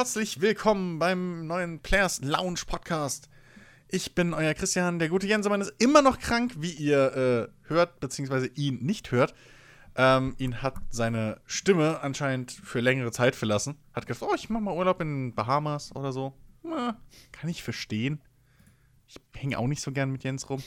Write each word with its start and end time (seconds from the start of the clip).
herzlich 0.00 0.40
willkommen 0.40 0.98
beim 0.98 1.46
neuen 1.46 1.78
Players 1.80 2.22
Lounge 2.22 2.62
Podcast. 2.66 3.28
Ich 3.86 4.14
bin 4.14 4.32
euer 4.32 4.54
Christian. 4.54 4.98
Der 4.98 5.10
gute 5.10 5.26
Jensemann 5.26 5.60
ist 5.60 5.74
immer 5.76 6.00
noch 6.00 6.18
krank, 6.18 6.52
wie 6.56 6.70
ihr 6.70 7.50
äh, 7.68 7.68
hört, 7.68 8.00
beziehungsweise 8.00 8.46
ihn 8.46 8.78
nicht 8.82 9.12
hört. 9.12 9.34
Ähm, 9.96 10.36
ihn 10.38 10.62
hat 10.62 10.76
seine 10.88 11.42
Stimme 11.44 12.00
anscheinend 12.00 12.50
für 12.50 12.80
längere 12.80 13.12
Zeit 13.12 13.36
verlassen. 13.36 13.76
Hat 13.92 14.06
gesagt, 14.06 14.26
oh, 14.26 14.34
ich 14.34 14.48
mach 14.48 14.60
mal 14.60 14.74
Urlaub 14.74 15.02
in 15.02 15.34
Bahamas 15.34 15.94
oder 15.94 16.12
so. 16.12 16.32
Na, 16.62 16.96
kann 17.30 17.50
ich 17.50 17.62
verstehen. 17.62 18.22
Ich 19.06 19.16
hänge 19.34 19.58
auch 19.58 19.66
nicht 19.66 19.82
so 19.82 19.92
gern 19.92 20.10
mit 20.10 20.24
Jens 20.24 20.48
rum. 20.48 20.62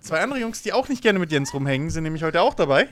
Zwei 0.00 0.22
andere 0.22 0.40
Jungs, 0.40 0.62
die 0.62 0.72
auch 0.72 0.88
nicht 0.88 1.02
gerne 1.02 1.18
mit 1.18 1.30
Jens 1.30 1.52
rumhängen, 1.52 1.90
sind 1.90 2.04
nämlich 2.04 2.22
heute 2.22 2.40
auch 2.40 2.54
dabei. 2.54 2.88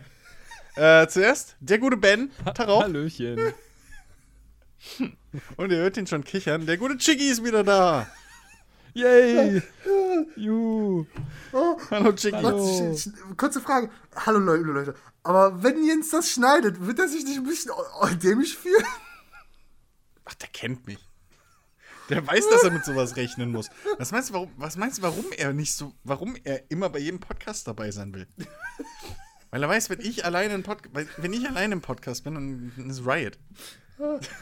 Äh, 0.77 1.07
zuerst 1.07 1.57
der 1.61 1.79
gute 1.79 1.97
Ben. 1.97 2.31
Tarauf. 2.55 2.83
Hallöchen. 2.83 3.55
Und 5.57 5.71
ihr 5.71 5.79
hört 5.79 5.97
ihn 5.97 6.07
schon 6.07 6.25
kichern. 6.25 6.67
Der 6.67 6.77
gute 6.77 6.97
Chiggy 6.97 7.29
ist 7.29 7.45
wieder 7.45 7.65
da. 7.65 8.07
Yay! 8.95 9.63
Juhu! 10.37 11.07
Hallo 11.91 12.13
Chiggy. 12.13 12.37
Hallo. 12.37 12.97
Kurze 13.37 13.61
Frage. 13.61 13.91
Hallo 14.17 14.39
Leute. 14.39 14.95
Aber 15.23 15.63
wenn 15.63 15.85
Jens 15.85 16.11
das 16.11 16.31
schneidet, 16.31 16.85
wird 16.85 16.99
er 16.99 17.09
sich 17.09 17.25
nicht 17.25 17.39
ein 17.39 17.45
bisschen 17.45 17.73
dämlich 18.23 18.57
fühlen? 18.57 18.85
Ach, 20.25 20.35
der 20.35 20.49
kennt 20.49 20.87
mich. 20.87 20.99
Der 22.09 22.27
weiß, 22.27 22.49
dass 22.49 22.65
er 22.65 22.73
mit 22.73 22.85
sowas 22.85 23.17
rechnen 23.17 23.53
muss. 23.53 23.69
Was 23.99 24.11
meinst 24.11 24.31
du, 24.31 24.35
warum, 24.35 24.51
was 24.57 24.77
meinst 24.77 24.99
du, 24.99 25.03
warum 25.03 25.27
er 25.37 25.53
nicht 25.53 25.75
so, 25.75 25.95
warum 26.03 26.37
er 26.43 26.69
immer 26.71 26.91
bei 26.91 26.99
jedem 26.99 27.21
Podcast 27.21 27.69
dabei 27.69 27.93
sein 27.93 28.13
will? 28.13 28.27
Weil 29.51 29.63
er 29.63 29.69
weiß, 29.69 29.91
wenn 29.91 30.01
ich 30.01 30.25
alleine 30.25 30.55
im 30.55 30.65
Podcast, 30.65 31.09
wenn 31.17 31.33
ich 31.33 31.49
alleine 31.49 31.75
im 31.75 31.81
Podcast 31.81 32.25
bin, 32.25 32.35
dann 32.35 32.91
ist 32.91 33.07
Riot. 33.07 33.39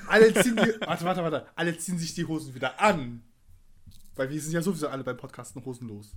Alle 0.06 0.34
ziehen 0.34 0.56
die. 0.56 0.80
Warte, 0.80 1.04
warte, 1.04 1.22
warte. 1.22 1.46
Alle 1.54 1.76
ziehen 1.76 1.98
sich 1.98 2.14
die 2.14 2.24
Hosen 2.24 2.54
wieder 2.54 2.80
an. 2.80 3.22
Weil 4.16 4.30
wir 4.30 4.40
sind 4.40 4.52
ja 4.52 4.62
sowieso 4.62 4.88
alle 4.88 5.04
beim 5.04 5.16
Podcasten 5.16 5.64
hosenlos. 5.64 6.16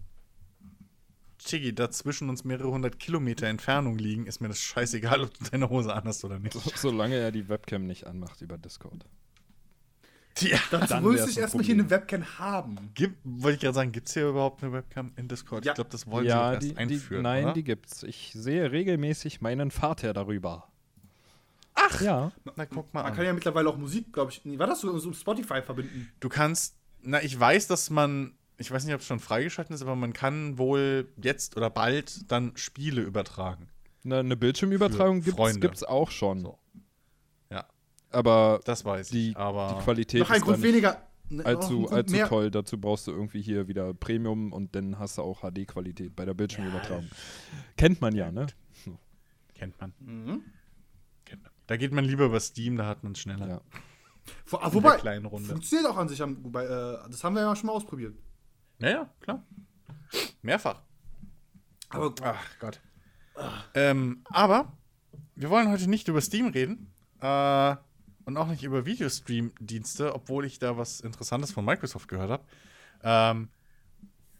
Chiggy, 1.37 1.73
da 1.73 1.89
zwischen 1.89 2.29
uns 2.29 2.43
mehrere 2.43 2.71
hundert 2.71 2.99
Kilometer 2.99 3.47
Entfernung 3.47 3.97
liegen, 3.97 4.27
ist 4.27 4.41
mir 4.41 4.47
das 4.47 4.59
scheißegal, 4.59 5.21
ob 5.21 5.33
du 5.37 5.43
deine 5.49 5.69
Hose 5.69 5.93
anhast 5.93 6.23
oder 6.23 6.39
nicht. 6.39 6.53
Solange 6.77 7.15
er 7.15 7.31
die 7.31 7.49
Webcam 7.49 7.87
nicht 7.87 8.05
anmacht 8.05 8.41
über 8.41 8.57
Discord. 8.57 9.05
Ja. 10.39 10.57
Dazu 10.71 10.97
müsste 11.01 11.29
ich 11.29 11.37
erstmal 11.37 11.63
hier 11.63 11.75
eine 11.75 11.89
Webcam 11.89 12.23
haben. 12.39 12.91
Gibt, 12.93 13.17
wollte 13.23 13.55
ich 13.55 13.61
gerade 13.61 13.75
sagen, 13.75 13.91
gibt 13.91 14.07
es 14.07 14.13
hier 14.13 14.29
überhaupt 14.29 14.63
eine 14.63 14.71
Webcam 14.71 15.11
in 15.15 15.27
Discord? 15.27 15.65
Ja. 15.65 15.71
Ich 15.71 15.75
glaube, 15.75 15.89
das 15.89 16.07
wollen 16.07 16.23
sie 16.23 16.29
ja, 16.29 16.47
doch 16.47 16.53
erst 16.53 16.63
die, 16.63 16.69
die, 16.69 16.77
einführen. 16.77 17.23
nein, 17.23 17.43
oder? 17.45 17.53
die 17.53 17.63
gibt's. 17.63 18.03
Ich 18.03 18.31
sehe 18.33 18.71
regelmäßig 18.71 19.41
meinen 19.41 19.71
Vater 19.71 20.13
darüber. 20.13 20.70
Ach! 21.73 22.01
Ja. 22.01 22.31
Na, 22.55 22.65
guck 22.65 22.93
mal 22.93 23.01
Man 23.03 23.11
an. 23.11 23.15
kann 23.17 23.25
ja 23.25 23.33
mittlerweile 23.33 23.69
auch 23.69 23.77
Musik, 23.77 24.11
glaube 24.13 24.31
ich. 24.31 24.43
Nee, 24.45 24.59
war 24.59 24.67
das 24.67 24.81
so, 24.81 24.97
so 24.99 25.13
Spotify 25.13 25.61
verbinden? 25.61 26.11
Du 26.19 26.29
kannst, 26.29 26.75
na, 27.01 27.21
ich 27.23 27.37
weiß, 27.39 27.67
dass 27.67 27.89
man, 27.89 28.33
ich 28.57 28.69
weiß 28.71 28.85
nicht, 28.85 28.93
ob 28.93 29.01
es 29.01 29.07
schon 29.07 29.19
freigeschaltet 29.19 29.73
ist, 29.75 29.81
aber 29.81 29.95
man 29.95 30.13
kann 30.13 30.57
wohl 30.57 31.07
jetzt 31.21 31.57
oder 31.57 31.69
bald 31.69 32.31
dann 32.31 32.51
Spiele 32.55 33.01
übertragen. 33.01 33.69
Eine, 34.03 34.19
eine 34.19 34.35
Bildschirmübertragung 34.37 35.21
Freunde. 35.23 35.59
gibt's 35.59 35.83
auch 35.83 36.09
schon. 36.11 36.41
So. 36.41 36.57
Ja, 37.51 37.65
Aber 38.09 38.59
das 38.65 38.83
weiß 38.83 39.09
die, 39.09 39.29
ich. 39.31 39.37
Aber 39.37 39.75
die 39.77 39.83
Qualität 39.83 40.21
Noch 40.21 40.29
ein 40.31 40.37
ist 40.37 40.43
Grund 40.43 40.63
weniger. 40.63 41.07
ne, 41.29 41.37
noch 41.37 41.45
ein 41.45 41.55
allzu, 41.55 41.89
allzu 41.89 42.15
mehr. 42.15 42.27
toll. 42.27 42.49
Dazu 42.51 42.79
brauchst 42.79 43.07
du 43.07 43.11
irgendwie 43.11 43.41
hier 43.41 43.67
wieder 43.67 43.93
Premium 43.93 44.51
und 44.53 44.75
dann 44.75 44.97
hast 44.99 45.17
du 45.17 45.21
auch 45.21 45.41
HD-Qualität 45.41 46.15
bei 46.15 46.25
der 46.25 46.33
Bildschirmübertragung. 46.33 47.09
Kennt 47.77 48.01
man 48.01 48.15
ja, 48.15 48.31
ne? 48.31 48.47
kennt 49.53 49.79
man. 49.79 49.93
Mhm. 49.99 50.43
Da 51.71 51.77
geht 51.77 51.93
man 51.93 52.03
lieber 52.03 52.25
über 52.25 52.41
Steam, 52.41 52.75
da 52.75 52.85
hat 52.85 53.01
man 53.01 53.13
es 53.13 53.19
schneller. 53.19 53.47
Ja. 53.47 53.61
Wo, 54.47 54.57
ah, 54.57 54.73
wobei, 54.73 54.97
kleinen 54.97 55.25
Runde. 55.25 55.47
funktioniert 55.47 55.89
auch 55.89 55.95
an 55.95 56.09
sich. 56.09 56.21
am- 56.21 56.43
Wobei, 56.43 56.65
äh, 56.65 56.97
das 57.09 57.23
haben 57.23 57.33
wir 57.33 57.43
ja 57.43 57.55
schon 57.55 57.67
mal 57.67 57.71
ausprobiert. 57.71 58.13
Naja, 58.77 59.09
klar. 59.21 59.45
Mehrfach. 60.41 60.81
Aber 61.87 62.13
Ach 62.23 62.59
Gott. 62.59 62.81
Ähm, 63.73 64.21
aber 64.25 64.77
wir 65.35 65.49
wollen 65.49 65.69
heute 65.69 65.89
nicht 65.89 66.09
über 66.09 66.19
Steam 66.19 66.47
reden. 66.47 66.91
Äh, 67.21 67.77
und 68.25 68.35
auch 68.35 68.47
nicht 68.47 68.63
über 68.65 68.85
Videostream-Dienste, 68.85 70.13
obwohl 70.13 70.43
ich 70.43 70.59
da 70.59 70.75
was 70.77 70.99
Interessantes 70.99 71.53
von 71.53 71.63
Microsoft 71.63 72.09
gehört 72.09 72.31
habe. 72.31 72.43
Ähm, 73.01 73.47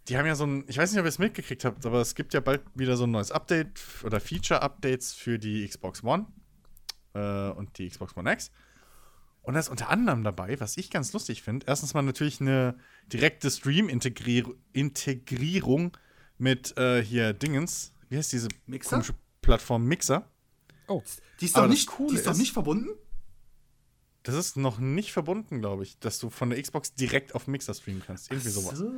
die 0.09 0.18
haben 0.18 0.25
ja 0.25 0.36
so 0.36 0.46
ein, 0.46 0.66
ich 0.68 0.78
weiß 0.78 0.92
nicht, 0.92 1.00
ob 1.00 1.06
ihr 1.06 1.09
es 1.09 1.18
mitgekriegt 1.18 1.63
habt, 1.63 1.86
aber 1.86 2.02
es 2.02 2.13
gibt 2.13 2.34
ja 2.34 2.42
bald 2.42 2.62
wieder 2.75 2.98
so 2.98 3.06
ein 3.06 3.12
neues 3.12 3.31
Update 3.31 3.80
oder 4.03 4.19
Feature-Updates 4.19 5.13
für 5.13 5.40
die 5.40 5.66
Xbox 5.66 6.03
One 6.03 6.25
äh, 7.14 7.50
und 7.50 7.78
die 7.78 7.88
Xbox 7.90 8.16
One 8.18 8.32
X. 8.32 8.50
Und 9.44 9.56
da 9.56 9.60
ist 9.60 9.70
unter 9.70 9.90
anderem 9.90 10.24
dabei, 10.24 10.60
was 10.60 10.78
ich 10.78 10.90
ganz 10.92 11.14
lustig 11.14 11.42
finde, 11.42 11.66
erstens 11.68 11.94
mal 11.96 12.04
natürlich 12.04 12.40
eine 12.42 12.78
direkte 13.12 13.50
Stream-Integrierung 13.52 15.98
mit 16.38 16.78
äh, 16.78 17.04
hier 17.04 17.34
Dingens. 17.34 17.94
Wie 18.10 18.18
heißt 18.18 18.32
diese 18.34 18.50
Mixer? 18.66 18.90
komische 18.98 19.14
Plattform 19.42 19.86
Mixer? 19.86 20.30
Oh, 20.88 21.02
die 21.40 21.46
ist 21.46 21.58
doch 21.58 21.68
nicht, 21.68 21.88
Coole 21.88 22.10
die 22.12 22.16
ist 22.18 22.28
doch 22.28 22.34
ist- 22.34 22.38
nicht 22.38 22.54
verbunden? 22.54 22.90
Das 24.24 24.36
ist 24.36 24.56
noch 24.56 24.78
nicht 24.78 25.14
verbunden, 25.14 25.62
glaube 25.62 25.82
ich, 25.82 25.98
dass 25.98 26.20
du 26.20 26.30
von 26.30 26.52
der 26.52 26.62
Xbox 26.62 26.94
direkt 26.94 27.34
auf 27.34 27.48
Mixer 27.48 27.74
streamen 27.74 28.04
kannst. 28.06 28.30
Irgendwie 28.32 28.50
sowas. 28.50 28.78
So. 28.78 28.92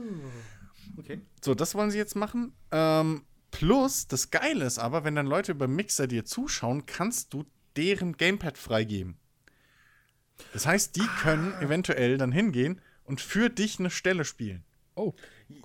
Okay. 0.98 1.22
So, 1.42 1.56
das 1.56 1.76
wollen 1.76 1.92
sie 1.92 1.98
jetzt 1.98 2.18
machen. 2.18 2.52
Ähm, 2.72 3.24
plus, 3.50 4.06
das 4.08 4.32
Geile 4.32 4.66
ist 4.66 4.80
aber, 4.80 5.06
wenn 5.06 5.16
dann 5.16 5.26
Leute 5.28 5.54
über 5.54 5.70
Mixer 5.70 6.08
dir 6.08 6.26
zuschauen, 6.26 6.86
kannst 6.86 7.34
du 7.34 7.46
deren 7.78 8.18
Gamepad 8.18 8.58
freigeben. 8.58 9.18
Das 10.52 10.66
heißt, 10.66 10.96
die 10.96 11.06
können 11.22 11.54
eventuell 11.62 12.18
dann 12.18 12.32
hingehen 12.32 12.82
und 13.04 13.22
für 13.22 13.50
dich 13.50 13.80
eine 13.80 13.90
Stelle 13.90 14.26
spielen. 14.26 14.64
oh, 14.96 15.14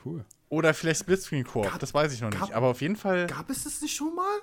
cool. 0.04 0.24
Oder 0.50 0.72
vielleicht 0.72 1.00
Splitscreen 1.00 1.44
Koop, 1.44 1.70
das 1.78 1.92
weiß 1.92 2.10
ich 2.14 2.22
noch 2.22 2.30
gab- 2.30 2.40
nicht. 2.40 2.52
Aber 2.54 2.68
auf 2.68 2.80
jeden 2.80 2.96
Fall 2.96 3.26
Gab 3.26 3.50
es 3.50 3.64
das 3.64 3.82
nicht 3.82 3.94
schon 3.94 4.14
mal? 4.14 4.38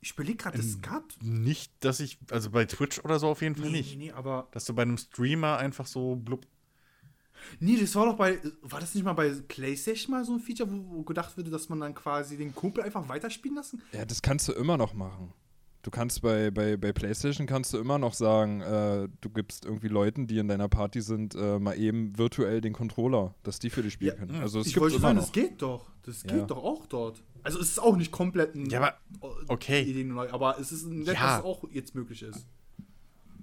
Ich 0.00 0.12
überlege 0.12 0.36
gerade, 0.38 0.58
Ähm, 0.58 0.64
es 0.64 0.80
gab. 0.80 1.04
nicht, 1.20 1.72
dass 1.80 2.00
ich, 2.00 2.18
also 2.30 2.50
bei 2.50 2.64
Twitch 2.64 2.98
oder 3.04 3.18
so 3.18 3.28
auf 3.28 3.42
jeden 3.42 3.56
Fall 3.56 3.66
Nee, 3.66 3.78
nicht. 3.78 3.96
nee, 3.98 4.06
nee, 4.06 4.12
aber. 4.12 4.48
Dass 4.52 4.64
du 4.64 4.74
bei 4.74 4.82
einem 4.82 4.96
Streamer 4.96 5.58
einfach 5.58 5.86
so 5.86 6.16
blub. 6.16 6.46
Nee, 7.60 7.76
das 7.78 7.94
war 7.94 8.06
doch 8.06 8.16
bei. 8.16 8.38
War 8.62 8.80
das 8.80 8.94
nicht 8.94 9.04
mal 9.04 9.12
bei 9.12 9.28
PlayStation 9.30 10.12
mal 10.12 10.24
so 10.24 10.32
ein 10.32 10.40
Feature, 10.40 10.70
wo, 10.70 10.96
wo 10.98 11.02
gedacht 11.02 11.36
wurde, 11.36 11.50
dass 11.50 11.68
man 11.68 11.80
dann 11.80 11.94
quasi 11.94 12.36
den 12.38 12.54
Kumpel 12.54 12.84
einfach 12.84 13.06
weiterspielen 13.08 13.56
lassen? 13.56 13.82
Ja, 13.92 14.04
das 14.06 14.22
kannst 14.22 14.48
du 14.48 14.52
immer 14.52 14.78
noch 14.78 14.94
machen. 14.94 15.32
Du 15.84 15.90
kannst 15.90 16.22
bei, 16.22 16.50
bei, 16.50 16.78
bei 16.78 16.94
PlayStation 16.94 17.46
kannst 17.46 17.74
du 17.74 17.78
immer 17.78 17.98
noch 17.98 18.14
sagen, 18.14 18.62
äh, 18.62 19.06
du 19.20 19.28
gibst 19.28 19.66
irgendwie 19.66 19.88
Leuten, 19.88 20.26
die 20.26 20.38
in 20.38 20.48
deiner 20.48 20.66
Party 20.66 21.02
sind, 21.02 21.34
äh, 21.34 21.58
mal 21.58 21.78
eben 21.78 22.16
virtuell 22.16 22.62
den 22.62 22.72
Controller, 22.72 23.34
dass 23.42 23.58
die 23.58 23.68
für 23.68 23.82
dich 23.82 23.92
spielen 23.92 24.14
Ja, 24.14 24.18
können. 24.26 24.40
Also 24.40 24.60
es 24.60 24.66
ich 24.68 24.80
wollte 24.80 24.98
sagen, 24.98 25.16
noch. 25.16 25.24
das 25.24 25.32
geht 25.32 25.60
doch. 25.60 25.90
Das 26.04 26.22
Ja. 26.22 26.36
geht 26.38 26.50
doch 26.50 26.56
auch 26.64 26.86
dort. 26.86 27.22
Also 27.42 27.60
es 27.60 27.68
ist 27.68 27.78
auch 27.78 27.96
nicht 27.98 28.10
komplett 28.12 28.54
ein. 28.54 28.64
Ja, 28.70 28.78
aber- 29.20 29.36
okay. 29.48 30.10
Aber 30.32 30.58
es 30.58 30.72
ist 30.72 30.84
ein 30.86 31.00
nett, 31.02 31.16
Ja. 31.16 31.36
was 31.38 31.44
auch 31.44 31.64
jetzt 31.70 31.94
möglich 31.94 32.22
ist. 32.22 32.46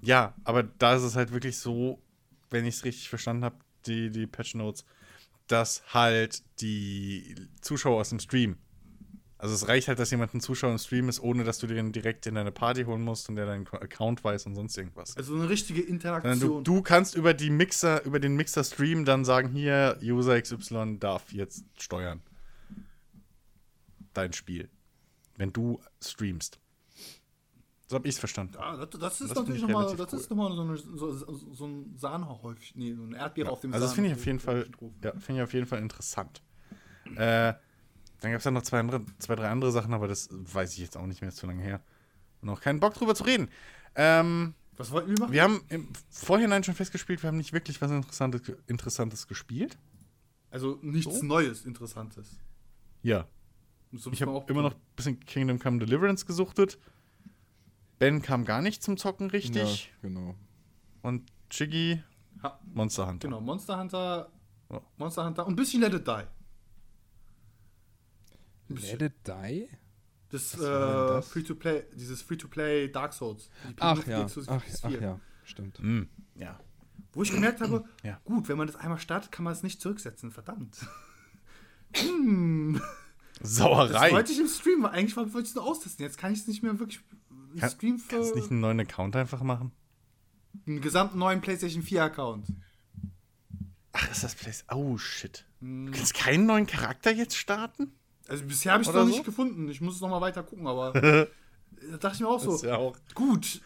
Ja, 0.02 0.34
aber 0.44 0.64
da 0.64 0.96
ist 0.96 1.04
es 1.04 1.16
halt 1.16 1.32
wirklich 1.32 1.58
so, 1.60 2.00
wenn 2.50 2.66
ich 2.66 2.74
es 2.78 2.84
richtig 2.86 3.08
verstanden 3.08 3.46
habe, 3.46 3.58
die, 3.86 4.10
die 4.10 4.26
Patch 4.26 4.56
Notes, 4.56 4.84
dass 5.46 5.84
halt 5.94 6.42
die 6.60 7.36
Zuschauer 7.62 8.02
aus 8.02 8.10
dem 8.10 8.20
Stream. 8.20 8.56
Also 9.42 9.56
es 9.56 9.68
reicht 9.68 9.88
halt, 9.88 9.98
dass 9.98 10.12
jemand 10.12 10.36
ein 10.36 10.40
Zuschauer 10.40 10.70
im 10.72 10.78
Stream 10.78 11.10
ist, 11.10 11.20
ohne 11.20 11.44
dass 11.44 11.58
du 11.58 11.66
den 11.66 11.92
direkt 11.92 12.28
in 12.28 12.36
deine 12.36 12.52
Party 12.52 12.84
holen 12.84 13.02
musst 13.02 13.28
und 13.28 13.38
der 13.38 13.48
deinen 13.48 13.68
Account 13.70 14.24
weiß 14.24 14.46
und 14.46 14.54
sonst 14.54 14.78
irgendwas. 14.78 15.18
Also 15.18 15.34
eine 15.34 15.50
richtige 15.50 15.82
Interaktion. 15.82 16.40
du, 16.40 16.62
du 16.62 16.84
kannst 16.84 17.16
über 17.16 17.34
die 17.34 17.50
Mixer, 17.50 18.06
über 18.06 18.20
den 18.20 18.36
Mixer-Stream 18.36 19.04
dann 19.04 19.26
sagen, 19.26 19.50
hier, 19.50 19.98
User 20.04 20.40
XY 20.40 20.98
darf 21.00 21.34
jetzt 21.34 21.66
steuern. 21.80 22.22
Dein 24.14 24.32
Spiel. 24.32 24.70
Wenn 25.38 25.52
du 25.52 25.82
streamst. 26.04 26.60
So 27.88 27.96
habe 27.96 28.08
ich 28.08 28.14
es 28.14 28.20
verstanden. 28.20 28.54
ja, 28.60 28.78
das, 28.78 28.90
das 29.00 29.22
ist 29.22 29.32
Das 29.32 29.40
natürlich 29.40 29.64
nochmal 29.64 29.92
ist 29.92 30.30
noch 30.30 30.38
mal 30.38 30.54
so, 30.54 30.62
eine, 30.62 30.78
so, 30.78 31.12
so, 31.12 31.66
ein 31.66 31.96
Sahnehäufchen, 31.98 32.80
nee, 32.80 32.94
so 32.94 33.02
ein 33.02 33.14
Erdbeere 33.14 33.50
auf 33.50 33.62
dem 33.62 33.74
Also 33.74 33.88
das 33.88 33.96
finde 33.96 34.12
ich 34.12 34.16
auf 34.16 34.26
jeden 34.28 34.40
Fall, 34.40 34.68
ja, 35.04 35.14
finde 35.14 35.42
ich 35.42 35.44
auf 35.44 35.54
jeden 35.54 35.66
Fall 35.66 35.80
interessant. 35.80 36.44
Äh, 37.16 37.54
dann 38.22 38.32
gab 38.32 38.40
es 38.40 38.46
ja 38.46 38.52
noch 38.52 38.62
zwei, 38.64 38.80
andere, 38.80 39.02
zwei, 39.20 39.36
drei 39.36 39.50
andere 39.50 39.72
Sachen, 39.72 39.94
aber 39.94 40.08
das 40.08 40.30
weiß 40.32 40.74
ich 40.74 40.80
jetzt 40.80 40.96
auch 40.96 41.06
nicht 41.06 41.22
mehr, 41.22 41.30
ist 41.30 41.38
zu 41.38 41.48
lange 41.48 41.62
her. 41.62 41.82
Und 42.42 42.50
auch 42.50 42.62
keinen 42.62 42.80
Bock 42.80 42.94
drüber 42.94 43.14
zu 43.14 43.24
reden. 43.24 43.50
Ähm, 43.96 44.54
Was 44.78 44.92
wollten 44.92 45.10
wir 45.12 45.20
machen? 45.20 45.34
wir 45.34 45.44
haben 45.44 45.62
im 45.70 45.90
Vorhinein 46.10 46.64
schon 46.64 46.74
festgespielt, 46.76 47.22
wir 47.24 47.28
haben 47.28 47.38
nicht 47.38 47.52
wirklich 47.54 47.82
was 47.82 47.92
Interessantes, 47.92 48.42
Interessantes 48.68 49.28
gespielt. 49.28 49.78
Also 50.50 50.80
nichts 50.82 51.20
So? 51.20 51.26
Neues, 51.26 51.66
Interessantes. 51.66 52.38
Ja. 53.04 53.28
So 53.92 54.12
Ich 54.12 54.22
habe 54.22 54.32
auch 54.32 54.48
immer 54.48 54.62
noch 54.62 54.74
ein 54.74 54.82
bisschen 54.96 55.20
Kingdom 55.20 55.60
Come 55.60 55.80
Deliverance 55.80 56.26
gesuchtet. 56.26 56.80
Ben 58.00 58.22
kam 58.22 58.46
gar 58.46 58.62
nicht 58.62 58.82
zum 58.82 58.98
Zocken 58.98 59.30
richtig. 59.30 59.86
Ja, 59.86 60.10
genau. 60.10 60.36
Und 61.02 61.30
Chiggy 61.50 62.02
Ha, 62.42 62.60
Monster 62.74 63.08
Hunter. 63.08 63.28
genau, 63.28 63.42
Monster 63.42 63.78
Hunter. 63.80 64.32
Monster 64.98 65.26
Hunter 65.26 65.46
und 65.46 65.54
ein 65.54 65.56
bisschen 65.58 65.82
Let 65.82 65.94
It 65.94 66.08
Die. 66.08 66.24
Let 68.80 69.02
it 69.02 69.14
die? 69.28 69.68
Das, 70.30 70.54
äh, 70.56 70.60
das? 70.60 71.28
Free-to-Play, 71.30 71.84
dieses 71.96 72.22
Free-to-Play 72.22 72.90
Dark 72.90 73.14
Souls. 73.14 73.50
Die 73.70 73.76
Ach 73.80 74.06
ja, 74.08 74.24
ach, 74.26 74.30
PS4. 74.30 74.84
ach 74.84 74.90
ja. 75.02 75.20
Stimmt. 75.44 75.80
Hm, 75.80 76.08
ja. 76.36 76.60
Wo 77.14 77.24
ich 77.24 77.32
gemerkt 77.32 77.60
habe, 77.60 77.84
Ja. 78.04 78.22
gut, 78.24 78.48
wenn 78.48 78.58
man 78.58 78.68
das 78.68 78.78
einmal 78.78 79.00
startet, 79.00 79.32
kann 79.32 79.44
man 79.44 79.52
es 79.54 79.64
nicht 79.64 79.82
zurücksetzen. 79.82 80.32
Verdammt. 80.32 80.78
hm, 81.96 82.82
das 83.40 83.56
Sauerei. 83.56 84.12
wollte 84.12 84.32
ich 84.32 84.40
im 84.40 84.48
Stream, 84.48 84.84
weil 84.84 84.92
eigentlich 84.92 85.18
wollte 85.18 85.40
ich 85.40 85.50
es 85.50 85.56
nur 85.56 85.66
austesten. 85.66 86.04
Jetzt 86.06 86.18
kann 86.18 86.32
ich 86.32 86.40
es 86.40 86.48
nicht 86.48 86.64
mehr 86.64 86.80
wirklich 86.80 87.02
im 87.54 87.60
Kann- 87.60 87.70
Stream 87.70 88.00
für 88.00 88.16
Kannst 88.16 88.32
du 88.32 88.36
nicht 88.36 88.52
einen 88.52 88.62
neuen 88.62 88.80
Account 88.80 89.16
einfach 89.16 89.42
machen? 89.44 89.72
einen 90.68 90.82
gesamten 90.82 91.18
neuen 91.18 91.42
PlayStation 91.42 91.82
4 91.82 92.04
Account. 92.04 92.48
Ach, 93.94 94.10
ist 94.12 94.24
das 94.24 94.36
Place? 94.36 94.64
Oh, 94.70 94.98
shit. 94.98 95.46
Hm. 95.60 95.88
Du 95.88 95.92
kannst 95.92 96.14
keinen 96.14 96.46
neuen 96.46 96.66
Charakter 96.68 97.12
jetzt 97.12 97.36
starten? 97.38 97.92
Also 98.32 98.46
bisher 98.46 98.72
habe 98.72 98.82
ich 98.82 98.88
es 98.90 98.96
noch 98.96 99.02
so? 99.02 99.08
nicht 99.10 99.26
gefunden. 99.26 99.68
Ich 99.70 99.82
muss 99.82 99.96
es 99.96 100.02
noch 100.02 100.10
mal 100.10 100.22
weiter 100.22 100.42
gucken, 100.44 100.66
aber 100.66 100.94
da 101.92 101.98
dachte 102.00 102.16
ich 102.16 102.22
mir 102.22 102.28
auch 102.30 102.40
so, 102.40 102.56
ist 102.56 102.64
ja 102.64 102.78
auch, 102.78 102.96
gut. 103.14 103.62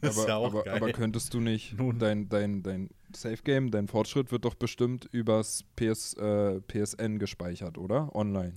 das 0.00 0.12
ist 0.16 0.18
aber, 0.20 0.28
ja 0.28 0.36
auch 0.36 0.46
aber, 0.46 0.64
geil. 0.64 0.74
aber 0.76 0.92
könntest 0.92 1.34
du 1.34 1.40
nicht 1.40 1.76
Nun. 1.78 1.98
dein, 1.98 2.28
dein, 2.30 2.62
dein 2.62 2.88
Safe 3.14 3.42
Game, 3.44 3.70
dein 3.70 3.86
Fortschritt 3.88 4.32
wird 4.32 4.46
doch 4.46 4.54
bestimmt 4.54 5.08
übers 5.12 5.64
PS, 5.76 6.14
äh, 6.14 6.60
PSN 6.62 7.18
gespeichert, 7.18 7.76
oder? 7.76 8.14
Online. 8.16 8.54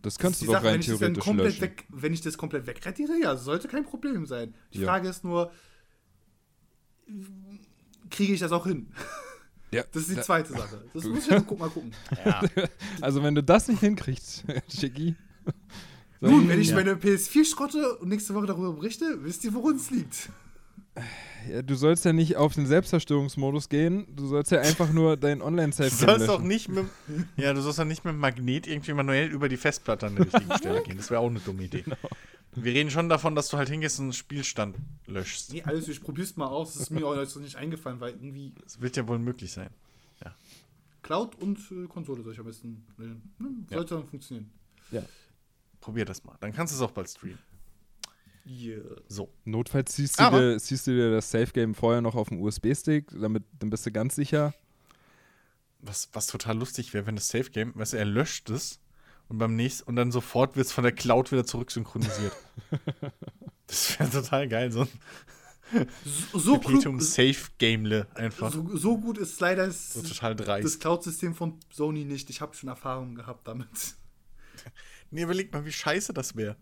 Das 0.00 0.16
kannst 0.18 0.40
du 0.40 0.46
doch 0.46 0.52
Sache, 0.54 0.64
wenn 0.64 0.70
rein 0.72 0.80
ich 0.80 0.86
dann 0.86 0.98
theoretisch 0.98 1.24
komplett 1.24 1.46
löschen. 1.46 1.60
weg, 1.62 1.84
wenn 1.90 2.12
ich 2.14 2.20
das 2.22 2.38
komplett 2.38 2.66
wegradiere, 2.66 3.18
ja, 3.20 3.36
sollte 3.36 3.68
kein 3.68 3.84
Problem 3.84 4.24
sein. 4.24 4.54
Die 4.72 4.78
Ja. 4.80 4.86
Frage 4.86 5.08
ist 5.08 5.24
nur, 5.24 5.50
kriege 8.10 8.32
ich 8.32 8.40
das 8.40 8.52
auch 8.52 8.66
hin? 8.66 8.92
Ja, 9.70 9.82
Das 9.92 10.02
ist 10.02 10.10
die 10.10 10.14
da- 10.16 10.22
zweite 10.22 10.52
Sache. 10.52 10.82
Das 10.94 11.04
muss 11.04 11.24
ich 11.24 11.30
jetzt 11.30 11.46
guck, 11.46 11.58
mal 11.58 11.68
gucken. 11.70 11.92
ja. 12.24 12.40
Also 13.00 13.22
wenn 13.22 13.34
du 13.34 13.42
das 13.42 13.68
nicht 13.68 13.80
hinkriegst, 13.80 14.44
Chicky. 14.68 15.14
dann- 16.20 16.30
Nun, 16.30 16.48
wenn 16.48 16.60
ich 16.60 16.68
Ja. 16.70 16.76
meine 16.76 16.94
PS4 16.94 17.44
schrotte 17.44 17.96
und 17.98 18.08
nächste 18.08 18.34
Woche 18.34 18.46
darüber 18.46 18.72
berichte, 18.72 19.04
wisst 19.22 19.44
ihr, 19.44 19.52
woran 19.54 19.76
es 19.76 19.90
liegt. 19.90 20.30
Ja, 21.48 21.62
du 21.62 21.76
sollst 21.76 22.04
ja 22.04 22.12
nicht 22.12 22.36
auf 22.36 22.54
den 22.54 22.66
Selbstzerstörungsmodus 22.66 23.68
gehen, 23.68 24.06
du 24.16 24.26
sollst 24.26 24.50
ja 24.50 24.60
einfach 24.60 24.92
nur 24.92 25.16
dein 25.16 25.40
Online-Safe 25.42 25.90
Du 25.90 25.94
sollst 25.94 26.28
auch 26.28 26.40
nicht 26.40 26.68
mit, 26.68 26.86
ja, 27.36 27.52
du 27.54 27.60
sollst 27.60 27.78
auch 27.78 27.84
nicht 27.84 28.04
mit 28.04 28.14
dem 28.14 28.18
Magnet 28.18 28.66
irgendwie 28.66 28.92
manuell 28.94 29.28
über 29.28 29.48
die 29.48 29.56
Festplatte 29.56 30.06
an 30.08 30.16
der 30.16 30.24
richtigen 30.26 30.52
Stelle 30.58 30.82
gehen. 30.82 30.96
Das 30.96 31.08
wäre 31.10 31.20
auch 31.20 31.28
eine 31.30 31.38
dumme 31.38 31.62
Idee. 31.62 31.84
Wir 32.64 32.74
reden 32.74 32.90
schon 32.90 33.08
davon, 33.08 33.34
dass 33.34 33.48
du 33.48 33.56
halt 33.56 33.68
hingehst 33.68 33.98
und 33.98 34.06
einen 34.06 34.12
Spielstand 34.12 34.76
löschst. 35.06 35.52
Nee, 35.52 35.62
alles, 35.62 35.88
ich 35.88 36.00
probier's 36.00 36.36
mal 36.36 36.46
aus. 36.46 36.74
Das 36.74 36.82
ist 36.82 36.90
mir 36.90 37.06
auch 37.06 37.16
nicht 37.40 37.56
eingefallen, 37.56 38.00
weil 38.00 38.12
irgendwie 38.14 38.52
Das 38.62 38.80
wird 38.80 38.96
ja 38.96 39.06
wohl 39.06 39.18
möglich 39.18 39.52
sein. 39.52 39.70
Cloud 41.02 41.36
und 41.36 41.58
äh, 41.70 41.86
Konsole 41.86 42.22
soll 42.22 42.34
ich 42.34 42.38
am 42.38 42.44
besten 42.44 42.84
wählen. 42.98 43.22
Hm, 43.38 43.66
Ja. 43.70 43.78
sollte 43.78 43.94
dann 43.94 44.06
funktionieren. 44.06 44.50
Probier 45.80 46.04
das 46.04 46.22
mal. 46.24 46.36
Dann 46.40 46.52
kannst 46.52 46.74
du 46.74 46.76
es 46.76 46.82
auch 46.82 46.90
bald 46.90 47.08
streamen. 47.08 47.38
Yeah. 48.44 48.82
So. 49.08 49.32
Notfalls 49.44 49.94
ziehst 49.94 50.18
du, 50.20 50.28
dir, 50.30 50.58
ziehst 50.58 50.86
du 50.86 50.90
dir 50.90 51.10
das 51.10 51.30
Safe 51.30 51.50
Game 51.52 51.74
vorher 51.74 52.02
noch 52.02 52.14
auf 52.14 52.28
dem 52.28 52.42
USB-Stick, 52.42 53.10
damit 53.20 53.44
dann 53.58 53.70
bist 53.70 53.86
du 53.86 53.92
ganz 53.92 54.16
sicher. 54.16 54.52
Was, 55.80 56.08
was 56.12 56.26
total 56.26 56.58
lustig 56.58 56.92
wäre, 56.92 57.06
wenn 57.06 57.14
das 57.14 57.28
Safe 57.28 57.48
Game, 57.50 57.74
weißt 57.74 57.92
du, 57.92 57.96
er 57.98 58.04
löscht 58.04 58.50
es 58.50 58.80
und 59.28 59.38
beim 59.38 59.56
nächsten 59.56 59.88
und 59.88 59.96
dann 59.96 60.12
sofort 60.12 60.56
wird 60.56 60.66
es 60.66 60.72
von 60.72 60.84
der 60.84 60.92
Cloud 60.92 61.32
wieder 61.32 61.44
zurücksynchronisiert. 61.44 62.32
das 63.66 63.98
wäre 63.98 64.10
total 64.10 64.48
geil, 64.48 64.72
so 64.72 64.82
ein 64.82 64.88
So, 66.32 66.38
so, 66.38 66.58
klug, 66.58 67.02
Safe 67.02 67.36
Gamele 67.58 68.06
einfach. 68.14 68.52
So, 68.52 68.66
so, 68.68 68.76
so 68.76 68.98
gut 68.98 69.18
ist 69.18 69.38
leider 69.40 69.66
das, 69.66 69.92
total 69.94 70.34
dreist. 70.34 70.64
das 70.64 70.78
Cloud-System 70.78 71.34
von 71.34 71.58
Sony 71.70 72.04
nicht. 72.04 72.30
Ich 72.30 72.40
habe 72.40 72.54
schon 72.54 72.68
Erfahrungen 72.68 73.14
gehabt 73.14 73.46
damit. 73.46 73.68
Nee, 75.10 75.22
überleg 75.22 75.50
mal, 75.54 75.64
wie 75.64 75.72
scheiße 75.72 76.12
das 76.12 76.36
wäre. 76.36 76.56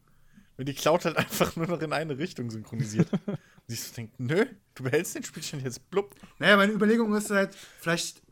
Wenn 0.56 0.66
die 0.66 0.74
Cloud 0.74 1.04
halt 1.04 1.16
einfach 1.16 1.56
nur 1.56 1.66
noch 1.66 1.80
in 1.80 1.92
eine 1.92 2.16
Richtung 2.16 2.48
synchronisiert. 2.48 3.10
und 3.26 3.38
ich 3.66 3.80
so 3.80 3.92
denke, 3.92 4.14
nö, 4.18 4.46
du 4.76 4.84
behältst 4.84 5.16
den 5.16 5.24
Spielstand 5.24 5.64
jetzt 5.64 5.90
blub. 5.90 6.14
Naja, 6.38 6.56
meine 6.56 6.72
Überlegung 6.72 7.12
ist 7.16 7.30
halt, 7.30 7.56
vielleicht 7.80 8.22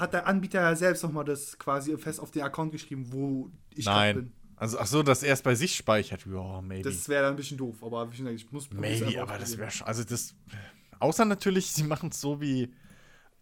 hat 0.00 0.12
der 0.12 0.26
Anbieter 0.26 0.60
ja 0.60 0.76
selbst 0.76 1.02
nochmal 1.02 1.24
das 1.24 1.58
quasi 1.58 1.96
fest 1.98 2.20
auf 2.20 2.30
den 2.30 2.42
Account 2.42 2.72
geschrieben, 2.72 3.06
wo 3.10 3.50
ich 3.74 3.86
Nein. 3.86 4.16
bin. 4.16 4.32
Also, 4.56 4.78
ach 4.78 4.86
so, 4.86 5.02
dass 5.02 5.22
er 5.22 5.34
es 5.34 5.42
bei 5.42 5.54
sich 5.54 5.76
speichert. 5.76 6.24
Ja, 6.26 6.62
maybe. 6.62 6.88
Das 6.88 7.08
wäre 7.08 7.24
dann 7.24 7.34
ein 7.34 7.36
bisschen 7.36 7.58
doof, 7.58 7.76
aber 7.82 8.06
gesagt, 8.06 8.30
ich 8.30 8.50
muss 8.52 8.70
maybe, 8.70 9.20
aber 9.20 9.38
das 9.38 9.58
wäre 9.58 9.70
schon. 9.70 9.86
Also, 9.86 10.04
das. 10.04 10.34
Außer 10.98 11.26
natürlich, 11.26 11.72
sie 11.72 11.82
machen 11.82 12.08
es 12.08 12.20
so 12.22 12.40
wie 12.40 12.72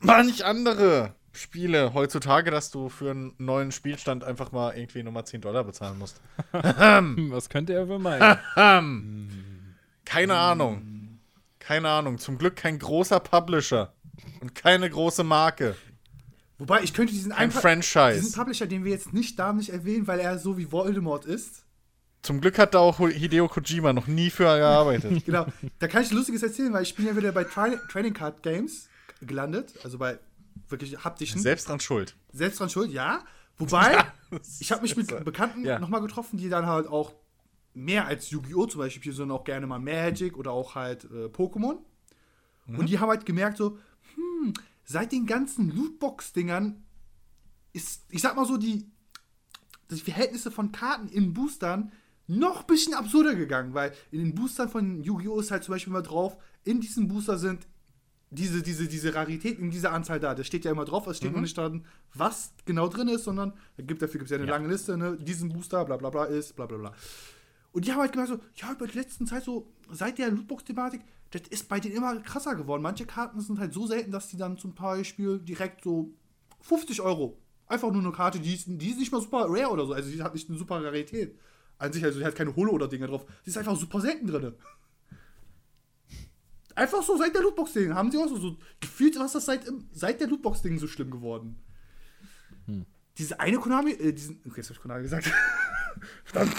manch 0.01 0.45
andere 0.45 1.15
Spiele 1.33 1.95
heutzutage, 1.95 2.51
dass 2.51 2.71
du 2.73 2.89
für 2.89 3.11
einen 3.11 3.33
neuen 3.39 3.71
Spielstand 3.71 4.25
einfach 4.25 4.51
mal 4.51 4.77
irgendwie 4.77 5.05
nochmal 5.05 5.25
10 5.25 5.41
Dollar 5.41 5.63
bezahlen 5.63 5.99
musst. 5.99 6.21
Was 6.53 7.49
könnte 7.49 7.75
er 7.75 7.89
wohl 7.89 8.01
meinen? 8.01 8.39
Keine 10.05 10.35
Ahnung. 10.35 11.21
Keine 11.59 11.89
Ahnung. 11.89 12.19
Zum 12.19 12.39
Glück 12.39 12.57
kein 12.57 12.79
großer 12.79 13.21
Publisher. 13.21 13.95
Und 14.41 14.55
keine 14.55 14.89
große 14.91 15.25
Marke. 15.25 15.77
Wobei, 16.59 16.83
ich 16.83 16.95
könnte 16.95 17.13
diesen 17.13 17.33
Pu- 17.33 17.51
Franchise. 17.51 18.21
diesen 18.21 18.33
Publisher, 18.33 18.67
den 18.67 18.85
wir 18.85 18.93
jetzt 18.93 19.13
nicht 19.13 19.39
da 19.39 19.53
nicht 19.53 19.71
erwähnen, 19.71 20.07
weil 20.07 20.21
er 20.21 20.39
so 20.39 20.57
wie 20.57 20.71
Voldemort 20.71 21.25
ist. 21.25 21.65
Zum 22.23 22.41
Glück 22.41 22.59
hat 22.59 22.75
da 22.75 22.79
auch 22.79 22.99
Hideo 23.01 23.49
Kojima 23.49 23.93
noch 23.93 24.07
nie 24.07 24.31
für 24.31 24.45
gearbeitet. 24.45 25.23
Genau, 25.27 25.47
da 25.79 25.89
kann 25.89 26.03
ich 26.03 26.11
Lustiges 26.13 26.43
erzählen, 26.43 26.73
weil 26.73 26.83
ich 26.85 26.95
bin 26.95 27.07
ja 27.07 27.17
wieder 27.17 27.33
bei 27.33 27.45
Tri 27.45 27.77
Trading 27.91 28.15
Card 28.15 28.43
Games 28.43 28.89
gelandet, 29.21 29.75
also 29.85 29.99
bei 29.99 30.19
wirklich 30.69 31.05
haptischen. 31.05 31.41
Selbst 31.41 31.69
dran 31.69 31.81
schuld. 31.81 32.15
Selbst 32.33 32.61
dran 32.61 32.71
schuld, 32.71 32.91
ja. 32.93 33.25
Wobei, 33.59 34.05
ich 34.59 34.73
habe 34.73 34.83
mich 34.83 34.97
mit 34.97 35.25
Bekannten 35.25 35.65
Ja. 35.65 35.79
nochmal 35.79 36.01
getroffen, 36.01 36.39
die 36.39 36.49
dann 36.49 36.67
halt 36.67 36.87
auch 36.87 37.13
mehr 37.75 38.07
als 38.07 38.31
Yu-Gi-Oh! 38.31 38.67
zum 38.67 38.81
Beispiel, 38.81 39.13
sondern 39.13 39.37
auch 39.39 39.45
gerne 39.45 39.67
mal 39.67 39.79
Magic 39.79 40.37
oder 40.37 40.53
auch 40.53 40.75
halt 40.77 41.05
äh, 41.05 41.27
Pokémon. 41.27 41.77
Und 42.67 42.89
die 42.89 42.99
haben 42.99 43.11
halt 43.11 43.27
gemerkt, 43.27 43.59
so, 43.59 43.79
hm, 44.15 44.55
seit 44.85 45.13
den 45.13 45.27
ganzen 45.27 45.75
Lootbox-Dingern 45.75 46.83
ist, 47.73 48.05
ich 48.11 48.21
sag 48.23 48.37
mal 48.37 48.47
so, 48.47 48.57
die, 48.57 48.87
die 49.91 50.01
Verhältnisse 50.01 50.51
von 50.51 50.73
Karten 50.73 51.09
in 51.09 51.35
Boostern 51.35 51.93
noch 52.27 52.61
ein 52.61 52.67
bisschen 52.67 52.95
absurder 52.95 53.35
gegangen, 53.35 53.75
weil 53.75 53.93
in 54.11 54.21
den 54.21 54.35
Boostern 54.35 54.69
von 54.69 55.03
Yu-Gi-Oh! 55.03 55.41
ist 55.41 55.51
halt 55.51 55.65
zum 55.65 55.75
Beispiel 55.75 55.93
mal 55.93 56.03
drauf, 56.03 56.37
in 56.65 56.81
diesem 56.81 57.09
Booster 57.09 57.39
sind 57.39 57.67
diese, 58.31 58.63
diese, 58.63 58.89
diese 58.89 59.15
Rarität 59.15 59.59
in 59.59 59.71
dieser 59.71 59.93
Anzahl 59.93 60.19
da. 60.19 60.35
Das 60.35 60.47
steht 60.47 60.65
ja 60.65 60.73
immer 60.73 60.85
drauf, 60.85 61.07
es 61.07 61.19
steht 61.19 61.33
noch 61.33 61.41
nicht 61.41 61.57
dran, 61.57 61.85
was 62.15 62.53
genau 62.65 62.89
drin 62.89 63.09
ist, 63.09 63.25
sondern 63.25 63.53
gibt, 63.77 64.03
dafür 64.03 64.19
gibt 64.19 64.25
es 64.25 64.31
ja 64.31 64.39
eine 64.39 64.47
Ja. 64.47 64.53
lange 64.55 64.69
Liste, 64.69 64.97
ne? 64.97 65.17
diesen 65.21 65.51
Booster, 65.51 65.85
bla 65.85 65.97
bla 65.97 66.11
bla 66.11 66.25
ist, 66.25 66.57
bla 66.57 66.67
bla 66.67 66.79
bla. 66.79 66.93
Und 67.75 67.85
die 67.85 67.93
haben 67.93 68.01
halt 68.01 68.13
gemerkt, 68.13 68.31
so, 68.31 68.39
ja, 68.55 68.73
über 68.73 68.87
die 68.87 68.97
letzten 68.97 69.27
Zeit 69.27 69.43
so, 69.43 69.67
seit 69.91 70.19
der 70.19 70.31
Lootbox-Thematik, 70.31 71.01
das 71.33 71.43
ist 71.51 71.69
bei 71.69 71.81
denen 71.81 71.97
immer 71.97 72.21
krasser 72.21 72.55
geworden. 72.55 72.83
Manche 72.83 73.05
Karten 73.05 73.41
sind 73.41 73.59
halt 73.59 73.75
so 73.75 73.89
selten, 73.89 74.13
dass 74.13 74.29
die 74.29 74.37
dann 74.37 74.57
zum 74.57 74.75
Beispiel 74.75 75.41
direkt 75.41 75.83
so 75.83 76.15
50 76.61 77.01
Euro. 77.01 77.37
Einfach 77.67 77.91
nur 77.91 78.01
eine 78.01 78.13
Karte, 78.13 78.39
die 78.39 78.55
ist, 78.55 78.67
die 78.69 78.91
ist 78.91 78.99
nicht 79.01 79.11
mal 79.11 79.21
super 79.21 79.47
rare 79.49 79.71
oder 79.71 79.87
so. 79.87 79.93
Also 79.93 80.09
die 80.09 80.23
hat 80.23 80.35
nicht 80.35 80.49
eine 80.49 80.57
super 80.57 80.85
Rarität. 80.85 81.37
An 81.79 81.93
sich, 81.93 82.05
also 82.05 82.21
die 82.21 82.25
hat 82.25 82.37
keine 82.37 82.55
Holo 82.55 82.71
oder 82.71 82.87
Dinge 82.87 83.09
drauf. 83.09 83.27
Die 83.45 83.51
ist 83.51 83.59
einfach 83.59 83.77
super 83.77 84.01
selten 84.01 84.29
drin. 84.29 84.55
Einfach 86.77 87.03
so 87.03 87.17
seit 87.17 87.35
der 87.35 87.43
Lootbox-Ding. 87.43 87.93
Haben 87.93 88.13
sie 88.13 88.19
auch 88.19 88.29
so, 88.29 88.37
so 88.37 88.57
gefühlt, 88.81 89.19
was 89.19 89.33
das 89.33 89.47
seit, 89.47 89.63
seit 89.91 90.21
der 90.21 90.29
Lootbox-Ding 90.29 90.79
so 90.79 90.87
schlimm 90.87 91.11
geworden. 91.11 91.59
Diese 93.19 93.39
eine 93.41 93.59
Konami, 93.59 93.93
äh, 93.93 94.13
diesen, 94.13 94.41
okay, 94.47 94.59
jetzt 94.59 94.71
hab 94.71 94.77
ich 94.77 94.83
Konami 94.83 95.03
gesagt. 95.03 95.29
Verdammt. 96.25 96.57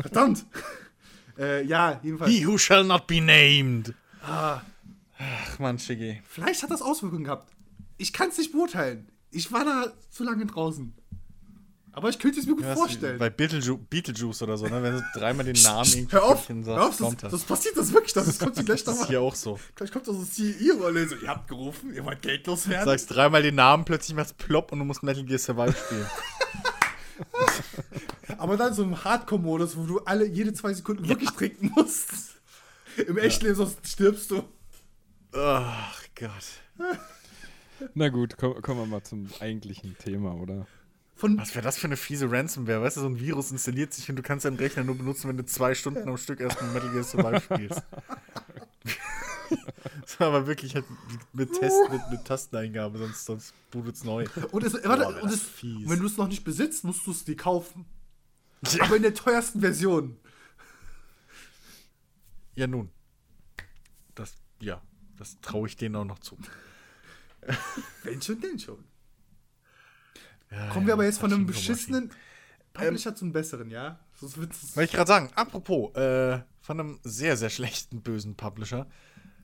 Verdammt. 0.00 0.44
äh, 1.38 1.64
ja, 1.64 2.00
jedenfalls. 2.02 2.30
He 2.30 2.46
who 2.46 2.58
shall 2.58 2.84
not 2.84 3.06
be 3.06 3.20
named. 3.20 3.94
Ah, 4.22 4.62
Ach, 5.18 5.58
Mann, 5.58 5.78
Shiggy. 5.78 6.20
vielleicht 6.28 6.62
hat 6.62 6.70
das 6.70 6.82
Auswirkungen 6.82 7.24
gehabt. 7.24 7.50
Ich 7.96 8.12
kann 8.12 8.28
es 8.28 8.38
nicht 8.38 8.52
beurteilen. 8.52 9.08
Ich 9.30 9.50
war 9.52 9.64
da 9.64 9.92
zu 10.10 10.24
lange 10.24 10.46
draußen. 10.46 10.94
Aber 11.92 12.10
ich 12.10 12.20
könnte 12.20 12.38
es 12.38 12.46
mir 12.46 12.54
gut 12.54 12.62
Ja, 12.64 12.76
vorstellen. 12.76 13.18
Bei 13.18 13.28
Beetleju 13.28 13.76
Beetlejuice 13.76 14.42
oder 14.42 14.56
so, 14.56 14.66
ne? 14.68 14.80
Wenn 14.82 14.94
du 14.94 15.02
dreimal 15.18 15.44
den 15.44 15.60
Namen 15.62 15.90
irgendwie 15.92 16.12
Hör 16.14 16.24
auf, 16.26 16.46
sagst, 16.46 16.66
hör 16.68 16.80
auf 16.82 16.88
das, 16.90 16.98
kommt 16.98 17.22
das. 17.24 17.32
das. 17.32 17.42
passiert 17.44 17.76
das 17.76 17.92
wirklich. 17.92 18.12
Das, 18.12 18.26
das 18.26 18.38
kommt 18.38 18.54
hier 18.54 18.64
gleich 18.64 18.84
Das 18.84 18.94
ist 18.94 19.00
nochmal. 19.00 19.08
hier 19.08 19.20
auch 19.20 19.34
so. 19.34 19.58
Gleich 19.74 19.90
kommt 19.90 20.06
das 20.06 20.14
so 20.14 20.24
CI-Rolle. 20.24 21.08
So, 21.08 21.16
ihr 21.16 21.28
habt 21.28 21.48
gerufen, 21.48 21.92
ihr 21.92 22.04
wollt 22.04 22.22
Geld 22.22 22.46
loswerden. 22.46 22.84
Sagst 22.84 23.10
dreimal 23.12 23.42
den 23.42 23.56
Namen, 23.56 23.84
plötzlich 23.84 24.14
machst 24.16 24.38
plopp 24.38 24.70
und 24.70 24.78
du 24.78 24.84
musst 24.84 25.02
Metal 25.02 25.24
Gear 25.24 25.40
Survive 25.40 25.74
spielen. 25.76 26.06
Aber 28.48 28.56
dann 28.56 28.72
so 28.72 28.82
im 28.82 29.04
Hardcore-Modus, 29.04 29.76
wo 29.76 29.84
du 29.84 30.00
alle 30.00 30.26
jede 30.26 30.54
zwei 30.54 30.72
Sekunden 30.72 31.06
wirklich 31.06 31.28
trinken 31.28 31.70
musst. 31.76 32.38
Im 32.96 33.18
Echtleben, 33.18 33.54
sonst 33.54 33.86
stirbst 33.86 34.30
du. 34.30 34.42
Ach 35.32 36.02
Gott. 36.14 36.96
Na 37.92 38.08
gut, 38.08 38.38
komm, 38.38 38.62
kommen 38.62 38.80
wir 38.80 38.86
mal 38.86 39.02
zum 39.02 39.28
eigentlichen 39.40 39.98
Thema, 39.98 40.34
oder? 40.34 40.66
Von, 41.14 41.36
Was 41.36 41.54
wäre 41.54 41.62
das 41.62 41.76
für 41.76 41.88
eine 41.88 41.98
fiese 41.98 42.30
Ransomware? 42.30 42.80
Weißt 42.80 42.96
du, 42.96 43.02
so 43.02 43.08
ein 43.08 43.20
Virus 43.20 43.50
installiert 43.50 43.92
sich 43.92 44.08
und 44.08 44.16
du 44.16 44.22
kannst 44.22 44.46
deinen 44.46 44.56
Rechner 44.56 44.82
nur 44.82 44.96
benutzen, 44.96 45.28
wenn 45.28 45.36
du 45.36 45.44
zwei 45.44 45.74
Stunden 45.74 46.08
am 46.08 46.16
Stück 46.16 46.40
erstmal 46.40 46.72
Metal 46.72 46.90
Gear 46.90 47.04
Survive 47.04 47.40
spielst. 47.42 47.82
das 50.00 50.20
war 50.20 50.28
aber 50.28 50.46
wirklich 50.46 50.74
halt 50.74 50.86
mit 51.34 51.52
Test, 51.52 51.76
mit, 51.90 52.00
mit 52.10 52.24
Tasteneingabe, 52.24 52.96
sonst, 52.96 53.26
sonst 53.26 53.52
bootet's 53.70 54.04
neu. 54.04 54.24
und 54.52 54.64
es, 54.64 54.72
warte, 54.72 55.02
wär 55.02 55.22
und 55.22 55.24
das 55.24 55.34
es, 55.34 55.42
fies. 55.42 55.86
wenn 55.86 55.98
du 55.98 56.06
es 56.06 56.16
noch 56.16 56.28
nicht 56.28 56.44
besitzt, 56.44 56.84
musst 56.84 57.06
du 57.06 57.10
es 57.10 57.24
dir 57.24 57.36
kaufen. 57.36 57.84
Ja. 58.72 58.84
Aber 58.84 58.96
in 58.96 59.02
der 59.02 59.14
teuersten 59.14 59.60
Version. 59.60 60.18
Ja, 62.54 62.66
nun. 62.66 62.90
Das, 64.14 64.34
ja, 64.60 64.82
das 65.16 65.40
traue 65.40 65.68
ich 65.68 65.76
denen 65.76 65.94
auch 65.96 66.04
noch 66.04 66.18
zu. 66.18 66.36
Wenn 68.02 68.20
schon, 68.20 68.40
denn 68.40 68.58
schon. 68.58 68.84
Ja, 70.50 70.68
Kommen 70.70 70.86
wir 70.86 70.94
aber 70.94 71.04
jetzt 71.04 71.20
von 71.20 71.32
einem 71.32 71.46
beschissenen 71.46 72.10
Publisher 72.72 73.14
zum 73.14 73.32
besseren, 73.32 73.70
ja? 73.70 73.98
Sonst 74.14 74.38
wird's 74.38 74.76
Wollte 74.76 74.90
ich 74.90 74.96
gerade 74.96 75.08
sagen, 75.08 75.30
apropos, 75.34 75.94
äh, 75.94 76.40
von 76.60 76.80
einem 76.80 77.00
sehr, 77.04 77.36
sehr 77.36 77.50
schlechten, 77.50 78.02
bösen 78.02 78.36
Publisher. 78.36 78.86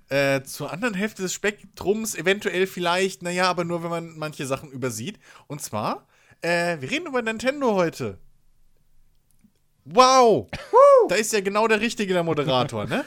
Äh, 0.08 0.42
zur 0.42 0.72
anderen 0.72 0.94
Hälfte 0.94 1.22
des 1.22 1.32
Spektrums 1.32 2.14
eventuell 2.14 2.66
vielleicht, 2.66 3.22
naja, 3.22 3.48
aber 3.48 3.64
nur, 3.64 3.82
wenn 3.82 3.90
man 3.90 4.18
manche 4.18 4.46
Sachen 4.46 4.70
übersieht. 4.70 5.18
Und 5.46 5.62
zwar, 5.62 6.06
äh, 6.42 6.80
wir 6.80 6.90
reden 6.90 7.06
über 7.06 7.22
Nintendo 7.22 7.74
heute. 7.74 8.18
Wow! 9.84 10.48
da 11.08 11.14
ist 11.14 11.32
ja 11.32 11.40
genau 11.40 11.68
der 11.68 11.80
Richtige, 11.80 12.12
der 12.14 12.22
Moderator, 12.22 12.86
ne? 12.86 13.04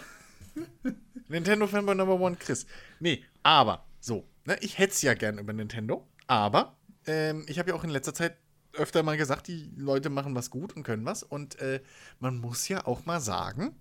Nintendo 1.27 1.67
Fanboy 1.67 1.96
Number 1.96 2.19
One 2.19 2.36
Chris. 2.36 2.65
Nee, 3.00 3.24
aber, 3.43 3.86
so, 4.00 4.27
ne, 4.46 4.57
ich 4.62 4.77
hätte 4.77 4.93
es 4.93 5.01
ja 5.01 5.13
gern 5.13 5.39
über 5.39 5.53
Nintendo, 5.53 6.07
aber 6.27 6.77
ähm, 7.05 7.46
ich 7.48 7.60
habe 7.60 7.69
ja 7.69 7.75
auch 7.75 7.84
in 7.84 7.89
letzter 7.89 8.13
Zeit 8.13 8.38
öfter 8.74 9.03
mal 9.03 9.17
gesagt, 9.17 9.48
die 9.48 9.72
Leute 9.75 10.10
machen 10.10 10.36
was 10.36 10.50
gut 10.50 10.75
und 10.75 10.84
können 10.84 11.05
was. 11.05 11.24
Und 11.24 11.60
äh, 11.60 11.81
man 12.19 12.38
muss 12.38 12.67
ja 12.67 12.86
auch 12.86 13.05
mal 13.05 13.19
sagen, 13.19 13.75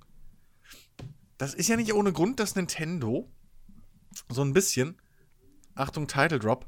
das 1.38 1.54
ist 1.54 1.68
ja 1.68 1.76
nicht 1.76 1.92
ohne 1.92 2.12
Grund, 2.12 2.40
dass 2.40 2.56
Nintendo 2.56 3.30
so 4.28 4.42
ein 4.42 4.52
bisschen, 4.52 4.96
Achtung, 5.74 6.08
Title 6.08 6.38
Drop, 6.38 6.66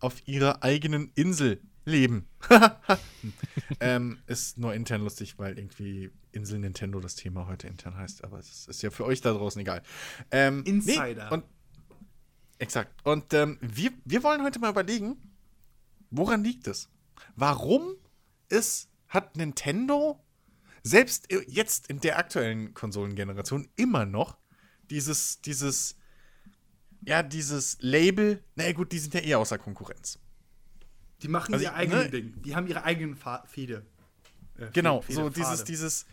auf 0.00 0.26
ihrer 0.26 0.62
eigenen 0.62 1.10
Insel 1.14 1.60
leben. 1.86 2.28
ähm, 3.80 4.18
ist 4.26 4.58
nur 4.58 4.74
intern 4.74 5.02
lustig, 5.02 5.38
weil 5.38 5.58
irgendwie 5.58 6.10
Insel 6.32 6.58
Nintendo 6.58 7.00
das 7.00 7.14
Thema 7.14 7.46
heute 7.46 7.68
intern 7.68 7.96
heißt, 7.96 8.24
aber 8.24 8.38
es 8.38 8.66
ist 8.66 8.82
ja 8.82 8.90
für 8.90 9.06
euch 9.06 9.22
da 9.22 9.32
draußen 9.32 9.60
egal. 9.60 9.82
Ähm, 10.30 10.62
Insider. 10.64 11.28
Nee, 11.30 11.34
und, 11.34 11.44
exakt. 12.58 12.92
Und 13.04 13.32
ähm, 13.32 13.58
wir, 13.62 13.92
wir 14.04 14.22
wollen 14.22 14.42
heute 14.42 14.58
mal 14.58 14.70
überlegen, 14.70 15.16
woran 16.10 16.44
liegt 16.44 16.66
es? 16.66 16.90
Warum 17.36 17.94
ist, 18.48 18.90
hat 19.08 19.36
Nintendo 19.36 20.22
selbst 20.82 21.28
jetzt 21.48 21.88
in 21.88 22.00
der 22.00 22.18
aktuellen 22.18 22.74
Konsolengeneration 22.74 23.68
immer 23.76 24.04
noch 24.04 24.36
dieses, 24.90 25.40
dieses, 25.40 25.96
ja, 27.00 27.22
dieses 27.22 27.78
Label, 27.80 28.44
na 28.54 28.70
gut, 28.72 28.92
die 28.92 28.98
sind 28.98 29.14
ja 29.14 29.20
eher 29.20 29.38
außer 29.38 29.58
Konkurrenz. 29.58 30.18
Die 31.22 31.28
machen 31.28 31.54
Also 31.54 31.64
ihr 31.64 31.70
ich- 31.70 31.76
eigenes 31.76 32.04
ne? 32.04 32.10
Ding. 32.10 32.42
Die 32.42 32.54
haben 32.56 32.66
ihre 32.66 32.84
eigenen 32.84 33.16
Fa 33.16 33.44
Fede. 33.46 33.84
Äh, 34.58 34.66
Genau, 34.72 35.00
Fede- 35.00 35.14
so 35.14 35.30
dieses, 35.30 35.64
dieses, 35.64 36.06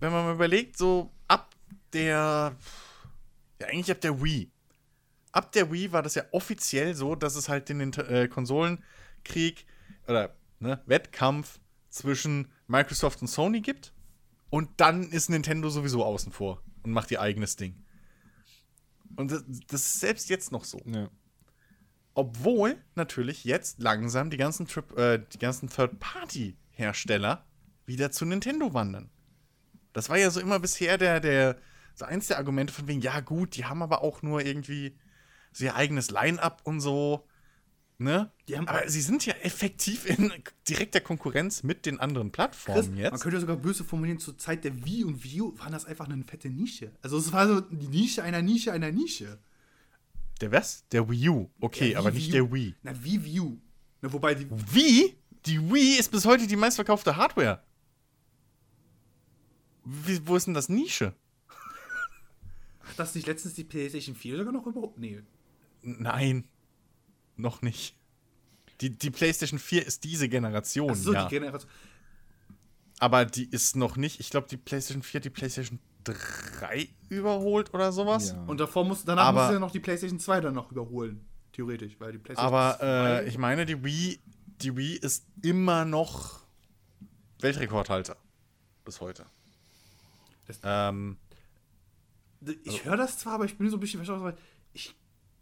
wenn 0.00 0.12
man 0.12 0.24
mal 0.24 0.34
überlegt, 0.34 0.76
so 0.78 1.10
ab 1.28 1.54
der, 1.92 2.56
ja, 3.60 3.66
eigentlich 3.66 3.90
ab 3.90 4.00
der 4.00 4.22
Wii. 4.22 4.50
Ab 5.32 5.52
der 5.52 5.70
Wii 5.72 5.92
war 5.92 6.02
das 6.02 6.14
ja 6.14 6.24
offiziell 6.32 6.94
so, 6.94 7.14
dass 7.14 7.36
es 7.36 7.48
halt 7.48 7.68
den 7.68 7.92
äh, 7.94 8.28
Konsolenkrieg 8.28 9.64
oder 10.06 10.34
ne, 10.60 10.82
Wettkampf 10.86 11.58
zwischen 11.88 12.48
Microsoft 12.66 13.20
und 13.22 13.28
Sony 13.28 13.60
gibt. 13.60 13.92
Und 14.50 14.68
dann 14.78 15.10
ist 15.10 15.30
Nintendo 15.30 15.70
sowieso 15.70 16.04
außen 16.04 16.32
vor 16.32 16.62
und 16.82 16.92
macht 16.92 17.10
ihr 17.10 17.20
eigenes 17.22 17.56
Ding. 17.56 17.82
Und 19.16 19.30
das, 19.30 19.44
das 19.68 19.80
ist 19.82 20.00
selbst 20.00 20.28
jetzt 20.28 20.52
noch 20.52 20.64
so. 20.64 20.80
Ja. 20.84 21.08
Obwohl 22.14 22.76
natürlich 22.94 23.44
jetzt 23.44 23.80
langsam 23.80 24.28
die 24.30 24.36
ganzen, 24.36 24.66
Trip- 24.66 24.96
äh, 24.98 25.24
die 25.32 25.38
ganzen 25.38 25.68
Third-Party-Hersteller 25.68 27.44
wieder 27.86 28.10
zu 28.10 28.24
Nintendo 28.24 28.74
wandern. 28.74 29.10
Das 29.92 30.08
war 30.08 30.18
ja 30.18 30.30
so 30.30 30.40
immer 30.40 30.58
bisher 30.60 30.98
der, 30.98 31.20
der, 31.20 31.58
so 31.94 32.04
eins 32.04 32.28
der 32.28 32.38
Argumente 32.38 32.72
von 32.72 32.86
wegen, 32.88 33.00
ja 33.00 33.20
gut, 33.20 33.56
die 33.56 33.64
haben 33.64 33.82
aber 33.82 34.02
auch 34.02 34.22
nur 34.22 34.44
irgendwie 34.44 34.96
so 35.52 35.64
ihr 35.64 35.74
eigenes 35.74 36.10
Line-Up 36.10 36.62
und 36.64 36.80
so. 36.80 37.26
Ne? 37.98 38.32
Die 38.48 38.56
haben- 38.56 38.68
aber 38.68 38.88
sie 38.88 39.00
sind 39.02 39.24
ja 39.26 39.34
effektiv 39.42 40.06
in 40.06 40.32
direkter 40.68 41.00
Konkurrenz 41.00 41.62
mit 41.62 41.86
den 41.86 42.00
anderen 42.00 42.32
Chris, 42.32 42.36
Plattformen 42.48 42.88
Man 42.90 42.96
jetzt. 42.98 43.20
könnte 43.22 43.38
sogar 43.40 43.56
böse 43.56 43.84
formulieren, 43.84 44.18
zur 44.18 44.36
Zeit 44.38 44.64
der 44.64 44.84
Wii 44.84 45.04
und 45.04 45.22
Wii 45.22 45.40
U 45.42 45.58
waren 45.58 45.72
das 45.72 45.84
einfach 45.84 46.08
eine 46.08 46.24
fette 46.24 46.48
Nische. 46.50 46.90
Also 47.02 47.18
es 47.18 47.32
war 47.32 47.46
so 47.46 47.60
die 47.60 47.88
Nische 47.88 48.22
einer 48.22 48.42
Nische 48.42 48.72
einer 48.72 48.90
Nische. 48.90 49.38
Der 50.42 50.50
was? 50.50 50.84
Der 50.88 51.08
Wii 51.08 51.28
U. 51.28 51.50
Okay, 51.60 51.92
Ja, 51.92 52.00
aber 52.00 52.10
nicht 52.10 52.34
der 52.34 52.52
Wii. 52.52 52.74
Na, 52.82 52.92
Wii 53.04 53.24
Wii 53.24 53.40
U. 53.40 53.58
Na, 54.00 54.12
wobei 54.12 54.34
die. 54.34 54.48
Wie? 54.50 55.16
Die 55.46 55.60
Wii 55.60 55.98
ist 55.98 56.10
bis 56.10 56.24
heute 56.24 56.48
die 56.48 56.56
meistverkaufte 56.56 57.16
Hardware. 57.16 57.62
Wie, 59.84 60.26
wo 60.26 60.34
ist 60.34 60.46
denn 60.48 60.54
das 60.54 60.68
Nische? 60.68 61.14
Hat 62.80 62.98
das 62.98 63.14
nicht 63.14 63.28
letztens 63.28 63.54
die 63.54 63.62
PlayStation 63.64 64.16
4 64.16 64.36
sogar 64.38 64.52
noch 64.52 64.66
überhaupt? 64.66 64.98
Nee. 64.98 65.22
Nein, 65.82 66.44
noch 67.36 67.62
nicht. 67.62 67.96
Die, 68.80 68.90
die 68.90 69.10
PlayStation 69.10 69.60
4 69.60 69.86
ist 69.86 70.02
diese 70.02 70.28
Generation, 70.28 70.90
Achso, 70.90 71.12
ja. 71.12 71.24
die 71.24 71.34
Generation. 71.36 71.70
Aber 72.98 73.24
die 73.24 73.48
ist 73.48 73.76
noch 73.76 73.96
nicht. 73.96 74.18
Ich 74.18 74.30
glaube, 74.30 74.48
die 74.48 74.56
PlayStation 74.56 75.02
4 75.04 75.18
hat 75.18 75.24
die 75.24 75.30
PlayStation 75.30 75.78
3 76.04 76.88
überholt 77.08 77.72
oder 77.74 77.92
sowas. 77.92 78.30
Ja. 78.32 78.42
Und 78.44 78.58
davor 78.60 78.84
muss, 78.84 79.04
danach 79.04 79.26
Aber- 79.26 79.44
muss 79.44 79.52
ja 79.52 79.58
noch 79.58 79.70
die 79.70 79.80
PlayStation 79.80 80.18
2 80.20 80.40
dann 80.40 80.54
noch 80.54 80.70
überholen. 80.70 81.26
Theoretisch, 81.52 81.96
weil 82.00 82.12
die 82.12 82.18
PlayStation 82.18 82.54
Aber 82.54 82.76
2 82.78 82.86
äh, 82.86 83.28
ich 83.28 83.36
meine, 83.38 83.66
die 83.66 83.82
Wii, 83.84 84.20
die 84.62 84.76
Wii 84.76 84.96
ist 84.96 85.26
immer 85.42 85.84
noch 85.84 86.40
Weltrekordhalter. 87.40 88.16
Bis 88.84 89.00
heute. 89.00 89.26
Das- 90.46 90.60
ähm, 90.64 91.18
Ich 92.64 92.84
höre 92.84 92.96
das 92.96 93.18
zwar, 93.18 93.34
aber 93.34 93.44
ich 93.44 93.56
bin 93.58 93.70
so 93.70 93.76
ein 93.76 93.80
bisschen 93.80 93.98
verstanden, 93.98 94.24
weil 94.24 94.36
ich 94.72 94.94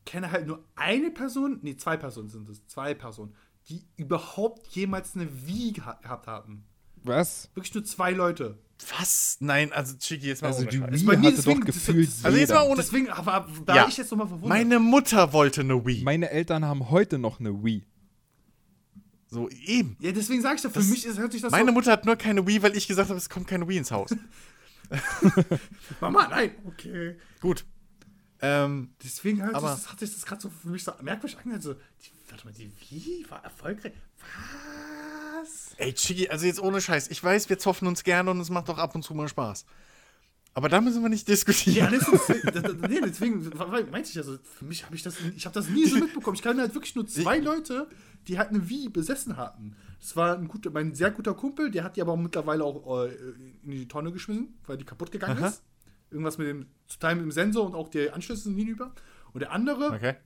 kenne 0.04 0.30
halt 0.32 0.46
nur 0.46 0.64
eine 0.74 1.10
Person, 1.10 1.58
nee, 1.62 1.76
zwei 1.76 1.96
Personen 1.96 2.28
sind 2.28 2.48
es, 2.48 2.66
zwei 2.66 2.94
Personen, 2.94 3.34
die 3.68 3.86
überhaupt 3.96 4.66
jemals 4.68 5.14
eine 5.14 5.46
Wii 5.46 5.72
geha 5.72 5.92
gehabt 6.02 6.26
haben. 6.26 6.64
Was? 7.02 7.48
Wirklich 7.54 7.74
nur 7.74 7.84
zwei 7.84 8.12
Leute. 8.12 8.58
Was? 8.98 9.36
Nein, 9.40 9.72
also 9.72 9.96
Chiki, 9.98 10.26
jetzt 10.26 10.42
mal 10.42 10.48
Also 10.48 10.62
ohne 10.62 10.70
die. 10.70 10.78
Wii 10.80 11.16
hatte 11.16 11.32
deswegen- 11.36 11.60
doch 11.60 11.66
das- 11.66 11.74
gefühlt 11.76 12.08
das- 12.08 12.24
Also 12.24 12.38
jetzt 12.38 12.50
mal 12.52 12.62
ohne- 12.66 12.76
Deswegen, 12.76 13.08
aber 13.10 13.48
da 13.66 13.76
Ja. 13.76 13.88
ich 13.88 13.96
jetzt 13.96 14.10
nochmal 14.10 14.26
verwundert. 14.28 14.48
Meine 14.48 14.78
Mutter 14.78 15.32
wollte 15.32 15.60
eine 15.62 15.84
Wii. 15.86 16.02
Meine 16.02 16.30
Eltern 16.30 16.64
haben 16.64 16.90
heute 16.90 17.18
noch 17.18 17.40
eine 17.40 17.62
Wii. 17.64 17.84
so 19.32 19.48
eben. 19.48 19.96
ja, 20.00 20.10
deswegen 20.10 20.42
sage 20.42 20.56
ich 20.56 20.62
ja, 20.64 20.70
für 20.70 20.80
Das- 20.80 20.88
mich 20.88 21.06
ist, 21.06 21.18
hört 21.18 21.30
sich 21.32 21.40
das 21.42 21.52
Meine 21.52 21.70
Mutter 21.70 21.92
hat 21.92 22.04
nur 22.04 22.16
keine 22.16 22.44
Wii, 22.46 22.62
weil 22.62 22.76
ich 22.76 22.88
gesagt 22.88 23.08
habe, 23.10 23.18
es 23.18 23.28
kommt 23.30 23.46
keine 23.46 23.68
Wii 23.68 23.78
ins 23.78 23.90
Haus. 23.92 24.10
Mama, 26.00 26.26
nein, 26.28 26.50
okay. 26.66 27.16
Gut. 27.40 27.64
Ähm, 28.42 28.94
Deswegen 29.04 29.42
halt, 29.42 29.54
Aber- 29.54 29.68
das, 29.68 29.90
hat 29.92 30.00
sich 30.00 30.12
das 30.14 30.24
gerade 30.26 30.40
so 30.40 30.50
für 30.50 30.68
mich 30.68 30.82
so 30.82 30.92
merkwürdig 31.02 31.38
angehört. 31.38 31.62
So, 31.62 31.74
die, 31.74 32.10
warte 32.28 32.44
mal, 32.46 32.52
die 32.54 32.72
Wii 32.90 33.26
war 33.28 33.44
erfolgreich. 33.44 33.92
Was? 34.18 35.09
Ey, 35.76 35.92
Chigi, 35.94 36.28
also 36.28 36.46
jetzt 36.46 36.60
ohne 36.60 36.80
Scheiß. 36.80 37.08
Ich 37.10 37.22
weiß, 37.22 37.48
wir 37.48 37.58
zoffen 37.58 37.88
uns 37.88 38.04
gerne 38.04 38.30
und 38.30 38.40
es 38.40 38.50
macht 38.50 38.68
auch 38.70 38.78
ab 38.78 38.94
und 38.94 39.02
zu 39.02 39.14
mal 39.14 39.28
Spaß. 39.28 39.64
Aber 40.52 40.68
da 40.68 40.80
müssen 40.80 41.02
wir 41.02 41.08
nicht 41.08 41.28
diskutieren. 41.28 41.92
Ja, 41.92 41.98
das 41.98 42.08
ist, 42.08 42.28
das, 42.54 42.62
das, 42.62 42.74
nee, 42.88 43.00
deswegen 43.04 43.48
meinte 43.90 44.10
ich 44.10 44.18
also, 44.18 44.36
für 44.42 44.64
mich 44.64 44.84
habe 44.84 44.96
ich 44.96 45.02
das, 45.02 45.14
ich 45.36 45.44
habe 45.46 45.54
das 45.54 45.68
nie 45.68 45.86
so 45.86 45.96
mitbekommen. 45.96 46.34
Ich 46.34 46.42
kannte 46.42 46.62
halt 46.62 46.74
wirklich 46.74 46.94
nur 46.96 47.06
zwei 47.06 47.38
Leute, 47.38 47.88
die 48.26 48.38
halt 48.38 48.48
eine 48.50 48.68
Wii 48.68 48.88
besessen 48.88 49.36
hatten. 49.36 49.76
Das 50.00 50.16
war 50.16 50.36
ein 50.36 50.48
guter, 50.48 50.70
mein 50.70 50.94
sehr 50.94 51.10
guter 51.12 51.34
Kumpel, 51.34 51.70
der 51.70 51.84
hat 51.84 51.96
die 51.96 52.02
aber 52.02 52.16
mittlerweile 52.16 52.64
auch 52.64 53.04
äh, 53.06 53.14
in 53.62 53.70
die 53.70 53.86
Tonne 53.86 54.10
geschmissen, 54.10 54.58
weil 54.66 54.76
die 54.76 54.84
kaputt 54.84 55.12
gegangen 55.12 55.38
Aha. 55.38 55.48
ist. 55.48 55.62
Irgendwas 56.10 56.38
mit 56.38 56.48
dem, 56.48 56.66
zum 56.88 57.00
Teil 57.00 57.14
mit 57.14 57.24
dem 57.24 57.30
Sensor 57.30 57.64
und 57.66 57.74
auch 57.76 57.88
die 57.88 58.10
Anschlüsse 58.10 58.44
sind 58.44 58.56
hinüber. 58.56 58.92
Und 59.32 59.40
der 59.40 59.52
andere, 59.52 59.92
Okay. 59.92 60.16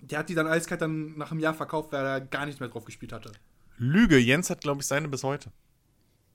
der 0.00 0.20
hat 0.20 0.30
die 0.30 0.34
dann 0.34 0.46
eiskalt 0.46 0.80
dann 0.80 1.18
nach 1.18 1.30
einem 1.30 1.40
Jahr 1.40 1.52
verkauft, 1.52 1.92
weil 1.92 2.06
er 2.06 2.20
gar 2.22 2.46
nicht 2.46 2.60
mehr 2.60 2.70
drauf 2.70 2.86
gespielt 2.86 3.12
hatte. 3.12 3.32
Lüge, 3.78 4.18
Jens 4.18 4.50
hat, 4.50 4.60
glaube 4.60 4.80
ich, 4.80 4.86
seine 4.86 5.08
bis 5.08 5.22
heute. 5.24 5.50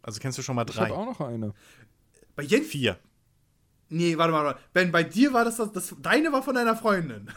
Also 0.02 0.20
kennst 0.20 0.38
du 0.38 0.42
schon 0.42 0.56
mal 0.56 0.66
Ich 0.68 0.76
drei. 0.76 0.86
habe 0.86 0.96
auch 0.96 1.06
noch 1.06 1.22
eine. 1.22 1.54
Bei 2.36 2.44
Jens, 2.44 2.68
Vier. 2.68 2.98
nee, 3.90 4.18
warte 4.18 4.32
mal, 4.34 4.44
warte. 4.44 4.60
Ben, 4.74 4.92
bei 4.92 5.04
dir 5.04 5.34
war 5.34 5.46
das, 5.46 5.58
das, 5.58 5.72
das, 5.72 5.96
deine 6.02 6.32
war 6.34 6.44
von 6.44 6.56
deiner 6.56 6.76
Freundin. 6.76 7.30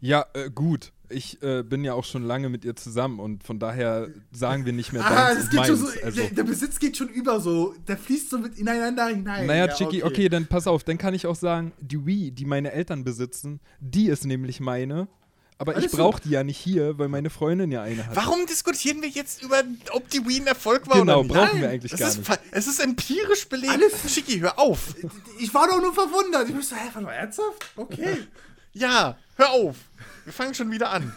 Ja, 0.00 0.26
äh, 0.34 0.50
gut. 0.50 0.92
Ich 1.10 1.42
äh, 1.42 1.62
bin 1.62 1.84
ja 1.84 1.92
auch 1.94 2.04
schon 2.04 2.22
lange 2.22 2.48
mit 2.48 2.64
ihr 2.64 2.74
zusammen 2.76 3.20
und 3.20 3.44
von 3.44 3.58
daher 3.58 4.08
sagen 4.32 4.64
wir 4.64 4.72
nicht 4.72 4.92
mehr 4.92 5.04
Ah, 5.04 5.28
deins 5.34 5.40
das 5.40 5.50
geht 5.50 5.66
schon 5.66 5.76
so, 5.76 5.86
also. 6.02 6.20
der, 6.20 6.30
der 6.30 6.42
Besitz 6.44 6.78
geht 6.78 6.96
schon 6.96 7.08
über 7.08 7.40
so, 7.40 7.74
der 7.86 7.98
fließt 7.98 8.30
so 8.30 8.38
mit 8.38 8.58
ineinander 8.58 9.06
hinein. 9.08 9.46
Naja, 9.46 9.66
Ja, 9.66 9.74
Chicky, 9.74 10.02
okay. 10.02 10.28
dann 10.30 10.46
pass 10.46 10.66
auf, 10.66 10.82
dann 10.84 10.96
kann 10.98 11.12
ich 11.14 11.26
auch 11.26 11.36
sagen, 11.36 11.72
die 11.80 12.04
Wii, 12.06 12.30
die 12.32 12.46
meine 12.46 12.72
Eltern 12.72 13.04
besitzen, 13.04 13.60
die 13.80 14.06
ist 14.08 14.24
nämlich 14.24 14.60
meine. 14.60 15.08
Aber 15.56 15.74
Alles 15.76 15.92
ich 15.92 15.98
brauche 15.98 16.20
die 16.20 16.30
ja 16.30 16.42
nicht 16.42 16.58
hier, 16.58 16.98
weil 16.98 17.08
meine 17.08 17.30
Freundin 17.30 17.70
ja 17.70 17.82
eine 17.82 18.04
hat. 18.06 18.16
Warum 18.16 18.44
diskutieren 18.46 19.00
wir 19.02 19.08
jetzt 19.08 19.40
über, 19.42 19.62
ob 19.92 20.08
die 20.10 20.26
Wii 20.26 20.40
ein 20.40 20.46
Erfolg 20.48 20.86
war 20.88 20.98
Genau, 20.98 21.20
oder 21.20 21.22
nicht? 21.22 21.34
brauchen 21.34 21.48
Nein, 21.52 21.60
wir 21.62 21.68
eigentlich 21.70 21.92
Das 21.92 22.00
gar 22.00 22.08
ist, 22.08 22.18
nicht. 22.28 22.40
es 22.50 22.66
ist 22.66 22.80
empirisch 22.80 23.48
belegt. 23.48 23.72
Alles- 23.72 24.02
Chiki, 24.12 24.40
hör 24.40 24.58
auf. 24.58 24.94
Ich 25.38 25.54
war 25.54 25.68
doch 25.68 25.80
nur 25.80 25.94
verwundert. 25.94 26.48
Ich 26.48 26.54
musste, 26.54 26.74
hä, 26.74 26.80
warte 26.92 27.00
mal, 27.02 27.12
ernsthaft? 27.12 27.64
Okay. 27.76 28.18
Ja, 28.76 29.16
hör 29.36 29.50
auf. 29.50 29.76
Wir 30.24 30.32
fangen 30.32 30.52
schon 30.52 30.68
wieder 30.72 30.90
an. 30.90 31.14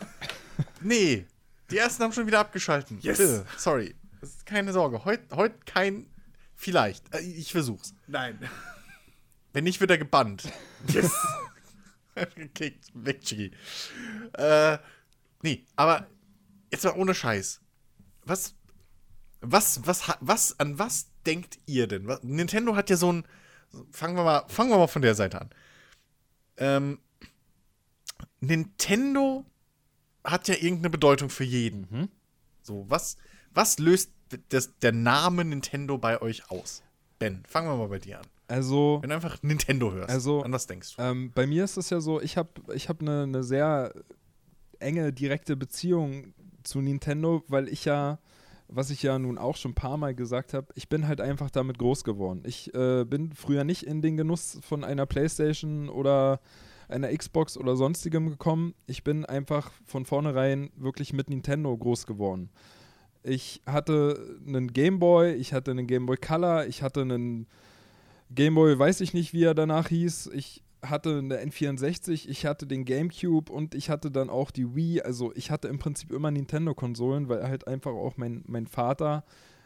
Nee, 0.80 1.26
die 1.72 1.78
ersten 1.80 2.04
haben 2.04 2.14
schon 2.14 2.28
wieder 2.28 2.38
abgeschalten. 2.40 3.00
Yes. 3.02 3.18
Bitte, 3.18 3.48
sorry. 3.58 3.96
Keine 4.46 4.72
Sorge. 4.74 5.04
Heute 5.06 5.36
heut 5.36 5.66
kein. 5.66 6.06
Vielleicht. 6.56 7.12
Äh, 7.16 7.22
Ich 7.22 7.52
versuch's. 7.52 7.96
Nein. 8.06 8.38
Wenn 9.54 9.64
nicht, 9.64 9.80
wird 9.80 9.90
er 9.90 9.98
gebannt. 9.98 10.44
Yes. 10.94 11.12
Gekickt. 12.36 12.86
Weg, 12.94 13.22
Chigi. 13.22 13.52
Äh, 14.34 14.78
nee, 15.42 15.66
aber 15.76 16.08
jetzt 16.72 16.84
mal 16.84 16.96
ohne 16.96 17.14
Scheiß. 17.14 17.62
Was, 18.24 18.56
was, 19.42 19.86
was, 19.86 20.18
was, 20.20 20.60
an 20.60 20.80
was 20.80 21.10
denkt 21.26 21.60
ihr 21.66 21.88
denn? 21.88 22.08
Was, 22.08 22.24
Nintendo 22.24 22.76
hat 22.76 22.90
ja 22.90 22.98
so 22.98 23.12
ein, 23.12 23.26
fangen 23.92 24.16
wir 24.16 24.24
mal, 24.24 24.46
fangen 24.48 24.70
wir 24.70 24.78
mal 24.78 24.88
von 24.88 25.02
der 25.02 25.16
Seite 25.16 25.42
an. 25.42 25.50
Ähm, 26.58 27.00
Nintendo 28.40 29.46
hat 30.24 30.48
ja 30.48 30.56
irgendeine 30.56 30.90
Bedeutung 30.90 31.30
für 31.30 31.44
jeden. 31.44 31.88
Mhm. 31.90 32.10
So, 32.62 32.86
was, 32.90 33.18
was 33.54 33.80
löst 33.80 34.12
das, 34.50 34.78
der 34.80 34.92
Name 34.92 35.46
Nintendo 35.46 35.98
bei 35.98 36.22
euch 36.22 36.52
aus? 36.52 36.84
Ben, 37.20 37.44
fangen 37.48 37.70
wir 37.70 37.78
mal 37.78 37.88
bei 37.88 38.00
dir 38.00 38.20
an. 38.20 38.28
Also, 38.48 39.00
Wenn 39.02 39.10
du 39.10 39.16
einfach 39.16 39.42
Nintendo 39.44 39.92
hörst, 39.92 40.10
Also, 40.10 40.42
an 40.42 40.54
was 40.54 40.68
denkst 40.68 40.96
du? 40.96 41.02
ähm, 41.02 41.32
bei 41.36 41.46
mir 41.46 41.64
ist 41.64 41.78
es 41.78 41.90
ja 41.90 42.00
so, 42.00 42.22
ich 42.22 42.38
habe 42.38 42.50
ich 42.74 42.88
hab 42.88 43.02
eine 43.02 43.28
ne 43.28 43.44
sehr 43.44 43.94
enge, 44.80 45.12
direkte 45.12 45.56
Beziehung 45.58 46.34
zu 46.64 46.80
Nintendo, 46.82 47.44
weil 47.48 47.68
ich 47.68 47.86
ja, 47.86 48.20
was 48.68 48.90
ich 48.90 49.04
ja 49.04 49.18
nun 49.20 49.38
auch 49.38 49.56
schon 49.58 49.72
ein 49.72 49.76
paar 49.76 49.98
Mal 49.98 50.16
gesagt 50.16 50.54
habe, 50.54 50.68
ich 50.76 50.88
bin 50.88 51.08
halt 51.08 51.20
einfach 51.22 51.50
damit 51.50 51.78
groß 51.78 52.04
geworden. 52.04 52.44
Ich 52.46 52.74
äh, 52.74 53.04
bin 53.06 53.34
früher 53.34 53.64
nicht 53.64 53.84
in 53.84 54.02
den 54.02 54.18
Genuss 54.18 54.60
von 54.62 54.84
einer 54.84 55.06
Playstation 55.06 55.90
oder 55.90 56.40
einer 56.90 57.10
Xbox 57.16 57.58
oder 57.58 57.76
sonstigem 57.76 58.30
gekommen. 58.30 58.74
Ich 58.86 59.04
bin 59.04 59.26
einfach 59.26 59.72
von 59.86 60.06
vornherein 60.06 60.70
wirklich 60.78 61.12
mit 61.12 61.30
Nintendo 61.30 61.76
groß 61.76 62.06
geworden. 62.06 62.50
Ich 63.24 63.62
hatte 63.66 64.38
einen 64.48 64.72
Game 64.72 65.00
Boy, 65.00 65.34
ich 65.34 65.52
hatte 65.54 65.72
einen 65.72 65.88
Game 65.88 66.06
Boy 66.06 66.16
Color, 66.16 66.68
ich 66.68 66.82
hatte 66.82 67.02
einen 67.02 67.48
Game 68.30 68.56
Boy, 68.56 68.78
weiß 68.78 69.02
ich 69.02 69.14
nicht, 69.14 69.34
wie 69.34 69.44
er 69.44 69.54
danach 69.54 69.88
hieß. 69.88 70.32
Ich 70.34 70.64
hatte 70.82 71.18
eine 71.18 71.38
N64, 71.38 72.28
ich 72.28 72.46
hatte 72.46 72.68
den 72.68 72.86
GameCube 72.86 73.52
und 73.52 73.74
ich 73.74 73.90
hatte 73.90 74.12
dann 74.12 74.30
auch 74.30 74.52
die 74.52 74.76
Wii. 74.76 75.02
Also 75.02 75.32
ich 75.36 75.50
hatte 75.52 75.68
im 75.68 75.80
Prinzip 75.80 76.12
immer 76.12 76.32
Nintendo-Konsolen, 76.32 77.30
weil 77.30 77.48
halt 77.48 77.68
einfach 77.68 77.92
auch 77.92 78.18
mein, 78.18 78.44
mein 78.48 78.68
Vater 78.68 79.24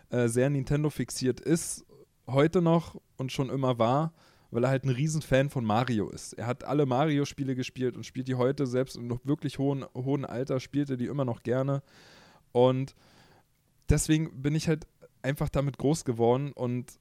äh, 0.09 0.27
sehr 0.27 0.49
Nintendo 0.49 0.89
fixiert 0.89 1.39
ist, 1.39 1.85
heute 2.27 2.61
noch 2.61 2.99
und 3.17 3.31
schon 3.31 3.49
immer 3.49 3.79
war, 3.79 4.13
weil 4.51 4.63
er 4.63 4.69
halt 4.69 4.83
ein 4.83 4.89
Riesenfan 4.89 5.49
von 5.49 5.65
Mario 5.65 6.09
ist. 6.09 6.33
Er 6.33 6.47
hat 6.47 6.63
alle 6.63 6.85
Mario-Spiele 6.85 7.55
gespielt 7.55 7.95
und 7.95 8.05
spielt 8.05 8.27
die 8.27 8.35
heute 8.35 8.67
selbst 8.67 8.95
im 8.95 9.07
noch 9.07 9.25
wirklich 9.25 9.59
hohen, 9.59 9.85
hohen 9.95 10.25
Alter, 10.25 10.59
spielt 10.59 10.89
er 10.89 10.97
die 10.97 11.05
immer 11.07 11.25
noch 11.25 11.43
gerne. 11.43 11.81
Und 12.51 12.95
deswegen 13.89 14.41
bin 14.41 14.55
ich 14.55 14.67
halt 14.67 14.87
einfach 15.21 15.49
damit 15.49 15.77
groß 15.77 16.05
geworden 16.05 16.51
und 16.51 16.99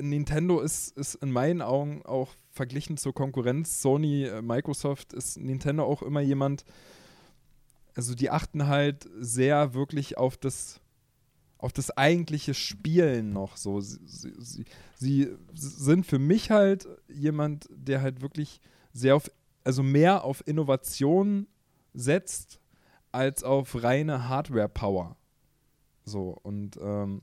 Nintendo 0.00 0.60
ist, 0.60 0.96
ist 0.96 1.16
in 1.16 1.30
meinen 1.30 1.62
Augen 1.62 2.02
auch 2.04 2.34
verglichen 2.50 2.96
zur 2.96 3.14
Konkurrenz 3.14 3.82
Sony, 3.82 4.24
äh, 4.24 4.42
Microsoft, 4.42 5.12
ist 5.12 5.38
Nintendo 5.38 5.84
auch 5.84 6.02
immer 6.02 6.20
jemand, 6.20 6.64
also 7.94 8.14
die 8.14 8.30
achten 8.30 8.66
halt 8.66 9.08
sehr 9.18 9.74
wirklich 9.74 10.18
auf 10.18 10.36
das, 10.36 10.80
auf 11.58 11.72
das 11.72 11.96
eigentliche 11.96 12.54
Spielen 12.54 13.32
noch 13.32 13.56
so. 13.56 13.80
Sie, 13.80 13.98
sie, 14.06 14.34
sie, 14.38 14.64
sie 14.96 15.36
sind 15.54 16.06
für 16.06 16.18
mich 16.18 16.50
halt 16.50 16.88
jemand, 17.08 17.68
der 17.70 18.02
halt 18.02 18.20
wirklich 18.20 18.60
sehr 18.92 19.16
auf, 19.16 19.30
also 19.64 19.82
mehr 19.82 20.24
auf 20.24 20.46
Innovation 20.46 21.46
setzt, 21.94 22.60
als 23.12 23.42
auf 23.42 23.82
reine 23.82 24.28
Hardware-Power. 24.28 25.16
So, 26.04 26.38
und 26.42 26.78
ähm, 26.80 27.22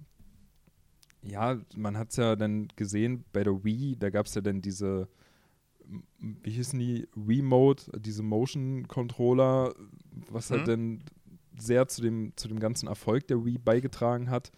ja, 1.25 1.57
man 1.75 1.97
hat 1.97 2.11
es 2.11 2.17
ja 2.17 2.35
dann 2.35 2.67
gesehen 2.75 3.23
bei 3.33 3.43
der 3.43 3.63
Wii, 3.63 3.95
da 3.97 4.09
gab 4.09 4.25
es 4.27 4.35
ja 4.35 4.41
dann 4.41 4.61
diese, 4.61 5.07
wie 6.19 6.51
hießen 6.51 6.79
die, 6.79 7.07
Wii-Mode, 7.15 7.83
diese 7.99 8.23
Motion-Controller, 8.23 9.73
was 10.29 10.51
halt 10.51 10.63
Mhm. 10.63 10.65
dann 10.65 11.03
sehr 11.57 11.87
zu 11.87 12.01
dem, 12.01 12.33
zu 12.35 12.47
dem 12.47 12.59
ganzen 12.59 12.87
Erfolg 12.87 13.27
der 13.27 13.43
Wii 13.45 13.57
beigetragen 13.57 14.29
hat. 14.29 14.51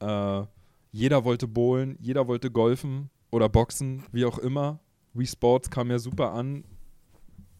Äh, 0.00 0.44
jeder 0.92 1.24
wollte 1.24 1.46
bowlen, 1.48 1.96
jeder 2.00 2.26
wollte 2.28 2.50
golfen 2.50 3.10
oder 3.30 3.48
boxen, 3.48 4.02
wie 4.12 4.24
auch 4.24 4.38
immer. 4.38 4.80
Wii 5.14 5.26
Sports 5.26 5.70
kam 5.70 5.90
ja 5.90 5.98
super 5.98 6.32
an, 6.32 6.64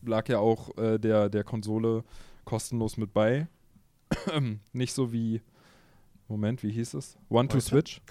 lag 0.03 0.29
ja 0.29 0.39
auch 0.39 0.77
äh, 0.79 0.99
der, 0.99 1.29
der 1.29 1.45
Konsole 1.45 2.05
kostenlos 2.45 2.97
mit 2.97 3.13
bei. 3.13 3.49
Nicht 4.73 4.93
so 4.93 5.13
wie, 5.13 5.43
Moment, 6.29 6.63
wie 6.63 6.71
hieß 6.71 6.95
es? 6.95 7.17
One 7.29 7.49
to 7.49 7.55
Heute? 7.57 7.67
Switch. 7.67 8.01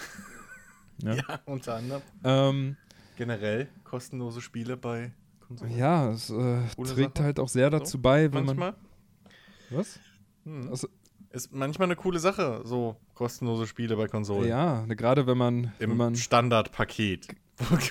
Ja. 1.03 1.13
Ja, 1.13 1.39
unter 1.45 1.75
anderem. 1.75 2.01
Ähm, 2.23 2.75
Generell 3.17 3.67
kostenlose 3.83 4.41
Spiele 4.41 4.77
bei 4.77 5.11
Konsolen. 5.47 5.77
ja, 5.77 6.09
es 6.09 6.31
äh, 6.31 6.61
trägt 6.75 7.17
Sache. 7.17 7.23
halt 7.23 7.39
auch 7.39 7.49
sehr 7.49 7.69
dazu 7.69 8.01
bei, 8.01 8.33
wenn 8.33 8.45
Manchmal. 8.45 8.71
man. 8.71 9.77
Was? 9.77 9.99
Hm. 10.45 10.69
Also, 10.71 10.87
Ist 11.29 11.53
manchmal 11.53 11.89
eine 11.89 11.95
coole 11.97 12.17
Sache, 12.17 12.61
so 12.63 12.95
kostenlose 13.13 13.67
Spiele 13.67 13.95
bei 13.95 14.07
Konsolen. 14.07 14.49
ja, 14.49 14.85
gerade 14.87 15.27
wenn 15.27 15.37
man, 15.37 15.65
Im 15.77 15.91
wenn 15.91 15.97
man 15.97 16.15
Standardpaket. 16.15 17.27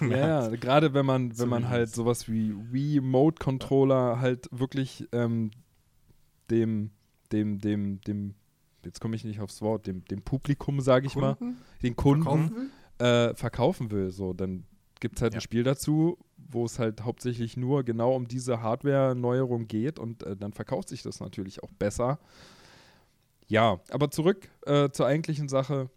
Ja, 0.00 0.16
ja, 0.50 0.56
gerade 0.56 0.92
wenn 0.92 1.06
man, 1.06 1.38
wenn 1.38 1.48
man 1.48 1.68
halt 1.68 1.94
sowas 1.94 2.28
wie 2.28 2.52
Wii 2.72 3.00
Mode 3.02 3.36
Controller 3.38 4.18
halt 4.20 4.48
wirklich 4.50 5.06
ähm, 5.12 5.52
dem, 6.50 6.90
dem, 7.30 7.60
dem, 7.60 8.00
dem, 8.00 8.34
jetzt 8.86 9.00
komme 9.00 9.16
ich 9.16 9.24
nicht 9.24 9.40
aufs 9.40 9.60
Wort, 9.62 9.86
dem, 9.86 10.04
dem 10.06 10.22
Publikum, 10.22 10.80
sage 10.80 11.06
ich 11.06 11.16
mal, 11.16 11.34
Kunden? 11.36 11.56
den 11.82 11.96
Kunden 11.96 12.24
Kaufen 12.24 12.70
will? 12.98 13.06
äh, 13.06 13.34
verkaufen 13.34 13.90
will. 13.90 14.10
So, 14.10 14.32
dann 14.32 14.64
gibt 15.00 15.16
es 15.16 15.22
halt 15.22 15.34
Ja. 15.34 15.38
ein 15.38 15.42
Spiel 15.42 15.62
dazu, 15.64 16.16
wo 16.36 16.64
es 16.64 16.78
halt 16.78 17.02
hauptsächlich 17.04 17.56
nur 17.56 17.82
genau 17.84 18.14
um 18.14 18.26
diese 18.28 18.62
Hardware-Neuerung 18.62 19.66
geht 19.66 19.98
und 19.98 20.22
äh, 20.22 20.36
dann 20.36 20.52
verkauft 20.52 20.88
sich 20.88 21.02
das 21.02 21.20
natürlich 21.20 21.62
auch 21.62 21.72
besser. 21.72 22.18
Ja, 23.48 23.80
aber 23.90 24.10
zurück 24.10 24.48
äh, 24.64 24.90
zur 24.90 25.06
eigentlichen 25.06 25.48
Sache. 25.48 25.90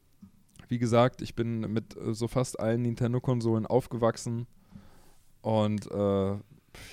Wie 0.68 0.78
gesagt, 0.78 1.22
ich 1.22 1.36
bin 1.36 1.62
mit 1.62 1.96
äh, 1.98 2.14
so 2.14 2.28
fast 2.28 2.60
allen 2.60 2.82
Nintendo-Konsolen 2.84 3.66
aufgewachsen 3.66 4.46
und 5.42 5.90
äh, 5.92 6.38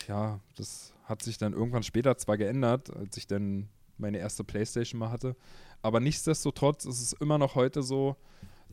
ja, 0.08 0.40
das 0.56 0.94
hat 1.04 1.22
sich 1.22 1.38
dann 1.38 1.52
irgendwann 1.52 1.82
später 1.82 2.16
zwar 2.16 2.36
geändert, 2.38 2.94
als 2.96 3.16
ich 3.16 3.26
dann 3.26 3.68
meine 3.98 4.18
erste 4.18 4.44
Playstation 4.44 4.98
mal 4.98 5.10
hatte, 5.10 5.36
aber 5.82 6.00
nichtsdestotrotz 6.00 6.84
ist 6.84 7.00
es 7.00 7.12
immer 7.14 7.38
noch 7.38 7.54
heute 7.54 7.82
so, 7.82 8.16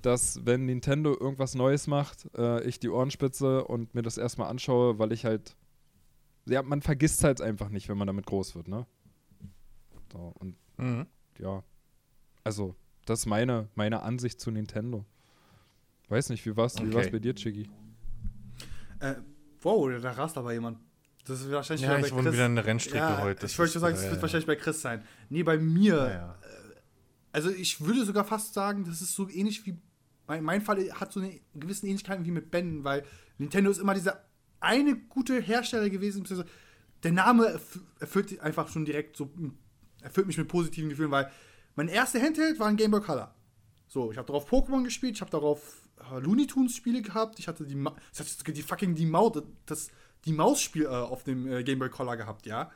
dass 0.01 0.45
wenn 0.45 0.65
Nintendo 0.65 1.11
irgendwas 1.17 1.55
Neues 1.55 1.87
macht, 1.87 2.27
äh, 2.37 2.61
ich 2.63 2.79
die 2.79 2.89
Ohrenspitze 2.89 3.63
und 3.63 3.93
mir 3.95 4.01
das 4.01 4.17
erstmal 4.17 4.49
anschaue, 4.49 4.99
weil 4.99 5.11
ich 5.13 5.23
halt, 5.25 5.55
ja, 6.45 6.61
man 6.61 6.81
vergisst 6.81 7.23
halt 7.23 7.39
einfach 7.41 7.69
nicht, 7.69 7.87
wenn 7.89 7.97
man 7.97 8.07
damit 8.07 8.25
groß 8.25 8.55
wird, 8.55 8.67
ne? 8.67 8.85
So, 10.11 10.33
und 10.39 10.55
Mhm. 10.77 11.05
ja, 11.39 11.63
also, 12.43 12.75
das 13.05 13.19
ist 13.21 13.25
meine, 13.27 13.69
meine 13.75 14.01
Ansicht 14.01 14.41
zu 14.41 14.51
Nintendo. 14.51 15.05
Weiß 16.09 16.29
nicht, 16.29 16.45
wie 16.45 16.55
war's, 16.57 16.75
wie 16.81 16.87
Okay. 16.87 16.93
war's 16.95 17.11
bei 17.11 17.19
dir, 17.19 17.33
Chiggy? 17.33 17.69
Äh, 18.99 19.15
wow, 19.61 19.89
da 20.01 20.11
rast 20.11 20.37
aber 20.37 20.53
jemand. 20.53 20.79
Das 21.25 21.39
ist 21.39 21.49
wahrscheinlich 21.51 21.85
Ja, 21.85 21.91
wieder 21.95 22.05
ich 22.05 22.11
bei 22.11 22.17
wohne 22.17 22.23
Chris. 22.25 22.33
wieder 22.33 22.45
eine 22.45 22.65
Rennstrecke 22.65 22.97
ja, 22.97 23.21
heute. 23.21 23.45
Ich 23.45 23.57
wollte 23.57 23.71
schon 23.73 23.81
sagen, 23.81 23.95
es 23.95 24.01
ja, 24.03 24.09
wird 24.09 24.17
ja. 24.17 24.21
wahrscheinlich 24.21 24.45
bei 24.47 24.55
Chris 24.57 24.81
sein. 24.81 25.03
Nee, 25.29 25.43
bei 25.43 25.57
mir. 25.57 26.35
Also 27.33 27.49
ich 27.49 27.81
würde 27.81 28.05
sogar 28.05 28.23
fast 28.23 28.53
sagen, 28.53 28.85
das 28.85 29.01
ist 29.01 29.13
so 29.13 29.27
ähnlich 29.27 29.65
wie. 29.65 29.77
Mein, 30.25 30.41
mein 30.45 30.61
Fall 30.61 30.89
hat 30.93 31.11
so 31.11 31.19
eine 31.19 31.37
gewisse 31.53 31.85
Ähnlichkeit 31.85 32.23
wie 32.23 32.31
mit 32.31 32.49
Ben, 32.49 32.85
weil 32.85 33.03
Nintendo 33.37 33.69
ist 33.69 33.79
immer 33.79 33.93
dieser 33.93 34.23
eine 34.61 34.95
gute 34.95 35.41
Hersteller 35.41 35.89
gewesen. 35.89 36.25
Der 37.03 37.11
Name 37.11 37.57
erf- 37.57 37.81
erfüllt 37.99 38.39
einfach 38.39 38.69
schon 38.69 38.85
direkt 38.85 39.17
so, 39.17 39.29
erfüllt 40.01 40.27
mich 40.27 40.37
mit 40.37 40.47
positiven 40.47 40.89
Gefühlen, 40.89 41.11
weil 41.11 41.29
mein 41.75 41.89
erster 41.89 42.21
Handheld 42.21 42.57
war 42.57 42.67
ein 42.67 42.77
Game 42.77 42.91
Boy 42.91 43.01
Color. 43.01 43.35
So, 43.89 44.11
ich 44.11 44.17
habe 44.17 44.27
darauf 44.27 44.49
Pokémon 44.49 44.83
gespielt, 44.85 45.15
ich 45.15 45.21
habe 45.21 45.31
darauf 45.31 45.89
äh, 46.09 46.19
Looney 46.19 46.47
Tunes 46.47 46.75
Spiele 46.75 47.01
gehabt, 47.01 47.39
ich 47.39 47.49
hatte 47.49 47.65
die, 47.65 47.75
Ma 47.75 47.93
ich 48.13 48.19
hatte 48.19 48.53
die 48.53 48.61
fucking 48.61 48.95
die 48.95 49.05
Maus, 49.05 49.43
das 49.65 49.89
die 50.23 50.31
Maus-Spiel 50.31 50.85
äh, 50.85 50.87
auf 50.87 51.23
dem 51.23 51.45
äh, 51.51 51.63
Game 51.63 51.79
Boy 51.79 51.89
Color 51.89 52.15
gehabt, 52.15 52.45
ja. 52.45 52.71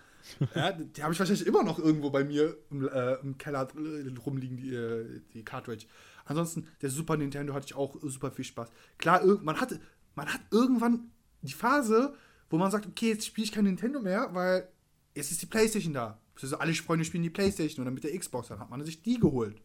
Ja 0.55 0.71
die 0.71 1.03
habe 1.03 1.13
ich 1.13 1.19
wahrscheinlich 1.19 1.47
immer 1.47 1.63
noch 1.63 1.79
irgendwo 1.79 2.09
bei 2.09 2.23
mir 2.23 2.57
im, 2.69 2.87
äh, 2.87 3.13
im 3.15 3.37
Keller 3.37 3.67
äh, 3.75 4.19
rumliegen, 4.19 4.57
die, 4.57 4.73
äh, 4.73 5.21
die 5.33 5.43
Cartridge. 5.43 5.85
Ansonsten, 6.25 6.67
der 6.81 6.89
Super 6.89 7.17
Nintendo 7.17 7.53
hatte 7.53 7.67
ich 7.67 7.75
auch 7.75 7.95
super 8.01 8.31
viel 8.31 8.45
Spaß. 8.45 8.69
Klar, 8.97 9.23
man 9.41 9.59
hatte, 9.59 9.79
man 10.15 10.27
hat 10.27 10.41
irgendwann 10.51 11.11
die 11.41 11.53
Phase, 11.53 12.15
wo 12.49 12.57
man 12.57 12.71
sagt, 12.71 12.85
okay, 12.85 13.09
jetzt 13.09 13.25
spiele 13.25 13.45
ich 13.45 13.51
kein 13.51 13.63
Nintendo 13.63 14.01
mehr, 14.01 14.29
weil 14.33 14.67
jetzt 15.15 15.31
ist 15.31 15.41
die 15.41 15.47
Playstation 15.47 15.93
da. 15.93 16.19
Also 16.41 16.57
alle 16.57 16.73
Freunde 16.73 17.05
spielen 17.05 17.23
die 17.23 17.29
Playstation 17.29 17.83
oder 17.83 17.91
mit 17.91 18.03
der 18.03 18.17
Xbox, 18.17 18.49
dann 18.49 18.59
hat 18.59 18.69
man 18.69 18.83
sich 18.83 19.01
die 19.01 19.19
geholt. 19.19 19.61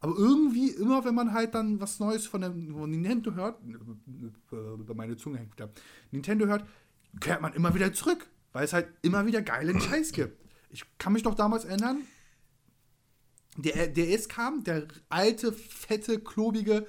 Aber 0.00 0.16
irgendwie, 0.16 0.70
immer 0.70 1.04
wenn 1.04 1.14
man 1.14 1.32
halt 1.32 1.54
dann 1.54 1.80
was 1.80 1.98
Neues 1.98 2.26
von, 2.26 2.40
der, 2.40 2.50
von 2.50 2.90
Nintendo 2.90 3.32
hört, 3.34 3.60
äh, 4.52 4.94
meine 4.94 5.16
Zunge 5.16 5.38
hängt 5.38 5.52
wieder, 5.54 5.70
Nintendo 6.10 6.46
hört, 6.46 6.64
kehrt 7.20 7.40
man 7.40 7.52
immer 7.54 7.74
wieder 7.74 7.92
zurück, 7.92 8.28
weil 8.58 8.64
es 8.64 8.72
halt 8.72 8.88
immer 9.02 9.24
wieder 9.24 9.40
geilen 9.40 9.80
Scheiß 9.80 10.10
gibt. 10.10 10.36
Ich 10.70 10.82
kann 10.98 11.12
mich 11.12 11.22
noch 11.22 11.36
damals 11.36 11.64
erinnern, 11.64 12.02
der 13.56 13.86
DS 13.86 14.28
kam, 14.28 14.64
der 14.64 14.88
alte, 15.08 15.52
fette, 15.52 16.18
klobige 16.18 16.84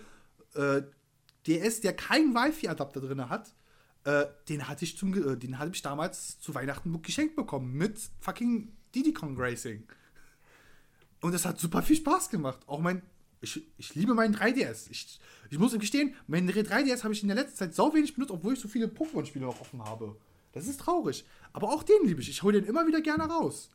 äh, 0.56 0.82
DS, 1.46 1.82
der 1.82 1.96
keinen 1.96 2.34
Wi-Fi-Adapter 2.34 3.02
drin 3.02 3.30
hat, 3.30 3.54
Äh, 4.04 4.26
den 4.48 4.68
hatte 4.68 4.84
ich 4.84 4.98
zum, 4.98 5.14
äh, 5.14 5.38
den 5.38 5.60
hatte 5.60 5.72
ich 5.72 5.84
damals 5.84 6.40
zu 6.40 6.56
Weihnachten 6.56 7.04
geschenkt 7.04 7.36
bekommen 7.36 7.74
mit 7.74 8.00
fucking 8.20 8.72
Diddy 8.96 9.14
Kong 9.14 9.36
Racing. 9.38 9.84
Und 11.22 11.34
das 11.34 11.46
hat 11.46 11.60
super 11.60 11.84
viel 11.84 11.98
Spaß 11.98 12.32
gemacht. 12.32 12.62
Auch 12.66 12.80
mein, 12.80 13.04
ich, 13.42 13.62
ich 13.78 13.94
liebe 13.94 14.16
meinen 14.16 14.36
3DS. 14.36 14.88
Ich, 14.90 15.20
ich 15.52 15.60
muss 15.60 15.78
gestehen, 15.78 16.16
meinen 16.26 16.50
3DS 16.50 17.04
habe 17.04 17.14
ich 17.14 17.22
in 17.22 17.28
der 17.28 17.38
letzten 17.38 17.58
Zeit 17.58 17.76
so 17.76 17.94
wenig 17.94 18.16
benutzt, 18.16 18.32
obwohl 18.32 18.54
ich 18.54 18.60
so 18.60 18.68
viele 18.68 18.88
Pokémon-Spiele 18.88 19.46
noch 19.46 19.62
offen 19.62 19.84
habe. 19.84 20.16
Das 20.52 20.68
ist 20.68 20.80
traurig. 20.80 21.26
Aber 21.54 21.70
auch 21.70 21.84
den 21.84 22.06
liebe 22.06 22.22
ich. 22.22 22.30
Ich 22.30 22.44
hole 22.44 22.60
den 22.62 22.70
immer 22.70 22.86
wieder 22.88 23.02
gerne 23.02 23.24
raus. 23.26 23.70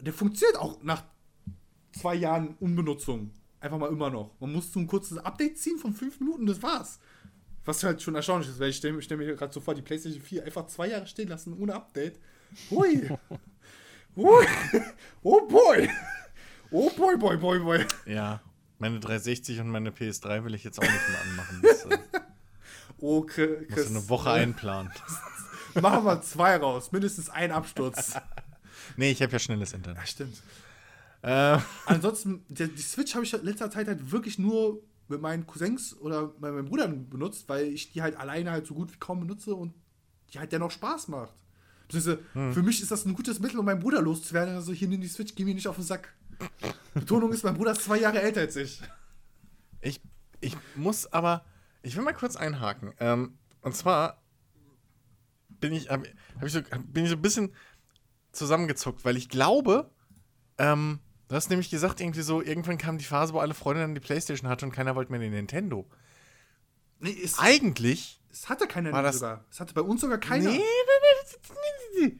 Der 0.00 0.12
funktioniert 0.12 0.58
auch 0.58 0.82
nach 0.82 1.04
zwei 1.92 2.14
Jahren 2.14 2.56
Unbenutzung. 2.60 3.30
Einfach 3.60 3.78
mal 3.78 3.90
immer 3.90 4.10
noch. 4.10 4.34
Man 4.40 4.52
muss 4.52 4.72
so 4.72 4.80
ein 4.80 4.86
kurzes 4.86 5.18
Update 5.18 5.58
ziehen 5.58 5.78
von 5.78 5.92
fünf 5.92 6.18
Minuten, 6.18 6.46
das 6.46 6.62
war's. 6.62 6.98
Was 7.64 7.84
halt 7.84 8.02
schon 8.02 8.16
erstaunlich 8.16 8.48
ist, 8.48 8.58
weil 8.58 8.70
ich 8.70 8.76
stelle 8.76 9.00
stell 9.02 9.18
mir 9.18 9.36
gerade 9.36 9.52
so 9.52 9.60
vor, 9.60 9.74
die 9.74 9.82
PlayStation 9.82 10.20
4 10.20 10.44
einfach 10.44 10.66
zwei 10.66 10.88
Jahre 10.88 11.06
stehen 11.06 11.28
lassen 11.28 11.56
ohne 11.56 11.74
Update. 11.74 12.18
Hui. 12.70 13.08
Hui. 14.16 14.46
Oh 15.22 15.46
boy. 15.46 15.88
Oh 16.72 16.90
boy, 16.96 17.16
boy, 17.16 17.36
boy, 17.36 17.58
boy. 17.60 17.86
Ja. 18.06 18.40
Meine 18.78 18.98
360 18.98 19.60
und 19.60 19.68
meine 19.68 19.90
PS3 19.90 20.42
will 20.42 20.56
ich 20.56 20.64
jetzt 20.64 20.80
auch 20.80 20.82
nicht 20.82 21.08
mehr 21.08 21.20
anmachen. 21.22 21.60
Das 21.62 21.84
äh, 21.84 21.98
Oh, 22.98 23.22
Chris. 23.22 23.68
muss 23.68 23.86
eine 23.90 24.08
Woche 24.08 24.30
einplanen. 24.30 24.90
Machen 25.80 26.04
wir 26.04 26.20
zwei 26.22 26.56
raus. 26.56 26.92
Mindestens 26.92 27.30
ein 27.30 27.52
Absturz. 27.52 28.14
Nee, 28.96 29.10
ich 29.12 29.22
habe 29.22 29.32
ja 29.32 29.38
schnelles 29.38 29.72
Internet. 29.72 30.00
Ja, 30.00 30.06
stimmt. 30.06 30.42
Äh, 31.22 31.58
Ansonsten, 31.86 32.44
die, 32.48 32.68
die 32.68 32.82
Switch 32.82 33.14
habe 33.14 33.24
ich 33.24 33.32
in 33.32 33.44
letzter 33.44 33.70
Zeit 33.70 33.86
halt 33.86 34.10
wirklich 34.10 34.38
nur 34.38 34.82
mit 35.08 35.20
meinen 35.20 35.46
Cousins 35.46 35.96
oder 35.98 36.32
meinen 36.40 36.64
Brüdern 36.64 37.08
benutzt, 37.08 37.48
weil 37.48 37.66
ich 37.66 37.92
die 37.92 38.02
halt 38.02 38.16
alleine 38.16 38.50
halt 38.50 38.66
so 38.66 38.74
gut 38.74 38.92
wie 38.92 38.98
kaum 38.98 39.20
benutze 39.20 39.54
und 39.54 39.72
die 40.32 40.38
halt 40.38 40.52
dennoch 40.52 40.70
Spaß 40.70 41.08
macht. 41.08 41.32
Beziehungsweise, 41.86 42.22
Für 42.52 42.62
mich 42.62 42.82
ist 42.82 42.90
das 42.90 43.04
ein 43.04 43.14
gutes 43.14 43.38
Mittel, 43.38 43.58
um 43.58 43.64
meinen 43.66 43.80
Bruder 43.80 44.02
loszuwerden. 44.02 44.56
Also 44.56 44.72
hier 44.72 44.88
nimm 44.88 45.00
die 45.00 45.08
Switch, 45.08 45.34
geh 45.34 45.44
mir 45.44 45.54
nicht 45.54 45.68
auf 45.68 45.76
den 45.76 45.84
Sack. 45.84 46.12
Betonung 46.94 47.32
ist, 47.32 47.44
mein 47.44 47.54
Bruder 47.54 47.72
ist 47.72 47.82
zwei 47.82 47.98
Jahre 47.98 48.20
älter 48.20 48.40
als 48.40 48.56
ich. 48.56 48.80
ich, 49.80 50.00
ich 50.40 50.56
muss 50.74 51.12
aber, 51.12 51.44
ich 51.82 51.96
will 51.96 52.02
mal 52.02 52.14
kurz 52.14 52.36
einhaken. 52.36 52.92
Ähm, 52.98 53.38
und 53.60 53.76
zwar 53.76 54.21
bin 55.62 55.72
ich, 55.72 55.88
hab, 55.88 56.02
hab 56.36 56.44
ich 56.44 56.52
so, 56.52 56.60
bin 56.84 57.04
ich 57.04 57.10
so 57.10 57.16
ein 57.16 57.22
bisschen 57.22 57.54
zusammengezuckt, 58.32 59.04
weil 59.06 59.16
ich 59.16 59.30
glaube, 59.30 59.90
ähm, 60.58 61.00
du 61.28 61.34
hast 61.34 61.48
nämlich 61.48 61.70
gesagt, 61.70 62.00
irgendwie 62.00 62.20
so, 62.20 62.42
irgendwann 62.42 62.76
kam 62.76 62.98
die 62.98 63.04
Phase, 63.04 63.32
wo 63.32 63.38
alle 63.38 63.54
Freunde 63.54 63.80
dann 63.82 63.94
die 63.94 64.00
Playstation 64.00 64.50
hatten 64.50 64.66
und 64.66 64.72
keiner 64.72 64.94
wollte 64.94 65.10
mehr 65.10 65.20
den 65.20 65.32
Nintendo. 65.32 65.88
Nee, 66.98 67.16
es, 67.24 67.38
Eigentlich 67.38 68.20
es 68.30 68.48
hatte 68.48 68.66
keiner 68.66 68.92
War 68.92 69.02
das- 69.02 69.16
sogar. 69.18 69.44
Es 69.50 69.60
hatte 69.60 69.74
bei 69.74 69.80
uns 69.82 70.00
sogar 70.02 70.18
keiner. 70.18 70.50
Nee, 70.50 70.58
nee, 70.58 71.42
nee, 72.00 72.06
nee. 72.06 72.18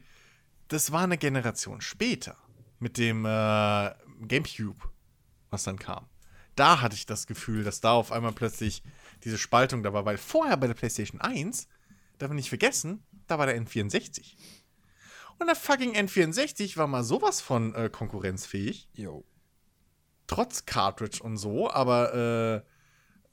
Das 0.67 0.91
war 0.91 1.03
eine 1.03 1.17
Generation 1.17 1.81
später 1.81 2.37
mit 2.79 2.97
dem 2.97 3.25
äh, 3.25 3.91
GameCube, 4.27 4.77
was 5.49 5.63
dann 5.63 5.77
kam. 5.79 6.07
Da 6.55 6.81
hatte 6.81 6.95
ich 6.95 7.05
das 7.05 7.25
Gefühl, 7.27 7.63
dass 7.63 7.81
da 7.81 7.93
auf 7.93 8.11
einmal 8.11 8.31
plötzlich 8.33 8.83
diese 9.23 9.37
Spaltung 9.37 9.81
da 9.83 9.93
war, 9.93 10.05
weil 10.05 10.17
vorher 10.17 10.57
bei 10.57 10.67
der 10.67 10.73
PlayStation 10.75 11.19
1, 11.21 11.67
darf 12.19 12.29
man 12.29 12.35
nicht 12.35 12.49
vergessen, 12.49 13.03
da 13.27 13.37
war 13.39 13.45
der 13.45 13.59
N64. 13.61 14.35
Und 15.39 15.47
der 15.47 15.55
fucking 15.55 15.95
N64 15.95 16.77
war 16.77 16.87
mal 16.87 17.03
sowas 17.03 17.41
von 17.41 17.73
äh, 17.75 17.89
konkurrenzfähig 17.89 18.87
Jo. 18.93 19.23
trotz 20.27 20.65
Cartridge 20.65 21.21
und 21.21 21.37
so, 21.37 21.69
aber 21.71 22.63
äh, 22.63 22.73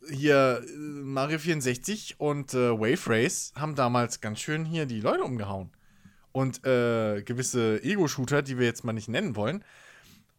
hier 0.08 0.62
äh, 0.66 0.76
Mario 0.76 1.38
64 1.38 2.18
und 2.18 2.54
äh, 2.54 2.72
Wave 2.72 3.06
Race 3.06 3.52
haben 3.54 3.74
damals 3.74 4.20
ganz 4.20 4.40
schön 4.40 4.64
hier 4.64 4.86
die 4.86 5.00
Leute 5.00 5.24
umgehauen. 5.24 5.70
Und 6.32 6.64
äh, 6.64 7.22
gewisse 7.22 7.82
Ego-Shooter, 7.82 8.42
die 8.42 8.58
wir 8.58 8.66
jetzt 8.66 8.84
mal 8.84 8.92
nicht 8.92 9.08
nennen 9.08 9.34
wollen, 9.34 9.64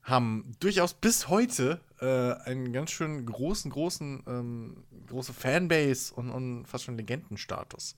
haben 0.04 0.54
durchaus 0.60 0.94
bis 0.94 1.28
heute 1.28 1.82
äh, 2.00 2.34
einen 2.50 2.72
ganz 2.74 2.92
schön 2.92 3.26
großen, 3.26 3.70
großen, 3.70 4.24
ähm, 4.26 4.84
große 5.08 5.34
Fanbase 5.34 6.14
und, 6.14 6.30
und 6.30 6.66
fast 6.66 6.86
schon 6.86 6.98
Legendenstatus. 6.98 7.98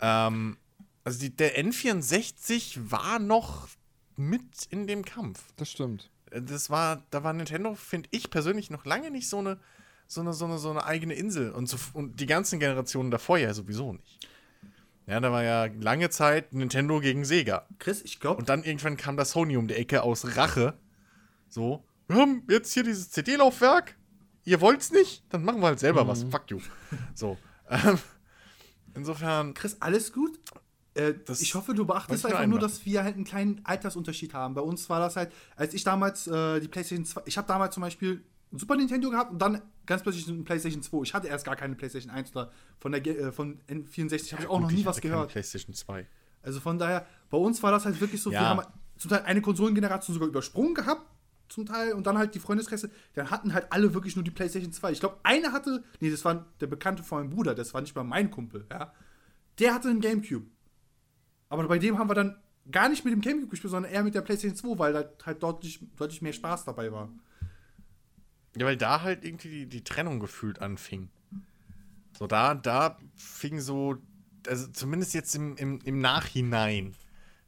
Ähm, 0.00 0.56
also 1.04 1.20
die, 1.20 1.34
der 1.34 1.58
N64 1.62 2.90
war 2.90 3.18
noch 3.18 3.68
mit 4.16 4.66
in 4.70 4.86
dem 4.86 5.04
Kampf 5.04 5.42
Das 5.56 5.70
stimmt. 5.70 6.10
das 6.30 6.70
war, 6.70 7.02
da 7.10 7.22
war 7.24 7.32
Nintendo, 7.32 7.74
finde 7.74 8.08
ich 8.12 8.30
persönlich, 8.30 8.70
noch 8.70 8.84
lange 8.84 9.10
nicht 9.10 9.28
so 9.28 9.38
eine, 9.38 9.58
so 10.06 10.20
eine, 10.20 10.32
so 10.32 10.44
eine, 10.44 10.58
so 10.58 10.70
eine 10.70 10.84
eigene 10.84 11.14
Insel. 11.14 11.50
Und, 11.50 11.68
so, 11.68 11.76
und 11.92 12.20
die 12.20 12.26
ganzen 12.26 12.60
Generationen 12.60 13.10
davor 13.10 13.38
ja 13.38 13.52
sowieso 13.54 13.92
nicht. 13.92 14.28
Ja, 15.06 15.20
da 15.20 15.30
war 15.30 15.42
ja 15.42 15.66
lange 15.80 16.08
Zeit 16.08 16.54
Nintendo 16.54 17.00
gegen 17.00 17.24
Sega. 17.24 17.66
Chris, 17.78 18.00
ich 18.02 18.20
glaube, 18.20 18.38
Und 18.38 18.48
dann 18.48 18.62
irgendwann 18.64 18.96
kam 18.96 19.16
das 19.18 19.32
Sony 19.32 19.56
um 19.56 19.68
die 19.68 19.74
Ecke 19.74 20.02
aus 20.02 20.36
Rache. 20.36 20.78
So, 21.48 21.84
wir 22.08 22.16
haben 22.16 22.42
jetzt 22.48 22.72
hier 22.72 22.84
dieses 22.84 23.10
CD-Laufwerk. 23.10 23.96
Ihr 24.44 24.60
wollt's 24.60 24.92
nicht? 24.92 25.24
Dann 25.28 25.44
machen 25.44 25.60
wir 25.60 25.66
halt 25.66 25.80
selber 25.80 26.06
was. 26.08 26.22
Fuck 26.24 26.50
you. 26.50 26.60
So. 27.14 27.36
Ähm, 27.70 27.98
insofern, 28.94 29.54
Chris, 29.54 29.76
alles 29.80 30.12
gut? 30.12 30.38
Äh, 30.94 31.14
ich 31.40 31.54
hoffe, 31.54 31.74
du 31.74 31.84
beachtest 31.84 32.24
einfach 32.26 32.46
nur, 32.46 32.58
dass 32.58 32.84
wir 32.86 33.02
halt 33.02 33.16
einen 33.16 33.24
kleinen 33.24 33.60
Altersunterschied 33.64 34.32
haben. 34.32 34.54
Bei 34.54 34.60
uns 34.60 34.88
war 34.88 35.00
das 35.00 35.16
halt, 35.16 35.32
als 35.56 35.74
ich 35.74 35.82
damals 35.84 36.26
äh, 36.26 36.60
die 36.60 36.68
PlayStation 36.68 37.04
2, 37.04 37.22
ich 37.26 37.36
habe 37.36 37.48
damals 37.48 37.74
zum 37.74 37.82
Beispiel 37.82 38.22
ein 38.52 38.58
Super 38.58 38.76
Nintendo 38.76 39.10
gehabt 39.10 39.32
und 39.32 39.40
dann 39.40 39.60
ganz 39.86 40.02
plötzlich 40.02 40.28
eine 40.28 40.42
PlayStation 40.44 40.82
2. 40.82 41.02
Ich 41.02 41.14
hatte 41.14 41.26
erst 41.26 41.44
gar 41.44 41.56
keine 41.56 41.74
PlayStation 41.74 42.12
1 42.12 42.30
oder 42.30 42.52
von 42.78 42.92
der 42.92 43.04
äh, 43.06 43.32
von 43.32 43.58
N64 43.68 44.32
habe 44.32 44.42
ich 44.42 44.48
auch 44.48 44.60
noch 44.60 44.70
nie 44.70 44.80
ich 44.80 44.86
was 44.86 45.00
gehört. 45.00 45.30
PlayStation 45.32 45.74
2. 45.74 46.06
Also 46.42 46.60
von 46.60 46.78
daher, 46.78 47.06
bei 47.30 47.38
uns 47.38 47.62
war 47.62 47.72
das 47.72 47.84
halt 47.84 48.00
wirklich 48.00 48.22
so, 48.22 48.30
Ja. 48.30 48.40
wir 48.40 48.48
haben 48.48 48.60
zum 48.96 49.10
Teil 49.10 49.22
eine 49.22 49.40
Konsolengeneration 49.40 50.14
sogar 50.14 50.28
übersprungen 50.28 50.74
gehabt, 50.74 51.02
zum 51.54 51.66
Teil, 51.66 51.92
und 51.92 52.06
dann 52.06 52.18
halt 52.18 52.34
die 52.34 52.40
Freundeskreise, 52.40 52.90
dann 53.14 53.30
hatten 53.30 53.54
halt 53.54 53.72
alle 53.72 53.94
wirklich 53.94 54.16
nur 54.16 54.24
die 54.24 54.30
PlayStation 54.30 54.72
2. 54.72 54.92
Ich 54.92 55.00
glaube, 55.00 55.18
einer 55.22 55.52
hatte, 55.52 55.84
nee, 56.00 56.10
das 56.10 56.24
war 56.24 56.46
der 56.60 56.66
Bekannte 56.66 57.02
von 57.02 57.18
meinem 57.18 57.30
Bruder, 57.30 57.54
das 57.54 57.72
war 57.72 57.80
nicht 57.80 57.94
mal 57.94 58.04
mein 58.04 58.30
Kumpel, 58.30 58.66
ja. 58.70 58.92
Der 59.60 59.72
hatte 59.72 59.88
einen 59.88 60.00
Gamecube. 60.00 60.46
Aber 61.48 61.66
bei 61.68 61.78
dem 61.78 61.98
haben 61.98 62.10
wir 62.10 62.14
dann 62.14 62.36
gar 62.70 62.88
nicht 62.88 63.04
mit 63.04 63.14
dem 63.14 63.20
Gamecube 63.20 63.50
gespielt, 63.50 63.70
sondern 63.70 63.92
eher 63.92 64.02
mit 64.02 64.14
der 64.14 64.22
PlayStation 64.22 64.56
2, 64.56 64.78
weil 64.78 64.92
da 64.92 65.04
halt 65.24 65.42
deutlich, 65.42 65.80
deutlich 65.96 66.22
mehr 66.22 66.32
Spaß 66.32 66.64
dabei 66.64 66.90
war. 66.90 67.08
Ja, 68.56 68.66
weil 68.66 68.76
da 68.76 69.02
halt 69.02 69.24
irgendwie 69.24 69.48
die, 69.48 69.66
die 69.66 69.84
Trennung 69.84 70.20
gefühlt 70.20 70.60
anfing. 70.60 71.08
So, 72.18 72.26
da, 72.26 72.54
da 72.54 72.98
fing 73.14 73.60
so, 73.60 73.96
also 74.46 74.68
zumindest 74.68 75.14
jetzt 75.14 75.34
im, 75.34 75.56
im, 75.56 75.80
im 75.84 76.00
Nachhinein 76.00 76.94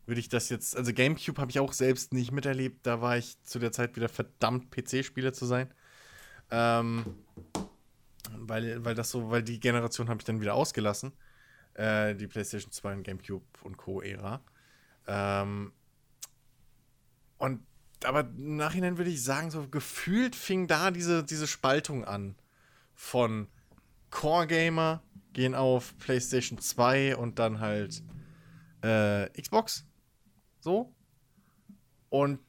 würde 0.07 0.21
ich 0.21 0.29
das 0.29 0.49
jetzt, 0.49 0.77
also 0.77 0.93
Gamecube 0.93 1.41
habe 1.41 1.51
ich 1.51 1.59
auch 1.59 1.73
selbst 1.73 2.13
nicht 2.13 2.33
miterlebt, 2.33 2.87
da 2.87 3.01
war 3.01 3.19
ich 3.19 3.43
zu 3.43 3.59
der 3.59 3.73
Zeit 3.73 3.97
wieder 3.97 4.09
verdammt 4.09 4.71
PC-Spieler 4.71 5.33
zu 5.33 5.47
sein. 5.47 5.73
Ähm, 6.51 7.05
weil, 8.37 8.85
weil 8.85 8.95
das 8.95 9.11
so, 9.11 9.31
weil 9.31 9.43
die 9.43 9.61
Generation 9.61 10.09
habe 10.09 10.21
ich 10.21 10.25
dann 10.25 10.41
wieder 10.41 10.55
ausgelassen. 10.55 11.13
Äh, 11.75 12.15
die 12.15 12.27
PlayStation 12.27 12.73
2 12.73 12.95
und 12.95 13.03
Gamecube 13.03 13.45
und 13.63 13.77
Co-Ära. 13.77 14.41
Ähm, 15.07 15.73
und 17.39 17.61
aber 18.05 18.21
im 18.21 18.57
Nachhinein 18.57 18.99
würde 18.99 19.11
ich 19.11 19.23
sagen, 19.23 19.51
so 19.51 19.67
gefühlt 19.69 20.37
fing 20.37 20.67
da 20.67 20.91
diese, 20.91 21.25
diese 21.25 21.47
Spaltung 21.47 22.05
an. 22.05 22.37
Von 22.95 23.49
Core-Gamer 24.11 25.03
gehen 25.33 25.55
auf 25.55 25.97
PlayStation 25.99 26.59
2 26.59 27.17
und 27.17 27.39
dann 27.39 27.61
halt 27.61 28.03
äh, 28.83 29.29
Xbox. 29.41 29.87
So. 30.67 30.93
Und 32.11 32.41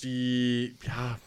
die, 0.00 0.74
ja, 0.86 1.18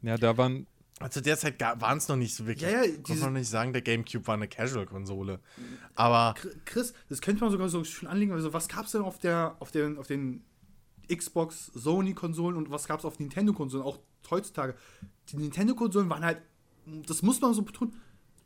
Ja, 0.00 0.16
da 0.16 0.34
waren, 0.38 0.66
also 0.98 1.20
derzeit 1.20 1.60
waren 1.60 1.98
es 1.98 2.08
noch 2.08 2.16
nicht 2.16 2.34
so 2.34 2.46
wirklich. 2.46 2.62
Ja, 2.70 2.78
ja, 2.78 2.84
Ich 2.84 2.96
muss 3.00 3.06
diese- 3.08 3.24
noch 3.26 3.30
nicht 3.32 3.50
sagen, 3.50 3.74
der 3.74 3.82
GameCube 3.82 4.26
war 4.26 4.36
eine 4.36 4.48
Casual-Konsole. 4.48 5.38
Aber 5.94 6.34
Chris, 6.64 6.94
das 7.10 7.20
könnte 7.20 7.42
man 7.42 7.50
sogar 7.50 7.68
so 7.68 7.84
schön 7.84 8.08
anlegen. 8.08 8.32
Also, 8.32 8.54
was 8.54 8.66
gab 8.66 8.86
es 8.86 8.92
denn 8.92 9.02
auf, 9.02 9.18
der, 9.18 9.56
auf, 9.60 9.70
den, 9.70 9.98
auf 9.98 10.06
den 10.06 10.42
Xbox, 11.14 11.66
Sony-Konsolen 11.74 12.56
und 12.56 12.70
was 12.70 12.86
gab 12.88 13.00
es 13.00 13.04
auf 13.04 13.18
Nintendo-Konsolen, 13.18 13.84
auch 13.84 13.98
heutzutage? 14.30 14.74
Die 15.28 15.36
Nintendo-Konsolen 15.36 16.08
waren 16.08 16.24
halt, 16.24 16.40
das 17.06 17.20
muss 17.20 17.42
man 17.42 17.52
so 17.52 17.60
betonen, 17.60 17.92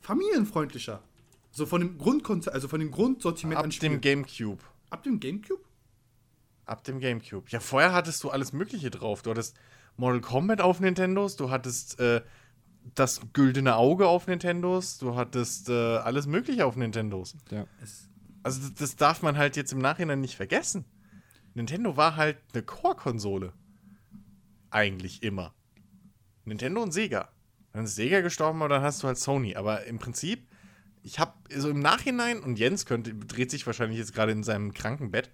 familienfreundlicher. 0.00 1.04
So 1.52 1.66
von 1.66 1.80
dem 1.82 1.98
Grundkonzept, 1.98 2.52
also 2.52 2.66
von 2.66 2.80
dem 2.80 2.90
Grundsortiment 2.90 3.58
ab 3.58 3.64
an 3.66 3.70
dem. 3.70 4.00
GameCube. 4.00 4.58
Ab 4.90 5.04
dem 5.04 5.20
Gamecube? 5.20 5.62
Ab 6.66 6.84
dem 6.84 7.00
GameCube. 7.00 7.46
Ja, 7.50 7.60
vorher 7.60 7.92
hattest 7.92 8.24
du 8.24 8.30
alles 8.30 8.52
Mögliche 8.52 8.90
drauf. 8.90 9.22
Du 9.22 9.30
hattest 9.30 9.56
Mortal 9.96 10.20
Kombat 10.20 10.60
auf 10.60 10.80
Nintendos, 10.80 11.36
du 11.36 11.50
hattest 11.50 12.00
äh, 12.00 12.22
das 12.94 13.20
güldene 13.32 13.76
Auge 13.76 14.06
auf 14.06 14.26
Nintendos, 14.26 14.98
du 14.98 15.14
hattest 15.14 15.68
äh, 15.68 15.96
alles 15.98 16.26
Mögliche 16.26 16.66
auf 16.66 16.76
Nintendos. 16.76 17.36
ja. 17.50 17.66
Also 18.42 18.60
das, 18.60 18.74
das 18.74 18.96
darf 18.96 19.22
man 19.22 19.38
halt 19.38 19.56
jetzt 19.56 19.72
im 19.72 19.78
Nachhinein 19.78 20.20
nicht 20.20 20.36
vergessen. 20.36 20.84
Nintendo 21.54 21.96
war 21.96 22.16
halt 22.16 22.36
eine 22.52 22.62
Core-Konsole. 22.62 23.54
Eigentlich 24.70 25.22
immer. 25.22 25.54
Nintendo 26.44 26.82
und 26.82 26.92
Sega. 26.92 27.30
Dann 27.72 27.84
ist 27.84 27.94
Sega 27.94 28.20
gestorben 28.20 28.60
und 28.60 28.68
dann 28.68 28.82
hast 28.82 29.02
du 29.02 29.06
halt 29.06 29.16
Sony. 29.16 29.56
Aber 29.56 29.84
im 29.84 29.98
Prinzip, 29.98 30.46
ich 31.02 31.18
habe 31.18 31.32
so 31.56 31.70
im 31.70 31.80
Nachhinein, 31.80 32.40
und 32.40 32.58
Jens 32.58 32.84
könnte, 32.84 33.14
dreht 33.14 33.50
sich 33.50 33.66
wahrscheinlich 33.66 33.98
jetzt 33.98 34.14
gerade 34.14 34.32
in 34.32 34.42
seinem 34.42 34.74
Krankenbett. 34.74 35.30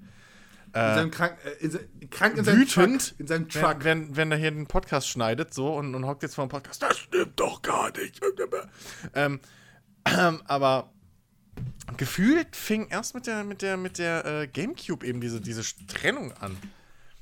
In 0.72 0.94
seinem 0.94 1.10
krank, 1.10 1.36
äh, 1.44 1.64
in, 1.64 1.70
se- 1.70 1.88
krank 2.10 2.36
in 2.36 2.44
seinem 2.44 2.60
wütend, 2.60 3.08
Truck. 3.08 3.20
In 3.20 3.26
seinem 3.26 3.54
wenn, 3.54 3.62
Truck. 3.62 3.84
wenn, 3.84 4.16
wenn 4.16 4.32
er 4.32 4.38
hier 4.38 4.50
den 4.50 4.66
Podcast 4.66 5.08
schneidet 5.08 5.52
so 5.52 5.74
und, 5.74 5.94
und 5.94 6.06
hockt 6.06 6.22
jetzt 6.22 6.36
vor 6.36 6.46
dem 6.46 6.50
Podcast, 6.50 6.82
das 6.82 6.98
stimmt 6.98 7.38
doch 7.40 7.60
gar 7.62 7.90
nicht. 7.98 8.20
Ähm, 9.14 9.40
ähm, 10.04 10.42
aber 10.44 10.92
gefühlt 11.96 12.54
fing 12.54 12.86
erst 12.88 13.14
mit 13.14 13.26
der, 13.26 13.42
mit 13.42 13.62
der, 13.62 13.76
mit 13.76 13.98
der 13.98 14.24
äh, 14.24 14.46
Gamecube 14.46 15.04
eben 15.06 15.20
diese, 15.20 15.40
diese 15.40 15.62
Trennung 15.86 16.32
an. 16.40 16.56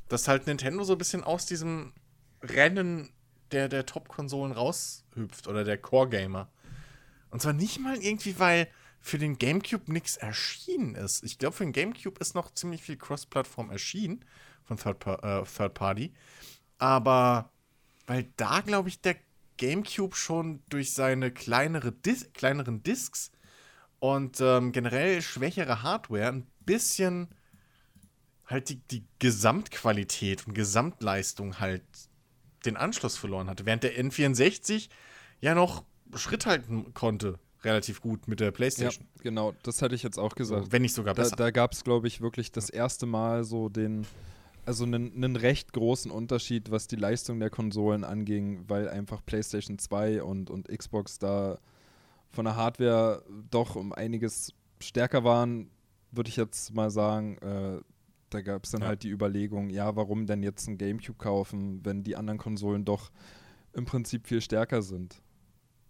Dass 0.08 0.28
halt 0.28 0.46
Nintendo 0.46 0.84
so 0.84 0.92
ein 0.92 0.98
bisschen 0.98 1.24
aus 1.24 1.46
diesem 1.46 1.92
Rennen 2.42 3.10
der, 3.52 3.68
der 3.68 3.86
Top-Konsolen 3.86 4.52
raushüpft 4.52 5.48
oder 5.48 5.64
der 5.64 5.78
Core-Gamer. 5.78 6.48
Und 7.30 7.42
zwar 7.42 7.52
nicht 7.52 7.78
mal 7.80 7.96
irgendwie, 7.96 8.38
weil 8.38 8.68
für 9.00 9.18
den 9.18 9.38
GameCube 9.38 9.92
nichts 9.92 10.16
erschienen 10.16 10.94
ist. 10.94 11.24
Ich 11.24 11.38
glaube, 11.38 11.56
für 11.56 11.64
den 11.64 11.72
GameCube 11.72 12.20
ist 12.20 12.34
noch 12.34 12.52
ziemlich 12.52 12.82
viel 12.82 12.96
Cross-Plattform 12.96 13.70
erschienen 13.70 14.24
von 14.64 14.76
Third, 14.76 15.06
äh, 15.06 15.42
Third 15.44 15.74
Party. 15.74 16.12
Aber 16.78 17.50
weil 18.06 18.28
da, 18.36 18.60
glaube 18.60 18.88
ich, 18.88 19.00
der 19.00 19.16
GameCube 19.56 20.16
schon 20.16 20.62
durch 20.68 20.92
seine 20.92 21.30
kleinere 21.30 21.92
Dis 21.92 22.32
kleineren 22.32 22.82
Discs 22.82 23.32
und 23.98 24.40
ähm, 24.40 24.72
generell 24.72 25.20
schwächere 25.20 25.82
Hardware 25.82 26.28
ein 26.28 26.46
bisschen 26.64 27.28
halt 28.46 28.68
die, 28.68 28.76
die 28.76 29.04
Gesamtqualität 29.18 30.46
und 30.46 30.54
Gesamtleistung 30.54 31.60
halt 31.60 31.82
den 32.64 32.76
Anschluss 32.76 33.16
verloren 33.16 33.48
hatte. 33.50 33.66
Während 33.66 33.82
der 33.82 33.98
N64 33.98 34.88
ja 35.40 35.54
noch 35.54 35.84
Schritt 36.14 36.46
halten 36.46 36.94
konnte, 36.94 37.38
relativ 37.64 38.00
gut 38.00 38.28
mit 38.28 38.40
der 38.40 38.48
Ja, 38.48 38.52
PlayStation. 38.52 39.06
genau, 39.22 39.52
das 39.62 39.82
hatte 39.82 39.94
ich 39.94 40.02
jetzt 40.02 40.18
auch 40.18 40.34
gesagt. 40.34 40.70
Wenn 40.70 40.82
nicht 40.82 40.94
sogar 40.94 41.14
Da, 41.14 41.22
besser. 41.22 41.36
da 41.36 41.50
gab 41.50 41.72
es, 41.72 41.84
glaube 41.84 42.06
ich, 42.06 42.20
wirklich 42.20 42.52
das 42.52 42.70
erste 42.70 43.06
Mal 43.06 43.44
so 43.44 43.68
den, 43.68 44.06
also 44.64 44.84
einen, 44.84 45.12
einen 45.14 45.36
recht 45.36 45.72
großen 45.72 46.10
Unterschied, 46.10 46.70
was 46.70 46.86
die 46.86 46.96
Leistung 46.96 47.40
der 47.40 47.50
Konsolen 47.50 48.04
anging, 48.04 48.64
weil 48.68 48.88
einfach 48.88 49.24
PlayStation 49.24 49.78
2 49.78 50.22
und, 50.22 50.50
und 50.50 50.68
Xbox 50.68 51.18
da 51.18 51.58
von 52.30 52.44
der 52.44 52.56
Hardware 52.56 53.24
doch 53.50 53.74
um 53.76 53.92
einiges 53.92 54.52
stärker 54.80 55.24
waren, 55.24 55.70
würde 56.12 56.28
ich 56.28 56.36
jetzt 56.36 56.74
mal 56.74 56.90
sagen. 56.90 57.38
Äh, 57.38 57.80
da 58.30 58.42
gab 58.42 58.64
es 58.64 58.70
dann 58.72 58.82
Ja. 58.82 58.88
halt 58.88 59.02
die 59.02 59.08
Überlegung, 59.08 59.70
ja, 59.70 59.96
warum 59.96 60.26
denn 60.26 60.42
jetzt 60.42 60.68
ein 60.68 60.76
GameCube 60.76 61.16
kaufen, 61.18 61.80
wenn 61.84 62.02
die 62.04 62.14
anderen 62.14 62.38
Konsolen 62.38 62.84
doch 62.84 63.10
im 63.72 63.86
Prinzip 63.86 64.26
viel 64.26 64.42
stärker 64.42 64.82
sind. 64.82 65.22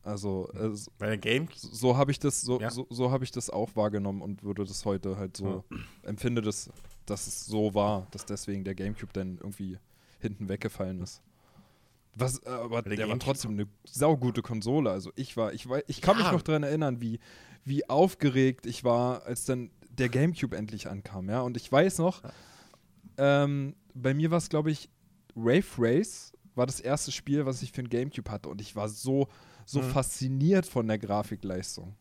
Also, 0.08 0.48
äh, 0.54 0.70
Weil 0.98 1.18
Game 1.18 1.48
so 1.54 1.96
habe 1.96 2.10
ich 2.10 2.18
das 2.18 2.40
so, 2.40 2.58
Ja. 2.60 2.70
so, 2.70 2.86
so 2.88 3.10
habe 3.10 3.24
ich 3.24 3.30
das 3.30 3.50
auch 3.50 3.76
wahrgenommen 3.76 4.22
und 4.22 4.42
würde 4.42 4.64
das 4.64 4.84
heute 4.84 5.16
halt 5.18 5.36
so 5.36 5.64
empfinde 6.02 6.40
das, 6.40 6.70
dass 7.04 7.26
es 7.26 7.44
so 7.44 7.74
war, 7.74 8.06
dass 8.10 8.24
deswegen 8.24 8.64
der 8.64 8.74
GameCube 8.74 9.12
dann 9.12 9.36
irgendwie 9.36 9.78
hinten 10.18 10.48
weggefallen 10.48 11.02
ist. 11.02 11.20
Was, 12.14 12.38
äh, 12.44 12.48
aber 12.48 12.82
der 12.82 12.96
der, 12.96 13.08
war 13.08 13.18
trotzdem 13.18 13.50
eine 13.52 13.66
saugute 13.84 14.40
Konsole. 14.42 14.90
Also 14.90 15.12
ich 15.14 15.36
war, 15.36 15.52
ich 15.52 15.68
war, 15.68 15.82
ich 15.88 16.00
kann 16.00 16.16
mich 16.16 16.26
Ja. 16.26 16.32
noch 16.32 16.42
daran 16.42 16.62
erinnern, 16.62 17.00
wie, 17.02 17.20
wie 17.64 17.88
aufgeregt 17.88 18.64
ich 18.66 18.82
war, 18.84 19.24
als 19.26 19.44
dann 19.44 19.70
der 19.90 20.08
GameCube 20.08 20.56
endlich 20.56 20.88
ankam, 20.88 21.28
ja. 21.28 21.42
Und 21.42 21.56
ich 21.58 21.70
weiß 21.70 21.98
noch, 21.98 22.22
ähm, 23.18 23.74
bei 23.94 24.14
mir 24.14 24.30
war 24.30 24.38
es, 24.38 24.48
glaube 24.48 24.70
ich, 24.70 24.88
Wave 25.34 25.66
Race 25.78 26.32
war 26.54 26.66
das 26.66 26.80
erste 26.80 27.12
Spiel, 27.12 27.46
was 27.46 27.62
ich 27.62 27.72
für 27.72 27.82
den 27.82 27.90
GameCube 27.90 28.30
hatte. 28.30 28.48
Und 28.48 28.60
ich 28.60 28.74
war 28.74 28.88
so, 28.88 29.28
so 29.68 29.82
Mhm. 29.82 29.90
fasziniert 29.90 30.64
von 30.64 30.86
der 30.88 30.96
Grafikleistung. 30.98 31.94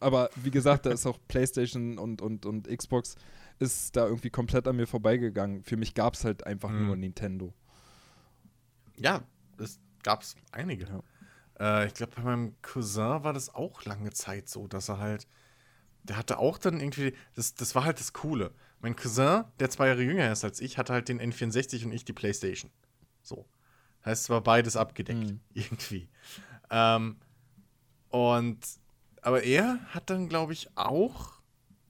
Aber 0.00 0.30
wie 0.36 0.50
gesagt, 0.50 0.86
da 0.86 0.90
ist 0.90 1.04
auch 1.06 1.18
PlayStation 1.28 1.98
und, 1.98 2.22
und, 2.22 2.46
und 2.46 2.66
Xbox 2.66 3.16
ist 3.58 3.94
da 3.94 4.06
irgendwie 4.06 4.30
komplett 4.30 4.66
an 4.66 4.76
mir 4.76 4.86
vorbeigegangen. 4.86 5.62
Für 5.64 5.76
mich 5.76 5.92
gab 5.94 6.14
es 6.14 6.24
halt 6.24 6.46
einfach 6.46 6.70
Mhm. 6.70 6.86
nur 6.86 6.96
Nintendo. 6.96 7.52
Ja, 8.96 9.22
es 9.58 9.78
gab's 10.02 10.34
einige. 10.52 10.86
Ja. 10.86 11.02
Äh, 11.82 11.86
ich 11.88 11.94
glaube, 11.94 12.12
bei 12.16 12.22
meinem 12.22 12.54
Cousin 12.62 13.22
war 13.24 13.32
das 13.32 13.54
auch 13.54 13.84
lange 13.84 14.10
Zeit 14.12 14.48
so, 14.48 14.66
dass 14.66 14.88
er 14.88 14.98
halt, 14.98 15.26
der 16.04 16.16
hatte 16.16 16.38
auch 16.38 16.56
dann 16.56 16.80
irgendwie, 16.80 17.12
das, 17.34 17.54
das 17.54 17.74
war 17.74 17.84
halt 17.84 18.00
das 18.00 18.12
Coole. 18.14 18.52
Mein 18.80 18.96
Cousin, 18.96 19.44
der 19.60 19.68
zwei 19.70 19.88
Jahre 19.88 20.02
jünger 20.02 20.30
ist 20.32 20.44
als 20.44 20.60
ich, 20.60 20.78
hatte 20.78 20.92
halt 20.94 21.08
den 21.08 21.20
N64 21.20 21.84
und 21.84 21.92
ich 21.92 22.04
die 22.04 22.12
Playstation. 22.14 22.70
So. 23.22 23.44
Heißt, 24.04 24.22
es 24.24 24.30
war 24.30 24.40
beides 24.40 24.76
abgedeckt, 24.76 25.18
Mhm. 25.32 25.40
irgendwie. 25.54 26.08
Ähm, 26.70 27.16
und, 28.08 28.58
aber 29.22 29.42
er 29.42 29.80
hat 29.94 30.10
dann, 30.10 30.28
glaube 30.28 30.52
ich, 30.52 30.76
auch, 30.76 31.40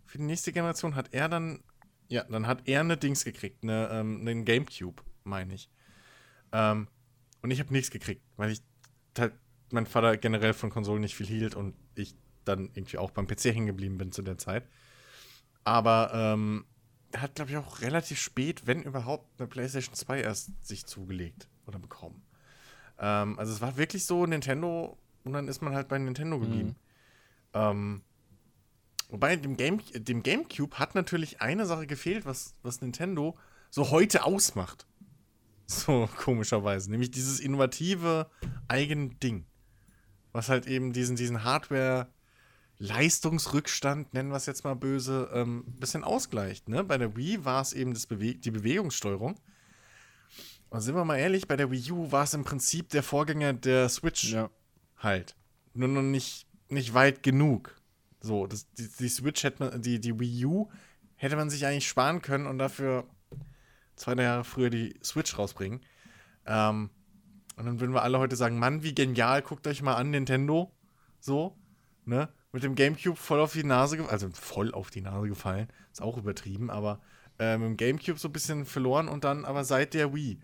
für 0.06 0.18
die 0.18 0.24
nächste 0.24 0.52
Generation 0.52 0.94
hat 0.94 1.12
er 1.12 1.28
dann, 1.28 1.62
ja, 2.08 2.24
dann 2.24 2.46
hat 2.46 2.66
er 2.66 2.80
eine 2.80 2.96
Dings 2.96 3.24
gekriegt, 3.24 3.62
eine, 3.62 3.88
ähm, 3.90 4.20
einen 4.20 4.44
Gamecube, 4.44 5.02
meine 5.24 5.54
ich. 5.54 5.70
Ähm, 6.52 6.88
und 7.42 7.50
ich 7.50 7.60
habe 7.60 7.72
nichts 7.72 7.90
gekriegt, 7.90 8.22
weil 8.36 8.50
ich 8.50 8.62
halt 9.18 9.34
mein 9.70 9.86
Vater 9.86 10.16
generell 10.16 10.54
von 10.54 10.70
Konsolen 10.70 11.02
nicht 11.02 11.14
viel 11.14 11.26
hielt 11.26 11.54
und 11.54 11.74
ich 11.94 12.16
dann 12.44 12.70
irgendwie 12.74 12.98
auch 12.98 13.10
beim 13.10 13.26
PC 13.26 13.46
hängen 13.46 13.66
geblieben 13.66 13.98
bin 13.98 14.12
zu 14.12 14.22
der 14.22 14.38
Zeit. 14.38 14.66
Aber 15.64 16.10
ähm, 16.14 16.64
er 17.12 17.22
hat, 17.22 17.34
glaube 17.34 17.50
ich, 17.50 17.56
auch 17.56 17.80
relativ 17.82 18.18
spät, 18.18 18.66
wenn 18.66 18.82
überhaupt, 18.82 19.38
eine 19.38 19.48
PlayStation 19.48 19.94
2 19.94 20.22
erst 20.22 20.66
sich 20.66 20.86
zugelegt 20.86 21.48
oder 21.66 21.78
bekommen. 21.78 22.22
Ähm, 22.98 23.38
also 23.38 23.52
es 23.52 23.60
war 23.60 23.76
wirklich 23.76 24.04
so 24.04 24.26
Nintendo 24.26 24.98
und 25.24 25.32
dann 25.32 25.48
ist 25.48 25.62
man 25.62 25.74
halt 25.74 25.88
bei 25.88 25.98
Nintendo 25.98 26.38
geblieben. 26.38 26.76
Ähm, 27.54 28.02
wobei 29.08 29.36
dem, 29.36 29.56
Game, 29.56 29.80
dem 29.94 30.22
GameCube 30.22 30.78
hat 30.78 30.94
natürlich 30.94 31.40
eine 31.40 31.64
Sache 31.66 31.86
gefehlt, 31.86 32.26
was, 32.26 32.54
was 32.62 32.80
Nintendo 32.80 33.36
so 33.70 33.90
heute 33.90 34.24
ausmacht. 34.24 34.86
So 35.66 36.08
komischerweise. 36.16 36.90
Nämlich 36.90 37.10
dieses 37.10 37.40
innovative 37.40 38.30
eigene 38.68 39.10
Ding. 39.10 39.44
Was 40.32 40.48
halt 40.48 40.66
eben 40.66 40.92
diesen, 40.92 41.16
diesen 41.16 41.44
Hardware-Leistungsrückstand, 41.44 44.14
nennen 44.14 44.30
wir 44.30 44.36
es 44.36 44.46
jetzt 44.46 44.64
mal 44.64 44.74
böse, 44.74 45.28
ein 45.32 45.40
ähm, 45.40 45.64
bisschen 45.78 46.04
ausgleicht. 46.04 46.68
Ne? 46.68 46.84
Bei 46.84 46.98
der 46.98 47.16
Wii 47.16 47.44
war 47.44 47.62
es 47.62 47.72
eben 47.72 47.94
das 47.94 48.06
Bewe 48.06 48.34
die 48.34 48.50
Bewegungssteuerung. 48.50 49.38
Und 50.70 50.80
sind 50.80 50.94
wir 50.94 51.04
mal 51.04 51.16
ehrlich, 51.16 51.48
bei 51.48 51.56
der 51.56 51.70
Wii 51.70 51.92
U 51.92 52.12
war 52.12 52.24
es 52.24 52.34
im 52.34 52.44
Prinzip 52.44 52.90
der 52.90 53.02
Vorgänger 53.02 53.54
der 53.54 53.88
Switch 53.88 54.32
Ja. 54.32 54.50
halt. 54.98 55.34
Nur 55.74 55.88
noch 55.88 56.02
nicht, 56.02 56.46
nicht 56.68 56.92
weit 56.94 57.22
genug. 57.22 57.74
So, 58.20 58.46
das, 58.46 58.70
die, 58.72 58.88
die 58.98 59.08
Switch 59.08 59.44
hätte 59.44 59.64
man, 59.64 59.82
die, 59.82 60.00
die 60.00 60.18
Wii 60.18 60.44
U 60.44 60.68
hätte 61.16 61.36
man 61.36 61.50
sich 61.50 61.64
eigentlich 61.66 61.88
sparen 61.88 62.20
können 62.20 62.46
und 62.46 62.58
dafür 62.58 63.04
zwei 63.96 64.14
Jahre 64.14 64.44
früher 64.44 64.70
die 64.70 64.94
Switch 65.02 65.38
rausbringen. 65.38 65.80
Ähm, 66.46 66.90
und 67.56 67.66
dann 67.66 67.80
würden 67.80 67.92
wir 67.92 68.02
alle 68.02 68.18
heute 68.18 68.36
sagen, 68.36 68.58
Mann, 68.58 68.82
wie 68.82 68.94
genial, 68.94 69.42
guckt 69.42 69.66
euch 69.66 69.82
mal 69.82 69.96
an, 69.96 70.10
Nintendo. 70.10 70.70
So, 71.18 71.56
ne? 72.04 72.28
Mit 72.52 72.62
dem 72.62 72.74
Gamecube 72.76 73.16
voll 73.16 73.40
auf 73.40 73.52
die 73.52 73.64
Nase 73.64 73.96
gefallen, 73.96 74.12
also 74.12 74.30
voll 74.30 74.72
auf 74.72 74.90
die 74.90 75.00
Nase 75.00 75.28
gefallen, 75.28 75.68
ist 75.92 76.00
auch 76.00 76.16
übertrieben, 76.16 76.70
aber 76.70 77.00
äh, 77.38 77.58
mit 77.58 77.68
dem 77.68 77.76
Gamecube 77.76 78.18
so 78.18 78.28
ein 78.28 78.32
bisschen 78.32 78.64
verloren 78.64 79.08
und 79.08 79.24
dann 79.24 79.44
aber 79.44 79.64
seit 79.64 79.92
der 79.92 80.14
Wii 80.14 80.38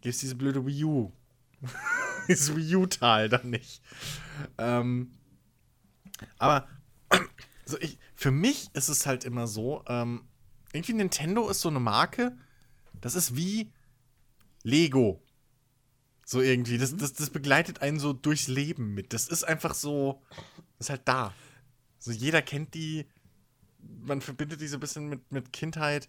gibt 0.00 0.14
es 0.14 0.20
diese 0.20 0.34
blöde 0.34 0.64
Wii 0.66 0.84
U. 0.84 1.12
dieses 2.28 2.54
Wii 2.54 2.76
U-Tal 2.76 3.28
dann 3.28 3.50
nicht. 3.50 3.82
Ähm, 4.58 5.12
aber 6.38 6.68
so 7.64 7.78
ich, 7.80 7.98
für 8.14 8.30
mich 8.30 8.70
ist 8.74 8.88
es 8.88 9.06
halt 9.06 9.24
immer 9.24 9.46
so, 9.46 9.84
ähm, 9.86 10.24
irgendwie 10.72 10.94
Nintendo 10.94 11.48
ist 11.48 11.60
so 11.60 11.68
eine 11.68 11.80
Marke, 11.80 12.36
das 13.00 13.14
ist 13.14 13.36
wie 13.36 13.72
Lego. 14.62 15.22
So 16.24 16.42
irgendwie. 16.42 16.76
Das, 16.76 16.94
das, 16.96 17.14
das 17.14 17.30
begleitet 17.30 17.80
einen 17.80 17.98
so 17.98 18.12
durchs 18.12 18.48
Leben 18.48 18.92
mit. 18.92 19.12
Das 19.12 19.28
ist 19.28 19.44
einfach 19.44 19.74
so, 19.74 20.22
das 20.76 20.86
ist 20.86 20.90
halt 20.90 21.02
da. 21.06 21.32
So 21.98 22.12
jeder 22.12 22.42
kennt 22.42 22.74
die, 22.74 23.06
man 23.80 24.20
verbindet 24.20 24.60
die 24.60 24.68
so 24.68 24.76
ein 24.76 24.80
bisschen 24.80 25.08
mit, 25.08 25.32
mit 25.32 25.52
Kindheit. 25.52 26.08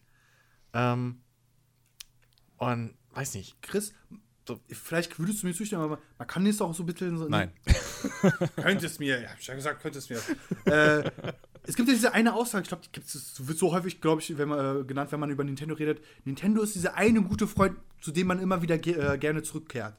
Ähm, 0.73 1.21
und 2.57 2.97
weiß 3.13 3.33
nicht. 3.35 3.61
Chris, 3.61 3.93
so, 4.47 4.59
vielleicht 4.69 5.19
würdest 5.19 5.43
du 5.43 5.47
mir 5.47 5.53
zustimmen, 5.53 5.83
aber 5.83 5.99
man 6.17 6.27
kann 6.27 6.45
jetzt 6.45 6.61
auch 6.61 6.73
so 6.73 6.83
ein 6.83 6.85
bisschen 6.87 7.17
so. 7.17 7.25
Nein. 7.27 7.51
Könntest 8.55 8.99
mir, 8.99 9.21
ja, 9.21 9.29
hab 9.29 9.39
ich 9.39 9.47
ja 9.47 9.53
gesagt, 9.55 9.81
könntest 9.81 10.09
mir. 10.09 10.19
äh, 10.65 11.11
es 11.63 11.75
gibt 11.75 11.87
ja 11.87 11.93
diese 11.93 12.13
eine 12.13 12.33
Aussage, 12.33 12.63
ich 12.63 12.67
glaube, 12.69 12.83
die 12.85 12.91
gibt's, 12.91 13.13
das 13.13 13.47
wird 13.47 13.57
so 13.59 13.71
häufig, 13.73 14.01
glaube 14.01 14.21
ich, 14.21 14.37
wenn 14.37 14.49
man, 14.49 14.81
äh, 14.81 14.83
genannt, 14.85 15.11
wenn 15.11 15.19
man 15.19 15.29
über 15.29 15.43
Nintendo 15.43 15.75
redet. 15.75 16.03
Nintendo 16.25 16.61
ist 16.63 16.73
dieser 16.73 16.95
eine 16.95 17.21
gute 17.21 17.47
Freund, 17.47 17.75
zu 18.01 18.11
dem 18.11 18.27
man 18.27 18.39
immer 18.39 18.61
wieder 18.61 18.77
ge 18.79 18.93
äh, 18.95 19.17
gerne 19.17 19.43
zurückkehrt. 19.43 19.95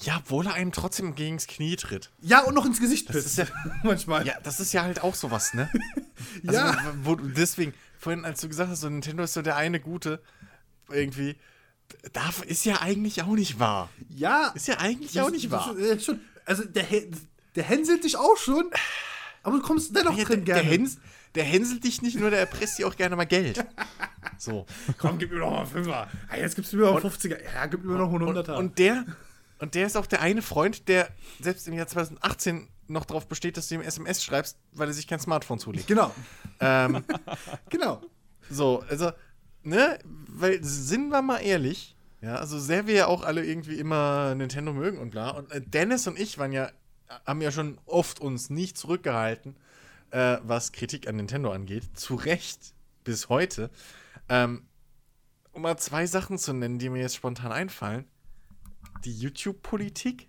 Ja, 0.00 0.16
obwohl 0.18 0.44
er 0.46 0.54
einem 0.54 0.72
trotzdem 0.72 1.14
gegens 1.14 1.46
Knie 1.46 1.76
tritt. 1.76 2.10
Ja, 2.20 2.40
und 2.42 2.54
noch 2.54 2.66
ins 2.66 2.80
Gesicht 2.80 3.08
Das 3.10 3.24
ist 3.24 3.38
ja, 3.38 3.46
manchmal. 3.84 4.26
ja, 4.26 4.34
das 4.42 4.58
ist 4.60 4.72
ja 4.72 4.82
halt 4.82 5.02
auch 5.02 5.14
sowas, 5.14 5.54
ne? 5.54 5.70
Also, 6.46 6.58
Ja. 6.58 6.94
Wo, 7.02 7.14
du- 7.14 7.28
deswegen, 7.28 7.72
vorhin, 7.98 8.24
als 8.24 8.40
du 8.40 8.48
gesagt 8.48 8.70
hast, 8.70 8.80
so 8.80 8.90
Nintendo 8.90 9.22
ist 9.22 9.34
so 9.34 9.42
der 9.42 9.56
eine 9.56 9.78
Gute, 9.80 10.20
irgendwie, 10.90 11.36
darf, 12.12 12.42
ist 12.42 12.64
ja 12.64 12.80
eigentlich 12.80 13.22
auch 13.22 13.34
nicht 13.34 13.58
wahr. 13.58 13.88
Ja. 14.08 14.48
Ist 14.54 14.68
ja 14.68 14.78
eigentlich 14.78 15.20
auch 15.20 15.30
nicht 15.30 15.50
wahr. 15.50 15.76
Äh, 15.78 15.98
schon, 16.00 16.20
also 16.44 16.64
der, 16.64 16.84
der 17.54 17.64
hänselt 17.64 18.04
dich 18.04 18.16
auch 18.16 18.36
schon. 18.36 18.70
Aber 19.42 19.58
du 19.58 19.62
kommst 19.62 19.94
dennoch 19.96 20.14
Der, 20.16 20.24
drin 20.24 20.44
der, 20.44 20.54
gerne. 20.56 20.68
Häns, 20.70 20.98
der 21.34 21.44
hänselt 21.44 21.84
dich 21.84 22.00
nicht 22.02 22.18
nur, 22.18 22.30
der 22.30 22.38
erpresst 22.40 22.78
dir 22.78 22.86
auch 22.88 22.96
gerne 22.96 23.16
mal 23.16 23.24
Geld. 23.26 23.64
So. 24.36 24.66
Komm, 24.98 25.18
gib 25.18 25.30
mir 25.30 25.38
noch 25.38 25.50
mal 25.50 25.58
einen 25.58 25.66
Fünfer. 25.68 26.08
Ah, 26.28 26.36
jetzt 26.36 26.56
gibst 26.56 26.72
du 26.72 26.76
mir 26.76 26.86
noch 26.86 26.96
einen 27.02 27.04
50er. 27.12 27.38
Ja, 27.54 27.66
gib 27.66 27.84
mir 27.84 27.92
noch 27.96 28.12
einen 28.12 28.22
Und, 28.24 28.36
100er. 28.36 28.56
und, 28.56 28.78
der, 28.78 29.04
und 29.58 29.74
der 29.74 29.86
ist 29.86 29.96
auch 29.96 30.06
der 30.06 30.20
eine 30.22 30.42
Freund, 30.42 30.88
der 30.88 31.08
selbst 31.40 31.68
im 31.68 31.74
Jahr 31.74 31.86
2018 31.86 32.68
noch 32.88 33.04
darauf 33.04 33.26
besteht, 33.28 33.56
dass 33.56 33.68
du 33.68 33.76
ihm 33.76 33.80
SMS 33.80 34.24
schreibst, 34.24 34.58
weil 34.72 34.88
er 34.88 34.92
sich 34.92 35.06
kein 35.06 35.20
Smartphone 35.20 35.58
zulegt. 35.60 35.86
genau, 35.86 36.12
ähm, 36.60 37.04
genau. 37.70 38.02
so, 38.50 38.82
also, 38.88 39.12
ne, 39.64 39.98
weil 40.04 40.62
sind 40.62 41.08
wir 41.08 41.22
mal 41.22 41.38
ehrlich, 41.38 41.96
ja, 42.20 42.36
also 42.36 42.58
sehr 42.58 42.86
wir 42.86 42.94
ja 42.94 43.06
auch 43.06 43.22
alle 43.22 43.44
irgendwie 43.44 43.78
immer 43.78 44.34
Nintendo 44.34 44.72
mögen 44.72 44.98
und 44.98 45.10
bla. 45.10 45.30
Und 45.30 45.50
äh, 45.52 45.60
Dennis 45.60 46.06
und 46.06 46.18
ich 46.18 46.38
waren 46.38 46.52
ja, 46.52 46.70
haben 47.26 47.42
ja 47.42 47.52
schon 47.52 47.78
oft 47.84 48.20
uns 48.20 48.48
nicht 48.48 48.78
zurückgehalten, 48.78 49.56
äh, 50.10 50.38
was 50.42 50.72
Kritik 50.72 51.06
an 51.06 51.16
Nintendo 51.16 51.52
angeht. 51.52 51.84
Zu 51.94 52.14
Recht 52.14 52.74
bis 53.04 53.28
heute. 53.28 53.70
Ähm, 54.28 54.66
um 55.52 55.62
mal 55.62 55.76
zwei 55.76 56.06
Sachen 56.06 56.38
zu 56.38 56.52
nennen, 56.52 56.78
die 56.78 56.88
mir 56.88 57.00
jetzt 57.00 57.16
spontan 57.16 57.52
einfallen. 57.52 58.06
Die 59.04 59.12
YouTube-Politik 59.12 60.28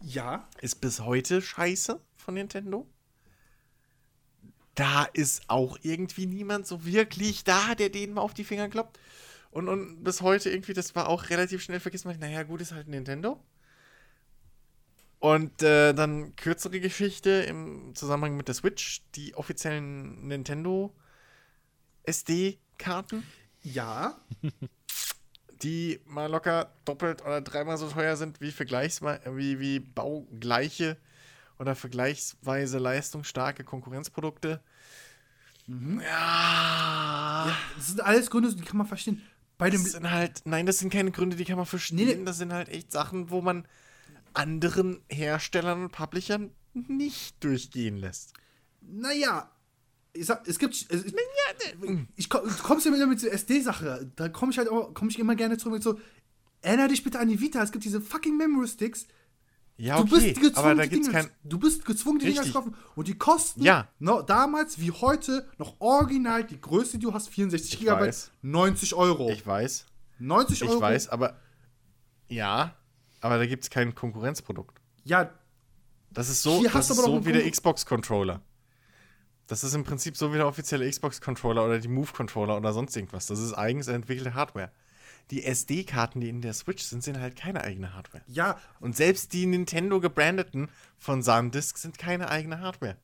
Ja, 0.00 0.48
ist 0.60 0.80
bis 0.80 1.00
heute 1.00 1.42
scheiße 1.42 2.00
von 2.16 2.34
Nintendo. 2.34 2.86
Da 4.78 5.08
ist 5.12 5.42
auch 5.48 5.76
irgendwie 5.82 6.26
niemand 6.26 6.64
so 6.68 6.84
wirklich 6.84 7.42
da, 7.42 7.74
der 7.74 7.88
denen 7.88 8.14
mal 8.14 8.20
auf 8.20 8.32
die 8.32 8.44
Finger 8.44 8.68
kloppt. 8.68 9.00
Und, 9.50 9.68
und 9.68 10.04
bis 10.04 10.22
heute 10.22 10.50
irgendwie, 10.50 10.72
das 10.72 10.94
war 10.94 11.08
auch 11.08 11.30
relativ 11.30 11.62
schnell 11.62 11.80
vergessen. 11.80 12.06
man, 12.06 12.20
Naja, 12.20 12.44
gut, 12.44 12.60
ist 12.60 12.70
halt 12.70 12.86
Nintendo. 12.86 13.42
Und 15.18 15.62
äh, 15.64 15.94
dann 15.94 16.36
kürzere 16.36 16.78
Geschichte 16.78 17.30
im 17.30 17.92
Zusammenhang 17.96 18.36
mit 18.36 18.46
der 18.46 18.54
Switch, 18.54 19.02
die 19.16 19.34
offiziellen 19.34 20.28
Nintendo 20.28 20.94
SD-Karten, 22.04 23.24
ja. 23.62 24.16
die 25.62 25.98
mal 26.06 26.30
locker 26.30 26.72
doppelt 26.84 27.22
oder 27.22 27.40
dreimal 27.40 27.78
so 27.78 27.88
teuer 27.88 28.14
sind 28.16 28.40
wie 28.40 28.52
vergleichsweise, 28.52 29.36
wie, 29.36 29.58
wie 29.58 29.80
baugleiche 29.80 30.96
oder 31.58 31.74
vergleichsweise 31.74 32.78
leistungsstarke 32.78 33.64
Konkurrenzprodukte. 33.64 34.60
Ja. 35.68 37.46
ja. 37.46 37.56
Das 37.76 37.86
sind 37.88 38.00
alles 38.00 38.30
Gründe, 38.30 38.54
die 38.54 38.62
kann 38.64 38.78
man 38.78 38.86
verstehen. 38.86 39.22
Bei 39.58 39.70
Das 39.70 39.82
sind 39.82 40.10
halt, 40.10 40.42
nein, 40.44 40.66
das 40.66 40.78
sind 40.78 40.92
keine 40.92 41.10
Gründe, 41.10 41.36
die 41.36 41.44
kann 41.44 41.56
man 41.56 41.66
verstehen. 41.66 41.96
Nee, 41.96 42.14
nee. 42.14 42.24
Das 42.24 42.38
sind 42.38 42.52
halt 42.52 42.68
echt 42.68 42.92
Sachen, 42.92 43.30
wo 43.30 43.40
man 43.40 43.66
anderen 44.34 45.02
Herstellern 45.10 45.84
und 45.84 45.92
Publishern 45.92 46.50
nicht 46.74 47.42
durchgehen 47.42 47.96
lässt. 47.96 48.34
Naja, 48.80 49.50
ich 50.12 50.26
sag, 50.26 50.46
es 50.46 50.58
gibt. 50.58 50.74
Es, 50.90 51.04
ich, 51.04 51.14
ich, 52.16 52.28
komm- 52.30 52.48
du 52.48 52.62
kommst 52.62 52.86
ja 52.86 52.92
wieder 52.94 53.06
mit 53.06 53.20
dieser 53.20 53.32
SD-Sache. 53.32 54.10
Da 54.16 54.28
komme 54.28 54.52
ich 54.52 54.58
halt 54.58 54.68
auch, 54.68 54.94
komme 54.94 55.10
ich 55.10 55.18
immer 55.18 55.34
gerne 55.34 55.58
zurück 55.58 55.74
mit 55.74 55.82
so. 55.82 55.98
Erinnere 56.60 56.88
dich 56.88 57.02
bitte 57.04 57.18
an 57.18 57.28
die 57.28 57.40
Vita. 57.40 57.62
Es 57.62 57.72
gibt 57.72 57.84
diese 57.84 58.00
fucking 58.00 58.36
Memory 58.36 58.68
Sticks. 58.68 59.06
Ja, 59.80 59.96
Du 59.96 60.02
okay, 60.02 60.10
bist 60.32 60.40
gezwungen, 60.40 60.56
aber 60.56 60.74
da 60.74 60.86
gibt's 60.86 61.06
Dinger, 61.06 61.22
kein. 61.22 61.30
du 61.44 61.58
bist 61.58 61.84
gezwungen, 61.84 62.18
die 62.18 62.26
Dinger 62.26 62.42
zu 62.42 62.52
kaufen. 62.52 62.74
Und 62.96 63.06
die 63.06 63.16
kosten 63.16 63.62
Ja. 63.62 63.86
no, 64.00 64.22
damals 64.22 64.80
wie 64.80 64.90
heute 64.90 65.48
noch 65.56 65.76
original, 65.80 66.42
die 66.44 66.60
größte, 66.60 66.98
die 66.98 67.04
du 67.06 67.14
hast, 67.14 67.28
64 67.28 67.74
Ich 67.74 67.78
Gigabyte, 67.78 68.08
weiß. 68.08 68.30
90 68.42 68.94
Euro. 68.94 69.30
Ich 69.30 69.46
weiß, 69.46 69.86
90 70.18 70.62
ich 70.62 70.68
Euro. 70.68 70.80
weiß, 70.80 71.08
aber. 71.10 71.36
Ja, 72.28 72.74
aber 73.20 73.38
da 73.38 73.46
gibt 73.46 73.62
es 73.64 73.70
kein 73.70 73.94
Konkurrenzprodukt. 73.94 74.80
Ja, 75.04 75.30
Das 76.10 76.28
ist 76.28 76.42
so, 76.42 76.60
das 76.64 76.72
du 76.88 76.94
ist 76.94 77.04
so 77.04 77.24
wie 77.26 77.32
der 77.32 77.48
Xbox-Controller. 77.48 78.42
Das 79.46 79.62
ist 79.62 79.74
im 79.74 79.84
Prinzip 79.84 80.16
so 80.16 80.32
wie 80.32 80.36
der 80.38 80.46
offizielle 80.48 80.90
Xbox-Controller 80.90 81.64
oder 81.64 81.78
die 81.78 81.88
Move-Controller 81.88 82.56
oder 82.56 82.72
sonst 82.72 82.96
irgendwas. 82.96 83.26
Das 83.26 83.38
ist 83.38 83.52
eigens 83.54 83.86
entwickelte 83.88 84.34
Hardware. 84.34 84.72
Die 85.30 85.44
SD-Karten, 85.44 86.20
die 86.20 86.28
in 86.28 86.40
der 86.40 86.54
Switch 86.54 86.82
sind, 86.84 87.02
sind 87.02 87.20
halt 87.20 87.36
keine 87.36 87.62
eigene 87.62 87.94
Hardware. 87.94 88.22
ja, 88.28 88.58
Und 88.80 88.96
selbst 88.96 89.32
die 89.34 89.44
Nintendo 89.46 90.00
gebrandeten 90.00 90.68
von 90.96 91.22
SanDisk 91.22 91.76
sind 91.78 91.98
keine 91.98 92.30
eigene 92.30 92.60
Hardware. 92.60 92.96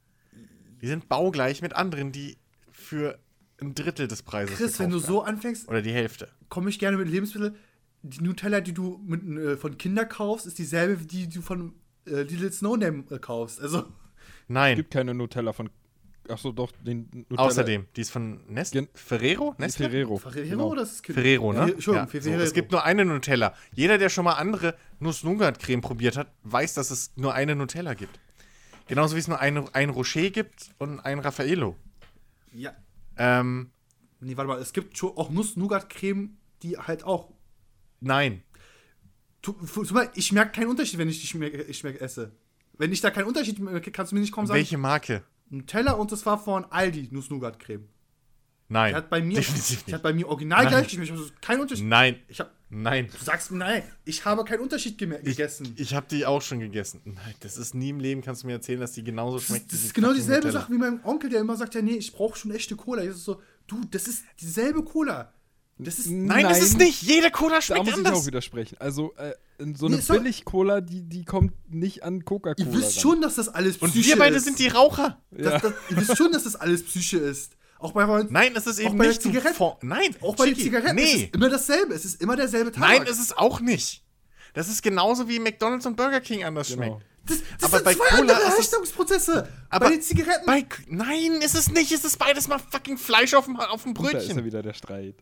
Die 0.80 0.86
sind 0.86 1.08
baugleich 1.08 1.60
mit 1.62 1.74
anderen, 1.74 2.12
die 2.12 2.36
für 2.70 3.18
ein 3.60 3.74
Drittel 3.74 4.08
des 4.08 4.22
Preises 4.22 4.56
Chris, 4.56 4.78
wenn 4.78 4.90
du 4.90 4.98
verkauft 4.98 5.06
so 5.08 5.24
werden. 5.24 5.36
anfängst, 5.36 5.68
Oder 5.68 5.82
die 5.82 5.92
Hälfte. 5.92 6.28
komme 6.48 6.70
ich 6.70 6.78
gerne 6.78 6.96
mit 6.96 7.08
Lebensmitteln. 7.08 7.56
Die 8.02 8.20
Nutella, 8.22 8.60
die 8.60 8.72
du 8.74 9.00
mit, 9.06 9.22
äh, 9.38 9.56
von 9.56 9.78
Kinder 9.78 10.04
kaufst, 10.04 10.46
ist 10.46 10.58
dieselbe, 10.58 11.00
wie 11.00 11.06
die 11.06 11.28
du 11.28 11.40
von 11.40 11.74
äh, 12.06 12.22
Little 12.22 12.52
Snow 12.52 12.76
Name 12.76 13.04
äh, 13.10 13.18
kaufst. 13.18 13.60
Also, 13.60 13.84
Nein. 14.48 14.76
gibt 14.76 14.90
keine 14.92 15.14
Nutella 15.14 15.52
von. 15.52 15.70
Achso, 16.28 16.52
doch, 16.52 16.72
den 16.72 17.08
Nutella. 17.12 17.40
Außerdem, 17.42 17.86
die 17.94 18.00
ist 18.00 18.10
von 18.10 18.40
Nestle. 18.48 18.82
Gen- 18.82 18.90
Ferrero? 18.94 19.54
Nestle? 19.58 19.90
Ferrero. 19.90 20.16
Ferrero 20.16 20.48
Genau. 20.48 20.68
oder 20.70 20.82
ist? 20.82 21.04
Ferrero, 21.04 21.52
ne? 21.52 21.60
Entschuldigung, 21.72 21.94
Ja, 21.96 22.04
so, 22.06 22.20
Ferrero. 22.20 22.42
es 22.42 22.52
gibt 22.54 22.72
nur 22.72 22.82
eine 22.84 23.04
Nutella. 23.04 23.54
Jeder, 23.74 23.98
der 23.98 24.08
schon 24.08 24.24
mal 24.24 24.32
andere 24.34 24.74
Nuss-Nougat-Creme 25.00 25.82
probiert 25.82 26.16
hat, 26.16 26.32
weiß, 26.44 26.74
dass 26.74 26.90
es 26.90 27.12
nur 27.16 27.34
eine 27.34 27.54
Nutella 27.54 27.92
gibt. 27.94 28.18
Genauso 28.86 29.16
wie 29.16 29.20
es 29.20 29.28
nur 29.28 29.38
ein, 29.40 29.68
ein 29.74 29.90
Rocher 29.90 30.30
gibt 30.30 30.70
und 30.78 31.00
ein 31.00 31.18
Raffaello. 31.18 31.76
Ja. 32.52 32.74
Ähm, 33.16 33.70
Nee, 34.20 34.36
warte 34.38 34.48
mal, 34.48 34.58
es 34.58 34.72
gibt 34.72 34.96
schon 34.96 35.10
auch 35.18 35.28
Nuss-Nougat-Creme, 35.30 36.38
die 36.62 36.78
halt 36.78 37.04
auch. 37.04 37.30
nein. 38.00 38.42
Tu, 39.42 39.54
ich 40.14 40.32
merke 40.32 40.52
keinen 40.52 40.68
Unterschied, 40.70 40.98
wenn 40.98 41.10
ich 41.10 41.20
die 41.20 41.26
schmeck, 41.26 41.68
ich 41.68 41.76
schmeck 41.76 42.00
esse. 42.00 42.32
Wenn 42.78 42.90
ich 42.92 43.02
da 43.02 43.10
keinen 43.10 43.26
Unterschied 43.26 43.58
merke, 43.58 43.90
kannst 43.90 44.10
du 44.12 44.16
mir 44.16 44.22
nicht 44.22 44.32
kommen 44.32 44.46
sagen. 44.46 44.56
Welche 44.56 44.78
Marke? 44.78 45.22
Nutella 45.56 45.92
und 45.92 46.12
das 46.12 46.24
war 46.26 46.38
von 46.42 46.64
Aldi, 46.66 47.08
Nuss-Nougat-Creme. 47.10 47.88
Nein. 48.68 48.92
Die 48.92 48.96
hat 48.96 49.10
bei 49.10 49.20
mir, 49.22 49.36
Definitiv 49.36 49.86
nicht. 49.86 49.94
hat 49.94 50.02
bei 50.02 50.12
mir 50.14 50.26
original 50.28 50.64
Nein. 50.64 50.72
gleich 50.72 50.88
geschmeckt. 50.88 51.10
Ich 51.10 51.16
hab 51.16 51.26
so, 51.26 51.32
keinen 51.42 51.60
Unterschied. 51.60 51.84
Nein. 51.86 52.16
Ich 52.28 52.40
hab, 52.40 52.50
Nein. 52.70 53.08
du 53.16 53.24
sagst 53.24 53.52
nein, 53.52 53.82
ich 54.06 54.24
habe 54.24 54.42
keinen 54.44 54.60
Unterschied 54.60 54.98
geme- 54.98 55.18
Ich, 55.18 55.24
gegessen. 55.36 55.74
ich 55.76 55.94
habe 55.94 56.06
die 56.10 56.24
auch 56.24 56.40
schon 56.42 56.60
gegessen. 56.60 57.00
Nein, 57.04 57.34
das 57.40 57.58
ist 57.58 57.74
nie 57.74 57.90
im 57.90 58.00
Leben, 58.00 58.22
kannst 58.22 58.42
du 58.42 58.46
mir 58.46 58.54
erzählen, 58.54 58.80
dass 58.80 58.92
die 58.92 59.04
genauso 59.04 59.36
Das 59.36 59.46
schmeckt. 59.46 59.70
das 59.72 59.82
wie 59.82 59.86
ist 59.86 59.94
genau 59.94 60.14
dieselbe. 60.14 60.50
Sache 60.50 60.72
wie 60.72 60.78
mein 60.78 61.04
Onkel, 61.04 61.28
der 61.30 61.40
immer 61.40 61.56
sagt, 61.56 61.74
ja, 61.74 61.82
nee, 61.82 61.92
ich 61.96 62.12
brauche 62.14 62.38
schon 62.38 62.50
echte 62.52 62.74
Cola. 62.74 63.04
Ich 63.04 63.12
so, 63.12 63.40
du, 63.66 63.80
das 63.90 64.08
ist 64.08 64.24
dieselbe 64.40 64.82
Cola. 64.82 65.32
Das 65.76 65.98
ist, 65.98 66.08
Nein, 66.08 66.46
ist 66.46 66.62
es 66.62 66.76
nicht. 66.76 67.02
Jede 67.02 67.30
Cola 67.32 67.56
Da 67.56 67.60
schmeckt 67.62 67.80
muss 67.86 67.88
ich 67.88 67.94
auch 67.94 68.06
anders. 68.06 68.26
widersprechen. 68.26 68.76
Also, 68.78 69.12
äh, 69.16 69.32
so 69.74 69.88
Nee, 69.88 69.94
eine 69.94 70.02
sorry. 70.02 70.20
Billig-Cola, 70.20 70.80
die, 70.80 71.02
die 71.02 71.24
kommt 71.24 71.52
nicht 71.68 72.04
an 72.04 72.24
Coca-Cola. 72.24 72.68
ihr 72.68 72.72
wisst 72.72 72.96
ran. 72.96 73.02
schon, 73.02 73.20
dass 73.22 73.34
das 73.34 73.48
alles 73.48 73.78
Und 73.78 73.90
Psyche 73.90 74.10
wir 74.10 74.18
beide 74.18 74.36
ist. 74.36 74.44
sind 74.44 74.58
die 74.60 74.68
Raucher. 74.68 75.20
Das, 75.32 75.62
das, 75.62 75.72
ihr 75.90 75.96
wisst 75.96 76.16
schon, 76.16 76.30
dass 76.30 76.44
das 76.44 76.54
alles 76.54 76.84
Psyche 76.84 77.18
ist. 77.18 77.56
Auch 77.80 77.90
bei, 77.92 78.04
Nein, 78.30 78.52
es 78.54 78.66
ist 78.68 78.78
Auch 78.80 78.84
eben 78.84 78.98
bei 78.98 79.08
nicht 79.08 79.24
der 79.24 79.32
du 79.32 79.38
Zigarette- 79.38 79.56
vor- 79.56 79.78
Nein, 79.82 80.14
auch 80.20 80.36
bei 80.36 80.46
den 80.46 80.56
Zigaretten 80.56 80.96
es 80.96 81.04
Nee. 81.12 81.22
ist 81.24 81.34
immer 81.34 81.48
dasselbe. 81.50 81.92
Es 81.94 82.04
ist 82.04 82.22
immer 82.22 82.36
derselbe 82.36 82.70
Tabak. 82.72 82.88
Nein, 83.00 83.06
es 83.10 83.18
ist 83.18 83.36
auch 83.36 83.60
nicht. 83.60 84.04
Das 84.54 84.68
ist 84.68 84.80
genauso 84.82 85.28
wie 85.28 85.40
McDonalds 85.40 85.84
und 85.86 85.96
Burger 85.96 86.20
King 86.20 86.44
anders 86.44 86.68
Genau. 86.68 86.82
schmeckt. 86.84 87.02
das, 87.26 87.38
das 87.60 87.64
aber 87.64 87.76
sind 87.78 87.84
bei 87.84 87.94
zwei 87.94 88.08
Cola 88.10 88.20
andere 88.20 88.38
ist 88.38 88.48
es- 88.48 88.56
Herstellungsprozesse. 88.58 89.48
Aber 89.70 89.86
bei 89.86 89.90
den 89.92 90.02
Zigaretten. 90.02 90.46
Bei, 90.46 90.64
nein, 90.86 91.32
ist 91.42 91.56
es 91.56 91.68
nicht. 91.72 91.90
Es 91.90 92.04
ist 92.04 92.16
beides 92.18 92.46
mal 92.46 92.58
fucking 92.60 92.96
Fleisch 92.96 93.34
auf 93.34 93.46
dem, 93.46 93.56
auf 93.58 93.82
dem 93.82 93.90
Und 93.96 93.98
da 94.04 94.08
ist 94.10 94.12
ja 94.12 94.20
Brötchen. 94.34 94.44
wieder 94.44 94.62
der 94.62 94.72
Streit. 94.74 95.16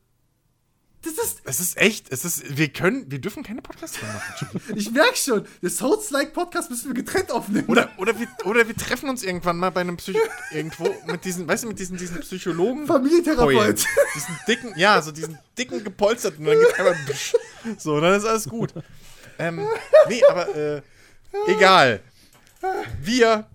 Das 1.02 1.12
ist, 1.14 1.40
Es 1.44 1.60
ist 1.60 1.76
echt. 1.76 2.12
Es 2.12 2.24
ist. 2.24 2.56
Wir 2.56 2.68
können. 2.68 3.10
Wir 3.10 3.20
dürfen 3.20 3.42
keine 3.42 3.60
Podcasts 3.60 4.00
mehr 4.00 4.12
machen. 4.12 4.60
Ich 4.76 4.90
merke 4.92 5.16
schon, 5.16 5.44
der 5.60 5.70
Souls-like-Podcast 5.70 6.70
müssen 6.70 6.88
wir 6.88 6.94
getrennt 6.94 7.30
aufnehmen. 7.32 7.66
Oder, 7.66 7.90
oder, 7.96 8.18
wir, 8.18 8.28
oder 8.44 8.66
wir 8.66 8.76
treffen 8.76 9.08
uns 9.08 9.22
irgendwann 9.22 9.58
mal 9.58 9.70
bei 9.70 9.80
einem 9.80 9.96
Psycho 9.96 10.20
irgendwo 10.52 10.94
mit 11.06 11.24
diesen, 11.24 11.48
weißt 11.48 11.64
du, 11.64 11.68
mit 11.68 11.78
diesen, 11.78 11.96
diesen 11.96 12.20
Psychologen. 12.20 12.86
Familientherapeut. 12.86 13.84
Diesen 14.14 14.38
dicken, 14.46 14.72
ja, 14.76 15.02
so 15.02 15.10
diesen 15.10 15.38
dicken 15.58 15.82
gepolsterten. 15.82 16.46
Und 16.46 16.54
dann 16.54 16.60
geht 16.60 16.78
einmal 16.78 16.96
so, 17.78 18.00
dann 18.00 18.14
ist 18.14 18.24
alles 18.24 18.48
gut. 18.48 18.72
Ähm, 19.38 19.66
nee, 20.08 20.22
aber 20.28 20.54
äh, 20.54 20.82
egal. 21.48 22.00
Wir, 23.00 23.48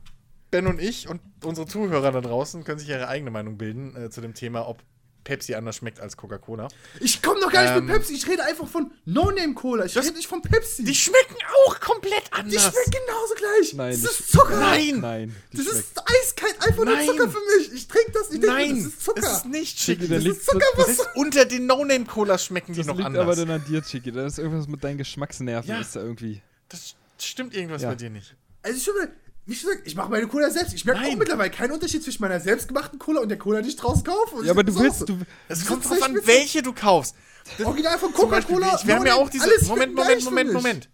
Ben 0.52 0.68
und 0.68 0.82
ich 0.82 1.08
und 1.08 1.22
unsere 1.44 1.68
Zuhörer 1.68 2.12
da 2.12 2.22
draußen 2.22 2.64
können 2.64 2.80
sich 2.80 2.90
ihre 2.90 3.08
eigene 3.08 3.32
Meinung 3.32 3.58
bilden 3.58 3.96
äh, 3.96 4.10
zu 4.10 4.22
dem 4.22 4.34
Thema, 4.34 4.68
ob 4.68 4.84
Pepsi 5.28 5.56
anders 5.56 5.76
schmeckt 5.76 6.00
als 6.00 6.16
Coca-Cola. 6.16 6.70
Ich 7.02 7.22
komme 7.22 7.42
doch 7.42 7.52
gar 7.52 7.64
nicht 7.64 7.76
Ähm, 7.76 7.86
mit 7.86 7.96
Pepsi. 7.96 8.14
Ich 8.14 8.26
rede 8.28 8.44
einfach 8.46 8.66
von 8.68 8.92
No-Name-Cola. 9.04 9.84
Ich 9.86 9.98
rede 9.98 10.14
nicht 10.14 10.28
von 10.28 10.42
Pepsi. 10.42 10.86
Die 10.86 10.96
schmecken 10.96 11.36
auch 11.66 11.80
komplett 11.82 12.28
Die 12.30 12.32
anders. 12.34 12.62
schmeckt 12.62 12.92
genauso 12.92 13.34
gleich. 13.36 13.74
Nein, 13.74 13.92
das 13.92 14.00
die 14.02 14.08
ist 14.24 14.32
Zucker. 14.32 14.58
Nein. 14.60 15.00
Nein. 15.02 15.36
die 15.52 15.58
Das 15.58 15.66
schmeckt- 15.66 15.80
ist 15.80 16.00
eiskalt 16.00 16.62
einfach 16.66 16.86
nur. 16.86 17.00
Zucker 17.06 17.30
für 17.30 17.58
mich. 17.58 17.74
Ich 17.74 17.88
trinke 17.90 18.12
das. 18.14 18.24
Ich 18.32 18.40
denke, 18.40 18.48
Nein, 18.48 18.76
das 18.84 18.94
ist 18.94 19.04
Zucker. 19.04 19.22
es 19.22 19.32
ist 19.38 19.46
nicht 19.48 19.78
Chicky, 19.78 20.02
Chicky. 20.08 20.08
da 20.14 20.16
Das 20.16 20.38
ist 20.38 20.46
Zuckerwasser. 20.46 20.76
Das 20.78 20.90
ist 21.00 21.08
unter 21.16 21.46
den 21.46 21.66
No-Name-Colas 21.66 22.46
schmecken 22.46 22.72
die 22.74 22.78
das 22.80 22.88
noch 22.88 22.96
liegt 22.96 23.06
anders. 23.08 23.24
aber 23.24 23.36
dann 23.36 23.52
an 23.52 23.66
dir, 23.68 23.82
Chicky. 23.84 24.12
Da 24.14 24.26
ist 24.26 24.40
irgendwas 24.40 24.68
mit 24.68 24.82
deinen 24.84 24.98
Geschmacksnerven. 24.98 25.70
Ja. 25.70 25.82
Ist 25.82 25.94
da 25.96 26.00
irgendwie. 26.02 26.42
das 26.70 26.96
stimmt 27.20 27.54
irgendwas 27.54 27.82
Ja. 27.82 27.90
bei 27.90 27.96
dir 27.96 28.10
nicht. 28.10 28.34
Also 28.64 28.78
ich 28.78 28.84
schwöre, 28.84 29.10
wie 29.48 29.54
gesagt, 29.56 29.82
ich 29.86 29.96
mache 29.96 30.10
meine 30.10 30.28
Cola 30.28 30.50
selbst. 30.52 30.74
Ich 30.74 30.86
merke 30.86 31.08
auch 31.08 31.16
mittlerweile 31.16 31.50
keinen 31.50 31.72
Unterschied 31.72 32.04
zwischen 32.04 32.22
meiner 32.22 32.40
selbstgemachten 32.40 33.00
Cola 33.00 33.22
und 33.22 33.30
der 33.30 33.38
Cola, 33.40 33.62
die 33.62 33.70
ich 33.70 33.76
draußen 33.78 34.04
kaufe. 34.04 34.44
Ja, 34.46 34.52
aber 34.52 34.62
ich- 34.62 34.68
du 34.68 34.80
willst. 34.80 35.08
Du, 35.10 35.18
Es 35.48 35.60
Das 35.60 35.68
kommt 35.68 35.90
drauf 35.90 36.02
an, 36.04 36.16
welche 36.26 36.62
du 36.62 36.74
kaufst. 36.74 37.16
Original 37.64 37.98
von 37.98 38.12
Coca-Cola. 38.14 38.66
wir 38.84 38.96
haben 38.96 39.06
ja 39.06 39.14
No-Name, 39.14 39.16
auch 39.16 39.30
diese. 39.30 39.46
alles 39.46 39.68
Moment, 39.68 39.96
Moment, 39.96 40.24
Moment. 40.26 40.54
Moment. 40.54 40.90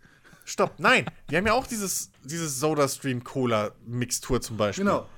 Stopp. 0.46 0.74
Nein, 0.78 1.06
wir 1.30 1.38
haben 1.40 1.48
ja 1.48 1.54
auch 1.54 1.66
dieses, 1.66 2.12
dieses 2.24 2.60
Soda 2.60 2.88
Stream 2.88 3.24
Cola 3.24 3.72
Mixtur 3.86 4.40
zum 4.42 4.58
Beispiel. 4.58 4.86
Genau. 4.86 5.10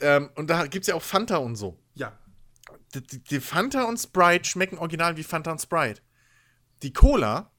ähm, 0.00 0.30
und 0.34 0.48
da 0.50 0.66
gibt 0.66 0.82
es 0.82 0.88
ja 0.88 0.94
auch 0.94 1.02
Fanta 1.02 1.36
und 1.36 1.56
so. 1.56 1.78
Ja. 1.94 2.12
Die, 2.94 3.00
die, 3.06 3.18
die 3.22 3.40
Fanta 3.40 3.84
und 3.84 3.98
Sprite 3.98 4.44
schmecken 4.48 4.78
original 4.78 5.16
wie 5.16 5.22
Fanta 5.22 5.52
und 5.52 5.60
Sprite. 5.60 6.00
Die 6.82 6.92
Cola 6.92 7.50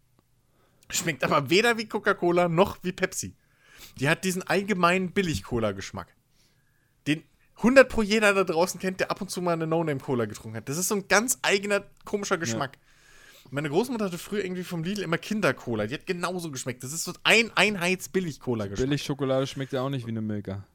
schmeckt 0.90 1.24
aber 1.24 1.50
weder 1.50 1.78
wie 1.78 1.88
Coca-Cola 1.88 2.50
noch 2.50 2.78
wie 2.84 2.92
Pepsi. 2.92 3.36
Die 4.00 4.10
hat 4.10 4.24
diesen 4.24 4.44
allgemeinen 4.44 5.12
Billig-Cola-Geschmack. 5.12 6.08
Den 7.08 7.24
100 7.58 7.88
pro 7.88 8.02
jeder 8.02 8.34
da 8.34 8.44
draußen 8.44 8.80
kennt, 8.80 9.00
der 9.00 9.12
ab 9.12 9.22
und 9.22 9.30
zu 9.30 9.42
mal 9.42 9.54
eine 9.54 9.68
No-Name-Cola 9.68 10.26
getrunken 10.26 10.58
hat. 10.58 10.70
Das 10.70 10.78
ist 10.78 10.88
so 10.88 10.96
ein 10.96 11.08
ganz 11.08 11.38
eigener, 11.42 11.86
komischer 12.06 12.38
Geschmack. 12.38 12.78
Meine 13.52 13.70
Großmutter 13.70 14.06
hatte 14.06 14.18
früher 14.18 14.44
irgendwie 14.44 14.64
vom 14.64 14.84
Lidl 14.84 15.02
immer 15.04 15.18
Kinder-Cola. 15.20 15.86
Die 15.86 15.94
hat 15.94 16.08
genauso 16.08 16.50
geschmeckt. 16.50 16.84
Das 16.84 16.92
ist 16.94 17.04
so 17.04 17.14
ein 17.24 17.52
Einheits-Billig-Cola-Geschmack. 17.56 18.88
Billig-Schokolade 18.88 19.46
schmeckt 19.46 19.74
ja 19.74 19.82
auch 19.82 19.90
nicht 19.90 20.06
wie 20.08 20.12
eine 20.12 20.22
Milka. 20.22 20.66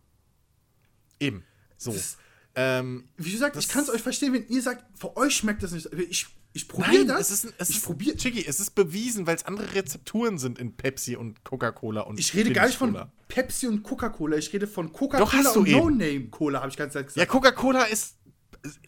Eben. 1.19 1.45
So. 1.77 1.93
Das- 1.93 2.19
ähm, 2.55 3.09
Wie 3.17 3.33
gesagt, 3.33 3.57
ich 3.57 3.69
kann 3.69 3.83
es 3.83 3.91
euch 3.91 4.03
verstehen, 4.03 4.33
wenn 4.33 4.47
ihr 4.49 4.63
sagt, 4.63 4.85
für 4.99 5.17
euch 5.17 5.35
schmeckt 5.37 5.63
das 5.63 5.73
nicht. 5.73 5.87
Ich, 5.93 6.27
ich 6.53 6.67
probiere 6.69 7.05
das. 7.07 7.31
es 7.31 7.45
ist, 7.45 7.55
es 7.59 7.71
ich 7.71 7.77
ist 7.77 7.85
probiere. 7.85 8.17
Chicky, 8.17 8.45
es 8.47 8.59
ist 8.61 8.75
bewiesen, 8.75 9.27
weil 9.27 9.37
es 9.37 9.45
andere 9.45 9.75
Rezepturen 9.75 10.39
sind 10.39 10.59
in 10.59 10.77
Pepsi 10.77 11.17
und 11.17 11.45
Coca-Cola 11.45 12.01
und 12.03 12.19
Ich 12.19 12.35
rede 12.35 12.53
gar 12.53 12.67
nicht 12.67 12.79
von. 12.79 12.97
Pepsi 13.29 13.67
und 13.67 13.83
Coca-Cola. 13.83 14.37
Ich 14.37 14.53
rede 14.53 14.67
von 14.67 14.93
Coca-Cola 14.93 15.51
und. 15.51 15.69
No-Name-Cola, 15.69 16.61
habe 16.61 16.71
ich 16.71 16.77
ganz 16.77 16.95
Zeit 16.95 17.03
Ja, 17.05 17.09
gesagt. 17.09 17.31
Coca-Cola 17.31 17.85
ist, 17.85 18.17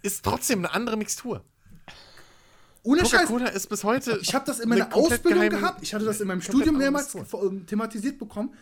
ist 0.03 0.25
trotzdem 0.25 0.61
eine 0.61 0.73
andere 0.73 0.97
Mixtur. 0.97 1.45
Ohne. 2.83 3.03
Coca-Cola 3.03 3.49
ist 3.49 3.69
bis 3.69 3.85
heute. 3.85 4.19
Ich 4.23 4.35
habe 4.35 4.47
das 4.47 4.59
in 4.59 4.73
eine 4.73 4.83
meiner 4.85 4.95
Ausbildung 4.97 5.51
gehabt. 5.51 5.83
Ich 5.83 5.93
hatte 5.93 6.07
das 6.07 6.21
in 6.21 6.29
meinem 6.29 6.41
Studium 6.41 6.79
mehrmals 6.79 7.15
ähm, 7.15 7.67
thematisiert 7.67 8.19
bekommen. 8.19 8.55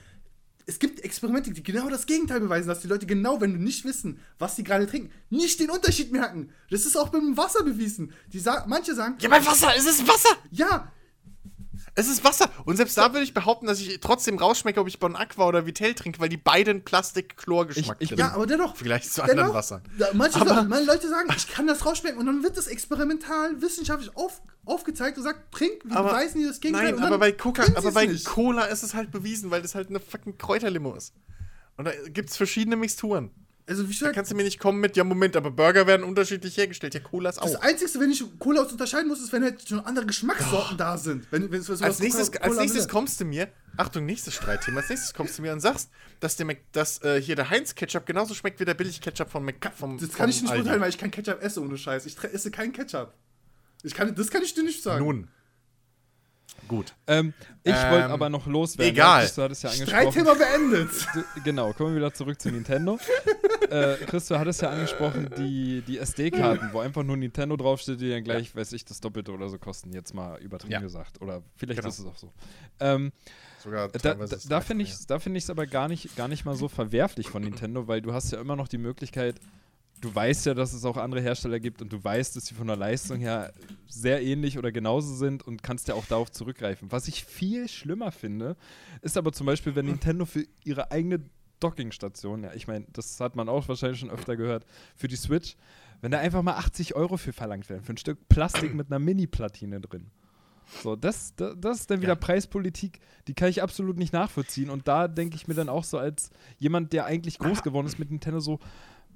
Es 0.68 0.78
gibt 0.78 1.00
Experimente, 1.00 1.50
die 1.50 1.62
genau 1.62 1.88
das 1.88 2.04
Gegenteil 2.04 2.40
beweisen, 2.40 2.68
dass 2.68 2.80
die 2.80 2.88
Leute 2.88 3.06
genau, 3.06 3.40
wenn 3.40 3.54
du 3.54 3.58
nicht 3.58 3.86
wissen, 3.86 4.20
was 4.38 4.54
sie 4.54 4.64
gerade 4.64 4.86
trinken, 4.86 5.10
nicht 5.30 5.58
den 5.60 5.70
Unterschied 5.70 6.12
merken. 6.12 6.50
Das 6.70 6.84
ist 6.84 6.94
auch 6.94 7.08
beim 7.08 7.38
Wasser 7.38 7.64
bewiesen. 7.64 8.12
Die 8.34 8.38
sa 8.38 8.66
manche 8.68 8.94
sagen, 8.94 9.16
Ja, 9.20 9.30
bei 9.30 9.44
Wasser, 9.46 9.72
es 9.74 9.86
ist 9.86 10.06
Wasser! 10.06 10.36
ja, 10.50 10.92
Es 11.98 12.08
ist 12.08 12.22
Wasser! 12.22 12.48
Und 12.64 12.76
selbst 12.76 12.96
da 12.96 13.12
würde 13.12 13.24
ich 13.24 13.34
behaupten, 13.34 13.66
dass 13.66 13.80
ich 13.80 13.98
trotzdem 14.00 14.38
rausschmecke, 14.38 14.78
ob 14.80 14.86
ich 14.86 15.00
Bon 15.00 15.16
Aqua 15.16 15.46
oder 15.48 15.66
Vitell 15.66 15.94
trinke, 15.94 16.20
weil 16.20 16.28
die 16.28 16.36
beiden 16.36 16.84
Plastik-Chlor-Geschmack 16.84 17.96
Ich- 17.98 18.10
ja, 18.10 18.32
aber 18.34 18.46
dennoch. 18.46 18.76
Vergleich 18.76 19.10
zu 19.10 19.20
dennoch, 19.20 19.30
anderen 19.30 19.52
Wassern. 19.54 19.82
Da, 19.98 20.06
manche, 20.12 20.40
Aber- 20.40 20.62
manche 20.62 20.84
Leute 20.86 21.08
sagen, 21.08 21.28
ich 21.36 21.48
kann 21.48 21.66
das 21.66 21.84
rausschmecken 21.84 22.18
und 22.20 22.26
dann 22.26 22.42
wird 22.44 22.56
das 22.56 22.68
experimental, 22.68 23.60
wissenschaftlich 23.60 24.16
auf, 24.16 24.40
aufgezeigt 24.64 25.16
und 25.18 25.24
sagt, 25.24 25.52
trink, 25.52 25.84
wir 25.84 25.96
Aber, 25.96 26.10
beweisen 26.10 26.40
dir 26.40 26.46
das 26.48 26.60
Gegenteil. 26.60 26.92
nein, 26.92 27.02
aber 27.04 27.18
bei, 27.18 27.32
Coca 27.32 27.64
aber 27.74 27.90
bei 27.90 28.06
nicht. 28.06 28.24
Cola 28.26 28.66
ist 28.66 28.84
es 28.84 28.94
halt 28.94 29.10
bewiesen, 29.10 29.50
weil 29.50 29.62
das 29.62 29.74
halt 29.74 29.88
eine 29.88 29.98
fucking 29.98 30.38
Kräuterlimo 30.38 30.94
ist. 30.94 31.14
Und 31.76 31.86
da 31.86 31.92
gibt 32.10 32.30
es 32.30 32.36
verschiedene 32.36 32.76
Mixturen. 32.76 33.30
Also, 33.68 33.82
wie 33.82 33.92
Da 33.92 33.98
gesagt, 33.98 34.14
kannst 34.14 34.30
du 34.30 34.34
mir 34.34 34.44
nicht 34.44 34.58
kommen 34.58 34.80
mit, 34.80 34.96
ja, 34.96 35.04
Moment, 35.04 35.36
aber 35.36 35.50
Burger 35.50 35.86
werden 35.86 36.02
unterschiedlich 36.02 36.56
hergestellt. 36.56 36.94
Ja, 36.94 37.00
Cola 37.00 37.28
ist 37.30 37.38
das 37.38 37.54
auch. 37.54 37.60
Einzige, 37.60 38.00
wenn 38.00 38.10
ich 38.10 38.24
Cola 38.38 38.62
aus 38.62 38.72
unterscheiden 38.72 39.08
muss, 39.08 39.20
ist, 39.20 39.30
wenn 39.32 39.42
halt 39.42 39.68
schon 39.68 39.80
andere 39.80 40.06
Geschmackssorten 40.06 40.78
da 40.78 40.96
sind. 40.96 41.26
Wenn, 41.30 41.50
wenn 41.52 41.60
es 41.60 41.66
sowas 41.66 41.82
Als 41.82 41.98
nächstes, 41.98 42.32
als 42.32 42.40
Cola 42.40 42.62
nächstes 42.62 42.88
kommst 42.88 43.20
du 43.20 43.26
mir, 43.26 43.48
Achtung, 43.76 44.06
nächstes 44.06 44.34
Streitthema, 44.34 44.80
als 44.80 44.88
nächstes 44.88 45.12
kommst 45.12 45.36
du 45.36 45.42
mir 45.42 45.52
und 45.52 45.60
sagst, 45.60 45.90
dass, 46.20 46.36
der 46.36 46.46
Mac, 46.46 46.58
dass 46.72 47.02
äh, 47.02 47.20
hier 47.20 47.36
der 47.36 47.50
Heinz-Ketchup 47.50 48.06
genauso 48.06 48.32
schmeckt 48.32 48.58
wie 48.58 48.64
der 48.64 48.74
Billig-Ketchup 48.74 49.30
vom, 49.30 49.44
Mac, 49.44 49.72
vom 49.76 49.98
Das 49.98 50.14
kann 50.14 50.30
ich 50.30 50.40
nicht 50.40 50.52
beurteilen, 50.52 50.80
weil 50.80 50.88
ich 50.88 50.98
kein 50.98 51.10
Ketchup 51.10 51.42
esse 51.42 51.60
ohne 51.60 51.76
Scheiß. 51.76 52.06
Ich 52.06 52.16
esse 52.24 52.50
keinen 52.50 52.72
Ketchup. 52.72 53.12
Ich 53.82 53.94
kann, 53.94 54.14
das 54.14 54.30
kann 54.30 54.42
ich 54.42 54.54
dir 54.54 54.64
nicht 54.64 54.82
sagen. 54.82 55.04
Nun. 55.04 55.28
Gut. 56.68 56.94
Ähm, 57.06 57.32
ich 57.64 57.72
Ähm, 57.74 57.90
wollte 57.90 58.08
aber 58.10 58.28
noch 58.28 58.46
loswerden. 58.46 58.92
egal. 58.92 59.28
Du 59.34 59.42
hattest 59.42 59.62
ja 59.62 59.70
angesprochen. 59.70 60.12
Streitthema 60.12 60.34
beendet. 60.34 60.90
Genau, 61.44 61.72
kommen 61.72 61.90
wir 61.94 61.96
wieder 61.96 62.12
zurück 62.14 62.40
zu 62.40 62.50
Nintendo. 62.50 62.98
äh, 63.70 63.94
Chris, 64.06 64.28
du 64.28 64.38
hattest 64.38 64.62
ja 64.62 64.70
angesprochen, 64.70 65.30
die, 65.38 65.82
die 65.86 65.98
SD-Karten, 65.98 66.68
wo 66.72 66.80
einfach 66.80 67.02
nur 67.02 67.16
Nintendo 67.16 67.56
draufsteht, 67.56 68.00
die 68.00 68.10
dann 68.10 68.22
gleich, 68.22 68.54
weiß 68.54 68.72
ich, 68.74 68.84
das 68.84 69.00
Doppelte 69.00 69.32
oder 69.32 69.48
so 69.48 69.58
kosten, 69.58 69.92
jetzt 69.92 70.14
mal 70.14 70.38
übertrieben 70.40 70.72
Ja. 70.74 70.80
gesagt. 70.80 71.20
Oder 71.22 71.42
vielleicht 71.56 71.80
Genau. 71.80 71.88
ist 71.88 71.98
es 71.98 72.06
auch 72.06 72.16
so. 72.18 72.32
Ähm, 72.80 73.12
Sogar 73.62 73.88
da 73.88 73.98
da, 73.98 74.14
da 74.14 74.58
es 74.58 74.64
finde 74.66 74.84
ich 74.84 75.44
es 75.44 75.50
aber 75.50 75.66
gar 75.66 75.88
nicht, 75.88 76.14
gar 76.16 76.28
nicht 76.28 76.44
mal 76.44 76.54
so 76.54 76.68
verwerflich 76.68 77.28
von 77.28 77.42
Nintendo, 77.42 77.88
weil 77.88 78.00
du 78.02 78.12
hast 78.12 78.30
ja 78.30 78.40
immer 78.40 78.54
noch 78.56 78.68
die 78.68 78.78
Möglichkeit, 78.78 79.40
du 80.00 80.14
weißt 80.14 80.46
ja, 80.46 80.54
dass 80.54 80.72
es 80.72 80.84
auch 80.84 80.96
andere 80.96 81.20
Hersteller 81.20 81.60
gibt 81.60 81.82
und 81.82 81.92
du 81.92 82.02
weißt, 82.02 82.36
dass 82.36 82.46
sie 82.46 82.54
von 82.54 82.66
der 82.66 82.76
Leistung 82.76 83.18
her 83.20 83.52
sehr 83.88 84.22
ähnlich 84.22 84.58
oder 84.58 84.72
genauso 84.72 85.14
sind 85.14 85.46
und 85.46 85.62
kannst 85.62 85.88
ja 85.88 85.94
auch 85.94 86.06
darauf 86.06 86.30
zurückgreifen. 86.30 86.90
Was 86.92 87.08
ich 87.08 87.24
viel 87.24 87.68
schlimmer 87.68 88.12
finde, 88.12 88.56
ist 89.02 89.16
aber 89.16 89.32
zum 89.32 89.46
Beispiel, 89.46 89.74
wenn 89.74 89.86
Nintendo 89.86 90.24
für 90.24 90.44
ihre 90.64 90.90
eigene 90.90 91.20
Dockingstation, 91.60 92.44
ja, 92.44 92.52
ich 92.54 92.68
meine, 92.68 92.86
das 92.92 93.18
hat 93.20 93.34
man 93.34 93.48
auch 93.48 93.66
wahrscheinlich 93.68 94.00
schon 94.00 94.10
öfter 94.10 94.36
gehört, 94.36 94.64
für 94.94 95.08
die 95.08 95.16
Switch, 95.16 95.56
wenn 96.00 96.12
da 96.12 96.18
einfach 96.18 96.42
mal 96.42 96.54
80 96.54 96.94
Euro 96.94 97.16
für 97.16 97.32
verlangt 97.32 97.68
werden, 97.68 97.82
für 97.82 97.92
ein 97.92 97.96
Stück 97.96 98.28
Plastik 98.28 98.74
mit 98.74 98.86
einer 98.88 99.00
Mini-Platine 99.00 99.80
drin. 99.80 100.10
So, 100.82 100.96
das, 100.96 101.34
das, 101.34 101.54
das 101.58 101.80
ist 101.80 101.90
dann 101.90 102.02
wieder 102.02 102.12
Ja. 102.12 102.16
Preispolitik, 102.16 103.00
die 103.26 103.34
kann 103.34 103.48
ich 103.48 103.62
absolut 103.62 103.96
nicht 103.96 104.12
nachvollziehen. 104.12 104.70
Und 104.70 104.86
da 104.86 105.08
denke 105.08 105.34
ich 105.34 105.48
mir 105.48 105.54
dann 105.54 105.68
auch 105.68 105.82
so 105.82 105.98
als 105.98 106.30
jemand, 106.58 106.92
der 106.92 107.06
eigentlich 107.06 107.38
groß 107.38 107.62
geworden 107.62 107.86
ist 107.86 107.98
mit 107.98 108.10
Nintendo, 108.10 108.38
so, 108.38 108.60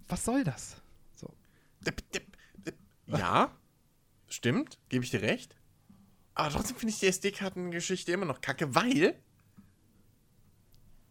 was 0.09 0.25
soll 0.25 0.45
das? 0.45 0.77
So. 1.15 1.33
Ja, 3.07 3.51
stimmt, 4.29 4.79
gebe 4.89 5.05
ich 5.05 5.11
dir 5.11 5.23
recht. 5.23 5.57
Aber 6.35 6.51
trotzdem 6.51 6.77
finde 6.77 6.93
ich 6.95 7.01
die 7.01 7.07
SD-Kartengeschichte 7.07 8.13
immer 8.13 8.25
noch 8.25 8.41
kacke, 8.41 8.75
weil 8.75 9.21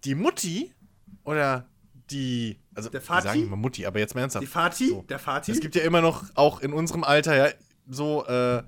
die 0.03 0.15
Mutti 0.15 0.73
oder 1.23 1.69
die, 2.09 2.59
also 2.73 2.89
Der 2.89 3.01
wir 3.01 3.05
Vati? 3.07 3.27
sagen 3.27 3.43
immer 3.43 3.55
Mutti, 3.55 3.85
aber 3.85 3.99
jetzt 3.99 4.15
mal 4.15 4.21
ernsthaft. 4.21 4.43
Die 4.43 4.47
Fati, 4.47 4.87
So. 4.89 5.01
der 5.03 5.19
Fati. 5.19 5.51
Es 5.51 5.59
gibt 5.59 5.75
ja 5.75 5.83
immer 5.83 6.01
noch, 6.01 6.25
auch 6.35 6.59
in 6.61 6.73
unserem 6.73 7.03
Alter, 7.03 7.35
ja, 7.35 7.53
so, 7.87 8.25
äh, 8.25 8.63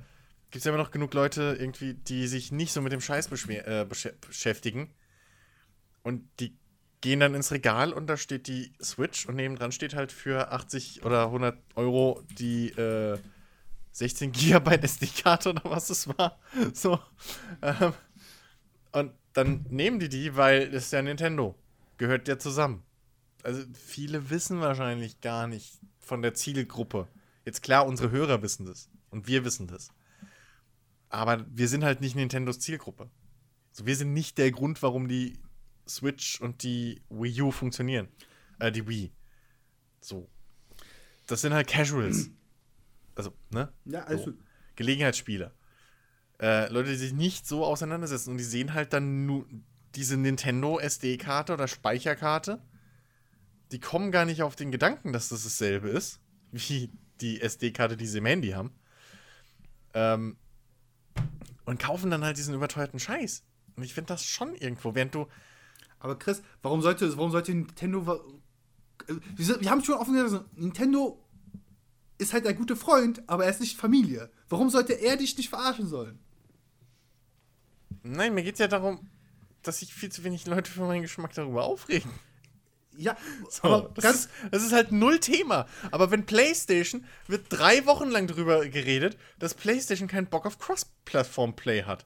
gibt 0.51 0.57
es 0.61 0.63
ja 0.65 0.71
immer 0.73 0.81
noch 0.83 0.91
genug 0.91 1.13
Leute 1.15 1.57
irgendwie, 1.59 1.95
die 1.95 2.27
sich 2.27 2.51
nicht 2.51 2.71
so 2.71 2.81
mit 2.81 2.91
dem 2.91 3.01
Scheiß 3.01 3.27
äh, 3.27 3.85
beschä- 3.89 4.13
beschäftigen. 4.25 4.93
Und 6.03 6.29
die 6.39 6.55
gehen 7.03 7.19
dann 7.19 7.35
ins 7.35 7.51
Regal 7.51 7.91
und 7.91 8.07
da 8.07 8.15
steht 8.15 8.47
die 8.47 8.71
Switch 8.81 9.25
und 9.25 9.35
nebendran 9.35 9.73
steht 9.73 9.93
halt 9.93 10.13
für 10.13 10.53
80 10.53 11.03
oder 11.03 11.25
100 11.25 11.59
Euro 11.75 12.23
die 12.39 12.69
äh, 12.69 13.19
16 13.91 14.31
Gigabyte 14.31 14.83
SD-Karte 14.85 15.49
oder 15.49 15.63
was 15.65 15.89
es 15.89 16.07
war. 16.07 16.39
So. 16.73 16.97
Ähm, 17.61 17.91
und 18.93 19.11
dann 19.33 19.65
nehmen 19.69 19.99
die 19.99 20.07
die, 20.07 20.37
weil 20.37 20.71
das 20.71 20.85
ist 20.85 20.93
ja 20.93 21.01
Nintendo. 21.01 21.55
Gehört 21.97 22.29
ja 22.29 22.39
zusammen. 22.39 22.83
Also 23.43 23.63
viele 23.73 24.29
wissen 24.29 24.61
wahrscheinlich 24.61 25.19
gar 25.19 25.47
nicht 25.47 25.81
von 25.99 26.21
der 26.21 26.33
Zielgruppe. 26.33 27.09
Jetzt 27.43 27.63
klar, 27.63 27.85
unsere 27.85 28.11
Hörer 28.11 28.41
wissen 28.41 28.65
das. 28.65 28.87
Und 29.09 29.27
wir 29.27 29.43
wissen 29.43 29.67
das. 29.67 29.89
Aber 31.09 31.45
wir 31.49 31.67
sind 31.67 31.83
halt 31.83 31.99
nicht 31.99 32.15
Nintendos 32.15 32.59
Zielgruppe. 32.59 33.09
So, 33.73 33.85
wir 33.85 33.97
sind 33.97 34.13
nicht 34.13 34.37
der 34.37 34.51
Grund, 34.51 34.81
warum 34.81 35.09
die 35.09 35.37
Switch 35.87 36.39
und 36.41 36.63
die 36.63 37.01
Wii 37.09 37.41
U 37.41 37.51
funktionieren. 37.51 38.07
Äh, 38.59 38.71
die 38.71 38.87
Wii. 38.87 39.11
So. 40.01 40.29
Das 41.27 41.41
sind 41.41 41.53
halt 41.53 41.67
Casuals. 41.67 42.29
Also, 43.15 43.31
ne? 43.51 43.71
Ja, 43.85 44.05
alles 44.05 44.23
so. 44.23 44.33
Gelegenheitsspieler. 44.75 45.53
Äh, 46.41 46.67
Leute, 46.69 46.89
die 46.89 46.95
sich 46.95 47.13
nicht 47.13 47.45
so 47.45 47.63
auseinandersetzen 47.63 48.31
und 48.31 48.37
die 48.37 48.43
sehen 48.43 48.73
halt 48.73 48.91
dann 48.91 49.27
nur 49.27 49.45
diese 49.93 50.17
Nintendo 50.17 50.79
SD-Karte 50.79 51.53
oder 51.53 51.67
Speicherkarte. 51.67 52.59
Die 53.71 53.79
kommen 53.79 54.11
gar 54.11 54.25
nicht 54.25 54.41
auf 54.41 54.55
den 54.55 54.71
Gedanken, 54.71 55.13
dass 55.13 55.29
das 55.29 55.43
dasselbe 55.43 55.89
ist, 55.89 56.21
wie 56.51 56.91
die 57.21 57.39
SD-Karte, 57.39 57.97
die 57.97 58.07
sie 58.07 58.17
im 58.17 58.25
Handy 58.25 58.49
haben. 58.49 58.71
Ähm, 59.93 60.37
und 61.65 61.79
kaufen 61.79 62.09
dann 62.09 62.23
halt 62.25 62.37
diesen 62.37 62.55
überteuerten 62.55 62.99
Scheiß. 62.99 63.43
Und 63.75 63.83
ich 63.83 63.93
finde 63.93 64.07
das 64.07 64.25
schon 64.25 64.55
irgendwo, 64.55 64.95
während 64.95 65.15
du. 65.15 65.27
Aber 66.03 66.19
Chris, 66.19 66.43
warum 66.61 66.81
sollte, 66.81 67.15
warum 67.17 67.31
sollte 67.31 67.53
Nintendo. 67.53 68.41
Wir, 69.37 69.71
haben 69.71 69.83
schon 69.83 69.95
offen 69.95 70.13
gesagt, 70.13 70.57
Nintendo 70.57 71.25
ist 72.17 72.33
halt 72.33 72.43
der 72.43 72.53
gute 72.53 72.75
Freund, 72.75 73.23
aber 73.25 73.45
er 73.45 73.49
ist 73.49 73.61
nicht 73.61 73.77
Familie. 73.77 74.29
Warum 74.49 74.69
sollte 74.69 74.93
er 74.93 75.15
dich 75.15 75.37
nicht 75.37 75.49
verarschen 75.49 75.87
sollen? 75.87 76.19
Nein, 78.03 78.33
mir 78.33 78.43
geht 78.43 78.55
es 78.55 78.59
ja 78.59 78.67
darum, 78.67 79.09
dass 79.61 79.79
sich 79.79 79.93
viel 79.93 80.11
zu 80.11 80.25
wenig 80.25 80.45
Leute 80.45 80.69
für 80.69 80.81
meinen 80.81 81.03
Geschmack 81.03 81.33
darüber 81.33 81.63
aufregen. 81.63 82.11
Ja, 82.97 83.15
So, 83.49 83.63
aber 83.63 83.89
das, 83.95 84.03
ganz, 84.03 84.17
ist, 84.25 84.29
das 84.51 84.63
ist 84.63 84.73
halt 84.73 84.91
null 84.91 85.21
Thema. 85.21 85.67
Aber 85.91 86.11
wenn 86.11 86.25
PlayStation 86.25 87.05
wird 87.27 87.45
drei 87.47 87.85
Wochen 87.85 88.09
lang 88.09 88.27
drüber 88.27 88.67
geredet, 88.67 89.17
dass 89.39 89.53
PlayStation 89.53 90.09
keinen 90.09 90.27
Bock 90.27 90.45
auf 90.45 90.59
Cross-Plattform-Play 90.59 91.83
hat. 91.83 92.05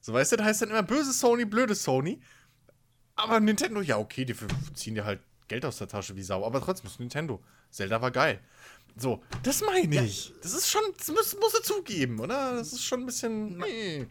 So 0.00 0.14
weißt 0.14 0.32
du, 0.32 0.36
da 0.36 0.44
heißt 0.44 0.62
dann 0.62 0.70
immer 0.70 0.82
böse 0.82 1.12
Sony, 1.12 1.44
blöde 1.44 1.74
Sony. 1.74 2.20
Aber 3.18 3.40
Nintendo, 3.40 3.80
ja, 3.80 3.98
okay, 3.98 4.24
die 4.24 4.34
ziehen 4.74 4.94
dir 4.94 5.04
halt 5.04 5.20
Geld 5.48 5.64
aus 5.64 5.78
der 5.78 5.88
Tasche 5.88 6.14
wie 6.16 6.22
Sau. 6.22 6.46
Aber 6.46 6.60
trotzdem 6.60 6.88
ist 6.88 7.00
Nintendo. 7.00 7.40
Zelda 7.70 8.00
war 8.00 8.10
geil. 8.10 8.40
So, 8.96 9.22
das 9.42 9.62
meine 9.62 10.04
ich. 10.04 10.32
Das 10.42 10.54
ist 10.54 10.70
schon, 10.70 10.82
das 10.96 11.08
muss, 11.08 11.36
muss 11.38 11.54
er 11.54 11.62
zugeben, 11.62 12.20
oder? 12.20 12.54
Das 12.54 12.72
ist 12.72 12.84
schon 12.84 13.00
ein 13.00 13.06
bisschen. 13.06 13.58
Nee. 13.58 14.06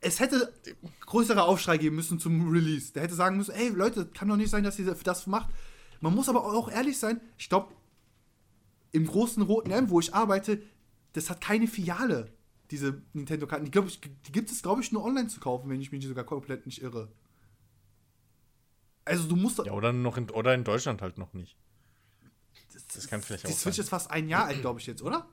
es 0.00 0.20
hätte 0.20 0.52
größere 1.06 1.42
Aufschrei 1.42 1.78
geben 1.78 1.96
müssen 1.96 2.18
zum 2.18 2.50
Release. 2.50 2.92
Der 2.92 3.02
hätte 3.02 3.14
sagen 3.14 3.36
müssen, 3.36 3.54
ey 3.54 3.68
Leute, 3.68 4.06
kann 4.06 4.28
doch 4.28 4.36
nicht 4.36 4.50
sein, 4.50 4.64
dass 4.64 4.78
ihr 4.78 4.86
das 4.86 5.26
macht. 5.26 5.50
Man 6.00 6.14
muss 6.14 6.28
aber 6.28 6.44
auch 6.44 6.70
ehrlich 6.70 6.98
sein, 6.98 7.20
ich 7.36 7.48
glaube, 7.48 7.72
im 8.92 9.06
großen 9.06 9.42
roten 9.42 9.70
M, 9.70 9.90
wo 9.90 10.00
ich 10.00 10.14
arbeite, 10.14 10.62
das 11.12 11.30
hat 11.30 11.40
keine 11.40 11.66
Filiale, 11.66 12.32
diese 12.70 13.02
Nintendo-Karten. 13.12 13.66
Die, 13.66 13.70
die 13.70 14.32
gibt 14.32 14.50
es, 14.50 14.62
glaube 14.62 14.82
ich, 14.82 14.92
nur 14.92 15.04
online 15.04 15.28
zu 15.28 15.40
kaufen, 15.40 15.68
wenn 15.68 15.80
ich 15.80 15.92
mich 15.92 16.04
sogar 16.06 16.24
komplett 16.24 16.66
nicht 16.66 16.82
irre. 16.82 17.08
Also 19.04 19.28
du 19.28 19.36
musst. 19.36 19.58
Ja, 19.58 19.72
oder, 19.72 19.92
noch 19.92 20.16
in, 20.16 20.28
oder 20.30 20.54
in 20.54 20.64
Deutschland 20.64 21.02
halt 21.02 21.18
noch 21.18 21.32
nicht. 21.32 21.56
das, 22.72 22.86
das 22.86 23.08
kann 23.08 23.22
vielleicht 23.22 23.44
Die 23.48 23.52
auch 23.52 23.56
Switch 23.56 23.76
sein. 23.76 23.84
ist 23.84 23.88
fast 23.90 24.10
ein 24.10 24.28
Jahr 24.28 24.44
alt, 24.46 24.60
glaube 24.60 24.80
ich, 24.80 24.86
jetzt, 24.86 25.02
oder? 25.02 25.26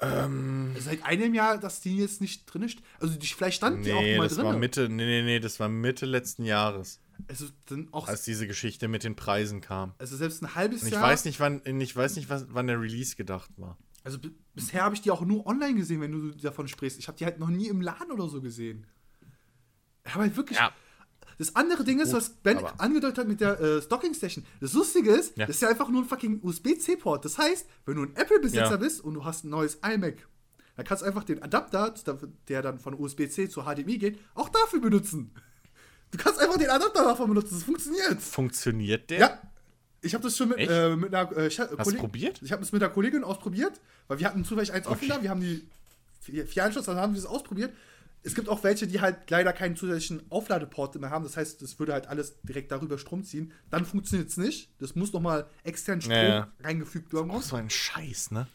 Ähm, 0.00 0.76
Seit 0.78 1.02
einem 1.04 1.34
Jahr, 1.34 1.58
dass 1.58 1.80
die 1.80 1.96
jetzt 1.96 2.20
nicht 2.20 2.46
drin 2.46 2.62
ist. 2.62 2.78
Also 3.00 3.16
die, 3.18 3.26
vielleicht 3.26 3.56
stand 3.56 3.84
die 3.84 3.92
auch 3.92 4.00
nee, 4.00 4.16
mal 4.16 4.28
das 4.28 4.36
drin. 4.36 4.46
war 4.46 4.56
Mitte, 4.56 4.88
nee, 4.88 5.04
nee, 5.04 5.22
nee, 5.22 5.40
das 5.40 5.58
war 5.58 5.68
Mitte 5.68 6.06
letzten 6.06 6.44
Jahres, 6.44 7.00
Also, 7.26 7.46
dann 7.66 7.88
auch, 7.92 8.06
als 8.06 8.22
diese 8.22 8.46
Geschichte 8.46 8.86
mit 8.86 9.02
den 9.02 9.16
Preisen 9.16 9.60
kam. 9.60 9.94
also 9.98 10.16
selbst 10.16 10.40
ein 10.42 10.54
halbes 10.54 10.82
Und 10.82 10.88
ich 10.88 10.94
Jahr. 10.94 11.02
weiß 11.02 11.24
nicht, 11.24 11.40
wann, 11.40 11.62
ich 11.80 11.96
weiß 11.96 12.14
nicht, 12.14 12.28
wann 12.30 12.66
der 12.68 12.80
Release 12.80 13.16
gedacht 13.16 13.50
war. 13.56 13.76
Also 14.04 14.18
bisher 14.54 14.84
habe 14.84 14.94
ich 14.94 15.00
die 15.00 15.10
auch 15.10 15.22
nur 15.22 15.44
online 15.46 15.74
gesehen, 15.74 16.00
wenn 16.00 16.12
du 16.12 16.30
davon 16.30 16.68
sprichst. 16.68 16.98
Ich 17.00 17.08
habe 17.08 17.18
die 17.18 17.24
halt 17.24 17.40
noch 17.40 17.48
nie 17.50 17.66
im 17.66 17.80
Laden 17.80 18.12
oder 18.12 18.28
so 18.28 18.40
gesehen. 18.40 18.86
Ich 20.06 20.14
habe 20.14 20.22
halt 20.24 20.36
wirklich. 20.36 20.58
Ja. 20.58 20.72
Das 21.38 21.54
andere 21.56 21.84
Ding 21.84 22.00
ist, 22.00 22.08
Gut, 22.10 22.16
was 22.18 22.30
Ben 22.30 22.58
aber- 22.58 22.80
angedeutet 22.80 23.18
hat 23.18 23.28
mit 23.28 23.40
der 23.40 23.60
äh, 23.60 23.80
Stocking 23.82 24.12
Station. 24.12 24.44
Das 24.60 24.72
Lustige 24.72 25.12
ist, 25.12 25.36
Ja. 25.36 25.46
das 25.46 25.56
ist 25.56 25.62
ja 25.62 25.68
einfach 25.68 25.88
nur 25.88 26.02
ein 26.02 26.08
fucking 26.08 26.40
USB-C-Port. 26.42 27.24
Das 27.24 27.38
heißt, 27.38 27.66
wenn 27.86 27.96
du 27.96 28.02
ein 28.02 28.16
Apple-Besitzer 28.16 28.70
Ja. 28.72 28.76
bist 28.76 29.00
und 29.02 29.14
du 29.14 29.24
hast 29.24 29.44
ein 29.44 29.50
neues 29.50 29.78
iMac, 29.84 30.26
dann 30.76 30.84
kannst 30.84 31.02
du 31.02 31.06
einfach 31.06 31.24
den 31.24 31.42
Adapter, 31.42 31.94
der 32.48 32.62
dann 32.62 32.78
von 32.78 32.94
USB-C 32.94 33.48
zu 33.48 33.62
HDMI 33.62 33.98
geht, 33.98 34.18
auch 34.34 34.48
dafür 34.48 34.80
benutzen. 34.80 35.32
Du 36.10 36.18
kannst 36.18 36.40
einfach 36.40 36.56
den 36.56 36.70
Adapter 36.70 37.04
davon 37.04 37.28
benutzen. 37.28 37.54
Das 37.54 37.62
funktioniert. 37.64 38.20
Funktioniert 38.22 39.10
der? 39.10 39.18
Ja. 39.18 39.42
Ich 40.00 40.14
habe 40.14 40.22
das 40.24 40.36
schon 40.36 40.48
mit, 40.50 40.58
äh, 40.60 40.94
mit 40.96 41.12
einer 41.14 41.30
äh, 41.36 41.50
Hast 41.50 41.58
du 41.58 41.76
Kollegin- 41.76 41.98
probiert? 41.98 42.40
Ich 42.42 42.52
habe 42.52 42.62
das 42.62 42.70
mit 42.72 42.82
einer 42.82 42.92
Kollegin 42.92 43.24
ausprobiert, 43.24 43.80
weil 44.06 44.18
wir 44.20 44.26
hatten 44.26 44.44
zufällig 44.44 44.72
eins 44.72 44.86
offen 44.86 45.04
Okay. 45.04 45.08
da. 45.18 45.22
Wir 45.22 45.30
haben 45.30 45.40
die 45.40 45.68
vier, 46.20 46.46
vier 46.46 46.64
Anschluss, 46.64 46.86
dann 46.86 46.96
haben 46.96 47.14
wir 47.14 47.20
das 47.20 47.28
ausprobiert. 47.30 47.72
Es 48.22 48.34
gibt 48.34 48.48
auch 48.48 48.62
welche, 48.64 48.86
die 48.86 49.00
halt 49.00 49.30
leider 49.30 49.52
keinen 49.52 49.76
zusätzlichen 49.76 50.22
Aufladeport 50.30 50.96
mehr 51.00 51.10
haben. 51.10 51.24
Das 51.24 51.36
heißt, 51.36 51.62
das 51.62 51.78
würde 51.78 51.92
halt 51.92 52.08
alles 52.08 52.36
direkt 52.42 52.72
darüber 52.72 52.98
Strom 52.98 53.22
ziehen. 53.24 53.52
Dann 53.70 53.84
funktioniert 53.86 54.28
es 54.28 54.36
nicht. 54.36 54.70
Das 54.78 54.94
muss 54.94 55.12
nochmal 55.12 55.46
extern 55.64 56.00
Strom 56.00 56.14
Ja, 56.14 56.24
ja. 56.28 56.52
reingefügt 56.60 57.12
werden. 57.12 57.30
Auch 57.30 57.42
so 57.42 57.56
ein 57.56 57.70
Scheiß, 57.70 58.32
ne? 58.32 58.46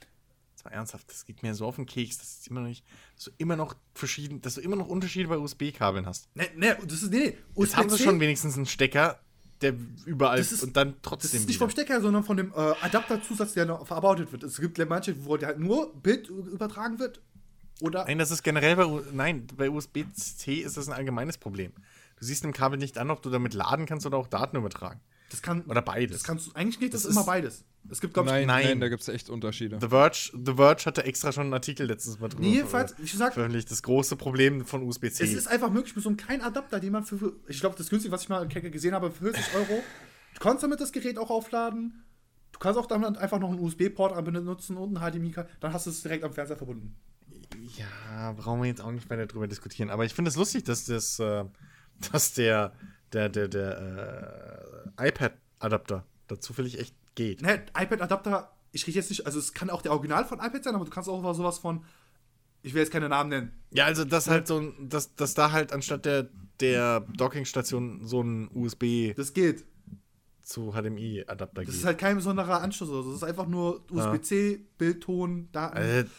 Das 0.56 0.66
war 0.66 0.72
ernsthaft, 0.74 1.10
das 1.10 1.26
geht 1.26 1.44
mir 1.44 1.54
so 1.56 1.66
auf 1.66 1.76
den 1.78 1.86
Keks, 1.86 2.20
dass 2.20 2.40
es 2.40 2.48
immer 2.48 2.62
noch 2.62 2.68
nicht, 2.68 2.86
dass 3.16 3.26
du 3.26 3.32
immer 3.38 3.56
noch 3.56 3.76
verschieden, 3.96 4.42
dass 4.42 4.56
du 4.56 4.62
immer 4.62 4.76
noch 4.78 4.88
Unterschiede 4.88 5.28
bei 5.28 5.38
USB-Kabeln 5.38 6.06
hast. 6.06 6.30
Ne, 6.36 6.46
ne, 6.56 6.78
das 6.88 7.04
ist, 7.04 7.12
nee, 7.12 7.36
nee. 7.56 7.62
Jetzt 7.64 7.76
haben 7.76 7.90
sie 7.90 7.98
schon 7.98 8.20
wenigstens 8.20 8.56
einen 8.56 8.66
Stecker, 8.66 9.20
der 9.62 9.74
überall 10.06 10.38
Das 10.38 10.52
ist- 10.52 10.64
und 10.64 10.78
dann 10.78 10.92
Das 10.94 11.00
trotzdem 11.02 11.40
ist 11.42 11.48
nicht 11.48 11.58
vom. 11.58 11.70
Stecker, 11.70 12.00
sondern 12.02 12.24
von 12.24 12.38
dem 12.38 12.52
äh, 12.52 12.74
Adapterzusatz, 12.82 13.54
der 13.54 13.66
noch 13.66 13.86
verarbeitet 13.88 14.32
wird. 14.32 14.44
Es 14.44 14.60
gibt 14.60 14.78
manche, 14.88 15.26
wo 15.26 15.38
halt 15.38 15.60
nur 15.60 15.94
Bild 16.02 16.30
übertragen 16.30 17.00
wird. 17.00 17.22
Oder 17.84 18.06
Nein, 18.06 18.18
das 18.18 18.32
ist 18.32 18.44
generell 18.44 18.78
bei, 18.78 18.88
nein, 19.12 19.46
bei 19.58 19.70
USB-C 19.70 20.54
ist 20.56 20.78
das 20.78 20.88
ein 20.88 20.94
allgemeines 20.94 21.38
Problem. 21.38 21.74
Du 22.18 22.26
siehst 22.26 22.46
im 22.46 22.54
Kabel 22.54 22.80
nicht 22.80 22.98
an, 22.98 23.12
ob 23.12 23.22
du 23.22 23.30
damit 23.30 23.54
laden 23.54 23.86
kannst 23.86 24.06
oder 24.06 24.18
auch 24.18 24.28
Daten 24.28 24.56
übertragen. 24.56 25.02
das 25.30 25.42
kann. 25.42 25.64
Oder 25.64 25.82
beides. 25.82 26.20
Das 26.20 26.24
kannst 26.24 26.48
du 26.48 26.52
eigentlich 26.54 26.80
nicht, 26.80 26.94
das, 26.94 27.02
Das 27.04 27.12
ist 27.12 27.18
immer 27.18 27.26
beides. 27.26 27.66
Es 27.90 28.00
gibt, 28.00 28.14
glaube 28.14 28.30
ich, 28.30 28.34
Nein, 28.34 28.48
nein, 28.48 28.66
nein. 28.66 28.80
da 28.80 28.88
gibt 28.88 29.02
es 29.02 29.10
echt 29.10 29.30
Unterschiede. 29.30 29.78
The 29.82 29.90
Verge, 29.90 30.32
The 30.46 30.54
Verge 30.54 30.86
hatte 30.86 31.04
extra 31.04 31.34
schon 31.34 31.44
einen 31.44 31.54
Artikel 31.54 31.86
letztens 31.86 32.18
mal 32.22 32.30
drüber 32.30 32.42
Nee, 32.44 32.54
jedenfalls, 32.54 32.94
ver- 32.94 33.04
ich 33.04 33.14
sag. 33.14 33.36
Das 33.36 33.84
große 33.84 34.16
Problem 34.16 34.66
von 34.66 34.84
USB-C. 34.84 35.22
es 35.26 35.34
ist 35.34 35.48
einfach 35.48 35.70
möglich 35.70 35.94
mit 35.94 36.04
so 36.04 36.10
einem 36.10 36.16
kleinen 36.16 36.42
Adapter, 36.44 36.80
den 36.80 36.94
man 36.94 37.04
für, 37.04 37.34
ich 37.50 37.60
glaube, 37.60 37.76
das 37.78 37.90
günstigste, 37.90 38.12
was 38.16 38.22
ich 38.24 38.30
mal 38.30 38.48
gesehen 38.48 38.94
habe, 38.94 39.12
für 39.12 39.26
40 39.34 39.56
Euro. 39.56 39.84
Du 40.36 40.40
kannst 40.40 40.64
damit 40.64 40.80
das 40.80 40.94
Gerät 40.94 41.18
auch 41.18 41.30
aufladen. 41.30 42.06
Du 42.54 42.60
kannst 42.60 42.80
auch 42.80 42.86
damit 42.86 43.18
einfach 43.18 43.40
noch 43.40 43.50
einen 43.50 43.60
USB-Port 43.60 44.24
benutzen 44.24 44.78
und 44.78 44.96
einen 44.98 45.12
HDMI. 45.12 45.34
Dann 45.60 45.74
hast 45.74 45.86
du 45.86 45.90
es 45.90 46.02
direkt 46.04 46.24
am 46.24 46.32
Fernseher 46.32 46.56
verbunden. 46.56 46.96
Ja, 47.78 48.32
brauchen 48.34 48.62
wir 48.62 48.68
jetzt 48.68 48.82
auch 48.82 48.92
nicht 48.92 49.10
weiter 49.10 49.26
drüber 49.26 49.48
diskutieren. 49.48 49.90
Aber 49.90 50.06
ich 50.06 50.14
finde 50.14 50.30
es 50.30 50.36
lustig, 50.36 50.64
dass 50.64 50.86
das, 50.86 51.20
äh, 51.20 51.46
dass 52.12 52.34
der, 52.34 52.74
der, 53.14 53.30
der, 53.30 53.48
der 53.48 54.94
äh, 54.98 55.08
iPad-Adapter 55.10 56.06
da 56.28 56.40
zufällig 56.40 56.80
echt 56.80 56.96
geht. 57.16 57.42
Ne, 57.42 57.66
iPad-Adapter, 57.78 58.52
ich 58.72 58.86
rede 58.88 58.98
jetzt 58.98 59.10
nicht, 59.10 59.26
also 59.26 59.40
es 59.40 59.54
kann 59.54 59.70
auch 59.70 59.82
der 59.82 59.92
Original 59.92 60.26
von 60.26 60.40
iPad 60.40 60.64
sein, 60.64 60.76
aber 60.76 60.86
du 60.86 60.92
kannst 60.92 61.10
auch 61.10 61.34
sowas 61.34 61.60
von, 61.60 61.84
ich 62.62 62.74
will 62.74 62.82
jetzt 62.82 62.92
keine 62.92 63.10
Namen 63.10 63.30
nennen. 63.30 63.52
Ja, 63.72 63.86
also 63.86 64.06
das 64.06 64.28
halt 64.30 64.48
so 64.48 64.60
ein, 64.60 64.90
dass, 64.90 65.16
dass 65.16 65.34
da 65.34 65.52
halt 65.52 65.74
anstatt 65.74 66.06
der, 66.06 66.30
der 66.60 67.02
Dockingstation 67.18 68.06
so 68.08 68.22
ein 68.22 68.50
USB 68.54 69.14
Das 69.16 69.34
geht. 69.34 69.66
zu 70.42 70.72
HDMI-Adapter 70.72 71.62
Das 71.62 71.66
geht. 71.66 71.76
ist 71.76 71.86
halt 71.86 71.98
kein 71.98 72.16
besonderer 72.16 72.62
Anschluss 72.62 72.90
oder 72.90 73.04
so. 73.04 73.10
Das 73.12 73.18
ist 73.22 73.28
einfach 73.28 73.48
nur 73.48 73.84
USB-C, 73.92 74.66
Bildton, 74.78 75.50
Daten. 75.52 75.78
Also, 75.78 76.10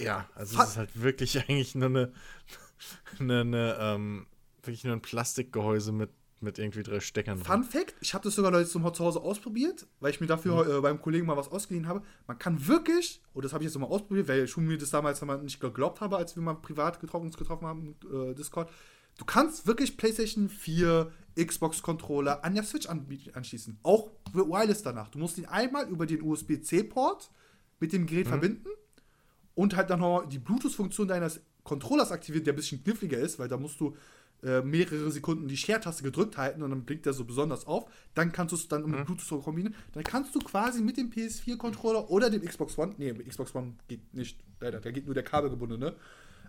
ja, 0.00 0.28
also 0.34 0.56
Fa- 0.56 0.64
es 0.64 0.70
ist 0.70 0.76
halt 0.76 1.00
wirklich 1.02 1.38
eigentlich 1.48 1.74
nur 1.74 1.88
eine, 1.88 2.12
eine, 3.18 3.40
eine 3.40 3.76
ähm, 3.80 4.26
wirklich 4.62 4.84
nur 4.84 4.92
ein 4.94 5.02
Plastikgehäuse 5.02 5.92
mit, 5.92 6.10
mit 6.40 6.58
irgendwie 6.58 6.82
drei 6.82 7.00
Steckern 7.00 7.38
Fun 7.38 7.64
Fact: 7.64 7.94
Ich 8.00 8.14
habe 8.14 8.24
das 8.24 8.34
sogar 8.34 8.50
Leute 8.52 8.68
zum 8.68 8.82
zu 8.94 9.04
Hause 9.04 9.20
ausprobiert, 9.20 9.86
weil 10.00 10.10
ich 10.10 10.20
mir 10.20 10.26
dafür 10.26 10.78
äh, 10.78 10.80
beim 10.80 11.00
Kollegen 11.00 11.26
mal 11.26 11.36
was 11.36 11.50
ausgeliehen 11.50 11.88
habe. 11.88 12.02
Man 12.26 12.38
kann 12.38 12.66
wirklich, 12.66 13.20
und 13.32 13.44
das 13.44 13.52
habe 13.52 13.64
ich 13.64 13.70
jetzt 13.70 13.78
mal 13.78 13.86
ausprobiert, 13.86 14.28
weil 14.28 14.46
schon 14.46 14.66
mir 14.66 14.78
das 14.78 14.90
damals 14.90 15.20
mal 15.22 15.42
nicht 15.42 15.60
geglaubt 15.60 16.00
habe, 16.00 16.16
als 16.16 16.36
wir 16.36 16.42
mal 16.42 16.54
privat 16.54 17.00
getroffen, 17.00 17.26
uns 17.26 17.36
getroffen 17.36 17.66
haben, 17.66 17.96
äh, 18.12 18.34
Discord. 18.34 18.70
Du 19.16 19.24
kannst 19.24 19.66
wirklich 19.66 19.96
PlayStation 19.96 20.48
4, 20.48 21.10
Xbox-Controller 21.36 22.44
an 22.44 22.54
der 22.54 22.62
Switch 22.62 22.86
anschließen. 22.88 23.78
Auch 23.82 24.10
wireless 24.32 24.82
danach. 24.82 25.08
Du 25.08 25.18
musst 25.18 25.38
ihn 25.38 25.46
einmal 25.46 25.88
über 25.88 26.06
den 26.06 26.22
USB-C-Port 26.22 27.30
mit 27.80 27.92
dem 27.92 28.06
Gerät 28.06 28.28
verbinden 28.28 28.68
und 29.58 29.74
halt 29.74 29.90
dann 29.90 29.98
noch 29.98 30.24
die 30.24 30.38
Bluetooth-Funktion 30.38 31.08
deines 31.08 31.40
Controllers 31.64 32.12
aktivieren, 32.12 32.44
der 32.44 32.52
ein 32.52 32.56
bisschen 32.56 32.80
kniffliger 32.80 33.18
ist, 33.18 33.40
weil 33.40 33.48
da 33.48 33.56
musst 33.56 33.80
du 33.80 33.96
äh, 34.44 34.60
mehrere 34.60 35.10
Sekunden 35.10 35.48
die 35.48 35.56
Share-Taste 35.56 36.04
gedrückt 36.04 36.36
halten 36.36 36.62
und 36.62 36.70
dann 36.70 36.84
blinkt 36.84 37.06
der 37.06 37.12
so 37.12 37.24
besonders 37.24 37.66
auf. 37.66 37.90
Dann 38.14 38.30
kannst 38.30 38.52
du 38.52 38.56
es 38.56 38.68
dann 38.68 38.88
mit 38.88 39.04
Bluetooth 39.04 39.26
so 39.26 39.40
kombinieren. 39.40 39.74
Dann 39.94 40.04
kannst 40.04 40.32
du 40.32 40.38
quasi 40.38 40.80
mit 40.80 40.96
dem 40.96 41.10
PS4-Controller 41.10 42.08
oder 42.08 42.30
dem 42.30 42.42
Xbox 42.42 42.78
One, 42.78 42.94
nee, 42.98 43.12
Xbox 43.12 43.52
One 43.52 43.74
geht 43.88 44.14
nicht, 44.14 44.38
leider, 44.60 44.78
da 44.78 44.92
geht 44.92 45.06
nur 45.06 45.14
der 45.14 45.24
kabelgebundene, 45.24 45.96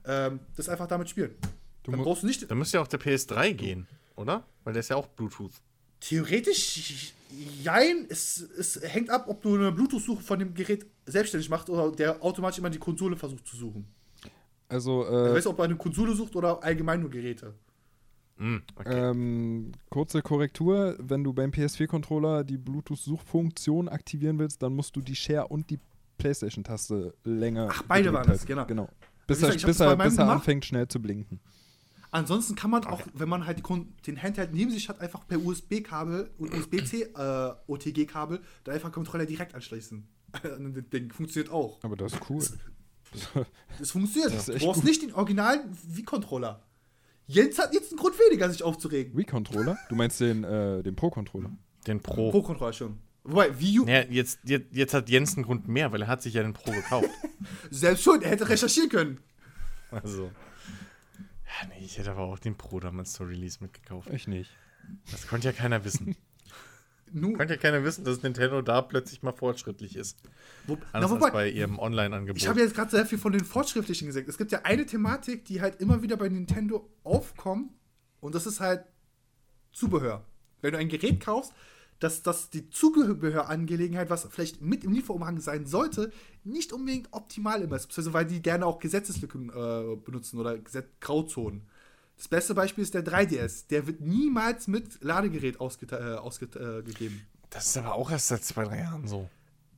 ähm, 0.06 0.40
das 0.56 0.70
einfach 0.70 0.86
damit 0.86 1.10
spielen. 1.10 1.34
Du 1.82 1.90
dann 1.90 2.04
brauchst 2.04 2.22
du 2.22 2.28
nicht, 2.28 2.50
Da 2.50 2.54
müsste 2.54 2.78
ja 2.78 2.84
auch 2.84 2.88
der 2.88 3.02
PS3 3.02 3.54
gehen, 3.54 3.88
oder? 4.18 4.46
Weil 4.64 4.74
der 4.74 4.82
ist 4.82 4.90
ja 4.90 4.98
auch 4.98 5.08
Bluetooth. 5.08 5.54
Theoretisch, 6.00 7.14
jein, 7.62 8.06
es, 8.10 8.42
es 8.58 8.80
hängt 8.82 9.10
ab, 9.10 9.26
ob 9.28 9.42
du 9.42 9.56
eine 9.56 9.72
Bluetooth-Suche 9.72 10.24
von 10.24 10.40
dem 10.40 10.54
Gerät 10.54 10.86
selbstständig 11.06 11.50
machst 11.50 11.70
oder 11.70 11.92
der 11.92 12.24
automatisch 12.24 12.60
immer 12.60 12.70
die 12.70 12.80
Konsole 12.80 13.16
versucht 13.16 13.46
zu 13.48 13.58
suchen. 13.58 13.86
Also, 14.68 15.04
Ich 15.04 15.10
äh, 15.10 15.34
weiß, 15.36 15.48
ob 15.48 15.60
er 15.60 15.66
eine 15.66 15.76
Konsole 15.76 16.14
sucht 16.16 16.36
oder 16.36 16.64
allgemein 16.64 17.02
nur 17.02 17.10
Geräte. 17.10 17.54
Hm, 18.38 18.62
okay. 18.76 19.10
ähm, 19.10 19.74
kurze 19.90 20.22
Korrektur, 20.22 20.96
wenn 21.00 21.24
du 21.24 21.34
beim 21.34 21.52
PS4-Controller 21.52 22.46
die 22.46 22.58
Bluetooth-Suchfunktion 22.58 23.90
aktivieren 23.90 24.40
willst, 24.40 24.64
dann 24.64 24.74
musst 24.74 24.96
du 24.96 25.02
die 25.02 25.16
Share 25.16 25.48
und 25.48 25.70
die 25.70 25.80
Playstation-Taste 26.18 27.14
länger 27.26 27.68
Ach, 27.70 27.84
beide 27.84 28.14
waren 28.14 28.28
das, 28.28 28.40
halten. 28.40 28.48
genau. 28.48 28.66
genau. 28.66 28.90
Bis, 29.28 29.42
Wie 29.42 29.46
er, 29.46 29.52
bis, 29.52 29.80
er, 29.80 29.96
bis 29.98 30.18
er 30.18 30.30
anfängt, 30.30 30.66
schnell 30.66 30.88
zu 30.88 31.02
blinken. 31.02 31.40
Ansonsten 32.12 32.56
kann 32.56 32.72
man 32.72 32.84
auch, 32.86 33.02
wenn 33.14 33.30
man 33.30 33.46
halt 33.46 33.60
die, 33.60 33.62
Kon- 33.62 33.94
den 34.08 34.22
Handheld 34.22 34.52
neben 34.54 34.72
sich 34.72 34.90
hat, 34.90 35.00
einfach 35.00 35.28
per 35.28 35.40
USB-Kabel 35.40 36.32
und 36.40 36.54
USB-C 36.54 37.04
äh, 37.16 37.52
OTG-Kabel 37.68 38.42
da 38.64 38.72
einfach 38.72 38.92
Controller 38.92 39.26
direkt 39.28 39.54
anschließen. 39.54 40.08
Ding 40.94 41.12
funktioniert 41.12 41.52
auch. 41.52 41.80
Aber 41.84 41.96
das 41.96 42.14
ist 42.14 42.22
cool. 42.30 42.44
Das 43.80 43.92
funktioniert. 43.92 44.34
Das 44.34 44.46
du 44.46 44.54
brauchst 44.58 44.82
gut. 44.82 44.84
nicht 44.90 45.02
den 45.02 45.14
originalen 45.14 45.62
Wii-Controller. 45.88 46.64
Jens 47.28 47.60
hat 47.60 47.74
jetzt 47.74 47.92
einen 47.92 48.00
Grund 48.00 48.16
weniger, 48.18 48.50
sich 48.50 48.64
aufzuregen. 48.64 49.16
Wii-Controller? 49.16 49.78
Du 49.90 49.96
meinst 49.96 50.20
den, 50.20 50.44
äh, 50.44 50.82
den 50.82 50.96
Pro-Controller? 50.96 51.52
Den 51.86 52.00
Pro. 52.02 52.32
Pro-Controller 52.32 52.74
schon. 52.74 52.98
Wobei, 53.24 53.60
Wii 53.60 53.80
U, 53.82 53.86
Ja, 53.86 54.02
jetzt, 54.04 54.40
jetzt, 54.46 54.68
jetzt 54.76 54.94
hat 54.96 55.10
Jens 55.10 55.36
einen 55.36 55.46
Grund 55.46 55.68
mehr, 55.68 55.92
weil 55.92 56.02
er 56.02 56.08
hat 56.08 56.24
sich 56.24 56.34
ja 56.34 56.42
den 56.42 56.54
Pro 56.54 56.72
gekauft. 56.72 57.10
selbst 57.70 58.04
schon, 58.04 58.22
er 58.24 58.32
hätte 58.32 58.50
recherchieren 58.50 58.90
können. 58.90 59.20
Also. 59.92 60.32
Ja, 61.50 61.68
nee, 61.68 61.84
ich 61.84 61.98
hätte 61.98 62.12
aber 62.12 62.22
auch 62.22 62.40
den 62.40 62.56
Pro 62.56 62.80
damals 62.80 63.14
zur 63.14 63.28
Release 63.28 63.58
mitgekauft. 63.62 64.10
Ich 64.12 64.28
nicht. 64.28 64.52
Das 65.12 65.28
konnte 65.28 65.48
ja 65.48 65.54
keiner 65.54 65.84
wissen. 65.84 66.16
Nu, 67.12 67.34
konnte 67.34 67.56
ja 67.56 67.60
keiner 67.60 67.84
wissen, 67.84 68.06
dass 68.06 68.22
Nintendo 68.22 68.62
da 68.62 68.84
plötzlich 68.84 69.24
mal 69.24 69.32
fortschrittlich 69.32 69.96
ist. 69.96 70.20
wo, 70.68 70.74
Anders 70.74 70.92
na, 70.94 71.00
als 71.00 71.12
wobei, 71.12 71.32
bei 71.32 71.50
ihrem 71.50 71.80
Online-Angebot. 71.80 72.40
Ich 72.40 72.48
habe 72.48 72.60
jetzt 72.60 72.76
gerade 72.76 72.92
sehr 72.92 73.04
viel 73.04 73.18
von 73.18 73.32
den 73.32 73.44
Fortschrittlichen 73.44 74.06
gesagt. 74.06 74.28
Es 74.28 74.38
gibt 74.38 74.52
ja 74.52 74.62
eine 74.62 74.86
Thematik, 74.86 75.44
die 75.46 75.60
halt 75.60 75.82
immer 75.82 76.04
wieder 76.04 76.18
bei 76.18 76.30
Nintendo 76.30 76.88
aufkommt 77.04 77.72
und 78.20 78.36
das 78.36 78.46
ist 78.46 78.60
halt 78.60 78.86
Zubehör. 79.72 80.24
Wenn 80.62 80.74
du 80.74 80.78
ein 80.78 80.88
Gerät 80.90 81.20
kaufst, 81.20 81.54
dass 82.00 82.24
das 82.24 82.50
die 82.50 82.70
Zubehörangelegenheit, 82.70 84.10
was 84.10 84.28
vielleicht 84.30 84.62
mit 84.62 84.84
im 84.84 84.94
Lieferumhang 84.94 85.40
sein 85.40 85.66
sollte, 85.66 86.12
nicht 86.44 86.74
unbedingt 86.74 87.10
optimal 87.12 87.62
immer 87.62 87.76
ist, 87.76 87.88
beziehungsweise 87.88 88.14
weil 88.14 88.26
die 88.26 88.42
gerne 88.42 88.66
auch 88.66 88.80
Gesetzeslücken 88.80 89.50
äh, 89.50 89.96
benutzen 89.98 90.40
oder 90.40 90.58
Gesetz 90.58 90.88
Grauzonen. 91.02 91.64
Das 92.18 92.28
beste 92.28 92.54
Beispiel 92.54 92.84
ist 92.84 92.94
der 92.94 93.06
3DS. 93.06 93.68
Der 93.70 93.88
wird 93.88 94.02
niemals 94.02 94.68
mit 94.68 95.02
Ladegerät 95.04 95.60
ausgegeben. 95.60 96.06
Äh, 96.06 96.16
ausge 96.16 96.46
äh, 96.46 97.10
Das 97.50 97.68
ist 97.68 97.78
aber 97.78 97.96
auch 97.96 98.12
erst 98.12 98.28
seit 98.28 98.44
zwei, 98.44 98.66
drei 98.66 98.80
Jahren 98.80 99.08
so. 99.08 99.30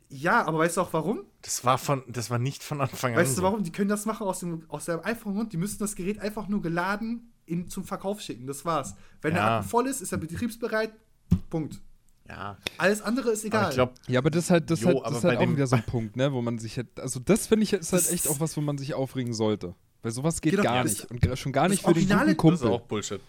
ja, 0.10 0.44
aber 0.46 0.60
weißt 0.60 0.78
du 0.78 0.82
auch 0.82 0.94
warum? 0.94 1.24
Das 1.44 1.64
war 1.66 1.78
von, 1.78 2.04
das 2.08 2.30
war 2.32 2.40
nicht 2.40 2.64
von 2.64 2.82
Anfang 2.82 3.14
an. 3.14 3.20
Weißt 3.20 3.34
du 3.34 3.38
so. 3.38 3.44
warum? 3.44 3.64
Die 3.64 3.72
können 3.72 3.90
das 3.90 4.06
machen 4.06 4.26
aus 4.26 4.40
dem, 4.40 4.64
aus 4.70 4.86
dem 4.86 5.00
iPhone-Grund. 5.04 5.54
Die 5.54 5.58
müssen 5.58 5.78
das 5.80 5.96
Gerät 5.96 6.20
einfach 6.20 6.48
nur 6.48 6.62
geladen 6.64 7.32
in, 7.46 7.68
zum 7.70 7.84
Verkauf 7.84 8.22
schicken. 8.22 8.48
Das 8.48 8.66
war's. 8.66 8.96
Wenn 9.22 9.36
der 9.36 9.44
Ja. 9.44 9.58
Akku 9.60 9.70
voll 9.70 9.88
ist, 9.88 10.02
ist 10.02 10.12
er 10.12 10.18
betriebsbereit. 10.18 10.94
Punkt. 11.52 11.80
Ja. 12.32 12.58
Alles 12.78 13.02
andere 13.02 13.32
ist 13.32 13.44
egal. 13.44 13.62
Aber 13.62 13.70
ich 13.70 13.76
glaube, 13.76 13.94
Ja, 14.08 14.20
aber 14.20 14.30
das 14.30 14.46
ist 14.46 14.50
halt, 14.52 14.70
das 14.72 14.80
ist 14.80 14.86
Jo, 14.86 14.94
halt, 15.04 15.06
das 15.06 15.18
ist 15.18 15.24
halt 15.26 15.38
auch 15.38 15.42
dem- 15.42 15.56
wieder 15.56 15.68
so 15.68 15.76
ein 15.76 15.84
Punkt, 15.86 16.16
ne, 16.16 16.32
wo 16.32 16.42
man 16.42 16.58
sich 16.60 16.78
halt, 16.78 16.88
also 17.00 17.20
das 17.20 17.48
finde 17.48 17.64
ich 17.64 17.74
ist 17.74 17.92
halt 17.92 18.10
echt 18.10 18.28
auch 18.30 18.40
was, 18.40 18.56
wo 18.56 18.62
man 18.62 18.78
sich 18.78 18.94
aufregen 18.94 19.34
sollte. 19.34 19.76
Weil 20.02 20.12
sowas 20.12 20.40
geht 20.42 20.52
Genau, 20.52 20.64
gar 20.64 20.84
nicht. 20.84 21.06
Und 21.12 21.38
schon 21.38 21.52
gar 21.52 21.68
nicht 21.68 21.84
für 21.84 21.94
den 21.94 22.08
guten 22.08 22.18
das 22.20 22.28
ist 22.30 22.38
Kumpel. 22.38 22.68
auch 22.70 22.82
Bullshit. 22.82 23.22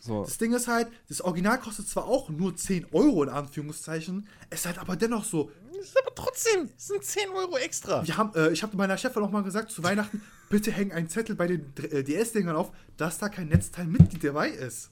So. 0.00 0.22
Das 0.24 0.36
Ding 0.36 0.52
ist 0.52 0.68
halt, 0.68 0.88
das 1.08 1.22
Original 1.22 1.58
kostet 1.58 1.88
zwar 1.88 2.04
auch 2.04 2.28
nur 2.28 2.54
10 2.54 2.86
Euro 2.92 3.22
in 3.22 3.30
Anführungszeichen, 3.30 4.28
es 4.50 4.60
ist 4.60 4.66
halt 4.66 4.78
aber 4.78 4.96
dennoch 4.96 5.24
so. 5.24 5.50
Das 5.74 5.86
ist 5.86 5.96
aber 5.98 6.14
trotzdem, 6.14 6.68
das 6.74 6.86
sind 6.88 7.02
10 7.02 7.30
Euro 7.30 7.56
extra. 7.56 8.06
Wir 8.06 8.16
haben, 8.18 8.32
äh, 8.34 8.50
ich 8.50 8.62
habe 8.62 8.76
meiner 8.76 8.98
Chefin 8.98 9.22
auch 9.22 9.30
mal 9.30 9.42
gesagt, 9.42 9.70
zu 9.70 9.82
Weihnachten, 9.82 10.20
bitte 10.50 10.70
häng 10.70 10.92
einen 10.92 11.08
Zettel 11.08 11.34
bei 11.36 11.46
den 11.46 11.72
äh, 11.90 12.04
DS-Dingern 12.04 12.54
auf, 12.54 12.70
dass 12.98 13.16
da 13.18 13.28
kein 13.30 13.48
Netzteil 13.48 13.86
mit 13.86 14.22
dabei 14.22 14.50
ist. 14.50 14.90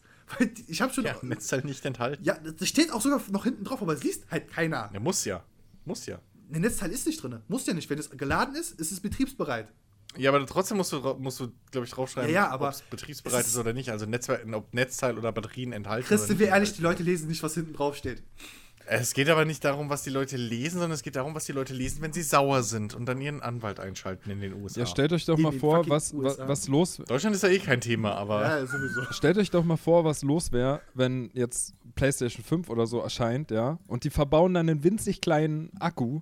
Ich 0.66 0.80
habe 0.80 0.92
schon. 0.92 1.04
Ja, 1.04 1.12
Ja, 1.12 1.18
Netzteil 1.22 1.62
nicht 1.64 1.84
enthalten. 1.84 2.24
das 2.58 2.68
steht 2.68 2.92
auch 2.92 3.00
sogar 3.00 3.20
noch 3.30 3.44
hinten 3.44 3.64
drauf, 3.64 3.82
aber 3.82 3.92
es 3.94 4.02
liest 4.02 4.24
halt 4.30 4.48
keiner. 4.50 4.88
Der 4.92 5.00
muss 5.00 5.24
ja. 5.24 5.42
Muss 5.84 6.06
ja. 6.06 6.20
Ein 6.52 6.60
Netzteil 6.62 6.90
ist 6.90 7.06
nicht 7.06 7.22
drin. 7.22 7.40
Muss 7.48 7.66
ja 7.66 7.74
nicht. 7.74 7.88
Wenn 7.90 7.98
es 7.98 8.10
geladen 8.10 8.54
ist, 8.54 8.72
ist 8.80 8.92
es 8.92 9.00
betriebsbereit. 9.00 9.72
Ja, 10.18 10.30
aber 10.30 10.44
trotzdem 10.46 10.76
musst 10.76 10.92
du, 10.92 10.98
musst 11.18 11.40
du 11.40 11.50
glaube 11.70 11.86
ich, 11.86 11.92
draufschreiben, 11.92 12.28
Ja, 12.30 12.42
ja, 12.44 12.48
aber 12.50 12.68
ob 12.68 12.74
es 12.74 12.82
betriebsbereit 12.82 13.40
ist 13.40 13.48
ist- 13.48 13.56
oder 13.56 13.72
nicht. 13.72 13.88
Also 13.90 14.04
Netzteil, 14.04 14.52
ob 14.54 14.72
Netzteil 14.74 15.16
oder 15.16 15.32
Batterien 15.32 15.72
enthalten 15.72 16.06
Chris, 16.06 16.26
sind 16.26 16.38
wir 16.38 16.48
ehrlich, 16.48 16.74
die. 16.74 16.82
Leute 16.82 17.02
lesen 17.02 17.28
nicht, 17.28 17.42
was 17.42 17.54
hinten 17.54 17.72
drauf 17.72 17.96
steht. 17.96 18.22
Es 18.86 19.14
geht 19.14 19.28
aber 19.28 19.44
nicht 19.44 19.64
darum, 19.64 19.88
was 19.88 20.02
die 20.02 20.10
Leute 20.10 20.36
lesen, 20.36 20.74
sondern 20.74 20.92
es 20.92 21.02
geht 21.02 21.16
darum, 21.16 21.34
was 21.34 21.44
die 21.46 21.52
Leute 21.52 21.72
lesen, 21.74 22.02
wenn 22.02 22.12
sie 22.12 22.22
sauer 22.22 22.62
sind 22.62 22.94
und 22.94 23.06
dann 23.06 23.20
ihren 23.20 23.40
Anwalt 23.40 23.80
einschalten 23.80 24.30
in 24.30 24.40
den 24.40 24.54
USA. 24.62 24.80
Ja, 24.80 24.86
stellt 24.86 25.12
euch 25.12 25.24
doch 25.24 25.36
In 25.36 25.42
mal 25.44 25.52
vor, 25.52 25.88
was, 25.88 26.12
wa- 26.12 26.18
USA. 26.18 26.48
was 26.48 26.68
los 26.68 26.96
Deutschland 27.06 27.36
ist 27.36 27.42
ja 27.42 27.48
eh 27.48 27.58
kein 27.58 27.80
Thema, 27.80 28.14
aber 28.14 28.42
Ja, 28.42 28.66
sowieso. 28.66 29.02
Stellt 29.10 29.38
euch 29.38 29.50
doch 29.50 29.64
mal 29.64 29.76
vor, 29.76 30.04
was 30.04 30.22
los 30.22 30.52
wäre, 30.52 30.80
wenn 30.94 31.30
jetzt 31.34 31.74
PlayStation 31.94 32.44
5 32.44 32.68
oder 32.70 32.86
so 32.86 33.00
erscheint, 33.00 33.50
ja, 33.50 33.78
und 33.86 34.04
die 34.04 34.10
verbauen 34.10 34.54
dann 34.54 34.68
einen 34.68 34.82
winzig 34.84 35.20
kleinen 35.20 35.70
Akku, 35.78 36.20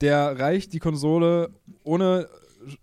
der 0.00 0.38
reicht, 0.38 0.72
die 0.72 0.78
Konsole 0.80 1.50
ohne 1.84 2.28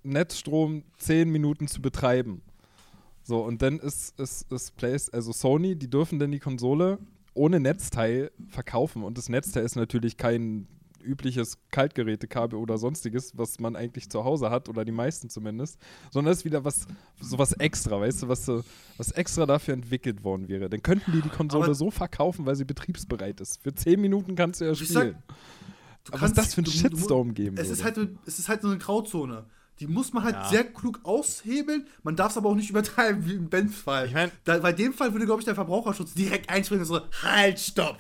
Netzstrom 0.04 0.84
10 0.98 1.30
Minuten 1.30 1.68
zu 1.68 1.82
betreiben. 1.82 2.42
So, 3.24 3.42
und 3.44 3.62
dann 3.62 3.80
ist, 3.80 4.20
ist, 4.20 4.52
ist 4.52 4.76
Plays, 4.76 5.10
also 5.10 5.32
Sony, 5.32 5.76
die 5.76 5.90
dürfen 5.90 6.20
dann 6.20 6.32
die 6.32 6.40
Konsole 6.40 6.98
ohne 7.34 7.60
Netzteil 7.60 8.32
verkaufen. 8.48 9.04
Und 9.04 9.18
das 9.18 9.30
Netzteil 9.30 9.64
ist 9.64 9.76
natürlich 9.76 10.18
kein 10.18 10.68
übliches 11.02 11.58
Kaltgerätekabel 11.72 12.60
oder 12.60 12.78
sonstiges, 12.78 13.38
was 13.38 13.60
man 13.60 13.78
eigentlich 13.78 14.10
zu 14.10 14.26
Hause 14.26 14.50
hat, 14.50 14.68
oder 14.68 14.84
die 14.84 14.92
meisten 14.92 15.30
zumindest, 15.30 15.80
sondern 16.12 16.34
es 16.34 16.40
ist 16.40 16.46
wieder 16.46 16.66
was, 16.66 16.88
sowas 17.22 17.54
extra, 17.54 18.02
weißt 18.02 18.24
du, 18.24 18.28
was, 18.28 18.46
so- 18.46 18.64
was 18.98 19.12
extra 19.14 19.46
dafür 19.46 19.76
entwickelt 19.76 20.26
worden 20.26 20.50
wäre. 20.50 20.70
Dann 20.70 20.84
könnten 20.84 21.14
die 21.14 21.22
die 21.22 21.30
Konsole 21.30 21.66
Aber- 21.66 21.74
so 21.74 21.90
verkaufen, 21.90 22.46
weil 22.46 22.56
sie 22.56 22.66
betriebsbereit 22.66 23.40
ist. 23.40 23.62
Für 23.64 23.74
10 23.74 24.02
Minuten 24.02 24.36
kannst 24.36 24.60
du 24.60 24.66
ja 24.66 24.72
Ich 24.74 24.88
sag, 24.90 25.02
spielen. 25.04 25.24
Du 26.04 26.14
Aber 26.14 26.22
was 26.24 26.34
das 26.34 26.54
für 26.54 26.62
ein 26.62 26.66
Shitstorm 26.66 27.34
geben 27.34 27.56
es 27.58 27.70
ist, 27.70 27.84
würde. 27.84 28.02
halt, 28.02 28.10
es 28.26 28.40
ist 28.40 28.50
halt 28.50 28.62
so 28.62 28.68
eine 28.68 28.78
Grauzone. 28.78 29.46
Die 29.80 29.88
muss 29.88 30.12
man 30.14 30.24
halt 30.24 30.36
Ja. 30.36 30.50
sehr 30.50 30.64
klug 30.66 31.00
aushebeln. 31.04 31.88
Man 32.04 32.16
darf 32.16 32.32
es 32.32 32.38
aber 32.38 32.50
auch 32.50 32.56
nicht 32.56 32.70
übertreiben, 32.70 33.26
wie 33.26 33.34
im 33.36 33.50
Benz-Fall. 33.50 34.08
Ich 34.08 34.14
mein- 34.14 34.32
da, 34.44 34.58
bei 34.58 34.74
dem 34.74 34.94
Fall 34.94 35.14
würde, 35.14 35.26
glaube 35.26 35.42
ich, 35.42 35.46
der 35.46 35.56
Verbraucherschutz 35.56 36.14
direkt 36.14 36.50
einspringen 36.50 36.82
und 36.82 36.88
so, 36.88 37.02
halt, 37.24 37.60
stopp. 37.60 38.00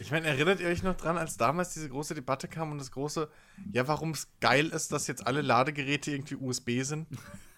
ich 0.00 0.10
meine, 0.10 0.26
erinnert 0.26 0.60
ihr 0.60 0.68
euch 0.68 0.82
noch 0.82 0.96
dran, 0.96 1.16
als 1.18 1.36
damals 1.36 1.74
diese 1.74 1.88
große 1.88 2.14
Debatte 2.14 2.48
kam 2.48 2.72
und 2.72 2.78
das 2.78 2.90
große, 2.90 3.28
ja, 3.72 3.86
warum 3.88 4.10
es 4.12 4.28
geil 4.40 4.66
ist, 4.68 4.90
dass 4.92 5.06
jetzt 5.06 5.26
alle 5.26 5.42
Ladegeräte 5.42 6.10
irgendwie 6.10 6.36
USB 6.36 6.82
sind? 6.82 7.06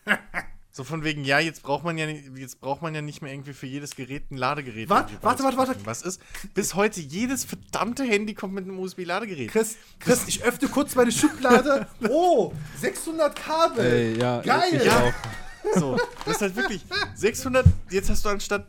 so 0.71 0.85
von 0.85 1.03
wegen, 1.03 1.25
ja, 1.25 1.39
jetzt 1.41 1.63
braucht 1.63 1.83
man 1.85 1.99
ja, 1.99 2.07
jetzt 2.07 2.61
braucht 2.61 2.83
man 2.83 2.95
ja 2.95 3.01
nicht 3.03 3.23
mehr 3.23 3.33
irgendwie 3.33 3.53
für 3.53 3.67
jedes 3.67 3.97
Gerät 3.97 4.31
ein 4.31 4.37
Ladegerät. 4.37 4.89
Warte, 4.89 5.15
warte, 5.23 5.43
warte, 5.43 5.57
warte. 5.57 5.77
Was 5.85 6.03
ist? 6.03 6.21
Bis 6.55 6.75
heute 6.75 7.01
jedes 7.01 7.45
verdammte 7.45 8.05
Handy 8.05 8.35
kommt 8.35 8.55
mit 8.55 8.65
einem 8.65 8.79
USB-Ladegerät. 8.79 9.51
Chris, 9.51 9.77
Chris, 9.99 10.29
ich 10.29 10.43
öffne 10.45 10.69
kurz 10.69 10.95
meine 10.95 11.11
Schublade. 11.13 11.87
Oh, 12.09 12.53
600 12.81 13.35
Kabel. 13.35 13.85
Ey, 13.85 14.19
ja, 14.21 14.41
Geil. 14.43 14.75
ich 14.75 14.85
Ja. 14.85 15.03
auch. 15.05 15.79
So, 15.79 15.99
das 16.25 16.37
ist 16.37 16.43
halt 16.43 16.57
wirklich 16.57 16.83
600, 17.17 17.67
jetzt 17.91 18.09
hast 18.09 18.25
du 18.25 18.29
anstatt 18.29 18.67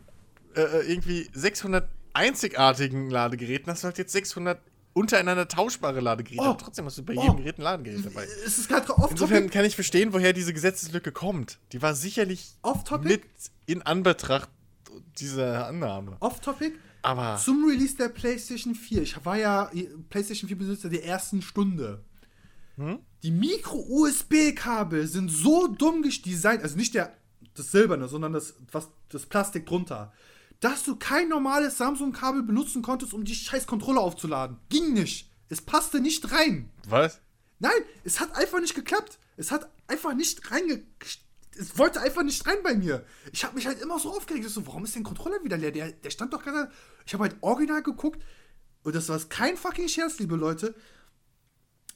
äh, 0.55 0.61
äh, 0.61 0.91
irgendwie 0.91 1.29
600 1.33 1.87
einzigartigen 2.13 3.09
Ladegeräten, 3.09 3.71
hast 3.71 3.83
du 3.83 3.85
halt 3.87 3.97
jetzt 3.97 4.11
600 4.11 4.59
untereinander 4.99 5.47
tauschbare 5.47 5.99
Ladegeräte. 5.99 6.41
Oh. 6.41 6.45
Aber 6.49 6.57
trotzdem 6.57 6.85
hast 6.85 6.97
du 6.97 7.03
bei 7.03 7.15
Oh. 7.15 7.21
jedem 7.21 7.37
Gerät 7.37 7.57
ein 7.57 7.61
Ladegerät 7.63 8.05
dabei. 8.05 8.25
Es 8.45 8.57
ist 8.57 8.67
gerade 8.69 8.89
off-topic. 8.89 9.11
Insofern 9.11 9.49
kann 9.49 9.65
ich 9.65 9.75
verstehen, 9.75 10.13
woher 10.13 10.33
diese 10.33 10.53
Gesetzeslücke 10.53 11.11
kommt. 11.11 11.59
Die 11.71 11.81
war 11.81 11.95
sicherlich 11.95 12.55
mit 13.03 13.23
in 13.65 13.81
Anbetracht 13.81 14.49
dieser 15.19 15.67
Annahme. 15.67 16.17
Off-topic. 16.19 16.73
Aber 17.01 17.37
Zum 17.37 17.65
Release 17.65 17.95
der 17.95 18.09
PlayStation 18.09 18.75
4. 18.75 19.01
Ich 19.01 19.25
war 19.25 19.37
ja 19.37 19.71
PlayStation 20.09 20.49
4 20.49 20.57
Besitzer 20.57 20.89
der 20.89 21.05
ersten 21.05 21.41
Stunde. 21.41 22.03
Hm? 22.75 22.99
Die 23.23 23.31
Micro-USB-Kabel 23.31 25.07
sind 25.07 25.29
so 25.29 25.67
dumm 25.67 26.03
designt, 26.03 26.63
also 26.63 26.75
nicht 26.75 26.93
der, 26.93 27.13
das 27.53 27.71
Silberne, 27.71 28.07
sondern 28.07 28.33
das, 28.33 28.55
was, 28.71 28.89
das 29.09 29.25
Plastik 29.25 29.65
drunter, 29.65 30.11
dass 30.59 30.83
du 30.83 30.95
kein 30.95 31.29
normales 31.29 31.77
Samsung-Kabel 31.77 32.43
benutzen 32.43 32.81
konntest, 32.81 33.13
um 33.13 33.23
die 33.23 33.35
scheiß 33.35 33.65
Controller 33.65 34.01
aufzuladen. 34.01 34.57
Ging 34.69 34.93
nicht. 34.93 35.31
Es 35.47 35.61
passte 35.61 35.99
nicht 35.99 36.31
rein. 36.31 36.69
was? 36.87 37.21
Nein, 37.59 37.81
es 38.03 38.19
hat 38.19 38.35
einfach 38.35 38.59
nicht 38.59 38.75
geklappt. 38.75 39.19
Es 39.37 39.51
hat 39.51 39.69
einfach 39.87 40.13
nicht 40.13 40.51
reinge... 40.51 40.83
Es 41.57 41.77
wollte 41.77 41.99
einfach 41.99 42.23
nicht 42.23 42.45
rein 42.47 42.57
bei 42.63 42.73
mir. 42.73 43.05
Ich 43.33 43.43
habe 43.43 43.55
mich 43.55 43.67
halt 43.67 43.81
immer 43.81 43.99
so 43.99 44.11
aufgeregt. 44.11 44.45
Ich 44.45 44.53
So, 44.53 44.65
warum 44.65 44.85
ist 44.85 44.95
der 44.95 45.03
Controller 45.03 45.43
wieder 45.43 45.57
leer? 45.57 45.71
Der, 45.71 45.91
der 45.91 46.09
stand 46.09 46.31
doch 46.31 46.41
gerade. 46.41 46.71
Ich 47.05 47.13
habe 47.13 47.23
halt 47.23 47.35
original 47.41 47.83
geguckt. 47.83 48.23
Und 48.83 48.95
das 48.95 49.09
war 49.09 49.19
kein 49.27 49.57
fucking 49.57 49.89
Scherz, 49.89 50.19
liebe 50.19 50.37
Leute. 50.37 50.73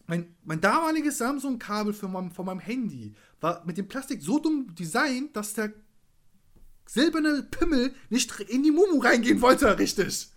Mein, 0.05 0.35
mein 0.43 0.59
damaliges 0.59 1.17
Samsung-Kabel 1.17 1.93
für 1.93 2.09
mein, 2.09 2.31
von 2.31 2.45
meinem 2.45 2.59
Handy 2.59 3.15
war 3.39 3.63
mit 3.65 3.77
dem 3.77 3.87
Plastik 3.87 4.21
so 4.21 4.39
dumm 4.39 4.75
designt, 4.75 5.35
dass 5.35 5.53
der 5.53 5.71
silberne 6.85 7.43
Pimmel 7.43 7.93
nicht 8.09 8.39
in 8.41 8.63
die 8.63 8.71
Mumu 8.71 8.99
reingehen 8.99 9.41
wollte, 9.41 9.77
richtig. 9.79 10.29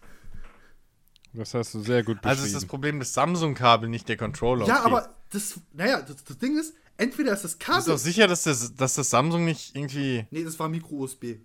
Das 1.32 1.52
hast 1.52 1.74
du 1.74 1.80
sehr 1.80 2.02
gut 2.02 2.22
beschrieben. 2.22 2.28
Also 2.28 2.44
ist 2.46 2.54
das 2.54 2.64
Problem 2.66 2.98
das 2.98 3.12
Samsung-Kabel, 3.12 3.88
nicht 3.88 4.08
der 4.08 4.16
Controller. 4.16 4.66
Ja, 4.66 4.80
okay. 4.80 4.86
aber 4.86 5.14
das, 5.30 5.60
naja, 5.74 6.00
das, 6.00 6.24
das 6.24 6.38
Ding 6.38 6.58
ist, 6.58 6.74
entweder 6.96 7.32
ist 7.32 7.44
das 7.44 7.56
Bist 7.56 7.68
du 7.68 7.72
auch 7.72 7.76
Kabel. 7.84 7.98
sicher, 7.98 8.26
dass 8.26 8.44
das, 8.44 8.74
dass 8.74 8.94
das 8.94 9.10
Samsung 9.10 9.44
nicht 9.44 9.76
irgendwie. 9.76 10.26
Nee, 10.30 10.44
das 10.44 10.58
war 10.58 10.68
Micro-USB. 10.68 11.36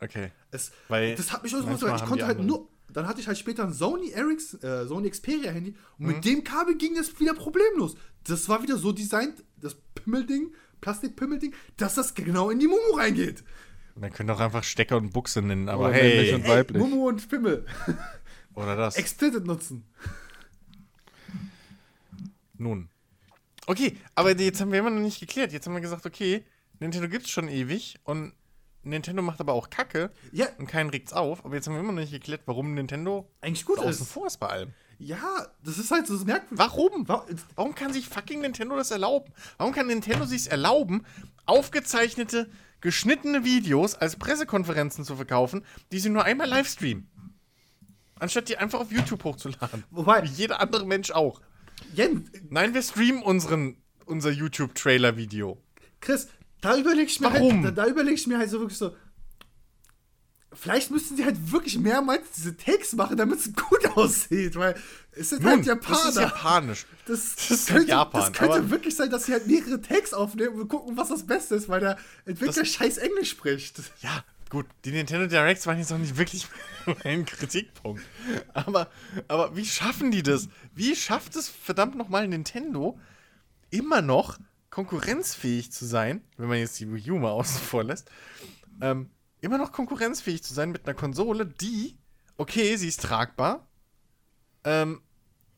Okay. 0.00 0.32
Es, 0.50 0.70
Weil 0.88 1.14
das 1.14 1.32
hat 1.32 1.42
mich 1.42 1.54
auch 1.54 1.78
so 1.78 1.88
Ich 1.88 2.04
konnte 2.04 2.26
halt 2.26 2.40
nur. 2.40 2.68
Dann 2.92 3.08
hatte 3.08 3.20
ich 3.20 3.26
halt 3.26 3.36
später 3.36 3.64
ein 3.64 3.72
Sony 3.72 4.10
Ericsson, 4.10 4.60
äh, 4.62 4.86
Sony 4.86 5.10
Xperia 5.10 5.50
Handy 5.50 5.74
und 5.98 6.06
Mhm. 6.06 6.12
mit 6.14 6.24
dem 6.24 6.44
Kabel 6.44 6.76
ging 6.76 6.94
das 6.94 7.18
wieder 7.20 7.34
problemlos. 7.34 7.94
Das 8.24 8.48
war 8.48 8.62
wieder 8.62 8.76
so 8.78 8.92
designt, 8.92 9.42
das 9.60 9.76
Pimmelding, 9.94 10.52
Plastikpimmelding, 10.80 11.54
dass 11.76 11.94
das 11.94 12.14
genau 12.14 12.48
in 12.50 12.58
die 12.58 12.66
Mumu 12.68 12.96
reingeht. 12.96 13.44
Man 13.98 14.12
könnte 14.12 14.34
auch 14.34 14.40
einfach 14.40 14.62
Stecker 14.62 14.96
und 14.98 15.12
Buchse 15.12 15.40
nennen, 15.42 15.68
aber 15.68 15.84
Oder 15.84 15.92
männlich 15.92 16.28
hey. 16.28 16.34
und 16.34 16.46
weiblich. 16.48 16.82
Mumu 16.82 17.08
und 17.08 17.28
Pimmel. 17.28 17.64
Oder 18.54 18.76
das. 18.76 18.96
Explicit 18.96 19.44
nutzen. 19.46 19.84
Nun. 22.58 22.88
Okay, 23.66 23.96
aber 24.14 24.38
jetzt 24.38 24.60
haben 24.60 24.70
wir 24.72 24.78
immer 24.78 24.90
noch 24.90 25.00
nicht 25.00 25.18
geklärt. 25.20 25.52
Jetzt 25.52 25.66
haben 25.66 25.74
wir 25.74 25.80
gesagt, 25.80 26.06
okay, 26.06 26.44
Nintendo 26.78 27.08
gibt's 27.08 27.30
schon 27.30 27.48
ewig 27.48 27.96
und 28.04 28.32
Nintendo 28.82 29.20
macht 29.22 29.40
aber 29.40 29.52
auch 29.54 29.68
Kacke 29.70 30.10
Ja, 30.30 30.46
und 30.58 30.66
keinen 30.68 30.90
regt's 30.90 31.12
auf. 31.12 31.44
Aber 31.44 31.54
jetzt 31.56 31.66
haben 31.66 31.74
wir 31.74 31.80
immer 31.80 31.92
noch 31.92 32.00
nicht 32.00 32.12
geklärt, 32.12 32.42
warum 32.46 32.74
Nintendo 32.74 33.28
eigentlich 33.40 33.64
gut 33.64 33.78
außen 33.78 33.90
ist. 34.06 34.12
vor 34.12 34.26
ist 34.26 34.38
bei 34.38 34.46
allem. 34.48 34.72
Ja, 34.98 35.46
das 35.64 35.78
ist 35.78 35.90
halt 35.90 36.06
so 36.06 36.14
merkwürdig. 36.24 36.58
Warum? 36.58 37.08
Wa- 37.08 37.26
Warum 37.56 37.74
kann 37.74 37.92
sich 37.92 38.08
fucking 38.08 38.40
Nintendo 38.40 38.76
das 38.76 38.90
erlauben? 38.92 39.32
Warum 39.58 39.74
kann 39.74 39.88
Nintendo 39.88 40.24
sich's 40.24 40.46
erlauben, 40.46 41.04
aufgezeichnete, 41.44 42.48
geschnittene 42.80 43.44
Videos 43.44 43.94
als 43.94 44.16
Pressekonferenzen 44.16 45.04
zu 45.04 45.16
verkaufen, 45.16 45.64
die 45.92 45.98
sie 45.98 46.08
nur 46.10 46.24
einmal 46.24 46.48
live 46.48 46.68
streamen? 46.68 47.08
Anstatt 48.18 48.48
die 48.48 48.56
einfach 48.56 48.80
auf 48.80 48.90
YouTube 48.90 49.24
hochzuladen. 49.24 49.84
Wobei- 49.90 50.22
Wie 50.22 50.28
jeder 50.28 50.60
andere 50.60 50.86
Mensch 50.86 51.10
auch. 51.10 51.40
Jen, 51.92 52.30
Nein, 52.48 52.72
wir 52.72 52.82
streamen 52.82 53.22
unseren, 53.22 53.76
unser 54.06 54.30
YouTube-Trailer-Video. 54.30 55.58
Chris, 56.00 56.28
da 56.62 56.76
überleg 56.78 57.08
ich 57.08 57.20
mir 57.20 57.32
Warum? 57.32 57.64
halt, 57.64 57.76
da, 57.76 57.84
da 57.84 57.90
überleg 57.90 58.14
ich 58.14 58.26
mir 58.26 58.38
halt 58.38 58.48
so 58.48 58.60
wirklich 58.60 58.78
so. 58.78 58.94
Vielleicht 60.58 60.90
müssten 60.90 61.16
sie 61.16 61.24
halt 61.24 61.52
wirklich 61.52 61.78
mehrmals 61.78 62.22
diese 62.36 62.56
Takes 62.56 62.92
machen, 62.94 63.16
damit 63.16 63.38
es 63.40 63.52
gut 63.54 63.86
aussieht, 63.96 64.56
weil 64.56 64.74
es 65.12 65.30
sind 65.30 65.42
Nun, 65.42 65.52
halt 65.52 65.66
Japaner. 65.66 65.96
das 65.98 66.08
ist 66.08 66.16
japanisch. 66.20 66.86
Das, 67.06 67.34
Das 67.36 67.50
ist 67.50 67.68
könnte, 67.68 67.88
Japan, 67.88 68.20
das 68.20 68.32
könnte 68.32 68.70
wirklich 68.70 68.94
sein, 68.96 69.10
dass 69.10 69.24
sie 69.26 69.32
halt 69.32 69.46
mehrere 69.46 69.80
Takes 69.80 70.12
aufnehmen 70.12 70.60
und 70.60 70.68
gucken, 70.68 70.96
was 70.96 71.08
das 71.08 71.26
Beste 71.26 71.54
ist, 71.54 71.68
weil 71.68 71.80
der 71.80 71.96
Entwickler 72.24 72.52
Das- 72.62 72.68
scheiß 72.68 72.98
Englisch 72.98 73.30
spricht. 73.30 73.80
Ja, 74.00 74.24
gut, 74.50 74.66
die 74.84 74.90
Nintendo 74.92 75.26
Directs 75.26 75.66
waren 75.66 75.78
jetzt 75.78 75.92
auch 75.92 75.98
nicht 75.98 76.16
wirklich 76.18 76.46
mein 77.04 77.24
Kritikpunkt. 77.24 78.02
Aber, 78.54 78.90
aber 79.28 79.56
wie 79.56 79.64
schaffen 79.64 80.10
die 80.10 80.22
das? 80.22 80.48
Wie 80.74 80.94
schafft 80.96 81.34
es 81.36 81.48
verdammt 81.48 81.96
nochmal 81.96 82.28
Nintendo 82.28 82.98
immer 83.70 84.02
noch 84.02 84.38
konkurrenzfähig 84.70 85.72
zu 85.72 85.86
sein, 85.86 86.22
wenn 86.36 86.48
man 86.48 86.58
jetzt 86.58 86.78
die 86.78 86.92
Wii 86.92 87.10
U 87.12 87.18
mal 87.18 87.30
außen 87.30 87.60
vor 87.60 87.82
lässt, 87.84 88.10
ähm, 88.80 89.08
immer 89.46 89.58
noch 89.58 89.72
konkurrenzfähig 89.72 90.42
zu 90.42 90.52
sein 90.52 90.70
mit 90.70 90.84
einer 90.86 90.94
Konsole, 90.94 91.46
die, 91.46 91.96
okay, 92.36 92.76
sie 92.76 92.88
ist 92.88 93.00
tragbar, 93.02 93.66
ähm, 94.64 95.00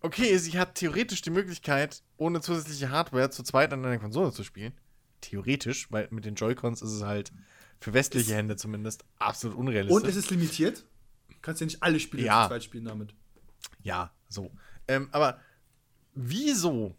okay, 0.01 0.37
sie 0.39 0.59
hat 0.59 0.77
theoretisch 0.77 1.23
die 1.23 1.31
Möglichkeit, 1.31 2.03
ohne 2.17 2.41
zusätzliche 2.41 2.91
Hardware 2.91 3.31
zu 3.31 3.43
zweit 3.43 3.73
an 3.73 3.85
einer 3.85 3.99
Konsole 3.99 4.33
zu 4.33 4.45
spielen. 4.45 4.73
Theoretisch, 5.21 5.91
weil 5.91 6.07
mit 6.11 6.25
den 6.25 6.37
Joy-Cons 6.37 6.83
ist 6.83 6.93
es 6.93 7.03
halt 7.03 7.33
für 7.81 7.93
westliche 7.95 8.35
Hände 8.35 8.57
zumindest 8.57 9.05
absolut 9.19 9.57
unrealistisch. 9.57 10.03
Und 10.03 10.09
es 10.09 10.17
ist 10.17 10.31
limitiert. 10.31 10.85
Du 11.29 11.35
kannst 11.43 11.61
ja 11.61 11.65
nicht 11.67 11.83
alle 11.83 11.99
Spiele 11.99 12.25
Ja. 12.25 12.45
zu 12.45 12.49
zweit 12.51 12.65
spielen 12.65 12.85
damit. 12.85 13.15
Ja, 13.83 14.13
so. 14.29 14.51
Ähm, 14.87 15.09
aber 15.13 15.41
wieso 16.15 16.95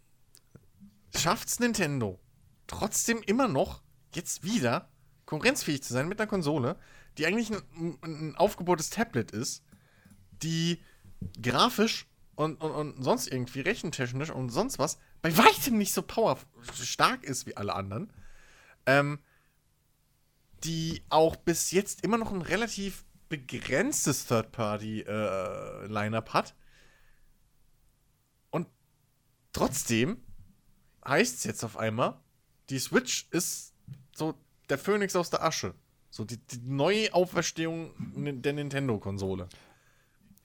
schafft's 1.16 1.60
Nintendo 1.60 2.18
trotzdem 2.66 3.22
immer 3.22 3.48
noch 3.48 3.82
jetzt 4.14 4.42
wieder 4.44 4.88
konkurrenzfähig 5.30 5.82
zu 5.82 5.92
sein 5.92 6.08
mit 6.08 6.20
einer 6.20 6.28
Konsole, 6.28 6.76
die 7.16 7.24
eigentlich 7.24 7.52
ein, 7.52 7.62
ein 8.02 8.34
aufgebohrtes 8.36 8.90
Tablet 8.90 9.30
ist, 9.30 9.62
die 10.42 10.82
grafisch 11.40 12.08
und, 12.34 12.60
und, 12.60 12.72
und 12.72 13.04
sonst 13.04 13.28
irgendwie 13.28 13.60
rechentechnisch 13.60 14.30
und 14.30 14.50
sonst 14.50 14.80
was 14.80 14.98
bei 15.22 15.36
weitem 15.36 15.78
nicht 15.78 15.94
so 15.94 16.02
powerstark 16.02 17.22
ist 17.22 17.46
wie 17.46 17.56
alle 17.56 17.74
anderen, 17.74 18.12
ähm, 18.86 19.20
die 20.64 21.04
auch 21.10 21.36
bis 21.36 21.70
jetzt 21.70 22.02
immer 22.02 22.18
noch 22.18 22.32
ein 22.32 22.42
relativ 22.42 23.04
begrenztes 23.28 24.26
Third-Party-Line-Up 24.26 26.34
hat. 26.34 26.56
Und 28.50 28.66
trotzdem 29.52 30.24
heißt 31.06 31.36
es 31.36 31.44
jetzt 31.44 31.62
auf 31.62 31.76
einmal, 31.76 32.18
die 32.68 32.80
Switch 32.80 33.28
ist 33.30 33.74
so 34.12 34.34
der 34.70 34.78
Phönix 34.78 35.14
aus 35.16 35.30
der 35.30 35.44
Asche. 35.44 35.74
So 36.10 36.24
die, 36.24 36.38
die 36.38 36.60
neue 36.64 37.12
Auferstehung 37.14 37.90
nin- 38.16 38.42
der 38.42 38.52
Nintendo-Konsole. 38.54 39.48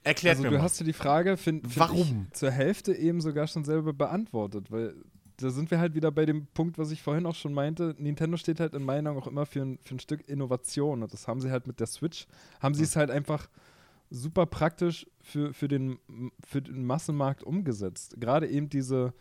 Erklärt 0.03 0.35
Also 0.37 0.43
mir 0.43 0.49
du 0.51 0.57
mal. 0.57 0.63
hast 0.63 0.79
dir 0.79 0.83
die 0.83 0.93
Frage, 0.93 1.35
finde 1.37 1.67
find 1.67 1.79
Warum? 1.79 2.27
zur 2.31 2.51
Hälfte 2.51 2.93
eben 2.93 3.21
sogar 3.21 3.47
schon 3.47 3.63
selber 3.65 3.91
beantwortet, 3.93 4.71
weil 4.71 4.93
da 5.37 5.49
sind 5.49 5.71
wir 5.71 5.79
halt 5.79 5.95
wieder 5.95 6.11
bei 6.11 6.25
dem 6.25 6.45
Punkt, 6.53 6.77
was 6.77 6.91
ich 6.91 7.01
vorhin 7.01 7.25
auch 7.25 7.33
schon 7.35 7.53
meinte. 7.53 7.95
Nintendo 7.97 8.37
steht 8.37 8.59
halt 8.59 8.73
in 8.75 8.83
meiner 8.83 9.09
Meinung 9.09 9.23
auch 9.23 9.27
immer 9.27 9.45
für 9.47 9.61
ein, 9.63 9.79
für 9.83 9.95
ein 9.95 9.99
Stück 9.99 10.29
Innovation 10.29 11.01
und 11.01 11.11
das 11.11 11.27
haben 11.27 11.41
sie 11.41 11.49
halt 11.51 11.65
mit 11.67 11.79
der 11.79 11.87
Switch, 11.87 12.27
haben 12.61 12.75
sie 12.75 12.83
es 12.83 12.95
halt 12.95 13.09
einfach 13.09 13.49
super 14.11 14.45
praktisch 14.45 15.07
für, 15.21 15.53
für, 15.53 15.67
den, 15.67 15.97
für 16.47 16.61
den 16.61 16.85
Massenmarkt 16.85 17.43
umgesetzt. 17.43 18.15
Gerade 18.19 18.47
eben 18.47 18.69
diese, 18.69 19.13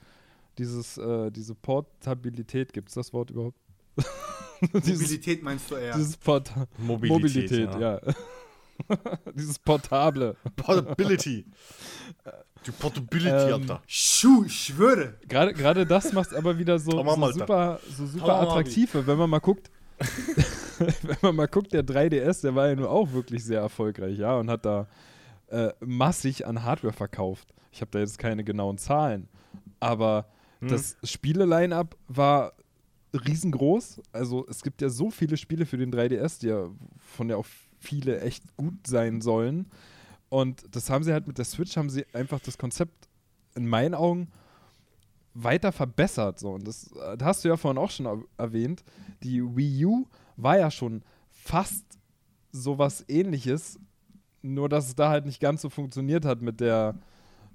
dieses, 0.59 0.98
äh, 0.98 1.30
diese 1.32 1.55
Portabilität, 1.55 2.74
gibt 2.74 2.90
es 2.90 2.94
das 2.94 3.12
Wort 3.14 3.30
überhaupt? 3.30 3.59
dieses, 4.84 5.01
Mobilität 5.03 5.42
meinst 5.42 5.70
du 5.70 5.74
eher. 5.76 5.95
dieses 5.95 6.16
Porta 6.16 6.66
Mobilität, 6.78 7.11
Mobilität, 7.51 7.80
ja. 7.80 8.01
dieses 9.34 9.59
Portable. 9.59 10.36
Portability. 10.57 11.45
Die 12.66 12.70
Portability, 12.70 13.28
Ähm, 13.28 13.53
Alter. 13.61 13.82
Schuh, 13.86 14.45
ich 14.47 14.55
schwöre. 14.64 15.14
Gerade, 15.28 15.53
gerade 15.53 15.86
das 15.86 16.12
macht 16.12 16.32
es 16.32 16.36
aber 16.36 16.59
wieder 16.59 16.78
so, 16.78 16.92
Tamam, 16.92 17.20
so 17.20 17.26
Alter. 17.26 17.38
super, 17.38 17.80
so 17.97 18.07
super 18.07 18.26
Tamam, 18.26 18.49
attraktiv. 18.49 18.90
Wenn 18.95 19.18
man 19.18 19.28
mal 19.30 19.38
guckt, 19.40 19.70
wenn 20.78 21.16
man 21.22 21.36
mal 21.36 21.47
guckt, 21.49 21.72
der 21.72 21.84
3DS, 21.84 22.42
der 22.42 22.55
war 22.55 22.68
ja 22.68 22.74
nur 22.74 22.90
auch 22.90 23.12
wirklich 23.12 23.45
sehr 23.45 23.61
erfolgreich, 23.61 24.18
ja, 24.18 24.34
und 24.36 24.51
hat 24.51 24.64
da 24.64 24.86
äh, 25.49 25.72
massig 25.80 26.47
an 26.47 26.64
Hardware 26.64 26.92
verkauft. 26.95 27.49
Ich 27.70 27.80
habe 27.80 27.90
da 27.92 27.99
jetzt 28.01 28.18
keine 28.18 28.45
genauen 28.45 28.78
Zahlen, 28.78 29.28
aber 29.80 30.26
Hm. 30.61 30.68
das 30.68 30.97
Spiele-Line-Up 31.03 31.97
war 32.09 32.53
riesengroß. 33.14 34.00
Also 34.12 34.46
es 34.48 34.62
gibt 34.62 34.82
ja 34.82 34.88
so 34.88 35.10
viele 35.10 35.36
Spiele 35.36 35.66
für 35.66 35.76
den 35.76 35.92
3DS, 35.92 36.40
die 36.40 36.48
ja 36.48 36.68
von 36.98 37.28
der 37.28 37.38
auch 37.38 37.46
viele 37.78 38.20
echt 38.20 38.56
gut 38.56 38.86
sein 38.86 39.20
sollen. 39.20 39.66
Und 40.28 40.64
das 40.74 40.90
haben 40.90 41.04
sie 41.04 41.12
halt 41.12 41.26
mit 41.26 41.38
der 41.38 41.44
Switch, 41.44 41.76
haben 41.76 41.90
sie 41.90 42.04
einfach 42.12 42.40
das 42.40 42.58
Konzept 42.58 43.08
in 43.54 43.66
meinen 43.68 43.94
Augen 43.94 44.28
weiter 45.34 45.72
verbessert. 45.72 46.38
So. 46.38 46.52
Und 46.52 46.66
das, 46.66 46.92
äh, 46.92 47.16
das 47.16 47.26
hast 47.26 47.44
du 47.44 47.48
ja 47.48 47.56
vorhin 47.56 47.78
auch 47.78 47.90
schon 47.90 48.06
er 48.06 48.18
erwähnt. 48.38 48.84
Die 49.22 49.42
Wii 49.42 49.84
U 49.84 50.06
war 50.36 50.58
ja 50.58 50.70
schon 50.70 51.02
fast 51.30 51.84
sowas 52.52 53.04
ähnliches, 53.08 53.78
nur 54.42 54.68
dass 54.68 54.88
es 54.88 54.94
da 54.94 55.10
halt 55.10 55.26
nicht 55.26 55.40
ganz 55.40 55.62
so 55.62 55.70
funktioniert 55.70 56.24
hat 56.24 56.40
mit 56.42 56.60
der, 56.60 56.94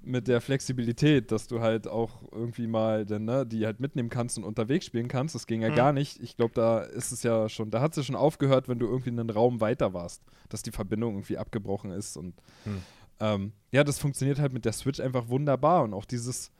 mit 0.02 0.28
der 0.28 0.40
Flexibilität, 0.40 1.30
dass 1.30 1.46
du 1.46 1.60
halt 1.60 1.86
auch 1.86 2.22
irgendwie 2.32 2.66
mal 2.66 3.04
denn, 3.04 3.24
ne, 3.24 3.44
die 3.46 3.66
halt 3.66 3.80
mitnehmen 3.80 4.08
kannst 4.08 4.38
und 4.38 4.44
unterwegs 4.44 4.86
spielen 4.86 5.08
kannst. 5.08 5.34
Das 5.34 5.46
ging 5.46 5.62
ja 5.62 5.70
Mhm. 5.70 5.74
gar 5.74 5.92
nicht. 5.92 6.20
Ich 6.20 6.36
glaube, 6.36 6.54
da 6.54 6.80
ist 6.80 7.12
es 7.12 7.22
ja 7.22 7.48
schon, 7.48 7.70
da 7.70 7.80
hat 7.80 7.92
es 7.92 7.96
ja 7.98 8.02
schon 8.02 8.16
aufgehört, 8.16 8.68
wenn 8.68 8.78
du 8.78 8.86
irgendwie 8.86 9.10
einen 9.10 9.28
Raum 9.30 9.60
weiter 9.60 9.92
warst, 9.92 10.22
dass 10.48 10.62
die 10.62 10.70
Verbindung 10.72 11.14
irgendwie 11.14 11.36
abgebrochen 11.38 11.90
ist. 11.90 12.16
Und 12.16 12.34
Mhm. 12.64 12.82
ähm, 13.20 13.52
ja, 13.72 13.84
das 13.84 13.98
funktioniert 13.98 14.38
halt 14.38 14.52
mit 14.52 14.64
der 14.64 14.72
Switch 14.72 15.00
einfach 15.00 15.28
wunderbar. 15.28 15.82
Und 15.84 15.92
auch 15.92 16.06
dieses, 16.06 16.50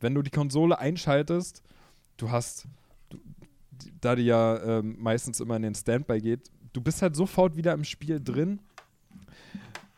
wenn 0.00 0.14
du 0.14 0.22
die 0.22 0.30
Konsole 0.30 0.78
einschaltest, 0.78 1.62
du 2.16 2.30
hast, 2.30 2.66
du, 3.10 3.18
da 4.00 4.16
die 4.16 4.22
ja 4.24 4.78
ähm, 4.78 4.96
meistens 4.98 5.40
immer 5.40 5.56
in 5.56 5.62
den 5.62 5.74
Standby 5.74 6.20
geht, 6.20 6.50
du 6.72 6.80
bist 6.80 7.02
halt 7.02 7.16
sofort 7.16 7.56
wieder 7.56 7.74
im 7.74 7.84
Spiel 7.84 8.20
drin. 8.22 8.60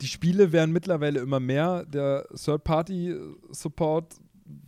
Die 0.00 0.06
Spiele 0.06 0.52
werden 0.52 0.72
mittlerweile 0.72 1.20
immer 1.20 1.40
mehr, 1.40 1.84
der 1.84 2.26
Third-Party-Support 2.34 4.16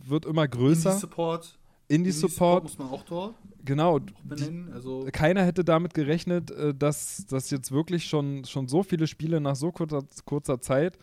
wird 0.05 0.25
immer 0.25 0.47
größer. 0.47 0.91
Indie-Support. 0.91 1.57
Indie-Support, 1.87 2.63
muss 2.63 2.77
man 2.77 2.89
auch 2.89 3.03
dort 3.03 3.35
genau. 3.63 3.99
Benennen. 4.23 4.71
Also, 4.73 5.07
keiner 5.11 5.43
hätte 5.43 5.63
damit 5.63 5.93
gerechnet, 5.93 6.51
äh, 6.51 6.73
dass, 6.73 7.25
dass 7.27 7.49
jetzt 7.49 7.71
wirklich 7.71 8.05
schon, 8.05 8.45
schon 8.45 8.67
so 8.67 8.83
viele 8.83 9.07
Spiele 9.07 9.41
nach 9.41 9.55
so 9.55 9.71
kurzer, 9.71 10.03
kurzer 10.25 10.61
Zeit 10.61 10.97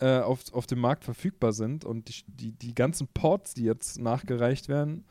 äh, 0.00 0.18
auf, 0.20 0.52
auf 0.52 0.66
dem 0.66 0.80
Markt 0.80 1.04
verfügbar 1.04 1.52
sind 1.52 1.84
und 1.84 2.08
die, 2.08 2.24
die, 2.26 2.52
die 2.52 2.74
ganzen 2.74 3.08
Ports, 3.08 3.54
die 3.54 3.64
jetzt 3.64 4.00
nachgereicht 4.00 4.68
werden, 4.68 5.04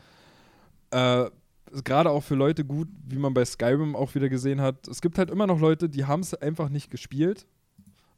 äh, 0.92 1.30
ist 1.72 1.86
gerade 1.86 2.12
auch 2.12 2.22
für 2.22 2.36
Leute 2.36 2.66
gut, 2.66 2.88
wie 3.08 3.18
man 3.18 3.34
bei 3.34 3.46
Skyrim 3.46 3.96
auch 3.96 4.14
wieder 4.14 4.30
gesehen 4.30 4.62
hat. 4.62 4.88
Es 4.88 5.02
gibt 5.02 5.18
halt 5.18 5.32
immer 5.32 5.48
noch 5.48 5.60
Leute, 5.60 5.90
die 5.90 6.06
haben 6.06 6.20
es 6.20 6.34
einfach 6.36 6.70
nicht 6.70 6.92
gespielt 6.92 7.48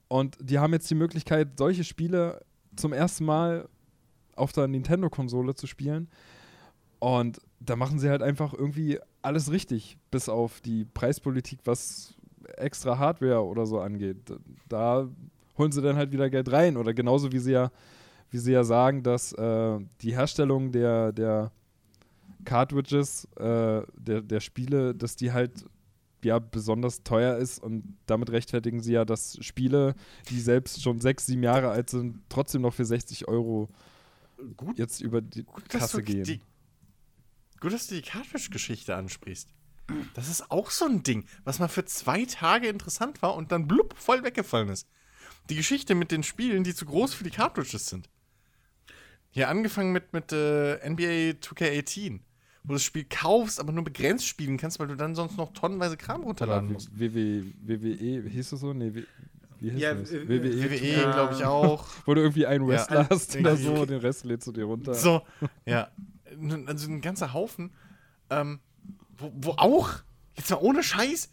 und 0.07 0.37
die 0.41 0.59
haben 0.59 0.73
jetzt 0.73 0.89
die 0.89 0.95
Möglichkeit, 0.95 1.57
solche 1.57 1.83
Spiele 1.83 2.43
zum 2.75 2.93
ersten 2.93 3.25
Mal 3.25 3.67
auf 4.35 4.51
der 4.51 4.67
Nintendo-Konsole 4.67 5.55
zu 5.55 5.67
spielen. 5.67 6.09
Und 6.99 7.39
da 7.59 7.75
machen 7.75 7.99
sie 7.99 8.09
halt 8.09 8.21
einfach 8.21 8.53
irgendwie 8.53 8.99
alles 9.21 9.51
richtig, 9.51 9.97
bis 10.11 10.29
auf 10.29 10.61
die 10.61 10.85
Preispolitik, 10.85 11.59
was 11.65 12.15
extra 12.57 12.97
Hardware 12.97 13.43
oder 13.43 13.65
so 13.65 13.79
angeht. 13.79 14.17
Da 14.69 15.07
holen 15.57 15.71
sie 15.71 15.81
dann 15.81 15.95
halt 15.95 16.11
wieder 16.11 16.29
Geld 16.29 16.51
rein. 16.51 16.77
Oder 16.77 16.93
genauso 16.93 17.31
wie 17.31 17.39
sie 17.39 17.53
ja, 17.53 17.71
wie 18.29 18.37
sie 18.37 18.51
ja 18.51 18.63
sagen, 18.63 19.03
dass 19.03 19.33
äh, 19.33 19.79
die 20.01 20.15
Herstellung 20.15 20.71
der, 20.71 21.11
der 21.11 21.51
Cartridges, 22.43 23.25
äh, 23.35 23.81
der, 23.97 24.21
der 24.21 24.39
Spiele, 24.39 24.93
dass 24.93 25.15
die 25.15 25.31
halt 25.31 25.65
ja 26.25 26.39
besonders 26.39 27.03
teuer 27.03 27.37
ist 27.37 27.63
und 27.63 27.97
damit 28.05 28.31
rechtfertigen 28.31 28.81
sie 28.81 28.93
ja, 28.93 29.05
dass 29.05 29.37
Spiele, 29.41 29.95
die 30.29 30.39
selbst 30.39 30.81
schon 30.81 30.99
sechs, 30.99 31.25
sieben 31.25 31.43
Jahre 31.43 31.69
alt 31.69 31.89
sind, 31.89 32.19
trotzdem 32.29 32.61
noch 32.61 32.73
für 32.73 32.85
60 32.85 33.27
Euro 33.27 33.69
Gut, 34.57 34.77
jetzt 34.77 35.01
über 35.01 35.21
die 35.21 35.43
gut, 35.43 35.69
Kasse 35.69 36.03
gehen. 36.03 36.23
die, 36.23 36.41
gut, 37.59 37.73
dass 37.73 37.87
du 37.87 37.95
die 37.95 38.01
Cartridge-Geschichte 38.01 38.95
ansprichst. 38.95 39.49
Das 40.13 40.29
ist 40.29 40.51
auch 40.51 40.71
so 40.71 40.85
ein 40.85 41.03
Ding, 41.03 41.25
was 41.43 41.59
mal 41.59 41.67
für 41.67 41.85
zwei 41.85 42.25
Tage 42.25 42.67
interessant 42.67 43.21
war 43.21 43.35
und 43.35 43.51
dann 43.51 43.67
blub 43.67 43.95
voll 43.97 44.23
weggefallen 44.23 44.69
ist. 44.69 44.87
Die 45.49 45.55
Geschichte 45.55 45.93
mit 45.93 46.11
den 46.11 46.23
Spielen, 46.23 46.63
die 46.63 46.73
zu 46.73 46.85
groß 46.85 47.13
für 47.13 47.23
die 47.23 47.29
Cartridges 47.29 47.87
sind. 47.87 48.09
Hier 49.29 49.49
angefangen 49.49 49.91
mit, 49.91 50.11
mit 50.13 50.31
äh, 50.31 50.77
NBA 50.89 51.37
2K18, 51.39 52.21
wo 52.65 52.69
du 52.69 52.73
das 52.73 52.83
Spiel 52.83 53.05
kaufst, 53.09 53.59
aber 53.59 53.71
nur 53.71 53.83
begrenzt 53.83 54.27
spielen 54.27 54.57
kannst, 54.57 54.79
weil 54.79 54.87
du 54.87 54.95
dann 54.95 55.15
sonst 55.15 55.37
noch 55.37 55.53
tonnenweise 55.53 55.97
Kram 55.97 56.23
runterladen 56.23 56.73
musst. 56.73 56.89
WW, 56.97 57.43
WWE, 57.63 58.29
hieß 58.29 58.51
es 58.51 58.59
so? 58.59 58.73
Nee, 58.73 58.93
wie, 58.93 59.05
wie 59.59 59.71
hieß 59.71 59.79
Ja, 59.81 59.93
das? 59.93 60.11
WWE, 60.11 60.29
WWE, 60.63 61.01
Ja. 61.01 61.11
glaube 61.11 61.33
ich 61.35 61.43
auch. 61.45 61.87
wo 62.05 62.13
du 62.13 62.21
irgendwie 62.21 62.45
einen 62.45 62.65
Ja. 62.65 62.71
Wrestler 62.73 63.07
hast 63.09 63.35
oder 63.35 63.55
so, 63.55 63.85
den 63.85 63.99
Rest 63.99 64.25
lädst 64.25 64.47
du 64.47 64.51
dir 64.51 64.65
runter. 64.65 64.93
So, 64.93 65.21
ja. 65.65 65.89
Also 66.65 66.89
ein 66.89 67.01
ganzer 67.01 67.33
Haufen, 67.33 67.71
ähm, 68.29 68.59
wo, 69.17 69.31
wo 69.35 69.51
auch 69.51 69.89
Jetzt 70.37 70.49
mal 70.49 70.57
ohne 70.57 70.83
Scheiß. 70.83 71.29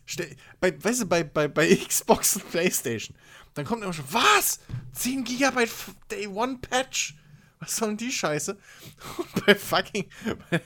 Bei, 0.60 0.80
weißt 0.80 1.02
du, 1.02 1.06
bei, 1.06 1.24
bei, 1.24 1.48
bei 1.48 1.74
Xbox 1.74 2.36
und 2.36 2.48
Playstation. 2.52 3.16
Dann 3.54 3.64
kommt 3.64 3.82
immer 3.82 3.92
schon, 3.92 4.04
was? 4.12 4.60
10 4.92 5.24
GB 5.24 5.66
Day 6.08 6.28
One 6.28 6.58
Patch? 6.60 7.16
Was 7.62 7.76
soll 7.76 7.88
denn 7.90 7.96
die 7.98 8.10
Scheiße? 8.12 8.56
Und 9.18 9.46
bei 9.46 9.54
fucking, 9.54 10.06
bei, 10.50 10.60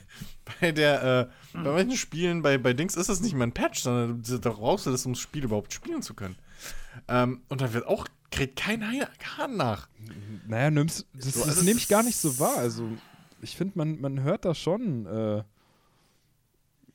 bei 0.61 0.73
der, 0.73 1.31
äh, 1.55 1.57
bei 1.63 1.73
manchen 1.73 1.97
Spielen, 1.97 2.43
bei, 2.43 2.59
bei 2.59 2.73
Dings 2.73 2.97
ist 2.97 3.09
das 3.09 3.21
nicht 3.21 3.35
mal 3.35 3.45
ein 3.45 3.53
Patch, 3.53 3.81
sondern 3.83 4.23
du- 4.23 4.39
da 4.39 4.51
brauchst 4.51 4.87
du 4.87 4.91
das, 4.91 5.05
um 5.07 5.13
das 5.13 5.21
Spiel 5.21 5.45
überhaupt 5.45 5.73
spielen 5.73 6.03
zu 6.03 6.15
können. 6.15 6.37
Ähm, 7.09 7.43
und 7.49 7.61
dann 7.61 7.73
wird 7.73 7.87
auch, 7.87 8.07
kriegt 8.31 8.57
kein 8.57 8.83
Hahn 9.37 9.57
nach. 9.57 9.89
Naja, 10.47 10.71
nimmst, 10.71 11.07
das, 11.15 11.35
So, 11.35 11.43
also 11.45 11.63
nehme 11.63 11.79
ich 11.79 11.89
gar 11.89 12.03
nicht 12.03 12.17
so 12.17 12.39
wahr. 12.39 12.57
Also, 12.59 12.89
ich 13.43 13.55
finde, 13.57 13.77
man, 13.79 14.01
man 14.01 14.23
hört 14.23 14.45
da 14.45 14.55
schon. 14.55 15.07
Äh, 15.07 15.43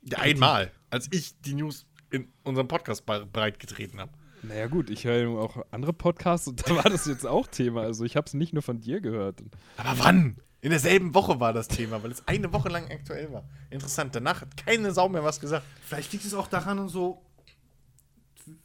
Ja, 0.03 0.17
einmal, 0.17 0.71
als 0.89 1.07
ich 1.11 1.39
die 1.41 1.53
News 1.53 1.85
in 2.09 2.27
unserem 2.43 2.67
Podcast 2.67 3.05
be- 3.05 3.25
breitgetreten 3.31 3.99
habe. 3.99 4.11
Naja, 4.43 4.67
gut, 4.67 4.89
ich 4.89 5.05
höre 5.05 5.17
ja 5.17 5.27
auch 5.29 5.65
andere 5.71 5.93
Podcasts 5.93 6.47
und 6.47 6.67
da 6.69 6.75
war 6.75 6.89
das 6.89 7.05
jetzt 7.05 7.25
auch 7.25 7.47
Thema. 7.47 7.81
Also, 7.81 8.05
ich 8.05 8.15
habe 8.15 8.27
es 8.27 8.33
nicht 8.33 8.53
nur 8.53 8.63
von 8.63 8.79
dir 8.79 9.01
gehört. 9.01 9.41
Aber 9.77 9.99
wann? 9.99 10.37
In 10.61 10.69
derselben 10.69 11.15
Woche 11.15 11.39
war 11.39 11.53
das 11.53 11.67
Thema, 11.67 12.03
weil 12.03 12.11
es 12.11 12.27
eine 12.27 12.53
Woche 12.53 12.69
lang 12.69 12.89
aktuell 12.91 13.31
war. 13.31 13.43
Interessant. 13.71 14.15
Danach 14.15 14.41
hat 14.41 14.57
keine 14.57 14.91
Sau 14.91 15.09
mehr 15.09 15.23
was 15.23 15.39
gesagt. 15.39 15.65
Vielleicht 15.83 16.13
liegt 16.13 16.23
es 16.23 16.35
auch 16.35 16.47
daran 16.47 16.77
und 16.77 16.89
so, 16.89 17.23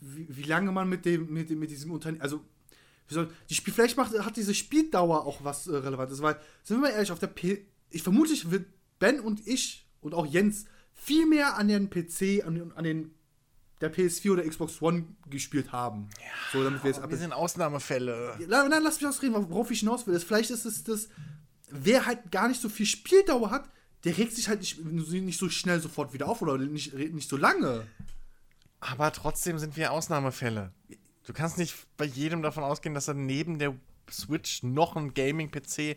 wie, 0.01 0.27
wie 0.29 0.43
lange 0.43 0.73
man 0.73 0.89
mit 0.89 1.05
dem, 1.07 1.33
mit 1.33 1.49
dem, 1.49 1.59
mit 1.59 1.71
diesem 1.71 1.91
Unternehmen, 1.91 2.21
also 2.21 2.43
wie 3.09 3.15
soll, 3.15 3.31
die 3.49 3.55
Spiel, 3.55 3.73
vielleicht 3.73 3.97
macht, 3.97 4.19
hat 4.19 4.37
diese 4.37 4.55
Spieldauer 4.55 5.25
auch 5.25 5.43
was 5.43 5.69
äh, 5.69 5.77
Relevantes, 5.77 6.21
weil, 6.21 6.37
sind 6.65 6.79
wir 6.79 6.89
mal 6.89 6.91
ehrlich, 6.91 7.13
auf 7.13 7.19
der 7.19 7.29
P 7.29 7.65
ich 7.91 8.03
vermutlich 8.03 8.51
wird 8.51 8.67
Ben 8.99 9.21
und 9.21 9.47
ich 9.47 9.87
und 10.01 10.13
auch 10.13 10.27
Jens 10.27 10.67
viel 10.93 11.27
mehr 11.27 11.57
an 11.57 11.69
den 11.69 11.89
PC, 11.89 12.45
an, 12.45 12.73
an 12.75 12.85
den 12.85 13.15
der 13.81 13.93
PS4 13.93 14.33
oder 14.33 14.49
Xbox 14.49 14.81
One 14.81 15.05
gespielt 15.29 15.73
haben. 15.73 16.09
so, 16.53 16.65
damit 16.65 16.83
wir 16.83 16.91
jetzt 16.91 17.01
ab 17.01 17.11
Wir 17.11 17.19
sind 17.19 17.33
Ausnahmefälle. 17.33 18.37
Nein, 18.49 18.71
nein, 18.71 18.83
lass 18.83 19.01
mich 19.01 19.09
ausreden, 19.09 19.35
worauf 19.51 19.71
ich 19.71 19.81
hinaus 19.81 20.07
will. 20.07 20.15
ist, 20.15 20.25
Vielleicht 20.25 20.51
ist 20.51 20.65
es 20.65 20.85
das, 20.85 21.09
wer 21.71 22.07
halt 22.07 22.31
gar 22.31 22.49
nicht 22.49 22.61
so 22.61 22.69
viel 22.69 22.87
Spieldauer 22.87 23.51
hat, 23.51 23.69
der 24.05 24.17
regt 24.17 24.33
sich 24.33 24.49
halt 24.49 24.61
nicht, 24.61 24.85
nicht 24.85 25.39
so 25.39 25.49
schnell 25.49 25.81
sofort 25.81 26.13
wieder 26.13 26.29
auf 26.29 26.41
oder 26.41 26.57
nicht, 26.59 26.95
nicht 26.95 27.29
so 27.29 27.37
lange. 27.37 27.87
Aber 28.81 29.13
trotzdem 29.13 29.59
sind 29.59 29.77
wir 29.77 29.93
Ausnahmefälle. 29.93 30.73
Du 31.25 31.33
kannst 31.33 31.59
nicht 31.59 31.75
bei 31.97 32.05
jedem 32.05 32.43
davon 32.43 32.63
ausgehen, 32.63 32.95
dass 32.95 33.09
er 33.09 33.15
neben 33.15 33.59
der 33.59 33.75
Switch 34.11 34.63
noch 34.63 34.95
ein 34.97 35.13
Gaming-PC 35.13 35.97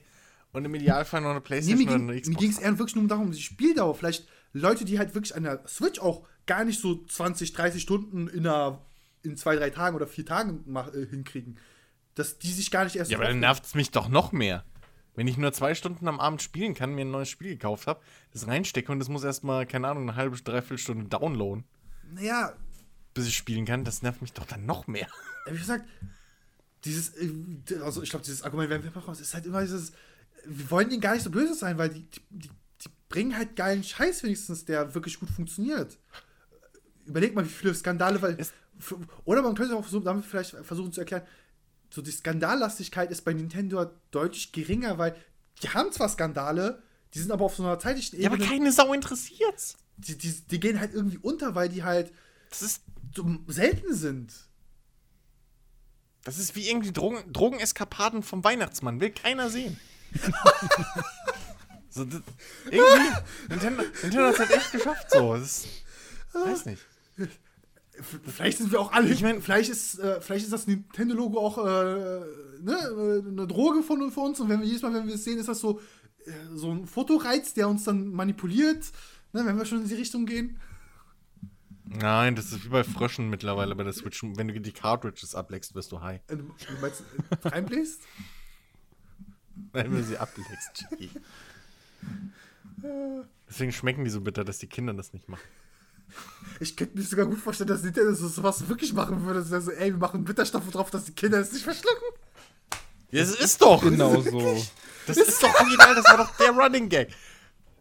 und 0.52 0.66
im 0.66 0.74
Idealfall 0.74 1.22
noch 1.22 1.30
eine 1.30 1.40
Nee, 1.40 1.44
Playstation 1.46 1.80
mir 1.86 1.86
oder 1.86 1.96
eine 1.96 2.14
mir 2.14 2.22
Xbox 2.22 2.40
ging 2.40 2.50
es 2.52 2.58
eher 2.58 2.80
wirklich 2.80 2.96
nur 2.96 3.08
darum, 3.08 3.32
die 3.32 3.40
Spieldauer. 3.42 3.94
Vielleicht 3.96 4.28
Leute, 4.54 4.86
die 4.86 4.98
halt 4.98 5.14
wirklich 5.14 5.36
an 5.36 5.44
der 5.44 5.68
Switch 5.68 6.00
auch 6.00 6.26
gar 6.46 6.64
nicht 6.66 6.82
so 6.82 7.04
20, 7.06 7.54
30 7.54 7.82
Stunden 7.82 8.28
in, 8.28 8.48
einer, 8.48 8.82
in 9.24 9.38
zwei, 9.38 9.56
drei 9.56 9.70
Tagen 9.70 9.96
oder 9.96 10.08
vier 10.08 10.26
Tagen 10.26 10.64
mach, 10.66 10.94
äh, 10.94 11.06
hinkriegen. 11.06 11.58
Dass 12.16 12.40
die 12.40 12.52
sich 12.52 12.72
gar 12.72 12.84
nicht 12.84 12.96
erst 12.96 13.12
Ja, 13.12 13.18
aber 13.18 13.28
dann 13.28 13.40
nervt 13.40 13.66
es 13.66 13.76
mich 13.76 13.92
doch 13.92 14.10
noch 14.10 14.32
mehr. 14.32 14.66
Wenn 15.16 15.28
ich 15.28 15.38
nur 15.38 15.52
zwei 15.54 15.76
Stunden 15.76 16.08
am 16.08 16.20
Abend 16.20 16.42
spielen 16.42 16.74
kann, 16.74 16.96
mir 16.96 17.02
ein 17.02 17.12
neues 17.12 17.30
Spiel 17.30 17.50
gekauft 17.52 17.88
habe, 17.88 18.02
das 18.32 18.48
reinstecke 18.48 18.92
und 18.92 19.00
das 19.00 19.10
muss 19.10 19.24
erstmal, 19.24 19.66
keine 19.66 19.88
Ahnung, 19.88 20.04
eine 20.04 20.16
halbe, 20.16 20.38
dreiviertel 20.38 20.78
Stunde 20.78 21.06
downloaden, 21.06 21.66
Naja, 22.14 22.54
bis 23.14 23.28
ich 23.28 23.36
spielen 23.36 23.66
kann, 23.66 23.84
das 23.84 24.02
nervt 24.02 24.22
mich 24.22 24.34
doch 24.34 24.46
dann 24.46 24.66
noch 24.66 24.88
mehr. 24.88 25.08
wie 25.46 25.58
gesagt, 25.58 25.86
dieses, 26.86 27.16
äh, 27.18 27.34
also 27.84 28.02
ich 28.02 28.10
glaube, 28.10 28.24
dieses 28.24 28.44
Argument, 28.44 28.70
wenn 28.70 28.84
wir 28.84 28.92
mal 28.92 29.02
raus, 29.02 29.20
ist 29.20 29.34
halt 29.34 29.46
immer 29.46 29.62
dieses, 29.62 29.92
wir 30.46 30.72
wollen 30.72 30.90
denen 30.90 31.02
gar 31.02 31.14
nicht 31.14 31.24
so 31.24 31.32
böse 31.32 31.54
sein, 31.54 31.78
weil 31.78 31.90
die, 31.90 32.06
die, 32.10 32.22
die, 32.30 32.50
die 32.84 32.90
bringen 33.10 33.36
halt 33.36 33.56
geilen 33.56 33.84
Scheiß 33.84 34.24
wenigstens, 34.24 34.66
der 34.66 34.94
wirklich 34.94 35.20
gut 35.20 35.30
funktioniert. 35.30 35.98
Überleg 37.10 37.36
mal, 37.36 37.44
wie 37.46 37.50
viele 37.50 37.74
Skandale, 37.76 38.22
weil. 38.22 38.36
Es- 38.40 38.54
oder 39.26 39.42
man 39.42 39.56
könnte 39.56 39.76
auch 39.76 39.86
so 39.86 40.00
damit 40.00 40.24
vielleicht 40.26 40.52
versuchen 40.52 40.94
zu 40.94 41.02
erklären, 41.02 41.24
so 41.90 42.02
die 42.02 42.12
Skandallastigkeit 42.12 43.12
ist 43.12 43.26
bei 43.26 43.34
Nintendo 43.34 43.92
deutlich 44.12 44.54
geringer, 44.54 44.98
weil 44.98 45.16
die 45.62 45.70
haben 45.70 45.92
zwar 45.92 46.08
Skandale, 46.08 46.82
die 47.14 47.20
sind 47.20 47.32
aber 47.32 47.44
auf 47.44 47.56
so 47.56 47.64
einer 47.64 47.78
zeitlichen 47.80 48.22
Ja, 48.22 48.28
aber 48.30 48.36
Ebene, 48.38 48.50
keine 48.50 48.72
Sau 48.72 48.94
interessiert's. 48.94 49.76
die, 49.98 50.18
die, 50.18 50.32
die 50.32 50.60
gehen 50.62 50.80
halt 50.80 50.94
irgendwie 50.94 51.18
unter, 51.18 51.56
weil 51.56 51.68
die 51.68 51.84
halt 51.84 52.14
Das 52.52 52.62
ist, 52.62 52.84
so 53.14 53.26
selten 53.48 53.94
sind. 53.94 54.32
das 56.24 56.38
ist 56.38 56.56
wie 56.56 56.70
irgendwie 56.70 56.94
Drogen, 56.94 57.34
Drogeneskapaden 57.34 58.24
vom 58.24 58.44
Weihnachtsmann. 58.46 59.02
Will 59.02 59.10
keiner 59.12 59.50
sehen. 59.50 59.78
so, 61.90 62.06
das, 62.06 62.22
irgendwie, 62.70 63.12
Nintendo, 63.50 63.84
Nintendo 64.04 64.24
hat 64.28 64.34
es 64.36 64.40
halt 64.40 64.52
echt 64.52 64.72
geschafft 64.72 65.12
so. 65.12 65.34
Das 65.36 65.44
ist, 65.44 65.68
weiß 66.34 66.66
nicht. 66.66 66.82
Vielleicht 68.02 68.58
sind 68.60 68.72
wir 68.72 68.80
auch 68.80 68.92
alle. 68.92 69.10
Ich 69.10 69.22
mein- 69.22 69.42
vielleicht 69.42 69.70
ist, 69.70 70.00
äh, 70.00 70.22
vielleicht 70.22 70.46
ist 70.46 70.54
das 70.54 70.68
Nintendo-Logo 70.68 71.40
auch 71.40 71.58
äh, 71.58 71.62
ne, 72.62 72.74
äh, 72.78 73.28
eine 73.28 73.48
Droge 73.48 73.84
von, 73.84 74.12
von 74.12 74.28
uns. 74.30 74.40
Und 74.40 74.50
wenn 74.50 74.60
wir 74.62 74.68
jedes 74.68 74.82
Mal, 74.82 74.94
wenn 74.94 75.08
wir 75.08 75.16
es 75.16 75.24
sehen, 75.24 75.38
ist 75.38 75.50
das 75.50 75.60
so, 75.60 75.80
äh, 76.26 76.32
so 76.56 76.72
ein 76.72 76.86
Fotoreiz, 76.86 77.54
der 77.54 77.68
uns 77.70 77.84
dann 77.84 78.08
manipuliert. 78.10 78.92
Ne, 79.34 79.46
wenn 79.46 79.58
wir 79.58 79.66
schon 79.66 79.82
in 79.82 79.88
die 79.88 79.96
Richtung 79.96 80.26
gehen. 80.26 80.60
Nein, 81.86 82.36
das 82.36 82.52
ist 82.52 82.66
wie 82.66 82.70
bei 82.70 82.84
Fröschen 82.84 83.30
mittlerweile 83.30 83.76
bei 83.76 83.84
der 83.84 83.94
Switch. 83.94 84.24
Wenn 84.24 84.48
du 84.48 84.60
die 84.62 84.72
Cartridges 84.72 85.34
ablegst, 85.36 85.74
wirst 85.76 85.92
du 85.92 86.02
high. 86.02 86.22
Äh, 86.28 86.38
du 86.38 86.46
meinst, 86.82 87.02
äh, 87.44 87.48
reinbläst? 87.48 88.02
Wenn 89.74 89.92
du 89.92 90.04
sie 90.04 90.18
ablegst, 90.18 90.74
Chicky. 90.74 91.10
Deswegen 93.50 93.72
schmecken 93.72 94.04
die 94.04 94.10
so 94.10 94.22
bitter, 94.22 94.44
dass 94.46 94.58
die 94.60 94.68
Kinder 94.68 94.94
das 94.94 95.14
nicht 95.14 95.28
machen. 95.28 95.44
Ich 96.60 96.76
könnte 96.76 96.98
mir 96.98 97.04
sogar 97.04 97.26
gut 97.26 97.40
vorstellen, 97.40 97.70
dass 97.70 97.84
Nintendo 97.84 98.14
so 98.14 98.28
sowas 98.28 98.68
wirklich 98.68 98.92
machen 98.94 99.26
würde. 99.26 99.40
Das 99.40 99.52
wäre 99.52 99.62
so, 99.62 99.72
ey, 99.72 99.92
wir 99.92 99.98
machen 99.98 100.24
Bitterstoffe 100.26 100.70
drauf, 100.72 100.90
dass 100.92 101.06
die 101.06 101.14
Kinder 101.14 101.40
es 101.40 101.52
nicht 101.54 101.64
verschlucken. 101.64 102.08
Ja, 103.12 103.22
das 103.22 103.32
ist 103.36 103.62
doch. 103.62 103.82
Genau 103.82 104.20
so. 104.22 104.66
Das 105.08 105.18
ist 105.18 105.42
doch 105.42 105.54
original, 105.60 105.96
das 105.96 106.06
war 106.06 106.18
doch 106.18 106.36
der 106.38 106.52
Running 106.52 106.90
Gag. 106.90 107.10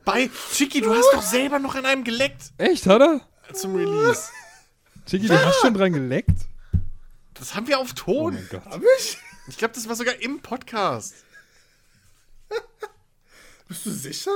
Bei 0.04 0.30
Chicky, 0.54 0.80
du 0.80 0.94
hast 0.94 1.12
doch 1.12 1.22
selber 1.22 1.58
noch 1.58 1.74
an 1.74 1.84
einem 1.84 2.02
geleckt 2.04 2.52
Echt, 2.56 2.86
hat 2.86 3.02
er? 3.02 3.20
zum 3.52 3.74
Release. 3.76 4.30
Chicky, 5.06 5.26
du 5.26 5.44
hast 5.44 5.60
schon 5.60 5.74
dran 5.74 5.92
geleckt? 5.92 6.36
Das 7.34 7.54
haben 7.54 7.66
wir 7.66 7.78
auf 7.78 7.90
Oh 7.90 7.94
Ton. 7.94 8.34
mein 8.34 8.48
Gott. 8.50 8.64
Hab 8.64 8.80
ich? 8.98 9.18
ich 9.48 9.58
glaube, 9.58 9.74
das 9.74 9.86
war 9.88 9.96
sogar 9.96 10.14
im 10.22 10.40
Podcast. 10.40 11.14
Bist 13.68 13.84
du 13.84 13.90
sicher? 13.90 14.30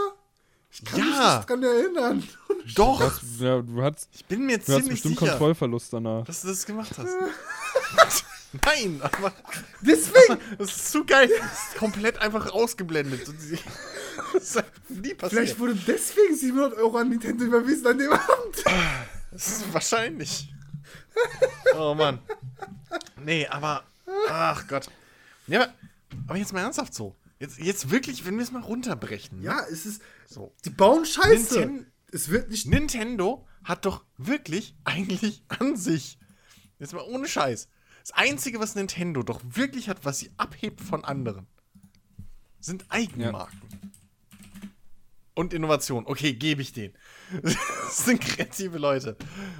Ich 0.72 0.84
kann 0.84 0.98
Ja. 1.00 1.04
mich 1.04 1.36
nicht 1.36 1.50
dran 1.50 1.62
erinnern. 1.62 2.28
Doch. 2.74 3.20
Ja, 3.38 3.60
du 3.60 3.82
hast, 3.82 4.08
Ich 4.12 4.24
bin 4.24 4.46
mir 4.46 4.56
du 4.58 4.62
hast 4.62 4.66
ziemlich 4.68 4.88
bestimmt 4.90 5.18
sicher, 5.18 5.30
Kontrollverlust 5.32 5.92
danach. 5.92 6.24
dass 6.24 6.42
du 6.42 6.48
das 6.48 6.64
gemacht 6.66 6.92
hast. 6.96 7.14
Nein, 8.66 9.00
aber 9.02 9.32
Deswegen. 9.80 10.38
das 10.58 10.68
ist 10.76 10.92
zu 10.92 11.04
geil. 11.04 11.28
Das 11.38 11.68
ist 11.72 11.76
komplett 11.78 12.18
einfach 12.18 12.50
ausgeblendet. 12.52 13.26
Das 13.26 13.34
ist 14.42 14.64
nie 14.88 15.14
passiert. 15.14 15.30
Vielleicht 15.32 15.58
wurde 15.58 15.74
deswegen 15.74 16.36
700 16.36 16.74
Euro 16.78 16.98
an 16.98 17.08
Nintendo 17.08 17.44
überwiesen 17.44 17.86
an 17.86 17.98
dem 17.98 18.12
Abend. 18.12 18.64
Das 19.30 19.46
ist 19.48 19.72
wahrscheinlich. 19.72 20.52
Oh 21.76 21.94
Mann. 21.94 22.18
Nee, 23.24 23.46
aber. 23.46 23.84
Ach 24.28 24.66
Gott. 24.68 24.88
Ja, 25.46 25.62
aber, 25.62 25.72
aber 26.28 26.38
jetzt 26.38 26.52
mal 26.52 26.60
ernsthaft 26.60 26.92
so. 26.94 27.14
Jetzt, 27.42 27.58
jetzt 27.58 27.90
wirklich, 27.90 28.24
wenn 28.24 28.36
wir 28.36 28.44
es 28.44 28.52
mal 28.52 28.62
runterbrechen. 28.62 29.40
ne? 29.40 29.46
Ja, 29.46 29.64
es 29.68 29.84
ist. 29.84 30.00
So. 30.28 30.54
Die 30.64 30.70
bauen 30.70 31.04
Scheiße. 31.04 31.58
Ninten- 31.58 31.86
es 32.12 32.28
wird 32.28 32.50
nicht. 32.50 32.68
Nintendo 32.68 33.48
hat 33.64 33.84
doch 33.84 34.04
wirklich 34.16 34.76
eigentlich 34.84 35.42
an 35.48 35.76
sich. 35.76 36.20
Jetzt 36.78 36.92
mal 36.94 37.02
ohne 37.02 37.26
Scheiß. 37.26 37.68
Das 38.00 38.12
Einzige, 38.12 38.60
was 38.60 38.76
Nintendo 38.76 39.24
doch 39.24 39.40
wirklich 39.44 39.88
hat, 39.88 40.04
was 40.04 40.20
sie 40.20 40.30
abhebt 40.36 40.80
von 40.80 41.04
anderen, 41.04 41.48
sind 42.60 42.84
Eigenmarken. 42.90 43.60
Und 45.34 45.52
Innovation. 45.52 46.06
Okay, 46.06 46.34
gebe 46.34 46.62
ich 46.62 46.72
denen. 46.72 46.94
Das 47.42 48.04
sind 48.04 48.20
kreative 48.20 48.78
Leute. 48.78 49.16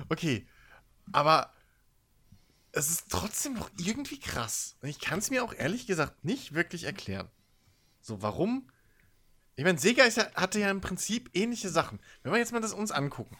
Okay. 0.08 0.46
Aber 1.10 1.52
es 2.70 2.90
ist 2.90 3.06
trotzdem 3.10 3.54
noch 3.54 3.70
irgendwie 3.76 4.20
krass. 4.20 4.76
Und 4.82 4.88
ich 4.88 5.00
kann 5.00 5.18
es 5.18 5.30
mir 5.30 5.42
auch 5.42 5.52
ehrlich 5.52 5.88
gesagt 5.88 6.24
nicht 6.24 6.54
wirklich 6.54 6.84
erklären. 6.84 7.28
So, 8.02 8.20
warum? 8.20 8.68
Ich 9.54 9.64
meine, 9.64 9.78
Sega 9.78 10.04
ja, 10.04 10.34
hatte 10.34 10.58
ja 10.60 10.70
im 10.70 10.80
Prinzip 10.80 11.30
ähnliche 11.34 11.68
Sachen. 11.68 12.00
Wenn 12.22 12.32
wir 12.32 12.38
jetzt 12.38 12.52
mal 12.52 12.60
das 12.60 12.72
uns 12.72 12.90
angucken. 12.90 13.36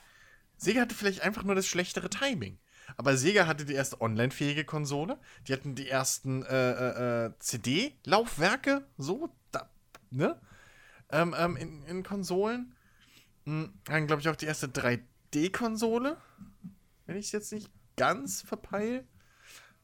Sega 0.57 0.81
hatte 0.81 0.95
vielleicht 0.95 1.23
einfach 1.23 1.43
nur 1.43 1.57
das 1.57 1.67
schlechtere 1.67 2.09
Timing. 2.09 2.59
Aber 2.97 3.17
Sega 3.17 3.47
hatte 3.47 3.65
die 3.65 3.75
erste 3.75 4.01
online-fähige 4.01 4.65
Konsole. 4.65 5.19
Die 5.47 5.53
hatten 5.53 5.75
die 5.75 5.89
ersten 5.89 6.45
äh, 6.45 6.71
äh, 6.71 7.27
äh, 7.27 7.33
CD-Laufwerke, 7.39 8.87
so, 8.99 9.31
da, 9.51 9.69
ne? 10.11 10.41
Ähm, 11.11 11.35
ähm, 11.37 11.57
in, 11.57 11.85
in 11.85 12.03
Konsolen. 12.03 12.75
Hm, 13.45 13.73
Dann, 13.85 14.07
glaube 14.07 14.23
ich, 14.23 14.29
auch 14.29 14.37
die 14.37 14.47
erste 14.47 14.69
3D-Konsole. 14.69 16.17
Wenn 17.07 17.17
ich 17.17 17.27
es 17.27 17.33
jetzt 17.33 17.53
nicht 17.53 17.71
ganz 17.97 18.43
verpeil. 18.43 19.07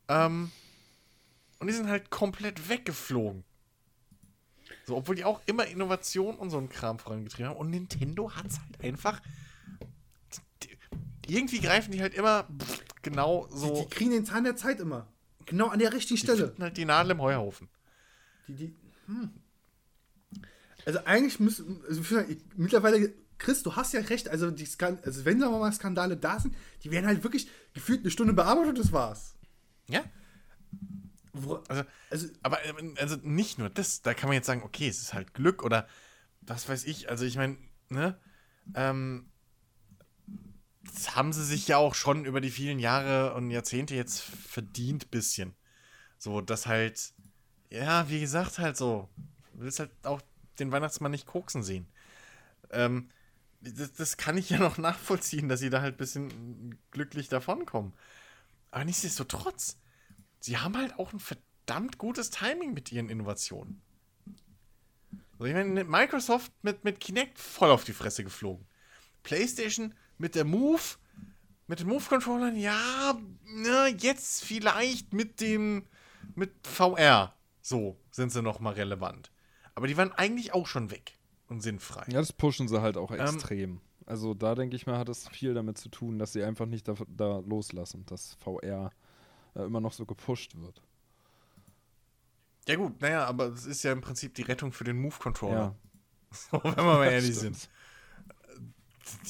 Ähm, 0.09 0.53
und 1.59 1.67
die 1.67 1.75
sind 1.75 1.89
halt 1.89 2.11
komplett 2.11 2.69
weggeflogen. 2.69 3.45
So, 4.87 4.97
obwohl 4.97 5.15
die 5.17 5.25
auch 5.25 5.41
immer 5.47 5.67
Innovation 5.67 6.37
und 6.37 6.51
so 6.51 6.59
einen 6.59 6.69
Kram 6.69 6.99
vorangetrieben 6.99 7.51
haben. 7.51 7.59
Und 7.59 7.71
Nintendo 7.71 8.33
hat 8.33 8.47
es 8.47 8.59
halt 8.61 8.81
einfach. 8.83 9.21
irgendwie 11.27 11.61
greifen 11.61 11.93
die 11.93 12.01
halt 12.01 12.15
immer 12.15 12.45
pff, 12.45 12.85
genau 13.03 13.49
so. 13.51 13.75
Die, 13.75 13.83
die 13.83 13.89
kriegen 13.91 14.11
den 14.11 14.25
Zahn 14.25 14.45
der 14.45 14.57
Zeit 14.57 14.81
immer. 14.81 15.07
Genau 15.47 15.69
an 15.69 15.79
der 15.79 15.93
richtigen 15.93 16.17
Die 16.17 16.23
Stelle. 16.23 16.47
finden 16.47 16.63
halt 16.63 16.77
die 16.77 16.85
Nadel 16.85 17.13
im 17.13 17.23
Heuhaufen. 17.23 17.69
Die, 18.49 18.55
die, 18.55 18.75
hm. 19.07 19.31
Also 20.87 21.01
eigentlich 21.05 21.39
müssen, 21.39 21.83
also 21.87 22.03
mittlerweile, 22.57 23.13
Chris, 23.37 23.63
du 23.63 23.77
hast 23.77 23.93
ja 23.93 24.01
recht, 24.01 24.29
also, 24.29 24.51
die 24.51 24.65
Skan 24.65 24.99
also 25.05 25.25
wenn 25.25 25.39
da 25.39 25.51
mal 25.51 25.73
Skandale 25.73 26.17
da 26.17 26.41
sind, 26.41 26.55
die 26.83 26.91
werden 26.91 27.07
halt 27.07 27.23
wirklich 27.23 27.49
gefühlt 27.75 28.01
eine 28.01 28.11
Stunde 28.11 28.33
bearbeitet 28.33 28.71
und 28.71 28.79
das 28.79 28.93
war's. 28.93 29.35
Ja. 29.89 30.03
Wo, 31.45 31.57
Also, 31.69 31.85
also, 32.11 32.29
aber 32.43 32.65
ähm, 32.65 32.95
also 32.99 33.17
nicht 33.23 33.59
nur 33.59 33.71
das, 33.71 34.03
da 34.03 34.15
kann 34.15 34.29
man 34.29 34.35
jetzt 34.35 34.47
sagen, 34.47 34.63
okay, 34.63 34.89
es 34.89 35.01
ist 35.01 35.15
halt 35.15 35.35
Glück 35.35 35.63
oder 35.63 35.89
was 36.41 36.69
weiß 36.69 36.85
ich. 36.85 37.09
Also 37.11 37.25
ich 37.25 37.37
meine, 37.37 37.57
ne? 37.89 38.19
Ähm, 38.75 39.31
das 40.85 41.17
haben 41.17 41.33
sie 41.33 41.45
sich 41.45 41.69
ja 41.69 41.77
auch 41.77 41.95
schon 41.95 42.25
über 42.25 42.41
die 42.41 42.51
vielen 42.51 42.79
Jahre 42.79 43.35
und 43.35 43.51
Jahrzehnte 43.51 43.95
jetzt 43.95 44.21
verdient, 44.21 45.11
bisschen. 45.11 45.55
So, 46.19 46.41
dass 46.41 46.67
halt, 46.67 47.13
ja, 47.71 48.09
wie 48.11 48.21
gesagt, 48.21 48.59
halt 48.59 48.77
so. 48.77 49.09
Du 49.55 49.61
willst 49.61 49.81
halt 49.81 49.91
auch 50.05 50.23
den 50.59 50.73
Weihnachtsmann 50.73 51.13
nicht 51.13 51.27
koksen 51.27 51.63
sehen. 51.63 51.89
Ähm, 52.71 53.09
das, 53.61 53.93
das 53.95 54.17
kann 54.17 54.39
ich 54.39 54.51
ja 54.51 54.59
noch 54.59 54.79
nachvollziehen, 54.79 55.49
dass 55.49 55.61
sie 55.61 55.71
da 55.71 55.81
halt 55.81 55.95
ein 55.95 55.99
bisschen 55.99 56.79
glücklich 56.91 57.29
davonkommen. 57.29 57.93
Aber 58.71 58.85
nichtsdestotrotz, 58.85 59.79
sie 60.41 60.59
haben 60.59 60.77
halt 60.77 60.99
auch 60.99 61.13
ein 61.13 61.21
verdammt 61.21 61.99
gutes 61.99 62.31
Timing 62.31 62.75
mit 62.75 62.93
ihren 62.93 63.09
Innovationen. 63.09 63.81
Also 65.33 65.45
ich 65.45 65.55
meine, 65.55 65.85
Microsoft 65.85 66.53
mit, 66.63 66.85
mit 66.85 66.99
Kinect 67.01 67.39
voll 67.39 67.71
auf 67.71 67.85
die 67.85 67.93
Fresse 67.93 68.25
geflogen. 68.25 68.67
PlayStation 69.23 69.95
mit 70.17 70.35
der 70.35 70.45
Move, 70.45 70.81
mit 71.69 71.81
den 71.81 71.87
Move-Controllern, 71.89 72.57
ja, 72.57 73.17
na, 73.45 73.87
jetzt 73.89 74.45
vielleicht 74.45 75.13
mit 75.13 75.41
dem, 75.41 75.85
mit 76.35 76.51
VR. 76.67 77.35
So 77.63 77.97
sind 78.11 78.33
sie 78.33 78.43
noch 78.43 78.59
mal 78.59 78.73
relevant. 78.75 79.31
Aber 79.75 79.87
die 79.87 79.97
waren 79.97 80.11
eigentlich 80.13 80.55
auch 80.55 80.67
schon 80.67 80.91
weg 80.91 81.19
und 81.47 81.61
sinnfrei. 81.61 82.05
Ja, 82.09 82.19
das 82.19 82.33
pushen 82.33 82.67
sie 82.67 82.81
halt 82.81 82.97
auch 82.97 83.13
Ähm, 83.13 83.21
extrem. 83.21 83.81
also 84.07 84.35
da 84.35 84.57
denke 84.57 84.75
ich 84.75 84.87
mal, 84.87 84.99
hat 84.99 85.09
es 85.09 85.29
viel 85.29 85.55
damit 85.55 85.79
zu 85.79 85.89
tun, 85.89 86.19
dass 86.19 86.33
sie 86.33 86.43
einfach 86.43 86.67
nicht 86.67 86.89
da, 86.89 86.95
da 87.07 87.39
loslassen, 87.47 88.05
dass 88.07 88.35
VR 88.41 88.91
äh, 89.55 89.63
immer 89.63 89.81
noch 89.81 89.93
so 89.93 90.07
gepusht 90.07 90.57
wird. 90.57 90.83
Ja 92.69 92.77
gut, 92.77 93.01
naja, 93.01 93.25
aber 93.25 93.51
das 93.51 93.65
ist 93.65 93.83
ja 93.83 93.93
im 93.93 94.03
Prinzip 94.03 94.35
die 94.35 94.43
Rettung 94.43 94.73
für 94.73 94.85
den 94.85 95.01
Move-Controller. 95.01 95.75
Ja, 96.53 96.63
Wenn 96.63 96.77
wir 96.77 96.83
mal 96.83 97.05
ehrlich 97.11 97.35
sind. 97.35 97.69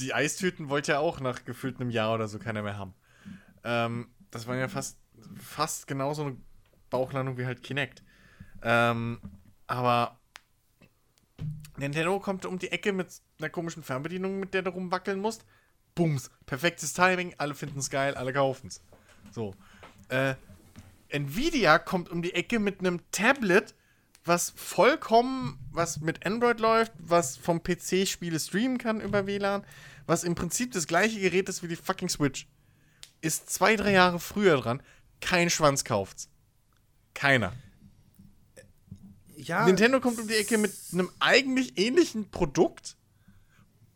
Die 0.01 0.13
Eistüten 0.13 0.69
wollte 0.69 0.93
ja 0.93 0.99
auch 0.99 1.21
nach 1.21 1.45
gefühlt 1.45 1.81
einem 1.81 1.91
Jahr 1.91 2.15
oder 2.15 2.27
so 2.27 2.41
keiner 2.41 2.63
mehr 2.63 2.77
haben. 2.77 2.95
Ähm, 3.63 4.09
das 4.33 4.49
war 4.49 4.57
ja 4.57 4.67
fast, 4.67 4.99
fast 5.37 5.87
genauso 5.87 6.25
eine 6.25 6.37
Bauchlandung 6.91 7.39
wie 7.39 7.47
halt 7.47 7.63
Kinect. 7.63 8.03
Ähm, 8.63 9.21
aber 9.69 10.19
Nintendo 11.77 12.19
kommt 12.19 12.45
um 12.45 12.59
die 12.59 12.73
Ecke 12.73 12.93
mit 12.93 13.09
einer 13.39 13.51
komischen 13.51 13.85
Fernbedienung, 13.85 14.41
mit 14.41 14.53
der 14.53 14.63
du 14.63 14.71
rumwackeln 14.71 15.21
musst. 15.21 15.45
Bums, 15.95 16.31
perfektes 16.47 16.93
Timing, 16.93 17.35
alle 17.39 17.55
finden 17.55 17.79
es 17.79 17.91
geil, 17.91 18.15
alle 18.15 18.33
kaufen 18.33 18.69
es. 18.69 18.83
So. 19.31 19.55
Äh, 20.09 20.35
Nvidia 21.09 21.79
kommt 21.79 22.11
um 22.11 22.23
die 22.23 22.35
Ecke 22.35 22.59
mit 22.59 22.81
einem 22.81 23.01
Tablet, 23.13 23.75
was 24.25 24.51
vollkommen, 24.57 25.59
was 25.73 26.01
mit 26.01 26.27
Android 26.27 26.61
läuft, 26.61 26.93
was 26.99 27.37
vom 27.37 27.63
PC 27.63 28.07
Spiele 28.07 28.39
streamen 28.39 28.79
kann 28.79 29.01
über 29.01 29.27
WLAN, 29.27 29.65
was 30.07 30.25
im 30.25 30.35
Prinzip 30.35 30.73
das 30.73 30.87
gleiche 30.87 31.19
Gerät 31.21 31.49
ist 31.49 31.63
wie 31.63 31.69
die 31.69 31.77
fucking 31.77 32.09
Switch. 32.09 32.47
Ist 33.21 33.51
zwei, 33.51 33.75
drei 33.77 33.93
Jahre 33.93 34.21
früher 34.21 34.59
dran. 34.59 34.83
Kein 35.21 35.51
Schwanz 35.51 35.85
kauft's. 35.85 36.29
Keiner. 37.15 37.53
ja. 39.37 39.67
Nintendo 39.67 39.99
kommt 39.99 40.21
um 40.21 40.29
die 40.29 40.37
Ecke 40.37 40.59
mit 40.59 40.73
einem 40.93 41.11
eigentlich 41.19 41.77
ähnlichen 41.79 42.31
Produkt. 42.31 42.97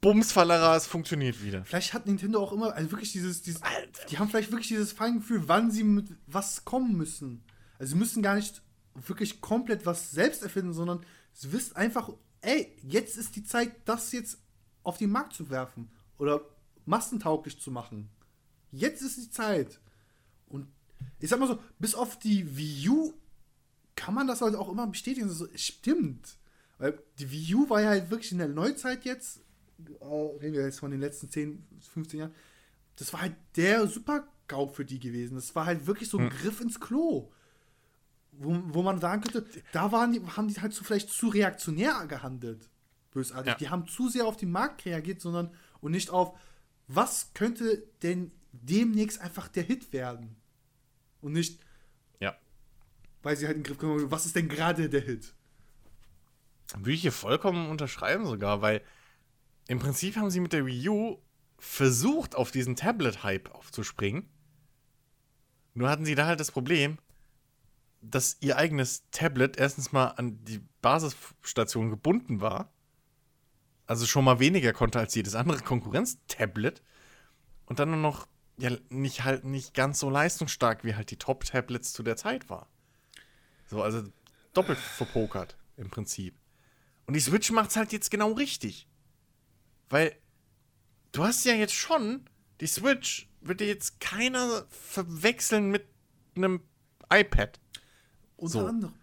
Bumsfallera, 0.02 0.76
es 0.76 0.86
funktioniert 0.86 1.42
wieder. 1.44 1.64
Vielleicht 1.64 1.94
hat 1.94 2.06
Nintendo 2.06 2.42
auch 2.42 2.52
immer, 2.52 2.74
also 2.74 2.90
wirklich 2.90 3.12
dieses, 3.12 3.40
dieses 3.40 3.62
Alter. 3.62 4.04
die 4.10 4.18
haben 4.18 4.28
vielleicht 4.28 4.50
wirklich 4.50 4.68
dieses 4.68 4.92
Feingefühl, 4.92 5.44
wann 5.46 5.70
sie 5.70 5.84
mit 5.84 6.08
was 6.26 6.64
kommen 6.64 6.96
müssen. 6.96 7.44
Also 7.78 7.92
sie 7.92 7.98
müssen 7.98 8.20
gar 8.20 8.34
nicht 8.34 8.62
wirklich 8.94 9.40
komplett 9.40 9.86
was 9.86 10.10
selbst 10.10 10.42
erfinden, 10.42 10.72
sondern 10.72 11.06
sie 11.32 11.52
wissen 11.52 11.76
einfach, 11.76 12.10
ey, 12.40 12.76
jetzt 12.82 13.16
ist 13.16 13.36
die 13.36 13.44
Zeit, 13.44 13.70
das 13.84 14.10
jetzt 14.10 14.38
auf 14.82 14.98
den 14.98 15.10
Markt 15.10 15.34
zu 15.34 15.50
werfen 15.50 15.88
oder 16.18 16.42
massentauglich 16.84 17.60
zu 17.60 17.70
machen. 17.70 18.10
Jetzt 18.72 19.02
ist 19.02 19.18
die 19.18 19.30
Zeit. 19.30 19.78
Und 20.48 20.66
ich 21.20 21.30
sag 21.30 21.38
mal 21.38 21.46
so, 21.46 21.60
bis 21.78 21.94
auf 21.94 22.18
die 22.18 22.56
Wii 22.56 22.88
U 22.88 23.14
kann 23.94 24.14
man 24.14 24.26
das 24.26 24.40
halt 24.40 24.56
auch 24.56 24.68
immer 24.68 24.88
bestätigen. 24.88 25.28
So, 25.28 25.46
stimmt. 25.54 26.38
Weil 26.78 27.00
die 27.20 27.30
Wii 27.30 27.54
U 27.54 27.70
war 27.70 27.80
ja 27.82 27.90
halt 27.90 28.10
wirklich 28.10 28.32
in 28.32 28.38
der 28.38 28.48
Neuzeit 28.48 29.04
jetzt, 29.04 29.41
reden 30.40 30.54
wir 30.54 30.64
jetzt 30.64 30.80
von 30.80 30.90
den 30.90 31.00
letzten 31.00 31.30
10, 31.30 31.64
15 31.92 32.20
Jahren, 32.20 32.34
das 32.96 33.12
war 33.12 33.22
halt 33.22 33.34
der 33.56 33.86
Super-GAU 33.86 34.68
für 34.68 34.84
die 34.84 34.98
gewesen. 34.98 35.34
Das 35.34 35.54
war 35.54 35.66
halt 35.66 35.86
wirklich 35.86 36.08
so 36.08 36.18
ein 36.18 36.28
Griff 36.30 36.60
ins 36.60 36.80
Klo. 36.80 37.30
Wo, 38.32 38.58
wo 38.68 38.82
man 38.82 38.98
sagen 38.98 39.22
könnte, 39.22 39.46
da 39.72 39.92
waren 39.92 40.12
die, 40.12 40.20
haben 40.22 40.48
die 40.48 40.58
halt 40.60 40.72
so 40.72 40.84
vielleicht 40.84 41.10
zu 41.10 41.28
reaktionär 41.28 42.06
gehandelt. 42.06 42.70
Bösartig. 43.10 43.52
Ja. 43.52 43.58
Die 43.58 43.68
haben 43.68 43.86
zu 43.86 44.08
sehr 44.08 44.26
auf 44.26 44.38
den 44.38 44.50
Markt 44.50 44.86
reagiert, 44.86 45.20
sondern 45.20 45.54
und 45.80 45.92
nicht 45.92 46.08
auf, 46.10 46.38
was 46.88 47.32
könnte 47.34 47.82
denn 48.02 48.32
demnächst 48.52 49.20
einfach 49.20 49.48
der 49.48 49.64
Hit 49.64 49.92
werden? 49.92 50.36
Und 51.20 51.32
nicht, 51.32 51.60
Ja. 52.20 52.36
weil 53.22 53.36
sie 53.36 53.46
halt 53.46 53.56
in 53.56 53.62
den 53.62 53.66
Griff 53.68 53.78
kommen, 53.78 54.10
was 54.10 54.24
ist 54.26 54.34
denn 54.36 54.48
gerade 54.48 54.88
der 54.88 55.02
Hit? 55.02 55.34
Würde 56.74 56.92
ich 56.92 57.02
hier 57.02 57.12
vollkommen 57.12 57.68
unterschreiben 57.68 58.24
sogar, 58.26 58.62
weil 58.62 58.80
im 59.72 59.78
Prinzip 59.78 60.16
haben 60.16 60.28
sie 60.30 60.40
mit 60.40 60.52
der 60.52 60.66
Wii 60.66 60.90
U 60.90 61.18
versucht, 61.56 62.34
auf 62.34 62.50
diesen 62.50 62.76
Tablet-Hype 62.76 63.54
aufzuspringen. 63.54 64.28
Nur 65.72 65.88
hatten 65.88 66.04
sie 66.04 66.14
da 66.14 66.26
halt 66.26 66.40
das 66.40 66.50
Problem, 66.50 66.98
dass 68.02 68.36
ihr 68.40 68.58
eigenes 68.58 69.08
Tablet 69.12 69.56
erstens 69.56 69.90
mal 69.90 70.08
an 70.08 70.44
die 70.44 70.60
Basisstation 70.82 71.88
gebunden 71.88 72.42
war. 72.42 72.70
Also 73.86 74.04
schon 74.04 74.26
mal 74.26 74.40
weniger 74.40 74.74
konnte 74.74 74.98
als 74.98 75.14
jedes 75.14 75.34
andere 75.34 75.60
Konkurrenz-Tablet. 75.60 76.82
Und 77.64 77.78
dann 77.78 77.92
nur 77.92 77.98
noch 77.98 78.28
ja, 78.58 78.76
nicht 78.90 79.24
halt 79.24 79.44
nicht 79.44 79.72
ganz 79.72 80.00
so 80.00 80.10
leistungsstark, 80.10 80.84
wie 80.84 80.96
halt 80.96 81.10
die 81.10 81.18
Top-Tablets 81.18 81.94
zu 81.94 82.02
der 82.02 82.18
Zeit 82.18 82.50
war. 82.50 82.68
So, 83.68 83.82
also 83.82 84.02
doppelt 84.52 84.78
verpokert 84.78 85.56
im 85.78 85.88
Prinzip. 85.88 86.34
Und 87.06 87.14
die 87.14 87.20
Switch 87.20 87.50
macht's 87.52 87.76
halt 87.76 87.90
jetzt 87.92 88.10
genau 88.10 88.32
richtig. 88.32 88.86
Weil 89.92 90.16
du 91.12 91.22
hast 91.22 91.44
ja 91.44 91.52
jetzt 91.52 91.74
schon, 91.74 92.24
die 92.62 92.66
Switch 92.66 93.28
wird 93.42 93.60
dir 93.60 93.66
jetzt 93.66 94.00
keiner 94.00 94.64
verwechseln 94.70 95.70
mit 95.70 95.84
einem 96.34 96.62
iPad. 97.12 97.60
Unter 98.36 98.52
So. 98.60 98.66
anderem. 98.66 98.94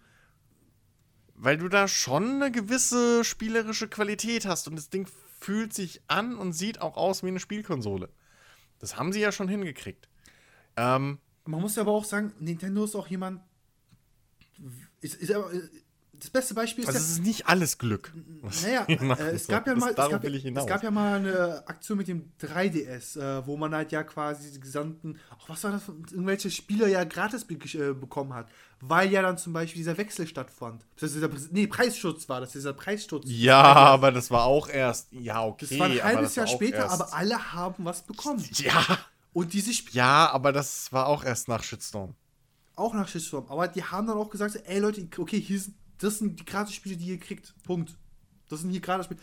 Weil 1.34 1.58
du 1.58 1.68
da 1.68 1.86
schon 1.86 2.42
eine 2.42 2.50
gewisse 2.50 3.22
spielerische 3.24 3.86
Qualität 3.86 4.46
hast 4.46 4.66
und 4.66 4.74
das 4.74 4.90
Ding 4.90 5.08
fühlt 5.38 5.72
sich 5.72 6.02
an 6.08 6.36
und 6.36 6.54
sieht 6.54 6.80
auch 6.80 6.96
aus 6.96 7.22
wie 7.22 7.28
eine 7.28 7.38
Spielkonsole. 7.38 8.08
Das 8.80 8.96
haben 8.96 9.12
sie 9.12 9.20
ja 9.20 9.30
schon 9.30 9.46
hingekriegt. 9.46 10.08
Ähm, 10.76 11.18
Man 11.44 11.60
muss 11.60 11.76
ja 11.76 11.82
aber 11.82 11.92
auch 11.92 12.04
sagen, 12.04 12.32
Nintendo 12.40 12.82
ist 12.82 12.96
auch 12.96 13.06
jemand. 13.06 13.42
Ist, 15.00 15.14
ist 15.14 15.30
das 16.20 16.30
beste 16.30 16.54
Beispiel 16.54 16.84
ist 16.84 16.88
also 16.88 16.98
es 17.00 17.10
ist 17.10 17.22
nicht 17.24 17.46
alles 17.48 17.78
Glück. 17.78 18.12
Naja, 18.62 18.84
äh, 18.88 19.30
es 19.32 19.46
So, 19.46 19.52
gab 19.52 19.66
ja 19.66 19.74
mal, 19.74 19.90
es 19.90 19.96
gab, 19.96 20.24
es 20.24 20.66
gab 20.66 20.82
ja 20.82 20.90
mal 20.90 21.18
eine 21.18 21.66
Aktion 21.66 21.98
mit 21.98 22.08
dem 22.08 22.32
3DS, 22.40 23.18
äh, 23.18 23.46
wo 23.46 23.56
man 23.56 23.74
halt 23.74 23.90
ja 23.92 24.02
quasi 24.02 24.52
die 24.52 24.60
gesamten, 24.60 25.18
ach, 25.30 25.48
was 25.48 25.64
war 25.64 25.72
das, 25.72 25.88
irgendwelche 25.88 26.50
Spiele 26.50 26.88
ja 26.90 27.04
gratis 27.04 27.44
be 27.44 27.54
äh, 27.54 27.92
bekommen 27.94 28.34
hat, 28.34 28.48
weil 28.80 29.10
ja 29.10 29.22
dann 29.22 29.38
zum 29.38 29.52
Beispiel 29.52 29.78
dieser 29.78 29.96
Wechsel 29.98 30.26
stattfand. 30.26 30.84
Das 30.98 31.12
dieser, 31.12 31.28
nee, 31.50 31.66
Preisschutz 31.66 32.28
war 32.28 32.40
das, 32.40 32.52
dieser 32.52 32.72
Preisschutz. 32.72 33.24
ja, 33.26 33.62
aber 33.62 34.12
das 34.12 34.30
war 34.30 34.44
auch 34.44 34.68
erst. 34.68 35.08
Ja, 35.12 35.44
okay. 35.44 35.66
Das 35.68 35.78
war 35.78 35.86
ein 35.86 36.02
halbes 36.02 36.34
Jahr 36.36 36.46
später, 36.46 36.78
erst, 36.78 36.94
aber 37.00 37.14
alle 37.14 37.52
haben 37.52 37.84
was 37.84 38.02
bekommen. 38.02 38.44
Ja, 38.54 38.98
Und 39.32 39.52
diese 39.52 39.72
Spiele 39.72 39.96
ja, 39.96 40.30
aber 40.30 40.52
das 40.52 40.92
war 40.92 41.06
auch 41.06 41.24
erst 41.24 41.48
nach 41.48 41.62
Shitstorm. 41.62 42.14
auch 42.74 42.94
nach 42.94 43.08
Shitstorm, 43.08 43.46
aber 43.48 43.68
die 43.68 43.82
haben 43.84 44.06
dann 44.06 44.16
auch 44.16 44.30
gesagt, 44.30 44.58
ey 44.64 44.78
Leute, 44.78 45.06
okay, 45.18 45.40
hier 45.40 45.60
sind, 45.60 45.74
das 46.00 46.18
sind 46.18 46.40
die 46.40 46.44
gratis 46.44 46.74
Spiele, 46.74 46.96
die 46.96 47.06
ihr 47.06 47.18
kriegt. 47.18 47.54
Punkt. 47.62 47.96
Das 48.48 48.60
sind 48.60 48.70
hier 48.70 48.80
gratis 48.80 49.06
Spiele. 49.06 49.20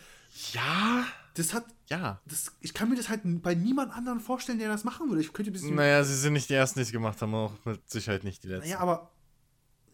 Ja, 0.52 1.04
Das 1.34 1.52
hat 1.52 1.66
ja. 1.88 2.20
das, 2.26 2.52
ich 2.60 2.74
kann 2.74 2.88
mir 2.88 2.96
das 2.96 3.08
halt 3.08 3.22
bei 3.42 3.54
niemand 3.54 3.92
anderem 3.92 4.20
vorstellen, 4.20 4.58
der 4.58 4.68
das 4.68 4.84
machen 4.84 5.08
würde. 5.08 5.20
Ich 5.20 5.32
könnte 5.32 5.50
ein 5.50 5.52
bisschen. 5.52 5.74
Naja, 5.74 6.02
sie 6.04 6.16
sind 6.16 6.32
nicht 6.32 6.48
die 6.48 6.54
Ersten, 6.54 6.78
die 6.78 6.82
es 6.82 6.92
gemacht 6.92 7.20
haben, 7.22 7.34
auch 7.34 7.52
mit 7.64 7.88
Sicherheit 7.90 8.24
nicht 8.24 8.42
die 8.44 8.48
Letzten. 8.48 8.68
Naja, 8.68 8.80
aber 8.80 9.12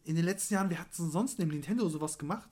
in 0.05 0.17
den 0.17 0.25
letzten 0.25 0.55
Jahren, 0.55 0.71
wer 0.71 0.79
hat 0.79 0.97
denn 0.99 1.11
sonst 1.11 1.39
neben 1.39 1.51
Nintendo 1.51 1.89
sowas 1.89 2.19
gemacht? 2.19 2.49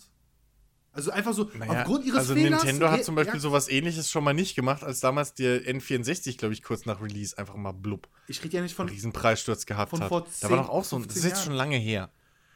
Also 0.95 1.11
einfach 1.11 1.33
so 1.33 1.51
Naja, 1.55 1.81
aufgrund 1.81 2.05
ihres 2.05 2.19
also 2.19 2.35
Fehlers. 2.35 2.65
Nintendo 2.65 2.91
hat 2.91 3.05
zum 3.05 3.15
Beispiel 3.15 3.37
ja, 3.37 3.41
sowas 3.41 3.69
ähnliches 3.69 4.11
schon 4.11 4.25
mal 4.25 4.35
nicht 4.35 4.55
gemacht, 4.55 4.85
als 4.85 5.01
damals 5.01 5.33
der 5.33 5.63
N64, 5.63 6.37
glaube 6.37 6.53
ich, 6.53 6.63
kurz 6.63 6.85
nach 6.85 7.01
Release 7.01 7.37
einfach 7.39 7.57
mal 7.57 7.73
blub, 7.73 8.09
Ich 8.29 8.45
rede 8.45 8.59
ja 8.59 8.63
nicht 8.63 8.75
von. 8.75 8.89
Riesenpreissturz 8.89 9.65
gehabt 9.65 9.91
von 9.91 10.01
hat. 10.03 10.09
vor 10.09 10.27
da 10.41 10.51
war 10.51 10.59
10, 10.59 10.59
doch 10.59 10.69
auch 10.69 10.85
so 10.85 10.97
ein, 10.97 11.03
das 11.05 11.17
ist 11.17 11.23
15 11.23 11.31
jetzt 11.31 11.45
schon 11.45 11.55
lange 11.55 11.77
her. 11.77 12.11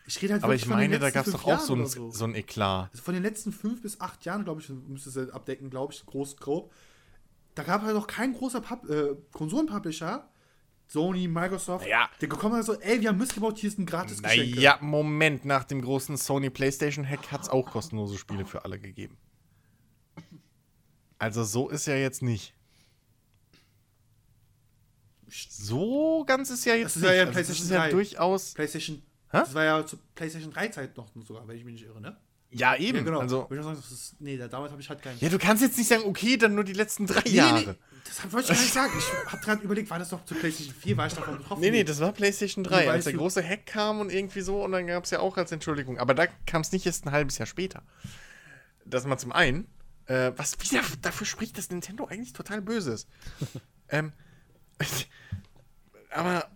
Ich 0.07 0.23
rede 0.23 0.35
halt 0.35 0.45
Aber 0.45 0.55
ich 0.55 0.67
meine, 0.67 0.99
da 0.99 1.11
gab 1.11 1.27
es 1.27 1.33
doch 1.33 1.45
auch 1.45 1.59
so 1.61 1.75
ein, 1.75 1.87
so. 1.87 2.11
so 2.11 2.25
ein 2.25 2.35
Eklat. 2.35 2.91
Also 2.93 3.03
von 3.03 3.15
den 3.15 3.23
letzten 3.23 3.53
fünf 3.53 3.83
bis 3.83 4.01
acht 4.01 4.25
Jahren, 4.25 4.45
glaube 4.45 4.61
ich, 4.61 4.69
müsste 4.69 5.11
es 5.11 5.31
abdecken, 5.31 5.69
glaube 5.71 5.93
ich, 5.93 6.05
groß, 6.07 6.37
grob. 6.37 6.73
Da 7.55 7.63
gab 7.65 7.83
halt 7.83 7.95
noch 7.95 8.07
kein 8.07 8.33
großer 8.35 8.61
Pub 8.61 8.89
äh, 8.89 9.17
Konsolenpublisher, 9.33 10.29
Sony, 10.89 11.27
Microsoft, 11.27 11.85
Naja. 11.85 12.09
der 12.21 12.29
gekommen 12.29 12.55
hat 12.57 12.65
so, 12.65 12.75
ey, 12.79 13.01
wir 13.01 13.09
haben 13.09 13.19
Mist 13.19 13.35
gebaut, 13.35 13.59
hier 13.59 13.69
ist 13.69 13.79
ein 13.79 13.87
gratis 13.87 14.23
Geschenk. 14.23 14.55
Naja, 14.55 14.79
Moment, 14.81 15.45
nach 15.45 15.65
dem 15.65 15.83
großen 15.83 16.17
Sony 16.17 16.51
PlayStation 16.51 17.05
Hack 17.09 17.33
hat 17.33 17.43
es 17.43 17.49
auch 17.49 17.67
kostenlose 17.71 18.17
Spiele 18.19 18.47
für 18.47 18.65
alle 18.65 18.79
gegeben. 18.79 19.17
Also 21.19 21.43
so 21.43 21.69
ist 21.69 21.87
ja 21.87 21.97
jetzt 21.97 22.23
nicht. 22.23 22.53
So 25.29 26.25
ganz 26.27 26.51
ist 26.51 26.65
ja 26.65 26.75
jetzt 26.75 26.97
Das 26.97 26.97
ist 26.97 27.03
ja 27.03 27.13
ja 27.15 27.25
nicht. 27.25 27.37
also 27.37 27.49
das 27.53 27.57
PlayStation 27.57 27.65
ist 27.67 27.71
ja 27.73 27.79
3. 27.87 27.91
durchaus. 27.91 28.55
PlayStation, 28.55 29.03
Hä? 29.31 29.39
das 29.39 29.55
war 29.55 29.65
ja 29.65 29.85
zur 29.85 29.99
PlayStation 30.15 30.53
3 30.53 30.69
Zeit 30.69 30.97
noch 30.97 31.09
sogar, 31.27 31.47
wenn 31.49 31.57
ich 31.57 31.65
mich 31.65 31.75
nicht 31.75 31.85
irre, 31.87 32.01
ne? 32.01 32.17
Ja, 32.51 32.77
eben. 32.77 32.99
Ja, 32.99 33.05
genau. 33.05 33.21
Also, 33.21 33.49
ich 33.51 33.63
sagen, 33.63 33.79
ist, 33.79 34.21
nee, 34.21 34.37
da, 34.37 34.49
damals 34.49 34.73
habe 34.73 34.81
ich 34.81 34.89
halt 34.89 35.03
keinen. 35.03 35.19
ja, 35.21 35.29
du 35.29 35.39
kannst 35.39 35.63
jetzt 35.63 35.77
nicht 35.77 35.89
sagen, 35.89 36.05
okay, 36.07 36.37
dann 36.37 36.55
nur 36.55 36.65
die 36.65 36.73
letzten 36.73 37.07
drei 37.07 37.23
nee, 37.25 37.33
Jahre. 37.33 37.61
nee, 37.61 37.75
das 38.05 38.33
wollte 38.33 38.53
ich 38.53 38.57
gar 38.57 38.63
nicht 38.63 38.73
sagen. 38.73 38.93
Ich 38.97 39.33
habe 39.33 39.43
gerade 39.43 39.63
überlegt, 39.63 39.91
war 39.91 39.99
das 39.99 40.11
doch 40.11 40.25
zur 40.25 40.39
PlayStation 40.39 40.75
4, 40.75 40.97
war 40.97 41.07
ich 41.07 41.15
davon 41.15 41.39
betroffen? 41.39 41.61
Nee, 41.61 41.71
nee, 41.71 41.85
das 41.85 42.01
war 42.01 42.13
PlayStation 42.13 42.65
3, 42.65 42.85
Nee, 42.85 42.89
als 42.89 43.05
der 43.05 43.15
große 43.15 43.47
Hack 43.47 43.67
kam 43.67 44.01
und 44.01 44.13
irgendwie 44.13 44.41
so 44.41 44.65
und 44.65 44.73
dann 44.73 44.87
gab 44.87 45.05
es 45.05 45.11
ja 45.11 45.19
auch 45.19 45.37
als 45.37 45.51
Entschuldigung. 45.53 45.99
Aber 45.99 46.15
da 46.15 46.27
kam 46.47 46.63
es 46.63 46.73
nicht 46.73 46.87
erst 46.87 47.05
ein 47.05 47.13
halbes 47.13 47.37
Jahr 47.39 47.47
später. 47.47 47.83
Das 48.85 49.05
mal 49.05 49.19
zum 49.19 49.33
einen, 49.33 49.67
äh, 50.07 50.33
was 50.37 50.59
wieder 50.61 50.83
dafür 51.03 51.27
spricht, 51.27 51.59
dass 51.59 51.69
Nintendo 51.69 52.07
eigentlich 52.07 52.33
total 52.33 52.63
böse 52.63 52.93
ist. 52.93 53.09
ähm, 53.89 54.13
aber, 56.11 56.49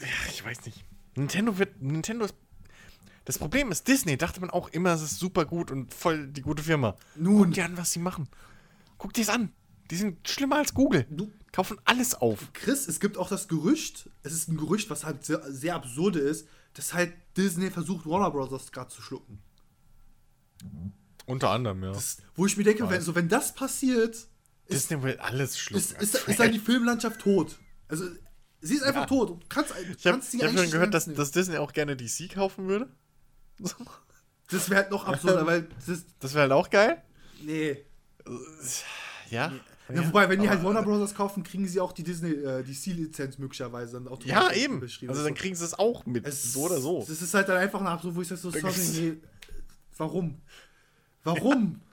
ja, 0.00 0.06
ich 0.30 0.44
weiß 0.44 0.66
nicht. 0.66 0.84
Nintendo 1.18 1.58
wird, 1.58 1.80
Nintendo 1.82 2.24
ist, 2.24 2.34
das 3.24 3.38
Problem 3.38 3.70
ist, 3.70 3.86
Disney 3.88 4.16
dachte 4.16 4.40
man 4.40 4.50
auch 4.50 4.68
immer, 4.70 4.92
es 4.94 5.02
ist 5.02 5.18
super 5.18 5.44
gut 5.44 5.70
und 5.70 5.92
voll 5.92 6.28
die 6.28 6.40
gute 6.40 6.62
Firma. 6.62 6.96
Nun. 7.14 7.44
Guck 7.44 7.54
dir 7.54 7.64
an, 7.66 7.76
was 7.76 7.92
sie 7.92 7.98
machen. 7.98 8.28
Guck 8.96 9.12
dir 9.12 9.22
es 9.22 9.28
an. 9.28 9.52
Die 9.90 9.96
sind 9.96 10.26
schlimmer 10.28 10.56
als 10.56 10.74
Google. 10.74 11.06
Du- 11.10 11.30
Kaufen 11.50 11.78
alles 11.86 12.14
auf. 12.14 12.52
Chris, 12.52 12.86
es 12.88 13.00
gibt 13.00 13.16
auch 13.16 13.28
das 13.30 13.48
Gerücht, 13.48 14.10
es 14.22 14.32
ist 14.34 14.48
ein 14.48 14.58
Gerücht, 14.58 14.90
was 14.90 15.04
halt 15.04 15.24
sehr, 15.24 15.42
sehr 15.50 15.74
absurde 15.74 16.18
ist, 16.20 16.46
dass 16.74 16.92
halt 16.92 17.14
Disney 17.38 17.70
versucht, 17.70 18.04
Warner 18.06 18.30
Bros. 18.30 18.70
gerade 18.70 18.90
zu 18.90 19.00
schlucken. 19.00 19.38
Unter 21.26 21.50
anderem, 21.50 21.82
ja. 21.84 21.92
Das, 21.92 22.18
wo 22.36 22.46
ich 22.46 22.56
mir 22.56 22.64
denke, 22.64 22.88
wenn, 22.88 23.00
so, 23.00 23.14
wenn 23.14 23.28
das 23.28 23.54
passiert, 23.54 24.14
ist, 24.14 24.30
Disney 24.70 25.02
will 25.02 25.16
alles 25.18 25.58
schlucken. 25.58 25.82
ist, 25.84 26.00
ist, 26.02 26.28
ist 26.28 26.38
dann 26.40 26.52
die 26.52 26.58
Filmlandschaft 26.58 27.20
tot. 27.20 27.58
Also, 27.88 28.06
sie 28.60 28.74
ist 28.76 28.82
einfach 28.82 29.06
tot. 29.06 29.30
Du 29.30 29.38
kannst, 29.48 29.72
ich 29.96 30.02
kannst 30.02 30.30
sie 30.32 30.38
hab 30.42 30.56
schon 30.56 30.70
gehört, 30.70 30.94
dass, 30.94 31.06
dass 31.06 31.30
Disney 31.30 31.56
auch 31.58 31.72
gerne 31.72 31.96
DC 31.96 32.32
kaufen 32.34 32.68
würde. 32.68 32.88
Das 34.50 34.70
wäre 34.70 34.82
halt 34.82 34.90
noch 34.90 35.06
absurder, 35.06 35.46
weil 35.46 35.68
das. 35.86 36.04
Das 36.20 36.32
wäre 36.34 36.42
halt 36.42 36.52
auch 36.52 36.70
geil. 36.70 37.02
Nee. 37.42 37.84
Ja. 39.30 39.52
Ja, 39.94 40.06
wobei, 40.06 40.28
wenn 40.28 40.42
die 40.42 40.50
halt 40.50 40.62
Warner 40.62 40.82
Bros. 40.82 41.14
kaufen, 41.14 41.42
kriegen 41.42 41.66
sie 41.66 41.80
auch 41.80 41.92
die 41.92 42.02
Disney, 42.02 42.32
äh, 42.32 42.62
die 42.62 42.74
C-Lizenz 42.74 43.38
möglicherweise 43.38 43.94
dann 43.94 44.06
automatisch 44.08 44.56
Ja, 44.58 44.62
eben. 44.62 44.80
beschrieben. 44.80 45.10
Also 45.10 45.24
dann 45.24 45.32
kriegen 45.34 45.54
sie 45.54 45.64
es 45.64 45.78
auch 45.78 46.04
mit. 46.04 46.26
Es- 46.26 46.52
so 46.52 46.64
oder 46.64 46.78
so. 46.78 47.06
Das 47.08 47.22
ist 47.22 47.32
halt 47.32 47.48
dann 47.48 47.56
einfach 47.56 47.80
ein 47.80 47.86
Absurd, 47.86 48.14
wo 48.14 48.20
ich 48.20 48.28
sage 48.28 48.38
so, 48.38 48.50
sorry, 48.50 48.74
nee, 48.92 49.16
warum? 49.96 50.40
Warum? 51.24 51.80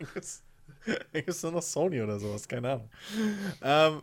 Da 0.85 0.93
gibt 1.13 1.29
es 1.29 1.41
nur 1.41 1.51
noch 1.53 1.63
Sony 1.63 1.99
oder 1.99 2.19
sowas, 2.19 2.47
keine 2.47 2.73
Ahnung. 2.73 2.89
Ähm, 3.61 4.01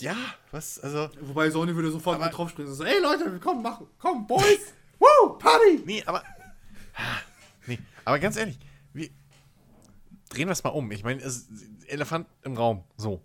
ja, 0.00 0.16
was, 0.50 0.78
also. 0.80 1.08
Wobei 1.20 1.50
Sony 1.50 1.74
würde 1.74 1.90
sofort 1.90 2.16
Aber- 2.16 2.26
mit 2.26 2.36
draufspringen 2.36 2.70
und 2.70 2.76
so, 2.76 2.84
ey 2.84 3.00
Leute, 3.00 3.38
komm, 3.42 3.62
mach, 3.62 3.80
komm, 3.98 4.26
Boys, 4.26 4.72
woo, 4.98 5.34
Party! 5.38 5.82
Nee, 5.84 6.02
aber. 6.06 6.22
Nee, 7.66 7.78
aber 8.04 8.18
ganz 8.18 8.36
ehrlich, 8.36 8.58
wie, 8.92 9.12
drehen 10.28 10.48
wir 10.48 10.52
es 10.52 10.64
mal 10.64 10.70
um. 10.70 10.90
Ich 10.90 11.04
meine, 11.04 11.22
Elefant 11.86 12.26
im 12.42 12.56
Raum. 12.56 12.84
So. 12.96 13.22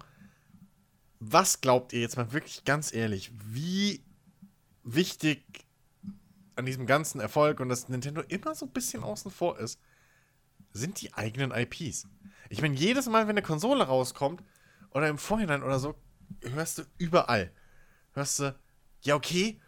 Was 1.20 1.62
glaubt 1.62 1.94
ihr 1.94 2.02
jetzt 2.02 2.16
mal 2.18 2.32
wirklich 2.32 2.64
ganz 2.64 2.94
ehrlich, 2.94 3.32
wie 3.44 4.04
wichtig 4.84 5.44
an 6.56 6.66
diesem 6.66 6.86
ganzen 6.86 7.20
Erfolg 7.20 7.60
und 7.60 7.70
dass 7.70 7.90
Nintendo 7.90 8.22
immer 8.22 8.54
so 8.54 8.66
ein 8.68 8.72
bisschen 8.72 9.04
außen 9.04 9.32
vor 9.32 9.58
ist, 9.60 9.80
sind 10.74 11.02
die 11.02 11.14
eigenen 11.16 11.52
IPs? 11.52 12.08
Ich 12.50 12.62
meine, 12.62 12.76
jedes 12.76 13.08
Mal, 13.08 13.24
wenn 13.24 13.32
eine 13.32 13.42
Konsole 13.42 13.84
rauskommt 13.84 14.44
oder 14.92 15.08
im 15.10 15.18
Vorhinein 15.18 15.64
oder 15.64 15.80
so, 15.80 15.96
hörst 16.42 16.80
du 16.80 16.84
überall. 16.98 17.52
Hörst 18.14 18.40
du, 18.40 18.56
ja, 19.04 19.16
okay, 19.16 19.60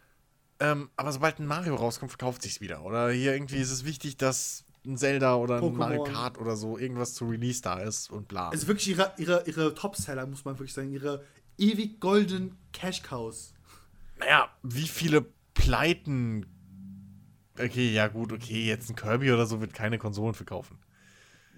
ähm, 0.60 0.90
aber 0.96 1.12
sobald 1.12 1.38
ein 1.38 1.46
Mario 1.46 1.74
rauskommt, 1.74 2.10
verkauft 2.10 2.42
sich's 2.42 2.60
wieder. 2.60 2.82
Oder 2.84 3.10
hier 3.10 3.32
irgendwie 3.32 3.56
ist 3.56 3.70
es 3.70 3.84
wichtig, 3.84 4.18
dass 4.18 4.64
ein 4.84 4.96
Zelda 4.96 5.36
oder 5.36 5.56
ein 5.56 5.62
Pokémon. 5.62 5.76
Mario 5.76 6.04
Kart 6.04 6.38
oder 6.38 6.56
so 6.56 6.78
irgendwas 6.78 7.14
zu 7.14 7.26
Release 7.26 7.62
da 7.62 7.78
ist 7.78 8.10
und 8.10 8.28
bla. 8.28 8.50
Also 8.50 8.66
wirklich 8.66 8.88
ihre, 8.88 9.12
ihre, 9.16 9.44
ihre 9.46 9.74
Topseller, 9.74 10.26
muss 10.26 10.44
man 10.44 10.58
wirklich 10.58 10.74
sagen, 10.74 10.90
ihre 10.92 11.24
ewig 11.58 12.00
goldenen 12.00 12.56
Cash-Cows. 12.72 13.54
naja, 14.18 14.50
wie 14.62 14.88
viele 14.88 15.26
Pleiten. 15.54 16.46
Okay, 17.58 17.92
ja, 17.92 18.08
gut, 18.08 18.32
okay, 18.32 18.66
jetzt 18.66 18.88
ein 18.88 18.96
Kirby 18.96 19.32
oder 19.32 19.46
so 19.46 19.60
wird 19.60 19.74
keine 19.74 19.98
Konsolen 19.98 20.34
verkaufen. 20.34 20.78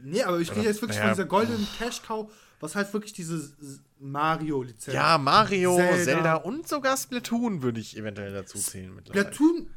Nee, 0.02 0.22
aber 0.22 0.40
ich 0.40 0.50
rede 0.50 0.62
jetzt 0.66 0.82
wirklich 0.82 0.98
naja. 0.98 1.10
von 1.10 1.16
dieser 1.16 1.28
goldenen 1.28 1.68
Cash-Cow, 1.78 2.28
was 2.62 2.76
halt 2.76 2.92
wirklich 2.92 3.12
diese 3.12 3.52
Mario-Lizenz. 3.98 4.94
Ja, 4.94 5.18
Mario, 5.18 5.76
Zelda. 5.76 6.04
Zelda. 6.04 6.34
und 6.36 6.68
sogar 6.68 6.96
Splatoon 6.96 7.62
würde 7.62 7.80
ich 7.80 7.96
eventuell 7.96 8.32
dazu 8.32 8.56
zählen. 8.58 9.00
Splatoon, 9.06 9.68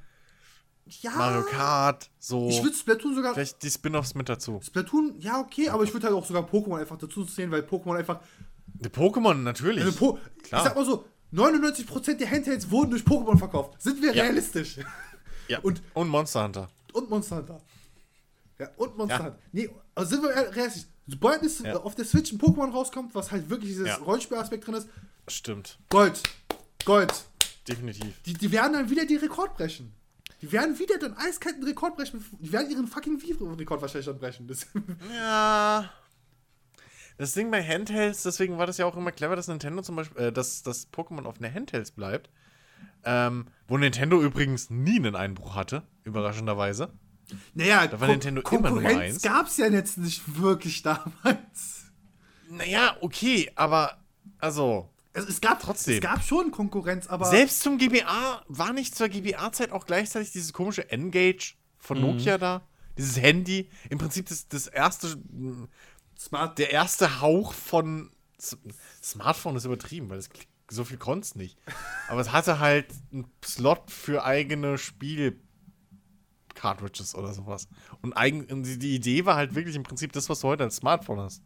ja. 1.02 1.12
Mario 1.12 1.44
Kart, 1.44 2.10
so. 2.20 2.48
Ich 2.48 2.62
würde 2.64 2.78
Splatoon 2.78 3.16
sogar. 3.16 3.34
Vielleicht 3.34 3.64
die 3.64 3.70
Spin-offs 3.72 4.14
mit 4.14 4.30
dazu. 4.30 4.62
Splatoon, 4.64 5.16
ja, 5.20 5.40
okay, 5.40 5.70
aber 5.70 5.84
ich 5.84 5.92
würde 5.94 6.06
halt 6.08 6.16
auch 6.16 6.26
sogar 6.26 6.44
Pokémon 6.44 6.80
einfach 6.80 6.98
dazu 6.98 7.26
zählen, 7.26 7.50
weil 7.52 7.62
Pokémon 7.62 7.98
einfach. 7.98 8.20
Die 8.68 8.90
Pokémon 8.90 9.34
natürlich. 9.34 9.84
Also 9.84 9.98
po 9.98 10.20
Klar. 10.44 10.62
Ich 10.62 10.68
sag 10.68 10.76
mal 10.76 10.86
so, 10.86 11.06
99% 11.34 12.18
der 12.18 12.30
Handhelds 12.30 12.70
wurden 12.70 12.92
durch 12.92 13.04
Pokémon 13.04 13.38
verkauft. 13.38 13.82
Sind 13.82 14.00
wir 14.02 14.14
Ja. 14.14 14.24
realistisch? 14.24 14.78
ja. 15.48 15.60
und- 15.60 15.82
und 15.96 16.08
Monster 16.08 16.44
Hunter. 16.44 16.70
Und 16.94 17.10
Monster 17.10 17.38
Hunter. 17.38 17.62
Ja, 18.60 18.70
und 18.78 18.97
Monster 18.97 19.18
Ja. 19.18 19.24
Hunter. 19.26 19.39
Nee, 19.51 19.70
also 19.96 20.09
sind 20.16 20.24
wir 20.24 20.30
realistisch. 20.55 20.86
Sobald 21.08 21.43
es 21.43 21.59
Ja. 21.59 21.75
auf 21.78 21.93
der 21.96 22.05
Switch 22.05 22.32
ein 22.32 22.39
Pokémon 22.39 22.71
rauskommt, 22.71 23.13
was 23.13 23.32
halt 23.32 23.50
wirklich 23.50 23.71
dieses 23.71 23.88
Ja. 23.88 23.96
Rollenspielaspekt 23.97 24.66
drin 24.66 24.75
ist, 24.75 24.88
Stimmt, 25.28 25.80
Gold. 25.89 26.21
Gold. 26.86 27.13
definitiv. 27.67 28.21
Die, 28.24 28.34
die 28.34 28.51
werden 28.51 28.74
dann 28.74 28.89
wieder 28.89 29.05
die 29.05 29.16
Rekord 29.16 29.55
brechen. 29.55 29.92
Die 30.42 30.51
werden 30.51 30.78
wieder 30.78 30.97
dann 31.00 31.16
eiskalten 31.17 31.63
Rekord 31.63 31.96
brechen. 31.96 32.24
Die 32.39 32.51
werden 32.51 32.70
ihren 32.70 32.88
fucking 32.88 33.21
Wii-Rekord 33.21 33.82
wahrscheinlich 33.82 34.05
dann 34.05 34.20
brechen. 34.20 34.47
Das, 34.47 34.67
Ja. 35.16 35.89
Das 37.17 37.32
Ding 37.34 37.50
bei 37.50 37.63
Handhelds, 37.63 38.24
deswegen 38.24 38.58
war 38.58 38.67
das 38.67 38.78
ja 38.78 38.86
auch 38.86 38.97
immer 38.97 39.12
clever, 39.12 39.36
dass 39.36 39.47
Nintendo 39.47 39.82
zum 39.82 39.96
Beispiel, 39.96 40.21
äh, 40.25 40.32
dass 40.34 40.63
das 40.63 40.92
Pokémon 40.92 41.24
auf 41.25 41.39
einer 41.39 41.51
Handhelds 41.51 41.92
bleibt. 41.92 42.30
Ähm, 43.05 43.47
wo 43.67 43.78
Nintendo 43.78 44.21
übrigens 44.21 44.70
nie 44.70 44.97
einen 44.97 45.16
Einbruch 45.16 45.55
hatte, 45.55 45.84
überraschenderweise. 46.04 46.92
Naja, 47.54 47.88
Da 47.88 48.00
war 48.00 48.08
Nintendo 48.08 48.42
immer 48.42 48.70
Nummer 48.70 48.82
Konkurrenz 48.82 49.16
eins. 49.16 49.22
gab 49.22 49.47
es 49.47 49.58
ja 49.58 49.68
jetzt 49.68 49.97
nicht 49.97 50.22
wirklich 50.39 50.82
damals. 50.84 51.86
Naja, 52.50 52.97
okay, 53.02 53.52
aber 53.56 53.97
also, 54.39 54.89
Also 55.14 55.28
es 55.30 55.42
gab 55.42 55.60
Trotzdem. 55.62 55.96
Es 55.96 56.02
gab 56.02 56.24
schon 56.24 56.52
Konkurrenz, 56.52 57.08
aber. 57.08 57.26
selbst 57.26 57.62
zum 57.62 57.78
GBA 57.78 58.43
war 58.47 58.74
nicht 58.74 58.96
zur 58.96 59.10
GBA-Zeit 59.10 59.72
auch 59.72 59.86
gleichzeitig 59.86 60.32
dieses 60.32 60.54
komische 60.54 60.89
N-Gage 60.92 61.56
von 61.80 62.00
Nokia 62.00 62.38
da. 62.38 62.68
Dieses 62.97 63.20
Handy. 63.22 63.70
Im 63.89 63.97
Prinzip 63.97 64.30
das, 64.30 64.47
das 64.47 64.68
erste, 64.68 65.18
Smart. 66.18 66.58
der 66.58 66.72
erste 66.72 67.20
Hauch 67.22 67.54
von 67.54 68.12
Smartphone 69.04 69.56
ist 69.56 69.66
übertrieben, 69.66 70.10
weil 70.10 70.20
es 70.20 70.30
so 70.70 70.84
viel 70.84 70.97
konnte 70.97 71.26
es 71.26 71.36
nicht. 71.36 71.58
Aber 72.08 72.22
es 72.22 72.32
hatte 72.32 72.60
halt 72.60 72.88
einen 73.12 73.26
Slot 73.43 73.92
für 73.92 74.24
eigene 74.24 74.78
Spiel-Cartridges 76.56 77.16
oder 77.16 77.34
sowas. 77.34 77.68
Und, 78.02 78.14
eigen, 78.14 78.64
die, 78.64 78.96
Idee 78.96 79.26
war 79.26 79.36
halt 79.36 79.56
wirklich 79.56 79.76
im 79.76 79.84
Prinzip 79.84 80.12
das, 80.14 80.30
was 80.30 80.40
du 80.40 80.48
heute 80.48 80.64
als 80.64 80.78
Smartphone 80.78 81.20
hast. 81.20 81.44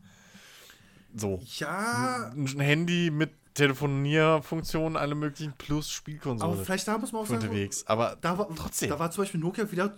So. 1.16 1.42
Ja, 1.58 2.32
Ein 2.36 2.60
Handy 2.60 3.10
mit 3.12 3.32
Telefonierfunktionen, 3.56 4.96
alle 4.96 5.16
möglichen 5.16 5.54
plus 5.58 5.88
aber 5.88 5.94
Spielkonsole 5.94 6.64
vielleicht 6.64 6.88
da 6.88 6.98
muss 6.98 7.12
man 7.12 7.24
auch 7.24 7.28
sagen, 7.28 7.42
unterwegs. 7.42 7.86
Aber 7.88 8.18
da 8.22 8.38
war, 8.38 8.48
trotzdem. 8.56 8.90
da 8.90 9.00
war 9.00 9.12
zum 9.12 9.24
Beispiel 9.24 9.40
Nokia 9.40 9.70
wieder 9.72 9.98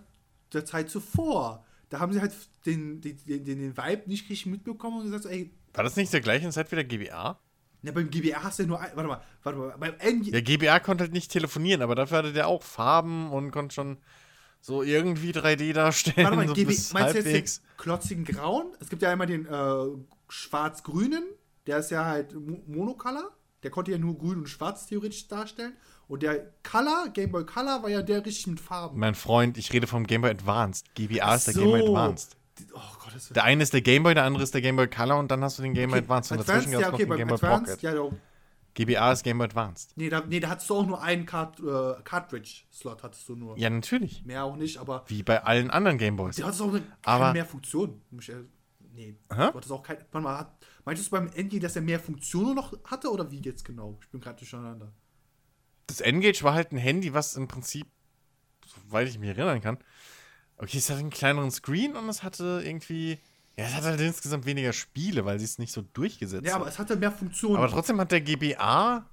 der 0.54 0.66
Zeit 0.66 0.90
zuvor. 0.90 1.66
Da 1.90 2.00
haben 2.00 2.14
sie 2.14 2.22
halt 2.22 2.34
den, 2.66 3.02
den, 3.02 3.18
den, 3.26 3.44
den 3.44 3.78
Vibe 3.78 4.04
nicht 4.08 4.30
richtig 4.30 4.46
mitbekommen 4.46 5.00
und 5.00 5.04
gesagt, 5.04 5.24
so, 5.24 5.30
ey, 5.30 5.52
war 5.74 5.84
das 5.84 5.96
nicht 5.96 6.12
der 6.12 6.22
gleichen 6.22 6.52
Zeit 6.52 6.72
wie 6.72 6.76
der 6.76 6.86
GBA? 6.86 7.40
ja, 7.84 7.92
beim 7.92 8.10
GBR 8.10 8.44
hast 8.44 8.60
du 8.60 8.64
ja 8.64 8.68
nur 8.68 8.80
ein, 8.80 8.92
warte 8.94 9.08
mal, 9.08 9.22
warte 9.44 9.60
mal, 9.60 9.76
beim 9.78 9.96
N 10.00 10.24
Der 10.24 10.42
GBA 10.42 10.80
konnte 10.80 11.04
halt 11.04 11.14
nicht 11.14 11.32
telefonieren, 11.32 11.82
aber 11.82 11.96
dafür 11.96 12.20
hatte 12.20 12.34
der 12.34 12.48
auch 12.48 12.62
Farben 12.62 13.32
und 13.32 13.52
konnte 13.52 13.74
schon 13.74 13.98
so 14.62 14.84
irgendwie 14.84 15.32
3D 15.32 15.74
darstellen. 15.74 16.26
Warte 16.26 16.38
mal, 16.38 16.48
so 16.48 16.54
GB, 16.54 16.76
meinst 16.94 17.16
du 17.16 17.20
jetzt 17.20 17.62
den 17.62 17.78
klotzigen 17.78 18.24
Grauen? 18.26 18.68
Es 18.80 18.90
gibt 18.90 19.02
ja 19.02 19.12
einmal 19.12 19.28
den 19.28 19.46
äh, 19.46 19.86
schwarz-grünen, 20.30 21.24
der 21.68 21.80
ist 21.80 21.92
ja 21.92 22.06
halt 22.06 22.34
Mo- 22.34 22.64
Monocolor. 22.68 23.32
Der 23.64 23.70
konnte 23.70 23.92
ja 23.92 23.98
nur 24.00 24.18
grün 24.18 24.40
und 24.40 24.50
schwarz 24.50 24.88
theoretisch 24.88 25.28
darstellen. 25.28 25.74
Und 26.08 26.24
der 26.24 26.52
Color, 26.64 27.10
Game 27.14 27.32
Boy 27.32 27.46
Color, 27.46 27.84
war 27.84 27.90
ja 27.90 28.02
der 28.02 28.26
richtig 28.26 28.48
mit 28.48 28.60
Farben. 28.60 29.00
Mein 29.00 29.14
Freund, 29.16 29.58
ich 29.58 29.72
rede 29.72 29.86
vom 29.88 30.06
Game 30.08 30.22
Boy 30.22 30.32
Advanced. 30.32 30.94
GBA 30.96 31.36
ist 31.36 31.48
der. 31.48 31.54
Game 31.54 31.70
Boy 31.70 31.82
Advanced. 31.82 32.36
Oh 32.74 32.80
Gott, 33.00 33.14
Der 33.36 33.44
eine 33.44 33.64
ist 33.64 33.74
der 33.74 33.82
Game 33.82 34.04
Boy, 34.04 34.14
der 34.14 34.24
andere 34.24 34.44
ist 34.44 34.54
der 34.54 34.62
Game 34.62 34.76
Boy 34.76 34.88
Color 34.88 35.20
und 35.20 35.30
dann 35.32 35.44
hast 35.44 35.58
du 35.60 35.64
den 35.64 35.74
Game 35.74 35.90
Boy 35.90 36.00
okay, 36.00 36.06
Advanced. 36.06 36.32
Und 36.32 36.40
dazwischen 36.40 36.72
gab 36.72 36.82
es 36.82 36.86
ja, 36.86 36.92
noch 36.92 36.98
den 36.98 37.18
Game 37.18 37.28
Boy 37.28 37.36
Advanced, 37.36 37.82
Pocket. 37.82 37.82
ja, 37.84 38.10
GBA 38.73 39.11
ist 39.11 39.23
Game 39.23 39.38
Boy 39.38 39.45
Advanced. 39.45 39.91
nee, 39.98 40.10
da, 40.10 40.22
nee, 40.22 40.39
da 40.39 40.49
hattest 40.49 40.69
du 40.69 40.76
auch 40.76 40.85
nur 40.85 41.02
einen 41.02 41.26
Card, 41.26 41.60
äh, 41.60 42.02
Cartridge-Slot, 42.03 43.03
hattest 43.03 43.27
du 43.27 43.35
nur. 43.35 43.57
Ja, 43.57 43.69
natürlich. 43.69 44.23
Mehr 44.26 44.43
auch 44.45 44.56
nicht, 44.56 44.77
aber 44.77 45.03
Wie 45.07 45.23
bei 45.23 45.43
allen 45.43 45.69
anderen 45.69 45.98
Game 45.98 46.15
Boys. 46.15 46.38
du 46.38 46.43
hattest 46.43 46.61
auch 46.61 46.69
eine, 46.69 46.81
Aber- 47.03 47.34
mehr 47.34 47.45
Funktion. 47.45 48.02
Muss 48.11 48.30
ich, 48.30 48.35
äh, 48.35 48.43
Nee, 48.93 49.15
du 49.30 49.35
hattest 49.38 49.72
auch 49.72 49.84
kein. 49.84 49.95
Warte 50.11 50.19
mal, 50.22 50.38
hat, 50.38 50.65
meintest 50.84 51.07
du 51.07 51.11
beim 51.15 51.27
Endgame, 51.34 51.61
dass 51.61 51.77
er 51.77 51.81
mehr 51.81 51.98
Funktionen 51.99 52.56
noch 52.56 52.73
hatte 52.84 53.10
oder 53.10 53.31
wie 53.31 53.39
jetzt 53.39 53.64
genau? 53.64 53.98
Ich 54.02 54.10
bin 54.10 54.19
gerade 54.19 54.38
durcheinander. 54.39 54.91
Das 55.88 56.02
N-Gage 56.02 56.43
war 56.43 56.53
halt 56.53 56.73
ein 56.73 56.77
Handy, 56.77 57.14
was 57.14 57.38
im 57.38 57.48
Prinzip, 57.48 57.88
soweit 58.68 59.07
ich 59.07 59.18
mich 59.18 59.30
erinnern 59.30 59.61
kann, 59.61 59.77
okay, 60.57 60.77
es 60.77 60.89
hatte 60.89 60.99
einen 60.99 61.10
kleineren 61.10 61.52
Screen 61.52 61.95
und 61.95 62.10
es 62.10 62.22
hatte 62.22 62.61
irgendwie, 62.65 63.19
ja, 63.57 63.65
es 63.65 63.73
hatte 63.76 63.88
halt 63.88 63.99
insgesamt 64.02 64.45
weniger 64.45 64.73
Spiele, 64.73 65.26
weil 65.26 65.38
sie 65.40 65.45
es 65.45 65.60
nicht 65.60 65.72
so 65.73 65.82
durchgesetzt 65.82 66.45
Ja, 66.48 66.56
aber 66.56 66.65
hat. 66.65 66.73
es 66.73 66.80
hatte 66.80 66.95
mehr 66.95 67.11
Funktionen. 67.11 67.57
Aber 67.57 67.68
trotzdem 67.69 67.99
hat 67.99 68.11
der 68.11 68.22
GBA, 68.22 69.06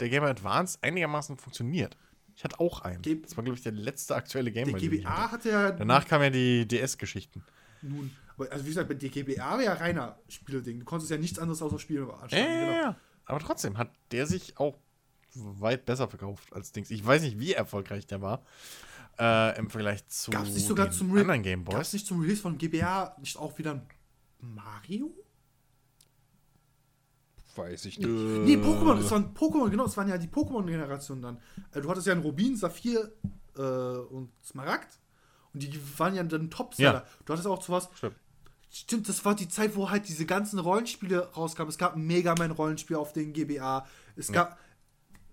der 0.00 0.08
Game 0.08 0.24
Advance, 0.24 0.78
einigermaßen 0.82 1.36
funktioniert. 1.36 1.96
Ich 2.34 2.44
hatte 2.44 2.58
auch 2.60 2.80
einen. 2.80 3.02
Ge- 3.02 3.20
das 3.20 3.36
war, 3.36 3.44
glaube 3.44 3.56
ich, 3.58 3.62
der 3.62 3.72
letzte 3.72 4.14
aktuelle 4.14 4.50
Game 4.50 4.70
der 4.72 4.80
GBA 4.80 5.30
hatte. 5.30 5.50
ja 5.50 5.70
Danach 5.72 6.06
kamen 6.06 6.24
ja 6.24 6.30
die 6.30 6.66
DS-Geschichten. 6.66 7.44
nun. 7.82 8.10
aber 8.36 8.50
Also 8.50 8.64
wie 8.64 8.68
gesagt, 8.70 8.88
bei 8.88 8.94
der 8.94 9.10
GBA 9.10 9.50
war 9.52 9.62
ja 9.62 9.74
reiner 9.74 10.18
Spieleding. 10.28 10.78
Du 10.80 10.84
konntest 10.86 11.10
ja 11.10 11.18
nichts 11.18 11.38
anderes 11.38 11.60
außer 11.60 11.78
Spiele 11.78 12.06
Ja, 12.06 12.14
anschauen. 12.14 12.38
ja, 12.40 12.46
genau. 12.60 12.72
ja. 12.72 12.96
Aber 13.26 13.38
trotzdem 13.40 13.76
hat 13.78 13.90
der 14.12 14.26
sich 14.26 14.56
auch 14.58 14.78
weit 15.34 15.84
besser 15.86 16.08
verkauft 16.08 16.52
als 16.52 16.72
Dings. 16.72 16.90
Ich 16.90 17.04
weiß 17.04 17.22
nicht, 17.22 17.38
wie 17.38 17.52
erfolgreich 17.52 18.06
der 18.06 18.20
war 18.22 18.42
äh, 19.22 19.58
im 19.58 19.70
Vergleich 19.70 20.06
zu 20.08 20.30
Gab 20.30 20.46
es 20.46 20.54
nicht 20.54 20.66
sogar 20.66 20.86
den 20.88 20.92
zum 20.92 21.12
Re 21.12 21.20
anderen 21.20 21.42
Game 21.42 21.64
Gab's 21.64 21.76
Boys. 21.76 21.92
nicht 21.92 22.06
zum 22.06 22.20
Release 22.20 22.42
von 22.42 22.58
GBA 22.58 23.16
nicht 23.20 23.36
auch 23.36 23.56
wieder 23.58 23.72
ein 23.72 23.86
Mario? 24.40 25.14
Weiß 27.54 27.84
ich 27.84 27.98
nicht. 27.98 28.08
Nee, 28.08 28.56
Pokémon, 28.56 28.96
das 28.96 29.10
waren 29.10 29.34
Pokémon, 29.34 29.68
genau, 29.68 29.84
das 29.84 29.96
waren 29.96 30.08
ja 30.08 30.16
die 30.16 30.28
Pokémon-Generationen 30.28 31.20
dann. 31.22 31.36
Äh, 31.72 31.82
Du 31.82 31.90
hattest 31.90 32.06
ja 32.06 32.14
einen 32.14 32.22
Rubin, 32.22 32.56
Saphir 32.56 33.12
äh, 33.56 33.60
und 33.60 34.30
Smaragd. 34.42 34.98
Und 35.52 35.62
die 35.62 35.98
waren 35.98 36.14
ja 36.14 36.22
dann 36.22 36.50
Topseller. 36.50 36.92
Ja. 36.92 37.06
Du 37.26 37.32
hattest 37.34 37.46
auch 37.46 37.62
sowas. 37.62 37.90
Stimmt. 37.94 38.16
Stimmt, 38.70 39.06
das 39.06 39.22
war 39.26 39.34
die 39.34 39.48
Zeit, 39.50 39.76
wo 39.76 39.90
halt 39.90 40.08
diese 40.08 40.24
ganzen 40.24 40.58
Rollenspiele 40.58 41.30
rauskamen. 41.34 41.68
Es 41.68 41.76
gab 41.76 41.94
ein 41.94 42.06
Mega 42.06 42.34
Man-Rollenspiel 42.34 42.96
auf 42.96 43.12
den 43.12 43.34
GBA. 43.34 43.86
Es 44.16 44.32
gab. 44.32 44.58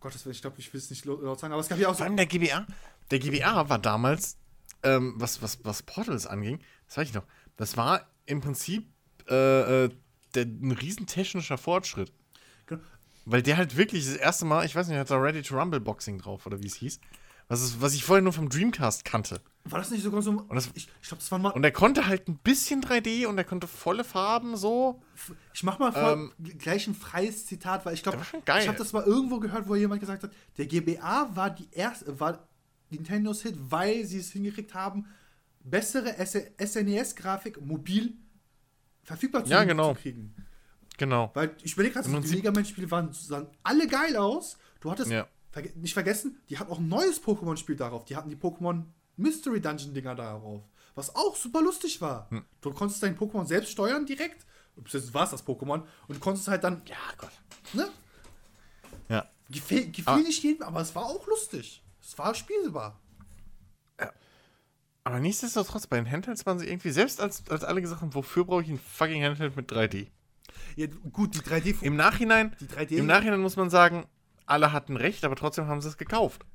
Gottes 0.02 0.26
Willen, 0.26 0.36
ich 0.36 0.42
glaube, 0.42 0.60
ich 0.60 0.74
will 0.74 0.78
es 0.80 0.90
nicht 0.90 1.06
laut 1.06 1.22
laut 1.22 1.40
sagen, 1.40 1.54
aber 1.54 1.62
es 1.62 1.70
gab 1.70 1.80
ja 1.80 1.88
auch 1.88 1.94
so. 1.94 2.00
Vor 2.00 2.06
allem 2.08 2.18
der 2.18 2.26
GBA. 2.26 2.68
Der 3.12 3.20
GBA 3.20 3.70
war 3.70 3.80
damals, 3.80 4.38
ähm, 4.84 5.14
was, 5.18 5.42
was, 5.42 5.60
was 5.64 5.84
Portals 5.84 6.26
anging, 6.28 6.60
das 6.88 6.98
weiß 6.98 7.08
ich 7.10 7.14
noch, 7.14 7.26
das 7.58 7.76
war 7.78 8.08
im 8.26 8.42
Prinzip 8.42 8.88
äh, 9.30 9.86
äh, 9.86 9.90
der, 10.36 10.46
ein 10.46 10.72
riesen 10.72 11.06
technischer 11.08 11.58
Fortschritt. 11.58 12.12
Genau. 12.68 12.82
Weil 13.26 13.42
der 13.42 13.58
halt 13.58 13.76
wirklich 13.78 14.06
das 14.06 14.16
erste 14.16 14.46
Mal, 14.46 14.66
ich 14.66 14.76
weiß 14.76 14.88
nicht, 14.88 14.98
hat 14.98 15.10
da 15.12 15.18
Ready 15.18 15.42
to 15.42 15.58
Rumble 15.60 15.80
Boxing 15.80 16.20
drauf 16.20 16.46
oder 16.46 16.62
wie 16.62 16.68
es 16.68 16.76
hieß. 16.76 17.00
Was, 17.48 17.62
ist, 17.64 17.82
was 17.82 17.96
ich 17.96 18.04
vorher 18.04 18.22
nur 18.22 18.32
vom 18.32 18.48
Dreamcast 18.48 19.04
kannte. 19.06 19.42
War 19.66 19.80
das 19.80 19.90
nicht 19.90 20.04
sogar 20.04 20.22
so. 20.22 20.34
das- 20.54 20.70
ich 20.76 20.88
ich 21.02 21.08
glaube, 21.08 21.20
das 21.22 21.32
war 21.32 21.40
mal. 21.40 21.50
Und 21.50 21.64
er 21.64 21.72
konnte 21.72 22.06
halt 22.06 22.28
ein 22.28 22.38
bisschen 22.38 22.80
3D 22.82 23.26
und 23.26 23.40
er 23.40 23.44
konnte 23.44 23.66
volle 23.68 24.04
Farben 24.04 24.56
so. 24.56 25.02
Ich 25.54 25.64
mach 25.64 25.80
mal 25.80 25.92
vor, 25.92 26.14
Ähm, 26.14 26.32
gleich 26.60 26.86
ein 26.88 26.94
freies 26.94 27.48
Zitat, 27.48 27.88
weil 27.88 27.96
ich 27.96 28.04
glaube, 28.04 28.20
ich 28.22 28.68
habe 28.68 28.78
das 28.78 28.94
mal 28.94 29.04
irgendwo 29.04 29.40
gehört, 29.40 29.68
wo 29.68 29.76
jemand 29.76 30.00
gesagt 30.00 30.22
hat, 30.24 30.32
der 30.58 30.68
GBA 30.68 31.36
war 31.36 31.50
die 31.50 31.68
erste, 31.72 32.20
war 32.20 32.48
Nintendos 32.90 33.42
Hit, 33.44 33.56
weil 33.58 34.06
sie 34.06 34.18
es 34.20 34.32
hingekriegt 34.32 34.74
haben, 34.74 35.06
bessere 35.64 36.16
SNES-Grafik 36.60 37.62
mobil 37.62 38.14
verfügbar 39.04 39.44
zu, 39.46 39.52
Ja, 39.52 39.64
genau. 39.64 39.94
zu 39.94 40.02
kriegen. 40.02 40.36
Genau. 40.98 41.32
Weil 41.34 41.56
ich 41.64 41.74
überlege 41.74 41.94
gerade, 42.02 42.22
die 42.22 42.36
Mega 42.36 42.52
Man-Spiele 42.52 42.90
waren 42.92 43.14
sahen 43.14 43.48
alle 43.64 43.88
geil 43.88 44.16
aus. 44.18 44.58
Du 44.82 44.92
hattest, 44.92 45.12
Ja. 45.12 45.28
verge 45.52 45.72
nicht 45.80 45.94
vergessen, 45.94 46.38
die 46.50 46.58
hatten 46.58 46.72
auch 46.72 46.80
ein 46.80 46.88
neues 46.88 47.22
Pokémon-Spiel 47.24 47.76
darauf. 47.76 48.06
Die 48.06 48.16
hatten 48.16 48.30
die 48.30 48.36
Pokémon 48.36 48.84
Mystery 49.18 49.62
Dungeon-Dinger 49.62 50.16
darauf. 50.16 50.64
Was 50.96 51.16
auch 51.16 51.36
super 51.36 51.62
lustig 51.62 52.02
war. 52.02 52.30
Hm. 52.32 52.44
Du 52.62 52.72
konntest 52.74 53.02
dein 53.04 53.18
Pokémon 53.18 53.46
selbst 53.46 53.72
steuern 53.72 54.06
direkt. 54.06 54.46
Bis 54.76 55.14
war 55.14 55.24
es 55.26 55.32
das 55.32 55.46
Pokémon. 55.46 55.82
Und 56.08 56.16
du 56.16 56.20
konntest 56.20 56.48
halt 56.48 56.64
dann, 56.64 56.82
Ja, 56.86 56.96
Gott. 57.18 57.32
ne? 57.74 57.90
Ja. 59.10 59.28
Gefiel, 59.50 59.86
gefiel 59.88 60.04
Aber- 60.08 60.22
nicht 60.22 60.44
jedem, 60.44 60.64
aber 60.64 60.82
es 60.82 60.94
war 60.96 61.06
auch 61.06 61.26
lustig. 61.28 61.84
Es 62.02 62.18
war 62.18 62.34
spielbar. 62.36 63.00
Aber 65.06 65.20
nichtsdestotrotz, 65.20 65.88
bei 65.88 65.98
den 65.98 66.12
Handhelds 66.12 66.46
waren 66.46 66.60
sie 66.60 66.68
irgendwie, 66.68 66.92
selbst 66.92 67.20
als, 67.20 67.44
als 67.50 67.64
alle 67.64 67.82
gesagt 67.82 68.02
haben, 68.02 68.14
wofür 68.14 68.46
brauche 68.46 68.62
ich 68.62 68.70
ein 68.70 68.80
fucking 68.80 69.24
Handheld 69.24 69.56
mit 69.56 69.72
3D? 69.72 70.08
Ja, 70.76 70.88
gut, 71.12 71.34
die 71.36 71.40
3D. 71.40 71.82
Im 71.82 71.96
Nachhinein, 71.96 72.56
Die 72.60 72.68
3D 72.68 72.98
im 72.98 73.06
Nachhinein 73.08 73.40
muss 73.40 73.56
man 73.56 73.70
sagen, 73.70 74.06
alle 74.46 74.72
hatten 74.72 74.98
recht, 74.98 75.24
aber 75.24 75.36
trotzdem 75.36 75.68
haben 75.68 75.82
sie 75.82 75.88
es 75.88 75.98
gekauft. 75.98 76.46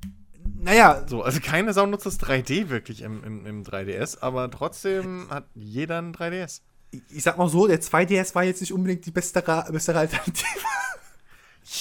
naja, 0.57 1.05
So, 1.09 1.23
also 1.23 1.41
keine 1.41 1.73
Sau 1.73 1.87
nutzt 1.87 2.07
das 2.07 2.21
3D 2.21 2.69
wirklich 2.69 3.01
im, 3.03 3.25
im, 3.25 3.47
im 3.47 3.65
3DS, 3.65 4.21
aber 4.21 4.51
trotzdem 4.51 5.29
hat 5.31 5.49
jeder 5.55 5.99
ein 6.01 6.15
3DS. 6.15 6.61
ich 6.93 7.23
sag 7.23 7.39
mal 7.39 7.49
so, 7.49 7.67
der 7.67 7.81
2DS 7.81 8.35
war 8.37 8.45
jetzt 8.45 8.61
nicht 8.61 8.73
unbedingt 8.73 9.05
die 9.07 9.11
bessere, 9.11 9.67
bessere 9.73 9.99
Alternative. 10.01 10.47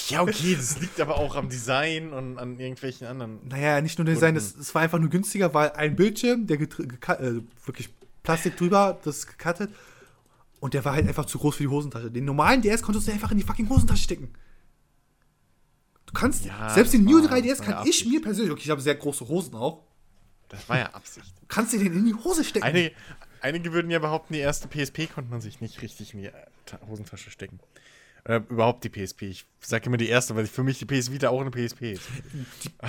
Ja, 0.08 0.22
okay, 0.22 0.54
das 0.56 0.80
liegt 0.80 1.00
aber 1.00 1.16
auch 1.18 1.36
am 1.36 1.48
Design 1.48 2.12
und 2.12 2.38
an 2.38 2.58
irgendwelchen 2.58 3.06
anderen. 3.06 3.46
Naja, 3.48 3.80
nicht 3.80 3.98
nur 3.98 4.06
Design, 4.06 4.34
es, 4.36 4.74
war 4.74 4.82
einfach 4.82 4.98
nur 4.98 5.10
günstiger, 5.10 5.52
weil 5.54 5.72
ein 5.72 5.94
Bildschirm, 5.96 6.46
der 6.46 6.58
äh, 6.60 6.68
wirklich 7.66 7.90
Plastik 8.22 8.56
drüber, 8.56 8.98
das 9.04 9.26
gecuttet. 9.26 9.70
Und 10.60 10.72
der 10.72 10.82
war 10.86 10.94
halt 10.94 11.06
einfach 11.06 11.26
zu 11.26 11.38
groß 11.38 11.56
für 11.56 11.64
die 11.64 11.68
Hosentasche. 11.68 12.10
Den 12.10 12.24
normalen 12.24 12.62
DS 12.62 12.80
konntest 12.80 13.06
du 13.06 13.12
einfach 13.12 13.30
in 13.30 13.36
die 13.36 13.44
fucking 13.44 13.68
Hosentasche 13.68 14.04
stecken. 14.04 14.32
Du 16.06 16.12
kannst, 16.14 16.44
Ja, 16.46 16.70
selbst 16.70 16.94
den 16.94 17.04
New 17.04 17.22
war- 17.22 17.30
3DS 17.36 17.48
das 17.50 17.58
war 17.60 17.66
kann 17.66 17.84
ja 17.84 17.90
ich 17.90 18.06
mir 18.06 18.22
persönlich, 18.22 18.52
okay, 18.52 18.62
ich 18.64 18.70
habe 18.70 18.80
sehr 18.80 18.94
große 18.94 19.26
Hosen 19.28 19.54
auch, 19.54 19.82
Das 20.48 20.66
war 20.68 20.78
ja 20.78 20.86
Absicht. 20.94 21.26
kannst 21.48 21.74
du 21.74 21.78
den 21.78 21.92
in 21.92 22.06
die 22.06 22.14
Hose 22.14 22.44
stecken. 22.44 22.64
Einige, 22.64 22.92
einige 23.42 23.72
würden 23.72 23.90
ja 23.90 23.98
behaupten, 23.98 24.32
die 24.32 24.38
erste 24.40 24.68
PSP 24.68 25.06
konnte 25.12 25.30
man 25.30 25.40
sich 25.42 25.60
nicht 25.60 25.82
richtig 25.82 26.14
in 26.14 26.20
die 26.22 26.30
Ta- 26.64 26.80
Hosentasche 26.86 27.30
stecken. 27.30 27.60
Oder 28.26 28.36
überhaupt 28.48 28.84
die 28.84 28.88
PSP. 28.88 29.22
Ich 29.24 29.44
sage 29.60 29.86
immer 29.86 29.96
die 29.98 30.08
erste, 30.08 30.34
weil 30.34 30.46
für 30.46 30.62
mich 30.62 30.78
die 30.78 30.86
PS 30.86 31.10
Vita 31.12 31.28
auch 31.28 31.40
eine 31.40 31.50
PSP 31.50 31.92
ist. 31.92 32.02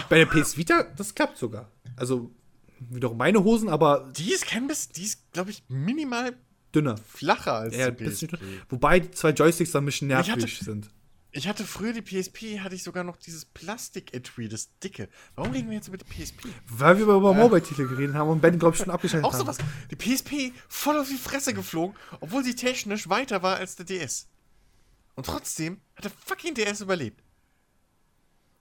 Bei 0.09 0.17
der 0.19 0.25
PS 0.27 0.55
Vita, 0.57 0.83
das 0.95 1.13
klappt 1.13 1.37
sogar. 1.37 1.69
Also, 1.97 2.31
wiederum 2.79 3.17
meine 3.17 3.43
Hosen, 3.43 3.67
aber 3.69 4.11
Die 4.15 4.31
ist 4.31 4.45
kein 4.47 4.67
bisschen, 4.67 4.93
die 4.93 5.03
ist, 5.03 5.31
glaube 5.33 5.51
ich, 5.51 5.63
minimal 5.67 6.33
dünner. 6.73 6.95
flacher 6.97 7.53
als 7.53 7.75
Ja, 7.75 7.91
die 7.91 8.05
PSP. 8.05 8.37
Wobei 8.69 8.99
die 9.01 9.11
zwei 9.11 9.31
Joysticks 9.31 9.71
dann 9.71 9.83
ein 9.83 9.87
bisschen 9.87 10.09
Ich 10.09 10.15
hatte- 10.15 10.31
nervig 10.39 10.59
sind. 10.59 10.89
Ich 11.37 11.49
hatte 11.49 11.65
früher 11.65 11.91
die 11.91 12.01
PSP, 12.01 12.61
hatte 12.61 12.75
ich 12.75 12.83
sogar 12.83 13.03
noch 13.03 13.17
dieses 13.17 13.43
Plastik-Etui, 13.43 14.47
das 14.47 14.69
dicke. 14.79 15.09
Warum 15.35 15.51
reden 15.51 15.67
wir 15.69 15.75
jetzt 15.75 15.89
über 15.89 15.97
die 15.97 16.05
PSP? 16.05 16.47
Weil 16.69 16.97
wir 16.97 17.03
über 17.13 17.33
Mobile-Titel 17.33 17.89
geredet 17.89 18.15
haben 18.15 18.29
und 18.29 18.39
Ben, 18.41 18.57
glaube 18.57 18.73
ich, 18.77 18.81
schon 18.81 18.89
abgeschaltet 18.89 19.25
Auch 19.25 19.33
haben. 19.33 19.39
sowas. 19.41 19.57
Die 19.91 19.97
PSP 19.97 20.53
voll 20.69 20.97
auf 20.97 21.09
die 21.09 21.17
Fresse 21.17 21.53
geflogen, 21.53 21.93
obwohl 22.21 22.41
sie 22.45 22.55
technisch 22.55 23.09
weiter 23.09 23.43
war 23.43 23.57
als 23.57 23.75
der 23.75 23.85
DS. 23.85 24.29
Und 25.15 25.25
trotzdem 25.25 25.79
hat 25.95 26.05
der 26.05 26.11
fucking 26.11 26.53
DS 26.53 26.81
überlebt. 26.81 27.21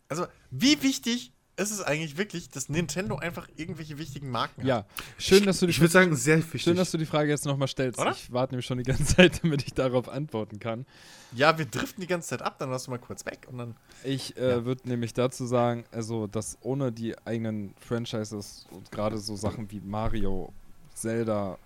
Also, 0.08 0.26
wie 0.50 0.82
wichtig 0.82 1.32
ist 1.56 1.70
es 1.70 1.80
eigentlich 1.80 2.16
wirklich, 2.16 2.48
dass 2.48 2.68
Nintendo 2.68 3.16
einfach 3.16 3.48
irgendwelche 3.56 3.98
wichtigen 3.98 4.30
Marken 4.30 4.62
hat? 4.62 4.68
Ja, 4.68 4.86
schön, 5.18 5.44
dass 5.44 5.60
du 5.60 5.66
die 5.66 5.70
Ich 5.70 5.80
würde 5.80 5.92
sagen, 5.92 6.14
sehr 6.16 6.38
wichtig. 6.38 6.62
Schön, 6.62 6.76
dass 6.76 6.90
du 6.90 6.98
die 6.98 7.06
Frage 7.06 7.30
jetzt 7.30 7.44
nochmal 7.44 7.68
stellst. 7.68 7.98
Oder? 8.00 8.10
Ich 8.10 8.32
warte 8.32 8.54
nämlich 8.54 8.66
schon 8.66 8.78
die 8.78 8.84
ganze 8.84 9.04
Zeit, 9.04 9.40
damit 9.42 9.62
ich 9.64 9.72
darauf 9.72 10.08
antworten 10.08 10.58
kann. 10.58 10.84
Ja, 11.32 11.56
wir 11.56 11.66
driften 11.66 12.00
die 12.00 12.06
ganze 12.06 12.28
Zeit 12.28 12.42
ab, 12.42 12.58
dann 12.58 12.70
warst 12.70 12.86
du 12.86 12.90
mal 12.90 12.98
kurz 12.98 13.24
weg 13.24 13.46
und 13.50 13.58
dann. 13.58 13.76
Ich 14.02 14.36
äh, 14.36 14.64
würde 14.64 14.88
nämlich 14.88 15.14
dazu 15.14 15.46
sagen, 15.46 15.84
also, 15.90 16.26
dass 16.26 16.58
ohne 16.60 16.92
die 16.92 17.16
eigenen 17.24 17.74
Franchises 17.78 18.66
und 18.70 18.90
gerade 18.90 19.18
so 19.18 19.36
Sachen 19.36 19.70
wie 19.70 19.80
Mario, 19.80 20.52
Zelda, 20.94 21.58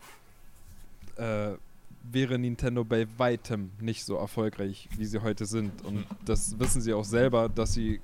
äh, 1.16 1.54
wäre 2.12 2.38
Nintendo 2.38 2.84
bei 2.84 3.06
weitem 3.16 3.70
nicht 3.80 4.04
so 4.04 4.16
erfolgreich, 4.16 4.88
wie 4.96 5.04
sie 5.04 5.20
heute 5.22 5.46
sind. 5.46 5.84
Und 5.84 6.04
das 6.24 6.58
wissen 6.58 6.80
sie 6.80 6.92
auch 6.92 7.04
selber, 7.04 7.48
dass 7.48 7.74
sie 7.74 8.00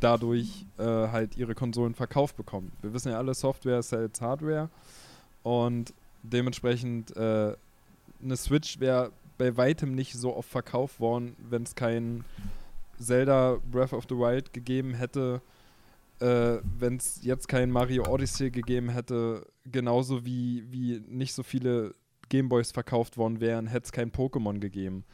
dadurch 0.00 0.66
äh, 0.78 0.84
halt 0.84 1.36
ihre 1.36 1.54
Konsolen 1.54 1.94
verkauft 1.94 2.36
bekommen. 2.36 2.72
Wir 2.80 2.92
wissen 2.92 3.10
ja 3.10 3.18
alle, 3.18 3.34
Software 3.34 3.82
sells 3.82 4.20
Hardware 4.20 4.70
und 5.42 5.92
dementsprechend 6.22 7.16
äh, 7.16 7.54
eine 8.22 8.36
Switch 8.36 8.80
wäre 8.80 9.12
bei 9.38 9.56
weitem 9.56 9.94
nicht 9.94 10.14
so 10.14 10.36
oft 10.36 10.50
verkauft 10.50 11.00
worden, 11.00 11.36
wenn 11.48 11.62
es 11.62 11.74
kein 11.74 12.24
Zelda 12.98 13.58
Breath 13.70 13.92
of 13.92 14.04
the 14.08 14.16
Wild 14.16 14.52
gegeben 14.52 14.94
hätte, 14.94 15.40
äh, 16.20 16.58
wenn 16.78 16.96
es 16.96 17.20
jetzt 17.22 17.48
kein 17.48 17.70
Mario 17.70 18.06
Odyssey 18.06 18.50
gegeben 18.50 18.90
hätte, 18.90 19.46
genauso 19.64 20.24
wie, 20.26 20.64
wie 20.70 21.02
nicht 21.08 21.32
so 21.32 21.42
viele 21.42 21.94
Gameboys 22.30 22.72
verkauft 22.72 23.18
worden 23.18 23.40
wären, 23.40 23.66
hätte 23.66 23.84
es 23.84 23.92
kein 23.92 24.10
Pokémon 24.10 24.58
gegeben. 24.58 25.04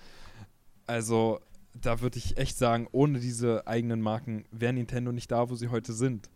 Also, 0.86 1.40
da 1.74 2.00
würde 2.00 2.18
ich 2.18 2.36
echt 2.36 2.56
sagen, 2.56 2.86
ohne 2.92 3.18
diese 3.18 3.66
eigenen 3.66 4.00
Marken 4.00 4.44
wäre 4.52 4.72
Nintendo 4.72 5.10
nicht 5.10 5.32
da, 5.32 5.50
wo 5.50 5.56
sie 5.56 5.68
heute 5.68 5.92
sind. 5.92 6.30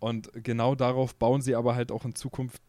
Und 0.00 0.30
genau 0.34 0.74
darauf 0.74 1.14
bauen 1.14 1.42
sie 1.42 1.54
aber 1.54 1.74
halt 1.76 1.92
auch 1.92 2.04
in 2.04 2.14
Zukunft 2.14 2.60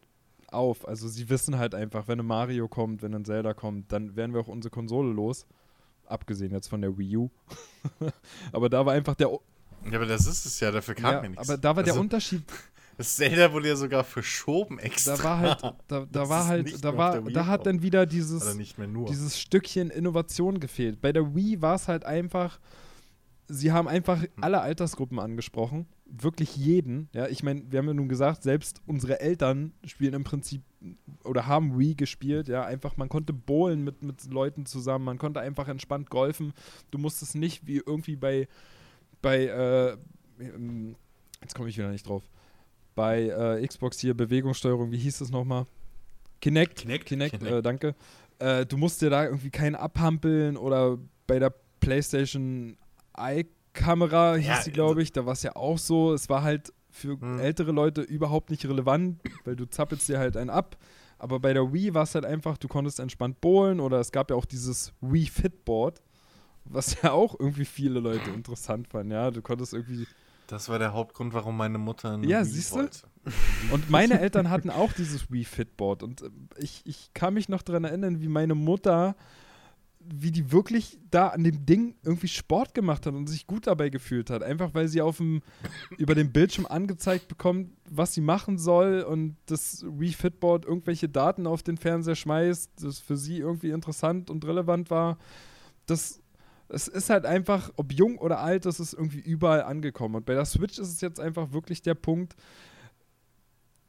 auf. 0.52 0.88
Also 0.88 1.08
sie 1.08 1.30
wissen 1.30 1.58
halt 1.58 1.74
einfach, 1.74 2.08
wenn 2.08 2.20
ein 2.20 2.26
Mario 2.28 2.68
kommt, 2.68 3.02
wenn 3.02 3.16
ein 3.16 3.26
Zelda 3.26 3.56
kommt, 3.56 3.92
dann 3.92 4.16
werden 4.16 4.34
wir 4.36 4.42
auch 4.42 4.48
unsere 4.48 4.70
Konsole 4.72 5.12
los. 5.12 5.48
Abgesehen 6.06 6.52
jetzt 6.52 6.68
von 6.68 6.82
der 6.82 6.96
Wii 6.96 7.18
U. 7.18 7.30
aber 8.52 8.70
da 8.70 8.86
war 8.86 8.94
einfach 8.94 9.16
der. 9.16 9.32
O 9.32 9.42
Ja, 9.90 9.96
aber 9.96 10.06
das 10.06 10.28
ist 10.28 10.46
es 10.46 10.60
ja, 10.60 10.70
dafür 10.70 10.94
kam 10.94 11.12
ja, 11.12 11.22
mir 11.22 11.30
nichts. 11.30 11.50
aber 11.50 11.58
da 11.58 11.76
war 11.76 11.82
der 11.82 11.94
Also, 11.94 12.02
Unterschied. 12.02 12.44
Das 12.98 13.16
Zelda 13.16 13.52
wurde 13.52 13.70
ja 13.70 13.76
sogar 13.76 14.04
verschoben 14.04 14.80
extra. 14.80 15.16
Da 15.16 15.24
war 15.24 15.40
halt, 15.40 15.62
da, 15.88 16.06
da 16.12 16.30
war 16.30 16.48
halt, 16.48 16.84
da 16.84 16.96
war, 16.98 17.22
da 17.22 17.48
hat 17.48 17.66
dann 17.66 17.82
wieder 17.82 18.06
dieses, 18.06 18.56
dieses 19.10 19.40
Stückchen 19.40 19.90
Innovation 19.90 20.60
gefehlt. 20.60 21.02
Bei 21.02 21.12
der 21.12 21.36
Wii 21.36 21.62
war 21.62 21.76
es 21.76 21.88
halt 21.88 22.06
einfach, 22.06 22.60
sie 23.48 23.72
haben 23.72 23.88
einfach 23.88 24.22
Hm. 24.22 24.30
alle 24.42 24.62
Altersgruppen 24.62 25.20
angesprochen. 25.20 25.88
Wirklich 26.06 26.56
jeden. 26.56 27.10
Ja, 27.14 27.28
ich 27.28 27.42
meine, 27.42 27.64
wir 27.72 27.80
haben 27.80 27.88
ja 27.88 27.94
nun 27.96 28.08
gesagt, 28.08 28.44
selbst 28.44 28.82
unsere 28.86 29.20
Eltern 29.20 29.74
spielen 29.86 30.14
im 30.14 30.24
Prinzip 30.24 30.62
oder 31.24 31.48
haben 31.48 31.80
Wii 31.80 31.96
gespielt. 31.96 32.48
Ja, 32.48 32.64
einfach, 32.66 32.98
man 32.98 33.10
konnte 33.10 33.34
bowlen 33.34 33.84
mit, 33.84 34.04
mit 34.04 34.24
Leuten 34.32 34.68
zusammen, 34.68 35.06
man 35.06 35.18
konnte 35.18 35.40
einfach 35.40 35.68
entspannt 35.68 36.12
golfen. 36.12 36.54
Du 36.92 37.00
musstest 37.00 37.34
nicht 37.34 37.66
wie 37.66 37.82
irgendwie 37.84 38.16
bei, 38.16 38.48
bei, 39.24 39.46
äh, 39.46 39.98
ähm, 40.40 40.96
jetzt 41.42 41.56
komme 41.56 41.70
ich 41.70 41.78
wieder 41.78 41.90
nicht 41.90 42.08
drauf. 42.08 42.24
Bei 42.96 43.24
äh, 43.24 43.66
Xbox 43.68 44.00
hier 44.00 44.14
Bewegungssteuerung, 44.14 44.92
wie 44.92 44.98
hieß 44.98 45.22
es 45.22 45.30
nochmal? 45.32 45.66
Kinect. 46.42 46.80
Kinect? 46.80 47.06
Kinect, 47.06 47.38
Kinect. 47.40 47.54
Äh, 47.56 47.62
danke. 47.62 47.96
Äh, 48.40 48.66
du 48.66 48.78
musst 48.78 49.02
dir 49.02 49.10
da 49.10 49.26
irgendwie 49.26 49.50
keinen 49.50 49.76
abhampeln 49.76 50.58
oder 50.58 50.98
bei 51.28 51.40
der 51.40 51.54
PlayStation 51.80 52.78
Eye-Kamera 53.16 54.36
hieß 54.36 54.48
Ja, 54.48 54.62
sie, 54.62 54.72
glaube 54.72 55.02
ich, 55.02 55.12
da 55.12 55.26
war 55.26 55.34
es 55.34 55.44
ja 55.44 55.56
auch 55.56 55.78
so. 55.78 56.14
Es 56.14 56.30
war 56.30 56.44
halt 56.44 56.72
für 56.90 57.20
Hm. 57.20 57.40
ältere 57.40 57.72
Leute 57.72 58.02
überhaupt 58.02 58.52
nicht 58.52 58.66
relevant, 58.66 59.20
weil 59.46 59.56
du 59.56 59.66
zappelst 59.66 60.08
dir 60.10 60.20
halt 60.20 60.38
einen 60.38 60.50
ab. 60.52 60.78
Aber 61.18 61.40
bei 61.40 61.54
der 61.54 61.72
Wii 61.74 61.94
war 61.94 62.04
es 62.04 62.14
halt 62.16 62.26
einfach, 62.26 62.58
du 62.58 62.68
konntest 62.68 63.00
entspannt 63.00 63.40
bowlen 63.42 63.80
oder 63.80 64.00
es 64.00 64.12
gab 64.12 64.30
ja 64.30 64.36
auch 64.36 64.46
dieses 64.46 64.94
Wii 65.02 65.26
Fitboard, 65.28 66.02
was 66.66 66.96
ja 67.02 67.12
auch 67.14 67.40
irgendwie 67.40 67.66
viele 67.66 68.00
Leute 68.00 68.30
interessant 68.32 68.88
fanden. 68.90 69.12
Ja, 69.14 69.32
du 69.32 69.42
konntest 69.42 69.74
irgendwie 69.74 70.06
das 70.54 70.70
war 70.70 70.80
der 70.80 70.94
Hauptgrund, 70.94 71.34
warum 71.34 71.58
meine 71.58 71.78
Mutter 71.78 72.12
eine 72.14 72.26
Ja, 72.28 72.46
siehste? 72.46 72.76
wollte. 72.76 73.00
Und 73.72 73.90
meine 73.90 74.20
Eltern 74.20 74.50
hatten 74.50 74.70
auch 74.70 74.94
dieses 74.94 75.32
Wii 75.32 75.46
Fitboard. 75.46 76.04
Und 76.04 76.22
äh, 76.22 76.30
ich, 76.58 76.82
ich 76.86 77.12
kann 77.14 77.34
mich 77.34 77.50
noch 77.50 77.62
daran 77.62 77.84
erinnern, 77.84 78.22
wie 78.22 78.28
meine 78.28 78.56
Mutter, 78.56 79.16
wie 80.00 80.32
die 80.32 80.52
wirklich 80.52 81.00
da 81.12 81.30
an 81.30 81.44
dem 81.46 81.66
Ding 81.66 81.96
irgendwie 82.04 82.28
Sport 82.28 82.74
gemacht 82.74 83.06
hat 83.06 83.14
und 83.14 83.28
sich 83.28 83.48
gut 83.48 83.68
dabei 83.68 83.90
gefühlt 83.90 84.30
hat. 84.30 84.44
Einfach 84.44 84.74
weil 84.74 84.90
sie 84.90 85.02
auf 85.02 85.18
dem, 85.18 85.42
über 85.98 86.14
den 86.16 86.32
Bildschirm 86.34 86.66
angezeigt 86.66 87.30
bekommt, 87.30 87.70
was 87.90 88.14
sie 88.14 88.20
machen 88.22 88.58
soll 88.58 89.02
und 89.02 89.38
das 89.46 89.86
Wii 89.88 90.12
Fitboard 90.12 90.66
irgendwelche 90.66 91.08
Daten 91.08 91.48
auf 91.48 91.64
den 91.64 91.78
Fernseher 91.78 92.16
schmeißt, 92.16 92.72
das 92.84 93.00
für 93.00 93.16
sie 93.16 93.38
irgendwie 93.38 93.70
interessant 93.72 94.30
und 94.30 94.44
relevant 94.46 94.90
war. 94.90 95.18
Das 95.86 96.20
es 96.74 96.88
ist 96.88 97.10
halt 97.10 97.26
einfach, 97.26 97.72
ob 97.78 97.94
jung 97.94 98.18
oder 98.18 98.40
alt, 98.40 98.66
das 98.66 98.80
ist 98.80 98.94
irgendwie 98.94 99.20
überall 99.20 99.64
angekommen. 99.64 100.16
Und 100.16 100.26
bei 100.26 100.34
der 100.34 100.46
Switch 100.46 100.80
ist 100.80 100.90
es 100.90 101.02
jetzt 101.02 101.20
einfach 101.20 101.52
wirklich 101.52 101.82
der 101.82 101.94
Punkt, 101.94 102.36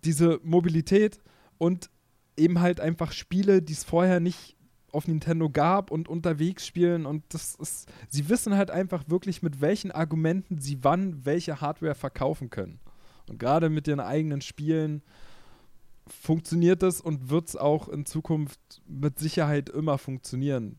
diese 0.05 0.39
Mobilität 0.43 1.21
und 1.57 1.91
eben 2.37 2.61
halt 2.61 2.81
einfach 2.81 3.13
Spiele, 3.13 3.63
die 3.63 3.73
es 3.73 3.85
vorher 3.85 4.21
nicht 4.21 4.57
auf 4.93 5.09
Nintendo 5.09 5.49
gab 5.51 5.91
und 5.91 6.09
unterwegs 6.09 6.67
spielen 6.67 7.05
und 7.05 7.25
das 7.31 7.57
ist, 7.57 7.89
sie 8.09 8.29
wissen 8.29 8.57
halt 8.57 8.71
einfach 8.71 9.09
wirklich, 9.09 9.43
mit 9.43 9.61
welchen 9.61 9.91
Argumenten 9.91 10.61
sie 10.61 10.85
wann 10.85 11.25
welche 11.25 11.61
Hardware 11.61 11.97
verkaufen 11.97 12.51
können. 12.51 12.79
Und 13.29 13.39
gerade 13.39 13.71
mit 13.71 13.89
ihren 13.89 14.01
eigenen 14.01 14.41
Spielen 14.41 15.03
funktioniert 16.07 16.83
es 16.83 17.01
und 17.01 17.31
wird 17.31 17.49
es 17.49 17.57
auch 17.57 17.89
in 17.89 18.07
Zukunft 18.07 18.61
mit 18.87 19.19
Sicherheit 19.19 19.69
immer 19.71 19.99
funktionieren. 19.99 20.79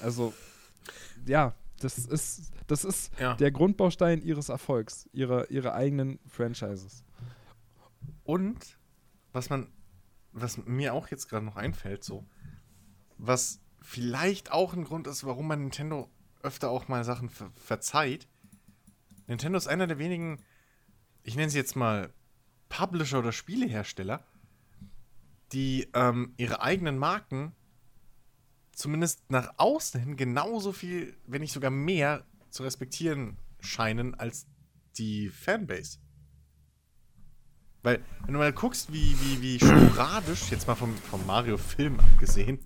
Also, 0.00 0.32
ja, 1.26 1.54
das 1.80 1.98
ist, 1.98 2.52
das 2.66 2.84
ist 2.84 3.18
Ja. 3.18 3.34
der 3.34 3.50
Grundbaustein 3.50 4.22
ihres 4.22 4.48
Erfolgs, 4.48 5.08
ihrer, 5.12 5.50
ihrer 5.50 5.74
eigenen 5.74 6.18
Franchises. 6.26 7.04
Und 8.24 8.78
was 9.32 9.50
man, 9.50 9.72
was 10.32 10.58
mir 10.58 10.94
auch 10.94 11.08
jetzt 11.08 11.28
gerade 11.28 11.44
noch 11.44 11.56
einfällt, 11.56 12.04
so, 12.04 12.26
was 13.18 13.60
vielleicht 13.80 14.52
auch 14.52 14.74
ein 14.74 14.84
Grund 14.84 15.06
ist, 15.06 15.24
warum 15.24 15.46
man 15.48 15.60
Nintendo 15.60 16.10
öfter 16.42 16.70
auch 16.70 16.88
mal 16.88 17.04
Sachen 17.04 17.28
ver 17.28 17.50
verzeiht. 17.56 18.28
Nintendo 19.26 19.56
ist 19.58 19.66
einer 19.68 19.86
der 19.86 19.98
wenigen, 19.98 20.42
ich 21.22 21.36
nenne 21.36 21.50
sie 21.50 21.58
jetzt 21.58 21.76
mal 21.76 22.12
Publisher 22.68 23.18
oder 23.18 23.32
Spielehersteller, 23.32 24.24
die 25.52 25.88
ähm, 25.94 26.34
ihre 26.36 26.62
eigenen 26.62 26.98
Marken 26.98 27.52
zumindest 28.72 29.30
nach 29.30 29.54
außen 29.56 30.00
hin 30.00 30.16
genauso 30.16 30.72
viel, 30.72 31.16
wenn 31.26 31.40
nicht 31.42 31.52
sogar 31.52 31.70
mehr, 31.70 32.24
zu 32.50 32.62
respektieren 32.64 33.36
scheinen 33.60 34.14
als 34.14 34.46
die 34.98 35.28
Fanbase. 35.28 35.98
Weil, 37.82 38.04
wenn 38.24 38.34
du 38.34 38.38
mal 38.40 38.52
guckst, 38.52 38.92
wie, 38.92 39.16
wie, 39.20 39.40
wie 39.40 39.58
sporadisch, 39.58 40.50
jetzt 40.50 40.66
mal 40.66 40.74
vom, 40.74 40.94
vom 40.96 41.24
Mario-Film 41.26 41.98
abgesehen, 42.00 42.58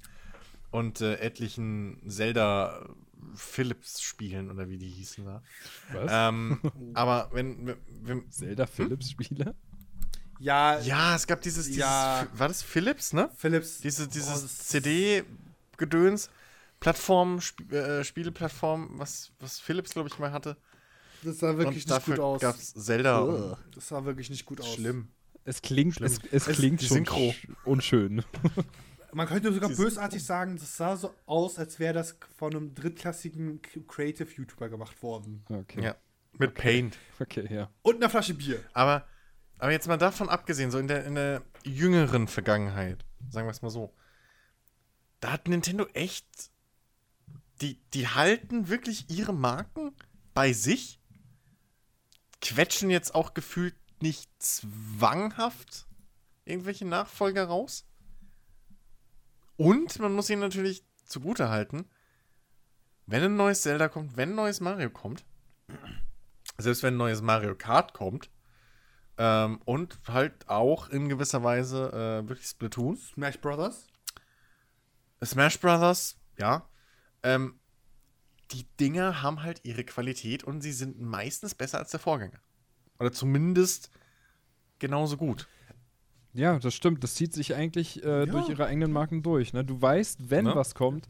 und 0.74 1.00
äh, 1.00 1.18
etlichen 1.20 2.02
Zelda 2.08 2.84
Philips-Spielen 3.36 4.50
oder 4.50 4.68
wie 4.68 4.76
die 4.76 4.88
hießen 4.88 5.24
da. 5.24 5.40
Was? 5.92 6.10
Ähm, 6.12 6.58
aber 6.94 7.30
wenn, 7.32 7.64
wenn, 7.66 7.76
wenn 8.02 8.30
Zelda 8.32 8.66
Philips 8.66 9.10
Spiele? 9.10 9.54
Ja, 10.40 10.80
ja, 10.80 11.14
es 11.14 11.28
gab 11.28 11.42
dieses, 11.42 11.66
dieses 11.66 11.78
Ja. 11.78 12.26
war 12.32 12.48
das 12.48 12.60
Philips, 12.60 13.12
ne? 13.12 13.30
Philips. 13.36 13.78
Diese, 13.78 14.04
Oh, 14.04 14.08
dieses 14.12 14.58
CD-Gedöns, 15.78 16.30
Plattform, 16.80 17.38
Sp 17.40 17.60
äh, 17.72 18.04
Spieleplattform, 18.04 18.90
was, 18.98 19.32
was 19.40 19.60
Philips, 19.60 19.90
glaube 19.92 20.08
ich, 20.08 20.18
mal 20.18 20.32
hatte. 20.32 20.56
Das 21.22 21.38
sah 21.38 21.48
wirklich 21.48 21.66
und 21.68 21.74
nicht 21.76 21.90
dafür 21.90 22.16
gut 22.16 22.24
aus. 22.24 22.40
gab 22.40 22.56
es 22.56 22.74
Zelda. 22.74 23.18
und 23.20 23.56
Das 23.74 23.88
sah 23.88 24.04
wirklich 24.04 24.28
nicht 24.30 24.44
gut 24.44 24.60
aus. 24.60 24.74
Schlimm. 24.74 25.08
Es 25.44 25.62
klingt, 25.62 25.94
Schlimm. 25.94 26.06
es, 26.06 26.18
es 26.30 26.48
Es- 26.48 26.56
klingt 26.56 26.80
die 26.80 26.86
schon 26.86 26.96
Synchro. 26.98 27.30
sch- 27.30 27.48
unschön. 27.64 28.24
Man 29.12 29.28
könnte 29.28 29.52
sogar 29.52 29.68
Dieses- 29.68 29.84
bösartig 29.84 30.24
sagen, 30.24 30.56
das 30.56 30.76
sah 30.76 30.96
so 30.96 31.14
aus, 31.24 31.58
als 31.58 31.78
wäre 31.78 31.94
das 31.94 32.16
von 32.36 32.54
einem 32.54 32.74
drittklassigen 32.74 33.60
Creative-YouTuber 33.86 34.68
gemacht 34.68 35.02
worden. 35.02 35.44
Okay. 35.48 35.82
Ja. 35.82 35.96
Mit 36.36 36.54
Paint. 36.54 36.98
Okay, 37.20 37.46
ja. 37.48 37.70
Und 37.82 37.96
einer 37.96 38.10
Flasche 38.10 38.34
Bier. 38.34 38.58
Aber, 38.72 39.06
aber 39.58 39.70
jetzt 39.70 39.86
mal 39.86 39.96
davon 39.98 40.28
abgesehen, 40.28 40.72
so 40.72 40.78
in 40.80 40.88
der, 40.88 41.04
in 41.04 41.14
der 41.14 41.42
jüngeren 41.62 42.26
Vergangenheit, 42.26 43.04
sagen 43.30 43.46
wir 43.46 43.52
es 43.52 43.62
mal 43.62 43.70
so, 43.70 43.94
da 45.24 45.32
hat 45.32 45.48
Nintendo 45.48 45.86
echt. 45.94 46.50
Die, 47.62 47.80
die 47.94 48.08
halten 48.08 48.68
wirklich 48.68 49.08
ihre 49.08 49.32
Marken 49.32 49.92
bei 50.34 50.52
sich, 50.52 51.00
quetschen 52.42 52.90
jetzt 52.90 53.14
auch 53.14 53.32
gefühlt 53.32 53.74
nicht 54.02 54.30
zwanghaft 54.38 55.86
irgendwelche 56.44 56.84
Nachfolger 56.84 57.46
raus. 57.46 57.86
Und 59.56 59.98
man 59.98 60.12
muss 60.12 60.28
ihnen 60.28 60.42
natürlich 60.42 60.84
zugute 61.06 61.48
halten, 61.48 61.88
wenn 63.06 63.22
ein 63.22 63.36
neues 63.36 63.62
Zelda 63.62 63.88
kommt, 63.88 64.18
wenn 64.18 64.32
ein 64.32 64.36
neues 64.36 64.60
Mario 64.60 64.90
kommt, 64.90 65.24
selbst 66.58 66.82
wenn 66.82 66.94
ein 66.94 66.98
neues 66.98 67.22
Mario 67.22 67.54
Kart 67.54 67.94
kommt, 67.94 68.28
ähm, 69.16 69.62
und 69.64 69.98
halt 70.06 70.50
auch 70.50 70.90
in 70.90 71.08
gewisser 71.08 71.42
Weise 71.42 71.92
äh, 71.92 72.28
wirklich 72.28 72.48
Splatoon. 72.48 72.98
Smash 72.98 73.40
Brothers. 73.40 73.86
Smash 75.24 75.60
Brothers, 75.60 76.16
ja. 76.38 76.68
Ähm, 77.22 77.58
die 78.50 78.66
Dinger 78.78 79.22
haben 79.22 79.42
halt 79.42 79.60
ihre 79.64 79.84
Qualität 79.84 80.44
und 80.44 80.60
sie 80.60 80.72
sind 80.72 81.00
meistens 81.00 81.54
besser 81.54 81.78
als 81.78 81.90
der 81.90 82.00
Vorgänger. 82.00 82.38
Oder 82.98 83.12
zumindest 83.12 83.90
genauso 84.78 85.16
gut. 85.16 85.48
Ja, 86.34 86.58
das 86.58 86.74
stimmt. 86.74 87.02
Das 87.04 87.14
zieht 87.14 87.32
sich 87.32 87.54
eigentlich 87.54 88.02
äh, 88.04 88.20
Ja. 88.20 88.26
durch 88.26 88.48
ihre 88.48 88.66
eigenen 88.66 88.92
Marken 88.92 89.22
durch. 89.22 89.52
Ne? 89.52 89.64
Du 89.64 89.80
weißt, 89.80 90.30
wenn 90.30 90.44
Ne? 90.44 90.54
was 90.54 90.74
kommt, 90.74 91.06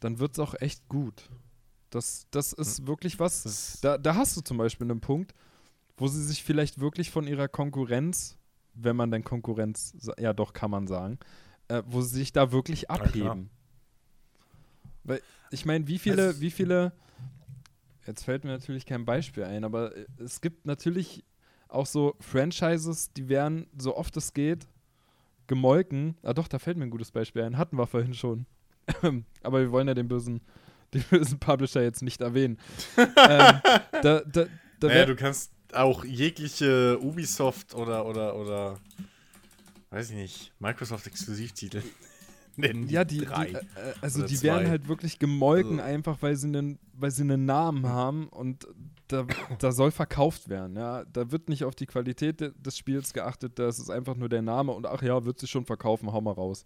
dann 0.00 0.18
wird 0.18 0.32
es 0.32 0.38
auch 0.38 0.54
echt 0.60 0.88
gut. 0.88 1.30
Das, 1.90 2.26
das 2.32 2.52
ist 2.52 2.86
wirklich 2.86 3.20
was. 3.20 3.78
Da, 3.80 3.98
da 3.98 4.16
hast 4.16 4.36
du 4.36 4.40
zum 4.40 4.56
Beispiel 4.58 4.90
einen 4.90 5.00
Punkt, 5.00 5.32
wo 5.96 6.08
sie 6.08 6.22
sich 6.24 6.42
vielleicht 6.42 6.80
wirklich 6.80 7.10
von 7.12 7.26
ihrer 7.26 7.46
Konkurrenz, 7.46 8.36
wenn 8.74 8.96
man 8.96 9.12
denn 9.12 9.22
Konkurrenz, 9.22 9.94
ja 10.18 10.32
doch 10.32 10.52
kann 10.52 10.72
man 10.72 10.88
sagen, 10.88 11.18
äh, 11.68 11.82
wo 11.86 12.00
sie 12.02 12.16
sich 12.18 12.32
da 12.32 12.52
wirklich 12.52 12.90
abheben. 12.90 13.50
Weil 15.04 15.20
ich 15.50 15.64
meine, 15.64 15.86
wie 15.86 15.98
viele, 15.98 16.28
Also- 16.28 16.40
wie 16.40 16.50
viele 16.50 16.92
Jetzt 18.06 18.24
fällt 18.24 18.44
mir 18.44 18.50
natürlich 18.50 18.84
kein 18.86 19.04
Beispiel 19.04 19.44
ein, 19.44 19.64
aber 19.64 19.96
äh, 19.96 20.06
es 20.18 20.40
gibt 20.40 20.66
natürlich 20.66 21.24
auch 21.68 21.86
so 21.86 22.14
Franchises, 22.20 23.12
die 23.12 23.28
werden, 23.28 23.66
so 23.76 23.96
oft 23.96 24.16
es 24.16 24.32
geht, 24.32 24.68
gemolken. 25.46 26.16
Ah 26.22 26.34
doch, 26.34 26.48
da 26.48 26.58
fällt 26.58 26.76
mir 26.76 26.84
ein 26.84 26.90
gutes 26.90 27.10
Beispiel 27.10 27.42
ein. 27.42 27.58
Hatten 27.58 27.76
wir 27.76 27.86
vorhin 27.86 28.14
schon. 28.14 28.46
aber 29.42 29.60
wir 29.60 29.72
wollen 29.72 29.88
ja 29.88 29.94
den 29.94 30.08
bösen, 30.08 30.40
den 30.94 31.02
bösen 31.10 31.38
Publisher 31.38 31.82
jetzt 31.82 32.02
nicht 32.02 32.20
erwähnen. 32.20 32.58
ähm, 32.98 33.06
da, 33.16 33.60
da, 34.02 34.20
da 34.22 34.46
Naja, 34.86 35.06
du 35.06 35.16
kannst 35.16 35.52
auch 35.72 36.04
jegliche 36.04 36.98
Ubisoft 37.00 37.74
oder, 37.74 38.06
oder, 38.06 38.36
oder, 38.36 38.78
weiß 39.94 40.10
ich 40.10 40.16
nicht, 40.16 40.52
Microsoft-Exklusivtitel 40.58 41.82
nennen. 42.56 42.88
Ja, 42.88 43.04
die, 43.04 43.18
drei. 43.18 43.46
die 43.46 43.54
äh, 43.54 43.60
also 44.00 44.26
die 44.26 44.34
zwei. 44.36 44.48
werden 44.48 44.68
halt 44.68 44.88
wirklich 44.88 45.18
gemolken, 45.18 45.80
Also- 45.80 45.92
einfach 45.92 46.18
weil 46.22 46.36
sie 46.36 46.48
einen, 46.48 46.78
weil 46.92 47.10
sie 47.10 47.22
einen 47.22 47.44
Namen 47.44 47.86
haben 47.88 48.28
und 48.28 48.66
da, 49.08 49.26
da 49.58 49.70
soll 49.72 49.90
verkauft 49.90 50.48
werden. 50.48 50.76
Ja, 50.76 51.04
da 51.04 51.30
wird 51.30 51.48
nicht 51.48 51.64
auf 51.64 51.74
die 51.74 51.86
Qualität 51.86 52.40
de, 52.40 52.52
des 52.56 52.76
Spiels 52.78 53.12
geachtet, 53.12 53.58
das 53.58 53.78
ist 53.78 53.90
einfach 53.90 54.16
nur 54.16 54.28
der 54.28 54.42
Name 54.42 54.72
und 54.72 54.86
ach 54.86 55.02
ja, 55.02 55.24
wird 55.24 55.38
sich 55.38 55.50
schon 55.50 55.66
verkaufen, 55.66 56.12
hau 56.12 56.20
mal 56.20 56.32
raus. 56.32 56.64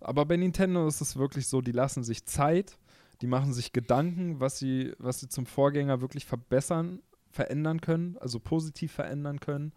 Aber 0.00 0.24
bei 0.26 0.36
Nintendo 0.36 0.86
ist 0.86 1.00
es 1.00 1.16
wirklich 1.16 1.46
so, 1.46 1.60
die 1.60 1.72
lassen 1.72 2.04
sich 2.04 2.24
Zeit, 2.26 2.78
die 3.20 3.26
machen 3.26 3.52
sich 3.52 3.72
Gedanken, 3.72 4.40
was 4.40 4.58
sie, 4.58 4.92
was 4.98 5.20
sie 5.20 5.28
zum 5.28 5.44
Vorgänger 5.46 6.00
wirklich 6.00 6.24
verbessern, 6.26 7.00
verändern 7.30 7.80
können, 7.80 8.16
also 8.18 8.40
positiv 8.40 8.92
verändern 8.92 9.40
können. 9.40 9.72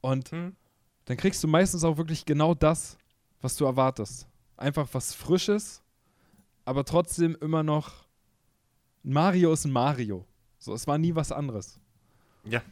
Und 0.00 0.30
Hm? 0.30 0.56
Dann 1.10 1.16
kriegst 1.16 1.42
du 1.42 1.48
meistens 1.48 1.82
auch 1.82 1.96
wirklich 1.96 2.24
genau 2.24 2.54
das, 2.54 2.96
was 3.40 3.56
du 3.56 3.64
erwartest. 3.64 4.28
Einfach 4.56 4.88
was 4.92 5.12
Frisches, 5.12 5.82
aber 6.64 6.84
trotzdem 6.84 7.36
immer 7.40 7.64
noch. 7.64 8.06
Mario 9.02 9.52
ist 9.52 9.64
ein 9.64 9.72
Mario. 9.72 10.24
So, 10.58 10.72
es 10.72 10.86
war 10.86 10.98
nie 10.98 11.12
was 11.16 11.32
anderes. 11.32 11.80
Ja. 12.44 12.62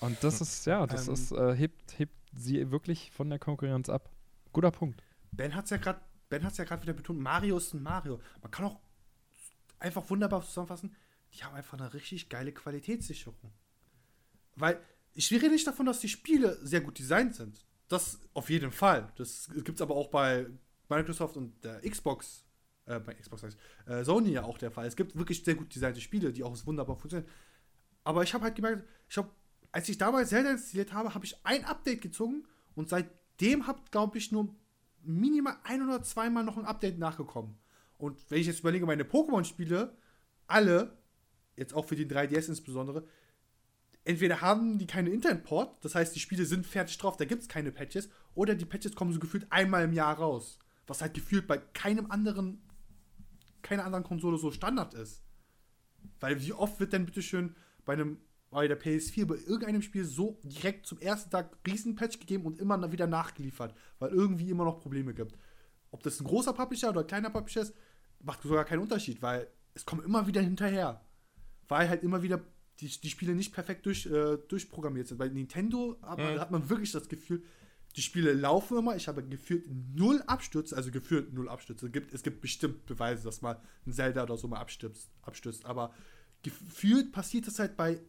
Und 0.00 0.16
das 0.24 0.40
ist, 0.40 0.64
ja, 0.64 0.86
das 0.86 1.08
Ähm. 1.08 1.14
ist, 1.14 1.32
äh, 1.32 1.54
hebt, 1.54 1.98
hebt 1.98 2.14
sie 2.32 2.70
wirklich 2.70 3.10
von 3.10 3.28
der 3.28 3.38
Konkurrenz 3.38 3.90
ab. 3.90 4.08
Guter 4.54 4.70
Punkt. 4.70 5.02
Ben 5.32 5.54
hat 5.54 5.64
es 5.64 5.70
ja 5.70 5.76
gerade 5.76 6.00
Ben 6.30 6.44
hat's 6.44 6.56
ja 6.56 6.64
gerade 6.64 6.82
wieder 6.82 6.94
betont, 6.94 7.20
Mario 7.20 7.58
ist 7.58 7.74
ein 7.74 7.82
Mario. 7.82 8.18
Man 8.40 8.50
kann 8.50 8.64
auch 8.64 8.80
einfach 9.78 10.08
wunderbar 10.08 10.40
zusammenfassen, 10.42 10.96
die 11.34 11.44
haben 11.44 11.54
einfach 11.54 11.78
eine 11.78 11.92
richtig 11.92 12.30
geile 12.30 12.52
Qualitätssicherung. 12.52 13.52
Weil 14.56 14.80
ich 15.18 15.32
rede 15.32 15.50
nicht 15.50 15.66
davon, 15.66 15.84
dass 15.84 15.98
die 15.98 16.08
Spiele 16.08 16.56
sehr 16.62 16.80
gut 16.80 16.96
designt 16.96 17.34
sind. 17.34 17.66
Das 17.88 18.20
auf 18.34 18.50
jeden 18.50 18.70
Fall. 18.70 19.12
Das 19.16 19.50
gibt 19.64 19.70
es 19.70 19.82
aber 19.82 19.96
auch 19.96 20.10
bei 20.10 20.46
Microsoft 20.88 21.36
und 21.36 21.64
der 21.64 21.80
Xbox, 21.80 22.44
äh, 22.86 23.00
bei 23.00 23.14
Xbox 23.14 23.42
heißt, 23.42 23.58
äh, 23.86 24.04
Sony 24.04 24.30
ja 24.30 24.44
auch 24.44 24.58
der 24.58 24.70
Fall. 24.70 24.86
Es 24.86 24.94
gibt 24.94 25.18
wirklich 25.18 25.42
sehr 25.42 25.56
gut 25.56 25.74
designte 25.74 26.00
Spiele, 26.00 26.32
die 26.32 26.44
auch 26.44 26.56
wunderbar 26.64 26.94
funktionieren. 26.94 27.28
Aber 28.04 28.22
ich 28.22 28.32
habe 28.32 28.44
halt 28.44 28.54
gemerkt, 28.54 28.84
ich 29.08 29.18
habe, 29.18 29.28
als 29.72 29.88
ich 29.88 29.98
damals 29.98 30.28
Zelda 30.28 30.52
installiert 30.52 30.92
habe, 30.92 31.12
habe 31.12 31.24
ich 31.24 31.34
ein 31.44 31.64
Update 31.64 32.00
gezogen 32.00 32.46
und 32.76 32.88
seitdem 32.88 33.66
habe, 33.66 33.82
glaube 33.90 34.18
ich, 34.18 34.30
nur 34.30 34.54
minimal 35.02 35.56
ein 35.64 35.82
oder 35.82 36.00
zweimal 36.04 36.44
noch 36.44 36.58
ein 36.58 36.64
Update 36.64 36.96
nachgekommen. 36.96 37.58
Und 37.96 38.20
wenn 38.30 38.40
ich 38.40 38.46
jetzt 38.46 38.60
überlege, 38.60 38.86
meine 38.86 39.02
Pokémon-Spiele, 39.02 39.96
alle, 40.46 40.96
jetzt 41.56 41.74
auch 41.74 41.86
für 41.86 41.96
den 41.96 42.08
3DS 42.08 42.50
insbesondere, 42.50 43.04
entweder 44.08 44.40
haben 44.40 44.78
die 44.78 44.86
keine 44.86 45.10
Internetport, 45.10 45.84
das 45.84 45.94
heißt, 45.94 46.16
die 46.16 46.20
Spiele 46.20 46.46
sind 46.46 46.66
fertig 46.66 46.96
drauf, 46.96 47.18
da 47.18 47.26
gibt 47.26 47.42
es 47.42 47.48
keine 47.48 47.70
Patches, 47.70 48.08
oder 48.34 48.54
die 48.54 48.64
Patches 48.64 48.94
kommen 48.94 49.12
so 49.12 49.20
gefühlt 49.20 49.46
einmal 49.50 49.84
im 49.84 49.92
Jahr 49.92 50.16
raus. 50.16 50.58
Was 50.86 51.02
halt 51.02 51.12
gefühlt 51.12 51.46
bei 51.46 51.58
keinem 51.58 52.10
anderen, 52.10 52.62
keiner 53.60 53.84
anderen 53.84 54.04
Konsole 54.04 54.38
so 54.38 54.50
Standard 54.50 54.94
ist. 54.94 55.22
Weil 56.20 56.40
wie 56.40 56.54
oft 56.54 56.80
wird 56.80 56.94
denn 56.94 57.04
bitteschön 57.04 57.54
bei 57.84 57.92
einem 57.92 58.18
bei 58.50 58.66
der 58.66 58.80
PS4 58.80 59.26
bei 59.26 59.34
irgendeinem 59.34 59.82
Spiel 59.82 60.06
so 60.06 60.40
direkt 60.42 60.86
zum 60.86 60.98
ersten 61.00 61.28
Tag 61.28 61.58
Riesenpatch 61.66 62.18
gegeben 62.18 62.46
und 62.46 62.58
immer 62.58 62.90
wieder 62.90 63.06
nachgeliefert, 63.06 63.74
weil 63.98 64.08
irgendwie 64.08 64.48
immer 64.48 64.64
noch 64.64 64.80
Probleme 64.80 65.12
gibt. 65.12 65.36
Ob 65.90 66.02
das 66.02 66.18
ein 66.18 66.24
großer 66.24 66.54
Publisher 66.54 66.88
oder 66.88 67.02
ein 67.02 67.06
kleiner 67.06 67.28
Publisher 67.28 67.60
ist, 67.60 67.74
macht 68.20 68.40
sogar 68.40 68.64
keinen 68.64 68.80
Unterschied, 68.80 69.20
weil 69.20 69.48
es 69.74 69.84
kommt 69.84 70.02
immer 70.02 70.26
wieder 70.26 70.40
hinterher. 70.40 71.04
Weil 71.68 71.90
halt 71.90 72.02
immer 72.02 72.22
wieder 72.22 72.40
die, 72.80 72.88
die 72.88 73.10
Spiele 73.10 73.34
nicht 73.34 73.52
perfekt 73.52 73.86
durch, 73.86 74.06
äh, 74.06 74.38
durchprogrammiert 74.48 75.08
sind. 75.08 75.18
Bei 75.18 75.28
Nintendo 75.28 75.96
hat 76.02 76.18
man, 76.18 76.34
Mhm. 76.34 76.40
hat 76.40 76.50
man 76.50 76.68
wirklich 76.68 76.92
das 76.92 77.08
Gefühl, 77.08 77.42
die 77.96 78.02
Spiele 78.02 78.32
laufen 78.32 78.78
immer. 78.78 78.94
Ich 78.96 79.08
habe 79.08 79.24
gefühlt 79.24 79.66
null 79.96 80.22
Abstürze, 80.26 80.76
also 80.76 80.90
gefühlt 80.90 81.32
null 81.32 81.48
Abstürze. 81.48 81.86
Es 81.86 81.92
gibt, 81.92 82.12
es 82.14 82.22
gibt 82.22 82.40
bestimmt 82.40 82.86
Beweise, 82.86 83.24
dass 83.24 83.40
mal 83.42 83.60
ein 83.86 83.92
Zelda 83.92 84.22
oder 84.22 84.36
so 84.36 84.46
mal 84.46 84.60
abstürzt, 84.60 85.10
abstürzt. 85.22 85.64
Aber 85.64 85.92
gefühlt 86.42 87.10
passiert 87.12 87.46
das 87.46 87.58
halt 87.58 87.76
bei 87.76 88.00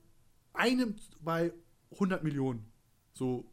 einem, 0.54 0.96
bei 1.22 1.52
100 1.92 2.24
Millionen. 2.24 2.72
So, 3.14 3.52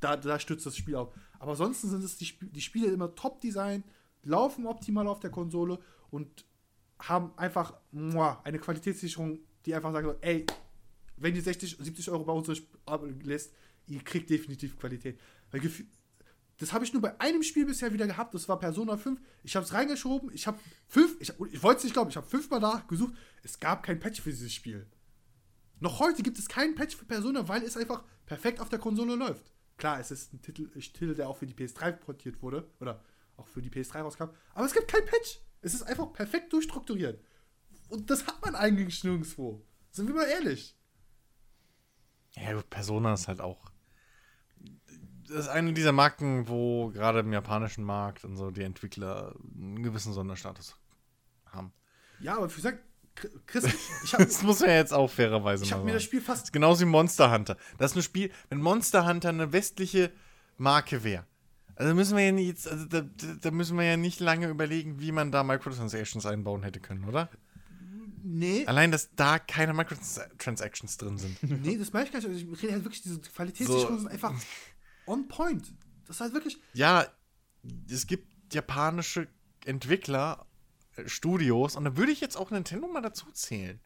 da, 0.00 0.16
da 0.16 0.40
stürzt 0.40 0.66
das 0.66 0.76
Spiel 0.76 0.96
auf. 0.96 1.14
Aber 1.38 1.52
ansonsten 1.52 1.88
sind 1.88 2.02
es 2.02 2.16
die, 2.16 2.24
Sp 2.26 2.50
die 2.50 2.60
Spiele 2.60 2.88
immer 2.88 3.14
top 3.14 3.40
design, 3.40 3.84
laufen 4.24 4.66
optimal 4.66 5.06
auf 5.06 5.20
der 5.20 5.30
Konsole 5.30 5.78
und 6.10 6.44
haben 6.98 7.32
einfach 7.36 7.78
muah, 7.92 8.40
eine 8.44 8.58
Qualitätssicherung, 8.58 9.38
die 9.66 9.74
einfach 9.74 9.92
sagt, 9.92 10.06
so, 10.06 10.16
ey, 10.20 10.46
wenn 11.16 11.34
ihr 11.34 11.42
60, 11.42 11.76
70 11.78 12.10
Euro 12.10 12.24
bei 12.24 12.32
uns 12.32 12.48
lässt, 13.22 13.52
ihr 13.86 14.00
kriegt 14.00 14.30
definitiv 14.30 14.78
Qualität. 14.78 15.18
Das 16.58 16.72
habe 16.72 16.84
ich 16.84 16.92
nur 16.92 17.02
bei 17.02 17.18
einem 17.20 17.42
Spiel 17.42 17.66
bisher 17.66 17.92
wieder 17.92 18.06
gehabt, 18.06 18.34
das 18.34 18.48
war 18.48 18.58
Persona 18.58 18.96
5. 18.96 19.20
Ich 19.42 19.56
habe 19.56 19.66
es 19.66 19.72
reingeschoben, 19.72 20.30
ich 20.32 20.46
habe 20.46 20.58
fünf, 20.86 21.16
ich, 21.20 21.32
ich 21.52 21.62
wollte 21.62 21.78
es 21.78 21.84
nicht 21.84 21.92
glauben, 21.92 22.10
ich 22.10 22.16
habe 22.16 22.26
fünfmal 22.26 22.60
nachgesucht, 22.60 23.14
es 23.42 23.58
gab 23.58 23.82
kein 23.82 23.98
Patch 23.98 24.20
für 24.20 24.30
dieses 24.30 24.52
Spiel. 24.52 24.86
Noch 25.80 25.98
heute 25.98 26.22
gibt 26.22 26.38
es 26.38 26.48
keinen 26.48 26.74
Patch 26.74 26.96
für 26.96 27.04
Persona, 27.04 27.48
weil 27.48 27.62
es 27.62 27.76
einfach 27.76 28.04
perfekt 28.26 28.60
auf 28.60 28.68
der 28.68 28.78
Konsole 28.78 29.16
läuft. 29.16 29.52
Klar, 29.76 29.98
es 29.98 30.10
ist 30.10 30.32
ein 30.32 30.40
Titel, 30.40 30.70
ein 30.74 30.80
Titel, 30.80 31.14
der 31.14 31.28
auch 31.28 31.36
für 31.36 31.46
die 31.46 31.54
PS3 31.54 31.92
portiert 31.92 32.40
wurde, 32.40 32.70
oder 32.80 33.02
auch 33.36 33.48
für 33.48 33.60
die 33.60 33.70
PS3 33.70 34.02
rauskam, 34.02 34.28
aber 34.54 34.66
es 34.66 34.72
gibt 34.72 34.88
kein 34.88 35.04
Patch. 35.04 35.40
Es 35.60 35.74
ist 35.74 35.82
einfach 35.82 36.12
perfekt 36.12 36.52
durchstrukturiert. 36.52 37.20
Und 37.88 38.10
das 38.10 38.26
hat 38.26 38.42
man 38.44 38.54
eigentlich 38.54 39.04
nirgendwo. 39.04 39.64
Sind 39.90 40.08
wir 40.08 40.14
mal 40.14 40.26
ehrlich. 40.26 40.76
Ja, 42.32 42.60
Persona 42.62 43.14
ist 43.14 43.28
halt 43.28 43.40
auch. 43.40 43.70
Das 45.28 45.40
ist 45.46 45.48
eine 45.48 45.72
dieser 45.72 45.92
Marken, 45.92 46.48
wo 46.48 46.90
gerade 46.90 47.20
im 47.20 47.32
japanischen 47.32 47.84
Markt 47.84 48.24
und 48.24 48.36
so 48.36 48.50
die 48.50 48.62
Entwickler 48.62 49.34
einen 49.54 49.82
gewissen 49.82 50.12
Sonderstatus 50.12 50.76
haben. 51.46 51.72
Ja, 52.20 52.36
aber 52.36 52.50
wie 52.50 52.56
gesagt, 52.56 52.80
Chris, 53.46 53.64
ich 54.04 54.12
habe 54.12 54.24
Das 54.24 54.42
muss 54.42 54.60
man 54.60 54.70
ja 54.70 54.76
jetzt 54.76 54.92
auch 54.92 55.08
fairerweise 55.10 55.64
ich 55.64 55.70
mal 55.70 55.78
hab 55.78 55.84
mir 55.84 55.92
das. 55.94 56.02
Spiel 56.02 56.20
fast 56.20 56.52
genauso 56.52 56.80
wie 56.82 56.88
Monster 56.90 57.32
Hunter. 57.32 57.56
Das 57.78 57.92
ist 57.92 57.96
ein 57.96 58.02
Spiel, 58.02 58.30
wenn 58.48 58.58
Monster 58.60 59.06
Hunter 59.06 59.28
eine 59.30 59.52
westliche 59.52 60.12
Marke 60.58 61.04
wäre. 61.04 61.26
Also 61.76 61.94
müssen 61.94 62.16
wir 62.16 62.24
ja 62.24 62.32
nicht, 62.32 62.66
also 62.68 62.84
da, 62.84 63.00
da 63.00 63.26
da 63.40 63.50
müssen 63.50 63.76
wir 63.76 63.84
ja 63.84 63.96
nicht 63.96 64.20
lange 64.20 64.48
überlegen, 64.48 65.00
wie 65.00 65.10
man 65.10 65.32
da 65.32 65.42
Microtransactions 65.42 66.24
einbauen 66.26 66.62
hätte 66.62 66.80
können, 66.80 67.04
oder? 67.04 67.28
Nee, 68.26 68.64
Allein, 68.66 68.90
dass 68.90 69.10
da 69.14 69.38
keine 69.38 69.74
Microtransactions 69.74 70.96
drin 70.96 71.18
sind. 71.18 71.42
nee, 71.62 71.76
das 71.76 71.92
meine 71.92 72.06
ich 72.06 72.12
gar 72.12 72.20
nicht. 72.20 72.28
Also 72.28 72.52
Ich 72.52 72.62
rede 72.62 72.72
halt 72.72 72.84
wirklich, 72.84 73.02
diese 73.02 73.20
Qualitätssicherungen 73.20 73.98
So. 73.98 74.02
sind 74.04 74.08
einfach 74.08 74.32
on 75.06 75.28
point. 75.28 75.70
Das 76.06 76.16
ist 76.16 76.20
halt 76.20 76.32
wirklich. 76.32 76.58
Ja, 76.72 77.06
es 77.90 78.06
gibt 78.06 78.54
japanische 78.54 79.28
Entwickler, 79.66 80.46
äh, 80.96 81.06
Studios, 81.06 81.76
und 81.76 81.84
da 81.84 81.96
würde 81.98 82.12
ich 82.12 82.20
jetzt 82.22 82.36
auch 82.36 82.50
Nintendo 82.50 82.88
mal 82.88 83.02
dazu 83.02 83.30
zählen. 83.32 83.78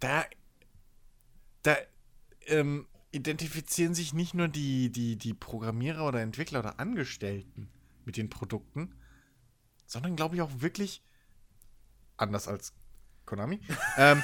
Da, 0.00 0.26
da 1.62 1.76
ähm, 2.46 2.86
identifizieren 3.10 3.94
sich 3.94 4.12
nicht 4.12 4.34
nur 4.34 4.48
die, 4.48 4.90
die, 4.90 5.16
die 5.16 5.32
Programmierer 5.32 6.06
oder 6.06 6.20
Entwickler 6.20 6.58
oder 6.58 6.78
Angestellten 6.78 7.70
mit 8.04 8.16
den 8.18 8.28
Produkten, 8.28 8.94
sondern 9.86 10.14
glaube 10.16 10.34
ich 10.34 10.42
auch 10.42 10.60
wirklich, 10.60 11.02
anders 12.16 12.48
als 12.48 12.74
Konami, 13.24 13.60
ähm, 13.98 14.22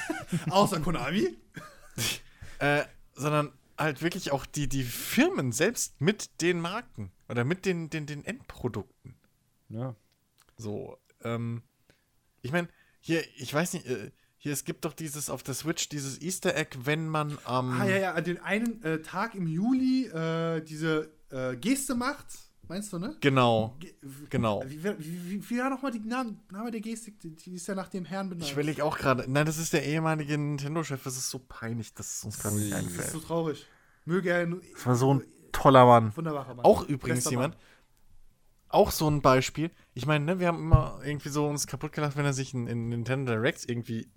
Außer 0.51 0.81
Konami. 0.81 1.37
äh, 2.59 2.85
sondern 3.15 3.53
halt 3.77 4.03
wirklich 4.03 4.33
auch 4.33 4.47
die, 4.47 4.69
die 4.69 4.85
Firmen 4.85 5.53
selbst 5.53 6.01
mit 6.01 6.41
den 6.41 6.61
Marken 6.61 7.13
oder 7.29 7.45
mit 7.45 7.65
den, 7.65 7.91
den, 7.91 8.07
den 8.07 8.25
Endprodukten. 8.25 9.15
Ja. 9.69 9.95
So, 10.57 10.99
ähm, 11.23 11.63
ich 12.43 12.53
meine, 12.53 12.69
hier, 13.01 13.23
ich 13.37 13.53
weiß 13.53 13.75
nicht, 13.75 13.87
äh, 13.87 14.11
hier, 14.37 14.53
es 14.53 14.65
gibt 14.65 14.85
doch 14.85 14.93
dieses 14.93 15.31
auf 15.31 15.43
der 15.43 15.55
Switch, 15.55 15.89
dieses 15.89 16.21
Easter 16.21 16.57
Egg, 16.57 16.79
wenn 16.85 17.09
man 17.09 17.39
am. 17.45 17.81
Ah, 17.81 17.87
ja, 17.87 17.97
ja, 17.97 18.15
an 18.15 18.25
den 18.25 18.41
einen 18.41 18.83
äh, 18.83 19.03
Tag 19.03 19.35
im 19.35 19.47
Juli 19.47 20.07
äh, 20.07 20.61
diese 20.63 21.11
äh, 21.31 21.57
Geste 21.57 21.95
macht. 21.95 22.27
Meinst 22.69 22.93
du, 22.93 22.99
ne? 22.99 23.17
Genau, 23.21 23.75
Ge 23.81 23.95
genau. 24.29 24.63
Wie, 24.67 24.85
wie, 24.85 24.99
wie, 24.99 25.51
wie 25.51 25.59
war 25.59 25.71
nochmal 25.71 25.91
die 25.91 26.01
Name, 26.01 26.37
Name 26.51 26.71
der 26.71 26.81
Gestik? 26.81 27.19
Die, 27.21 27.35
die 27.35 27.55
ist 27.55 27.67
ja 27.67 27.75
nach 27.75 27.89
dem 27.89 28.05
Herrn 28.05 28.29
benannt. 28.29 28.45
Ich 28.47 28.53
überlege 28.53 28.85
auch 28.85 28.99
gerade, 28.99 29.25
nein, 29.31 29.47
das 29.47 29.57
ist 29.59 29.73
der 29.73 29.85
ehemalige 29.87 30.37
Nintendo-Chef, 30.37 31.03
das 31.03 31.17
ist 31.17 31.31
so 31.31 31.39
peinlich, 31.39 31.95
dass 31.95 32.19
es 32.19 32.25
uns 32.25 32.39
gerade 32.39 32.57
nicht 32.57 32.73
Das 32.73 32.81
ist 32.81 32.87
einfällt. 32.89 33.11
so 33.11 33.21
traurig. 33.21 33.67
Möge 34.05 34.31
er. 34.31 34.47
Das 34.47 34.87
war 34.87 34.95
so 34.97 35.15
ein 35.15 35.25
toller 35.53 35.87
Mann. 35.87 36.15
Wunderbarer 36.17 36.55
Mann. 36.55 36.65
Auch 36.65 36.83
übrigens 36.87 37.21
Bester 37.21 37.31
jemand, 37.31 37.55
Mann. 37.55 37.63
auch 38.69 38.91
so 38.91 39.09
ein 39.09 39.23
Beispiel. 39.23 39.71
Ich 39.95 40.07
meine, 40.07 40.25
ne, 40.25 40.39
wir 40.39 40.49
haben 40.49 40.59
immer 40.61 41.01
irgendwie 41.05 41.31
so 41.31 41.47
uns 41.47 41.67
kaputt 41.67 41.93
gelacht, 41.93 42.17
wenn 42.17 42.25
er 42.27 42.33
sich 42.35 42.53
in, 42.55 42.67
in 42.67 42.91
Nintendo 42.91 43.33
Directs 43.33 43.65
irgendwie 43.65 44.09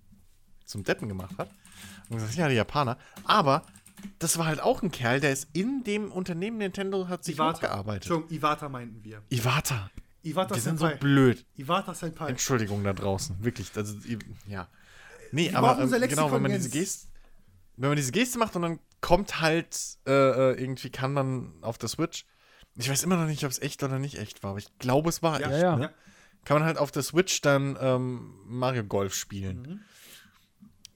zum 0.66 0.84
Deppen 0.84 1.08
gemacht 1.08 1.38
hat. 1.38 1.50
Und 2.10 2.18
gesagt, 2.18 2.36
ja, 2.36 2.48
die 2.50 2.56
Japaner. 2.56 2.98
Aber 3.24 3.64
das 4.20 4.38
war 4.38 4.46
halt 4.46 4.60
auch 4.62 4.82
ein 4.84 4.92
Kerl, 4.92 5.20
der 5.20 5.32
ist 5.32 5.48
in 5.54 5.84
dem 5.84 6.12
Unternehmen 6.12 6.58
Nintendo, 6.58 7.08
hat 7.08 7.24
sich 7.24 7.40
hochgearbeitet. 7.40 8.04
Entschuldigung, 8.04 8.38
Iwata 8.38 8.70
meinten 8.70 9.04
wir. 9.04 9.22
Iwata. 9.30 9.90
Iwata 10.24 10.56
Wir 10.56 10.62
sind 10.62 10.80
so 10.80 10.90
blöd. 11.00 11.46
Iwata 11.56 11.94
Senpai. 11.94 12.30
Entschuldigung 12.30 12.84
da 12.84 12.94
draußen. 12.94 13.44
Wirklich. 13.44 13.72
Also, 13.76 13.96
ja. 14.48 14.68
Nee, 15.32 15.50
Wir 15.52 15.58
aber 15.58 15.78
unser 15.82 16.00
genau, 16.08 16.32
wenn 16.32 16.42
man 16.42 16.52
diese. 16.52 16.70
Geste, 16.70 17.08
wenn 17.78 17.90
man 17.90 17.96
diese 17.98 18.12
Geste 18.12 18.38
macht 18.38 18.56
und 18.56 18.62
dann 18.62 18.80
kommt 19.00 19.42
halt 19.42 19.76
äh, 20.06 20.12
äh, 20.12 20.62
irgendwie 20.62 20.90
kann 20.92 21.14
man 21.14 21.54
auf 21.62 21.78
der 21.80 21.90
Switch. 21.90 22.26
Ich 22.76 22.90
weiß 22.90 23.04
immer 23.04 23.18
noch 23.18 23.26
nicht, 23.28 23.44
ob 23.44 23.52
es 23.52 23.60
echt 23.60 23.82
oder 23.84 23.98
nicht 24.00 24.18
echt 24.20 24.44
war, 24.44 24.52
aber 24.52 24.60
ich 24.60 24.78
glaube, 24.78 25.10
es 25.10 25.24
war 25.24 25.42
Ja, 25.42 25.50
echt. 25.50 25.62
ja. 25.62 25.76
Ne? 25.76 25.94
Kann 26.46 26.58
man 26.58 26.66
halt 26.66 26.78
auf 26.78 26.92
der 26.92 27.04
Switch 27.04 27.42
dann 27.42 27.78
ähm, 27.82 28.34
Mario 28.46 28.84
Golf 28.84 29.14
spielen. 29.16 29.84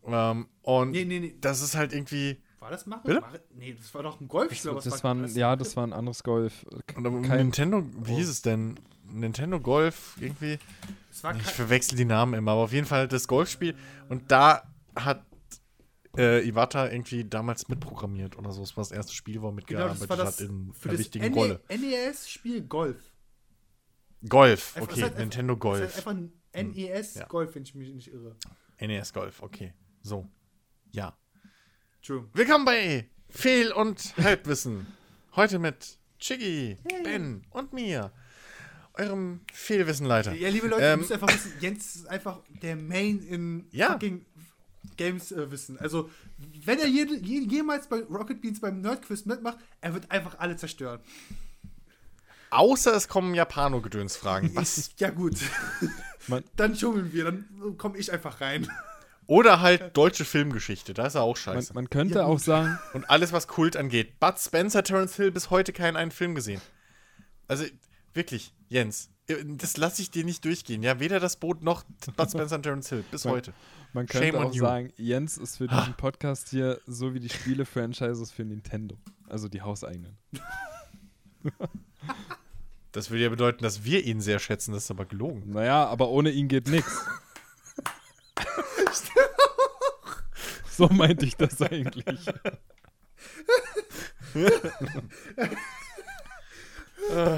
Ähm, 0.06 0.48
und 0.62 0.88
Mhm. 0.90 0.92
Nee, 0.92 1.06
nee, 1.06 1.20
nee. 1.20 1.36
das 1.42 1.62
ist 1.62 1.76
halt 1.76 1.94
irgendwie. 1.94 2.42
War 2.66 2.72
das 2.72 2.88
Mario? 2.88 3.04
Bitte? 3.06 3.22
Mario? 3.22 3.40
Nee, 3.54 3.74
das 3.78 3.94
war 3.94 4.02
doch 4.02 4.20
ein 4.20 4.28
Golfspiel. 4.28 4.72
aber 4.72 4.80
es 4.80 4.86
Das 4.86 5.04
war 5.04 5.14
ein, 5.14 5.28
ja, 5.36 5.56
das 5.56 5.78
war 5.78 5.86
ein 5.86 5.94
anderes 5.94 6.24
Golf. 6.24 6.66
Und 6.96 7.06
aber 7.06 7.22
Kein, 7.22 7.38
Nintendo, 7.38 7.86
wie 8.00 8.16
hieß 8.16 8.28
es 8.28 8.42
denn? 8.42 8.80
Nintendo 9.04 9.60
Golf 9.60 10.18
irgendwie. 10.20 10.58
Ich 11.12 11.44
verwechsel 11.44 11.96
die 11.96 12.06
Namen 12.06 12.34
immer, 12.34 12.54
aber 12.54 12.62
auf 12.62 12.74
jeden 12.74 12.88
Fall 12.88 13.08
das 13.08 13.28
Golfspiel. 13.28 13.76
Und 14.10 14.32
da 14.32 14.64
hat 14.96 15.24
äh, 16.18 16.44
Iwata 16.48 16.90
irgendwie 16.90 17.24
damals 17.24 17.68
mitprogrammiert 17.68 18.36
oder 18.36 18.52
so. 18.52 18.62
Das 18.62 18.76
war 18.76 18.82
das 18.82 18.92
erste 18.92 19.14
Spiel, 19.14 19.40
wo 19.44 19.46
er 19.46 19.50
genau, 19.50 19.56
mitgearbeitet 19.58 20.02
das 20.02 20.10
war 20.10 20.18
das 20.18 20.40
hat 20.40 20.50
in 20.50 20.74
für 20.74 20.90
einer 20.90 20.98
das 20.98 21.00
wichtigen 21.06 21.34
Rolle. 21.36 21.62
NES-Spiel 21.70 22.62
Golf. 22.64 23.14
Golf, 24.28 24.76
okay, 24.80 24.92
es 24.92 24.98
hat 25.04 25.10
einfach- 25.10 25.20
Nintendo 25.20 25.54
Es 25.54 25.58
ist 25.58 25.62
Golf. 25.62 25.80
halt 25.82 25.96
einfach 25.98 26.12
ein 26.56 26.72
NES 26.74 27.14
Ja. 27.14 27.26
Golf, 27.28 27.54
wenn 27.54 27.62
ich 27.62 27.76
mich 27.76 27.94
nicht 27.94 28.08
irre. 28.12 28.36
NES 28.80 29.14
Golf, 29.14 29.44
okay. 29.44 29.72
So. 30.02 30.28
Ja. 30.92 31.16
Entschuldigung. 32.06 32.30
Willkommen 32.36 32.66
bei 32.66 33.10
Fehl- 33.32 33.72
und 33.72 34.14
Halbwissen. 34.18 34.86
Heute 35.36 35.58
mit 35.58 35.98
Chiggy, 36.20 36.78
Ben 37.04 37.42
und 37.50 37.74
mir, 37.74 38.12
eurem 38.94 39.40
Fehlwissenleiter. 39.52 40.36
Ja, 40.36 40.50
liebe 40.50 40.68
Leute, 40.68 40.84
ihr 40.84 40.90
Ähm, 40.92 41.00
müsst 41.00 41.12
einfach 41.12 41.34
wissen, 41.34 41.54
Jens 41.60 41.96
ist 41.96 42.06
einfach 42.08 42.42
der 42.62 42.76
Main 42.76 43.24
in 43.28 43.68
Ja. 43.72 43.94
fucking 43.94 44.24
Games 44.98 45.32
äh, 45.32 45.50
wissen. 45.50 45.80
Also, 45.80 46.12
wenn 46.64 46.78
er 46.78 46.86
je, 46.86 47.08
je, 47.24 47.40
jemals 47.40 47.88
bei 47.88 48.02
Rocket 48.04 48.40
Beans 48.40 48.62
beim 48.62 48.82
Nerdquiz 48.82 49.26
mitmacht, 49.26 49.58
er 49.82 49.96
wird 49.96 50.12
einfach 50.12 50.38
alle 50.38 50.58
zerstören. 50.58 51.00
Außer 52.52 52.94
es 52.94 53.08
kommen 53.08 53.34
Japano-Gedöns-Fragen. 53.34 54.52
Was? 54.56 54.92
Ja, 55.00 55.10
gut. 55.10 55.38
Man- 56.28 56.44
dann 56.56 56.76
schummeln 56.76 57.12
wir, 57.14 57.24
dann 57.24 57.78
komme 57.80 57.98
ich 57.98 58.12
einfach 58.14 58.42
rein. 58.42 58.70
Oder 59.28 59.60
halt 59.62 59.98
deutsche 59.98 60.24
Filmgeschichte, 60.26 60.94
da 60.94 61.08
ist 61.08 61.16
er 61.16 61.22
auch 61.24 61.36
man, 61.36 61.56
scheiße. 61.56 61.74
man 61.74 61.90
könnte 61.90 62.20
Ja, 62.20 62.26
auch 62.26 62.38
sagen, 62.40 62.78
Und 62.94 63.10
alles, 63.10 63.34
was 63.34 63.48
Kult 63.48 63.76
angeht. 63.76 64.20
Bud 64.20 64.38
Spencer, 64.40 64.84
Terence 64.84 65.16
Hill, 65.16 65.32
bis 65.32 65.50
heute 65.50 65.74
keinen 65.74 65.96
einen 65.96 66.12
Film 66.12 66.36
gesehen. 66.36 66.62
Also, 67.48 67.66
wirklich, 68.14 68.54
Jens, 68.70 69.10
das 69.46 69.78
lasse 69.78 70.02
ich 70.04 70.12
dir 70.12 70.24
nicht 70.24 70.46
durchgehen. 70.46 70.84
Ja, 70.84 71.00
weder 71.00 71.20
das 71.20 71.38
Boot 71.38 71.64
noch 71.64 71.84
Bud 72.16 72.30
Spencer 72.30 72.56
und 72.58 72.64
Terence 72.64 72.90
Hill, 72.90 73.04
bis 73.10 73.26
Man- 73.26 73.34
heute. 73.34 73.54
man 73.94 74.08
Shame 74.08 74.22
könnte 74.22 74.38
on 74.38 74.46
auch 74.48 74.54
sagen, 74.54 74.94
Jens 74.98 75.38
ist 75.40 75.58
für 75.58 75.68
diesen 75.68 75.94
Podcast 75.96 76.50
hier 76.50 76.80
so 76.86 77.14
wie 77.16 77.20
die 77.20 77.30
Spiele-Franchises 77.30 78.32
für 78.32 78.46
Nintendo. 78.46 78.96
Also 79.28 79.48
die 79.48 79.64
hauseigenen. 79.64 80.18
Das 82.92 83.10
würde 83.10 83.24
ja 83.24 83.30
bedeuten, 83.30 83.64
dass 83.64 83.84
wir 83.84 84.04
ihn 84.04 84.22
sehr 84.22 84.38
schätzen, 84.40 84.72
das 84.74 84.84
ist 84.86 84.92
aber 84.92 85.06
gelogen. 85.06 85.50
Naja, 85.52 85.86
aber 85.88 86.10
ohne 86.10 86.30
ihn 86.30 86.48
geht 86.48 86.68
nix. 89.04 90.22
so 90.78 90.88
meinte 90.88 91.26
ich 91.26 91.36
das 91.36 91.62
eigentlich. 91.62 92.26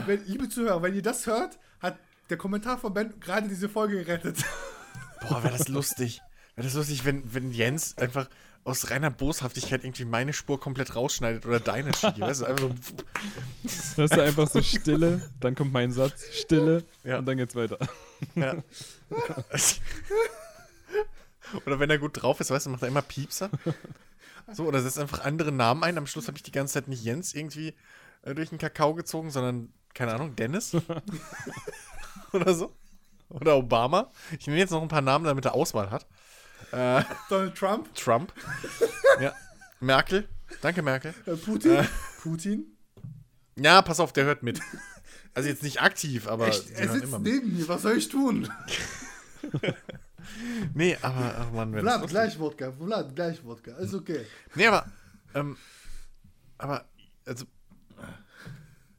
Wenn, 0.06 0.26
liebe 0.26 0.50
Zuhörer, 0.50 0.82
wenn 0.82 0.96
ihr 0.96 1.02
das 1.02 1.26
hört, 1.28 1.58
hat 1.82 1.98
der 2.30 2.38
Kommentar 2.38 2.78
von 2.78 2.94
Ben 2.94 3.20
gerade 3.20 3.48
diese 3.48 3.70
Folge 3.70 4.04
gerettet. 4.04 4.38
Boah, 5.22 5.44
wäre 5.44 5.58
das 5.58 5.68
lustig. 5.68 6.22
Wäre 6.56 6.68
das 6.68 6.76
lustig, 6.76 7.06
wenn, 7.06 7.34
wenn 7.34 7.52
Jens 7.52 7.98
einfach 7.98 8.30
aus 8.64 8.90
reiner 8.92 9.12
Boshaftigkeit 9.12 9.84
irgendwie 9.84 10.06
meine 10.06 10.34
Spur 10.34 10.60
komplett 10.60 10.96
rausschneidet 10.96 11.46
oder 11.46 11.60
deine 11.60 11.94
Schicki. 11.94 12.22
Weißt 12.22 12.42
du, 12.42 12.46
einfach 12.46 12.70
so. 12.82 12.96
Das 13.64 14.12
ist 14.12 14.20
einfach 14.20 14.50
so 14.50 14.62
Stille, 14.62 15.22
dann 15.40 15.56
kommt 15.56 15.72
mein 15.72 15.92
Satz, 15.92 16.26
Stille 16.34 16.84
Ja. 17.04 17.20
und 17.20 17.26
dann 17.26 17.38
geht's 17.38 17.56
weiter. 17.56 17.78
Ja. 18.36 18.56
Oder 21.65 21.80
wenn 21.80 21.90
er 21.90 21.98
gut 21.98 22.22
drauf 22.22 22.40
ist, 22.40 22.52
weißt 22.52 22.65
du, 22.65 22.69
macht 22.72 22.82
er 22.82 22.88
immer 22.88 23.02
Piepser. 23.02 23.49
So, 24.53 24.64
oder 24.64 24.82
setzt 24.82 24.98
einfach 24.98 25.26
andere 25.26 25.52
Namen 25.52 25.84
ein. 25.84 25.98
Am 25.98 26.07
Schluss 26.07 26.28
habe 26.28 26.38
ich 26.38 26.44
die 26.44 26.53
ganze 26.53 26.76
Zeit 26.76 26.88
nicht 26.88 27.03
Jens 27.03 27.34
irgendwie 27.34 27.74
äh, 28.22 28.34
durch 28.34 28.48
den 28.48 28.57
Kakao 28.57 28.94
gezogen, 28.94 29.30
sondern, 29.30 29.74
keine 29.94 30.14
Ahnung, 30.14 30.38
Dennis. 30.38 30.74
oder 32.32 32.53
so. 32.53 32.74
Oder 33.28 33.57
Obama. 33.57 34.10
Ich 34.40 34.48
nenne 34.48 34.60
jetzt 34.60 34.72
noch 34.72 34.82
ein 34.82 34.88
paar 34.88 35.02
Namen, 35.02 35.26
damit 35.26 35.44
er 35.44 35.53
Auswahl 35.53 35.91
hat. 35.91 36.07
Äh, 36.72 37.03
Donald 37.30 37.56
Trump, 37.56 37.94
Trump. 37.94 38.34
ja. 39.19 39.34
Merkel. 39.82 40.28
Danke, 40.61 40.82
Merkel. 40.82 41.14
äh, 41.26 41.36
Putin, 41.36 41.86
Putin. 42.22 42.78
Ja, 43.57 43.82
pass 43.82 43.99
auf, 43.99 44.14
der 44.14 44.26
hört 44.26 44.44
mit. 44.44 44.61
Also 45.34 45.49
jetzt 45.49 45.64
nicht 45.64 45.82
aktiv, 45.82 46.28
aber 46.28 46.48
Echt, 46.48 46.72
er 46.72 46.90
sitzt 46.90 47.19
neben 47.19 47.57
mir, 47.57 47.68
was 47.68 47.82
soll 47.82 47.98
ich 47.98 48.07
tun? 48.07 48.49
Nee, 50.74 50.98
aber, 51.02 51.36
ach 51.40 51.52
Mann, 51.52 51.74
wenn 51.74 51.82
Vlad, 51.82 52.08
gleich 52.08 52.40
Wodka, 52.40 52.72
Vlad, 52.72 53.16
gleich 53.16 53.44
Wodka, 53.44 53.72
ist 53.78 53.94
okay. 53.94 54.26
Nee, 54.56 54.68
aber, 54.68 54.86
ähm, 55.34 55.58
aber, 56.58 56.86
also, 57.26 57.45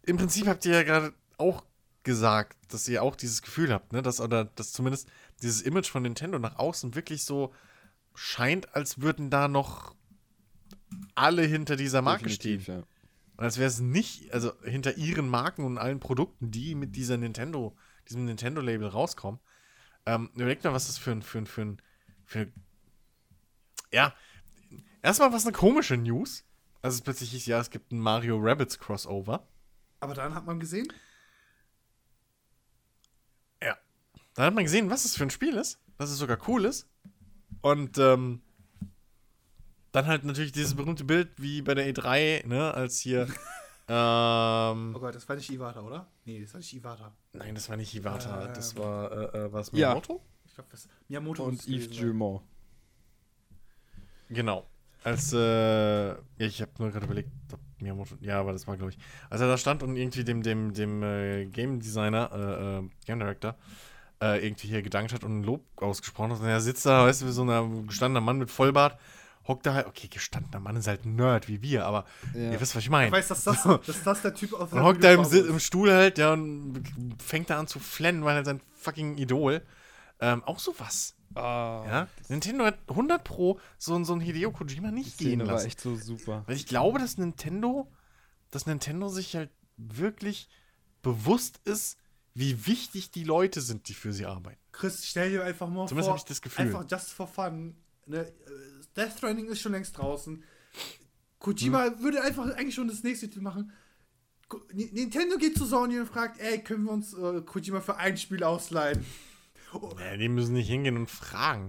im 0.03 0.17
Prinzip 0.17 0.47
habt 0.47 0.65
ihr 0.65 0.73
ja 0.73 0.83
gerade 0.83 1.13
auch 1.37 1.65
gesagt, 2.03 2.57
dass 2.73 2.89
ihr 2.89 3.03
auch 3.03 3.17
dieses 3.17 3.43
Gefühl 3.43 3.73
habt, 3.73 3.93
ne, 3.93 4.03
dass, 4.03 4.21
oder, 4.21 4.45
dass 4.45 4.73
zumindest 4.73 5.09
dieses 5.43 5.63
Image 5.63 5.89
von 5.89 6.03
Nintendo 6.03 6.39
nach 6.39 6.59
außen 6.59 6.95
wirklich 6.95 7.25
so 7.25 7.53
scheint, 8.15 8.75
als 8.75 9.01
würden 9.01 9.31
da 9.31 9.49
noch 9.49 9.95
alle 11.15 11.43
hinter 11.43 11.77
dieser 11.77 12.03
Marke 12.03 12.31
stehen. 12.31 12.59
Definitiv, 12.59 12.69
ja. 12.69 12.99
Und 13.37 13.45
als 13.45 13.59
wäre 13.59 13.69
es 13.69 13.81
nicht, 13.81 14.33
also 14.35 14.53
hinter 14.65 14.97
ihren 14.97 15.29
Marken 15.29 15.65
und 15.65 15.79
allen 15.79 16.01
Produkten, 16.01 16.51
die 16.51 16.75
mit 16.75 16.97
dieser 16.97 17.17
Nintendo, 17.17 17.77
diesem 18.09 18.25
Nintendo-Label 18.25 18.89
rauskommen. 18.89 19.39
Ähm, 20.09 20.31
überlegt 20.35 20.65
mal, 20.65 20.73
was 20.73 20.87
das 20.87 20.97
für 20.97 21.11
ein, 21.11 21.21
für 21.21 21.37
ein, 21.37 21.47
für 21.47 21.61
ein, 21.61 21.83
für 22.25 22.39
ein 22.39 22.53
ja, 23.93 24.15
erstmal 25.03 25.35
was 25.35 25.45
eine 25.45 25.53
komische 25.53 25.99
News. 25.99 26.45
Also 26.81 26.95
es 26.97 27.03
plötzlich 27.03 27.33
hieß, 27.33 27.45
ja, 27.45 27.61
es 27.61 27.69
gibt 27.69 27.93
ein 27.93 27.99
Mario 27.99 28.39
Rabbits 28.41 28.79
Crossover. 28.79 29.47
Aber 30.01 30.15
dann 30.15 30.35
hat 30.35 30.47
man 30.47 30.61
gesehen, 30.61 30.91
Ja. 33.63 33.77
Dann 34.33 34.47
hat 34.47 34.55
man 34.55 34.65
gesehen, 34.65 34.89
was 34.89 35.05
es 35.05 35.15
für 35.15 35.25
ein 35.25 35.31
Spiel 35.31 35.57
ist, 35.57 35.79
dass 35.99 36.09
es 36.09 36.17
sogar 36.17 36.39
cool 36.49 36.65
ist. 36.65 36.89
Und 37.61 37.99
ähm, 37.99 38.41
dann 39.93 40.07
halt 40.07 40.25
natürlich 40.25 40.53
dieses 40.53 40.75
berühmte 40.75 41.05
Bild 41.05 41.29
wie 41.37 41.61
bei 41.61 41.75
der 41.75 41.87
E3, 41.93 42.47
ne, 42.47 42.73
als 42.73 42.99
hier 42.99 43.29
ähm, 43.89 44.93
oh 44.95 45.01
Gott, 45.01 45.15
das 45.15 45.29
war 45.29 45.37
nicht 45.37 45.51
Iwata, 45.51 45.81
oder? 45.81 46.07
Nee, 46.25 46.41
das 46.41 46.53
war 46.53 46.59
nicht 46.59 46.75
Iwata. 46.75 47.13
Nein, 47.33 47.55
das 47.55 47.69
war 47.69 47.77
nicht 47.77 47.95
Iwata, 47.95 48.47
Ähm. 48.47 48.55
das 48.55 48.77
war, 48.77 49.11
äh, 49.13 49.39
äh, 49.47 49.53
was, 49.53 49.69
Ja. 49.73 49.89
Miyamoto? 49.89 50.21
Ich 50.45 50.55
glaube, 50.55 50.69
das 50.71 50.89
Miyamoto 51.09 51.45
Und 51.45 51.61
es 51.61 51.69
Yves. 51.69 51.91
Gilmore. 51.91 52.43
Genau. 54.31 54.67
Als, 55.05 55.33
äh, 55.33 56.09
ja, 56.09 56.17
ich 56.39 56.61
habe 56.61 56.73
nur 56.79 56.91
gerade 56.91 57.07
überlegt, 57.07 57.31
ob 57.53 57.61
Miyamoto, 57.81 58.17
ja, 58.21 58.41
aber 58.41 58.53
das 58.53 58.67
war, 58.67 58.77
glaube 58.77 58.93
ich, 58.93 58.99
als 59.31 59.41
er 59.41 59.47
da 59.47 59.57
stand 59.57 59.83
und 59.83 59.97
irgendwie 59.97 60.25
dem, 60.25 60.43
dem, 60.43 60.73
dem 60.75 61.03
äh, 61.03 61.47
Game 61.47 61.81
Designer, 61.81 62.31
äh, 62.33 62.79
äh, 62.85 62.89
Game 63.07 63.21
Director, 63.21 63.55
äh, 64.21 64.45
irgendwie 64.45 64.67
hier 64.69 64.83
gedankt 64.83 65.13
hat 65.13 65.23
und 65.23 65.39
ein 65.41 65.45
Lob 65.45 65.65
ausgesprochen 65.77 66.33
hat. 66.33 66.41
Und 66.41 66.47
er 66.47 66.61
sitzt 66.61 66.85
da, 66.85 67.07
weißt 67.07 67.23
du, 67.23 67.27
wie 67.27 67.31
so 67.31 67.45
ein 67.45 67.87
gestandener 67.87 68.21
Mann 68.21 68.39
mit 68.39 68.51
Vollbart, 68.51 68.99
hockt 69.49 69.65
da 69.67 69.75
halt, 69.75 69.87
okay, 69.87 70.09
gestandener 70.09 70.61
Mann 70.61 70.77
ist 70.77 70.87
halt 70.87 71.05
ein 71.07 71.17
Nerd 71.17 71.49
wie 71.49 71.63
wir, 71.63 71.87
aber 71.87 72.05
Ja. 72.35 72.53
ihr 72.53 72.61
wisst, 72.61 72.75
was 72.77 72.81
ich 72.81 72.87
Ich 72.87 72.91
meine. 72.91 73.11
weiß, 73.11 73.29
dass 73.29 73.45
das, 73.45 73.63
dass 73.87 74.03
das 74.05 74.23
der 74.23 74.35
Typ 74.35 74.53
aus 74.53 74.73
Und 74.73 74.83
hockt 74.83 75.03
da 75.03 75.13
im, 75.13 75.25
im 75.25 75.59
Stuhl 75.59 75.91
halt, 75.91 76.19
ja, 76.19 76.33
und 76.35 76.83
fängt 77.21 77.51
da 77.51 77.59
an 77.59 77.67
zu 77.67 77.81
flennen, 77.81 78.25
weil 78.25 78.37
er 78.37 78.45
sein 78.45 78.61
fucking 78.77 79.17
Idol. 79.17 79.63
Ähm, 80.21 80.45
auch 80.45 80.59
sowas. 80.59 81.15
Ah, 81.35 81.85
Ja? 81.87 82.09
Nintendo 82.29 82.65
hat 82.65 82.79
100 82.89 83.23
Pro 83.25 83.59
so, 83.79 83.95
ein- 83.95 84.05
so 84.05 84.13
ein 84.15 84.21
Hideo 84.21 84.51
Kojima 84.51 84.89
die 84.89 84.95
nicht 84.95 85.19
gehen 85.19 85.29
Szene 85.29 85.47
war 85.47 85.55
lassen. 85.55 85.67
echt 85.67 85.81
so 85.81 85.95
super. 85.97 86.43
Weil 86.47 86.57
ich 86.57 86.67
glaube, 86.67 86.99
dass 86.99 87.19
Nintendo, 87.19 87.91
dass 88.51 88.67
Nintendo 88.67 89.09
sich 89.09 89.37
halt 89.37 89.51
wirklich 89.77 90.49
bewusst 91.03 91.61
ist, 91.65 91.99
wie 92.35 92.67
wichtig 92.67 93.11
die 93.11 93.25
Leute 93.25 93.61
sind, 93.61 93.89
die 93.89 93.95
für 93.95 94.13
sie 94.13 94.27
arbeiten. 94.27 94.59
Chris, 94.73 95.07
stell 95.07 95.31
dir 95.31 95.45
einfach 95.45 95.69
mal 95.69 95.87
Zumindest 95.87 96.07
vor, 96.07 96.15
hab 96.15 96.19
ich 96.19 96.25
das 96.25 96.41
Gefühl. 96.43 96.67
einfach 96.67 96.85
just 96.91 97.11
for 97.13 97.27
fun. 97.27 97.77
Ne? 98.07 98.33
Death 98.99 99.17
Stranding 99.17 99.47
ist 99.47 99.61
schon 99.61 99.73
längst 99.73 99.97
draußen. 99.97 100.43
Kojima 101.39 101.85
Hm. 101.87 102.03
würde 102.03 102.23
einfach 102.23 102.47
eigentlich 102.57 102.75
schon 102.75 102.89
das 102.89 103.03
nächste 103.05 103.29
Titel 103.29 103.41
machen. 103.43 103.73
Ko- 104.49 104.63
Nintendo 104.73 105.37
geht 105.39 105.57
zu 105.57 105.65
Sony 105.67 105.99
und 106.01 106.07
fragt, 106.07 106.41
ey, 106.41 106.63
können 106.63 106.85
wir 106.85 106.93
uns 106.93 107.13
äh, 107.15 107.43
Kojima 107.43 107.81
für 107.81 107.97
ein 107.97 108.17
Spiel 108.17 108.43
ausleihen? 108.43 109.05
Oh, 109.73 109.93
Ja, 110.01 110.17
die 110.17 110.29
müssen 110.29 110.55
nicht 110.55 110.69
hingehen 110.69 110.97
und 110.97 111.11
fragen. 111.11 111.69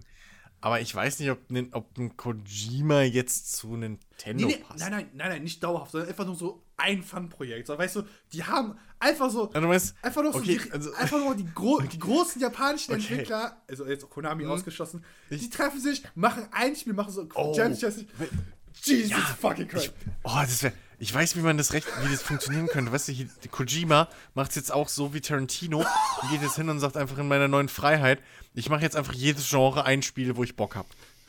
Aber 0.62 0.82
ich 0.82 0.94
weiß 0.94 1.20
nicht, 1.20 1.30
ob, 1.30 1.40
ob 1.74 1.98
ein 1.98 2.18
Kojima 2.18 3.02
jetzt 3.04 3.56
zu 3.56 3.76
Nintendo 3.76 4.48
Nee, 4.48 4.56
nee, 4.56 4.64
passt. 4.64 4.80
nein, 4.80 4.92
nein, 4.92 5.10
nein, 5.14 5.30
nein, 5.30 5.44
nicht 5.44 5.64
dauerhaft, 5.64 5.92
sondern 5.92 6.10
einfach 6.10 6.26
nur 6.26 6.36
so 6.36 6.64
ein 6.80 7.04
Fun-Projekt. 7.04 7.68
So, 7.68 7.78
weißt 7.78 7.98
du, 7.98 8.04
die 8.34 8.44
haben 8.44 8.78
einfach 9.00 9.30
so. 9.30 9.52
Ja, 9.54 9.62
meinst, 9.62 9.96
Einfach 10.02 10.22
nur, 10.24 10.36
okay, 10.36 10.58
so 10.58 10.64
die, 10.66 10.72
also- 10.72 10.94
einfach 10.94 11.18
nur 11.20 11.36
die, 11.36 11.46
gro 11.54 11.80
die 11.82 12.00
großen 12.00 12.42
japanischen 12.42 12.94
Okay. 12.94 13.02
Mhm. 13.02 13.10
Entwickler, 13.10 13.62
also 13.68 13.86
jetzt 13.86 14.04
auch 14.06 14.10
Konami 14.10 14.46
ausgeschlossen, 14.46 15.04
die 15.30 15.50
treffen 15.50 15.80
sich, 15.80 16.04
machen 16.16 16.48
ein 16.52 16.76
Spiel, 16.76 16.94
machen 16.94 17.12
so 17.12 17.28
Oh. 17.36 17.56
Jesus 17.56 19.10
Ja, 19.10 19.18
fucking 19.18 19.68
Christ. 19.68 19.92
Oh, 20.24 20.32
das 20.40 20.64
wäre. 20.64 20.74
Ich 21.02 21.14
weiß, 21.14 21.38
wie 21.38 21.40
man 21.40 21.58
das 21.58 21.72
recht, 21.72 21.88
wie 22.04 22.12
das 22.12 22.22
funktionieren 22.22 22.68
könnte. 22.68 22.92
Weißt 22.92 23.08
du, 23.08 23.14
hier, 23.14 23.30
Kojima 23.52 24.10
macht 24.34 24.50
es 24.50 24.56
jetzt 24.58 24.72
auch 24.74 24.90
so 24.90 25.14
wie 25.14 25.22
Tarantino 25.22 25.80
und 26.22 26.30
geht 26.30 26.42
jetzt 26.42 26.56
hin 26.58 26.68
und 26.70 26.80
sagt 26.82 26.98
einfach 26.98 27.18
in 27.18 27.28
meiner 27.30 27.48
neuen 27.48 27.70
Freiheit, 27.70 28.20
ich 28.54 28.70
mache 28.70 28.82
jetzt 28.82 28.98
einfach 28.98 29.14
jedes 29.14 29.50
Genre 29.50 29.86
ein 29.86 30.02
Spiel, 30.02 30.36
wo 30.36 30.44
ich 30.44 30.58
Bock 30.58 30.76
hab. 30.76 30.88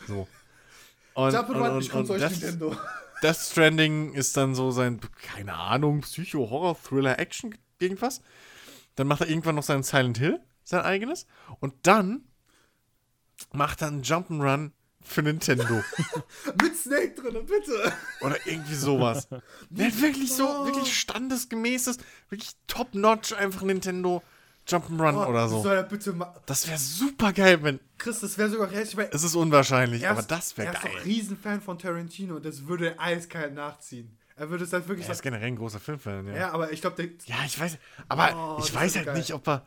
So. 0.09 0.27
Und, 1.15 1.33
Jump 1.33 1.51
and 1.51 1.57
und, 1.59 1.71
und, 1.71 1.81
ich 1.83 1.93
und 1.93 2.11
euch 2.11 2.21
Death, 2.21 2.31
Nintendo. 2.33 2.77
Death 3.23 3.37
Stranding 3.37 4.15
ist 4.15 4.37
dann 4.37 4.55
so 4.55 4.71
sein, 4.71 5.01
keine 5.23 5.55
Ahnung, 5.55 6.01
Psycho, 6.01 6.51
Horror, 6.51 6.77
Thriller, 6.83 7.19
Action, 7.19 7.55
irgendwas. 7.79 8.23
Dann 8.97 9.07
macht 9.07 9.21
er 9.21 9.29
irgendwann 9.29 9.55
noch 9.55 9.63
sein 9.63 9.83
Silent 9.83 10.19
Hill, 10.19 10.41
sein 10.65 10.83
eigenes. 10.83 11.27
Und 11.61 11.75
dann 11.83 12.25
macht 13.53 13.83
er 13.83 13.89
einen 13.89 14.03
Jump'n'Run 14.03 14.73
für 15.03 15.23
Nintendo. 15.23 15.83
Mit 16.63 16.77
Snake 16.77 17.15
drin, 17.15 17.47
bitte. 17.47 17.93
Oder 18.21 18.37
irgendwie 18.47 18.75
sowas. 18.75 19.29
Der 19.71 19.87
hat 19.87 20.01
wirklich 20.01 20.33
so, 20.33 20.67
wirklich 20.67 20.99
standesgemäßes, 20.99 21.99
wirklich 22.29 22.53
top-notch 22.67 23.33
einfach 23.35 23.63
Nintendo 23.63 24.23
Jump'n'Run 24.71 25.27
oder 25.27 25.49
so. 25.49 25.59
Oh, 25.59 25.63
Soll 25.63 25.77
er 25.77 25.83
bitte 25.85 26.13
mal. 26.13 26.33
Das 26.47 26.67
wäre 26.69 26.79
super 26.79 27.33
geil, 27.33 27.63
wenn. 27.63 27.81
Chris, 27.99 28.21
das 28.21 28.39
wäre 28.39 28.49
sogar 28.51 28.71
recht, 28.71 28.97
Es 29.13 29.23
ist 29.23 29.35
unwahrscheinlich, 29.35 30.03
er 30.03 30.13
aber 30.13 30.21
ist- 30.21 30.31
das 30.31 30.57
wäre 30.57 30.69
Er 30.69 30.75
ist 30.75 30.83
geil. 30.83 30.93
doch 30.97 31.05
Riesenfan 31.05 31.61
von 31.61 31.79
Tarantino 31.79 32.37
und 32.37 32.45
das 32.45 32.67
würde 32.67 32.91
er 32.95 33.01
eiskalt 33.01 33.55
nachziehen. 33.55 34.17
Er 34.37 34.49
würde 34.49 34.65
es 34.65 34.71
dann 34.71 34.87
wirklich 34.89 35.07
Er 35.07 35.13
ist 35.13 35.23
generell 35.23 35.49
ein 35.49 35.57
großer 35.57 35.81
Filmfan, 35.81 36.27
ja. 36.29 36.35
Ja, 36.37 36.51
aber 36.53 36.73
ich 36.73 36.81
glaube, 36.81 36.97
der. 36.97 37.11
Ja, 37.27 37.45
ich 37.45 37.59
weiß. 37.61 37.77
Aber 38.09 38.57
Oh, 38.59 38.63
ich 38.65 38.75
weiß 38.75 38.93
ist 38.93 38.97
halt 38.97 39.07
geil. 39.07 39.19
nicht, 39.19 39.35
ob 39.35 39.47
er. 39.49 39.67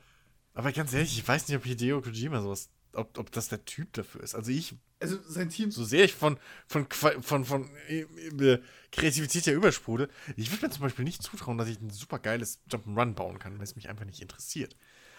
Aber 0.55 0.71
ganz 0.71 0.93
ehrlich, 0.93 1.17
ich 1.17 1.27
weiß 1.27 1.47
nicht, 1.47 1.57
ob 1.57 1.63
Hideo 1.65 2.01
Kojima 2.01 2.41
sowas. 2.41 2.69
Ob, 2.95 3.17
ob 3.17 3.31
das 3.31 3.47
der 3.49 3.65
Typ 3.65 3.91
dafür 3.93 4.21
ist. 4.21 4.35
Also 4.35 4.51
ich, 4.51 4.75
Also 4.99 5.17
sein 5.27 5.49
Team. 5.49 5.71
so 5.71 5.83
sehr 5.83 6.03
ich 6.05 6.13
von, 6.13 6.37
von, 6.67 6.87
Qua- 6.89 7.19
von, 7.23 7.43
von, 7.43 7.67
äh, 7.87 8.01
äh, 8.01 8.61
Kreativität 8.91 9.47
ja 9.47 9.53
übersprudel, 9.53 10.09
ich 10.37 10.51
würde 10.51 10.67
mir 10.67 10.71
zum 10.71 10.83
Beispiel 10.83 11.03
nicht 11.03 11.23
zutrauen, 11.23 11.57
dass 11.57 11.67
ich 11.69 11.81
ein 11.81 11.89
super 11.89 12.19
geiles 12.19 12.59
Jump'n'Run 12.69 13.13
bauen 13.15 13.39
kann, 13.39 13.57
weil 13.57 13.63
es 13.63 13.75
mich 13.75 13.89
einfach 13.89 14.05
nicht 14.05 14.21
interessiert. 14.21 14.75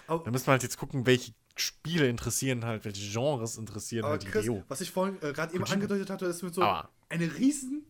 Aber- 0.07 0.25
Da 0.25 0.31
müssen 0.31 0.47
wir 0.47 0.53
halt 0.53 0.63
jetzt 0.63 0.79
gucken, 0.79 1.07
welche 1.07 1.33
Spiele 1.57 2.09
interessieren 2.09 2.65
halt, 2.65 2.85
welche 2.85 3.11
Genres 3.13 3.57
interessieren 3.59 4.05
Aber 4.05 4.13
halt 4.15 4.27
Chris, 4.27 4.43
Hideo. 4.45 4.65
was 4.69 4.81
ich 4.81 4.91
vorhin 4.91 5.17
äh, 5.23 5.33
gerade 5.33 5.55
eben 5.55 5.65
angedeutet 5.65 6.11
hatte, 6.11 6.27
ist 6.27 6.43
mit 6.43 6.55
so 6.55 6.63
Aber- 6.63 6.89
eine 7.09 7.33
riesen 7.39 7.87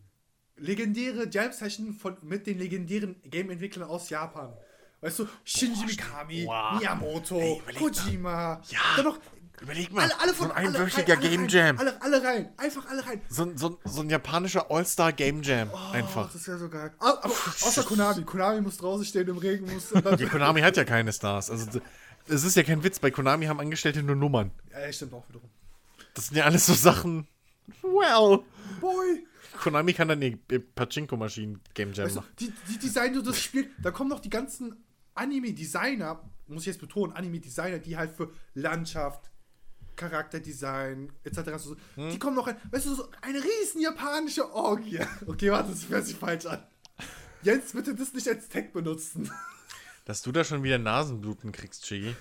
legendäre 0.56 1.28
Jam-Session 1.28 1.94
von 1.94 2.16
mit 2.22 2.46
den 2.46 2.58
legendären 2.58 3.16
Game-Entwicklern 3.24 3.88
aus 3.88 4.08
Japan. 4.10 4.52
Weißt 5.00 5.18
du, 5.18 5.28
Shinji 5.44 5.84
Mikami, 5.84 6.46
Wow. 6.46 6.78
Miyamoto, 6.80 7.38
Ey. 7.38 7.62
Kojima, 7.78 8.60
Ja. 8.68 8.78
dann 8.96 9.04
noch 9.06 9.18
Überleg 9.60 9.92
mal, 9.92 10.02
alle, 10.02 10.20
alle 10.20 10.34
von 10.34 10.48
so 10.48 10.52
ein 10.52 10.66
einwöchiger 10.66 11.14
alle, 11.14 11.20
alle 11.20 11.28
Game 11.30 11.40
rein, 11.42 11.48
Jam. 11.48 11.78
Alle, 11.78 12.02
alle 12.02 12.22
rein, 12.24 12.52
einfach 12.56 12.86
alle 12.90 13.06
rein. 13.06 13.20
So, 13.28 13.44
ein- 13.44 13.56
so, 13.56 13.78
so 13.84 14.00
ein 14.00 14.10
japanischer 14.10 14.68
All-Star 14.70 15.12
Game 15.12 15.42
Jam. 15.42 15.70
einfach. 15.92 16.26
Oh, 16.28 16.30
das 16.32 16.48
wäre 16.48 16.58
so 16.58 16.68
geil. 16.68 16.92
Ah, 16.98 17.18
Aber 17.22 17.32
außer 17.32 17.84
Konami. 17.84 18.24
Konami 18.24 18.60
muss 18.62 18.78
draußen 18.78 19.04
stehen 19.04 19.28
im 19.28 19.38
Regen. 19.38 19.72
Muss 19.72 19.90
Ja, 20.18 20.28
Konami 20.28 20.60
hat 20.60 20.76
ja 20.76 20.84
keine 20.84 21.12
Stars. 21.12 21.50
Also, 21.50 21.80
es 22.28 22.44
ist 22.44 22.56
ja 22.56 22.62
kein 22.62 22.82
Witz. 22.84 22.98
Bei 22.98 23.10
Konami 23.10 23.46
haben 23.46 23.60
Angestellte 23.60 24.02
nur 24.02 24.16
Nummern. 24.16 24.50
ja, 24.72 24.92
stimmt 24.92 25.12
auch 25.14 25.28
wiederum. 25.28 25.48
Das 26.14 26.28
sind 26.28 26.36
ja 26.36 26.44
alles 26.44 26.66
so 26.66 26.74
Sachen. 26.74 27.26
Well. 27.82 28.40
Boy. 28.80 29.26
Konami 29.60 29.92
kann 29.94 30.08
dann 30.08 30.20
die 30.20 30.36
Pachinko-Maschinen 30.36 31.60
Game 31.74 31.92
Jam 31.92 32.06
Weißt 32.06 32.16
du, 32.16 32.20
machen. 32.20 32.32
die, 32.40 32.52
die 32.70 32.78
Designer 32.78 33.22
das 33.22 33.40
Spiel, 33.40 33.70
da 33.82 33.90
kommen 33.90 34.10
noch 34.10 34.20
die 34.20 34.30
ganzen 34.30 34.76
Anime-Designer, 35.14 36.20
muss 36.48 36.62
ich 36.62 36.66
jetzt 36.66 36.80
betonen, 36.80 37.12
Anime-Designer, 37.12 37.78
die 37.78 37.96
halt 37.96 38.10
für 38.10 38.30
Landschaft, 38.54 39.30
Charakterdesign 39.96 41.12
etc. 41.22 41.38
So, 41.58 41.76
Hm. 41.94 42.10
Die 42.10 42.18
kommen 42.18 42.34
noch 42.36 42.46
rein. 42.48 42.56
Weißt 42.70 42.86
du, 42.86 42.94
so 42.94 43.08
eine 43.22 43.38
riesen 43.42 43.80
japanische 43.80 44.52
Orgie. 44.52 45.00
Okay, 45.26 45.50
warte, 45.50 45.70
das 45.70 45.88
hört 45.88 46.04
sich 46.06 46.16
falsch 46.16 46.46
an. 46.46 46.62
Jens, 47.42 47.72
bitte 47.72 47.94
das 47.94 48.12
nicht 48.12 48.26
als 48.28 48.48
Tag 48.48 48.72
benutzen. 48.72 49.30
Dass 50.04 50.22
du 50.22 50.32
da 50.32 50.44
schon 50.44 50.62
wieder 50.62 50.78
Nasenbluten 50.78 51.52
kriegst, 51.52 51.84
Chigi. 51.84 52.14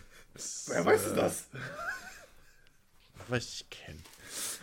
Woher 0.68 0.85
weißt 0.85 1.07
du 1.07 1.15
das? 1.15 1.45
Weil 3.27 3.39
ich 3.39 3.65
kenne. 3.69 3.99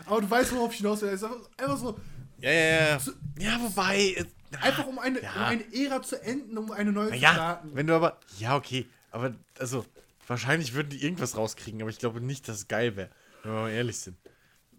Aber 0.06 0.20
du 0.20 0.30
weißt, 0.30 0.52
worauf 0.52 0.72
ich 0.72 0.78
hinaus 0.78 1.02
will. 1.02 1.10
Es 1.10 1.22
ist 1.22 1.30
einfach- 1.58 1.76
so, 1.78 1.98
Ja, 2.38 2.50
ja, 2.50 2.88
ja. 2.96 3.00
Ja, 3.38 3.60
wobei. 3.60 3.98
äh, 4.16 4.24
einfach 4.60 4.86
um 4.86 4.98
eine, 4.98 5.22
Ja. 5.22 5.32
um 5.34 5.42
eine 5.42 5.64
Ära 5.74 6.00
zu 6.02 6.20
enden, 6.22 6.56
um 6.56 6.70
eine 6.72 6.90
neue 6.92 7.10
zu 7.10 7.16
Ja, 7.16 7.32
starten. 7.34 7.70
wenn 7.74 7.86
du 7.86 7.94
aber. 7.94 8.18
Ja, 8.38 8.56
okay. 8.56 8.86
Aber, 9.10 9.34
also, 9.58 9.84
wahrscheinlich 10.26 10.72
würden 10.72 10.88
die 10.88 11.02
irgendwas 11.04 11.36
rauskriegen, 11.36 11.80
aber 11.82 11.90
ich 11.90 11.98
glaube 11.98 12.20
nicht, 12.22 12.48
dass 12.48 12.56
es 12.58 12.68
geil 12.68 12.96
wäre. 12.96 13.10
Wenn 13.42 13.52
wir 13.52 13.60
mal 13.60 13.70
ehrlich 13.70 13.98
sind. 13.98 14.16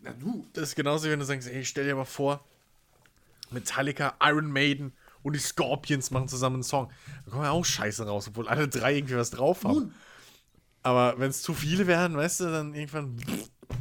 Na 0.01 0.11
du, 0.13 0.47
Das 0.53 0.69
ist 0.69 0.75
genauso, 0.75 1.05
wie 1.07 1.11
wenn 1.11 1.19
du 1.19 1.25
sagst, 1.25 1.47
ey, 1.47 1.63
stell 1.63 1.85
dir 1.85 1.95
mal 1.95 2.05
vor, 2.05 2.43
Metallica, 3.51 4.15
Iron 4.23 4.51
Maiden 4.51 4.93
und 5.23 5.33
die 5.35 5.39
Scorpions 5.39 6.11
machen 6.11 6.27
zusammen 6.27 6.57
einen 6.57 6.63
Song. 6.63 6.91
Da 7.25 7.31
kommen 7.31 7.43
ja 7.43 7.51
auch 7.51 7.65
Scheiße 7.65 8.05
raus, 8.05 8.27
obwohl 8.29 8.47
alle 8.47 8.67
drei 8.67 8.95
irgendwie 8.95 9.15
was 9.15 9.29
drauf 9.31 9.63
haben. 9.63 9.73
nun, 9.73 9.93
Aber 10.83 11.19
wenn 11.19 11.29
es 11.29 11.41
zu 11.41 11.53
viele 11.53 11.87
wären, 11.87 12.15
weißt 12.15 12.39
du, 12.41 12.45
dann 12.45 12.73
irgendwann. 12.73 13.17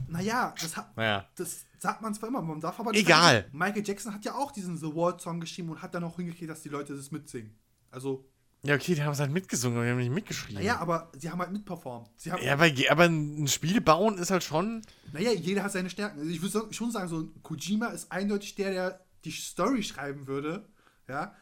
naja, 0.09 0.55
das 0.61 0.77
hat, 0.77 0.97
Naja. 0.97 1.27
Das 1.37 1.65
sagt 1.79 2.03
man 2.03 2.13
zwar 2.15 2.29
immer, 2.29 2.43
man 2.43 2.61
darf 2.61 2.79
aber 2.79 2.93
nicht 2.93 3.01
Egal. 3.07 3.35
vergessen, 3.43 3.59
Michael 3.59 3.83
Jackson 3.87 4.15
hat 4.15 4.25
ja 4.25 4.35
auch 4.35 4.53
diesen 4.53 4.77
The 4.77 4.95
World 4.95 5.21
Song 5.21 5.41
geschrieben 5.41 5.71
und 5.71 5.81
hat 5.83 5.95
dann 5.95 6.05
auch 6.05 6.17
hingekriegt, 6.17 6.51
dass 6.51 6.63
die 6.63 6.69
Leute 6.69 6.95
das 6.95 7.11
mitsingen. 7.11 7.59
Also, 7.91 8.29
Ja, 8.63 8.75
okay, 8.75 8.95
die 8.95 9.03
haben 9.03 9.13
es 9.13 9.21
halt 9.21 9.33
mitgesungen, 9.33 9.79
aber 9.79 9.87
die 9.87 9.93
haben 9.93 9.99
nicht 9.99 10.13
mitgeschrieben. 10.13 10.57
naja, 10.63 10.79
aber 10.79 11.11
sie 11.19 11.31
haben 11.31 11.39
halt 11.41 11.53
mitperformt. 11.53 12.11
Sie 12.17 12.31
haben, 12.31 12.43
Ja, 12.45 12.53
aber, 12.53 12.67
aber 12.91 13.05
ein 13.05 13.49
Spiel 13.49 13.81
bauen 13.81 14.19
ist 14.19 14.31
halt 14.31 14.45
schon. 14.45 14.83
naja, 15.15 15.33
jeder 15.33 15.63
hat 15.65 15.73
seine 15.73 15.89
Stärken. 15.89 16.19
Also 16.21 16.31
ich 16.31 16.43
würde 16.43 16.73
schon 16.75 16.91
sagen, 16.91 17.09
so 17.09 17.21
ein 17.21 17.43
Kojima 17.43 17.87
ist 17.87 18.13
eindeutig 18.13 18.55
der, 18.57 18.71
der 18.73 19.01
die 19.25 19.31
Story 19.33 19.83
schreiben 19.83 20.27
würde. 20.27 20.69
Ja. 21.11 21.35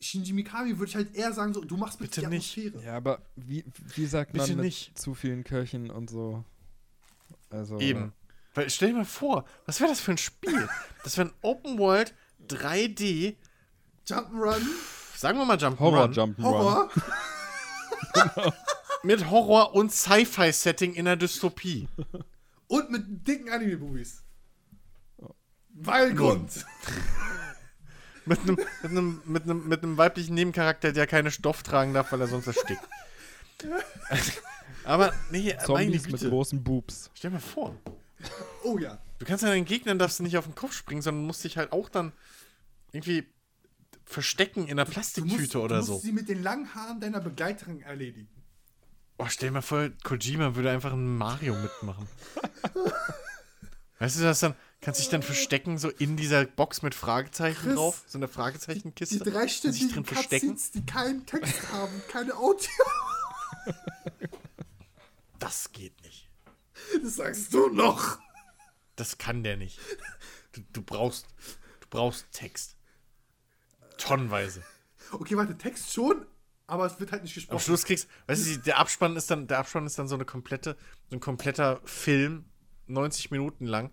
Shinji 0.00 0.32
Mikami 0.32 0.78
würde 0.78 0.88
ich 0.88 0.96
halt 0.96 1.14
eher 1.14 1.32
sagen, 1.32 1.52
so, 1.52 1.60
du 1.62 1.76
machst 1.76 1.98
bitte, 1.98 2.20
Bitte 2.20 2.30
die 2.30 2.36
nicht. 2.36 2.56
Atmosphäre. 2.58 2.84
Ja, 2.86 2.96
aber 2.96 3.20
wie, 3.36 3.64
wie 3.94 4.06
sagt 4.06 4.32
Bitte 4.32 4.46
man 4.48 4.56
mit 4.56 4.64
nicht. 4.66 4.96
zu 4.98 5.14
vielen 5.14 5.44
Kirchen 5.44 5.90
und 5.90 6.08
so? 6.08 6.44
Also, 7.50 7.78
Eben. 7.80 8.12
Weil 8.54 8.70
stell 8.70 8.90
dir 8.90 8.96
mal 8.96 9.04
vor, 9.04 9.44
was 9.66 9.78
wäre 9.80 9.90
das 9.90 10.00
für 10.00 10.12
ein 10.12 10.18
Spiel? 10.18 10.68
Das 11.04 11.16
wäre 11.18 11.28
ein 11.28 11.34
Open 11.42 11.78
World 11.78 12.14
3D, 12.48 13.36
Jump'n'Run, 14.06 14.60
sagen 15.16 15.38
wir 15.38 15.44
mal 15.44 15.56
Jump'n'Run. 15.56 15.78
Horror 15.80 16.04
Jump'n'Run. 16.10 16.42
Horror. 16.42 16.90
Mit 19.02 19.30
Horror 19.30 19.74
und 19.74 19.92
Sci-Fi-Setting 19.92 20.94
in 20.94 21.04
der 21.06 21.16
Dystopie. 21.16 21.88
und 22.68 22.90
mit 22.90 23.26
dicken 23.26 23.48
Anime-Movies. 23.50 24.22
Weil 25.70 26.14
Grund. 26.14 26.64
Mit 28.30 28.40
einem, 28.42 28.56
mit, 28.56 28.90
einem, 28.92 29.22
mit, 29.24 29.42
einem, 29.42 29.68
mit 29.68 29.82
einem 29.82 29.96
weiblichen 29.96 30.34
Nebencharakter, 30.34 30.92
der 30.92 31.08
keine 31.08 31.32
Stoff 31.32 31.64
tragen 31.64 31.92
darf, 31.94 32.12
weil 32.12 32.20
er 32.20 32.28
sonst 32.28 32.46
erstickt. 32.46 32.88
Aber, 34.84 35.12
nee, 35.32 35.52
Zombies 35.66 36.08
mit 36.08 36.20
großen 36.20 36.62
Boobs. 36.62 37.10
Stell 37.14 37.30
dir 37.32 37.34
mal 37.34 37.40
vor. 37.40 37.74
Oh 38.62 38.78
ja. 38.78 38.98
Du 39.18 39.26
kannst 39.26 39.42
ja 39.42 39.50
deinen 39.50 39.64
Gegnern 39.64 39.98
darfst 39.98 40.20
du 40.20 40.22
nicht 40.22 40.38
auf 40.38 40.44
den 40.44 40.54
Kopf 40.54 40.74
springen, 40.74 41.02
sondern 41.02 41.26
musst 41.26 41.42
dich 41.42 41.56
halt 41.58 41.72
auch 41.72 41.88
dann 41.88 42.12
irgendwie 42.92 43.26
verstecken 44.04 44.64
in 44.66 44.72
einer 44.72 44.84
Du 44.84 44.92
Plastiktüte 44.92 45.40
musst, 45.40 45.56
oder 45.56 45.76
du 45.78 45.82
so. 45.82 45.92
musst 45.94 46.04
sie 46.04 46.12
mit 46.12 46.28
den 46.28 46.42
langen 46.42 46.72
Haaren 46.74 47.00
deiner 47.00 47.20
Begleiterin 47.20 47.82
erledigen. 47.82 48.28
Oh, 49.18 49.26
stell 49.28 49.48
dir 49.48 49.54
mal 49.54 49.62
vor, 49.62 49.90
Kojima 50.04 50.54
würde 50.54 50.70
einfach 50.70 50.92
ein 50.92 51.18
Mario 51.18 51.54
mitmachen. 51.56 52.06
weißt 53.98 54.20
du, 54.20 54.22
das 54.22 54.38
dann 54.40 54.54
kannst 54.80 55.00
dich 55.00 55.08
dann 55.08 55.22
verstecken, 55.22 55.78
so 55.78 55.90
in 55.90 56.16
dieser 56.16 56.44
Box 56.44 56.82
mit 56.82 56.94
Fragezeichen 56.94 57.62
Chris, 57.62 57.74
drauf, 57.74 58.04
so 58.06 58.18
eine 58.18 58.26
Die 58.26 58.32
Fragezeichenkiste. 58.32 59.18
Kannst 59.18 59.26
dich 59.26 59.34
dreistündigen 59.34 59.88
drin 59.90 60.04
verstecken. 60.04 60.48
Cutscenes, 60.50 60.70
die 60.72 60.86
keinen 60.86 61.26
Text 61.26 61.68
haben, 61.72 62.02
keine 62.08 62.34
Audio. 62.36 62.68
Das 65.38 65.72
geht 65.72 66.00
nicht. 66.02 66.28
Das 67.02 67.16
sagst 67.16 67.52
du 67.52 67.68
noch. 67.68 68.18
Das 68.96 69.18
kann 69.18 69.42
der 69.42 69.56
nicht. 69.56 69.78
Du, 70.52 70.62
du 70.72 70.82
brauchst, 70.82 71.26
du 71.80 71.86
brauchst 71.88 72.26
Text. 72.32 72.76
Tonnenweise. 73.98 74.62
Okay, 75.12 75.36
warte, 75.36 75.56
Text 75.56 75.92
schon, 75.92 76.26
aber 76.66 76.86
es 76.86 76.98
wird 77.00 77.12
halt 77.12 77.22
nicht 77.22 77.32
Am 77.32 77.34
gesprochen. 77.34 77.60
Schluss 77.60 77.84
kriegst, 77.84 78.08
weißt 78.26 78.46
du, 78.46 78.58
der 78.58 78.78
Abspann 78.78 79.16
ist 79.16 79.30
dann, 79.30 79.46
der 79.46 79.58
Abspann 79.58 79.86
ist 79.86 79.98
dann 79.98 80.08
so 80.08 80.14
eine 80.14 80.24
komplette, 80.24 80.76
so 81.08 81.16
ein 81.16 81.20
kompletter 81.20 81.80
Film, 81.84 82.44
90 82.86 83.30
Minuten 83.30 83.66
lang, 83.66 83.90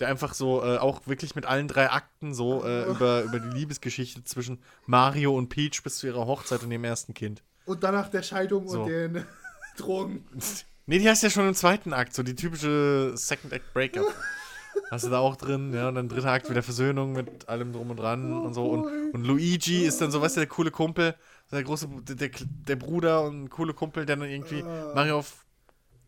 der 0.00 0.08
einfach 0.08 0.34
so 0.34 0.62
äh, 0.62 0.78
auch 0.78 1.06
wirklich 1.06 1.34
mit 1.34 1.46
allen 1.46 1.68
drei 1.68 1.90
Akten 1.90 2.34
so 2.34 2.64
äh, 2.64 2.84
über, 2.84 3.22
über 3.22 3.40
die 3.40 3.48
Liebesgeschichte 3.56 4.24
zwischen 4.24 4.62
Mario 4.86 5.36
und 5.36 5.48
Peach 5.48 5.82
bis 5.82 5.98
zu 5.98 6.06
ihrer 6.06 6.26
Hochzeit 6.26 6.62
und 6.62 6.70
ihrem 6.70 6.84
ersten 6.84 7.14
Kind. 7.14 7.42
Und 7.64 7.82
danach 7.84 8.08
der 8.08 8.22
Scheidung 8.22 8.68
So. 8.68 8.82
und 8.82 8.88
den 8.88 9.24
Drogen. 9.76 10.24
Nee, 10.86 10.98
die 10.98 11.08
heißt 11.08 11.22
ja 11.22 11.30
schon 11.30 11.46
im 11.46 11.54
zweiten 11.54 11.92
Akt, 11.92 12.14
so 12.14 12.22
die 12.22 12.34
typische 12.34 13.12
Second 13.14 13.52
Act 13.52 13.72
Breakup. 13.74 14.06
Hast 14.90 15.04
du 15.04 15.10
da 15.10 15.18
auch 15.18 15.36
drin, 15.36 15.74
ja, 15.74 15.88
und 15.88 15.96
dann 15.96 16.08
dritter 16.08 16.30
Akt 16.32 16.48
wieder 16.48 16.62
Versöhnung 16.62 17.12
mit 17.12 17.48
allem 17.48 17.72
drum 17.72 17.90
und 17.90 17.98
dran 17.98 18.32
und 18.32 18.54
so. 18.54 18.66
Und, 18.68 19.12
und 19.12 19.26
Luigi 19.26 19.84
ist 19.84 20.00
dann 20.00 20.10
so, 20.10 20.22
weißt 20.22 20.36
du, 20.36 20.40
der 20.40 20.48
coole 20.48 20.70
Kumpel, 20.70 21.14
der 21.50 21.62
große, 21.62 21.88
der, 22.02 22.16
der, 22.16 22.30
der 22.40 22.76
Bruder 22.76 23.22
und 23.24 23.44
ein 23.44 23.50
cooler 23.50 23.74
Kumpel, 23.74 24.06
der 24.06 24.16
dann 24.16 24.28
irgendwie 24.28 24.62
Mario 24.62 25.18
auf, 25.18 25.44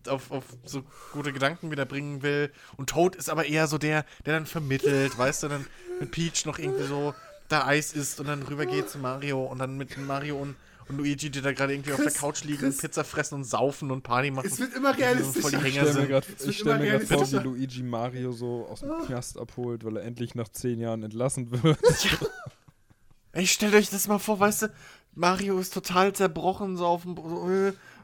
auf, 0.09 0.31
auf 0.31 0.44
so 0.64 0.82
gute 1.12 1.32
Gedanken 1.32 1.70
wieder 1.70 1.85
bringen 1.85 2.22
will. 2.22 2.51
Und 2.77 2.90
Toad 2.90 3.16
ist 3.16 3.28
aber 3.28 3.47
eher 3.47 3.66
so 3.66 3.78
der, 3.78 4.05
der 4.27 4.35
dann 4.35 4.47
vermittelt, 4.47 5.16
weißt 5.16 5.44
du, 5.44 5.48
dann 5.48 5.66
mit 6.01 6.10
Peach 6.10 6.47
noch 6.47 6.59
irgendwie 6.59 6.85
so 6.85 7.14
da 7.48 7.66
Eis 7.66 7.93
isst 7.93 8.20
und 8.20 8.27
dann 8.28 8.43
rüber 8.43 8.64
geht 8.64 8.89
zu 8.89 8.98
Mario 8.98 9.44
und 9.44 9.59
dann 9.59 9.77
mit 9.77 9.97
Mario 9.98 10.36
und, 10.39 10.55
und 10.89 10.97
Luigi, 10.98 11.31
die 11.31 11.40
da 11.40 11.52
gerade 11.52 11.74
irgendwie 11.74 11.93
auf 11.93 11.98
der 11.98 12.06
Chris, 12.06 12.20
Couch 12.20 12.44
liegen, 12.44 12.59
Chris. 12.59 12.78
Pizza 12.78 13.05
fressen 13.05 13.35
und 13.35 13.44
saufen 13.44 13.90
und 13.90 14.02
Party 14.02 14.31
machen. 14.31 14.47
Es 14.47 14.59
wird 14.60 14.74
immer 14.74 14.94
Die 14.94 15.22
so 15.22 15.32
voll 15.32 15.51
die 15.51 15.68
Ich 15.68 15.78
stelle 15.78 16.06
mir 16.06 16.20
ich 16.48 16.59
stell 16.59 16.78
gerade 16.78 17.06
vor, 17.06 17.32
wie. 17.32 17.36
Luigi 17.36 17.82
Mario 17.82 18.32
so 18.32 18.66
aus 18.70 18.81
dem 18.81 18.93
Knast 19.06 19.39
abholt, 19.39 19.85
weil 19.85 19.97
er 19.97 20.05
endlich 20.05 20.35
nach 20.35 20.48
zehn 20.48 20.78
Jahren 20.78 21.02
entlassen 21.02 21.51
wird. 21.51 21.78
Ey, 23.32 23.47
stellt 23.47 23.74
euch 23.74 23.90
das 23.90 24.09
mal 24.09 24.18
vor, 24.18 24.40
weißt 24.40 24.62
du, 24.62 24.72
Mario 25.14 25.59
ist 25.59 25.74
total 25.74 26.12
zerbrochen, 26.12 26.77
so 26.77 26.86
auf 26.86 27.02
dem 27.02 27.14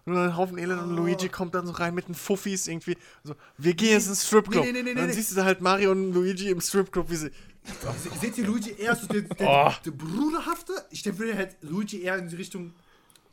und 0.06 0.16
ein 0.16 0.36
Haufen 0.36 0.56
Elend 0.56 0.80
und 0.82 0.94
Luigi 0.96 1.28
kommt 1.28 1.54
dann 1.54 1.66
so 1.66 1.72
rein 1.72 1.94
mit 1.94 2.06
den 2.08 2.14
Fuffis 2.14 2.68
irgendwie. 2.68 2.96
So, 3.24 3.34
wir 3.58 3.74
gehen 3.74 3.90
jetzt 3.90 4.06
ins 4.06 4.26
Stripclub. 4.26 4.64
Nee, 4.64 4.72
nee, 4.72 4.82
nee, 4.82 4.90
und 4.90 4.96
dann 4.98 5.06
nee, 5.08 5.12
siehst 5.12 5.32
du 5.32 5.36
da 5.36 5.44
halt 5.44 5.60
Mario 5.60 5.90
und 5.90 6.12
Luigi 6.12 6.48
im 6.50 6.60
Stripclub, 6.60 7.10
wie 7.10 7.16
sie. 7.16 7.30
Se- 7.64 8.10
Seht 8.20 8.38
ihr 8.38 8.46
Luigi 8.46 8.70
eher 8.78 8.94
so 8.94 9.06
der, 9.08 9.22
der, 9.22 9.48
Oh. 9.48 9.72
der 9.84 9.90
Bruderhafte? 9.90 10.72
Ich 10.90 11.02
denke, 11.02 11.18
würde 11.18 11.36
halt 11.36 11.56
Luigi 11.62 12.00
eher 12.02 12.16
in 12.18 12.28
die 12.28 12.36
Richtung, 12.36 12.72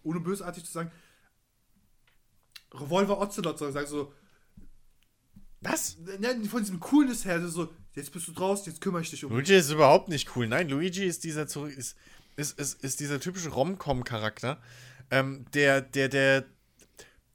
ohne 0.03 0.19
bösartig 0.19 0.65
zu 0.65 0.71
sagen, 0.71 0.91
Revolver 2.73 3.19
Ocelot 3.21 3.59
soll 3.59 3.71
sagen, 3.71 3.87
so, 3.87 4.11
Was? 5.61 5.97
ne, 6.19 6.43
von 6.49 6.61
diesem 6.61 6.79
Coolness 6.79 7.25
her, 7.25 7.45
so, 7.47 7.69
jetzt 7.95 8.11
bist 8.11 8.27
du 8.27 8.31
draußen, 8.31 8.71
jetzt 8.71 8.81
kümmere 8.81 9.01
ich 9.03 9.11
dich 9.11 9.23
um. 9.23 9.31
Luigi 9.31 9.53
ist 9.53 9.69
überhaupt 9.69 10.09
nicht 10.09 10.35
cool. 10.35 10.47
Nein, 10.47 10.69
Luigi 10.69 11.05
ist 11.05 11.23
dieser 11.23 11.47
zurück 11.47 11.71
ist, 11.77 11.95
ist, 12.35 12.57
ist, 12.59 12.83
ist 12.83 12.99
dieser 12.99 13.19
typische 13.19 13.49
Rom-Com-Charakter, 13.49 14.59
ähm, 15.11 15.45
der, 15.53 15.81
der, 15.81 16.09
der, 16.09 16.45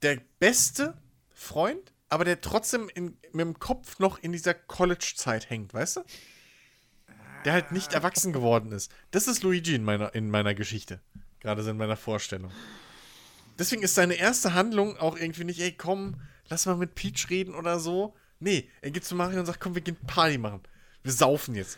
der 0.01 0.19
beste 0.39 0.97
Freund, 1.33 1.91
aber 2.09 2.25
der 2.25 2.41
trotzdem 2.41 2.89
in, 2.93 3.17
mit 3.31 3.41
dem 3.45 3.59
Kopf 3.59 3.99
noch 3.99 4.17
in 4.19 4.31
dieser 4.31 4.53
College-Zeit 4.53 5.49
hängt, 5.49 5.73
weißt 5.73 5.97
du? 5.97 6.01
Der 7.45 7.53
halt 7.53 7.71
nicht 7.71 7.93
erwachsen 7.93 8.33
geworden 8.33 8.71
ist. 8.71 8.91
Das 9.11 9.27
ist 9.27 9.43
Luigi 9.43 9.75
in 9.75 9.83
meiner, 9.83 10.13
in 10.13 10.29
meiner 10.29 10.53
Geschichte. 10.53 10.99
Gerade 11.39 11.63
so 11.63 11.69
in 11.69 11.77
meiner 11.77 11.95
Vorstellung. 11.95 12.51
Deswegen 13.57 13.81
ist 13.81 13.95
seine 13.95 14.15
erste 14.15 14.53
Handlung 14.53 14.97
auch 14.97 15.17
irgendwie 15.17 15.43
nicht, 15.45 15.59
ey, 15.59 15.71
komm, 15.71 16.21
lass 16.49 16.65
mal 16.65 16.75
mit 16.75 16.95
Peach 16.95 17.29
reden 17.29 17.55
oder 17.55 17.79
so. 17.79 18.15
Nee, 18.39 18.69
er 18.81 18.91
geht 18.91 19.05
zu 19.05 19.15
Mario 19.15 19.39
und 19.39 19.45
sagt, 19.45 19.59
komm, 19.59 19.75
wir 19.75 19.81
gehen 19.81 19.97
Party 20.07 20.37
machen. 20.37 20.61
Wir 21.03 21.11
saufen 21.11 21.55
jetzt. 21.55 21.77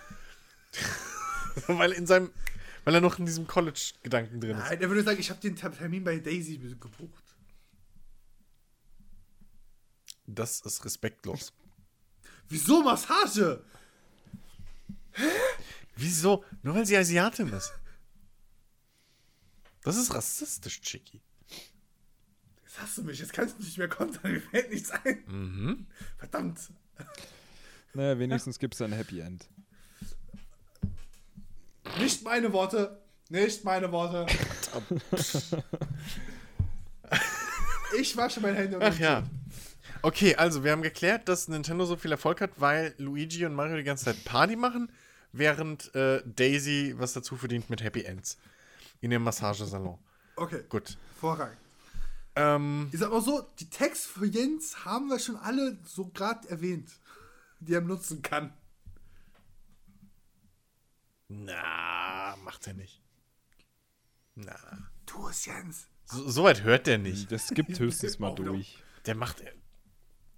weil 1.67 1.91
in 1.91 2.07
seinem, 2.07 2.31
weil 2.83 2.95
er 2.95 3.01
noch 3.01 3.19
in 3.19 3.25
diesem 3.25 3.47
College-Gedanken 3.47 4.39
drin 4.41 4.57
ist. 4.57 4.63
Nein, 4.69 4.81
er 4.81 4.89
würde 4.89 5.03
sagen, 5.03 5.19
ich 5.19 5.29
habe 5.29 5.41
den 5.41 5.55
Ter- 5.55 5.71
Termin 5.75 6.03
bei 6.03 6.17
Daisy 6.19 6.57
gebucht. 6.57 7.30
Das 10.35 10.61
ist 10.61 10.85
respektlos. 10.85 11.53
Wieso 12.49 12.83
Massage? 12.83 13.63
Wieso? 15.95 16.43
Nur 16.63 16.75
weil 16.75 16.85
sie 16.85 16.97
Asiatin 16.97 17.47
ist. 17.49 17.73
Das 19.83 19.97
ist 19.97 20.13
rassistisch, 20.13 20.81
Chicky. 20.81 21.21
Jetzt 22.63 22.81
hast 22.81 22.97
du 22.97 23.03
mich, 23.03 23.19
jetzt 23.19 23.33
kannst 23.33 23.57
du 23.57 23.63
nicht 23.63 23.77
mehr 23.77 23.89
kontern, 23.89 24.31
mir 24.31 24.41
fällt 24.41 24.71
nichts 24.71 24.91
ein. 24.91 25.23
Mhm. 25.27 25.87
Verdammt. 26.17 26.59
naja, 27.93 28.17
wenigstens 28.17 28.59
gibt 28.59 28.75
es 28.75 28.81
ein 28.81 28.93
Happy 28.93 29.19
End. 29.19 29.47
Nicht 31.99 32.23
meine 32.23 32.53
Worte. 32.53 33.01
Nicht 33.29 33.63
meine 33.63 33.91
Worte. 33.91 34.25
ich 37.99 38.15
wasche 38.15 38.39
meine 38.39 38.57
Hände 38.57 38.77
und 38.77 38.83
Ach 38.83 38.97
ja. 38.99 39.23
Okay, 40.03 40.35
also 40.35 40.63
wir 40.63 40.71
haben 40.71 40.81
geklärt, 40.81 41.27
dass 41.29 41.47
Nintendo 41.47 41.85
so 41.85 41.95
viel 41.95 42.11
Erfolg 42.11 42.41
hat, 42.41 42.51
weil 42.57 42.95
Luigi 42.97 43.45
und 43.45 43.53
Mario 43.53 43.77
die 43.77 43.83
ganze 43.83 44.05
Zeit 44.05 44.23
Party 44.25 44.55
machen, 44.55 44.91
während 45.31 45.93
äh, 45.93 46.23
Daisy 46.25 46.95
was 46.97 47.13
dazu 47.13 47.35
verdient 47.37 47.69
mit 47.69 47.83
Happy 47.83 48.03
Ends. 48.03 48.37
In 49.01 49.11
ihrem 49.11 49.23
Massagesalon. 49.23 49.97
Okay, 50.35 50.63
Gut. 50.69 50.97
hervorragend. 51.13 51.57
Ähm, 52.35 52.89
Ich 52.91 52.99
sag 52.99 53.11
mal 53.11 53.21
so, 53.21 53.47
die 53.59 53.69
Tags 53.69 54.05
für 54.05 54.25
Jens 54.25 54.85
haben 54.85 55.07
wir 55.09 55.19
schon 55.19 55.35
alle 55.37 55.77
so 55.85 56.07
gerade 56.07 56.47
erwähnt, 56.49 56.89
die 57.59 57.73
er 57.73 57.81
nutzen 57.81 58.21
kann. 58.21 58.53
na, 61.27 62.35
macht 62.43 62.67
er 62.67 62.73
nicht. 62.73 63.01
Na. 64.35 64.55
Tu 65.05 65.27
es, 65.29 65.45
Jens. 65.45 65.87
So, 66.05 66.29
so 66.29 66.43
weit 66.43 66.63
hört 66.63 66.87
der 66.87 66.97
nicht. 66.97 67.31
Das 67.31 67.49
gibt 67.49 67.77
höchstens 67.79 68.19
mal 68.19 68.33
wieder. 68.33 68.45
durch. 68.51 68.83
Der 69.05 69.15
macht. 69.15 69.43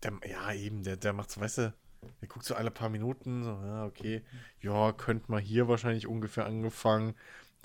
Der, 0.04 0.14
ja, 0.30 0.54
eben, 0.54 0.84
der, 0.84 0.98
der 0.98 1.14
macht 1.14 1.32
so, 1.32 1.42
weißt 1.42 1.58
du, 1.60 1.74
der 2.22 2.28
guckt 2.28 2.46
so 2.46 2.56
alle 2.56 2.72
paar 2.72 2.90
Minuten, 2.90 3.44
so, 3.44 3.52
ja, 3.52 3.86
okay. 3.86 4.24
Ja, 4.62 4.92
könnte 4.92 5.32
mal 5.32 5.40
hier 5.40 5.68
wahrscheinlich 5.68 6.08
ungefähr 6.08 6.46
angefangen. 6.46 7.16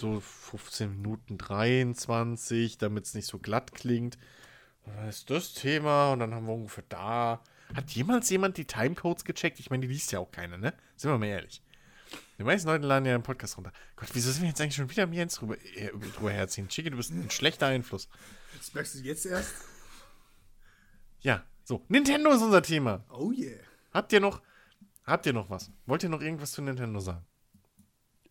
So 0.00 0.20
15 0.20 0.90
Minuten 0.90 1.38
23, 1.38 2.78
damit 2.78 3.04
es 3.04 3.14
nicht 3.14 3.26
so 3.26 3.38
glatt 3.38 3.72
klingt. 3.72 4.16
Und 4.84 4.96
dann 4.96 5.08
ist 5.08 5.28
das 5.28 5.54
Thema 5.54 6.12
und 6.12 6.20
dann 6.20 6.34
haben 6.34 6.46
wir 6.46 6.54
ungefähr 6.54 6.84
da. 6.88 7.42
Hat 7.74 7.90
jemals 7.90 8.30
jemand 8.30 8.56
die 8.56 8.64
Timecodes 8.64 9.24
gecheckt? 9.24 9.58
Ich 9.58 9.70
meine, 9.70 9.86
die 9.86 9.92
liest 9.92 10.12
ja 10.12 10.20
auch 10.20 10.30
keiner, 10.30 10.56
ne? 10.56 10.72
Sind 10.96 11.10
wir 11.10 11.18
mal 11.18 11.26
ehrlich. 11.26 11.62
Die 12.38 12.44
meisten 12.44 12.68
Leute 12.68 12.86
laden 12.86 13.04
ja 13.04 13.14
einen 13.14 13.24
Podcast 13.24 13.56
runter. 13.56 13.72
Gott, 13.96 14.08
wieso 14.12 14.30
sind 14.30 14.42
wir 14.42 14.48
jetzt 14.48 14.60
eigentlich 14.60 14.76
schon 14.76 14.88
wieder 14.88 15.02
am 15.02 15.12
Jens 15.12 15.34
drüber, 15.34 15.56
äh, 15.74 15.90
drüber 15.90 16.30
herziehen? 16.30 16.68
Chicky, 16.68 16.90
du 16.90 16.96
bist 16.96 17.10
ein 17.10 17.30
schlechter 17.30 17.66
Einfluss. 17.66 18.08
Das 18.56 18.72
merkst 18.72 18.94
du 18.94 18.98
jetzt 19.00 19.26
erst. 19.26 19.52
Ja, 21.20 21.44
so. 21.68 21.84
Nintendo 21.88 22.30
ist 22.30 22.40
unser 22.42 22.62
Thema. 22.62 23.04
Oh 23.10 23.30
yeah. 23.30 23.58
Habt 23.92 24.12
ihr 24.14 24.20
noch, 24.20 24.40
habt 25.04 25.26
ihr 25.26 25.34
noch 25.34 25.50
was? 25.50 25.70
Wollt 25.86 26.02
ihr 26.02 26.08
noch 26.08 26.22
irgendwas 26.22 26.52
zu 26.52 26.62
Nintendo 26.62 26.98
sagen? 26.98 27.24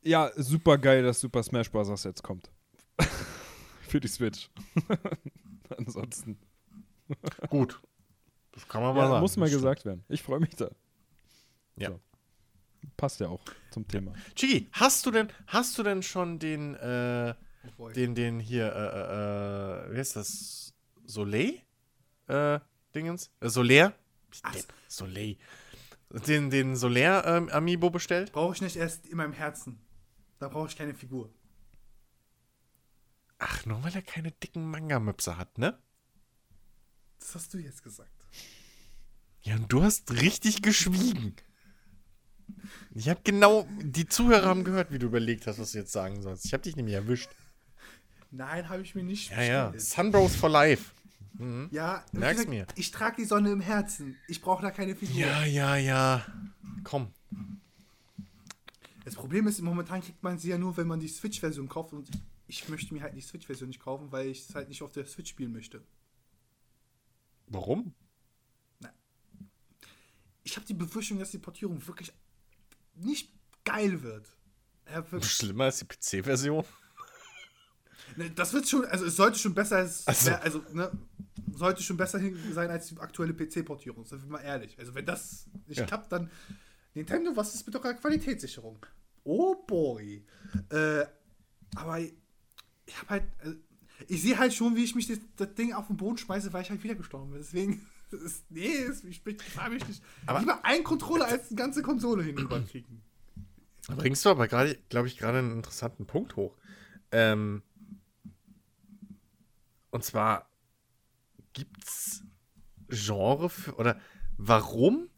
Ja, 0.02 0.32
super 0.36 0.78
geil, 0.78 1.04
dass 1.04 1.20
Super 1.20 1.44
Smash 1.44 1.70
Bros. 1.70 2.04
jetzt 2.04 2.24
kommt. 2.24 2.50
Für 3.88 4.00
die 4.00 4.08
Switch. 4.08 4.50
Ansonsten. 5.78 6.40
Gut. 7.50 7.80
Das 8.54 8.68
kann 8.68 8.82
man 8.82 8.96
mal 8.96 9.02
Ja, 9.04 9.08
sagen. 9.10 9.22
muss 9.22 9.38
mal 9.38 9.50
gesagt 9.50 9.86
werden. 9.86 10.04
Ich 10.10 10.24
freue 10.24 10.40
mich 10.40 10.56
da. 10.56 10.70
Ja. 11.78 11.90
So. 11.90 12.00
Passt 12.96 13.20
ja 13.20 13.28
auch 13.28 13.44
zum 13.70 13.88
Thema. 13.88 14.14
Chigi, 14.36 14.68
hast 14.72 15.06
du 15.06 15.12
denn, 15.12 15.28
hast 15.46 15.78
du 15.78 15.84
denn 15.84 16.02
schon 16.02 16.40
den, 16.40 16.74
äh, 16.76 17.36
Oh 17.78 17.90
den, 17.90 18.16
den 18.16 18.40
hier, 18.40 18.74
äh, 18.74 19.90
äh, 19.90 19.94
wie 19.94 20.00
heißt 20.00 20.16
das? 20.16 20.74
Soleil? 21.06 21.62
Äh, 22.28 22.60
Dingens? 22.98 23.30
Äh. 23.40 23.49
Depp. 23.49 24.74
Soleil. 24.88 25.38
Den, 26.26 26.49
den 26.49 26.76
Solaire 26.76 27.24
ähm, 27.26 27.49
Amiibo 27.49 27.90
bestellt? 27.90 28.32
Brauche 28.32 28.56
ich 28.56 28.61
nicht 28.61 28.76
erst 28.76 29.07
in 29.07 29.18
meinem 29.18 29.34
Herzen. 29.34 29.80
Da 30.40 30.48
brauche 30.48 30.68
ich 30.68 30.76
keine 30.78 30.94
Figur. 30.94 31.34
Ach, 33.40 33.65
nur 33.65 33.84
weil 33.84 33.94
er 33.94 34.02
keine 34.02 34.32
dicken 34.32 34.69
Manga-Möpse 34.69 35.38
hat, 35.38 35.57
ne? 35.57 35.78
Das 37.19 37.36
hast 37.36 37.53
du 37.53 37.57
jetzt 37.60 37.84
gesagt. 37.84 38.11
Ja, 39.41 39.56
und 39.56 39.72
du 39.72 39.84
hast 39.84 40.11
richtig 40.11 40.61
geschwiegen. 40.61 41.36
Ich 42.95 43.10
habe 43.10 43.19
genau, 43.24 43.68
die 43.82 44.07
Zuhörer 44.07 44.48
haben 44.48 44.64
gehört, 44.64 44.91
wie 44.91 44.99
du 44.99 45.07
überlegt 45.07 45.45
hast, 45.48 45.60
was 45.60 45.74
du 45.74 45.80
jetzt 45.80 45.91
sagen 45.91 46.22
sollst. 46.22 46.45
Ich 46.45 46.53
habe 46.53 46.64
dich 46.64 46.76
nämlich 46.76 46.95
erwischt. 46.95 47.30
Nein, 48.32 48.69
habe 48.69 48.82
ich 48.82 48.95
mir 48.95 49.03
nicht 49.03 49.32
Ja, 49.32 49.41
ja. 49.41 49.69
bestellt. 49.69 49.95
Sunbros 49.95 50.36
for 50.36 50.49
life. 50.49 50.91
Ja, 51.72 52.04
wie 52.12 52.18
Merk's 52.18 52.38
gesagt, 52.38 52.49
mir. 52.49 52.68
Ich 52.76 52.91
trage 52.91 53.18
die 53.18 53.26
Sonne 53.26 53.52
im 53.52 53.62
Herzen. 53.62 54.18
Ich 54.28 54.41
brauche 54.41 54.62
da 54.62 54.72
keine 54.72 54.95
Figur. 54.95 55.18
Ja, 55.18 55.45
ja, 55.45 55.76
ja. 55.76 56.26
Komm. 56.84 57.14
Das 59.06 59.16
Problem 59.16 59.48
ist, 59.48 59.62
momentan 59.62 60.02
kriegt 60.02 60.22
man 60.24 60.38
sie 60.38 60.49
ja 60.49 60.58
nur, 60.58 60.76
wenn 60.78 60.88
man 60.88 60.99
die 60.99 61.08
Switch-Version 61.08 61.70
kauft. 61.70 61.94
Und 61.94 62.10
ich 62.48 62.68
möchte 62.70 62.94
mir 62.94 63.04
halt 63.04 63.16
die 63.16 63.22
Switch-Version 63.22 63.70
nicht 63.70 63.80
kaufen, 63.80 64.12
weil 64.12 64.28
ich 64.28 64.49
es 64.49 64.56
halt 64.56 64.68
nicht 64.70 64.82
auf 64.82 64.91
der 64.91 65.06
Switch 65.06 65.30
spielen 65.30 65.54
möchte. 65.54 65.82
Warum? 67.48 67.94
Ich 70.44 70.56
habe 70.56 70.66
die 70.66 70.74
Befürchtung, 70.74 71.20
dass 71.20 71.32
die 71.32 71.40
Portierung 71.40 71.86
wirklich 71.88 72.14
nicht 72.95 73.32
geil 73.64 74.02
wird. 74.02 74.32
Ja. 74.90 75.04
Schlimmer 75.22 75.66
als 75.66 75.80
die 75.80 75.86
PC-Version? 75.86 76.64
Ne, 78.15 78.30
Das 78.32 78.53
wird 78.53 78.68
schon, 78.68 78.86
also 78.86 79.06
es 79.06 79.15
sollte 79.15 79.38
schon 79.40 79.53
besser 79.53 79.78
als, 79.78 80.03
Ach 80.07 80.14
so. 80.14 80.32
also, 80.32 80.64
ne, 80.74 80.91
sollte 81.53 81.82
schon 81.84 81.98
besser 81.98 82.19
sein 82.53 82.69
als 82.69 82.88
die 82.88 82.98
aktuelle 82.99 83.34
PC-Portierung. 83.34 84.06
Sind 84.06 84.22
wir 84.24 84.30
mal 84.30 84.40
ehrlich. 84.41 84.78
Also 84.80 84.94
wenn 84.95 85.06
das 85.06 85.48
nicht 85.68 85.80
Ja. 85.80 85.86
klappt, 85.86 86.11
dann 86.11 86.30
Nintendo, 86.94 87.36
was 87.36 87.53
ist 87.56 87.65
mit 87.65 87.76
eurer 87.76 87.94
Qualitätssicherung? 87.94 88.86
Oh 89.24 89.56
boy. 89.68 90.24
Äh, 90.69 91.06
aber 91.76 91.99
ich 91.99 92.14
habe 92.99 93.10
halt, 93.10 93.24
äh, 93.44 93.53
ich 94.07 94.22
sehe 94.22 94.38
halt 94.38 94.53
schon, 94.53 94.76
wie 94.76 94.84
ich 94.84 94.95
mich 94.95 95.07
das, 95.07 95.19
das 95.36 95.53
Ding 95.56 95.74
auf 95.74 95.88
den 95.88 95.98
Boden 95.98 96.18
schmeiße, 96.18 96.53
weil 96.53 96.61
ich 96.64 96.69
halt 96.69 96.84
wieder 96.84 96.95
gestorben 96.95 97.32
bin. 97.32 97.40
Deswegen, 97.40 97.86
ist, 98.11 98.45
nee, 98.49 98.86
das, 98.88 99.03
ich, 99.03 99.22
frage 99.53 99.74
mich 99.74 99.88
nicht. 99.88 100.02
Aber- 100.26 100.40
Lieber 100.40 100.64
einen 100.64 100.84
Controller 100.84 101.26
als 101.28 101.48
eine 101.49 101.56
ganze 101.57 101.82
Konsole 101.82 102.24
hinüberkriegen. 102.24 103.02
Da 103.88 103.95
bringst 103.95 104.24
du 104.26 104.30
aber 104.30 104.48
gerade, 104.48 104.78
glaube 104.90 105.07
ich, 105.07 105.18
gerade 105.18 105.40
einen 105.40 105.52
interessanten 105.53 106.06
Punkt 106.06 106.36
hoch. 106.36 106.56
Ähm, 107.11 107.64
und 109.92 110.04
zwar 110.04 110.50
gibt's 111.54 112.24
Genre 112.90 113.50
für, 113.50 113.76
oder 113.76 114.00
warum 114.38 115.10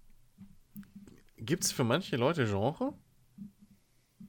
gibt's 1.37 1.71
für 1.71 1.83
manche 1.83 2.15
Leute 2.15 2.45
Genre, 2.45 2.93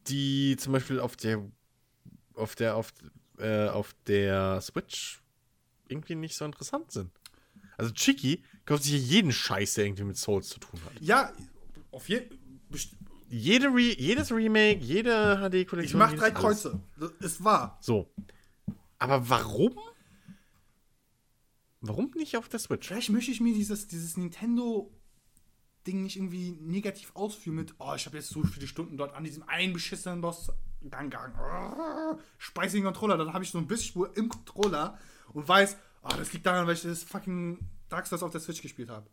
die 0.06 0.56
zum 0.58 0.72
Beispiel 0.72 1.00
auf 1.00 1.16
der 1.16 1.42
auf 2.34 2.54
der 2.54 2.76
auf, 2.76 2.92
äh, 3.38 3.68
auf 3.68 3.94
der 4.06 4.60
Switch 4.60 5.22
irgendwie 5.88 6.14
nicht 6.14 6.36
so 6.36 6.44
interessant 6.44 6.92
sind. 6.92 7.10
Also 7.76 7.92
Chiki 7.92 8.44
kauft 8.64 8.84
sich 8.84 8.92
hier 8.92 9.00
jeden 9.00 9.32
Scheiß, 9.32 9.74
der 9.74 9.86
irgendwie 9.86 10.04
mit 10.04 10.16
Souls 10.16 10.48
zu 10.48 10.60
tun 10.60 10.80
hat. 10.84 11.00
Ja, 11.00 11.32
auf 11.90 12.08
jeden 12.08 12.38
Jede 13.28 13.68
Re 13.68 13.94
jedes 13.96 14.32
Remake, 14.32 14.80
jede 14.80 15.36
HD-Kollektion. 15.36 15.84
Ich 15.84 15.94
mach 15.94 16.12
drei 16.12 16.26
alles. 16.26 16.34
Kreuze. 16.34 16.80
Das 16.98 17.12
ist 17.20 17.44
wahr. 17.44 17.78
So. 17.80 18.12
Aber 18.98 19.28
warum? 19.28 19.78
Warum 21.80 22.10
nicht 22.16 22.36
auf 22.36 22.48
der 22.48 22.58
Switch? 22.58 22.86
Vielleicht 22.86 23.10
möchte 23.10 23.30
ich 23.30 23.40
mir 23.40 23.54
dieses, 23.54 23.88
dieses 23.88 24.16
Nintendo-Ding 24.16 26.02
nicht 26.02 26.16
irgendwie 26.16 26.52
negativ 26.52 27.12
ausführen 27.14 27.56
mit, 27.56 27.74
oh, 27.78 27.94
ich 27.94 28.04
habe 28.06 28.18
jetzt 28.18 28.28
so 28.28 28.42
viele 28.42 28.66
Stunden 28.66 28.96
dort 28.98 29.14
an 29.14 29.24
diesem 29.24 29.42
einen 29.44 29.72
beschissenen 29.72 30.20
Boss 30.20 30.52
gegangen. 30.82 31.32
Oh, 31.38 32.18
Speise 32.38 32.76
den 32.76 32.84
Controller, 32.84 33.16
dann 33.16 33.32
habe 33.32 33.44
ich 33.44 33.50
so 33.50 33.58
ein 33.58 33.66
Bissspur 33.66 34.14
im 34.16 34.28
Controller 34.28 34.98
und 35.32 35.48
weiß, 35.48 35.76
oh, 36.02 36.08
das 36.16 36.32
liegt 36.32 36.44
daran, 36.44 36.66
weil 36.66 36.74
ich 36.74 36.82
das 36.82 37.02
fucking 37.02 37.58
Dark 37.88 38.06
Souls 38.06 38.22
auf 38.22 38.30
der 38.30 38.40
Switch 38.40 38.60
gespielt 38.60 38.90
habe. 38.90 39.08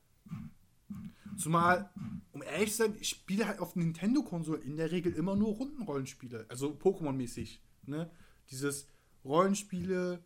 Zumal, 1.38 1.90
um 2.32 2.42
ehrlich 2.42 2.72
zu 2.72 2.78
sein, 2.78 2.98
ich 3.00 3.10
spiele 3.10 3.48
halt 3.48 3.60
auf 3.60 3.76
Nintendo-Konsole 3.76 4.60
in 4.60 4.76
der 4.76 4.92
Regel 4.92 5.14
immer 5.14 5.36
nur 5.36 5.56
Rundenrollenspiele. 5.56 6.48
Also 6.50 6.72
Pokémon-mäßig. 6.72 7.60
Ne? 7.86 8.10
Dieses 8.50 8.88
Rollenspiele, 9.24 10.24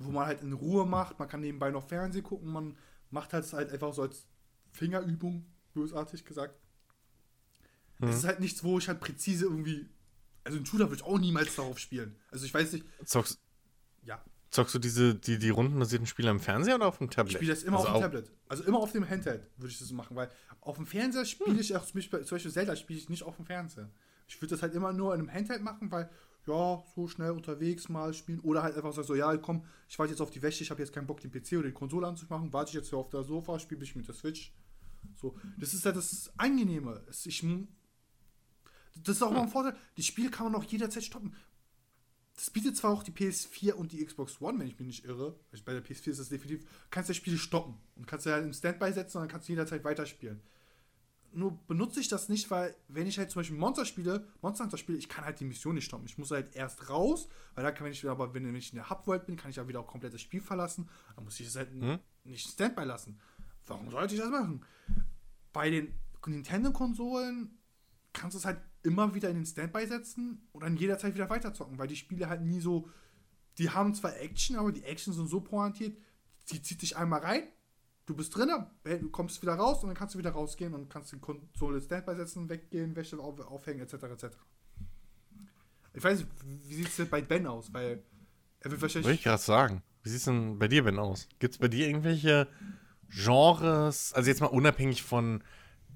wo 0.00 0.10
man 0.10 0.26
halt 0.26 0.42
in 0.42 0.52
Ruhe 0.52 0.86
macht, 0.86 1.18
man 1.18 1.28
kann 1.28 1.40
nebenbei 1.40 1.70
noch 1.70 1.86
Fernsehen 1.86 2.24
gucken, 2.24 2.50
man 2.50 2.76
macht 3.10 3.32
halt 3.32 3.50
halt 3.52 3.72
einfach 3.72 3.92
so 3.92 4.02
als 4.02 4.26
Fingerübung, 4.72 5.46
bösartig 5.74 6.24
gesagt. 6.24 6.58
Es 8.02 8.16
ist 8.16 8.24
halt 8.24 8.40
nichts, 8.40 8.64
wo 8.64 8.78
ich 8.78 8.88
halt 8.88 8.98
präzise 9.00 9.44
irgendwie. 9.44 9.86
Also 10.42 10.58
ein 10.58 10.64
Shooter 10.64 10.88
würde 10.88 11.02
ich 11.02 11.04
auch 11.04 11.18
niemals 11.18 11.54
darauf 11.54 11.78
spielen. 11.78 12.16
Also 12.30 12.46
ich 12.46 12.54
weiß 12.54 12.72
nicht, 12.72 12.86
Zockst, 13.04 13.38
ja. 14.04 14.24
zockst 14.50 14.74
du 14.74 14.78
diese, 14.78 15.14
die, 15.14 15.38
die 15.38 15.50
rundenbasierten 15.50 16.06
Spiele 16.06 16.30
am 16.30 16.40
Fernseher 16.40 16.76
oder 16.76 16.86
auf 16.86 16.96
dem 16.96 17.10
Tablet? 17.10 17.32
Ich 17.32 17.36
spiele 17.36 17.52
das 17.52 17.62
immer 17.62 17.76
also 17.76 17.88
auf 17.88 17.96
dem 17.96 18.02
Tablet. 18.02 18.32
Also 18.48 18.64
immer 18.64 18.78
auf 18.78 18.92
dem 18.92 19.06
Handheld 19.06 19.46
würde 19.58 19.70
ich 19.70 19.78
das 19.78 19.88
so 19.88 19.94
machen, 19.94 20.16
weil 20.16 20.30
auf 20.62 20.76
dem 20.76 20.86
Fernseher 20.86 21.26
spiele 21.26 21.60
ich 21.60 21.76
auch 21.76 21.84
zum 21.84 21.98
Beispiel, 21.98 22.24
zum 22.24 22.36
Beispiel 22.36 22.52
Zelda 22.52 22.74
spiele 22.74 22.98
ich 22.98 23.10
nicht 23.10 23.22
auf 23.22 23.36
dem 23.36 23.44
Fernseher. 23.44 23.90
Ich 24.26 24.40
würde 24.40 24.54
das 24.54 24.62
halt 24.62 24.74
immer 24.74 24.94
nur 24.94 25.14
in 25.14 25.20
einem 25.20 25.32
Handheld 25.32 25.62
machen, 25.62 25.90
weil 25.90 26.08
ja, 26.46 26.82
so 26.94 27.06
schnell 27.06 27.32
unterwegs 27.32 27.88
mal 27.88 28.14
spielen 28.14 28.40
oder 28.40 28.62
halt 28.62 28.76
einfach 28.76 28.92
so, 28.92 29.14
ja, 29.14 29.36
komm, 29.36 29.64
ich 29.88 29.98
warte 29.98 30.12
jetzt 30.12 30.20
auf 30.20 30.30
die 30.30 30.42
Wäsche, 30.42 30.62
ich 30.62 30.70
habe 30.70 30.80
jetzt 30.80 30.92
keinen 30.92 31.06
Bock, 31.06 31.20
den 31.20 31.30
PC 31.30 31.52
oder 31.52 31.68
die 31.68 31.74
Konsole 31.74 32.06
anzumachen, 32.06 32.52
warte 32.52 32.70
ich 32.70 32.74
jetzt 32.74 32.88
hier 32.88 32.98
auf 32.98 33.10
der 33.10 33.22
Sofa, 33.24 33.58
spiele 33.58 33.82
ich 33.82 33.94
mit 33.94 34.08
der 34.08 34.14
Switch. 34.14 34.52
So, 35.16 35.36
das 35.58 35.74
ist 35.74 35.84
halt 35.84 35.96
das 35.96 36.32
Angenehme. 36.36 37.04
Ich, 37.10 37.44
das 39.02 39.16
ist 39.16 39.22
auch 39.22 39.30
mal 39.30 39.42
ein 39.42 39.48
Vorteil, 39.48 39.76
die 39.96 40.02
Spiele 40.02 40.30
kann 40.30 40.50
man 40.50 40.60
auch 40.60 40.64
jederzeit 40.64 41.04
stoppen. 41.04 41.34
Das 42.34 42.50
bietet 42.50 42.76
zwar 42.76 42.92
auch 42.92 43.02
die 43.02 43.12
PS4 43.12 43.72
und 43.72 43.92
die 43.92 44.04
Xbox 44.04 44.40
One, 44.40 44.58
wenn 44.58 44.66
ich 44.66 44.78
mich 44.78 44.86
nicht 44.86 45.04
irre. 45.04 45.38
Bei 45.64 45.74
der 45.74 45.84
PS4 45.84 46.10
ist 46.10 46.20
das 46.20 46.30
definitiv, 46.30 46.66
kannst 46.90 47.08
du 47.08 47.12
das 47.12 47.18
Spiel 47.18 47.36
stoppen 47.36 47.74
und 47.96 48.06
kannst 48.06 48.24
du 48.24 48.30
halt 48.30 48.44
im 48.44 48.52
Standby 48.52 48.92
setzen 48.92 49.18
und 49.18 49.22
dann 49.24 49.28
kannst 49.28 49.48
du 49.48 49.52
jederzeit 49.52 49.84
weiterspielen. 49.84 50.40
Nur 51.32 51.56
benutze 51.68 52.00
ich 52.00 52.08
das 52.08 52.28
nicht, 52.28 52.50
weil 52.50 52.74
wenn 52.88 53.06
ich 53.06 53.18
halt 53.18 53.30
zum 53.30 53.40
Beispiel 53.40 53.56
Monster 53.56 53.84
spiele, 53.84 54.26
Monster 54.42 54.64
Hunter 54.64 54.76
spiele, 54.78 54.98
ich 54.98 55.08
kann 55.08 55.24
halt 55.24 55.38
die 55.38 55.44
Mission 55.44 55.74
nicht 55.76 55.84
stoppen. 55.84 56.04
Ich 56.06 56.18
muss 56.18 56.30
halt 56.32 56.56
erst 56.56 56.88
raus, 56.90 57.28
weil 57.54 57.62
dann 57.64 57.72
kann 57.74 57.86
ich 57.86 58.02
wieder, 58.02 58.12
aber 58.12 58.34
wenn 58.34 58.52
ich 58.56 58.72
in 58.72 58.76
der 58.76 58.90
Hubworld 58.90 59.26
bin, 59.26 59.36
kann 59.36 59.50
ich 59.50 59.56
ja 59.56 59.68
wieder 59.68 59.80
auch 59.80 59.86
komplett 59.86 60.12
das 60.12 60.20
Spiel 60.20 60.40
verlassen. 60.40 60.88
Dann 61.14 61.24
muss 61.24 61.38
ich 61.38 61.46
es 61.46 61.54
halt 61.56 61.72
Mhm. 61.72 61.98
nicht 62.24 62.48
Standby 62.50 62.82
lassen. 62.84 63.20
Warum 63.66 63.90
sollte 63.90 64.14
ich 64.14 64.20
das 64.20 64.30
machen? 64.30 64.64
Bei 65.52 65.70
den 65.70 65.94
Nintendo-Konsolen 66.26 67.56
kannst 68.12 68.34
du 68.34 68.38
es 68.38 68.44
halt 68.44 68.60
immer 68.82 69.14
wieder 69.14 69.28
in 69.30 69.36
den 69.36 69.46
Standby 69.46 69.86
setzen 69.86 70.48
und 70.52 70.62
dann 70.62 70.76
jederzeit 70.76 71.14
wieder 71.14 71.30
weiterzocken, 71.30 71.78
weil 71.78 71.86
die 71.88 71.96
Spiele 71.96 72.28
halt 72.28 72.42
nie 72.42 72.60
so. 72.60 72.88
Die 73.58 73.70
haben 73.70 73.94
zwar 73.94 74.16
Action, 74.18 74.56
aber 74.56 74.72
die 74.72 74.82
Action 74.84 75.12
sind 75.12 75.28
so 75.28 75.40
pointiert, 75.40 75.96
die 76.50 76.62
zieht 76.62 76.82
dich 76.82 76.96
einmal 76.96 77.20
rein, 77.20 77.44
du 78.06 78.14
bist 78.14 78.34
drin, 78.36 78.50
du 78.84 79.10
kommst 79.10 79.40
wieder 79.42 79.54
raus 79.54 79.82
und 79.82 79.88
dann 79.88 79.96
kannst 79.96 80.14
du 80.14 80.18
wieder 80.18 80.30
rausgehen 80.32 80.74
und 80.74 80.88
kannst 80.88 81.12
die 81.12 81.18
Konsole 81.18 81.80
Standby 81.80 82.16
setzen, 82.16 82.48
weggehen, 82.48 82.96
Wäsche 82.96 83.18
auf, 83.18 83.38
aufhängen, 83.40 83.80
etc. 83.80 83.94
etc. 84.04 84.26
Ich 85.92 86.02
weiß 86.02 86.20
nicht, 86.20 86.30
wie 86.44 86.74
sieht 86.74 86.88
es 86.88 86.96
denn 86.96 87.08
bei 87.08 87.20
Ben 87.20 87.46
aus? 87.46 87.72
Weil 87.72 88.02
er 88.60 88.70
wird 88.70 88.80
Wollte 88.80 88.98
ich 88.98 89.04
wahrscheinlich. 89.04 89.22
gerade 89.22 89.42
sagen. 89.42 89.82
Wie 90.02 90.08
sieht 90.08 90.18
es 90.18 90.24
denn 90.24 90.58
bei 90.58 90.68
dir, 90.68 90.84
Ben, 90.84 90.98
aus? 90.98 91.28
Gibt 91.38 91.54
es 91.54 91.58
bei 91.58 91.68
dir 91.68 91.86
irgendwelche 91.86 92.48
Genres, 93.10 94.12
also 94.14 94.28
jetzt 94.28 94.40
mal 94.40 94.46
unabhängig 94.46 95.02
von 95.02 95.42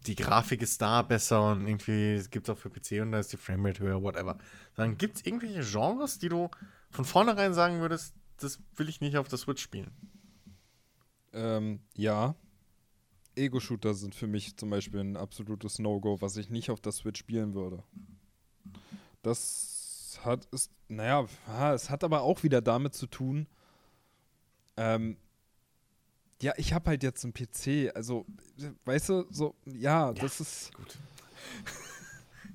die 0.07 0.17
Grafik 0.17 0.61
ist 0.61 0.83
da 0.83 1.01
besser 1.03 1.53
und 1.53 1.67
irgendwie 1.67 2.23
gibt 2.31 2.49
es 2.49 2.55
auch 2.55 2.59
für 2.59 2.69
PC 2.69 3.01
und 3.01 3.13
da 3.13 3.21
ist 3.21 3.33
die 3.33 3.39
Framerate 3.39 3.83
höher, 3.83 4.03
whatever. 4.03 4.37
Dann 4.75 4.99
gibt 4.99 5.17
es 5.17 5.27
irgendwelche 5.27 5.63
Genres, 5.63 6.19
die 6.19 6.29
du 6.29 6.51
von 6.91 7.05
vornherein 7.05 7.55
sagen 7.55 7.81
würdest, 7.81 8.15
das 8.39 8.61
will 8.77 8.89
ich 8.89 9.01
nicht 9.01 9.17
auf 9.17 9.29
der 9.29 9.39
Switch 9.39 9.63
spielen. 9.63 9.93
Ähm, 11.35 11.81
ja. 11.95 12.35
Ego-Shooter 13.37 13.95
sind 13.95 14.15
für 14.15 14.29
mich 14.29 14.57
zum 14.57 14.71
Beispiel 14.71 15.01
ein 15.01 15.17
absolutes 15.17 15.79
No-Go, 15.79 16.21
was 16.21 16.37
ich 16.37 16.51
nicht 16.51 16.71
auf 16.71 16.81
der 16.81 16.93
Switch 16.93 17.19
spielen 17.19 17.55
würde. 17.55 17.83
Das 19.23 20.21
hat, 20.25 20.47
ist, 20.53 20.71
naja, 20.89 21.27
es 21.75 21.91
hat 21.91 22.05
aber 22.05 22.23
auch 22.23 22.45
wieder 22.45 22.63
damit 22.63 22.95
zu 22.95 23.07
tun, 23.07 23.49
ähm, 24.77 25.17
ja, 26.43 26.53
ich 26.57 26.73
habe 26.73 26.91
halt 26.91 27.03
jetzt 27.03 27.25
einen 27.25 27.33
PC, 27.33 27.95
also, 27.95 28.27
weißt 28.85 29.09
du, 29.09 29.27
so, 29.31 29.55
ja, 29.65 30.13
das 30.13 30.41
ist, 30.41 30.71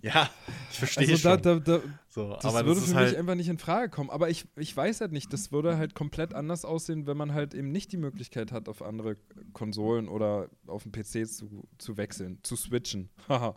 Ja, 0.01 0.29
ich 0.71 0.79
verstehe 0.79 1.09
also 1.09 1.23
da, 1.23 1.33
schon. 1.35 1.63
da, 1.63 1.77
da, 1.77 1.83
so, 2.07 2.33
das 2.35 2.45
aber 2.45 2.65
würde 2.65 2.79
das 2.79 2.89
für 2.89 2.95
mich 2.95 3.05
halt, 3.07 3.15
einfach 3.17 3.35
nicht 3.35 3.49
in 3.49 3.57
Frage 3.57 3.89
kommen. 3.89 4.09
Aber 4.09 4.29
ich, 4.29 4.45
ich 4.55 4.75
weiß 4.75 5.01
halt 5.01 5.11
nicht, 5.11 5.31
das 5.33 5.51
würde 5.51 5.77
halt 5.77 5.93
komplett 5.93 6.33
anders 6.33 6.63
aussehen, 6.65 7.05
wenn 7.05 7.17
man 7.17 7.33
halt 7.33 7.53
eben 7.53 7.71
nicht 7.71 7.91
die 7.91 7.97
Möglichkeit 7.97 8.51
hat, 8.51 8.69
auf 8.69 8.81
andere 8.81 9.17
Konsolen 9.53 10.07
oder 10.07 10.49
auf 10.67 10.83
den 10.83 10.91
PC 10.91 11.27
zu, 11.27 11.67
zu 11.77 11.97
wechseln, 11.97 12.39
zu 12.43 12.55
switchen. 12.55 13.09
Haha. 13.29 13.55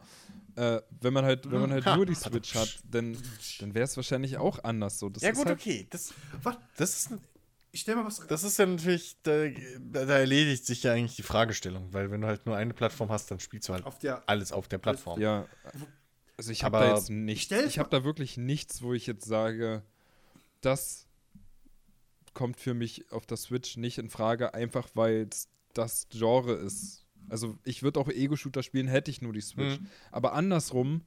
äh, 0.57 0.81
wenn 1.01 1.13
man 1.13 1.25
halt, 1.25 1.51
wenn 1.51 1.61
man 1.61 1.71
halt 1.71 1.87
Ha. 1.87 1.97
nur 1.97 2.07
die 2.07 2.15
Switch 2.15 2.55
hat, 2.55 2.81
dann, 2.91 3.17
dann 3.61 3.75
wäre 3.75 3.85
es 3.85 3.97
wahrscheinlich 3.97 4.37
auch 4.39 4.63
anders 4.65 4.99
so. 4.99 5.09
Das 5.09 5.23
ja 5.23 5.31
ist 5.31 5.37
gut, 5.39 5.47
halt, 5.47 5.61
okay. 5.61 5.87
Das, 5.91 6.13
Was? 6.43 6.57
das, 6.77 6.97
ist, 6.97 7.11
Ich 7.71 7.83
stell 7.83 7.95
mal 7.95 8.05
was. 8.05 8.27
das 8.27 8.43
ist 8.43 8.59
ja 8.59 8.67
natürlich, 8.67 9.17
da, 9.23 9.47
da 9.79 10.19
erledigt 10.19 10.67
sich 10.67 10.83
ja 10.83 10.93
eigentlich 10.93 11.17
die 11.17 11.23
Fragestellung, 11.23 11.93
weil 11.93 12.11
wenn 12.11 12.21
du 12.21 12.27
halt 12.27 12.47
nur 12.47 12.57
eine 12.57 12.75
Plattform 12.75 13.11
hast, 13.11 13.31
dann 13.31 13.39
spielst 13.41 13.69
du 13.69 13.75
halt 13.75 13.87
auf 13.87 13.99
der. 14.01 14.23
alles 14.29 14.51
auf 14.53 14.67
der 14.69 14.79
Plattform. 14.79 15.21
Ja. 15.21 15.47
Also 16.37 16.51
ich 16.51 16.65
habe 16.65 16.79
da 16.79 16.95
jetzt 16.95 17.11
nichts. 17.11 17.53
Ich 17.53 17.79
habe 17.79 17.91
da 17.91 18.05
wirklich 18.05 18.37
nichts, 18.37 18.83
wo 18.83 18.95
ich 18.95 19.07
jetzt 19.07 19.25
sage, 19.25 19.83
das 20.61 21.07
kommt 22.35 22.59
für 22.59 22.75
mich 22.75 23.11
auf 23.13 23.27
der 23.27 23.37
Switch 23.37 23.77
nicht 23.77 23.99
in 23.99 24.09
Frage, 24.09 24.55
einfach 24.55 24.89
weil 24.95 25.29
es 25.31 25.49
das 25.75 26.09
Genre 26.11 26.55
ist. 26.55 27.07
Also 27.29 27.57
ich 27.65 27.83
würde 27.83 28.01
auch 28.01 28.09
Ego-Shooter 28.09 28.63
spielen, 28.63 28.89
hätte 28.89 29.11
ich 29.11 29.23
nur 29.23 29.33
die 29.33 29.41
Switch. 29.41 29.79
Mhm. 29.79 29.87
Aber 30.11 30.33
andersrum 30.33 31.03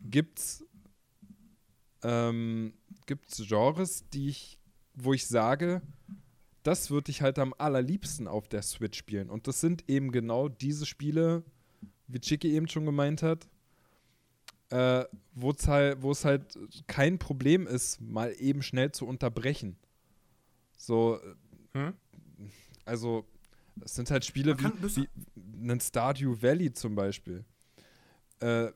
gibt's 0.00 0.64
ähm, 2.02 2.74
gibt's 3.06 3.42
Genres, 3.46 4.08
die 4.10 4.28
ich, 4.28 4.58
wo 4.94 5.12
ich 5.12 5.26
sage, 5.26 5.82
das 6.62 6.90
würde 6.90 7.10
ich 7.10 7.22
halt 7.22 7.38
am 7.38 7.54
allerliebsten 7.56 8.28
auf 8.28 8.48
der 8.48 8.62
Switch 8.62 8.98
spielen. 8.98 9.30
Und 9.30 9.46
das 9.46 9.60
sind 9.60 9.88
eben 9.88 10.12
genau 10.12 10.48
diese 10.48 10.86
Spiele, 10.86 11.44
wie 12.06 12.20
Chicky 12.20 12.52
eben 12.52 12.68
schon 12.68 12.84
gemeint 12.84 13.22
hat, 13.22 13.48
äh, 14.72 15.04
wo 15.34 15.50
es 15.50 15.66
halt, 15.68 16.02
halt 16.24 16.84
kein 16.86 17.18
Problem 17.18 17.66
ist, 17.66 18.00
mal 18.00 18.34
eben 18.38 18.62
schnell 18.62 18.90
zu 18.92 19.06
unterbrechen. 19.06 19.76
So, 20.76 21.20
Hm? 21.74 21.92
also 22.84 23.26
es 23.80 23.94
sind 23.94 24.10
halt 24.10 24.24
Spiele 24.24 24.58
wie, 24.58 24.68
bis- 24.80 24.96
wie 24.96 25.08
einen 25.62 25.80
Stardew 25.80 26.40
Valley 26.40 26.72
zum 26.72 26.94
Beispiel. 26.94 27.44
Äh, 28.40 28.72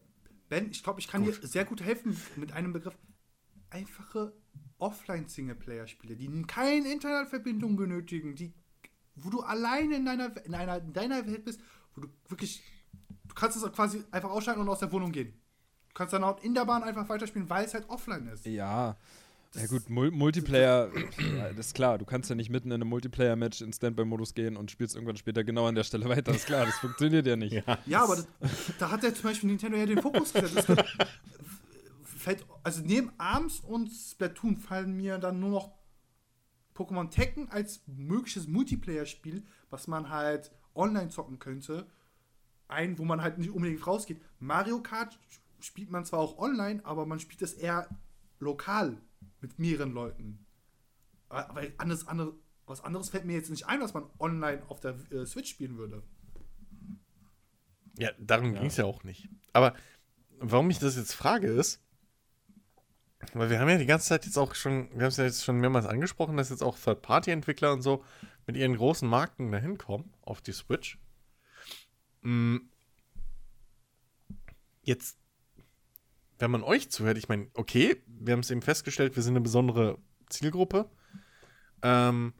Ben, 0.48 0.70
ich 0.70 0.82
glaube, 0.82 1.00
ich 1.00 1.08
kann 1.08 1.24
dir 1.24 1.32
sehr 1.32 1.64
gut 1.64 1.82
helfen 1.82 2.16
mit 2.36 2.52
einem 2.52 2.72
Begriff. 2.72 2.96
Einfache 3.70 4.32
Offline-Singleplayer-Spiele, 4.78 6.14
die 6.14 6.28
keine 6.42 6.92
Internetverbindung 6.92 7.76
benötigen, 7.76 8.36
die, 8.36 8.52
wo 9.16 9.30
du 9.30 9.40
alleine 9.40 9.96
in 9.96 10.04
deiner, 10.04 10.44
in, 10.44 10.54
einer, 10.54 10.76
in 10.78 10.92
deiner 10.92 11.26
Welt 11.26 11.44
bist, 11.44 11.60
wo 11.94 12.02
du 12.02 12.08
wirklich, 12.28 12.62
du 13.28 13.34
kannst 13.34 13.56
es 13.56 13.72
quasi 13.72 14.04
einfach 14.10 14.30
ausschalten 14.30 14.60
und 14.60 14.68
aus 14.68 14.78
der 14.80 14.92
Wohnung 14.92 15.10
gehen. 15.10 15.32
Du 15.96 15.98
kannst 16.00 16.12
dann 16.12 16.24
auch 16.24 16.42
in 16.42 16.52
der 16.52 16.66
Bahn 16.66 16.82
einfach 16.82 17.08
weiterspielen, 17.08 17.48
weil 17.48 17.64
es 17.64 17.72
halt 17.72 17.88
offline 17.88 18.28
ist. 18.28 18.44
ja, 18.44 18.96
Ja 19.54 19.66
gut, 19.66 19.88
Mul 19.88 20.10
Multiplayer, 20.10 20.90
das 21.56 21.68
ist 21.68 21.74
klar. 21.74 21.96
Du 21.96 22.04
kannst 22.04 22.28
ja 22.28 22.36
nicht 22.36 22.50
mitten 22.50 22.68
in 22.70 22.74
einem 22.82 22.90
Multiplayer-Match 22.90 23.62
in 23.62 23.72
Standby-Modus 23.72 24.34
gehen 24.34 24.58
und 24.58 24.70
spielst 24.70 24.94
irgendwann 24.94 25.16
später 25.16 25.42
genau 25.42 25.64
an 25.66 25.74
der 25.74 25.84
Stelle 25.84 26.06
weiter. 26.06 26.20
Das 26.32 26.36
ist 26.36 26.46
klar, 26.48 26.66
das 26.66 26.74
funktioniert 26.80 27.26
ja 27.26 27.36
nicht. 27.36 27.54
Ja. 27.66 27.78
Ja, 27.86 28.04
aber 28.04 28.16
das, 28.16 28.26
da 28.78 28.90
hat 28.90 29.04
ja 29.04 29.14
zum 29.14 29.22
Beispiel 29.22 29.48
Nintendo 29.48 29.78
ja 29.78 29.86
den 29.86 30.02
Fokus 30.02 30.34
gesetzt. 30.34 30.68
Wird- 30.68 30.84
fällt, 32.04 32.44
also 32.62 32.82
neben 32.84 33.10
ARMS 33.16 33.60
und 33.60 33.88
Splatoon 33.88 34.58
fallen 34.58 34.94
mir 34.98 35.16
dann 35.16 35.40
nur 35.40 35.48
noch 35.48 35.72
Pokémon 36.74 37.08
Tekken 37.08 37.48
als 37.48 37.80
mögliches 37.86 38.48
Multiplayer-Spiel, 38.48 39.46
was 39.70 39.86
man 39.88 40.10
halt 40.10 40.50
online 40.74 41.08
zocken 41.08 41.38
könnte, 41.38 41.86
ein, 42.68 42.98
wo 42.98 43.06
man 43.06 43.22
halt 43.22 43.38
nicht 43.38 43.48
unbedingt 43.50 43.86
rausgeht. 43.86 44.20
Mario 44.40 44.82
Kart 44.82 45.18
spielt 45.60 45.90
man 45.90 46.04
zwar 46.04 46.20
auch 46.20 46.38
online, 46.38 46.84
aber 46.84 47.06
man 47.06 47.20
spielt 47.20 47.42
das 47.42 47.52
eher 47.52 47.88
lokal 48.38 48.96
mit 49.40 49.58
mehreren 49.58 49.92
Leuten. 49.92 50.46
Aber 51.28 51.62
anders, 51.78 52.06
andere, 52.06 52.34
was 52.66 52.82
anderes 52.82 53.10
fällt 53.10 53.24
mir 53.24 53.34
jetzt 53.34 53.50
nicht 53.50 53.66
ein, 53.66 53.80
was 53.80 53.94
man 53.94 54.04
online 54.18 54.62
auf 54.68 54.80
der 54.80 54.96
äh, 55.10 55.26
Switch 55.26 55.50
spielen 55.50 55.76
würde. 55.76 56.02
Ja, 57.98 58.10
darum 58.18 58.52
Ja. 58.54 58.60
ging 58.60 58.68
es 58.68 58.76
ja 58.76 58.84
auch 58.84 59.04
nicht. 59.04 59.28
Aber 59.52 59.74
warum 60.38 60.70
ich 60.70 60.78
das 60.78 60.96
jetzt 60.96 61.14
frage 61.14 61.48
ist, 61.48 61.80
weil 63.32 63.50
wir 63.50 63.58
haben 63.58 63.68
ja 63.68 63.78
die 63.78 63.86
ganze 63.86 64.06
Zeit 64.08 64.26
jetzt 64.26 64.36
auch 64.36 64.54
schon, 64.54 64.90
wir 64.90 65.00
haben 65.02 65.08
es 65.08 65.16
ja 65.16 65.24
jetzt 65.24 65.44
schon 65.44 65.58
mehrmals 65.58 65.86
angesprochen, 65.86 66.36
dass 66.36 66.50
jetzt 66.50 66.62
auch 66.62 66.78
Third-Party-Entwickler 66.78 67.72
und 67.72 67.82
so 67.82 68.04
mit 68.46 68.56
ihren 68.56 68.76
großen 68.76 69.08
Marken 69.08 69.50
dahin 69.50 69.78
kommen 69.78 70.12
auf 70.22 70.40
die 70.42 70.52
Switch. 70.52 70.98
Mm. 72.22 72.58
Jetzt, 74.82 75.18
wenn 76.38 76.50
man 76.50 76.62
euch 76.62 76.90
zuhört, 76.90 77.18
ich 77.18 77.28
meine, 77.28 77.48
okay, 77.54 78.02
wir 78.06 78.32
haben 78.32 78.40
es 78.40 78.50
eben 78.50 78.62
festgestellt, 78.62 79.16
wir 79.16 79.22
sind 79.22 79.34
eine 79.34 79.42
besondere 79.42 79.98
Zielgruppe. 80.28 80.90
Ähm, 81.82 82.34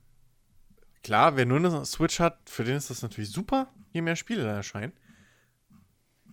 klar, 1.02 1.36
wer 1.36 1.46
nur 1.46 1.58
eine 1.58 1.84
Switch 1.84 2.20
hat, 2.20 2.38
für 2.48 2.64
den 2.64 2.76
ist 2.76 2.90
das 2.90 3.02
natürlich 3.02 3.30
super, 3.30 3.72
je 3.92 4.02
mehr 4.02 4.16
Spiele 4.16 4.44
da 4.44 4.54
erscheinen. 4.54 4.92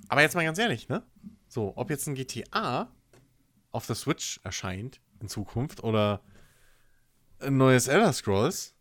Aber 0.09 0.21
jetzt 0.21 0.35
mal 0.35 0.43
ganz 0.43 0.59
ehrlich, 0.59 0.89
ne? 0.89 1.03
So, 1.47 1.73
ob 1.75 1.89
jetzt 1.89 2.07
ein 2.07 2.15
GTA 2.15 2.91
auf 3.71 3.87
der 3.87 3.95
Switch 3.95 4.39
erscheint 4.43 4.99
in 5.19 5.29
Zukunft 5.29 5.83
oder 5.83 6.21
ein 7.39 7.57
neues 7.57 7.87
Elder 7.87 8.11
Scrolls, 8.11 8.75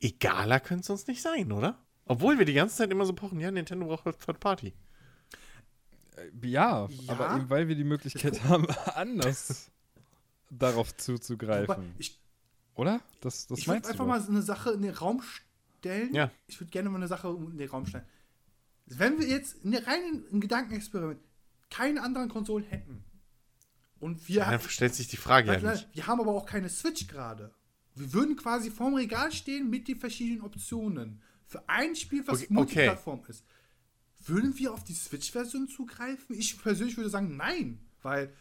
egaler 0.00 0.60
könnte 0.60 0.82
es 0.82 0.90
uns 0.90 1.06
nicht 1.06 1.22
sein, 1.22 1.50
oder? 1.52 1.78
Obwohl 2.04 2.38
wir 2.38 2.46
die 2.46 2.54
ganze 2.54 2.76
Zeit 2.76 2.90
immer 2.90 3.04
so 3.04 3.12
pochen, 3.12 3.40
ja, 3.40 3.50
Nintendo 3.50 3.86
braucht 3.86 4.04
halt 4.04 4.20
Third 4.20 4.40
Party. 4.40 4.74
Ja, 6.42 6.88
Ja. 6.88 7.12
aber 7.12 7.36
eben 7.36 7.50
weil 7.50 7.68
wir 7.68 7.74
die 7.76 7.84
Möglichkeit 7.84 8.44
haben, 8.44 8.66
anders 8.94 9.70
darauf 10.50 10.96
zuzugreifen. 10.96 11.94
ich 11.98 12.18
Oder? 12.74 13.00
Das, 13.20 13.46
das 13.46 13.58
ich 13.58 13.66
würde 13.68 13.88
einfach 13.88 14.04
du 14.04 14.08
mal 14.10 14.22
eine 14.26 14.42
Sache 14.42 14.70
in 14.70 14.82
den 14.82 14.94
Raum 14.94 15.22
stellen. 15.80 16.14
Ja. 16.14 16.30
Ich 16.46 16.60
würde 16.60 16.70
gerne 16.70 16.88
mal 16.90 16.96
eine 16.96 17.08
Sache 17.08 17.28
in 17.28 17.58
den 17.58 17.68
Raum 17.68 17.86
stellen. 17.86 18.04
Wenn 18.86 19.18
wir 19.18 19.26
jetzt 19.28 19.64
in 19.64 19.72
der 19.72 19.86
reinen 19.86 20.24
ein 20.32 20.40
Gedankenexperiment 20.40 21.20
keine 21.70 22.02
anderen 22.02 22.28
Konsolen 22.30 22.64
hätten 22.64 23.04
und 24.00 24.26
wir, 24.28 24.36
Ja, 24.36 24.50
dann 24.50 24.60
stellt 24.62 24.94
sich 24.94 25.08
die 25.08 25.18
Frage 25.18 25.52
ja 25.52 25.72
nicht. 25.72 25.88
wir 25.92 26.06
haben 26.06 26.20
aber 26.20 26.32
auch 26.32 26.46
keine 26.46 26.68
Switch 26.70 27.06
gerade. 27.08 27.52
Wir 27.94 28.12
würden 28.14 28.36
quasi 28.36 28.70
vorm 28.70 28.94
Regal 28.94 29.30
stehen 29.32 29.68
mit 29.68 29.88
den 29.88 29.98
verschiedenen 29.98 30.42
Optionen. 30.42 31.20
Für 31.46 31.68
ein 31.68 31.96
Spiel, 31.96 32.26
was 32.26 32.36
Okay, 32.36 32.44
okay. 32.44 32.52
Multiplattform 32.54 33.22
ist. 33.28 33.44
Würden 34.28 34.56
wir 34.58 34.72
auf 34.72 34.84
die 34.84 34.94
Switch-Version 34.94 35.68
zugreifen? 35.68 36.36
Ich 36.38 36.60
persönlich 36.60 36.96
würde 36.96 37.10
sagen, 37.10 37.36
nein. 37.36 37.78
Weil, 38.02 38.32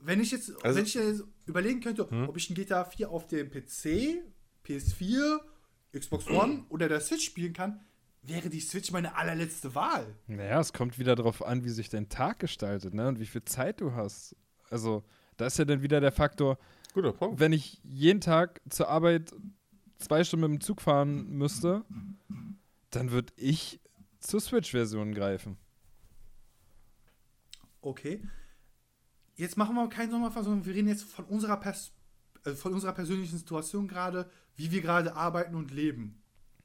wenn 0.00 0.20
ich 0.20 0.30
jetzt, 0.30 0.50
Also- 0.64 0.78
wenn 0.78 0.84
ich 0.86 0.94
jetzt 0.94 1.24
überlegen 1.46 1.80
könnte, 1.80 2.10
ob 2.10 2.36
ich 2.36 2.48
ein 2.50 2.54
GTA 2.54 2.84
4 2.84 3.10
auf 3.10 3.26
dem 3.26 3.50
PC, 3.50 4.22
PS4, 4.64 5.40
Xbox 5.96 6.26
One 6.28 6.64
oder 6.68 6.88
der 6.88 7.00
Switch 7.00 7.24
spielen 7.24 7.52
kann, 7.52 7.80
wäre 8.22 8.50
die 8.50 8.60
Switch 8.60 8.90
meine 8.92 9.14
allerletzte 9.16 9.74
Wahl. 9.74 10.14
Naja, 10.26 10.60
es 10.60 10.72
kommt 10.72 10.98
wieder 10.98 11.14
darauf 11.16 11.44
an, 11.44 11.64
wie 11.64 11.68
sich 11.70 11.88
dein 11.88 12.08
Tag 12.08 12.38
gestaltet, 12.40 12.94
ne? 12.94 13.08
Und 13.08 13.20
wie 13.20 13.26
viel 13.26 13.44
Zeit 13.44 13.80
du 13.80 13.92
hast. 13.92 14.36
Also, 14.70 15.02
da 15.36 15.46
ist 15.46 15.58
ja 15.58 15.64
dann 15.64 15.82
wieder 15.82 16.00
der 16.00 16.12
Faktor, 16.12 16.58
Guter 16.94 17.12
Punkt. 17.12 17.40
wenn 17.40 17.52
ich 17.52 17.80
jeden 17.84 18.20
Tag 18.20 18.60
zur 18.68 18.88
Arbeit 18.88 19.32
zwei 19.98 20.22
Stunden 20.24 20.50
mit 20.50 20.60
dem 20.60 20.64
Zug 20.64 20.80
fahren 20.82 21.28
müsste, 21.30 21.84
dann 22.90 23.10
würde 23.10 23.32
ich 23.36 23.80
zur 24.20 24.40
Switch-Version 24.40 25.14
greifen. 25.14 25.56
Okay. 27.80 28.20
Jetzt 29.36 29.56
machen 29.56 29.74
wir 29.76 29.88
keinen 29.88 30.10
Sommerfall, 30.10 30.42
sondern 30.44 30.66
wir 30.66 30.74
reden 30.74 30.88
jetzt 30.88 31.04
von 31.04 31.24
unserer, 31.26 31.56
Pers 31.58 31.92
äh, 32.44 32.52
von 32.52 32.74
unserer 32.74 32.92
persönlichen 32.92 33.38
Situation 33.38 33.86
gerade, 33.86 34.28
wie 34.56 34.70
wir 34.72 34.80
gerade 34.80 35.14
arbeiten 35.14 35.54
und 35.54 35.70
leben. 35.70 36.20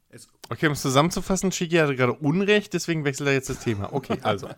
Es, 0.09 0.27
Okay, 0.49 0.67
um 0.67 0.73
es 0.73 0.81
zusammenzufassen, 0.81 1.51
Shiki 1.51 1.75
hatte 1.77 1.95
gerade 1.95 2.13
Unrecht, 2.13 2.73
deswegen 2.73 3.03
wechselt 3.05 3.27
er 3.27 3.33
jetzt 3.33 3.49
das 3.49 3.59
Thema. 3.59 3.93
Okay, 3.93 4.17
also. 4.23 4.49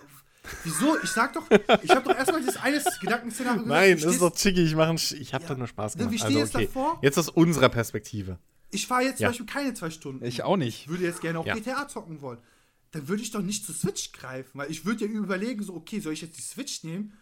wieso? 0.64 0.98
Ich 1.02 1.10
sag 1.10 1.32
doch, 1.32 1.50
ich 1.82 1.90
habe 1.90 2.02
doch 2.08 2.16
erstmal 2.16 2.44
das 2.44 2.56
eine 2.58 2.82
Gedankenszenario 3.00 3.62
gesagt. 3.62 3.68
Nein, 3.80 3.94
das 3.96 4.12
ist 4.12 4.20
doch 4.22 4.34
Chiki, 4.34 4.62
ich, 4.62 4.74
mach 4.74 4.88
ein 4.88 4.98
Sch- 4.98 5.14
ich 5.16 5.32
habe 5.32 5.44
Ja. 5.44 5.48
da 5.50 5.56
nur 5.56 5.66
Spaß 5.68 5.96
gemacht. 5.96 6.18
stehen 6.18 6.36
Also, 6.38 6.58
okay. 6.58 6.66
davor. 6.66 6.98
Jetzt 7.02 7.18
aus 7.18 7.30
unserer 7.30 7.70
Perspektive. 7.70 8.38
Ich 8.74 8.86
fahre 8.86 9.02
jetzt 9.04 9.20
Ja. 9.20 9.28
zum 9.32 9.44
Beispiel 9.44 9.46
keine 9.62 9.74
zwei 9.74 9.90
Stunden. 9.90 10.24
Ich 10.24 10.42
auch 10.42 10.56
nicht. 10.56 10.82
Ich 10.82 10.88
würde 10.88 11.04
jetzt 11.04 11.20
gerne 11.20 11.38
auch 11.38 11.46
Ja. 11.46 11.54
GTA 11.54 11.86
zocken 11.88 12.20
wollen. 12.20 12.38
Dann 12.90 13.08
würde 13.08 13.22
ich 13.22 13.30
doch 13.30 13.42
nicht 13.42 13.64
zur 13.64 13.74
Switch 13.74 14.12
greifen, 14.12 14.50
weil 14.58 14.70
ich 14.70 14.84
würde 14.84 15.06
ja 15.06 15.10
überlegen, 15.10 15.62
so, 15.62 15.74
okay, 15.74 16.00
soll 16.00 16.12
ich 16.12 16.20
jetzt 16.22 16.36
die 16.38 16.42
Switch 16.42 16.84
nehmen, 16.84 17.12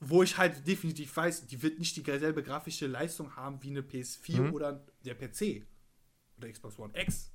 wo 0.00 0.22
ich 0.22 0.36
halt 0.38 0.66
definitiv 0.66 1.14
weiß, 1.16 1.46
die 1.46 1.62
wird 1.62 1.78
nicht 1.78 1.96
dieselbe 1.96 2.42
grafische 2.42 2.86
Leistung 2.86 3.36
haben 3.36 3.62
wie 3.62 3.70
eine 3.70 3.82
PS4 3.82 4.40
Mhm. 4.42 4.52
oder 4.54 4.84
der 5.04 5.14
PC 5.14 5.66
oder 6.38 6.50
Xbox 6.50 6.78
One 6.78 6.92
X. 7.00 7.30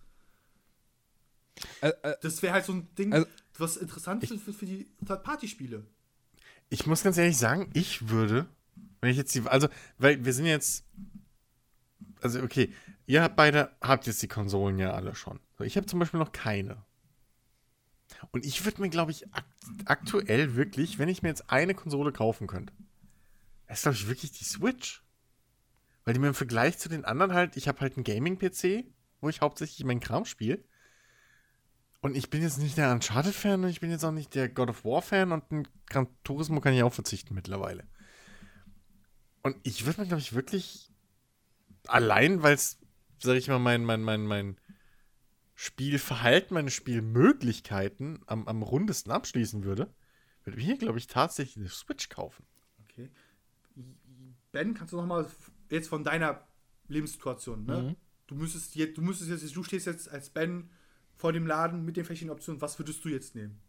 Äh, 1.82 1.90
äh, 2.04 2.16
Das 2.22 2.42
wäre 2.42 2.54
halt 2.54 2.66
so 2.66 2.74
ein 2.74 2.88
Ding, 2.96 3.14
Also- 3.14 3.28
was 3.58 3.78
interessant 3.78 4.24
ist 4.24 4.42
für, 4.44 4.52
für 4.54 4.66
die 4.66 4.88
Third-Party-Spiele. 5.06 5.86
Ich 6.70 6.86
muss 6.88 7.04
ganz 7.04 7.18
ehrlich 7.18 7.38
sagen, 7.38 7.70
ich 7.74 8.10
würde, 8.10 8.48
wenn 9.02 9.12
ich 9.12 9.18
jetzt 9.18 9.34
die, 9.36 9.42
also, 9.42 9.70
weil 9.98 10.26
wir 10.26 10.34
sind 10.34 10.46
jetzt, 10.48 10.84
also 12.22 12.42
okay, 12.42 12.74
ihr 13.06 13.22
habt 13.24 13.36
beide, 13.36 13.76
habt 13.82 14.08
jetzt 14.08 14.22
die 14.22 14.28
Konsolen 14.28 14.80
ja 14.80 14.92
alle 14.94 15.16
schon. 15.16 15.40
Ich 15.60 15.78
habe 15.78 15.88
zum 15.88 16.00
Beispiel 16.00 16.20
noch 16.20 16.32
keine. 16.32 16.84
Und 18.32 18.46
ich 18.46 18.64
würde 18.66 18.82
mir, 18.82 18.90
glaube 18.90 19.12
ich, 19.12 19.34
ak 19.34 19.46
aktuell 19.86 20.56
wirklich, 20.56 21.00
wenn 21.00 21.10
ich 21.10 21.24
mir 21.24 21.30
jetzt 21.30 21.50
eine 21.50 21.74
Konsole 21.74 22.12
kaufen 22.12 22.48
könnte, 22.48 22.74
ist, 23.68 23.84
glaube 23.84 23.96
ich, 23.96 24.08
wirklich 24.08 24.32
die 24.32 24.44
Switch. 24.44 25.04
Weil 26.04 26.14
die 26.14 26.20
mir 26.20 26.28
im 26.28 26.36
Vergleich 26.36 26.78
zu 26.78 26.88
den 26.88 27.04
anderen 27.04 27.34
halt, 27.34 27.58
ich 27.58 27.68
habe 27.68 27.80
halt 27.82 27.98
einen 27.98 28.04
Gaming-PC, 28.04 28.86
wo 29.22 29.30
ich 29.30 29.42
hauptsächlich 29.42 29.84
meinen 29.86 30.00
Kram 30.00 30.26
spiele. 30.26 30.64
Und 32.02 32.16
ich 32.16 32.30
bin 32.30 32.44
jetzt 32.44 32.60
nicht 32.60 32.78
der 32.78 32.92
Uncharted-Fan 32.92 33.64
und 33.64 33.70
ich 33.70 33.80
bin 33.80 33.90
jetzt 33.90 34.04
auch 34.04 34.12
nicht 34.12 34.36
der 34.36 34.50
God 34.50 34.70
of 34.70 34.86
War-Fan 34.86 35.32
und 35.32 35.52
ein 35.52 35.68
Gran 35.88 36.08
Turismo 36.24 36.62
kann 36.62 36.74
ich 36.74 36.84
auch 36.84 36.94
verzichten 36.94 37.34
mittlerweile. 37.34 37.86
Und 39.42 39.58
ich 39.64 39.88
würde 39.88 40.02
mir, 40.02 40.08
glaube 40.08 40.22
ich, 40.22 40.34
wirklich 40.34 40.92
allein, 41.88 42.44
weil 42.44 42.54
es, 42.54 42.78
sag 43.20 43.36
ich 43.38 43.48
mal, 43.48 43.60
mein, 43.60 43.84
mein, 43.86 44.02
mein, 44.02 44.26
mein 44.26 44.58
Spielverhalten, 45.56 46.54
meine 46.54 46.72
Spielmöglichkeiten 46.72 48.20
am, 48.28 48.48
am 48.48 48.62
rundesten 48.62 49.12
abschließen 49.12 49.64
würde, 49.64 49.94
würde 50.44 50.60
ich 50.60 50.68
mir, 50.68 50.78
glaube 50.78 50.98
ich, 50.98 51.08
tatsächlich 51.08 51.58
eine 51.58 51.70
Switch 51.70 52.10
kaufen. 52.10 52.46
Okay. 52.84 53.10
Ben, 54.52 54.74
kannst 54.74 54.94
du 54.94 54.98
noch 54.98 55.06
mal 55.06 55.26
f- 55.26 55.52
jetzt 55.70 55.88
von 55.88 56.04
deiner 56.04 56.48
Lebenssituation, 56.88 57.66
ne? 57.66 57.82
Mhm. 57.82 57.96
Du 58.28 58.36
müsstest 58.36 58.76
jetzt, 58.76 58.98
du 58.98 59.02
müsstest 59.02 59.30
jetzt, 59.30 59.56
du 59.56 59.64
stehst 59.64 59.86
jetzt 59.86 60.10
als 60.10 60.30
Ben 60.30 60.70
vor 61.16 61.32
dem 61.32 61.46
Laden 61.48 61.86
mit 61.86 61.96
den 61.98 62.06
verschiedenen 62.06 62.36
Optionen. 62.36 62.62
Was 62.62 62.78
würdest 62.80 63.04
du 63.06 63.10
jetzt 63.10 63.36
nehmen? 63.36 63.62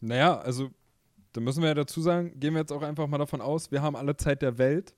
naja, 0.00 0.38
also, 0.38 0.70
da 1.32 1.40
müssen 1.40 1.62
wir 1.62 1.68
ja 1.68 1.74
dazu 1.74 2.00
sagen, 2.00 2.38
gehen 2.38 2.54
wir 2.54 2.60
jetzt 2.60 2.72
auch 2.72 2.82
einfach 2.82 3.06
mal 3.06 3.18
davon 3.18 3.40
aus, 3.40 3.70
wir 3.70 3.82
haben 3.82 3.96
alle 3.96 4.16
Zeit 4.16 4.42
der 4.42 4.58
Welt. 4.58 4.94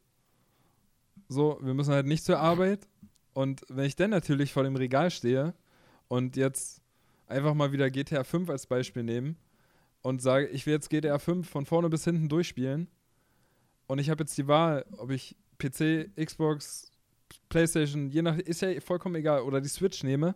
So, 1.28 1.58
wir 1.62 1.74
müssen 1.74 1.92
halt 1.92 2.06
nicht 2.06 2.24
zur 2.24 2.38
Arbeit. 2.38 2.88
Und 3.34 3.62
wenn 3.68 3.84
ich 3.84 3.96
dann 3.96 4.10
natürlich 4.10 4.52
vor 4.52 4.64
dem 4.64 4.76
Regal 4.76 5.10
stehe 5.10 5.54
und 6.08 6.36
jetzt 6.36 6.80
einfach 7.26 7.54
mal 7.54 7.72
wieder 7.72 7.90
GTA 7.90 8.24
5 8.24 8.48
als 8.50 8.66
Beispiel 8.66 9.02
nehmen 9.02 9.36
und 10.02 10.22
sage, 10.22 10.46
ich 10.48 10.66
will 10.66 10.72
jetzt 10.72 10.90
GTA 10.90 11.18
5 11.18 11.48
von 11.48 11.66
vorne 11.66 11.88
bis 11.88 12.04
hinten 12.04 12.28
durchspielen 12.28 12.88
und 13.86 13.98
ich 13.98 14.10
habe 14.10 14.22
jetzt 14.22 14.36
die 14.38 14.48
Wahl, 14.48 14.84
ob 14.96 15.10
ich 15.10 15.36
PC, 15.58 16.10
Xbox, 16.16 16.90
PlayStation, 17.48 18.10
je 18.10 18.22
nach, 18.22 18.38
ist 18.38 18.62
ja 18.62 18.80
vollkommen 18.80 19.16
egal, 19.16 19.42
oder 19.42 19.60
die 19.60 19.68
Switch 19.68 20.02
nehme, 20.04 20.34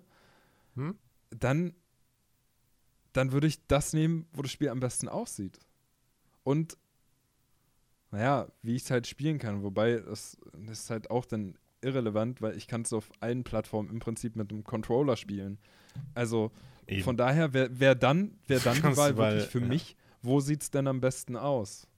Hm? 0.74 0.96
dann, 1.30 1.74
dann 3.12 3.32
würde 3.32 3.46
ich 3.46 3.66
das 3.66 3.92
nehmen, 3.92 4.26
wo 4.32 4.42
das 4.42 4.50
Spiel 4.50 4.70
am 4.70 4.80
besten 4.80 5.08
aussieht. 5.08 5.58
Und, 6.44 6.76
naja, 8.12 8.46
wie 8.62 8.76
ich 8.76 8.82
es 8.82 8.90
halt 8.90 9.06
spielen 9.06 9.38
kann. 9.38 9.62
Wobei, 9.62 9.96
das, 9.96 10.36
das 10.66 10.80
ist 10.80 10.90
halt 10.90 11.10
auch 11.10 11.24
dann 11.24 11.56
irrelevant, 11.80 12.40
weil 12.40 12.56
ich 12.56 12.68
kann 12.68 12.82
es 12.82 12.92
auf 12.92 13.10
allen 13.20 13.42
Plattformen 13.42 13.90
im 13.90 13.98
Prinzip 13.98 14.36
mit 14.36 14.52
einem 14.52 14.62
Controller 14.64 15.16
spielen. 15.16 15.58
Also, 16.14 16.52
Eben. 16.86 17.02
von 17.02 17.16
daher 17.16 17.52
wäre 17.52 17.80
wär 17.80 17.94
dann, 17.94 18.38
wär 18.46 18.60
dann 18.60 18.76
die 18.76 18.96
Wahl 18.96 19.16
wirklich 19.16 19.46
für 19.46 19.60
ja. 19.60 19.66
mich, 19.66 19.96
wo 20.20 20.40
sieht 20.40 20.62
es 20.62 20.70
denn 20.70 20.86
am 20.86 21.00
besten 21.00 21.36
aus? 21.36 21.88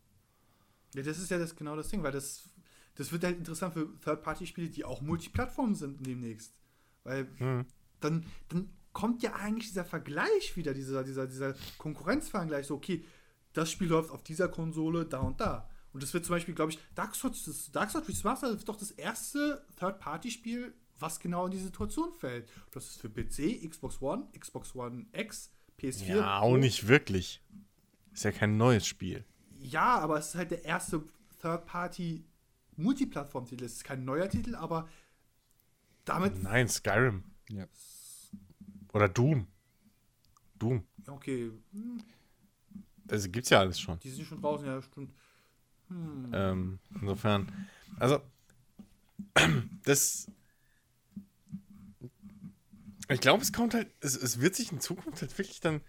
Ja, 0.95 1.03
das 1.03 1.19
ist 1.19 1.31
ja 1.31 1.39
das, 1.39 1.55
genau 1.57 1.77
das 1.77 1.89
Ding, 1.89 2.03
weil 2.03 2.13
das, 2.13 2.49
das 2.95 3.11
wird 3.11 3.25
halt 3.25 3.37
interessant 3.37 3.75
für 3.75 3.89
Third-Party-Spiele, 4.01 4.69
die 4.69 4.85
auch 4.85 5.03
Multiplattform 5.03 5.75
sind 5.75 6.07
demnächst. 6.07 6.55
Weil 7.03 7.27
Hm. 7.39 7.67
dann, 8.01 8.25
dann 8.49 8.71
kommt 8.93 9.23
ja 9.25 9.35
eigentlich 9.35 9.69
dieser 9.69 9.85
Vergleich 9.85 10.57
wieder, 10.57 10.73
dieser, 10.73 11.03
dieser, 11.03 11.27
dieser 11.27 11.55
Konkurrenzvergleich, 11.77 12.67
so, 12.67 12.77
okay, 12.77 13.05
das 13.53 13.71
Spiel 13.71 13.89
läuft 13.89 14.11
auf 14.11 14.23
dieser 14.23 14.49
Konsole 14.49 15.05
da 15.05 15.21
und 15.21 15.41
da. 15.41 15.69
Und 15.95 16.03
das 16.03 16.13
wird 16.13 16.27
zum 16.27 16.35
Beispiel, 16.35 16.55
glaube 16.55 16.73
ich, 16.73 16.79
Dark 16.97 17.15
Souls, 17.15 17.45
das 17.45 17.71
Dark 17.71 17.89
Souls 17.91 18.09
Remastered 18.09 18.57
ist 18.57 18.69
doch 18.69 18.75
das 18.77 18.91
erste 18.91 19.65
Third-Party-Spiel, 19.79 20.75
was 20.99 21.21
genau 21.21 21.45
in 21.47 21.53
die 21.53 21.59
Situation 21.59 22.13
fällt. 22.13 22.49
Das 22.73 22.87
ist 22.89 23.01
für 23.01 23.09
PC, 23.09 23.63
Xbox 23.71 24.03
One, 24.03 24.27
Xbox 24.39 24.75
One 24.75 25.07
X, 25.13 25.53
PS4. 25.81 26.17
Ja, 26.17 26.41
auch 26.41 26.57
nicht 26.57 26.89
wirklich. 26.89 27.41
Ist 28.13 28.25
ja 28.25 28.33
kein 28.33 28.57
neues 28.57 28.85
Spiel. 28.87 29.25
Ja, 29.61 29.99
aber 30.01 30.19
es 30.19 30.31
ist 30.31 30.35
halt 30.35 30.51
der 30.51 30.65
erste 30.65 31.05
Third-Party-Multiplattform-Titel. 31.41 33.65
Es 33.65 33.75
ist 33.75 33.85
kein 33.85 34.05
neuer 34.05 34.29
Titel, 34.29 34.57
aber 34.57 34.89
damit. 36.05 36.43
Nein, 36.43 36.69
Skyrim. 36.69 37.23
Ja. 37.51 37.67
Oder 38.93 39.09
Doom. 39.09 39.47
Doom. 40.59 40.85
Okay, 41.07 41.53
hm, 41.73 42.03
Also 43.09 43.31
gibt's 43.31 43.51
ja 43.51 43.61
alles 43.61 43.79
schon. 43.79 44.01
die 44.01 44.11
sind 44.11 44.27
schon 44.27 44.41
draußen, 44.41 44.67
ja, 44.67 44.83
stimmt. 44.83 45.15
Ähm, 45.91 46.79
insofern, 47.01 47.69
also, 47.99 48.21
das. 49.85 50.31
Ich 53.11 53.21
glaube, 53.21 53.43
es 53.43 53.53
kommt 53.53 53.75
halt, 53.75 53.89
es, 54.01 54.17
es 54.17 54.41
wird 54.41 54.55
sich 54.55 54.73
in 54.73 54.81
Zukunft 54.81 55.21
halt 55.21 55.37
wirklich 55.37 55.61
dann. 55.61 55.83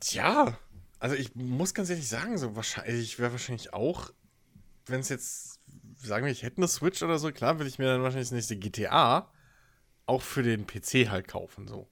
Tja, 0.00 0.58
also 0.98 1.14
ich 1.16 1.34
muss 1.34 1.74
ganz 1.74 1.90
ehrlich 1.90 2.08
sagen, 2.08 2.38
so 2.38 2.56
wahrscheinlich, 2.56 3.02
ich 3.02 3.18
wäre 3.18 3.32
wahrscheinlich 3.32 3.74
auch, 3.74 4.12
wenn 4.86 5.00
es 5.00 5.08
jetzt, 5.08 5.60
sagen 5.96 6.24
wir, 6.24 6.32
ich 6.32 6.42
hätte 6.42 6.58
eine 6.58 6.68
Switch 6.68 7.02
oder 7.02 7.18
so, 7.18 7.32
klar, 7.32 7.58
will 7.58 7.66
ich 7.66 7.78
mir 7.78 7.86
dann 7.86 8.02
wahrscheinlich 8.02 8.28
das 8.28 8.34
nächste 8.34 8.56
GTA 8.56 9.30
auch 10.06 10.22
für 10.22 10.42
den 10.42 10.66
PC 10.66 11.08
halt 11.10 11.28
kaufen, 11.28 11.68
so. 11.68 11.88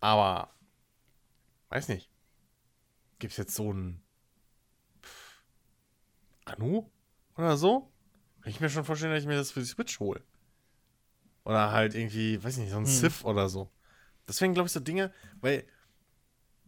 Aber, 0.00 0.50
weiß 1.70 1.88
nicht. 1.88 2.10
Gibt 3.18 3.32
es 3.32 3.38
jetzt 3.38 3.54
so 3.54 3.72
ein 3.72 4.03
Anu 6.44 6.90
oder 7.36 7.56
so? 7.56 7.92
Kann 8.42 8.50
ich 8.50 8.60
mir 8.60 8.68
schon 8.70 8.84
vorstellen, 8.84 9.12
dass 9.12 9.22
ich 9.22 9.28
mir 9.28 9.36
das 9.36 9.50
für 9.50 9.60
die 9.60 9.66
Switch 9.66 9.98
hole. 10.00 10.22
Oder 11.44 11.72
halt 11.72 11.94
irgendwie, 11.94 12.42
weiß 12.42 12.54
ich 12.54 12.60
nicht, 12.64 12.70
so 12.72 12.78
ein 12.78 12.86
Civ 12.86 13.24
oder 13.24 13.48
so. 13.48 13.70
Deswegen 14.28 14.54
glaube 14.54 14.66
ich 14.66 14.72
so 14.72 14.80
Dinge, 14.80 15.12
weil 15.40 15.64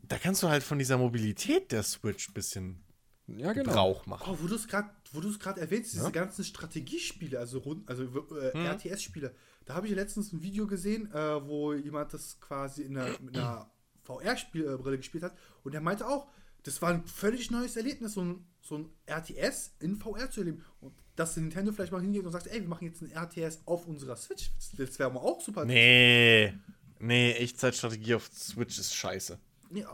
da 0.03 0.19
kannst 0.19 0.43
du 0.43 0.49
halt 0.49 0.63
von 0.63 0.79
dieser 0.79 0.99
Mobilität 0.99 1.73
der 1.73 1.83
Switch 1.83 2.29
ein 2.29 2.35
bisschen 2.35 2.85
Ja, 3.27 3.53
genau. 3.53 3.71
Gebrauch 3.71 4.07
machen. 4.07 4.31
Oh, 4.31 4.39
wo 4.41 4.47
du 4.47 4.55
es 4.55 4.69
gerade, 4.69 4.91
wo 5.13 5.21
du 5.21 5.29
es 5.31 5.39
gerade 5.39 5.61
erwähnst, 5.61 5.93
diese 5.95 6.05
Ja? 6.05 6.11
ganzen 6.11 6.45
Strategiespiele, 6.45 7.39
also 7.39 7.59
rund, 7.59 7.89
also 7.89 8.05
äh, 8.37 8.53
Hm. 8.53 8.67
RTS-Spiele. 8.67 9.35
Da 9.65 9.75
habe 9.75 9.87
ich 9.87 9.91
ja 9.93 9.97
letztens 9.97 10.33
ein 10.33 10.43
Video 10.43 10.67
gesehen, 10.67 11.11
äh, 11.13 11.45
wo 11.47 11.73
jemand 11.73 12.13
das 12.15 12.41
quasi 12.41 12.83
in 12.83 12.97
einer, 12.97 13.19
mit 13.21 13.37
einer 13.37 13.71
VR-Brille 14.05 14.99
gespielt 14.99 15.25
hat 15.25 15.37
und 15.65 15.73
der 15.73 15.81
meinte 15.81 16.07
auch, 16.07 16.29
das 16.63 16.81
war 16.83 16.91
ein 16.91 17.07
völlig 17.07 17.51
neues 17.51 17.77
Erlebnis, 17.77 18.13
so 18.15 18.23
ein, 18.23 18.47
so 18.67 18.77
ein 18.79 18.91
RTS 19.07 19.73
in 19.81 19.97
VR 19.97 20.31
zu 20.31 20.41
erleben. 20.41 20.65
Und 20.81 20.93
dass 21.15 21.37
Nintendo 21.37 21.73
vielleicht 21.73 21.93
mal 21.93 22.01
hingeht 22.01 22.25
und 22.25 22.33
sagt, 22.33 22.47
ey, 22.49 22.61
wir 22.61 22.69
machen 22.69 22.85
jetzt 22.87 23.01
ein 23.03 23.11
RTS 23.11 23.61
auf 23.65 23.87
unserer 23.87 24.17
Switch. 24.17 24.51
Das, 24.77 24.99
wäre 24.99 25.11
mal 25.11 25.21
auch 25.21 25.41
super. 25.41 25.65
Nee. 25.65 26.53
Nee, 26.99 27.33
Echtzeitstrategie 27.33 28.15
auf 28.15 28.29
Switch 28.33 28.79
ist 28.79 28.95
scheiße. 28.95 29.39
Nee, 29.71 29.85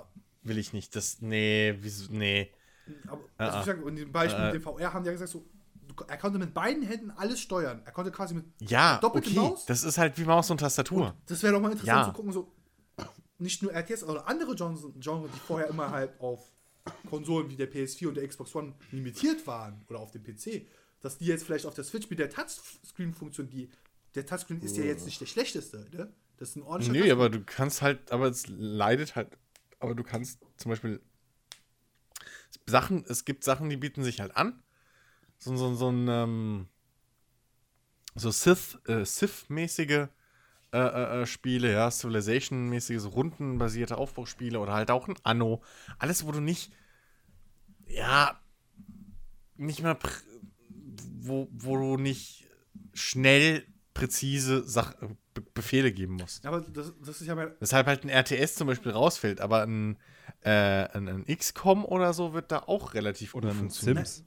Will 0.45 0.59
ich 0.59 0.73
nicht. 0.73 0.97
Das, 0.97 1.21
nee, 1.21 1.77
wieso, 1.81 2.11
nee. 2.13 2.51
Aber 3.07 3.21
Ah, 3.39 3.45
also 3.45 3.57
ah. 3.57 3.61
ich 3.61 3.67
sag, 3.67 3.87
in 3.87 3.97
dem 3.97 4.13
Beispiel 4.13 4.43
Äh, 4.43 4.47
mit 4.47 4.55
dem 4.55 4.63
VR 4.63 4.93
haben 4.93 5.05
die 5.05 5.09
ja 5.09 5.13
gesagt, 5.13 5.31
so, 5.31 5.47
er 6.09 6.17
konnte 6.17 6.39
mit 6.39 6.53
beiden 6.53 6.83
Händen 6.83 7.11
alles 7.13 7.39
steuern. 7.41 7.83
Er 7.85 7.93
konnte 7.93 8.11
quasi 8.11 8.35
mit 8.35 8.45
Ja, 8.61 8.99
Doppelte 8.99 9.31
okay. 9.31 9.39
Maus? 9.39 9.67
Das 9.67 9.85
ist 9.85 9.99
halt 9.99 10.19
wie 10.19 10.25
Maus 10.25 10.51
und 10.51 10.59
Tastatur. 10.59 11.15
Das 11.27 11.43
wäre 11.45 11.53
doch 11.53 11.61
mal 11.61 11.71
interessant 11.71 11.99
Ja. 12.01 12.05
zu 12.07 12.13
gucken, 12.13 12.33
so 12.33 12.53
nicht 13.39 13.63
nur 13.63 13.73
RTS 13.73 14.05
oder 14.05 14.27
andere 14.29 14.55
Genres, 14.55 14.83
Genres, 14.99 15.31
die 15.33 15.39
vorher 15.41 15.69
immer 15.69 15.91
halt 15.91 16.19
auf 16.21 16.52
Konsolen 17.09 17.49
wie 17.51 17.57
der 17.57 17.71
PS4 17.73 18.09
und 18.09 18.15
der 18.17 18.27
Xbox 18.27 18.55
One 18.55 18.75
limitiert 18.91 19.47
waren 19.47 19.85
oder 19.89 20.01
auf 20.01 20.11
dem 20.11 20.23
PC, 20.23 20.67
dass 21.01 21.19
die 21.19 21.27
jetzt 21.27 21.45
vielleicht 21.45 21.67
auf 21.67 21.75
der 21.75 21.85
Switch 21.85 22.09
mit 22.11 22.19
der 22.19 22.31
Touchscreen-Funktion, 22.31 23.49
die 23.49 23.71
der 24.15 24.27
Touchscreen 24.27 24.61
ist 24.61 24.77
ja 24.77 24.85
jetzt 24.85 25.05
nicht 25.07 25.21
der 25.21 25.27
schlechteste, 25.27 25.87
ne? 25.93 26.13
Das 26.37 26.51
ist 26.51 26.57
ein 26.57 26.63
ordentlicher 26.63 26.93
Nee, 26.93 26.99
Touchscreen. 27.11 27.13
aber 27.21 27.31
du 27.31 27.45
kannst 27.45 27.83
halt, 27.83 28.11
aber 28.13 28.27
es 28.29 28.47
leidet 28.49 29.15
halt, 29.17 29.29
aber 29.79 29.95
du 29.95 30.03
kannst 30.03 30.41
zum 30.57 30.71
Beispiel 30.71 31.01
Sachen, 32.67 33.05
es 33.09 33.25
gibt 33.25 33.45
Sachen, 33.45 33.69
die 33.71 33.77
bieten 33.77 34.03
sich 34.05 34.21
halt 34.21 34.37
an. 34.37 34.63
So, 35.39 35.57
so, 35.57 35.75
so 35.75 35.91
ein, 35.91 36.07
ähm, 36.09 36.69
so 38.15 38.31
Sith, 38.31 38.79
äh, 38.87 39.05
Sith-mäßige 39.05 40.09
äh, 40.73 40.79
äh, 40.79 41.23
äh, 41.23 41.27
Spiele, 41.27 41.73
ja, 41.73 41.91
Civilization-mäßige, 41.91 43.01
so 43.01 43.11
rundenbasierte 43.11 43.99
Aufbauspiele 43.99 44.59
oder 44.59 44.73
halt 44.73 44.91
auch 44.91 45.09
ein 45.09 45.17
Anno. 45.23 45.63
Alles, 45.99 46.27
wo 46.27 46.33
du 46.33 46.41
nicht, 46.41 46.73
ja, 47.87 48.41
nicht 49.57 49.85
pr- 49.85 50.23
wo, 51.21 51.49
wo 51.53 51.77
du 51.77 51.97
nicht 51.97 52.49
schnell 52.95 53.67
präzise 53.95 54.65
Sach 54.67 54.95
Be 55.35 55.43
Befehle 55.55 55.93
geben 55.93 56.15
musst. 56.17 56.45
aber 56.47 56.61
das, 56.61 56.93
das 57.05 57.21
ist 57.21 57.27
ja 57.27 57.35
mein, 57.35 57.53
Weshalb 57.61 57.87
halt 57.87 58.05
ein 58.05 58.11
RTS 58.11 58.55
zum 58.55 58.67
Beispiel 58.67 58.93
rausfällt, 58.93 59.41
aber 59.41 59.63
ein, 59.63 59.97
äh, 60.43 60.51
ein, 60.51 61.09
ein 61.09 61.27
XCOM 61.27 61.85
oder 61.85 62.13
so 62.13 62.35
wird 62.35 62.53
da 62.53 62.61
auch 62.61 62.95
relativ 62.95 63.35
Oder 63.35 63.51
gut 63.51 63.59
ein. 63.59 63.71
Sims. 63.71 64.25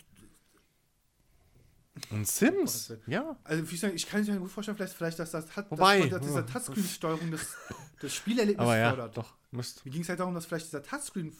Ein 2.12 2.26
Sims? 2.26 2.94
Ja. 3.08 3.38
also 3.44 3.70
wie 3.70 3.74
ich, 3.76 3.80
sagen, 3.80 3.96
ich 3.96 4.06
kann 4.08 4.24
mir 4.26 4.38
gut 4.40 4.52
vorstellen, 4.52 4.76
vielleicht, 4.78 4.94
vielleicht 4.96 5.18
dass 5.20 5.32
das 5.32 5.56
hat, 5.56 5.72
Wobei, 5.72 6.02
dass, 6.02 6.10
dass 6.20 6.22
dieser 6.28 6.46
Touchscreen-Steuerung 6.46 7.32
das, 7.32 7.56
das 8.02 8.14
Spielerlebnis 8.14 8.62
Aber 8.62 8.78
ja, 8.78 8.90
fördert. 8.90 9.18
doch. 9.18 9.34
Müsst. 9.52 9.86
Mir 9.86 9.92
ging 9.92 10.02
es 10.02 10.10
halt 10.10 10.20
darum, 10.20 10.34
dass 10.34 10.46
vielleicht 10.46 10.68
dieser 10.68 10.84
Touchscreen 10.84 11.34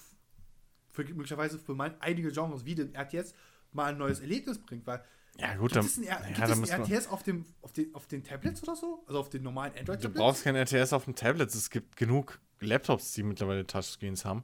für, 0.92 1.04
möglicherweise 1.04 1.60
für 1.60 1.76
mein, 1.76 2.00
einige 2.00 2.32
Genres 2.32 2.64
wie 2.64 2.76
den 2.76 2.96
RTS 2.96 3.34
mal 3.74 3.86
ein 3.92 3.98
neues 3.98 4.22
Erlebnis 4.22 4.58
bringt, 4.58 4.88
weil 4.88 5.04
Ja, 5.38 5.56
gut, 5.56 5.74
gibt 5.74 5.76
dann. 5.76 5.86
es 5.86 5.98
ein, 5.98 6.04
R- 6.06 6.22
ja, 6.22 6.28
gibt 6.28 6.48
es 6.48 6.52
ein 6.52 6.62
man, 6.62 6.70
RTS 6.90 7.08
auf, 7.08 7.24
dem, 7.24 7.46
auf, 7.62 7.74
den, 7.74 7.94
auf 7.94 8.08
den 8.08 8.24
Tablets 8.24 8.64
oder 8.64 8.78
so? 8.78 9.04
Also 9.08 9.20
auf 9.20 9.30
den 9.30 9.44
normalen 9.44 9.74
du 9.74 9.80
Android-Tablets? 9.80 10.18
brauchst 10.18 10.44
kein 10.46 10.56
RTS 10.56 10.94
auf 10.94 11.04
dem 11.04 11.16
Tablet. 11.16 11.54
Es 11.54 11.70
gibt 11.70 11.98
genug 11.98 12.40
Laptops, 12.62 13.12
die 13.14 13.24
mittlerweile 13.24 13.68
Touchscreens 13.68 14.24
haben. 14.24 14.44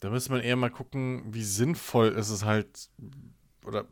Da 0.00 0.10
müsste 0.10 0.32
man 0.32 0.42
eher 0.42 0.56
mal 0.56 0.70
gucken, 0.70 1.32
wie 1.32 1.44
sinnvoll 1.44 2.08
ist 2.08 2.28
es 2.28 2.44
halt. 2.44 2.90
Oder. 3.64 3.86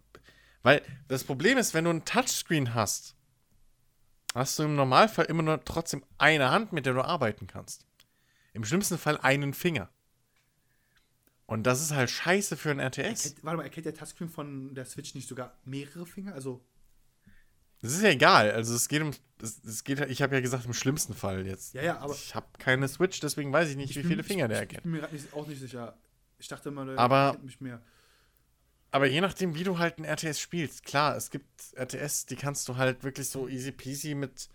Weil 0.63 0.83
das 1.09 1.25
Problem 1.25 1.59
ist, 1.59 1.75
wenn 1.75 1.85
du 1.85 1.91
ein 1.91 2.05
Touchscreen 2.05 2.75
hast, 2.75 3.15
hast 4.35 4.59
du 4.59 4.63
im 4.65 4.77
Normalfall 4.77 5.25
immer 5.27 5.43
nur 5.43 5.65
trotzdem 5.65 6.05
eine 6.19 6.51
Hand, 6.51 6.73
mit 6.73 6.87
der 6.87 6.95
du 6.95 7.03
arbeiten 7.03 7.47
kannst. 7.47 7.85
Im 8.53 8.65
schlimmsten 8.65 8.99
Fall 8.99 9.19
einen 9.19 9.55
Finger. 9.55 9.89
Und 11.47 11.65
das 11.65 11.83
ist 11.83 11.93
halt 11.93 12.11
scheiße 12.11 12.57
für 12.57 12.71
ein 12.71 12.79
RTS. 12.81 13.25
Erkennt, 13.27 13.45
warte 13.45 13.57
mal, 13.59 13.63
erkennt 13.65 13.87
der 13.87 13.95
Touchscreen 13.95 14.29
von 14.31 14.75
der 14.75 14.85
Switch 14.87 15.15
nicht 15.15 15.29
sogar 15.29 15.57
mehrere 15.65 16.07
Finger? 16.07 16.33
Also, 16.35 16.65
Das 17.81 17.93
ist 17.93 18.03
ja 18.03 18.11
egal. 18.11 18.51
Also 18.53 18.75
es 18.75 18.89
geht 18.89 19.03
um. 19.03 19.11
Es, 19.43 19.61
es 19.65 19.83
geht, 19.83 19.99
ich 20.09 20.23
habe 20.23 20.37
ja 20.37 20.41
gesagt, 20.41 20.65
im 20.67 20.73
schlimmsten 20.73 21.15
Fall 21.15 21.45
jetzt. 21.47 21.75
ja, 21.75 21.83
ja, 21.83 21.99
aber. 21.99 22.15
ich 22.15 22.35
habe 22.37 22.47
keine 22.59 22.87
Switch, 22.87 23.19
deswegen 23.19 23.53
weiß 23.53 23.69
ich 23.71 23.77
nicht, 23.77 23.91
ich 23.91 23.97
wie 23.97 24.03
bin- 24.03 24.11
viele 24.13 24.23
Finger 24.23 24.47
der 24.49 24.59
ich, 24.63 24.69
ich 24.71 24.77
erkennt. 24.77 24.83
bin 24.85 24.93
mir 24.93 25.09
auch 25.35 25.47
nicht 25.49 25.61
sicher. 25.61 25.99
Ich 26.39 26.47
dachte 26.47 26.69
immer, 26.69 26.85
der 26.87 26.97
Aber- 26.99 27.27
erkennt 27.27 27.45
mich 27.45 27.61
mehr. 27.61 27.75
Aber 27.75 27.83
je 28.93 29.21
nachdem, 29.21 29.55
wie 29.55 29.65
du 29.65 29.79
halt 29.79 29.99
ein 29.99 30.05
RTS 30.05 30.39
spielst, 30.41 30.85
klar, 30.85 31.17
es 31.17 31.31
gibt 31.31 31.49
RTS, 31.75 32.27
die 32.27 32.37
kannst 32.37 32.69
du 32.69 32.77
halt 32.77 33.05
wirklich 33.05 33.29
so 33.29 33.49
easy 33.49 33.73
peasy 33.73 34.15
mit. 34.15 34.49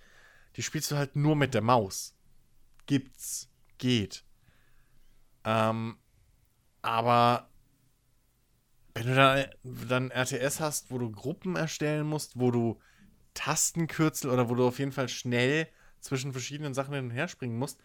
Die 0.56 0.64
spielst 0.64 0.92
du 0.92 0.96
halt 0.96 1.16
nur 1.16 1.36
mit 1.36 1.54
der 1.54 1.62
Maus. 1.62 2.16
Gibt's. 2.86 3.50
Geht. 3.78 4.24
Ähm, 5.44 5.98
aber 6.82 7.50
wenn 8.96 9.08
du 9.08 9.16
dann, 9.16 9.46
dann 9.64 10.12
RTS 10.12 10.60
hast, 10.60 10.92
wo 10.92 10.98
du 10.98 11.12
Gruppen 11.12 11.56
erstellen 11.56 12.08
musst, 12.08 12.40
wo 12.40 12.50
du 12.50 12.80
Tastenkürzel 13.36 14.32
oder 14.32 14.50
wo 14.50 14.56
du 14.56 14.68
auf 14.68 14.80
jeden 14.80 14.92
Fall 14.92 15.10
schnell 15.10 15.68
zwischen 16.00 16.32
verschiedenen 16.32 16.74
Sachen 16.74 16.94
hin 16.96 17.06
und 17.06 17.12
her 17.12 17.28
springen 17.28 17.58
musst, 17.58 17.80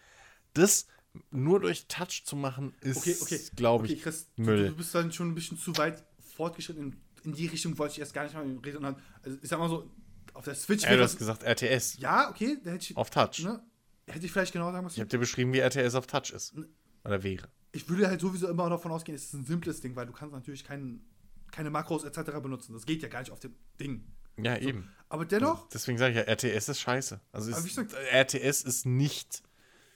das 0.53 0.87
nur 1.29 1.59
durch 1.59 1.87
Touch 1.87 2.23
zu 2.25 2.35
machen, 2.35 2.73
ist, 2.81 2.97
Okay, 2.97 3.15
okay. 3.21 3.39
glaube 3.55 3.83
okay, 3.83 3.93
ich, 3.93 4.01
Chris, 4.01 4.27
Müll. 4.35 4.63
Du, 4.63 4.69
du 4.69 4.77
bist 4.77 4.95
dann 4.95 5.11
schon 5.11 5.29
ein 5.29 5.35
bisschen 5.35 5.57
zu 5.57 5.77
weit 5.77 6.03
fortgeschritten. 6.33 6.83
In, 6.83 6.95
in 7.23 7.33
die 7.33 7.47
Richtung 7.47 7.77
wollte 7.77 7.93
ich 7.93 7.99
erst 7.99 8.13
gar 8.13 8.23
nicht 8.23 8.33
mal 8.35 8.43
reden. 8.65 8.77
Und 8.85 8.97
also, 9.23 9.37
ich 9.41 9.49
sag 9.49 9.59
mal 9.59 9.69
so, 9.69 9.89
auf 10.33 10.45
der 10.45 10.55
Switch 10.55 10.83
Ja, 10.83 10.95
du 10.95 11.03
hast 11.03 11.17
gesagt 11.17 11.43
RTS. 11.43 11.97
Ja, 11.99 12.29
okay, 12.29 12.57
da 12.63 12.71
hätte 12.71 12.91
ich. 12.91 12.97
Auf 12.97 13.09
Touch. 13.09 13.43
Ne, 13.43 13.61
hätte 14.07 14.25
ich 14.25 14.31
vielleicht 14.31 14.53
genau 14.53 14.65
sagen 14.71 14.77
Ich 14.79 14.83
müssen. 14.83 14.99
habe 15.01 15.09
dir 15.09 15.19
beschrieben, 15.19 15.53
wie 15.53 15.59
RTS 15.59 15.95
auf 15.95 16.07
Touch 16.07 16.31
ist. 16.31 16.53
Oder 17.05 17.23
wäre. 17.23 17.47
Ich 17.71 17.87
würde 17.89 18.07
halt 18.07 18.21
sowieso 18.21 18.47
immer 18.47 18.69
davon 18.69 18.91
ausgehen, 18.91 19.15
es 19.15 19.25
ist 19.25 19.33
ein 19.33 19.45
simples 19.45 19.81
Ding, 19.81 19.95
weil 19.95 20.05
du 20.05 20.13
kannst 20.13 20.33
natürlich 20.33 20.63
kein, 20.63 21.01
keine 21.51 21.69
Makros 21.69 22.03
etc. 22.03 22.31
benutzen. 22.41 22.73
Das 22.73 22.85
geht 22.85 23.01
ja 23.01 23.09
gar 23.09 23.19
nicht 23.19 23.31
auf 23.31 23.39
dem 23.39 23.55
Ding. 23.79 24.03
Ja, 24.37 24.57
eben. 24.57 24.89
Aber 25.09 25.25
dennoch, 25.25 25.69
Deswegen 25.69 25.97
sage 25.97 26.11
ich 26.11 26.17
ja, 26.17 26.23
RTS 26.33 26.69
ist 26.69 26.79
scheiße. 26.79 27.19
Also 27.31 27.51
ist, 27.51 27.63
gesagt- 27.63 27.93
RTS 27.93 28.63
ist 28.63 28.85
nicht 28.85 29.43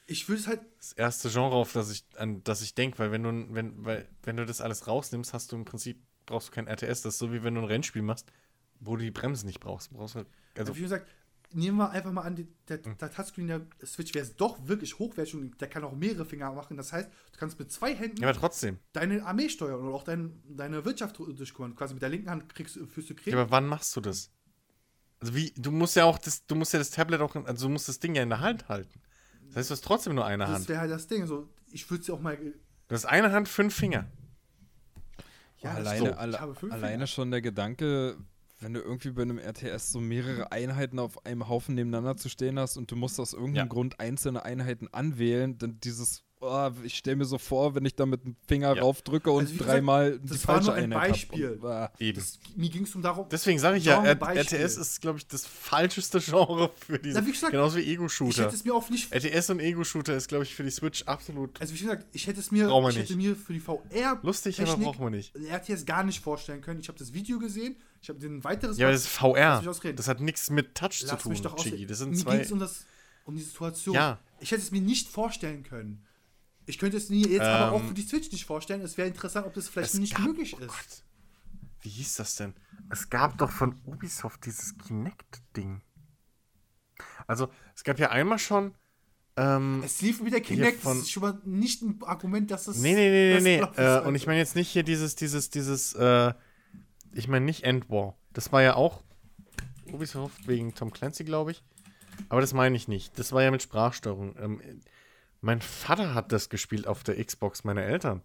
ich 0.09 0.29
würde 0.29 0.39
es 0.41 0.47
halt. 0.47 0.61
das 0.77 0.93
erste 0.93 1.29
Genre, 1.29 1.55
auf 1.55 1.73
das 1.73 1.91
ich, 1.91 2.05
an 2.15 2.41
das 2.43 2.61
ich 2.61 2.73
denke, 2.75 2.97
weil 2.99 3.11
wenn 3.11 3.23
du, 3.23 3.53
wenn, 3.53 3.83
weil, 3.83 4.07
wenn 4.23 4.37
du 4.37 4.45
das 4.45 4.61
alles 4.61 4.87
rausnimmst, 4.87 5.33
hast 5.33 5.51
du 5.51 5.55
im 5.57 5.65
Prinzip 5.65 6.01
brauchst 6.27 6.49
du 6.49 6.51
kein 6.51 6.67
RTS. 6.67 7.01
Das 7.01 7.15
ist 7.15 7.17
so 7.19 7.33
wie 7.33 7.43
wenn 7.43 7.55
du 7.55 7.61
ein 7.61 7.67
Rennspiel 7.67 8.03
machst, 8.03 8.31
wo 8.79 8.95
du 8.95 9.03
die 9.03 9.09
Bremsen 9.11 9.47
nicht 9.47 9.59
brauchst. 9.59 9.91
Brauchst 9.91 10.13
halt, 10.15 10.27
also, 10.55 10.75
wie 10.77 10.81
gesagt, 10.81 11.07
nehmen 11.53 11.77
wir 11.77 11.89
einfach 11.89 12.11
mal 12.11 12.21
an, 12.21 12.35
der, 12.67 12.83
Hm. 12.83 12.97
der 12.97 13.09
Touchscreen 13.11 13.47
der 13.47 13.61
Switch 13.85 14.13
wäre 14.13 14.27
doch 14.37 14.67
wirklich 14.67 14.99
hochwertig 14.99 15.33
und 15.35 15.59
der 15.61 15.67
kann 15.69 15.83
auch 15.83 15.93
mehrere 15.95 16.25
Finger 16.25 16.51
machen. 16.51 16.77
Das 16.77 16.91
heißt, 16.93 17.09
du 17.09 17.39
kannst 17.39 17.57
mit 17.57 17.71
zwei 17.71 17.95
Händen 17.95 18.21
ja, 18.21 18.29
aber 18.29 18.37
trotzdem. 18.37 18.77
deine 18.93 19.25
Armee 19.25 19.49
steuern 19.49 19.79
oder 19.81 19.95
auch 19.95 20.03
dein, 20.03 20.41
deine 20.47 20.83
Wirtschaft 20.85 21.17
durchkommen. 21.17 21.75
Quasi 21.75 21.93
mit 21.93 22.03
der 22.03 22.09
linken 22.09 22.29
Hand 22.29 22.53
kriegst, 22.53 22.75
du- 22.75 22.85
führst 22.85 23.09
du 23.09 23.15
Krieg. 23.15 23.33
Ja, 23.33 23.39
aber 23.39 23.49
wann 23.49 23.65
machst 23.65 23.95
du 23.95 24.01
das? 24.01 24.29
Also 25.19 25.33
wie, 25.33 25.51
du 25.57 25.71
musst 25.71 25.95
ja 25.95 26.03
auch 26.05 26.19
das, 26.19 26.45
du 26.45 26.53
musst 26.55 26.73
ja 26.73 26.79
das 26.79 26.91
Tablet 26.91 27.21
auch, 27.21 27.33
also 27.35 27.67
du 27.67 27.71
musst 27.73 27.87
das 27.87 27.99
Ding 27.99 28.13
ja 28.13 28.21
in 28.21 28.29
der 28.29 28.41
Hand 28.41 28.67
halten. 28.69 29.01
Das 29.47 29.55
heißt, 29.55 29.69
du 29.69 29.73
hast 29.73 29.83
trotzdem 29.85 30.13
nur 30.15 30.25
eine 30.25 30.43
das 30.43 30.53
Hand. 30.53 30.69
wäre 30.69 30.81
halt 30.81 30.91
das 30.91 31.07
Ding. 31.07 31.25
So, 31.25 31.49
ich 31.71 31.89
würde 31.89 32.03
sie 32.03 32.11
auch 32.11 32.19
mal. 32.19 32.35
Du 32.37 32.53
hast 32.93 33.05
eine 33.05 33.31
Hand, 33.31 33.47
fünf 33.47 33.73
Finger. 33.73 34.05
Ja, 35.59 35.73
alleine, 35.73 36.05
so. 36.09 36.13
Alle, 36.13 36.39
alleine 36.69 37.07
schon 37.07 37.31
der 37.31 37.41
Gedanke, 37.41 38.17
wenn 38.59 38.73
du 38.73 38.79
irgendwie 38.79 39.11
bei 39.11 39.21
einem 39.23 39.39
RTS 39.39 39.91
so 39.91 39.99
mehrere 39.99 40.51
Einheiten 40.51 40.99
auf 40.99 41.25
einem 41.25 41.47
Haufen 41.47 41.75
nebeneinander 41.75 42.17
zu 42.17 42.29
stehen 42.29 42.59
hast 42.59 42.77
und 42.77 42.91
du 42.91 42.95
musst 42.95 43.19
aus 43.19 43.33
irgendeinem 43.33 43.55
Ja. 43.55 43.65
Grund 43.65 43.99
einzelne 43.99 44.43
Einheiten 44.45 44.87
anwählen, 44.91 45.57
dann 45.57 45.79
dieses, 45.79 46.23
oh, 46.39 46.69
ich 46.83 46.95
stelle 46.97 47.15
mir 47.17 47.25
so 47.25 47.37
vor, 47.37 47.75
wenn 47.75 47.85
ich 47.85 47.95
da 47.95 48.05
mit 48.05 48.23
dem 48.23 48.35
Finger 48.47 48.75
Ja. 48.75 48.81
raufdrücke 48.81 49.31
und 49.31 49.45
Also 49.47 49.63
dreimal 49.63 50.19
die 50.19 50.29
das 50.29 50.47
war 50.47 50.55
falsche 50.55 50.67
nur 50.69 50.75
ein 50.75 50.93
Einheit 50.93 51.11
Beispiel. 51.11 51.59
Hab 51.63 51.93
und. 51.93 52.01
Eben. 52.01 52.19
Das, 52.19 52.39
mir 52.55 52.69
ging 52.69 52.83
es 52.83 52.95
um 52.95 53.01
darum. 53.01 53.27
Deswegen 53.29 53.59
sage 53.59 53.77
ich 53.77 53.85
ja. 53.85 54.03
RTS 54.03 54.77
ist, 54.77 55.01
glaube 55.01 55.17
ich, 55.19 55.27
das 55.27 55.45
falscheste 55.45 56.19
Genre 56.19 56.71
für 56.75 56.99
diese. 56.99 57.19
Na, 57.19 57.25
wie 57.27 57.31
gesagt, 57.31 57.51
genauso 57.51 57.77
wie 57.77 57.81
ich 57.81 57.87
Ego-Shooter. 57.89 58.43
hätte 58.45 58.55
es 58.55 58.63
mir 58.65 58.73
auch 58.73 58.89
nicht. 58.89 59.11
RTS 59.13 59.49
und 59.51 59.59
Ego-Shooter 59.59 60.15
ist, 60.15 60.27
glaube 60.27 60.43
ich, 60.43 60.53
für 60.55 60.63
die 60.63 60.71
Switch 60.71 61.03
absolut 61.03 61.59
Also 61.61 61.73
wie 61.73 61.79
gesagt, 61.79 62.05
ich 62.13 62.27
hätte 62.27 62.39
es 62.39 62.51
mir, 62.51 62.67
ich 62.89 62.97
hätte 62.97 63.15
mir 63.15 63.35
für 63.35 63.53
die 63.53 63.59
VR 63.59 64.19
lustig, 64.21 64.61
aber 64.61 64.77
brauchen 64.77 65.01
wir 65.03 65.09
nicht. 65.09 65.35
RTS 65.35 65.85
gar 65.85 66.03
nicht 66.03 66.21
vorstellen 66.23 66.61
können. 66.61 66.79
Ich 66.79 66.87
habe 66.87 66.97
das 66.99 67.13
Video 67.13 67.39
gesehen, 67.39 67.75
ich 68.01 68.09
habe 68.09 68.19
den 68.19 68.43
weiteres. 68.43 68.77
Ja, 68.77 68.87
aber 68.87 68.93
das 68.93 69.01
ist 69.01 69.07
VR. 69.09 69.61
Das 69.95 70.07
hat 70.07 70.21
nichts 70.21 70.49
mit 70.49 70.75
Touch 70.75 71.03
Lass 71.07 71.21
zu 71.21 71.29
mich 71.29 71.41
tun, 71.41 71.51
doch 71.51 71.63
Chigi. 71.63 71.85
Das 71.85 71.97
sind 71.97 72.11
Mir 72.11 72.17
zwei. 72.17 72.37
ging's 72.37 72.51
um 72.51 72.59
das, 72.59 72.85
um 73.25 73.35
die 73.35 73.41
Situation. 73.41 73.95
Ja. 73.95 74.19
Ich 74.39 74.51
hätte 74.51 74.61
es 74.61 74.71
mir 74.71 74.81
nicht 74.81 75.09
vorstellen 75.09 75.63
können. 75.63 76.03
Ich 76.67 76.77
könnte 76.77 76.97
es 76.97 77.09
mir 77.09 77.25
jetzt 77.27 77.41
aber 77.41 77.71
auch 77.71 77.79
Ähm, 77.79 77.87
für 77.87 77.93
die 77.93 78.01
Switch 78.03 78.31
nicht 78.31 78.45
vorstellen. 78.45 78.81
Es 78.81 78.97
wäre 78.97 79.07
interessant, 79.07 79.47
ob 79.47 79.53
das 79.53 79.67
vielleicht 79.69 79.95
nicht 79.95 80.15
gab- 80.15 80.25
möglich 80.27 80.53
oh 80.55 80.59
ist. 80.63 80.67
Gott. 80.67 81.03
Wie 81.81 81.89
hieß 81.89 82.17
das 82.17 82.35
denn? 82.35 82.53
Es 82.89 83.09
gab 83.09 83.37
doch 83.37 83.49
von 83.51 83.79
Ubisoft 83.85 84.45
dieses 84.45 84.77
Kinect-Ding. 84.77 85.81
Also, 87.25 87.49
es 87.75 87.83
gab 87.83 87.99
ja 87.99 88.09
einmal 88.09 88.37
schon. 88.39 88.73
Ähm, 89.37 89.81
Es 89.85 90.01
lief 90.01 90.23
wieder 90.25 90.41
Kinect, 90.41 90.81
von- 90.81 90.93
das 90.97 91.03
ist 91.03 91.11
schon 91.11 91.21
mal 91.21 91.39
nicht 91.45 91.81
ein 91.83 91.99
Argument, 92.03 92.49
dass 92.51 92.67
es. 92.67 92.77
nee, 92.79 92.93
nee, 92.95 93.09
nee, 93.09 93.39
nee, 93.39 93.59
nee. 93.61 93.67
Äh, 93.77 94.01
und 94.01 94.15
ich 94.15 94.25
meine 94.27 94.39
jetzt 94.39 94.55
nicht 94.55 94.69
hier 94.69 94.83
dieses, 94.83 95.15
dieses, 95.15 95.49
dieses, 95.49 95.93
äh, 95.93 96.33
ich 97.13 97.27
meine 97.27 97.45
nicht 97.45 97.63
Endwar. 97.63 98.17
Das 98.33 98.51
war 98.51 98.61
ja 98.63 98.75
auch 98.75 99.03
Ubisoft 99.91 100.47
wegen 100.47 100.73
Tom 100.73 100.91
Clancy, 100.91 101.23
glaube 101.23 101.51
ich. 101.51 101.63
Aber 102.29 102.41
das 102.41 102.53
meine 102.53 102.75
ich 102.75 102.87
nicht. 102.87 103.17
Das 103.19 103.31
war 103.31 103.43
ja 103.43 103.51
mit 103.51 103.61
Sprachsteuerung. 103.61 104.35
Ähm, 104.39 104.61
mein 105.47 105.61
Vater 105.61 106.13
hat 106.13 106.33
das 106.33 106.49
gespielt 106.49 106.87
auf 106.87 107.05
der 107.05 107.23
Xbox 107.23 107.63
meiner 107.63 107.83
Eltern. 107.83 108.21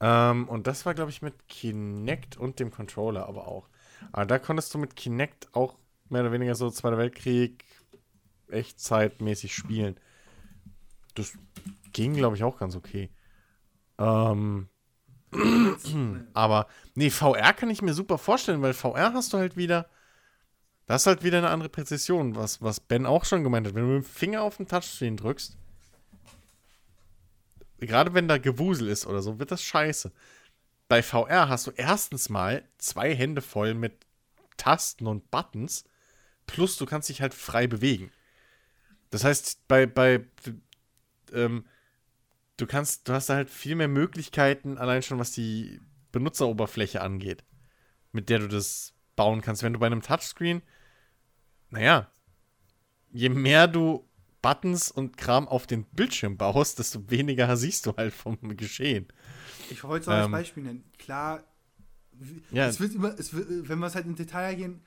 Ähm, 0.00 0.48
und 0.48 0.68
das 0.68 0.86
war, 0.86 0.94
glaube 0.94 1.10
ich, 1.10 1.20
mit 1.20 1.48
Kinect 1.48 2.36
und 2.36 2.60
dem 2.60 2.70
Controller 2.70 3.26
aber 3.26 3.48
auch. 3.48 3.68
Aber 4.12 4.24
da 4.24 4.38
konntest 4.38 4.72
du 4.72 4.78
mit 4.78 4.94
Kinect 4.94 5.48
auch 5.52 5.76
mehr 6.10 6.22
oder 6.22 6.30
weniger 6.30 6.54
so 6.54 6.70
Zweiter 6.70 6.96
Weltkrieg 6.96 7.64
echtzeitmäßig 8.48 9.52
spielen. 9.52 9.98
Das 11.16 11.36
ging, 11.92 12.14
glaube 12.14 12.36
ich, 12.36 12.44
auch 12.44 12.56
ganz 12.56 12.76
okay. 12.76 13.10
Ähm, 13.98 14.68
aber, 16.34 16.68
nee, 16.94 17.10
VR 17.10 17.52
kann 17.52 17.70
ich 17.70 17.82
mir 17.82 17.94
super 17.94 18.16
vorstellen, 18.16 18.62
weil 18.62 18.74
VR 18.74 19.12
hast 19.12 19.32
du 19.32 19.38
halt 19.38 19.56
wieder, 19.56 19.90
das 20.86 21.02
ist 21.02 21.06
halt 21.08 21.24
wieder 21.24 21.38
eine 21.38 21.50
andere 21.50 21.68
Präzision, 21.68 22.36
was, 22.36 22.62
was 22.62 22.78
Ben 22.78 23.06
auch 23.06 23.24
schon 23.24 23.42
gemeint 23.42 23.66
hat. 23.66 23.74
Wenn 23.74 23.88
du 23.88 23.94
mit 23.94 24.04
dem 24.04 24.08
Finger 24.08 24.42
auf 24.42 24.58
den 24.58 24.68
Touchscreen 24.68 25.16
drückst, 25.16 25.59
gerade 27.86 28.14
wenn 28.14 28.28
da 28.28 28.38
Gewusel 28.38 28.88
ist 28.88 29.06
oder 29.06 29.22
so, 29.22 29.38
wird 29.38 29.50
das 29.50 29.62
scheiße. 29.62 30.12
Bei 30.88 31.02
VR 31.02 31.48
hast 31.48 31.66
du 31.66 31.70
erstens 31.70 32.28
mal 32.28 32.64
zwei 32.78 33.14
Hände 33.14 33.42
voll 33.42 33.74
mit 33.74 34.06
Tasten 34.56 35.06
und 35.06 35.30
Buttons, 35.30 35.84
plus 36.46 36.76
du 36.76 36.86
kannst 36.86 37.08
dich 37.08 37.22
halt 37.22 37.32
frei 37.32 37.66
bewegen. 37.66 38.10
Das 39.10 39.24
heißt, 39.24 39.66
bei, 39.68 39.86
bei 39.86 40.24
ähm, 41.32 41.64
du 42.56 42.66
kannst, 42.66 43.08
du 43.08 43.12
hast 43.12 43.28
da 43.28 43.34
halt 43.34 43.50
viel 43.50 43.74
mehr 43.74 43.88
Möglichkeiten, 43.88 44.78
allein 44.78 45.02
schon 45.02 45.18
was 45.18 45.32
die 45.32 45.80
Benutzeroberfläche 46.12 47.00
angeht, 47.00 47.44
mit 48.12 48.28
der 48.28 48.40
du 48.40 48.48
das 48.48 48.94
bauen 49.16 49.40
kannst. 49.40 49.62
Wenn 49.62 49.72
du 49.72 49.78
bei 49.78 49.86
einem 49.86 50.02
Touchscreen, 50.02 50.62
naja, 51.70 52.10
je 53.12 53.28
mehr 53.28 53.68
du 53.68 54.08
Buttons 54.42 54.90
und 54.90 55.16
Kram 55.16 55.46
auf 55.48 55.66
den 55.66 55.84
Bildschirm 55.84 56.36
baust, 56.36 56.78
desto 56.78 57.10
weniger 57.10 57.56
siehst 57.56 57.86
du 57.86 57.94
halt 57.96 58.12
vom 58.14 58.38
Geschehen. 58.56 59.06
Ich 59.70 59.82
wollte 59.84 60.02
es 60.04 60.08
auch 60.08 60.12
als 60.12 60.26
Ähm, 60.26 60.32
Beispiel 60.32 60.62
nennen. 60.62 60.84
Klar, 60.98 61.44
Ja. 62.50 62.66
es 62.68 62.80
wird 62.80 62.94
immer, 62.94 63.18
es 63.18 63.32
wird, 63.32 63.68
wenn 63.68 63.78
wir 63.78 63.86
es 63.86 63.94
halt 63.94 64.06
in 64.06 64.14
Detail 64.16 64.54
gehen, 64.54 64.82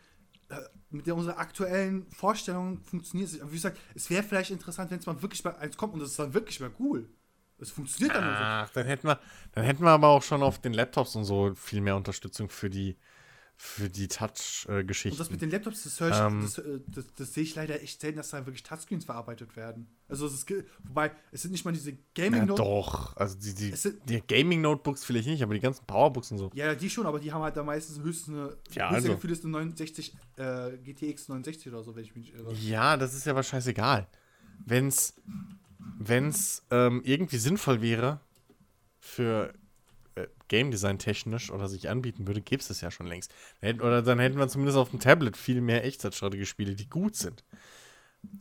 äh, 0.49 0.55
mit 0.89 1.07
der 1.07 1.15
unserer 1.15 1.37
aktuellen 1.39 2.05
Vorstellung 2.11 2.83
funktioniert 2.83 3.27
es 3.27 3.33
nicht. 3.33 3.41
Aber 3.41 3.51
wie 3.51 3.55
gesagt, 3.55 3.79
es 3.95 4.09
wäre 4.09 4.23
vielleicht 4.23 4.51
interessant, 4.51 4.91
wenn 4.91 4.99
es 4.99 5.05
mal 5.05 5.21
wirklich 5.21 5.43
mal 5.43 5.55
eins 5.55 5.77
kommt 5.77 5.93
und 5.95 6.01
es 6.01 6.11
ist 6.11 6.19
dann 6.19 6.33
wirklich 6.33 6.59
mal 6.59 6.71
cool. 6.79 7.09
Es 7.59 7.71
funktioniert 7.71 8.15
dann. 8.15 8.23
Ach, 8.25 8.69
dann 8.71 8.85
hätten 8.85 9.07
wir, 9.07 9.19
dann 9.53 9.63
hätten 9.63 9.83
wir 9.83 9.91
aber 9.91 10.07
auch 10.09 10.21
schon 10.23 10.43
auf 10.43 10.59
den 10.59 10.73
Laptops 10.73 11.15
und 11.15 11.23
so 11.23 11.53
viel 11.55 11.81
mehr 11.81 11.95
Unterstützung 11.95 12.49
für 12.49 12.69
die, 12.69 12.97
für 13.55 13.89
die 13.89 14.07
Und 14.07 15.19
das 15.19 15.29
mit 15.29 15.41
den 15.41 15.49
Laptops, 15.49 15.83
das, 15.83 15.93
ich, 15.93 16.01
Ähm. 16.01 16.41
das, 16.41 16.57
äh, 16.57 16.79
das, 16.87 17.05
das 17.15 17.33
sehe 17.33 17.43
ich 17.43 17.55
leider 17.55 17.81
echt 17.81 18.01
selten, 18.01 18.17
dass 18.17 18.29
da 18.29 18.45
wirklich 18.45 18.63
Touchscreens 18.63 19.05
verarbeitet 19.05 19.55
werden. 19.55 19.87
Also 20.07 20.27
es 20.27 20.33
ist, 20.33 20.53
wobei, 20.83 21.11
es 21.31 21.43
sind 21.43 21.51
nicht 21.51 21.63
mal 21.63 21.71
diese 21.71 21.97
gaming 22.13 22.47
ja, 22.47 22.55
doch. 22.55 23.15
Also 23.15 23.37
die, 23.37 23.53
die, 23.53 23.71
Es 23.71 23.87
die 24.07 24.21
Gaming-Notebooks 24.21 25.05
vielleicht 25.05 25.27
nicht, 25.27 25.43
aber 25.43 25.53
die 25.53 25.59
ganzen 25.59 25.85
Powerbooks 25.85 26.31
und 26.31 26.39
so. 26.39 26.51
Ja, 26.53 26.75
die 26.75 26.89
schon, 26.89 27.05
aber 27.05 27.19
die 27.19 27.31
haben 27.31 27.41
halt 27.41 27.55
da 27.55 27.63
meistens 27.63 27.99
höchstens 27.99 28.35
eine, 28.35 28.57
Ja, 28.73 28.89
höchste 28.89 28.95
also. 28.95 29.15
Gefühl 29.15 29.31
ist 29.31 29.43
eine 29.43 29.51
69, 29.53 30.15
äh, 30.37 30.71
GTX 30.77 31.29
69 31.29 31.71
oder 31.71 31.83
so, 31.83 31.95
wenn 31.95 32.03
ich 32.03 32.15
mich 32.15 32.25
nicht 32.25 32.35
irre. 32.35 32.53
Ja, 32.53 32.97
das 32.97 33.13
ist 33.13 33.25
ja 33.25 33.31
aber 33.31 33.43
scheißegal. 33.43 34.07
Wenn's, 34.65 35.15
wenn's 35.99 36.63
ähm, 36.69 37.01
irgendwie 37.05 37.37
sinnvoll 37.37 37.81
wäre 37.81 38.19
für 38.99 39.53
Game 40.53 40.69
Design 40.69 40.99
technisch 40.99 41.49
oder 41.49 41.67
sich 41.67 41.89
anbieten 41.89 42.27
würde, 42.27 42.39
gäbe 42.39 42.61
es 42.61 42.67
das 42.67 42.79
ja 42.79 42.91
schon 42.91 43.07
längst. 43.07 43.33
Oder 43.63 44.03
dann 44.03 44.19
hätten 44.19 44.37
wir 44.37 44.47
zumindest 44.47 44.77
auf 44.77 44.91
dem 44.91 44.99
Tablet 44.99 45.35
viel 45.35 45.61
mehr 45.61 45.83
Echtzeitstrategiespiele, 45.83 46.75
die 46.75 46.87
gut 46.87 47.15
sind. 47.15 47.43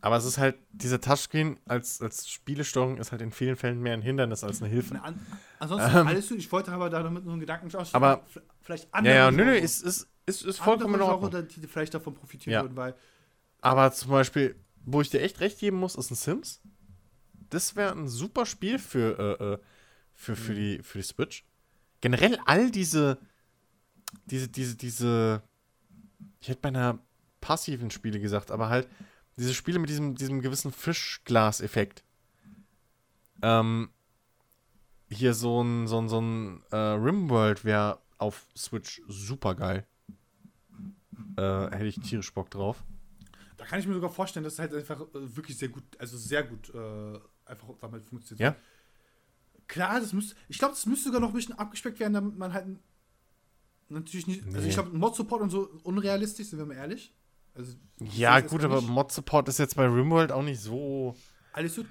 Aber 0.02 0.18
es 0.18 0.26
ist 0.26 0.36
halt, 0.36 0.56
dieser 0.72 1.00
Touchscreen 1.00 1.58
als, 1.64 2.02
als 2.02 2.28
Spielesteuerung 2.28 2.98
ist 2.98 3.12
halt 3.12 3.22
in 3.22 3.32
vielen 3.32 3.56
Fällen 3.56 3.80
mehr 3.80 3.94
ein 3.94 4.02
Hindernis 4.02 4.44
als 4.44 4.60
eine 4.60 4.70
Hilfe. 4.70 4.92
Na, 4.92 5.04
an, 5.04 5.26
ansonsten 5.58 5.88
alles 6.06 6.28
gut. 6.28 6.36
Ich 6.36 6.52
wollte 6.52 6.70
aber 6.70 6.90
da 6.90 7.02
damit 7.02 7.24
nur 7.24 7.32
einen 7.32 7.40
Gedanken 7.40 7.74
aus. 7.74 7.88
Ähm. 7.88 7.96
Aber- 7.96 8.22
vielleicht 8.60 8.92
andere 8.92 9.14
ja, 9.14 9.30
nö, 9.30 9.46
nö, 9.46 9.54
ist, 9.54 9.82
ist, 9.82 10.06
ist, 10.26 10.44
ist 10.44 10.58
vollkommen 10.58 10.96
in 10.96 11.00
Ordnung. 11.00 11.48
Die 11.48 11.66
vielleicht 11.66 11.94
davon 11.94 12.12
profitieren 12.12 12.52
Ja. 12.52 12.62
würden, 12.62 12.76
weil 12.76 12.94
Aber 13.62 13.90
zum 13.92 14.10
Beispiel, 14.10 14.54
wo 14.84 15.00
ich 15.00 15.08
dir 15.08 15.22
echt 15.22 15.40
recht 15.40 15.58
geben 15.58 15.78
muss, 15.78 15.94
ist 15.94 16.10
ein 16.10 16.16
Sims. 16.16 16.60
Das 17.48 17.74
wäre 17.74 17.92
ein 17.92 18.06
super 18.06 18.44
Spiel 18.44 18.78
für, 18.78 19.18
äh, 19.40 19.44
äh, 19.54 19.58
für, 20.14 20.36
für, 20.36 20.54
die, 20.54 20.82
für 20.82 20.98
die 20.98 21.04
Switch. 21.04 21.44
Generell 22.02 22.38
all 22.44 22.70
diese, 22.70 23.16
diese, 24.26 24.48
diese, 24.48 24.76
diese, 24.76 25.42
ich 26.40 26.48
hätte 26.48 26.60
bei 26.60 26.68
einer 26.68 26.98
passiven 27.40 27.90
Spiele 27.90 28.20
gesagt, 28.20 28.50
aber 28.50 28.68
halt 28.68 28.88
diese 29.36 29.54
Spiele 29.54 29.78
mit 29.78 29.88
diesem, 29.88 30.16
diesem 30.16 30.42
gewissen 30.42 30.72
Fischglas-Effekt. 30.72 32.04
Ähm, 33.40 33.90
hier 35.08 35.32
so 35.32 35.62
ein, 35.62 35.86
so 35.86 36.00
ein, 36.00 36.08
so 36.08 36.20
ein 36.20 36.62
äh, 36.70 36.76
Rimworld 36.76 37.64
wäre 37.64 38.00
auf 38.18 38.46
Switch 38.56 39.00
super 39.06 39.54
geil. 39.54 39.86
Äh, 41.36 41.70
hätte 41.70 41.86
ich 41.86 42.00
tierisch 42.00 42.34
Bock 42.34 42.50
drauf. 42.50 42.84
da 43.56 43.64
kann 43.64 43.78
ich 43.78 43.86
mir 43.86 43.94
sogar 43.94 44.10
vorstellen, 44.10 44.44
dass 44.44 44.54
es 44.54 44.58
halt 44.58 44.74
einfach 44.74 45.00
äh, 45.00 45.36
wirklich 45.36 45.56
sehr 45.56 45.68
gut, 45.68 45.84
also 45.98 46.16
sehr 46.18 46.42
gut 46.42 46.74
äh, 46.74 47.18
einfach 47.44 47.68
damit 47.80 48.04
funktioniert. 48.04 48.56
Ja. 48.56 48.56
Klar, 49.72 50.00
das 50.00 50.12
müsste, 50.12 50.34
ich 50.48 50.58
glaube, 50.58 50.74
das 50.74 50.84
müsste 50.84 51.04
sogar 51.06 51.20
noch 51.22 51.28
ein 51.28 51.34
bisschen 51.34 51.58
abgespeckt 51.58 51.98
werden, 51.98 52.12
damit 52.12 52.36
man 52.36 52.52
halt 52.52 52.66
natürlich 53.88 54.26
nicht, 54.26 54.44
also 54.44 54.58
Nee. 54.60 54.68
ich 54.68 54.74
glaube, 54.74 54.94
Mod-Support 54.94 55.40
und 55.40 55.48
so 55.50 55.70
unrealistisch, 55.82 56.48
sind 56.48 56.58
wir 56.58 56.66
mal 56.66 56.74
ehrlich. 56.76 57.14
Also, 57.54 57.74
Ja, 57.98 58.40
gut, 58.40 58.62
aber. 58.64 58.82
Mod-Support 58.82 59.48
ist 59.48 59.58
jetzt 59.58 59.76
bei 59.76 59.86
Rimworld 59.86 60.30
auch 60.30 60.42
nicht 60.42 60.60
so, 60.60 61.16
Alles 61.54 61.76
gut. 61.76 61.86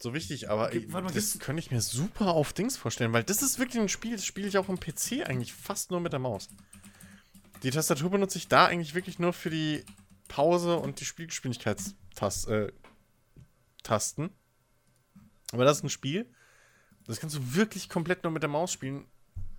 so 0.00 0.12
wichtig, 0.12 0.50
aber 0.50 0.64
warte 0.88 0.88
mal, 1.06 1.12
das 1.14 1.38
könnte 1.38 1.60
ich 1.60 1.70
mir 1.70 1.80
super 1.80 2.28
auf 2.34 2.52
Dings 2.52 2.76
vorstellen, 2.76 3.14
weil 3.14 3.24
das 3.24 3.40
ist 3.42 3.58
wirklich 3.58 3.80
ein 3.80 3.88
Spiel, 3.88 4.12
das 4.12 4.26
spiele 4.26 4.46
ich 4.46 4.58
auch 4.58 4.68
am 4.68 4.78
PC 4.78 5.24
eigentlich 5.26 5.54
fast 5.54 5.90
nur 5.92 6.00
mit 6.00 6.12
der 6.12 6.20
Maus. 6.20 6.48
Die 7.62 7.70
Tastatur 7.70 8.10
benutze 8.10 8.36
ich 8.36 8.48
da 8.48 8.66
eigentlich 8.66 8.94
wirklich 8.94 9.18
nur 9.18 9.32
für 9.32 9.48
die 9.48 9.82
Pause 10.28 10.76
und 10.76 11.00
die 11.00 11.06
Spielgeschwindigkeitstasten. 11.06 12.66
Äh. 14.26 14.30
Aber 15.52 15.64
das 15.64 15.78
ist 15.78 15.84
ein 15.84 15.90
Spiel, 15.90 16.26
das 17.06 17.20
kannst 17.20 17.36
du 17.36 17.54
wirklich 17.54 17.88
komplett 17.88 18.24
nur 18.24 18.32
mit 18.32 18.42
der 18.42 18.50
Maus 18.50 18.72
spielen. 18.72 19.04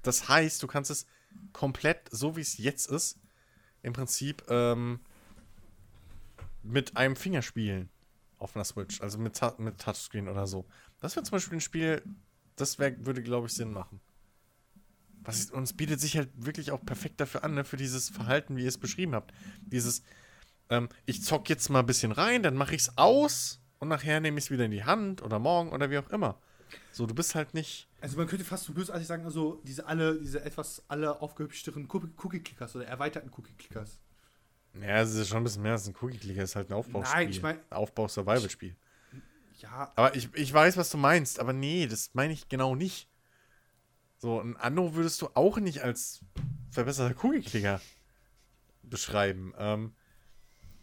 Das 0.02 0.28
heißt, 0.30 0.62
du 0.62 0.68
kannst 0.68 0.92
es 0.92 1.06
komplett 1.54 2.10
so, 2.12 2.36
wie 2.36 2.42
es 2.42 2.58
jetzt 2.58 2.90
ist, 2.90 3.20
im 3.82 3.94
Prinzip 3.94 4.44
ähm, 4.50 5.00
mit 6.64 6.98
einem 6.98 7.16
Finger 7.16 7.42
spielen 7.42 7.90
auf 8.38 8.56
einer 8.56 8.66
Switch, 8.66 9.02
also 9.02 9.18
mit, 9.18 9.40
mit 9.60 9.80
Touchscreen 9.80 10.28
oder 10.28 10.48
so. 10.48 10.66
Das 11.00 11.16
wäre 11.16 11.24
zum 11.24 11.34
Beispiel 11.34 11.58
ein 11.58 11.62
Spiel, 11.62 12.02
das 12.56 12.80
wär, 12.80 13.06
würde, 13.06 13.22
glaube 13.22 13.48
ich, 13.48 13.54
Sinn 13.54 13.72
machen. 13.72 14.02
Was 15.22 15.40
ist, 15.40 15.52
und 15.52 15.64
es 15.64 15.74
bietet 15.74 16.00
sich 16.00 16.18
halt 16.18 16.30
wirklich 16.36 16.72
auch 16.72 16.84
perfekt 16.86 17.20
dafür 17.20 17.44
an, 17.44 17.56
ne, 17.56 17.64
für 17.64 17.78
dieses 17.78 18.10
Verhalten, 18.10 18.58
wie 18.58 18.64
ihr 18.64 18.68
es 18.68 18.78
beschrieben 18.78 19.16
habt. 19.16 19.34
Dieses, 19.62 20.04
ähm, 20.70 20.90
ich 21.06 21.24
zock 21.24 21.50
jetzt 21.50 21.70
mal 21.70 21.80
ein 21.80 21.86
bisschen 21.86 22.12
rein, 22.12 22.44
dann 22.44 22.56
mache 22.56 22.76
ich 22.76 22.82
es 22.82 22.98
aus 22.98 23.62
und 23.80 23.88
nachher 23.90 24.20
nehme 24.20 24.38
ich 24.38 24.46
es 24.46 24.52
wieder 24.52 24.66
in 24.66 24.72
die 24.72 24.84
Hand 24.84 25.22
oder 25.22 25.40
morgen 25.40 25.72
oder 25.72 25.90
wie 25.90 25.98
auch 25.98 26.10
immer. 26.10 26.40
So, 26.92 27.06
du 27.06 27.14
bist 27.14 27.36
halt 27.36 27.54
nicht. 27.54 27.88
Also 28.02 28.18
man 28.18 28.28
könnte 28.28 28.44
fast 28.46 28.66
so 28.66 28.74
bösartig 28.74 29.08
sagen, 29.08 29.24
also 29.26 29.62
diese 29.64 29.86
alle, 29.86 30.20
diese 30.20 30.44
etwas 30.44 30.84
alle 30.88 31.22
aufgehübschteren 31.22 31.88
Cookie-Clickers 31.88 32.76
oder 32.76 32.86
erweiterten 32.88 33.30
Cookie-Clickers. 33.36 34.00
Ja, 34.82 35.02
es 35.02 35.14
ist 35.14 35.30
schon 35.30 35.38
ein 35.38 35.44
bisschen 35.44 35.62
mehr 35.62 35.74
als 35.74 35.88
ein 35.88 35.96
Cookie-Clicker, 36.02 36.42
es 36.44 36.52
ist 36.52 36.56
halt 36.56 36.70
ein 36.70 36.74
Aufbauspiel. 36.74 37.16
Nein, 37.18 37.30
ich 37.30 37.42
mein- 37.42 37.60
Aufbau-Survival-Spiel. 37.70 38.76
Ja, 39.60 39.92
Aber 39.96 40.16
ich, 40.16 40.34
ich 40.34 40.52
weiß, 40.52 40.76
was 40.76 40.90
du 40.90 40.98
meinst, 40.98 41.40
aber 41.40 41.54
nee, 41.54 41.88
das 41.88 42.10
meine 42.14 42.34
ich 42.34 42.50
genau 42.50 42.76
nicht. 42.76 43.08
So, 44.18 44.42
ein 44.42 44.58
Anno 44.58 44.96
würdest 44.96 45.22
du 45.22 45.30
auch 45.34 45.58
nicht 45.60 45.82
als 45.82 46.20
verbesserter 46.72 47.14
Kugelklicker 47.14 47.80
beschreiben. 48.84 49.54
Ähm, 49.58 49.94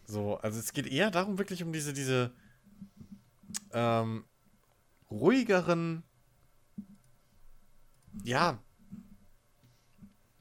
so, 0.05 0.37
also 0.37 0.59
es 0.59 0.73
geht 0.73 0.87
eher 0.87 1.11
darum, 1.11 1.37
wirklich 1.37 1.61
um 1.63 1.71
diese, 1.71 1.93
diese 1.93 2.33
ähm, 3.71 4.25
ruhigeren, 5.09 6.03
ja, 8.23 8.59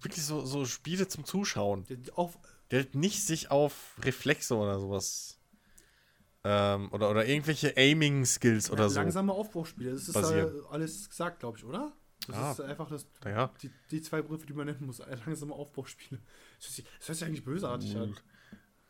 wirklich 0.00 0.24
so, 0.24 0.44
so 0.44 0.64
Spiele 0.64 1.08
zum 1.08 1.24
Zuschauen. 1.24 1.84
auf, 2.14 2.38
Der 2.70 2.86
nicht 2.92 3.22
sich 3.24 3.50
auf 3.50 3.94
Reflexe 4.02 4.56
oder 4.56 4.78
sowas 4.80 5.38
ähm, 6.44 6.90
oder, 6.92 7.10
oder 7.10 7.26
irgendwelche 7.26 7.76
Aiming-Skills 7.76 8.70
oder 8.70 8.88
so. 8.90 8.96
langsame 9.00 9.32
Aufbauspiele. 9.32 9.92
Das 9.92 10.08
ist 10.08 10.16
äh, 10.16 10.46
alles 10.70 11.08
gesagt, 11.08 11.40
glaube 11.40 11.58
ich, 11.58 11.64
oder? 11.64 11.92
Das 12.26 12.36
Ja. 12.36 12.52
ist 12.52 12.60
einfach 12.60 12.88
das, 12.88 13.06
Naja, 13.24 13.52
die, 13.62 13.70
die 13.90 14.00
zwei 14.02 14.22
Begriffe, 14.22 14.46
die 14.46 14.52
man 14.52 14.66
nennen 14.66 14.86
muss. 14.86 14.98
Langsame 15.26 15.54
Aufbauspiele. 15.54 16.20
Das 16.60 16.82
hört 17.06 17.18
sich 17.18 17.24
eigentlich 17.26 17.44
bösartig 17.44 17.96
an. 17.96 18.16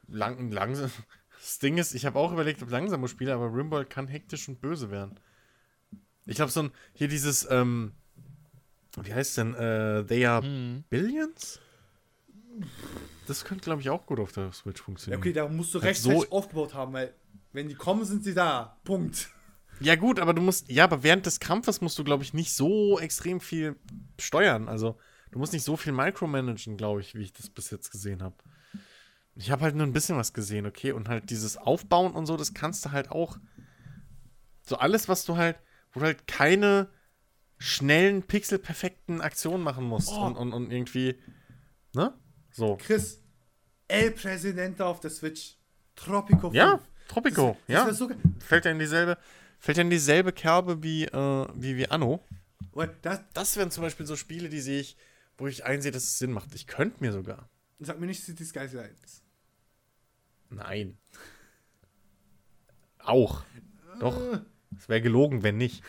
lang, 0.09 0.51
langsam. 0.51 0.91
Das 1.45 1.59
Ding 1.59 1.77
ist, 1.77 1.93
ich 1.95 2.07
habe 2.07 2.19
auch 2.21 2.33
überlegt, 2.33 2.63
ob 2.63 2.71
langsame 2.71 3.09
Spiele, 3.09 3.35
aber 3.35 3.47
Rimworld 3.53 3.91
kann 3.91 4.07
hektisch 4.07 4.49
und 4.49 4.61
böse 4.61 4.93
werden. 4.93 5.19
Ich 6.25 6.37
glaube, 6.37 6.53
so 6.53 6.63
ein, 6.63 6.71
hier 6.95 7.09
dieses, 7.09 7.49
ähm, 7.51 7.93
wie 9.03 9.13
heißt 9.13 9.39
denn, 9.39 9.55
äh, 9.55 10.05
They 10.05 10.25
Are 10.25 10.45
Hm. 10.47 10.85
Billions? 10.89 11.59
Das 13.27 13.45
könnte, 13.45 13.65
glaube 13.65 13.81
ich, 13.81 13.91
auch 13.91 14.07
gut 14.07 14.21
auf 14.21 14.31
der 14.31 14.53
Switch 14.53 14.79
Ja, 14.81 14.85
funktionieren. 14.85 15.21
okay, 15.21 15.33
da 15.33 15.49
musst 15.49 15.75
du 15.75 15.81
Halt 15.81 15.91
rechtzeitig 15.91 16.21
so- 16.23 16.31
aufgebaut 16.31 16.75
haben, 16.75 16.93
weil 16.93 17.13
wenn 17.53 17.69
die 17.69 17.75
kommen, 17.75 18.05
sind 18.05 18.23
sie 18.23 18.35
da. 18.35 18.79
Punkt. 18.85 19.29
Ja, 19.81 19.97
gut, 19.97 20.21
aber 20.21 20.35
du 20.35 20.43
musst, 20.43 20.71
ja, 20.71 20.85
aber 20.85 21.03
während 21.03 21.27
des 21.27 21.41
Kampfes 21.41 21.81
musst 21.81 21.99
du, 21.99 22.05
glaube 22.05 22.23
ich, 22.23 22.35
nicht 22.35 22.55
so 22.55 23.01
extrem 23.01 23.41
viel 23.41 23.75
steuern. 24.21 24.69
Also, 24.69 24.97
du 25.33 25.41
musst 25.41 25.53
nicht 25.53 25.65
so 25.65 25.77
viel 25.77 25.93
micromanagen, 25.93 26.77
glaube 26.77 27.01
ich, 27.01 27.17
wie 27.17 27.23
ich 27.23 27.33
das 27.33 27.51
bis 27.51 27.71
jetzt 27.71 27.91
gesehen 27.91 28.23
habe. 28.23 28.37
Ich 29.35 29.51
habe 29.51 29.63
halt 29.63 29.75
nur 29.75 29.87
ein 29.87 29.93
bisschen 29.93 30.17
was 30.17 30.33
gesehen, 30.33 30.67
okay? 30.67 30.93
Und 30.93 31.09
halt 31.09 31.31
dieses 31.31 31.57
Aufbauen 31.57 32.13
und 32.13 32.27
so, 32.27 32.37
das 32.37 32.53
kannst 32.55 32.85
du 32.85 32.91
halt 32.93 33.11
auch. 33.11 33.39
So 34.63 34.77
alles, 34.77 35.09
was 35.09 35.25
du 35.25 35.37
halt, 35.37 35.59
wo 35.93 36.01
du 36.01 36.07
halt 36.07 36.27
keine 36.27 36.89
schnellen, 37.59 38.23
pixelperfekten 38.23 39.21
Aktionen 39.21 39.63
machen 39.63 39.85
musst 39.85 40.11
Oh. 40.11 40.25
und, 40.27 40.37
und, 40.37 40.53
und 40.53 40.71
irgendwie, 40.71 41.19
ne? 41.95 42.13
So. 42.51 42.77
Chris, 42.77 43.23
El 43.89 44.11
Presidente 44.11 44.85
auf 44.85 45.01
der 45.01 45.11
Switch. 45.11 45.57
Tropico 45.95 46.51
5. 46.51 46.55
Ja, 46.55 46.81
Tropico, 47.09 47.57
das, 47.67 47.75
ja. 47.75 47.87
Das 47.87 47.99
so, 47.99 48.11
Fällt 48.41 48.65
ja 48.65 48.71
in 48.71 48.79
dieselbe, 48.79 49.17
fällt 49.59 49.77
ja 49.79 49.83
in 49.83 49.91
dieselbe 49.91 50.33
Kerbe 50.33 50.83
wie, 50.83 51.05
äh, 51.05 51.47
wie, 51.55 51.77
wie 51.77 51.89
Anno. 51.89 52.25
das, 53.03 53.21
Das 53.33 53.57
wären 53.57 53.71
zum 53.71 53.83
Beispiel 53.83 54.07
so 54.07 54.17
Spiele, 54.17 54.49
die 54.49 54.61
sehe 54.61 54.81
ich, 54.81 54.97
wo 55.39 55.47
ich 55.47 55.65
einsehe, 55.65 55.93
dass 55.93 56.05
es 56.05 56.19
Sinn 56.19 56.33
macht. 56.33 56.55
Ich 56.55 56.67
könnte 56.67 56.97
mir 57.01 57.13
sogar. 57.13 57.49
sag 57.79 58.01
mir 58.01 58.07
nicht 58.07 58.23
City 58.25 58.45
Skylines. 58.45 59.22
Nein. 60.53 60.99
Auch. 62.99 63.45
Doch. 64.01 64.21
Es 64.77 64.89
wäre 64.89 65.01
gelogen, 65.03 65.43
wenn 65.43 65.57
nicht. 65.57 65.83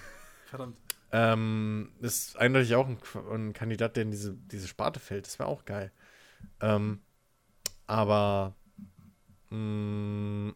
Verdammt. 0.46 0.78
Ähm, 1.12 1.92
ist 2.02 2.38
eindeutig 2.38 2.74
auch 2.76 2.88
ein, 2.88 2.98
ein 3.32 3.54
Kandidat, 3.54 3.96
der 3.96 4.04
in 4.04 4.12
diese, 4.12 4.34
diese 4.34 4.68
Sparte 4.68 5.00
fällt. 5.00 5.28
Das 5.28 5.38
wäre 5.40 5.50
auch 5.50 5.66
geil. 5.66 5.92
Ähm, 6.60 7.02
aber. 7.86 8.56
Mh, 9.52 10.54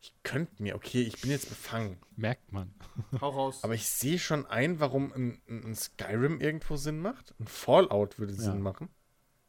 ich 0.00 0.14
könnte 0.24 0.60
mir, 0.62 0.74
okay, 0.74 1.02
ich 1.02 1.20
bin 1.20 1.30
jetzt 1.30 1.48
befangen. 1.48 1.98
Merkt 2.16 2.52
man. 2.52 2.74
Hau 3.20 3.28
raus. 3.30 3.62
Aber 3.62 3.74
ich 3.74 3.88
sehe 3.88 4.18
schon 4.18 4.44
ein, 4.46 4.80
warum 4.80 5.12
ein, 5.12 5.40
ein 5.48 5.64
ein 5.66 5.74
Skyrim 5.76 6.40
irgendwo 6.40 6.76
Sinn 6.76 6.98
macht. 7.00 7.34
Ein 7.38 7.46
Fallout 7.46 8.18
würde 8.18 8.32
Ja. 8.34 8.40
Sinn 8.40 8.60
machen. 8.60 8.88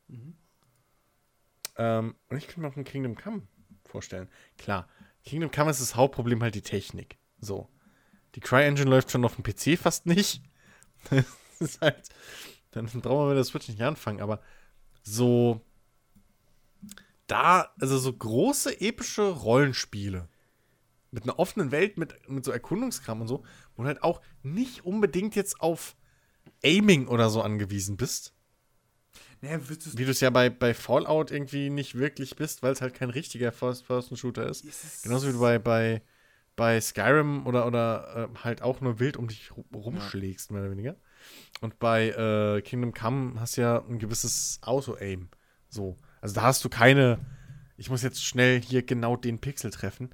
Mhm. 0.07 0.35
Ähm, 1.77 2.15
und 2.29 2.37
ich 2.37 2.47
könnte 2.47 2.61
mir 2.61 2.67
auch 2.67 2.75
ein 2.75 2.83
Kingdom 2.83 3.15
Come 3.15 3.43
vorstellen. 3.85 4.29
Klar, 4.57 4.87
Kingdom 5.23 5.51
Come 5.51 5.71
ist 5.71 5.81
das 5.81 5.95
Hauptproblem 5.95 6.41
halt 6.41 6.55
die 6.55 6.61
Technik. 6.61 7.17
So. 7.39 7.69
Die 8.35 8.39
CryEngine 8.39 8.89
läuft 8.89 9.11
schon 9.11 9.25
auf 9.25 9.35
dem 9.35 9.43
PC 9.43 9.79
fast 9.79 10.05
nicht. 10.05 10.41
das 11.09 11.25
ist 11.59 11.81
halt, 11.81 12.09
dann 12.71 12.85
brauchen 12.85 13.25
wir 13.25 13.29
mit 13.29 13.37
der 13.37 13.43
Switch 13.43 13.67
nicht 13.67 13.81
anfangen. 13.81 14.21
Aber 14.21 14.41
so 15.03 15.61
da, 17.27 17.73
also 17.79 17.97
so 17.97 18.13
große 18.13 18.81
epische 18.81 19.29
Rollenspiele 19.29 20.27
mit 21.11 21.23
einer 21.23 21.39
offenen 21.39 21.71
Welt, 21.71 21.97
mit, 21.97 22.29
mit 22.29 22.43
so 22.43 22.51
Erkundungskram 22.51 23.21
und 23.21 23.27
so, 23.27 23.43
wo 23.75 23.83
du 23.83 23.87
halt 23.87 24.03
auch 24.03 24.21
nicht 24.41 24.85
unbedingt 24.85 25.35
jetzt 25.35 25.61
auf 25.61 25.95
Aiming 26.63 27.07
oder 27.07 27.29
so 27.29 27.41
angewiesen 27.41 27.97
bist. 27.97 28.33
Naja, 29.43 29.59
Wie 29.59 30.05
du 30.05 30.11
es 30.11 30.21
ja 30.21 30.29
bei, 30.29 30.49
bei 30.49 30.73
Fallout 30.73 31.29
irgendwie 31.31 31.69
nicht 31.69 31.95
wirklich 31.95 32.35
bist, 32.35 32.63
weil 32.63 32.73
es 32.73 32.81
halt 32.81 32.93
kein 32.93 33.09
richtiger 33.09 33.51
First-Person-Shooter 33.51 34.47
ist. 34.47 34.65
Genauso 35.03 35.27
wie 35.27 35.33
du 35.33 35.39
bei, 35.39 35.59
bei, 35.59 36.01
bei 36.55 36.79
Skyrim 36.81 37.45
oder, 37.45 37.67
oder 37.67 38.29
äh, 38.33 38.39
halt 38.43 38.61
auch 38.61 38.81
nur 38.81 38.99
wild 38.99 39.17
um 39.17 39.27
dich 39.27 39.51
ru- 39.51 39.65
rumschlägst, 39.75 40.51
mehr 40.51 40.61
oder 40.61 40.71
weniger. 40.71 40.95
Und 41.61 41.79
bei 41.79 42.09
äh, 42.09 42.61
Kingdom 42.61 42.93
Come 42.93 43.39
hast 43.39 43.57
du 43.57 43.61
ja 43.61 43.83
ein 43.89 43.99
gewisses 43.99 44.59
Auto-Aim. 44.63 45.29
So. 45.69 45.97
Also 46.21 46.35
da 46.35 46.43
hast 46.43 46.63
du 46.65 46.69
keine, 46.69 47.19
ich 47.77 47.89
muss 47.89 48.03
jetzt 48.03 48.23
schnell 48.23 48.61
hier 48.61 48.83
genau 48.83 49.17
den 49.17 49.39
Pixel 49.39 49.71
treffen. 49.71 50.09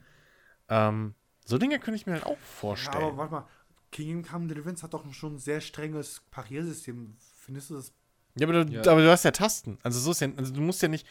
Ähm, 0.70 1.16
so 1.46 1.58
Dinge 1.58 1.80
könnte 1.80 1.98
ich 1.98 2.06
mir 2.06 2.14
halt 2.14 2.26
auch 2.26 2.38
Ja, 2.40 2.42
vorstellen. 2.42 2.96
aber 2.96 3.18
warte 3.18 3.32
mal. 3.34 3.48
Kingdom 3.92 4.24
Come 4.24 4.48
Deliverance 4.48 4.84
hat 4.84 4.94
doch 4.94 5.12
schon 5.14 5.36
ein 5.36 5.40
sehr 5.40 5.62
strenges 5.62 6.22
Pariersystem. 6.30 7.16
Findest 7.40 7.72
du 7.72 7.76
das? 7.76 7.92
Ja, 8.36 8.48
aber 8.48 8.64
du, 8.64 8.72
Ja. 8.74 8.82
aber 8.82 9.02
du 9.02 9.10
hast 9.10 9.24
ja 9.26 9.32
Tasten. 9.32 9.78
Also 9.84 10.00
so 10.00 10.12
ist 10.12 10.22
ja, 10.22 10.30
also 10.38 10.54
du 10.54 10.62
musst 10.62 10.82
ja 10.82 10.88
nicht, 10.88 11.06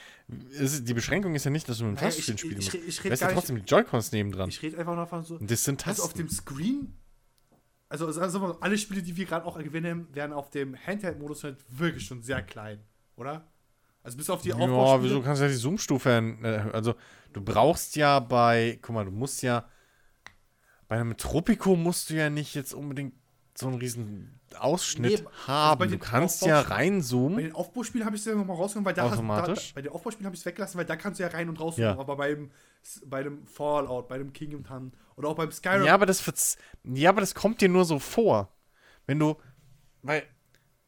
ist, 0.50 0.88
die 0.88 0.94
Beschränkung 0.94 1.34
ist 1.34 1.44
ja 1.44 1.50
nicht, 1.50 1.68
dass 1.68 1.78
du 1.78 1.84
mit 1.84 1.92
dem 1.92 1.94
Naja, 1.96 2.06
Tasten 2.14 2.32
ich- 2.32 2.40
spielen 2.40 2.58
ich- 2.60 2.66
musst. 2.66 2.74
ich- 2.74 2.88
ich 2.88 2.96
du 2.98 3.02
red 3.04 3.12
hast 3.12 3.20
ja 3.20 3.28
trotzdem 3.32 3.56
die 3.56 3.62
Joy-Cons 3.62 4.12
nebendran. 4.12 4.48
Ich 4.48 4.62
rede 4.62 4.78
einfach 4.78 4.94
nur 4.94 5.04
davon 5.04 5.24
so. 5.24 5.36
Und 5.36 5.50
das 5.50 5.64
sind 5.64 5.86
Also 5.86 6.02
Tasten. 6.02 6.06
auf 6.06 6.12
dem 6.14 6.28
Screen. 6.28 6.94
Also, 7.90 8.06
also, 8.06 8.20
also 8.20 8.60
alle 8.60 8.76
Spiele, 8.78 9.02
die 9.02 9.16
wir 9.16 9.24
gerade 9.24 9.46
auch 9.46 9.58
gewinnen, 9.58 10.06
werden 10.14 10.32
auf 10.32 10.50
dem 10.50 10.76
Handheld-Modus 10.76 11.44
halt 11.44 11.56
wirklich 11.70 12.06
schon 12.06 12.22
sehr 12.22 12.42
klein, 12.42 12.80
oder? 13.16 13.50
Also 14.02 14.16
bis 14.16 14.30
auf 14.30 14.42
die 14.42 14.50
Ja, 14.50 14.54
Aufbauspiele. 14.56 15.10
wieso 15.10 15.22
kannst 15.22 15.40
du 15.40 15.46
ja 15.46 15.50
die 15.50 15.56
Zoom-Stufe? 15.56 16.10
Äh, 16.42 16.70
Also, 16.72 16.94
du 17.32 17.40
brauchst 17.42 17.96
ja 17.96 18.20
bei, 18.20 18.78
guck 18.80 18.94
mal, 18.94 19.04
du 19.04 19.10
musst 19.10 19.42
ja, 19.42 19.68
bei 20.86 20.96
einem 21.00 21.16
Tropico 21.16 21.76
musst 21.76 22.10
du 22.10 22.14
ja 22.14 22.30
nicht 22.30 22.54
jetzt 22.54 22.72
unbedingt 22.74 23.14
so 23.58 23.66
einen 23.68 23.78
riesen 23.78 24.40
Ausschnitt 24.58 25.20
Nee, 25.20 25.26
also 25.26 25.46
haben. 25.48 25.78
bei 25.78 25.86
du 25.86 25.98
kannst 25.98 26.42
ja 26.42 26.60
Aufbauspielen- 26.60 26.68
Bei 26.68 26.74
reinzoomen. 26.74 27.38
den 27.38 27.54
Aufbauspielen 27.54 28.06
habe 28.06 28.16
ich 28.16 28.22
es 28.22 28.26
ja 28.26 28.34
nochmal 28.34 28.56
rausgenommen, 28.56 28.86
weil 28.86 28.94
da 28.94 29.04
hast- 29.04 29.12
Automatisch? 29.14 29.68
Da, 29.68 29.74
bei 29.74 29.82
den 29.82 29.92
Aufbauspielen 29.92 30.26
habe 30.26 30.34
ich 30.34 30.40
es 30.40 30.46
weggelassen, 30.46 30.78
weil 30.78 30.84
da 30.86 30.96
kannst 30.96 31.18
du 31.18 31.24
ja 31.24 31.28
rein 31.30 31.48
und 31.48 31.60
raus. 31.60 31.76
Ja. 31.76 31.98
Aber 31.98 32.16
beim, 32.16 32.50
bei 33.06 33.22
dem 33.22 33.46
Fallout, 33.46 34.08
bei 34.08 34.18
dem 34.18 34.32
Kingdom 34.32 34.62
Come 34.64 34.92
oder 35.16 35.28
auch 35.28 35.36
beim 35.36 35.50
Skyrim. 35.52 35.84
Ja, 35.84 35.94
aber 35.94 36.06
das 36.06 36.56
ja, 36.84 37.10
aber 37.10 37.20
das 37.20 37.34
kommt 37.34 37.60
dir 37.60 37.68
nur 37.68 37.84
so 37.84 37.98
vor. 37.98 38.52
Wenn 39.06 39.18
du, 39.18 39.36
weil 40.02 40.22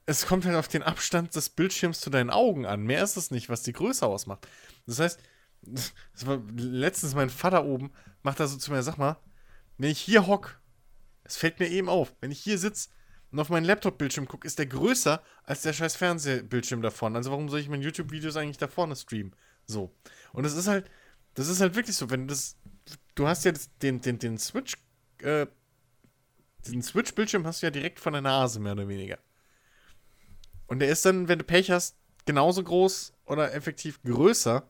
es 0.07 0.27
kommt 0.27 0.45
halt 0.45 0.57
auf 0.57 0.69
den 0.69 0.83
Abstand 0.83 1.35
des 1.35 1.51
Bildschirms 1.51 2.01
zu 2.01 2.11
deinen 2.11 2.31
Augen 2.31 2.67
an. 2.67 2.83
Mehr 2.83 3.03
ist 3.03 3.17
es 3.17 3.31
nicht, 3.31 3.49
was 3.49 3.63
die 3.63 3.73
Größe 3.73 4.07
ausmacht. 4.07 4.47
Das 4.87 4.99
heißt, 4.99 5.21
das 5.63 5.93
letztens 6.57 7.15
mein 7.15 7.31
Vater 7.31 7.65
oben, 7.65 7.93
macht 8.23 8.41
da 8.41 8.47
so 8.47 8.57
zu 8.59 8.73
mir, 8.73 8.83
sag 8.83 8.97
mal, 8.99 9.17
wenn 9.79 9.91
ich 9.91 10.01
hier 10.01 10.27
hock, 10.27 10.60
es 11.31 11.37
fällt 11.37 11.61
mir 11.61 11.69
eben 11.69 11.89
auf, 11.89 12.15
wenn 12.21 12.33
ich 12.33 12.41
hier 12.41 12.59
sitze 12.59 12.89
und 13.31 13.39
auf 13.39 13.51
meinen 13.51 13.65
Laptop-Bildschirm 13.65 14.27
gucke, 14.27 14.47
ist 14.47 14.59
der 14.59 14.67
größer 14.67 15.23
als 15.45 15.63
der 15.63 15.73
scheiß 15.73 15.95
Fernsehbildschirm 15.95 16.83
da 16.83 16.91
vorne. 16.91 17.17
Also 17.17 17.31
warum 17.31 17.49
soll 17.49 17.61
ich 17.61 17.69
meine 17.69 17.85
YouTube-Videos 17.85 18.37
eigentlich 18.37 18.59
da 18.59 18.67
vorne 18.67 18.97
streamen? 18.97 19.35
So. 19.65 19.95
Und 20.33 20.43
das 20.43 20.55
ist 20.55 20.67
halt, 20.67 20.91
das 21.35 21.47
ist 21.47 21.61
halt 21.61 21.77
wirklich 21.77 21.97
so, 21.97 22.11
wenn 22.11 22.27
du 22.27 22.35
das, 22.35 22.57
du 23.15 23.29
hast 23.29 23.45
jetzt 23.45 23.71
den, 23.83 24.01
den, 24.01 24.19
den 24.19 24.39
Switch, 24.39 24.77
äh, 25.19 25.47
diesen 26.67 26.83
Switch-Bildschirm 26.83 27.47
hast 27.47 27.63
du 27.63 27.67
ja 27.67 27.71
direkt 27.71 28.01
vor 28.01 28.11
der 28.11 28.23
Nase, 28.23 28.59
mehr 28.59 28.73
oder 28.73 28.89
weniger. 28.89 29.19
Und 30.67 30.81
der 30.81 30.89
ist 30.89 31.05
dann, 31.07 31.29
wenn 31.29 31.39
du 31.39 31.45
Pech 31.45 31.71
hast, 31.71 31.97
genauso 32.27 32.65
groß 32.65 33.13
oder 33.27 33.55
effektiv 33.55 34.03
größer 34.03 34.69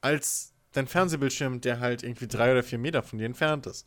als 0.00 0.54
dein 0.72 0.86
Fernsehbildschirm, 0.86 1.60
der 1.60 1.80
halt 1.80 2.02
irgendwie 2.02 2.28
drei 2.28 2.52
oder 2.52 2.62
vier 2.62 2.78
Meter 2.78 3.02
von 3.02 3.18
dir 3.18 3.26
entfernt 3.26 3.66
ist, 3.66 3.86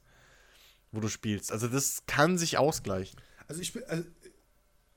wo 0.92 1.00
du 1.00 1.08
spielst. 1.08 1.52
Also 1.52 1.68
das 1.68 2.04
kann 2.08 2.38
sich 2.38 2.58
ausgleichen. 2.58 3.20
Also 3.48 3.62
ich 3.62 3.74
bin, 3.74 3.84
also 3.86 4.04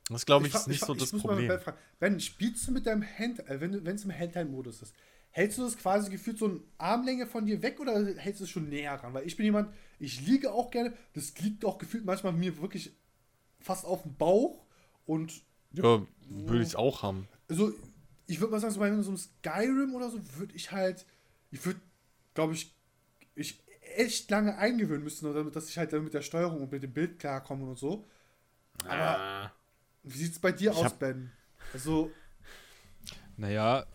Das 0.09 0.27
glaube 0.27 0.47
ich, 0.47 0.53
fra- 0.53 0.61
ist 0.61 0.69
nicht 0.69 0.81
fra- 0.81 0.87
so 0.87 0.95
das 0.95 1.13
muss 1.13 1.25
mal 1.25 1.31
Problem. 1.31 1.49
Ben 1.49 1.61
fragen. 1.61 1.79
Ben, 2.01 2.21
spielst 2.21 2.67
du 2.67 2.73
mit 2.73 2.87
deinem 2.87 3.05
Hand, 3.19 3.41
äh, 3.49 3.61
wenn 3.61 3.87
es 3.87 4.05
im 4.05 4.13
Handheld-Modus 4.13 4.83
ist, 4.83 4.95
hältst 5.31 5.59
du 5.59 5.63
das 5.63 5.77
quasi 5.79 6.11
gefühlt 6.11 6.39
so 6.39 6.47
eine 6.47 6.61
Armlänge 6.79 7.27
von 7.27 7.47
dir 7.47 7.63
weg 7.63 7.81
oder 7.81 8.05
hältst 8.17 8.41
du 8.41 8.45
es 8.45 8.51
schon 8.51 8.69
näher 8.69 8.95
ran? 8.95 9.15
Weil 9.15 9.27
ich 9.27 9.37
bin 9.37 9.45
jemand, 9.45 9.73
ich 9.99 10.21
liege 10.27 10.53
auch 10.53 10.71
gerne, 10.71 10.93
das 11.15 11.39
liegt 11.39 11.65
auch 11.65 11.79
gefühlt 11.79 12.05
manchmal 12.05 12.33
mir 12.33 12.61
wirklich 12.61 12.93
fast 13.61 13.85
auf 13.87 14.03
dem 14.03 14.15
Bauch 14.17 14.67
und 15.07 15.43
Ja, 15.73 16.05
würde 16.29 16.63
ich 16.63 16.77
auch 16.77 17.03
haben. 17.03 17.29
also 17.49 17.73
ich 18.27 18.41
würde 18.41 18.53
mal 18.53 18.61
sagen, 18.61 18.73
so 18.75 18.81
bei 18.81 18.91
so 19.03 19.09
einem 19.11 19.17
Skyrim 19.19 19.95
oder 19.95 20.11
so 20.11 20.19
würde 20.37 20.55
ich 20.55 20.71
halt, 20.73 21.07
ich 21.51 21.65
würde, 21.65 21.81
glaube 22.35 22.55
ich, 22.55 22.75
ich 23.35 23.63
echt 23.99 24.31
lange 24.31 24.57
eingewöhnen 24.59 25.05
müssen, 25.05 25.25
nur 25.27 25.35
damit, 25.35 25.57
dass 25.57 25.69
ich 25.69 25.79
halt 25.79 25.93
dann 25.93 26.05
mit 26.05 26.15
der 26.15 26.23
Steuerung 26.23 26.61
und 26.63 26.73
mit 26.73 26.83
dem 26.83 26.93
Bild 26.93 27.19
klarkomme 27.19 27.65
und 27.69 27.79
so. 27.79 28.07
Aber 28.87 29.29
wie 30.05 30.19
sieht 30.19 30.33
es 30.35 30.41
bei 30.41 30.53
dir 30.53 30.75
Ich 30.75 30.77
aus, 30.77 30.99
Ben? 30.99 31.33
Also, 31.73 32.21
Naja, 33.37 33.87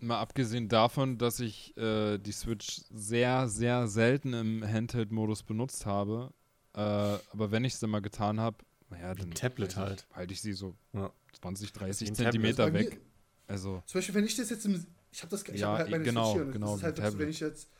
mal 0.00 0.20
abgesehen 0.20 0.68
davon, 0.68 1.18
dass 1.18 1.40
ich 1.40 1.76
äh, 1.76 2.18
die 2.18 2.32
Switch 2.32 2.82
sehr, 2.90 3.48
sehr 3.48 3.88
selten 3.88 4.32
im 4.34 4.64
Handheld-Modus 4.66 5.42
benutzt 5.42 5.86
habe. 5.86 6.32
Äh, 6.74 6.80
aber 6.80 7.50
wenn 7.50 7.64
ich 7.64 7.74
es 7.74 7.80
dann 7.80 7.90
mal 7.90 8.00
getan 8.02 8.40
habe, 8.40 8.58
naja, 8.90 9.14
dann 9.14 9.32
Tablet 9.34 9.76
halt. 9.76 10.06
halte 10.14 10.32
ich 10.34 10.40
sie 10.40 10.52
so 10.52 10.74
Ja. 10.92 11.12
20, 11.32 11.72
Wie 12.00 12.08
30 12.08 12.08
ein 12.08 12.16
Zentimeter 12.16 12.64
Tablet. 12.64 12.72
weg. 12.72 13.00
Also, 13.48 13.82
Zum 13.86 13.98
Beispiel, 13.98 14.14
wenn 14.16 14.24
ich 14.24 14.36
das 14.36 14.50
jetzt 14.50 14.66
im. 14.66 14.86
Ich 15.12 15.22
habe 15.22 15.30
das. 15.30 15.48
Ich 15.48 15.62
Ja, 15.62 15.72
hab 15.72 15.78
halt 15.78 15.90
meine 15.90 16.04
genau, 16.04 16.12
Switch 16.26 16.32
hier 16.32 16.42
und 16.42 16.52
genau, 16.52 16.76
Das 16.76 16.76
ist 16.76 16.82
halt, 16.82 16.98
so, 17.12 17.18
wenn 17.18 17.28
ich 17.28 17.40
jetzt 17.40 17.70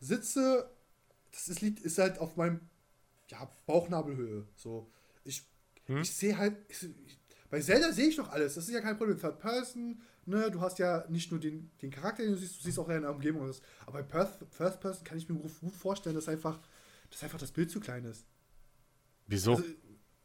sitze, 0.00 0.70
das 1.32 1.48
ist, 1.48 1.60
liegt, 1.60 1.80
ist 1.80 1.98
halt 1.98 2.18
auf 2.18 2.36
meinem 2.36 2.60
ja, 3.28 3.50
Bauchnabelhöhe. 3.66 4.46
So. 4.56 4.90
Ich, 5.24 5.44
Hm? 5.86 6.02
ich 6.02 6.14
sehe 6.14 6.36
halt. 6.36 6.56
Ich, 6.68 6.82
ich, 6.84 7.18
bei 7.50 7.60
Zelda 7.60 7.92
sehe 7.92 8.08
ich 8.08 8.16
doch 8.16 8.28
alles. 8.30 8.54
Das 8.54 8.68
ist 8.68 8.72
ja 8.74 8.80
kein 8.80 8.96
Problem. 8.96 9.18
Third 9.18 9.38
Person, 9.40 10.00
ne, 10.24 10.50
du 10.52 10.60
hast 10.60 10.78
ja 10.78 11.04
nicht 11.08 11.30
nur 11.32 11.40
den, 11.40 11.70
den 11.82 11.90
Charakter, 11.90 12.22
den 12.22 12.32
du 12.32 12.38
siehst, 12.38 12.58
du 12.58 12.62
siehst 12.62 12.78
auch 12.78 12.86
deine 12.86 13.10
Umgebung. 13.10 13.46
das- 13.46 13.60
Aber 13.86 14.02
bei 14.02 14.26
First, 14.50 14.80
Person 14.80 15.04
kann 15.04 15.18
ich 15.18 15.28
mir 15.28 15.34
gut 15.36 15.50
vorstellen, 15.74 16.14
dass 16.14 16.28
einfach, 16.28 16.60
dass 17.10 17.22
einfach 17.24 17.38
das 17.40 17.50
Bild 17.50 17.70
zu 17.70 17.80
klein 17.80 18.04
ist. 18.04 18.24
Wieso? 19.26 19.56
Also, 19.56 19.64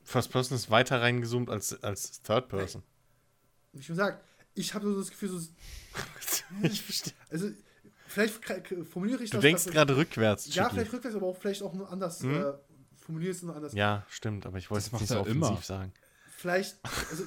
First 0.03 0.31
Person 0.31 0.55
ist 0.55 0.69
weiter 0.69 1.01
reingezoomt 1.01 1.49
als, 1.49 1.81
als 1.83 2.21
Third 2.21 2.47
Person. 2.47 2.83
wie 3.73 3.79
ich 3.79 3.85
schon 3.87 3.95
sage, 3.95 4.19
ich 4.53 4.73
habe 4.73 4.85
so 4.85 4.97
das 4.99 5.09
Gefühl, 5.09 5.29
so, 5.29 5.39
ich 6.63 6.81
verstehe. 6.83 7.13
also 7.29 7.49
vielleicht 8.15 8.67
formuliere 8.91 9.23
ich 9.23 9.29
Du 9.29 9.37
das. 9.37 9.41
denkst 9.41 9.63
dass- 9.65 9.73
gerade 9.73 9.95
rückwärts. 9.97 10.53
Ja, 10.55 10.69
vielleicht 10.69 10.91
rückwärts, 10.93 11.15
aber 11.15 11.27
auch 11.27 11.37
vielleicht 11.37 11.61
auch 11.61 11.73
nur 11.73 11.91
anders. 11.91 12.21
Hm? 12.21 12.33
Äh, 12.35 12.53
formuliert 12.97 13.35
es 13.35 13.43
nur 13.43 13.55
anders. 13.55 13.73
Ja, 13.73 14.05
stimmt, 14.09 14.45
aber 14.45 14.57
ich 14.57 14.69
wollte 14.71 14.85
es 14.87 14.91
nicht 14.93 15.07
so 15.07 15.19
offensiv 15.19 15.37
immer. 15.49 15.61
sagen. 15.61 15.93
Vielleicht, 16.37 16.77
also, 17.09 17.23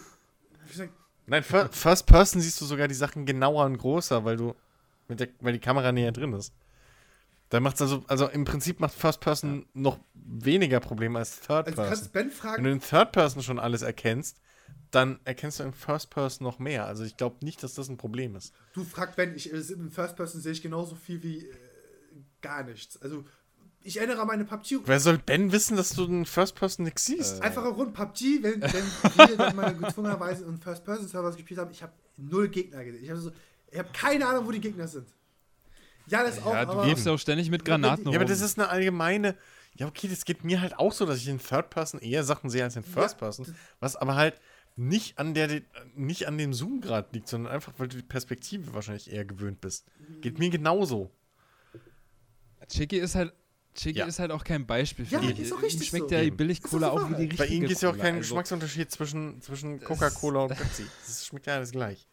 wie 0.65 0.69
gesagt, 0.70 0.93
Nein, 1.27 1.43
Fir- 1.44 1.69
First 1.70 2.06
Person 2.06 2.40
siehst 2.40 2.59
du 2.60 2.65
sogar 2.65 2.89
die 2.89 2.94
Sachen 2.94 3.27
genauer 3.27 3.66
und 3.66 3.77
größer, 3.77 4.24
weil 4.24 4.36
du 4.39 4.55
mit 5.09 5.20
der, 5.20 5.28
weil 5.40 5.52
die 5.52 5.59
Kamera 5.59 5.93
näher 5.93 6.10
drin 6.12 6.32
ist. 6.32 6.55
Da 7.51 7.60
macht's 7.60 7.81
also, 7.82 8.02
also 8.09 8.28
im 8.28 8.44
Prinzip 8.44 8.81
macht 8.81 8.94
First 8.94 9.20
Person 9.20 9.66
noch 9.74 9.98
weniger 10.15 10.81
Probleme 10.81 11.19
als 11.19 11.40
Third 11.40 11.66
also 11.66 11.77
Person. 11.77 11.86
kannst 11.89 12.12
Ben 12.12 12.27
Wenn 12.27 12.32
fragen, 12.32 12.65
du 12.65 12.70
in 12.70 12.81
Third 12.81 13.12
Person 13.12 13.43
schon 13.43 13.59
alles 13.59 13.82
erkennst, 13.82 14.39
dann 14.90 15.20
erkennst 15.24 15.60
du 15.60 15.65
in 15.65 15.73
First 15.73 16.10
Person 16.10 16.47
noch 16.47 16.59
mehr. 16.59 16.86
Also 16.86 17.05
ich 17.05 17.16
glaube 17.16 17.44
nicht, 17.44 17.62
dass 17.62 17.74
das 17.74 17.89
ein 17.89 17.97
Problem 17.97 18.36
ist. 18.36 18.55
du 18.73 18.85
fragst 18.85 19.16
Ben, 19.16 19.35
ich, 19.35 19.52
äh, 19.52 19.56
im 19.73 19.90
First 19.90 20.16
Person 20.16 20.40
sehe 20.40 20.52
ich 20.52 20.62
genauso 20.62 20.94
viel 20.94 21.23
wie 21.23 21.47
äh, 21.47 21.55
gar 22.40 22.62
nichts. 22.65 23.01
Also, 23.02 23.24
ich 23.82 23.97
erinnere 23.98 24.20
an 24.20 24.27
meine 24.27 24.44
PUBG. 24.44 24.81
Wer 24.85 25.01
soll 25.01 25.19
Ben 25.19 25.52
wissen, 25.52 25.77
dass 25.77 25.90
du 25.90 26.05
in 26.05 26.27
First 26.27 26.55
Person 26.56 26.85
nichts 26.85 27.06
siehst? 27.06 27.40
Einfacher 27.43 27.73
Grund, 27.73 27.94
PUBG, 27.94 28.43
wenn, 28.43 28.60
wenn 28.62 29.28
wir 29.28 29.36
dann 29.36 29.56
mal 29.56 29.74
gezwungenerweise 29.74 30.44
in 30.44 30.59
First-Person-Servers 30.59 31.36
gespielt 31.36 31.60
haben, 31.60 31.70
ich 31.70 31.82
habe 31.82 31.93
null 32.16 32.48
Gegner 32.48 32.85
gesehen. 32.85 33.05
Ich 33.05 33.10
habe 33.10 33.20
so, 33.20 33.31
ich 33.70 33.78
habe 33.78 33.89
keine 33.93 34.27
Ahnung, 34.27 34.47
wo 34.47 34.51
die 34.51 34.60
Gegner 34.60 34.89
sind. 34.89 35.06
Ja, 36.06 36.23
das 36.23 36.43
auch, 36.43 36.52
ja, 36.52 36.65
du 36.65 36.86
wirfst 36.86 37.06
ja 37.06 37.12
auch 37.12 37.19
ständig 37.19 37.51
mit 37.51 37.65
Granaten 37.65 38.05
ja, 38.05 38.10
rum. 38.10 38.16
aber 38.16 38.24
das 38.24 38.40
ist 38.40 38.59
eine 38.59 38.69
allgemeine. 38.69 39.36
Ja, 39.74 39.86
okay, 39.86 40.09
das 40.09 40.24
geht 40.24 40.43
mir 40.43 40.60
halt 40.60 40.78
auch 40.78 40.93
so, 40.93 41.06
dass 41.06 41.19
ich 41.19 41.28
in 41.28 41.39
Third 41.39 41.70
Person 41.70 42.01
eher 42.01 42.24
Sachen 42.24 42.51
sehe 42.51 42.65
als 42.65 42.77
in 42.77 42.82
First 42.82 43.15
Ja, 43.15 43.19
Person. 43.19 43.55
Was 43.78 43.94
aber 43.94 44.16
halt 44.16 44.40
nicht 44.78 45.18
an 45.18 45.34
der 45.34 45.60
nicht 45.96 46.28
an 46.28 46.38
dem 46.38 46.55
Zoom-Grad 46.55 47.12
liegt, 47.12 47.28
sondern 47.28 47.52
einfach, 47.52 47.72
weil 47.78 47.88
du 47.88 47.96
die 47.96 48.02
Perspektive 48.02 48.72
wahrscheinlich 48.74 49.10
eher 49.12 49.24
gewöhnt 49.24 49.60
bist. 49.60 49.84
Geht 50.20 50.38
mir 50.38 50.50
genauso. 50.50 51.10
Chicky 52.68 52.98
ist 52.98 53.14
halt. 53.14 53.32
Chicky 53.74 53.98
Ja. 54.00 54.06
ist 54.06 54.18
halt 54.18 54.30
auch 54.32 54.42
kein 54.44 54.66
Beispiel 54.66 55.05
für 55.06 55.14
Ja, 55.16 55.20
ihn. 55.20 55.36
ist 55.36 55.52
auch 55.52 55.59
Ihm 55.59 55.64
richtig 55.64 55.88
schmeckt 55.88 56.09
so. 56.10 56.14
ja 56.14 56.22
die. 56.22 56.30
Billig-Cola 56.30 56.90
auch 56.90 57.10
wie 57.10 57.14
die 57.14 57.22
richtige 57.22 57.36
Bei 57.38 57.46
ihnen 57.46 57.60
gibt 57.60 57.72
es 57.72 57.80
ja 57.80 57.90
auch 57.90 57.96
keinen 57.98 58.16
Also, 58.18 58.28
Geschmacksunterschied 58.30 58.90
zwischen, 58.90 59.40
zwischen 59.42 59.80
Coca-Cola 59.80 60.40
und 60.44 60.48
Pepsi. 60.56 60.84
Das 61.06 61.26
schmeckt 61.26 61.46
ja 61.46 61.55
alles 61.55 61.70
gleich. 61.72 62.09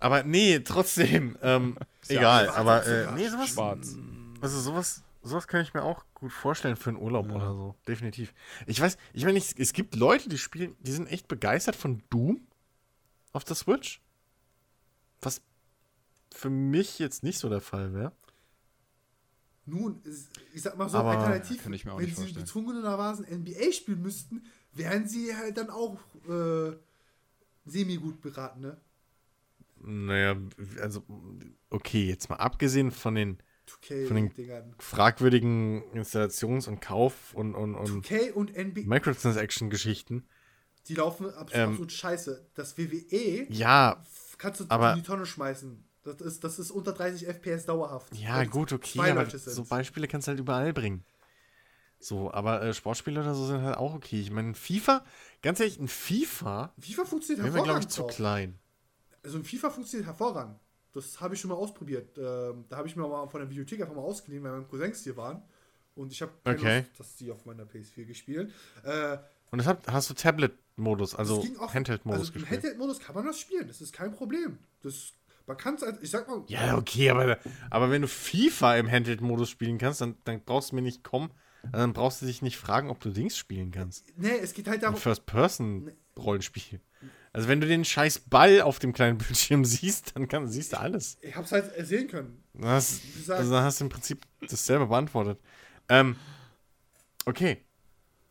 Aber 0.00 0.22
nee, 0.24 0.58
trotzdem, 0.60 1.38
ähm, 1.42 1.78
egal. 2.08 2.48
Aber 2.50 2.84
äh, 2.86 3.12
nee, 3.14 3.28
sowas, 3.28 3.48
Schwarz. 3.50 3.96
Also 4.40 4.60
sowas, 4.60 5.02
sowas 5.24 5.48
kann 5.48 5.62
ich 5.62 5.74
mir 5.74 5.82
auch 5.82 6.04
gut 6.14 6.32
vorstellen 6.32 6.76
für 6.76 6.90
einen 6.90 6.98
Urlaub 6.98 7.30
oder 7.30 7.52
so. 7.52 7.74
Definitiv. 7.88 8.32
Ich 8.66 8.80
weiß, 8.80 8.96
ich 9.12 9.24
meine, 9.24 9.38
es 9.38 9.72
gibt 9.72 9.96
Leute, 9.96 10.28
die 10.28 10.38
spielen, 10.38 10.76
die 10.80 10.92
sind 10.92 11.08
echt 11.08 11.26
begeistert 11.28 11.74
von 11.76 12.02
Doom 12.10 12.46
auf 13.32 13.42
der 13.44 13.56
Switch. 13.56 14.00
Was 15.20 15.40
für 16.32 16.50
mich 16.50 16.98
jetzt 16.98 17.22
nicht 17.22 17.38
so 17.38 17.48
der 17.48 17.60
Fall 17.60 17.92
wäre. 17.94 18.12
Nun, 19.66 20.02
ich 20.52 20.60
sag 20.62 20.76
mal 20.76 20.88
so, 20.90 20.98
Aber- 20.98 21.12
alternativ, 21.18 21.62
Kann 21.62 21.72
ich 21.72 21.84
mir 21.86 21.94
auch 21.94 21.98
wenn 21.98 22.04
nicht 22.04 22.18
sie 22.18 22.32
gezwungenermaßen 22.34 23.24
NBA 23.24 23.72
spielen 23.72 24.02
müssten, 24.02 24.44
wären 24.72 25.08
sie 25.08 25.34
halt 25.34 25.56
dann 25.56 25.70
auch 25.70 25.98
äh, 26.28 26.76
semi-gut 27.64 28.20
beraten, 28.20 28.60
ne? 28.60 28.76
Naja, 29.86 30.36
also, 30.80 31.02
okay, 31.70 32.06
jetzt 32.08 32.28
mal 32.28 32.36
abgesehen 32.36 32.90
von 32.90 33.14
den 33.14 33.38
2K 33.66 34.06
Von 34.06 34.16
den- 34.16 34.34
Dingern. 34.34 34.74
fragwürdigen 34.78 35.82
Installations- 35.94 36.68
und 36.68 36.80
Kauf- 36.80 37.34
und, 37.34 37.54
und, 37.54 37.74
und 37.74 38.04
2K 38.06 38.32
und 38.32 38.54
NBA, 38.56 38.82
Microtransaction-Geschichten. 38.86 40.26
die 40.88 40.94
laufen 40.94 41.26
absolut, 41.26 41.52
Ähm, 41.54 41.70
absolut 41.70 41.92
scheiße. 41.92 42.46
Das 42.54 42.76
WWE 42.76 43.46
Ja, 43.50 44.02
kannst 44.38 44.60
du 44.60 44.66
aber- 44.68 44.92
in 44.92 44.98
die 44.98 45.02
Tonne 45.04 45.26
schmeißen. 45.26 45.82
Das 46.02 46.20
ist, 46.20 46.44
das 46.44 46.58
ist 46.58 46.70
unter 46.70 46.92
30 46.92 47.26
FPS 47.26 47.64
dauerhaft. 47.64 48.14
Ja, 48.14 48.44
gut, 48.44 48.72
okay, 48.74 49.00
aber 49.10 49.24
so 49.30 49.64
Beispiele 49.64 50.06
kannst 50.06 50.26
du 50.26 50.30
halt 50.32 50.40
überall 50.40 50.74
bringen. 50.74 51.02
So, 51.98 52.30
aber 52.30 52.60
äh, 52.60 52.74
Sportspiele 52.74 53.20
oder 53.20 53.34
so 53.34 53.46
sind 53.46 53.62
halt 53.62 53.78
auch 53.78 53.94
okay. 53.94 54.20
Ich 54.20 54.30
meine, 54.30 54.52
FIFA, 54.54 55.02
ganz 55.40 55.60
ehrlich, 55.60 55.78
ein 55.80 55.88
FIFA 55.88 56.74
FIFA 56.78 57.04
funktioniert 57.06 57.46
mir, 57.46 57.50
glaube 57.52 57.60
ich, 57.80 57.86
hervorragend. 57.86 57.92
zu 57.92 58.06
klein. 58.06 58.58
Also 59.22 59.38
ein 59.38 59.44
FIFA 59.44 59.70
funktioniert 59.70 60.06
hervorragend. 60.06 60.60
Das 60.94 61.20
habe 61.20 61.34
ich 61.34 61.40
schon 61.40 61.50
mal 61.50 61.56
ausprobiert. 61.56 62.16
Ähm, 62.16 62.64
da 62.68 62.76
habe 62.76 62.86
ich 62.88 62.96
mir 62.96 63.06
mal 63.06 63.26
von 63.28 63.40
der 63.40 63.50
Videothek 63.50 63.80
einfach 63.82 63.94
mal 63.94 64.02
ausgeliehen, 64.02 64.42
weil 64.44 64.52
meine 64.52 64.64
Cousins 64.64 65.02
hier 65.02 65.16
waren. 65.16 65.42
Und 65.96 66.12
ich 66.12 66.22
habe 66.22 66.32
Okay. 66.44 66.78
Lust, 66.78 66.90
dass 67.00 67.16
die 67.16 67.30
auf 67.30 67.44
meiner 67.46 67.64
PS4 67.64 68.04
gespielt. 68.04 68.52
Äh, 68.84 69.18
Und 69.50 69.58
das 69.58 69.66
hat, 69.66 69.86
hast 69.86 70.10
du 70.10 70.14
Tablet-Modus, 70.14 71.14
also 71.14 71.42
Handheld-Modus 71.42 72.18
also 72.20 72.32
Im 72.32 72.32
gespielt. 72.34 72.50
Handheld-Modus 72.50 73.00
kann 73.00 73.14
man 73.14 73.26
das 73.26 73.38
spielen. 73.38 73.68
Das 73.68 73.80
ist 73.80 73.92
kein 73.92 74.12
Problem. 74.12 74.58
Das, 74.82 75.12
man 75.46 75.56
kann 75.56 75.74
es, 75.76 75.82
ich 76.02 76.10
sag 76.10 76.26
mal, 76.28 76.42
ja, 76.48 76.76
okay, 76.76 77.10
aber, 77.10 77.38
aber 77.70 77.90
wenn 77.90 78.02
du 78.02 78.08
FIFA 78.08 78.76
im 78.76 78.90
Handheld-Modus 78.90 79.50
spielen 79.50 79.78
kannst, 79.78 80.00
dann, 80.00 80.16
dann 80.24 80.40
brauchst 80.40 80.72
du 80.72 80.76
mir 80.76 80.82
nicht 80.82 81.04
kommen, 81.04 81.30
dann 81.72 81.92
brauchst 81.92 82.22
du 82.22 82.26
dich 82.26 82.42
nicht 82.42 82.56
fragen, 82.58 82.90
ob 82.90 82.98
du 83.00 83.10
Dings 83.10 83.36
spielen 83.36 83.70
kannst. 83.70 84.04
nee, 84.16 84.36
es 84.42 84.52
geht 84.52 84.66
halt 84.68 84.82
darum, 84.82 84.96
First-Person-Rollenspiel. 84.96 86.80
Also 87.34 87.48
wenn 87.48 87.60
du 87.60 87.66
den 87.66 87.84
scheiß 87.84 88.20
Ball 88.20 88.62
auf 88.62 88.78
dem 88.78 88.92
kleinen 88.92 89.18
Bildschirm 89.18 89.64
siehst, 89.66 90.16
dann 90.16 90.28
kann, 90.28 90.48
siehst 90.48 90.72
du 90.72 90.80
alles. 90.80 91.18
ich 91.20 91.34
habe 91.34 91.44
es 91.44 91.52
halt 91.52 91.86
sehen 91.86 92.08
können. 92.08 92.42
Gesagt- 92.54 93.30
also 93.30 93.52
dann 93.52 93.64
hast 93.64 93.80
du 93.80 93.84
im 93.84 93.90
Prinzip 93.90 94.24
das 94.48 94.64
selber 94.64 94.86
beantwortet. 94.86 95.38
Ähm, 95.88 96.16
okay. 97.26 97.60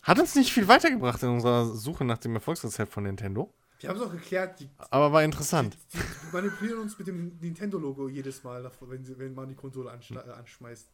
Hat 0.01 0.19
uns 0.19 0.35
nicht 0.35 0.51
viel 0.51 0.67
weitergebracht 0.67 1.21
in 1.23 1.29
unserer 1.29 1.65
Suche 1.65 2.03
nach 2.05 2.17
dem 2.17 2.33
Erfolgsrezept 2.35 2.91
von 2.91 3.03
Nintendo. 3.03 3.53
Wir 3.79 3.89
haben 3.89 3.97
es 3.97 4.03
auch 4.03 4.11
geklärt, 4.11 4.59
die, 4.61 4.69
Aber 4.89 5.11
war 5.11 5.23
interessant. 5.23 5.77
die, 5.93 5.97
die 5.97 6.31
manipulieren 6.33 6.79
uns 6.79 6.97
mit 6.97 7.07
dem 7.07 7.37
Nintendo-Logo 7.41 8.07
jedes 8.07 8.41
Mal, 8.43 8.69
wenn, 8.81 9.03
sie, 9.03 9.17
wenn 9.19 9.33
man 9.33 9.49
die 9.49 9.55
Konsole 9.55 9.91
anschla- 9.91 10.25
äh, 10.25 10.31
anschmeißt. 10.31 10.87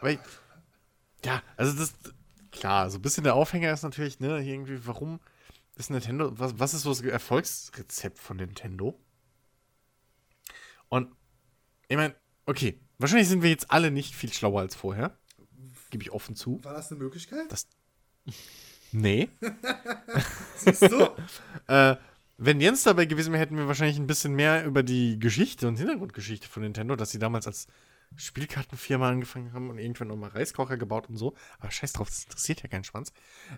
Aber 0.00 0.10
ich, 0.10 0.18
ja, 1.24 1.42
also 1.56 1.76
das, 1.78 1.94
klar, 2.52 2.90
so 2.90 2.98
ein 2.98 3.02
bisschen 3.02 3.24
der 3.24 3.34
Aufhänger 3.34 3.72
ist 3.72 3.82
natürlich, 3.82 4.20
ne, 4.20 4.42
irgendwie, 4.46 4.86
warum 4.86 5.20
ist 5.76 5.90
Nintendo, 5.90 6.38
was, 6.38 6.58
was 6.58 6.74
ist 6.74 6.82
so 6.82 6.90
das 6.90 7.00
Erfolgsrezept 7.02 8.18
von 8.18 8.36
Nintendo? 8.38 8.98
Und 10.88 11.14
ich 11.88 11.96
meine, 11.96 12.14
okay, 12.46 12.80
wahrscheinlich 12.98 13.28
sind 13.28 13.42
wir 13.42 13.50
jetzt 13.50 13.70
alle 13.70 13.90
nicht 13.90 14.14
viel 14.14 14.32
schlauer 14.32 14.60
als 14.60 14.74
vorher. 14.74 15.18
Gebe 15.90 16.02
ich 16.02 16.10
offen 16.10 16.34
zu. 16.36 16.62
War 16.64 16.74
das 16.74 16.90
eine 16.90 16.98
Möglichkeit? 17.00 17.50
Das- 17.50 17.68
Nee. 18.92 19.28
Siehst 20.56 20.82
du? 20.82 21.08
Äh, 21.68 21.96
wenn 22.38 22.60
Jens 22.60 22.84
dabei 22.84 23.06
gewesen 23.06 23.32
wäre, 23.32 23.40
hätten 23.40 23.56
wir 23.56 23.66
wahrscheinlich 23.66 23.98
ein 23.98 24.06
bisschen 24.06 24.34
mehr 24.34 24.64
über 24.64 24.84
die 24.84 25.18
Geschichte 25.18 25.66
und 25.66 25.76
Hintergrundgeschichte 25.76 26.46
von 26.46 26.62
Nintendo, 26.62 26.94
dass 26.94 27.10
sie 27.10 27.18
damals 27.18 27.48
als 27.48 27.66
Spielkartenfirma 28.14 29.08
angefangen 29.08 29.52
haben 29.52 29.68
und 29.70 29.78
irgendwann 29.78 30.08
nochmal 30.08 30.30
Reiskocher 30.30 30.76
gebaut 30.76 31.08
und 31.08 31.16
so. 31.16 31.34
Aber 31.58 31.70
scheiß 31.70 31.92
drauf, 31.92 32.08
das 32.08 32.24
interessiert 32.24 32.62
ja 32.62 32.68
keinen 32.68 32.84
Schwanz. 32.84 33.12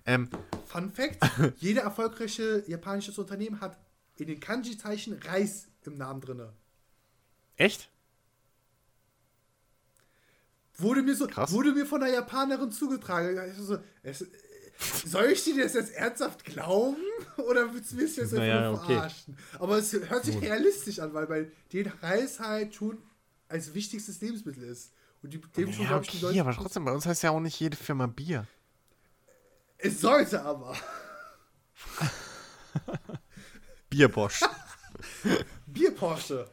Ähm, 0.06 0.28
Fun 0.66 0.90
Fact: 0.90 1.18
Jeder 1.60 1.82
erfolgreiche 1.82 2.64
japanisches 2.66 3.18
Unternehmen 3.18 3.60
hat 3.60 3.78
in 4.16 4.26
den 4.26 4.40
Kanji-Zeichen 4.40 5.14
Reis 5.22 5.68
im 5.84 5.94
Namen 5.96 6.20
drin. 6.20 6.42
echt? 7.56 7.90
Wurde 10.76 11.02
mir 11.02 11.16
so, 11.16 11.26
Krass. 11.26 11.50
wurde 11.52 11.72
mir 11.72 11.86
von 11.86 12.02
einer 12.02 12.12
Japanerin 12.12 12.70
zugetragen. 12.70 13.36
Ich 13.50 13.56
so, 13.58 13.78
es, 14.04 14.24
soll 15.04 15.26
ich 15.26 15.42
dir 15.42 15.64
das 15.64 15.74
jetzt 15.74 15.92
ernsthaft 15.92 16.44
glauben? 16.44 16.96
Oder 17.36 17.74
willst 17.74 17.92
du 17.92 17.96
mich 17.96 18.14
jetzt 18.16 18.32
einfach 18.32 18.36
Naja, 18.38 18.70
nur 18.70 18.80
okay. 18.80 18.94
verarschen? 18.94 19.36
Aber 19.58 19.78
es 19.78 19.92
hört 19.92 20.24
sich 20.24 20.40
realistisch 20.40 21.00
an, 21.00 21.12
weil 21.14 21.26
bei 21.26 21.50
denen 21.72 21.92
Reis 22.00 22.38
halt 22.38 22.76
schon 22.76 22.98
als 23.48 23.72
wichtigstes 23.74 24.20
Lebensmittel 24.20 24.62
ist. 24.64 24.92
Und 25.22 25.32
die 25.32 25.40
dem 25.40 25.72
schon, 25.72 25.82
Ja, 25.84 25.88
glaub 25.90 26.02
ich, 26.04 26.10
die 26.10 26.16
okay, 26.18 26.26
Leute- 26.26 26.40
aber 26.42 26.54
trotzdem, 26.54 26.84
bei 26.84 26.92
uns 26.92 27.06
heißt 27.06 27.22
ja 27.24 27.30
auch 27.30 27.40
nicht 27.40 27.58
jede 27.58 27.76
Firma 27.76 28.06
Bier. 28.06 28.46
Es 29.78 30.00
sollte 30.00 30.42
aber. 30.42 30.76
Bierbosch. 33.90 34.40
Bier 35.66 35.92
Porsche. 35.94 36.48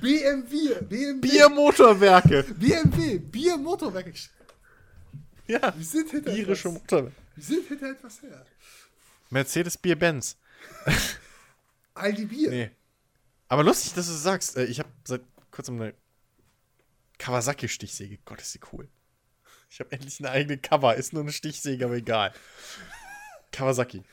BMW, 0.00 0.74
BMW, 0.80 1.20
Biermotorwerke. 1.20 2.42
BMW, 2.58 3.18
Bier 3.18 3.56
Motorwerke. 3.56 4.12
Ja, 5.46 5.72
Wir 5.76 5.84
sind 5.84 6.10
hinter 6.10 6.32
irische 6.32 6.68
etwas. 6.68 6.80
Motorwerke. 6.82 7.16
Wir 7.36 7.44
sind 7.44 7.68
hinter 7.68 7.90
etwas 7.90 8.22
her. 8.22 8.44
Mercedes 9.30 9.76
Bier 9.78 9.96
Benz. 9.98 10.36
Aldi 11.94 12.24
Bier. 12.26 12.50
Nee. 12.50 12.70
Aber 13.52 13.64
lustig, 13.64 13.92
dass 13.92 14.06
du 14.06 14.14
es 14.14 14.22
sagst. 14.22 14.56
Äh, 14.56 14.64
Ich 14.64 14.78
habe 14.78 14.88
seit 15.04 15.20
kurzem 15.50 15.78
eine 15.78 15.92
Kawasaki-Stichsäge. 17.18 18.18
Gott, 18.24 18.40
ist 18.40 18.52
sie 18.52 18.60
cool. 18.72 18.88
Ich 19.68 19.78
habe 19.78 19.92
endlich 19.92 20.20
eine 20.20 20.30
eigene 20.30 20.56
Cover. 20.56 20.94
Ist 20.94 21.12
nur 21.12 21.20
eine 21.20 21.32
Stichsäge, 21.32 21.84
aber 21.84 21.96
egal. 21.96 22.32
Kawasaki. 23.50 24.04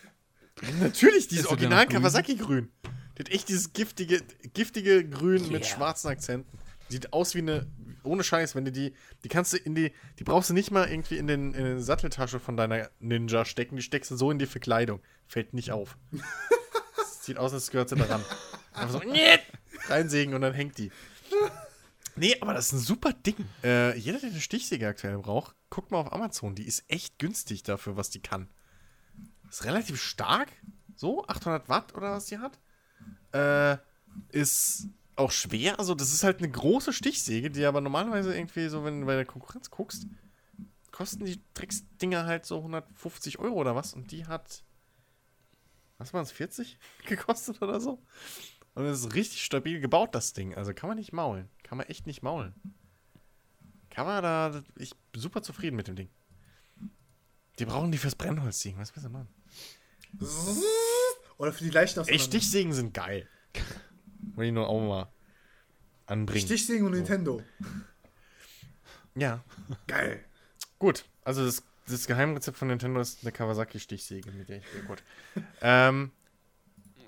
Natürlich, 0.81 1.29
dieses 1.29 1.45
Original? 1.45 1.87
Kawasaki-Grün. 1.87 2.69
Die 3.17 3.19
hat 3.19 3.29
echt 3.29 3.47
dieses 3.47 3.71
giftige, 3.71 4.21
giftige 4.53 5.07
Grün 5.07 5.43
mit 5.43 5.61
Yeah. 5.63 5.63
schwarzen 5.63 6.09
Akzenten. 6.09 6.57
Sieht 6.89 7.13
aus 7.13 7.33
wie 7.33 7.39
eine, 7.39 7.65
ohne 8.03 8.25
Scheiß, 8.25 8.55
wenn 8.55 8.65
du 8.65 8.73
die, 8.73 8.93
die 9.23 9.29
kannst 9.29 9.53
du 9.53 9.57
in 9.57 9.73
die, 9.73 9.93
die 10.19 10.25
brauchst 10.25 10.49
du 10.49 10.53
nicht 10.53 10.71
mal 10.71 10.89
irgendwie 10.91 11.17
in 11.17 11.27
den, 11.27 11.53
in 11.53 11.63
den 11.63 11.79
Satteltasche 11.81 12.41
von 12.41 12.57
deiner 12.57 12.89
Ninja 12.99 13.45
stecken, 13.45 13.77
die 13.77 13.83
steckst 13.83 14.11
du 14.11 14.17
so 14.17 14.31
in 14.31 14.37
die 14.37 14.47
Verkleidung. 14.47 15.01
Fällt 15.27 15.53
nicht 15.53 15.71
auf. 15.71 15.97
Sieht 17.21 17.37
aus, 17.37 17.53
als 17.53 17.71
gehört 17.71 17.87
sie 17.87 17.95
daran. 17.95 18.25
Einfach 18.79 19.01
so, 19.03 19.09
"Niet!" 19.11 19.41
reinsägen 19.87 20.33
und 20.33 20.41
dann 20.41 20.53
hängt 20.53 20.77
die. 20.77 20.91
Nee, 22.15 22.35
aber 22.41 22.53
das 22.53 22.67
ist 22.67 22.73
ein 22.73 22.79
super 22.79 23.13
Ding. 23.13 23.37
Äh, 23.63 23.97
jeder, 23.97 24.19
der 24.19 24.29
eine 24.29 24.41
Stichsäge 24.41 24.87
aktuell 24.87 25.17
braucht, 25.19 25.55
guckt 25.69 25.91
mal 25.91 25.99
auf 25.99 26.11
Amazon. 26.11 26.55
Die 26.55 26.67
ist 26.67 26.83
echt 26.87 27.17
günstig 27.17 27.63
dafür, 27.63 27.95
was 27.95 28.09
die 28.09 28.21
kann. 28.21 28.49
Ist 29.49 29.63
relativ 29.63 30.01
stark. 30.01 30.49
So, 30.95 31.25
800 31.27 31.69
Watt 31.69 31.95
oder 31.95 32.11
was 32.11 32.25
die 32.25 32.39
hat. 32.39 32.59
Äh, 33.31 33.77
ist 34.29 34.87
auch 35.15 35.31
schwer. 35.31 35.79
Also, 35.79 35.95
das 35.95 36.13
ist 36.13 36.23
halt 36.23 36.39
eine 36.39 36.49
große 36.49 36.91
Stichsäge, 36.91 37.49
die 37.49 37.65
aber 37.65 37.79
normalerweise 37.79 38.35
irgendwie 38.35 38.67
so, 38.67 38.83
wenn 38.83 39.01
du 39.01 39.05
bei 39.05 39.15
der 39.15 39.25
Konkurrenz 39.25 39.69
guckst, 39.69 40.05
kosten 40.91 41.23
die 41.23 41.41
Drecksdinger 41.53 42.25
halt 42.25 42.45
so 42.45 42.57
150 42.57 43.39
Euro 43.39 43.55
oder 43.55 43.75
was. 43.75 43.93
Und 43.93 44.11
die 44.11 44.25
hat, 44.25 44.63
was 45.97 46.13
waren 46.13 46.23
es, 46.23 46.31
40 46.31 46.77
gekostet 47.05 47.61
oder 47.61 47.79
so? 47.79 48.03
Und 48.75 48.85
es 48.85 48.99
ist 49.01 49.13
richtig 49.15 49.43
stabil 49.43 49.79
gebaut, 49.81 50.15
das 50.15 50.33
Ding. 50.33 50.55
Also 50.55 50.73
kann 50.73 50.87
man 50.89 50.97
nicht 50.97 51.11
maulen. 51.11 51.49
Kann 51.63 51.77
man 51.77 51.87
echt 51.87 52.07
nicht 52.07 52.21
maulen. 52.23 52.53
Kann 53.89 54.05
man 54.05 54.23
da, 54.23 54.63
ich 54.77 54.95
bin 55.11 55.21
super 55.21 55.41
zufrieden 55.41 55.75
mit 55.75 55.87
dem 55.87 55.95
Ding. 55.95 56.09
Die 57.57 57.65
brauchen 57.65 57.91
die 57.91 57.97
fürs 57.97 58.15
Brennholz 58.15 58.59
ziehen. 58.59 58.77
Was 58.77 58.95
willst 58.95 59.05
du 59.05 59.09
machen? 59.09 59.27
Oder 61.37 61.51
für 61.51 61.63
die 61.63 61.69
leichten 61.69 62.07
Ey, 62.07 62.19
Stichsägen 62.19 62.73
sind 62.73 62.93
geil. 62.93 63.27
Wollte 64.35 64.47
ich 64.47 64.53
nur 64.53 64.67
auch 64.69 64.79
mal 64.79 65.11
anbringen. 66.05 66.45
Stichsägen 66.45 66.85
und 66.85 66.93
Nintendo. 66.93 67.41
ja. 69.15 69.43
Geil. 69.87 70.23
Gut. 70.77 71.05
Also 71.23 71.45
das, 71.45 71.63
das 71.87 72.07
Geheimrezept 72.07 72.57
von 72.57 72.69
Nintendo 72.69 73.01
ist 73.01 73.23
eine 73.23 73.31
Kawasaki-Stichsäge, 73.31 74.31
mit 74.31 74.47
der 74.49 74.57
ich 74.59 74.71
bin 74.71 74.85
gut. 74.85 75.03
ähm, 75.61 76.11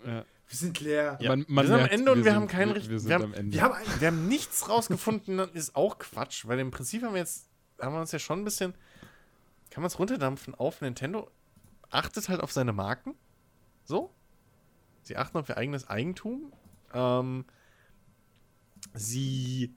Ja. 0.06 0.26
Wir 0.52 0.58
sind 0.58 0.82
leer. 0.82 1.18
Ja. 1.22 1.30
Man, 1.30 1.46
man 1.48 1.64
Wir 1.66 1.72
sind 1.74 1.80
am 1.86 1.90
Ende 1.90 2.12
und 2.12 2.18
wir 2.18 2.24
sind- 2.26 2.36
haben 2.36 2.48
keinen 2.50 2.70
wir, 2.70 2.76
richt- 2.76 2.90
wir 2.90 3.00
sind 3.00 3.08
wir 3.10 3.16
haben- 3.16 3.24
am 3.24 3.34
Ende. 3.34 3.54
Wir 3.54 3.62
haben 3.62 3.76
wir 4.00 4.08
haben 4.08 4.28
nichts 4.28 4.68
rausgefunden, 4.68 5.38
das 5.38 5.52
ist 5.52 5.76
auch 5.78 5.98
Quatsch, 5.98 6.46
weil 6.46 6.60
im 6.60 6.72
Prinzip 6.72 7.04
haben 7.04 7.14
wir 7.14 7.22
jetzt, 7.22 7.48
haben 7.80 7.94
wir 7.96 8.02
uns 8.02 8.12
ja 8.12 8.20
schon 8.20 8.42
ein 8.42 8.44
bisschen, 8.44 8.74
kann 9.70 9.82
man 9.82 9.88
es 9.88 9.98
runterdampfen 9.98 10.54
auf 10.54 10.82
Nintendo, 10.82 11.32
achtet 11.90 12.28
halt 12.28 12.42
auf 12.42 12.52
seine 12.52 12.74
Marken. 12.74 13.16
So. 13.86 14.14
Sie 15.04 15.16
achten 15.16 15.38
auf 15.38 15.48
ihr 15.48 15.56
eigenes 15.58 15.88
Eigentum. 15.90 16.52
Ähm, 16.94 17.46
sie 18.94 19.74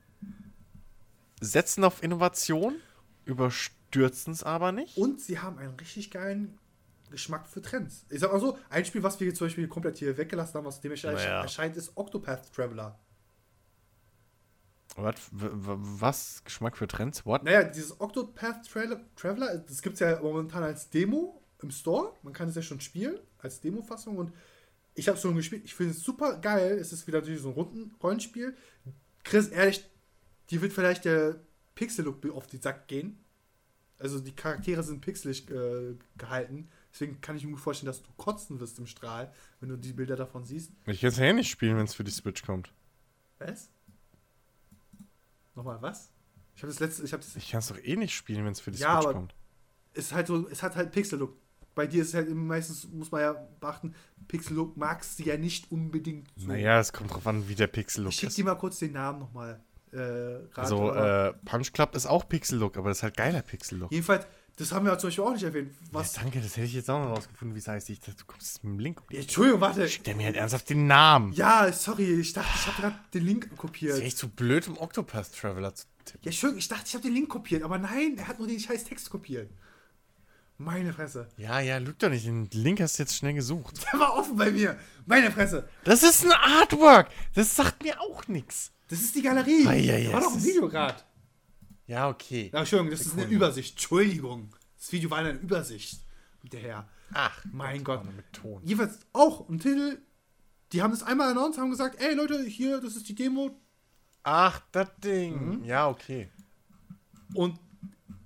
setzen 1.40 1.84
auf 1.84 2.02
Innovation, 2.02 2.74
überstürzen 3.24 4.32
es 4.32 4.42
aber 4.42 4.72
nicht. 4.72 4.96
und 4.96 5.20
sie 5.20 5.38
haben 5.38 5.58
einen 5.58 5.74
richtig 5.74 6.10
geilen 6.10 6.58
Geschmack 7.10 7.46
für 7.46 7.62
Trends. 7.62 8.04
Ich 8.10 8.20
sag 8.20 8.32
mal 8.32 8.40
so, 8.40 8.58
ein 8.70 8.84
Spiel, 8.84 9.02
was 9.02 9.18
wir 9.20 9.34
zum 9.34 9.46
Beispiel 9.46 9.68
komplett 9.68 9.98
hier 9.98 10.16
weggelassen 10.16 10.54
haben, 10.54 10.64
was 10.66 10.80
dem 10.80 10.90
erscheint, 10.92 11.14
Naja. 11.18 11.42
erscheint 11.42 11.76
ist 11.76 11.96
Octopath 11.96 12.52
Traveler. 12.52 12.98
Was, 14.96 15.14
w- 15.32 15.48
w- 15.50 15.76
was? 16.00 16.42
Geschmack 16.44 16.76
für 16.76 16.86
Trends? 16.86 17.26
What? 17.26 17.42
Naja, 17.42 17.64
dieses 17.64 18.00
Octopath 18.00 18.64
Tra 18.68 19.00
Traveler, 19.16 19.58
das 19.58 19.82
gibt 19.82 19.94
es 19.94 20.00
ja 20.00 20.20
momentan 20.20 20.62
als 20.62 20.88
Demo 20.88 21.42
im 21.62 21.70
Store. 21.70 22.14
Man 22.22 22.32
kann 22.32 22.48
es 22.48 22.54
ja 22.54 22.62
schon 22.62 22.80
spielen, 22.80 23.18
als 23.38 23.60
Demo-Fassung. 23.60 24.16
Und 24.16 24.32
ich 24.94 25.08
habe 25.08 25.16
es 25.16 25.22
schon 25.22 25.34
gespielt. 25.34 25.62
Ich 25.64 25.74
finde 25.74 25.92
es 25.92 26.02
super 26.02 26.38
geil. 26.38 26.78
Es 26.78 26.92
ist 26.92 27.06
wieder 27.08 27.18
natürlich 27.20 27.40
so 27.42 27.48
ein 27.48 27.54
runden 27.54 27.94
Rollenspiel. 28.02 28.56
Chris, 29.24 29.48
ehrlich, 29.48 29.84
dir 30.50 30.62
wird 30.62 30.72
vielleicht 30.72 31.04
der 31.06 31.40
Pixel-Look 31.74 32.24
auf 32.30 32.46
den 32.46 32.60
Sack 32.62 32.86
gehen. 32.86 33.18
Also 33.98 34.20
die 34.20 34.34
Charaktere 34.36 34.82
sind 34.84 35.00
pixelig 35.00 35.50
äh, 35.50 35.96
gehalten. 36.16 36.68
Deswegen 36.94 37.20
kann 37.20 37.36
ich 37.36 37.44
mir 37.44 37.50
gut 37.50 37.60
vorstellen, 37.60 37.88
dass 37.88 38.02
du 38.04 38.10
kotzen 38.16 38.60
wirst 38.60 38.78
im 38.78 38.86
Strahl, 38.86 39.32
wenn 39.58 39.68
du 39.68 39.76
die 39.76 39.92
Bilder 39.92 40.14
davon 40.14 40.44
siehst. 40.44 40.70
Ich 40.86 41.00
kann 41.00 41.08
es 41.10 41.16
ja 41.16 41.24
eh 41.24 41.32
nicht 41.32 41.50
spielen, 41.50 41.76
wenn 41.76 41.84
es 41.86 41.94
für 41.94 42.04
die 42.04 42.12
Switch 42.12 42.44
kommt. 42.44 42.72
Was? 43.40 43.68
Nochmal 45.56 45.80
was? 45.82 46.10
Ich 46.56 46.62
habe 46.62 46.70
das 46.72 46.80
letzte, 46.80 47.04
ich 47.04 47.10
das 47.10 47.36
Ich 47.36 47.50
kann 47.50 47.58
es 47.58 47.66
doch 47.68 47.78
eh 47.82 47.96
nicht 47.96 48.14
spielen, 48.14 48.44
wenn 48.44 48.52
es 48.52 48.60
für 48.60 48.70
die 48.70 48.78
Ja, 48.78 49.00
Switch 49.02 49.12
kommt. 49.12 49.34
ist 49.92 50.12
halt 50.12 50.28
so, 50.28 50.48
es 50.48 50.62
hat 50.62 50.76
halt 50.76 50.92
Pixel-Look. 50.92 51.36
Bei 51.74 51.88
dir 51.88 52.02
ist 52.02 52.08
es 52.08 52.14
halt 52.14 52.32
meistens, 52.32 52.86
muss 52.88 53.10
man 53.10 53.20
ja 53.22 53.32
beachten, 53.58 53.94
Pixel-Look 54.28 54.76
magst 54.76 55.18
du 55.18 55.24
ja 55.24 55.36
nicht 55.36 55.72
unbedingt 55.72 56.28
so. 56.36 56.46
Naja, 56.46 56.78
es 56.78 56.92
kommt 56.92 57.12
drauf 57.12 57.26
an, 57.26 57.48
wie 57.48 57.56
der 57.56 57.66
Pixel-Look 57.66 58.12
ich 58.12 58.18
schick 58.20 58.28
ist. 58.28 58.38
dir 58.38 58.44
mal 58.44 58.54
kurz 58.54 58.78
den 58.78 58.92
Namen 58.92 59.18
nochmal. 59.18 59.60
Äh, 59.92 60.38
Also, 60.54 60.92
äh, 60.92 61.32
Punch 61.44 61.72
Club 61.72 61.96
ist 61.96 62.06
auch 62.06 62.28
Pixel-Look, 62.28 62.76
aber 62.76 62.90
das 62.90 62.98
ist 62.98 63.02
halt 63.02 63.16
geiler 63.16 63.42
Pixel-Look. 63.42 63.90
Jedenfalls, 63.90 64.26
das 64.56 64.72
haben 64.72 64.84
wir 64.86 64.92
ja 64.92 64.98
zum 64.98 65.08
Beispiel 65.08 65.24
auch 65.24 65.32
nicht 65.32 65.42
erwähnt. 65.42 65.72
Ja, 65.80 65.88
Was? 65.92 66.12
danke, 66.12 66.40
das 66.40 66.56
hätte 66.56 66.66
ich 66.66 66.74
jetzt 66.74 66.88
auch 66.90 67.00
noch 67.02 67.16
rausgefunden, 67.16 67.54
wie 67.54 67.58
es 67.58 67.68
heißt. 67.68 67.90
Ich 67.90 68.00
dachte, 68.00 68.16
du 68.18 68.24
kommst 68.26 68.62
mit 68.64 68.72
dem 68.72 68.78
Link. 68.78 69.02
Ja, 69.10 69.20
Entschuldigung, 69.20 69.60
warte. 69.60 69.88
Schickt 69.88 70.06
der 70.06 70.14
mir 70.16 70.26
halt 70.26 70.36
ernsthaft 70.36 70.70
den 70.70 70.86
Namen. 70.86 71.32
Ja, 71.32 71.72
sorry, 71.72 72.20
ich 72.20 72.32
dachte, 72.32 72.48
ich 72.54 72.66
habe 72.66 72.80
gerade 72.82 72.96
den 73.12 73.24
Link 73.24 73.46
Ist 73.46 73.56
kopiert. 73.56 74.00
echt 74.00 74.18
zu 74.18 74.28
blöd, 74.28 74.68
um 74.68 74.78
Octopath 74.78 75.32
Traveler 75.36 75.74
zu 75.74 75.86
tippen. 76.04 76.20
Ja, 76.24 76.30
Entschuldigung, 76.30 76.58
ich 76.58 76.68
dachte, 76.68 76.84
ich 76.86 76.94
habe 76.94 77.02
den 77.02 77.14
Link 77.14 77.28
kopiert, 77.28 77.62
aber 77.62 77.78
nein, 77.78 78.14
er 78.16 78.28
hat 78.28 78.38
nur 78.38 78.48
den 78.48 78.60
scheiß 78.60 78.84
Text 78.84 79.10
kopiert. 79.10 79.50
Meine 80.56 80.92
Fresse. 80.92 81.28
Ja, 81.36 81.58
ja, 81.58 81.78
lügt 81.78 82.00
doch 82.02 82.08
nicht. 82.10 82.26
Den 82.26 82.48
Link 82.52 82.80
hast 82.80 82.96
du 82.98 83.02
jetzt 83.02 83.16
schnell 83.16 83.34
gesucht. 83.34 83.84
Der 83.92 83.98
war 83.98 84.14
offen 84.14 84.36
bei 84.36 84.52
mir. 84.52 84.78
Meine 85.04 85.32
Fresse. 85.32 85.68
Das 85.82 86.04
ist 86.04 86.24
ein 86.24 86.30
Artwork. 86.32 87.08
Das 87.34 87.56
sagt 87.56 87.82
mir 87.82 88.00
auch 88.00 88.28
nichts. 88.28 88.70
Das 88.88 89.00
ist 89.00 89.16
die 89.16 89.22
Galerie. 89.22 89.66
Ah, 89.66 89.72
ja, 89.72 89.96
ja, 89.98 90.10
da 90.10 90.14
war 90.14 90.20
doch 90.20 90.34
ein 90.34 90.44
Video 90.44 90.68
gerade. 90.68 90.94
Ja, 91.86 92.08
okay. 92.08 92.50
Ja, 92.52 92.60
Entschuldigung, 92.60 92.90
das 92.90 93.00
ist 93.02 93.12
eine 93.12 93.22
Sekunde. 93.22 93.36
Übersicht. 93.36 93.72
Entschuldigung. 93.72 94.50
Das 94.78 94.92
Video 94.92 95.10
war 95.10 95.18
eine 95.18 95.32
Übersicht. 95.32 96.00
Der 96.44 96.60
Herr. 96.60 96.88
Ach, 97.12 97.44
Mein 97.52 97.84
Gott. 97.84 98.02
Ton. 98.32 98.62
Jedenfalls 98.64 98.98
auch 99.12 99.48
ein 99.48 99.58
Titel. 99.58 99.98
Die 100.72 100.82
haben 100.82 100.90
das 100.90 101.02
einmal 101.02 101.30
announced, 101.30 101.58
haben 101.60 101.70
gesagt, 101.70 102.00
ey 102.00 102.14
Leute, 102.14 102.42
hier, 102.44 102.80
das 102.80 102.96
ist 102.96 103.08
die 103.08 103.14
Demo. 103.14 103.50
Ach, 104.22 104.60
das 104.72 104.88
Ding. 105.02 105.62
Ja, 105.64 105.88
okay. 105.88 106.28
Und 107.34 107.58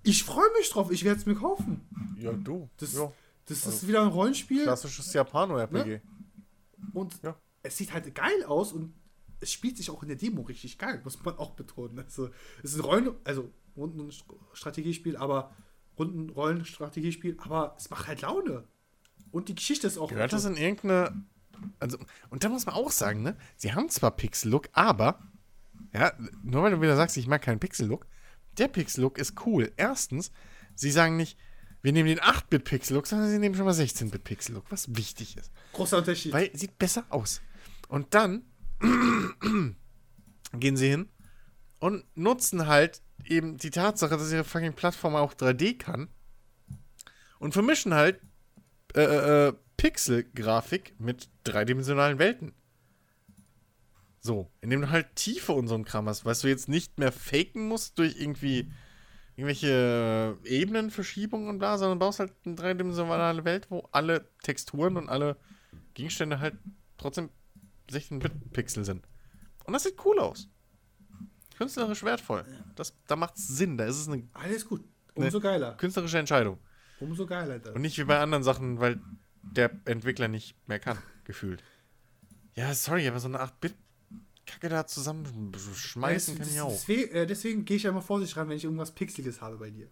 ich 0.04 0.22
freue 0.24 0.48
mich 0.58 0.70
drauf. 0.70 0.90
Ich 0.90 1.04
werde 1.04 1.20
es 1.20 1.26
mir 1.26 1.34
kaufen. 1.34 1.86
Ja, 2.18 2.32
du. 2.32 2.70
Das, 2.78 2.94
ja. 2.94 3.12
das 3.46 3.66
ist 3.66 3.86
wieder 3.86 4.02
ein 4.02 4.08
Rollenspiel. 4.08 4.62
Klassisches 4.62 5.12
Japano-RPG. 5.12 6.00
Und 6.94 7.20
Ja. 7.22 7.36
es 7.62 7.76
sieht 7.76 7.92
halt 7.92 8.14
geil 8.14 8.44
aus 8.46 8.72
und 8.72 8.94
es 9.40 9.52
spielt 9.52 9.76
sich 9.76 9.90
auch 9.90 10.02
in 10.02 10.08
der 10.08 10.16
Demo 10.16 10.42
richtig 10.42 10.78
geil, 10.78 11.00
muss 11.04 11.22
man 11.24 11.36
auch 11.38 11.52
betonen. 11.52 11.98
Also, 11.98 12.30
es 12.62 12.72
ist 12.72 12.76
ein 12.76 12.84
Rollen, 12.84 13.14
also 13.24 13.52
Rundenstrategiespiel, 13.76 15.16
aber 15.16 15.54
Rundenrollenstrategiespiel, 15.98 17.36
aber 17.40 17.76
es 17.78 17.90
macht 17.90 18.06
halt 18.06 18.22
Laune. 18.22 18.64
Und 19.30 19.48
die 19.48 19.54
Geschichte 19.54 19.86
ist 19.86 19.98
auch. 19.98 20.08
Gehört 20.08 20.32
das 20.32 20.44
in 20.44 20.56
irgendeine. 20.56 21.24
Also, 21.80 21.98
und 22.30 22.44
da 22.44 22.48
muss 22.48 22.66
man 22.66 22.74
auch 22.74 22.90
sagen, 22.90 23.22
ne? 23.22 23.36
Sie 23.56 23.72
haben 23.72 23.88
zwar 23.88 24.12
Pixel-Look, 24.12 24.68
aber. 24.72 25.20
Ja, 25.92 26.12
nur 26.42 26.62
weil 26.62 26.72
du 26.72 26.80
wieder 26.80 26.96
sagst, 26.96 27.16
ich 27.16 27.26
mag 27.26 27.42
keinen 27.42 27.60
Pixel-Look. 27.60 28.06
Der 28.58 28.68
Pixel-Look 28.68 29.18
ist 29.18 29.46
cool. 29.46 29.72
Erstens, 29.76 30.32
sie 30.74 30.90
sagen 30.90 31.16
nicht, 31.16 31.38
wir 31.82 31.92
nehmen 31.92 32.08
den 32.08 32.20
8-Bit-Pixel-Look, 32.20 33.06
sondern 33.06 33.30
sie 33.30 33.38
nehmen 33.38 33.54
schon 33.54 33.64
mal 33.64 33.74
16-Bit-Pixel-Look, 33.74 34.70
was 34.70 34.96
wichtig 34.96 35.36
ist. 35.36 35.52
Großer 35.72 35.98
Unterschied. 35.98 36.32
Weil 36.32 36.54
sieht 36.56 36.78
besser 36.78 37.04
aus. 37.10 37.40
Und 37.88 38.14
dann 38.14 38.44
gehen 40.52 40.76
sie 40.76 40.88
hin 40.88 41.08
und 41.80 42.04
nutzen 42.16 42.66
halt 42.66 43.02
eben 43.24 43.56
die 43.56 43.70
Tatsache, 43.70 44.16
dass 44.16 44.32
ihre 44.32 44.44
fucking 44.44 44.74
Plattform 44.74 45.16
auch 45.16 45.34
3D 45.34 45.78
kann 45.78 46.08
und 47.38 47.52
vermischen 47.52 47.94
halt 47.94 48.20
äh, 48.94 49.48
äh, 49.48 49.52
Pixel-Grafik 49.76 50.98
mit 50.98 51.28
dreidimensionalen 51.44 52.18
Welten. 52.18 52.52
So, 54.20 54.50
indem 54.60 54.82
du 54.82 54.90
halt 54.90 55.14
Tiefe 55.14 55.52
und 55.52 55.68
so 55.68 55.74
ein 55.74 55.84
Kram 55.84 56.08
hast, 56.08 56.24
weißt 56.24 56.44
du 56.44 56.48
jetzt 56.48 56.68
nicht 56.68 56.98
mehr 56.98 57.12
faken 57.12 57.68
musst 57.68 57.98
durch 57.98 58.20
irgendwie 58.20 58.70
irgendwelche 59.36 60.36
Ebenenverschiebungen 60.44 61.48
und 61.48 61.58
bla, 61.58 61.78
sondern 61.78 62.00
baust 62.00 62.18
halt 62.18 62.32
eine 62.44 62.56
dreidimensionale 62.56 63.44
Welt, 63.44 63.70
wo 63.70 63.88
alle 63.92 64.28
Texturen 64.42 64.96
und 64.96 65.08
alle 65.08 65.36
Gegenstände 65.94 66.40
halt 66.40 66.56
trotzdem 66.96 67.30
16-Bit-Pixel 67.90 68.84
sind. 68.84 69.06
Und 69.64 69.72
das 69.72 69.82
sieht 69.84 69.96
cool 70.04 70.18
aus. 70.18 70.48
Künstlerisch 71.56 72.02
wertvoll. 72.04 72.44
Das, 72.76 72.94
da 73.06 73.16
macht 73.16 73.36
es 73.36 73.48
Sinn. 73.48 73.76
Da 73.76 73.84
ist 73.84 73.96
es 73.98 74.08
eine 74.08 74.28
Alles 74.32 74.66
gut. 74.66 74.84
Umso 75.14 75.40
geiler. 75.40 75.74
künstlerische 75.76 76.18
Entscheidung. 76.18 76.58
Umso 77.00 77.26
geiler. 77.26 77.58
Das. 77.58 77.74
Und 77.74 77.82
nicht 77.82 77.98
wie 77.98 78.04
bei 78.04 78.18
anderen 78.20 78.44
Sachen, 78.44 78.78
weil 78.80 79.00
der 79.42 79.70
Entwickler 79.84 80.28
nicht 80.28 80.54
mehr 80.68 80.78
kann, 80.78 80.98
gefühlt. 81.24 81.62
Ja, 82.54 82.72
sorry, 82.74 83.06
aber 83.08 83.18
so 83.18 83.26
eine 83.28 83.40
8-Bit-Kacke 83.42 84.68
da 84.68 84.86
zusammen 84.86 85.52
schmeißen 85.74 86.38
kann 86.38 86.48
ich 86.48 86.60
auch. 86.60 86.70
Deswegen, 86.70 87.12
äh, 87.14 87.26
deswegen 87.26 87.64
gehe 87.64 87.76
ich 87.76 87.82
ja 87.84 87.90
immer 87.90 88.02
vorsichtig 88.02 88.36
ran, 88.36 88.48
wenn 88.48 88.56
ich 88.56 88.64
irgendwas 88.64 88.92
Pixeliges 88.92 89.40
habe 89.40 89.56
bei 89.56 89.70
dir. 89.70 89.88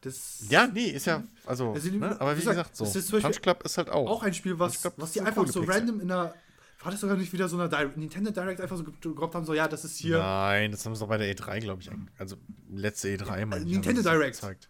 Das 0.00 0.44
Ja, 0.48 0.66
nee, 0.66 0.86
ist 0.90 1.06
ja, 1.06 1.22
also, 1.46 1.72
Also 1.72 1.90
ne? 1.90 2.20
aber 2.20 2.32
wie 2.36 2.40
gesagt, 2.40 2.72
gesagt, 2.72 2.76
so. 2.76 3.18
Punch 3.20 3.40
Club 3.40 3.62
ist 3.64 3.78
halt 3.78 3.88
auch. 3.88 4.08
auch 4.08 4.22
ein 4.22 4.34
Spiel, 4.34 4.58
was, 4.58 4.84
was 4.84 4.94
das 4.96 5.12
die 5.12 5.20
einfach 5.22 5.46
so 5.46 5.60
Pixel. 5.60 5.74
random 5.74 6.00
in 6.00 6.08
der. 6.08 6.34
War 6.82 6.90
das 6.90 7.00
sogar 7.00 7.16
nicht 7.16 7.32
wieder 7.32 7.48
so 7.48 7.58
eine 7.58 7.68
Di 7.68 8.00
Nintendo 8.00 8.30
Direct 8.32 8.60
einfach 8.60 8.76
so 8.76 8.84
geglaubt 8.84 9.34
haben, 9.34 9.44
so 9.44 9.54
ja, 9.54 9.68
das 9.68 9.84
ist 9.84 9.98
hier. 9.98 10.18
Nein, 10.18 10.72
das 10.72 10.84
haben 10.84 10.94
sie 10.94 11.00
doch 11.00 11.08
bei 11.08 11.18
der 11.18 11.34
E3, 11.34 11.60
glaube 11.60 11.80
ich. 11.82 11.90
Also, 12.18 12.36
letzte 12.70 13.08
E3 13.16 13.46
meine 13.46 13.64
ich, 13.64 13.70
Nintendo 13.72 14.02
Direct. 14.02 14.34
gezeigt. 14.34 14.68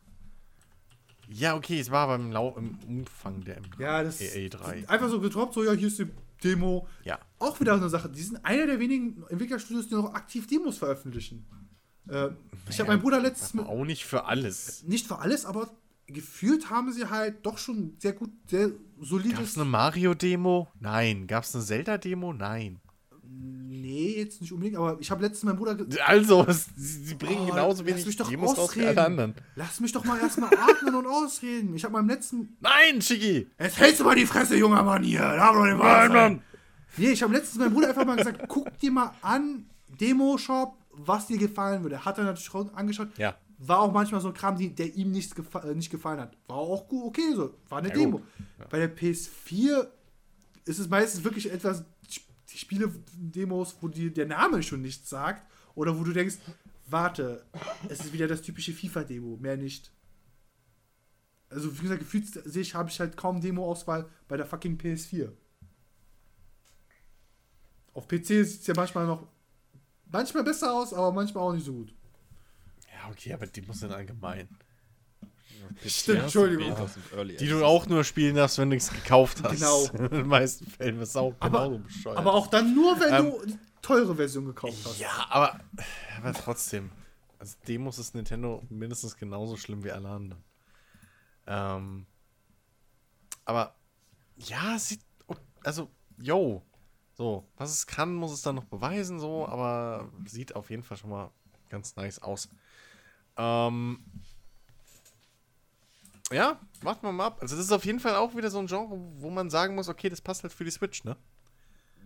Ja, 1.28 1.56
okay, 1.56 1.80
es 1.80 1.90
war 1.90 2.00
aber 2.00 2.16
im, 2.16 2.30
Lau 2.30 2.54
im 2.58 2.78
Umfang 2.86 3.42
der 3.44 3.58
M3. 3.60 3.80
Ja, 3.80 4.02
das 4.02 4.20
E3. 4.20 4.86
einfach 4.88 5.08
so 5.08 5.20
gedroppt, 5.20 5.54
so 5.54 5.64
ja, 5.64 5.72
hier 5.72 5.88
ist 5.88 5.98
die 5.98 6.08
Demo. 6.44 6.86
Ja. 7.04 7.18
Auch 7.38 7.58
wieder 7.60 7.74
eine 7.74 7.88
Sache. 7.88 8.10
Die 8.10 8.22
sind 8.22 8.44
einer 8.44 8.66
der 8.66 8.78
wenigen 8.78 9.24
Entwicklerstudios, 9.30 9.88
die 9.88 9.94
noch 9.94 10.12
aktiv 10.12 10.46
Demos 10.46 10.78
veröffentlichen. 10.78 11.46
Äh, 12.08 12.30
ich 12.68 12.80
habe 12.80 12.88
meinen 12.90 13.00
Bruder 13.00 13.20
letztes 13.20 13.54
Aber 13.54 13.68
auch 13.68 13.84
nicht 13.84 14.04
für 14.04 14.24
alles. 14.24 14.82
nicht 14.82 15.06
für 15.06 15.18
alles, 15.20 15.44
aber 15.46 15.70
gefühlt 16.12 16.70
haben 16.70 16.92
sie 16.92 17.08
halt 17.08 17.44
doch 17.44 17.58
schon 17.58 17.94
sehr 17.98 18.12
gut, 18.12 18.30
sehr 18.48 18.68
Gab 18.68 18.78
solides. 19.00 19.40
es 19.40 19.56
eine 19.56 19.64
Mario-Demo? 19.64 20.68
Nein. 20.80 21.26
Gab 21.26 21.44
es 21.44 21.54
eine 21.54 21.64
Zelda-Demo? 21.64 22.32
Nein. 22.32 22.80
nee, 23.24 24.14
jetzt 24.16 24.40
nicht 24.40 24.52
unbedingt, 24.52 24.76
aber 24.76 24.96
ich 25.00 25.10
habe 25.10 25.22
letztens 25.22 25.44
meinen 25.44 25.56
Bruder. 25.56 25.76
Also, 26.06 26.46
sie, 26.48 26.70
sie 27.04 27.14
bringen 27.14 27.42
Oh, 27.42 27.46
genauso 27.46 27.82
lass 27.82 27.90
wenig 27.90 28.06
mich 28.06 28.16
doch 28.16 28.28
Demos 28.28 28.56
raus 28.56 28.76
wie 28.76 28.86
alle 28.86 29.04
anderen. 29.04 29.34
Lass 29.56 29.80
mich 29.80 29.92
doch 29.92 30.04
mal 30.04 30.18
erstmal 30.20 30.50
atmen 30.54 30.94
und 30.94 31.06
ausreden. 31.06 31.74
Ich 31.74 31.84
habe 31.84 31.92
meinem 31.94 32.08
letzten. 32.08 32.56
Nein, 32.60 33.00
Chigi! 33.00 33.48
Jetzt 33.58 33.78
hältst 33.78 34.00
du 34.00 34.04
mal 34.04 34.14
die 34.14 34.26
Fresse, 34.26 34.56
junger 34.56 34.82
Mann 34.82 35.02
hier. 35.02 35.20
Da 35.20 35.38
haben 35.38 35.58
wir 35.58 35.66
den 35.66 35.78
Nein, 35.78 36.12
Mann! 36.12 36.42
Nee, 36.96 37.12
ich 37.12 37.22
habe 37.22 37.32
letztens 37.32 37.58
meinem 37.58 37.72
Bruder 37.72 37.88
einfach 37.88 38.04
mal 38.04 38.16
gesagt, 38.16 38.42
guck 38.48 38.78
dir 38.78 38.92
mal 38.92 39.12
an, 39.22 39.66
Demo-Shop, 40.00 40.76
was 40.92 41.26
dir 41.26 41.38
gefallen 41.38 41.82
würde. 41.82 42.04
Hat 42.04 42.18
er 42.18 42.24
natürlich 42.24 42.74
angeschaut. 42.74 43.08
Ja. 43.16 43.34
War 43.64 43.80
auch 43.80 43.92
manchmal 43.92 44.20
so 44.20 44.28
ein 44.28 44.34
Kram, 44.34 44.56
der 44.58 44.94
ihm 44.94 45.12
nicht, 45.12 45.36
gefa 45.36 45.60
äh, 45.60 45.74
nicht 45.74 45.90
gefallen 45.90 46.20
hat. 46.20 46.36
War 46.48 46.56
auch 46.56 46.88
gut, 46.88 47.04
okay, 47.04 47.32
so. 47.34 47.54
War 47.68 47.78
eine 47.78 47.88
Ja, 47.88 47.94
Demo. 47.94 48.18
gut. 48.18 48.26
Bei 48.70 48.78
der 48.78 48.96
PS4 48.96 49.86
ist 50.64 50.78
es 50.80 50.88
meistens 50.88 51.22
wirklich 51.22 51.50
etwas, 51.50 51.84
die 52.50 52.58
Spiele-Demos, 52.58 53.76
wo 53.80 53.88
dir 53.88 54.12
der 54.12 54.26
Name 54.26 54.62
schon 54.62 54.82
nichts 54.82 55.08
sagt. 55.08 55.46
Oder 55.74 55.98
wo 55.98 56.02
du 56.04 56.12
denkst, 56.12 56.36
warte, 56.86 57.44
es 57.88 58.00
ist 58.00 58.12
wieder 58.12 58.26
das 58.26 58.42
typische 58.42 58.72
FIFA-Demo, 58.72 59.36
mehr 59.40 59.56
nicht. 59.56 59.92
Also, 61.48 61.76
wie 61.78 61.82
gesagt, 61.82 62.00
gefühlt 62.00 62.26
sehe 62.26 62.62
ich, 62.62 62.74
habe 62.74 62.88
ich 62.88 62.98
halt 62.98 63.16
kaum 63.16 63.40
Demo-Auswahl 63.40 64.08
bei 64.26 64.36
der 64.36 64.46
fucking 64.46 64.76
PS4. 64.76 65.30
Auf 67.94 68.08
PC 68.08 68.26
sieht 68.26 68.60
es 68.60 68.66
ja 68.66 68.74
manchmal 68.74 69.06
noch 69.06 69.28
manchmal 70.10 70.44
besser 70.44 70.72
aus, 70.74 70.92
aber 70.94 71.12
manchmal 71.12 71.44
auch 71.44 71.52
nicht 71.52 71.66
so 71.66 71.72
gut. 71.74 71.94
Ja, 73.02 73.10
okay, 73.10 73.32
aber 73.34 73.46
die 73.46 73.62
muss 73.62 73.80
sind 73.80 73.92
allgemein. 73.92 74.48
Stimmt, 75.86 76.22
Entschuldigung. 76.24 76.74
Die 77.38 77.46
du 77.46 77.64
auch 77.64 77.86
nur 77.86 78.04
spielen 78.04 78.34
darfst, 78.36 78.58
wenn 78.58 78.70
du 78.70 78.76
es 78.76 78.90
gekauft 78.90 79.42
hast. 79.42 79.54
Genau. 79.56 79.84
In 79.92 80.08
den 80.10 80.26
meisten 80.26 80.66
Fällen 80.66 81.00
ist 81.00 81.10
es 81.10 81.16
auch 81.16 81.34
Aber- 81.40 81.64
genauso 81.64 81.78
bescheuert. 81.78 82.18
Aber 82.18 82.34
auch 82.34 82.46
dann 82.48 82.74
nur, 82.74 82.98
wenn 83.00 83.14
Ähm, 83.14 83.32
du 83.48 83.58
teure 83.80 84.14
Version 84.16 84.44
gekauft 84.46 84.76
hast. 84.84 84.98
Ja, 84.98 85.26
aber, 85.30 85.60
aber 86.18 86.32
trotzdem. 86.34 86.90
Also 87.38 87.56
Demos 87.66 87.98
ist 87.98 88.14
Nintendo 88.14 88.62
mindestens 88.70 89.16
genauso 89.16 89.56
schlimm 89.56 89.82
wie 89.84 89.90
alle 89.90 90.08
anderen. 90.08 90.44
Ähm, 91.46 92.06
aber 93.44 93.74
ja, 94.36 94.76
es 94.76 94.88
sieht. 94.88 95.00
Also, 95.64 95.90
yo. 96.18 96.62
So, 97.14 97.46
was 97.56 97.70
es 97.70 97.86
kann, 97.86 98.14
muss 98.14 98.32
es 98.32 98.42
dann 98.42 98.54
noch 98.56 98.64
beweisen, 98.64 99.20
so, 99.20 99.46
aber 99.46 100.10
sieht 100.26 100.56
auf 100.56 100.70
jeden 100.70 100.82
Fall 100.82 100.96
schon 100.96 101.10
mal 101.10 101.30
ganz 101.68 101.94
nice 101.96 102.20
aus. 102.20 102.48
Ähm, 103.36 104.04
ja, 106.32 106.60
warten 106.82 107.06
wir 107.06 107.12
mal 107.12 107.26
ab. 107.26 107.38
Also, 107.40 107.56
das 107.56 107.66
ist 107.66 107.72
auf 107.72 107.84
jeden 107.84 108.00
Fall 108.00 108.16
auch 108.16 108.36
wieder 108.36 108.50
so 108.50 108.58
ein 108.58 108.66
Genre, 108.66 108.98
wo 109.18 109.30
man 109.30 109.50
sagen 109.50 109.74
muss, 109.74 109.88
okay, 109.88 110.08
das 110.08 110.20
passt 110.20 110.42
halt 110.42 110.52
für 110.52 110.64
die 110.64 110.70
Switch, 110.70 111.04
ne? 111.04 111.16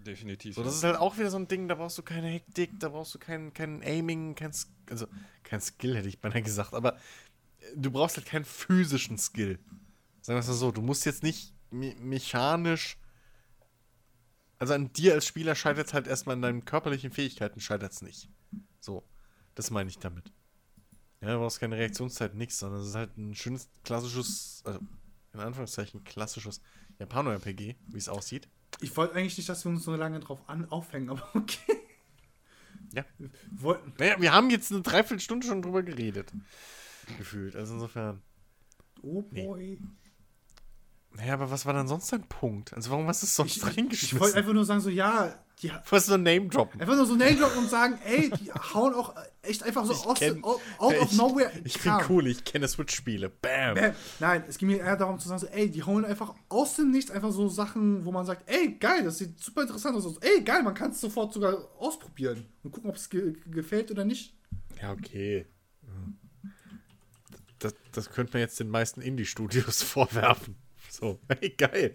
Definitiv. 0.07 0.55
So, 0.55 0.63
das 0.63 0.77
ist 0.77 0.85
halt 0.85 0.97
auch 0.97 1.19
wieder 1.19 1.31
so 1.31 1.37
ein 1.37 1.49
Ding, 1.49 1.69
da 1.69 1.75
brauchst 1.75 1.99
du 1.99 2.03
keine 2.03 2.29
Hektik, 2.29 2.79
da 2.79 2.89
brauchst 2.91 3.15
du 3.15 3.19
kein, 3.19 3.53
kein 3.53 3.83
Aiming, 3.83 4.35
kein, 4.37 4.53
also 4.89 5.07
kein 5.43 5.61
Skill 5.61 5.97
hätte 5.97 6.09
ich 6.09 6.21
beinahe 6.21 6.43
gesagt, 6.43 6.75
aber 6.75 6.95
äh, 6.95 7.77
du 7.77 7.91
brauchst 7.91 8.17
halt 8.17 8.27
keinen 8.27 8.45
physischen 8.45 9.19
Skill. 9.19 9.59
Sagen 10.23 10.37
wir 10.37 10.41
es 10.41 10.47
mal 10.47 10.55
so, 10.55 10.71
du 10.71 10.83
musst 10.83 11.07
jetzt 11.07 11.23
nicht 11.23 11.53
me 11.71 11.95
mechanisch, 11.99 12.99
also 14.59 14.75
an 14.75 14.93
dir 14.93 15.15
als 15.15 15.27
Spieler 15.27 15.55
scheitert 15.55 15.89
es 15.89 15.95
halt 15.95 16.07
erstmal 16.07 16.37
an 16.37 16.43
deinen 16.43 16.65
körperlichen 16.65 17.11
Fähigkeiten, 17.11 17.61
scheitert 17.61 17.93
es 17.93 18.03
nicht. 18.03 18.29
So, 18.81 19.03
das 19.55 19.71
meine 19.71 19.91
ich 19.91 19.99
damit. 19.99 20.33
Ja, 21.21 21.33
du 21.33 21.39
brauchst 21.39 21.61
keine 21.61 21.77
Reaktionszeit, 21.77 22.35
nix, 22.35 22.59
sondern 22.59 22.81
es 22.81 22.89
ist 22.89 22.95
halt 22.95 23.17
ein 23.17 23.35
schönes, 23.35 23.69
klassisches, 23.85 24.63
also 24.65 24.81
in 25.33 25.41
Anführungszeichen 25.41 26.05
klassisches 26.05 26.61
Japano-RPG, 26.99 27.77
wie 27.89 27.99
es 27.99 28.09
aussieht. 28.09 28.49
Ich 28.81 28.97
wollte 28.97 29.15
eigentlich 29.15 29.37
nicht, 29.37 29.49
dass 29.49 29.65
wir 29.65 29.71
uns 29.71 29.85
so 29.85 29.95
lange 29.95 30.21
drauf 30.21 30.41
an 30.49 30.69
aufhängen, 30.71 31.11
aber 31.11 31.29
okay. 31.35 31.77
Ja. 32.93 33.05
Wir 33.19 33.31
wollten. 33.63 33.93
Naja, 33.99 34.21
wir 34.21 34.33
haben 34.33 34.51
jetzt 34.51 34.73
eine 34.73 34.83
Dreiviertelstunde 34.83 35.47
schon 35.47 35.63
drüber 35.63 35.83
geredet. 35.83 36.33
Gefühlt. 37.19 37.57
Also 37.57 37.75
insofern. 37.75 38.23
Oh 39.03 39.25
Nee. 39.31 39.79
Naja, 41.17 41.35
aber 41.35 41.51
was 41.51 41.65
war 41.67 41.73
dann 41.73 41.89
sonst 41.89 42.13
dein 42.13 42.23
Punkt? 42.29 42.73
Also 42.75 42.91
warum 42.91 43.07
hast 43.07 43.23
du 43.23 43.27
es 43.27 43.35
sonst 43.35 43.53
Ich, 43.53 43.57
ich 43.59 43.63
wollte 43.65 43.77
reingeschmissen? 43.79 44.35
einfach 44.37 44.53
nur 44.53 44.65
sagen, 44.67 44.81
so, 44.81 44.91
ja, 44.91 45.35
die, 45.63 45.73
Was 45.89 46.05
so 46.07 46.19
Name 46.19 46.49
droppen? 46.49 46.79
einfach 46.81 46.95
nur 46.95 47.07
so 47.07 47.15
Name 47.15 47.37
droppen 47.37 47.59
und 47.61 47.71
sagen, 47.71 47.99
ey, 48.05 48.29
die 48.29 48.53
hauen 48.53 48.93
auch 48.93 49.15
echt 49.41 49.63
einfach 49.63 49.87
so 49.87 49.93
Ich 49.95 50.05
aus, 50.05 50.19
kenn- 50.19 50.43
out, 50.45 50.61
out 50.79 50.95
of 50.99 51.11
ich, 51.13 51.17
nowhere. 51.17 51.51
Ich 51.65 51.81
bin 51.81 51.95
cool, 52.11 52.27
ich 52.27 52.45
kenne 52.45 52.69
Switch-Spiele. 52.69 53.31
Bam. 53.31 53.77
Bam. 53.77 53.95
Nein, 54.21 54.45
es 54.47 54.59
ging 54.59 54.69
mir 54.69 54.79
eher 54.81 54.97
darum 54.99 55.19
zu 55.19 55.29
sagen, 55.29 55.41
so, 55.41 55.47
ey, 55.47 55.71
die 55.71 55.83
hauen 55.83 56.05
einfach 56.05 56.35
aus 56.51 56.75
dem 56.77 56.91
Nichts 56.91 57.11
einfach 57.11 57.33
so 57.33 57.49
Sachen, 57.49 58.05
wo 58.05 58.13
man 58.13 58.27
sagt, 58.27 58.43
ey, 58.51 58.77
geil, 58.79 59.03
das 59.05 59.17
sieht 59.17 59.41
super 59.43 59.63
interessant 59.63 59.97
aus. 59.97 60.19
Ey, 60.19 60.43
geil, 60.43 60.63
man 60.63 60.75
kann 60.75 60.91
es 60.91 61.01
sofort 61.01 61.33
sogar 61.33 61.57
ausprobieren 61.79 62.45
und 62.63 62.73
gucken, 62.73 62.91
ob 62.91 62.97
es 62.97 63.09
ge 63.09 63.35
gefällt 63.47 63.91
oder 63.91 64.05
nicht. 64.05 64.35
Ja, 64.83 64.93
okay. 64.93 65.47
Das, 67.59 67.75
das 67.93 68.11
könnte 68.11 68.35
man 68.35 68.41
jetzt 68.41 68.61
den 68.61 68.69
meisten 68.69 69.01
Indie-Studios 69.01 69.83
vorwerfen. 69.83 70.57
So, 70.99 71.21
hey, 71.29 71.51
geil. 71.51 71.95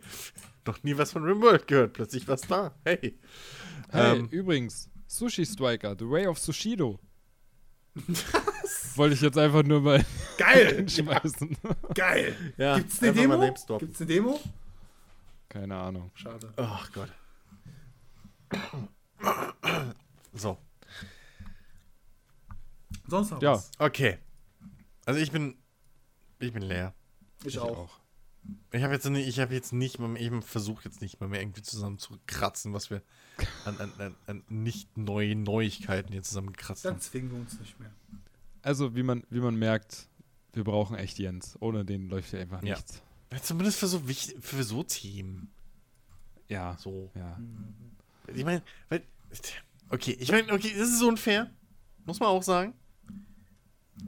Noch 0.67 0.83
nie 0.83 0.95
was 0.97 1.11
von 1.11 1.23
Rimworld 1.23 1.65
gehört. 1.67 1.93
Plötzlich 1.93 2.27
was 2.27 2.41
da. 2.41 2.75
Hey. 2.85 3.17
Hey, 3.89 4.17
Ähm, 4.19 4.27
übrigens, 4.29 4.89
Sushi 5.07 5.43
Striker, 5.45 5.95
The 5.97 6.07
Way 6.07 6.27
of 6.27 6.37
Sushido. 6.37 6.99
Wollte 8.95 9.15
ich 9.15 9.21
jetzt 9.21 9.37
einfach 9.37 9.63
nur 9.63 9.81
mal 9.81 10.05
Geil! 10.37 10.75
hinschmeißen. 10.75 11.57
Geil! 11.95 12.35
Ja, 12.57 12.77
Gibt's 12.77 13.01
eine 13.01 13.11
Demo? 13.13 13.39
Gibt's 13.79 13.99
eine 14.01 14.07
Demo? 14.07 14.39
Keine 15.49 15.75
Ahnung. 15.75 16.11
Schade. 16.13 16.53
Ach 16.57 16.89
Gott. 16.93 17.09
So. 20.33 20.57
Sonst 23.07 23.31
noch 23.31 23.41
Ja. 23.41 23.53
was? 23.53 23.71
Okay. 23.79 24.19
Also 25.05 25.19
ich 25.19 25.31
bin. 25.31 25.57
Ich 26.39 26.53
bin 26.53 26.61
leer. 26.63 26.93
Ich, 27.43 27.57
auch. 27.59 27.99
Ich 28.71 28.81
habe 28.83 28.93
jetzt 28.93 29.07
nicht, 29.09 29.27
ich 29.27 29.39
habe 29.39 29.53
jetzt 29.53 29.71
nicht 29.71 29.99
mal, 29.99 30.15
ich 30.17 30.31
versuche 30.45 30.83
jetzt 30.85 31.01
nicht 31.01 31.19
mal 31.19 31.27
mehr 31.27 31.41
irgendwie 31.41 31.61
zusammen 31.61 31.99
zu 31.99 32.17
kratzen, 32.25 32.73
was 32.73 32.89
wir 32.89 33.01
an, 33.65 33.77
an, 33.79 33.91
an, 33.99 34.15
an 34.27 34.43
nicht 34.49 34.97
neuen 34.97 35.43
Neuigkeiten 35.43 36.11
hier 36.11 36.23
zusammengekratzt 36.23 36.85
Dann 36.85 36.93
haben. 36.93 37.01
zwingen 37.01 37.31
wir 37.31 37.39
uns 37.39 37.59
nicht 37.59 37.79
mehr. 37.79 37.91
Also, 38.63 38.95
wie 38.95 39.03
man, 39.03 39.23
wie 39.29 39.39
man 39.39 39.55
merkt, 39.55 40.07
wir 40.53 40.63
brauchen 40.63 40.95
echt 40.97 41.19
Jens. 41.19 41.57
Ohne 41.59 41.85
den 41.85 42.09
läuft 42.09 42.29
hier 42.31 42.39
einfach 42.41 42.61
Ja. 42.63 42.75
nichts. 42.75 43.01
Ja, 43.31 43.41
zumindest 43.41 43.77
für 43.79 43.87
so 43.87 44.07
wichtig, 44.07 44.35
für 44.43 44.63
so 44.63 44.83
Themen. 44.83 45.51
Ja. 46.47 46.75
So. 46.77 47.09
Ja. 47.15 47.39
Ich 48.33 48.43
meine, 48.43 48.61
weil. 48.89 49.03
Okay, 49.89 50.15
ich 50.19 50.31
meine, 50.31 50.51
okay, 50.53 50.71
das 50.77 50.89
ist 50.89 50.99
so 50.99 51.07
unfair. 51.07 51.49
Muss 52.05 52.19
man 52.19 52.29
auch 52.29 52.43
sagen. 52.43 52.73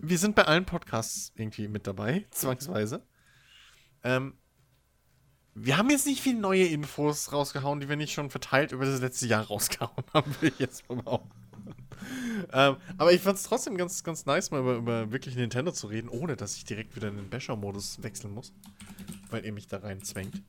Wir 0.01 0.17
sind 0.17 0.35
bei 0.35 0.43
allen 0.45 0.65
Podcasts 0.65 1.31
irgendwie 1.35 1.67
mit 1.67 1.87
dabei, 1.87 2.25
zwangsweise. 2.31 3.01
Ähm, 4.03 4.35
wir 5.55 5.77
haben 5.77 5.89
jetzt 5.89 6.05
nicht 6.07 6.21
viele 6.21 6.39
neue 6.39 6.65
Infos 6.65 7.31
rausgehauen, 7.31 7.79
die 7.79 7.89
wir 7.89 7.95
nicht 7.95 8.13
schon 8.13 8.29
verteilt 8.29 8.71
über 8.71 8.85
das 8.85 9.01
letzte 9.01 9.27
Jahr 9.27 9.43
rausgehauen 9.47 10.03
haben, 10.13 10.35
will 10.41 10.49
ich 10.49 10.59
jetzt 10.59 10.87
mal 10.89 10.95
behaupten. 11.01 11.31
ähm, 12.51 12.75
aber 12.97 13.13
ich 13.13 13.21
fand 13.21 13.37
es 13.37 13.43
trotzdem 13.43 13.77
ganz, 13.77 14.03
ganz 14.03 14.25
nice, 14.25 14.51
mal 14.51 14.59
über, 14.59 14.75
über 14.75 15.11
wirklich 15.11 15.35
Nintendo 15.35 15.71
zu 15.71 15.87
reden, 15.87 16.09
ohne 16.09 16.35
dass 16.35 16.55
ich 16.57 16.65
direkt 16.65 16.95
wieder 16.95 17.07
in 17.07 17.15
den 17.17 17.29
Basher-Modus 17.29 18.01
wechseln 18.03 18.33
muss. 18.33 18.53
Weil 19.29 19.45
ihr 19.45 19.53
mich 19.53 19.67
da 19.67 19.77
rein 19.77 20.01
zwängt. 20.03 20.41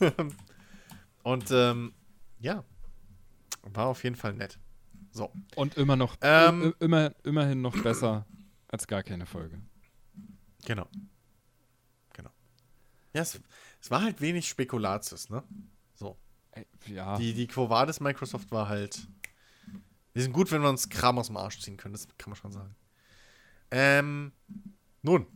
Und 1.22 1.50
ähm, 1.50 1.92
ja, 2.38 2.64
war 3.62 3.86
auf 3.86 4.04
jeden 4.04 4.16
Fall 4.16 4.34
nett. 4.34 4.58
So. 5.12 5.32
Und 5.56 5.76
immer 5.76 5.96
noch, 5.96 6.16
Ähm. 6.20 6.74
immer, 6.78 7.12
immerhin 7.24 7.60
noch 7.62 7.76
besser 7.82 8.26
als 8.68 8.86
gar 8.86 9.02
keine 9.02 9.26
Folge. 9.26 9.60
Genau. 10.64 10.86
Ja, 13.12 13.22
es, 13.22 13.40
es 13.80 13.90
war 13.90 14.02
halt 14.02 14.20
wenig 14.20 14.48
Spekulatius, 14.48 15.30
ne? 15.30 15.42
So. 15.94 16.16
Ey, 16.52 16.66
ja. 16.86 17.16
Die, 17.16 17.34
die 17.34 17.46
Quo 17.46 17.68
Vadis 17.68 18.00
Microsoft 18.00 18.50
war 18.50 18.68
halt. 18.68 19.06
Wir 20.12 20.22
sind 20.22 20.32
gut, 20.32 20.50
wenn 20.50 20.62
wir 20.62 20.68
uns 20.68 20.88
Kram 20.88 21.18
aus 21.18 21.28
dem 21.28 21.36
Arsch 21.36 21.60
ziehen 21.60 21.76
können, 21.76 21.94
das 21.94 22.06
kann 22.18 22.30
man 22.30 22.36
schon 22.36 22.52
sagen. 22.52 22.74
Ähm, 23.70 24.32
nun, 25.02 25.26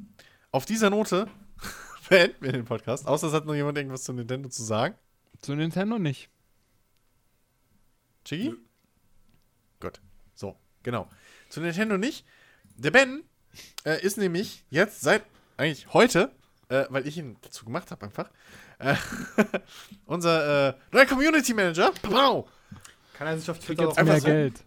auf 0.50 0.66
dieser 0.66 0.90
Note 0.90 1.28
beenden 2.08 2.42
wir 2.44 2.52
den 2.52 2.64
Podcast. 2.64 3.06
Außer 3.06 3.28
es 3.28 3.32
hat 3.32 3.46
noch 3.46 3.54
jemand 3.54 3.78
irgendwas 3.78 4.02
zu 4.02 4.12
Nintendo 4.12 4.48
zu 4.48 4.64
sagen. 4.64 4.96
Zu 5.40 5.54
Nintendo 5.54 5.98
nicht. 5.98 6.28
Chigi? 8.24 8.50
Nö. 8.50 8.58
Gut. 9.80 10.00
So, 10.34 10.56
genau. 10.82 11.08
Zu 11.48 11.60
Nintendo 11.60 11.98
nicht. 11.98 12.26
Der 12.76 12.90
Ben 12.90 13.22
äh, 13.84 14.02
ist 14.02 14.18
nämlich 14.18 14.64
jetzt 14.70 15.00
seit 15.02 15.24
eigentlich 15.56 15.92
heute, 15.92 16.34
äh, 16.68 16.84
weil 16.90 17.06
ich 17.06 17.16
ihn 17.18 17.36
dazu 17.42 17.64
gemacht 17.64 17.90
habe 17.90 18.06
einfach, 18.06 18.30
äh, 18.78 18.94
unser 20.06 20.68
äh, 20.70 20.74
neuer 20.92 21.06
Community 21.06 21.54
Manager. 21.54 21.92
Wow. 22.04 22.48
Kann 23.14 23.26
er 23.28 23.38
sich 23.38 23.50
auf 23.50 23.58
Twitter 23.58 23.84
jetzt 23.88 24.02
mehr 24.04 24.20
so. 24.20 24.26
Geld. 24.26 24.64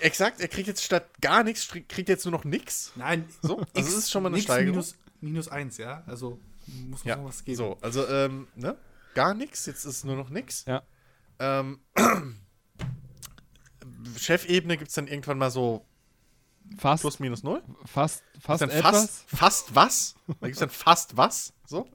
Exakt, 0.00 0.40
er 0.40 0.48
kriegt 0.48 0.66
jetzt 0.66 0.82
statt 0.82 1.06
gar 1.20 1.44
nichts, 1.44 1.68
kriegt 1.68 2.08
jetzt 2.08 2.24
nur 2.24 2.32
noch 2.32 2.44
nix. 2.44 2.92
Nein, 2.96 3.24
So, 3.42 3.58
also 3.60 3.68
das 3.74 3.92
ist 3.92 4.10
schon 4.10 4.22
mal 4.22 4.28
eine 4.28 4.36
nix 4.36 4.44
Steigerung. 4.46 4.70
Minus, 4.72 4.96
minus 5.20 5.48
eins, 5.48 5.76
ja? 5.78 6.02
Also 6.06 6.40
muss 6.88 7.04
man 7.04 7.08
Ja, 7.08 7.16
noch 7.16 7.28
was 7.28 7.44
geben. 7.44 7.56
so, 7.56 7.78
also, 7.80 8.06
ähm, 8.08 8.48
ne? 8.56 8.76
Gar 9.14 9.34
nichts, 9.34 9.66
jetzt 9.66 9.84
ist 9.84 10.04
nur 10.04 10.16
noch 10.16 10.30
nix. 10.30 10.64
Ja. 10.64 10.82
Ähm, 11.38 11.80
Chefebene 14.18 14.76
gibt 14.76 14.88
es 14.88 14.94
dann 14.94 15.06
irgendwann 15.06 15.38
mal 15.38 15.50
so 15.50 15.84
Fast, 16.78 17.02
plus 17.02 17.18
minus 17.20 17.42
null. 17.42 17.62
fast, 17.84 18.22
fast 18.40 18.62
etwas. 18.62 18.80
fast, 18.80 19.24
fast 19.28 19.74
was? 19.74 20.14
Da 20.26 20.46
gibt 20.46 20.54
es 20.54 20.58
dann 20.60 20.70
fast 20.70 21.16
was? 21.16 21.52
So. 21.66 21.88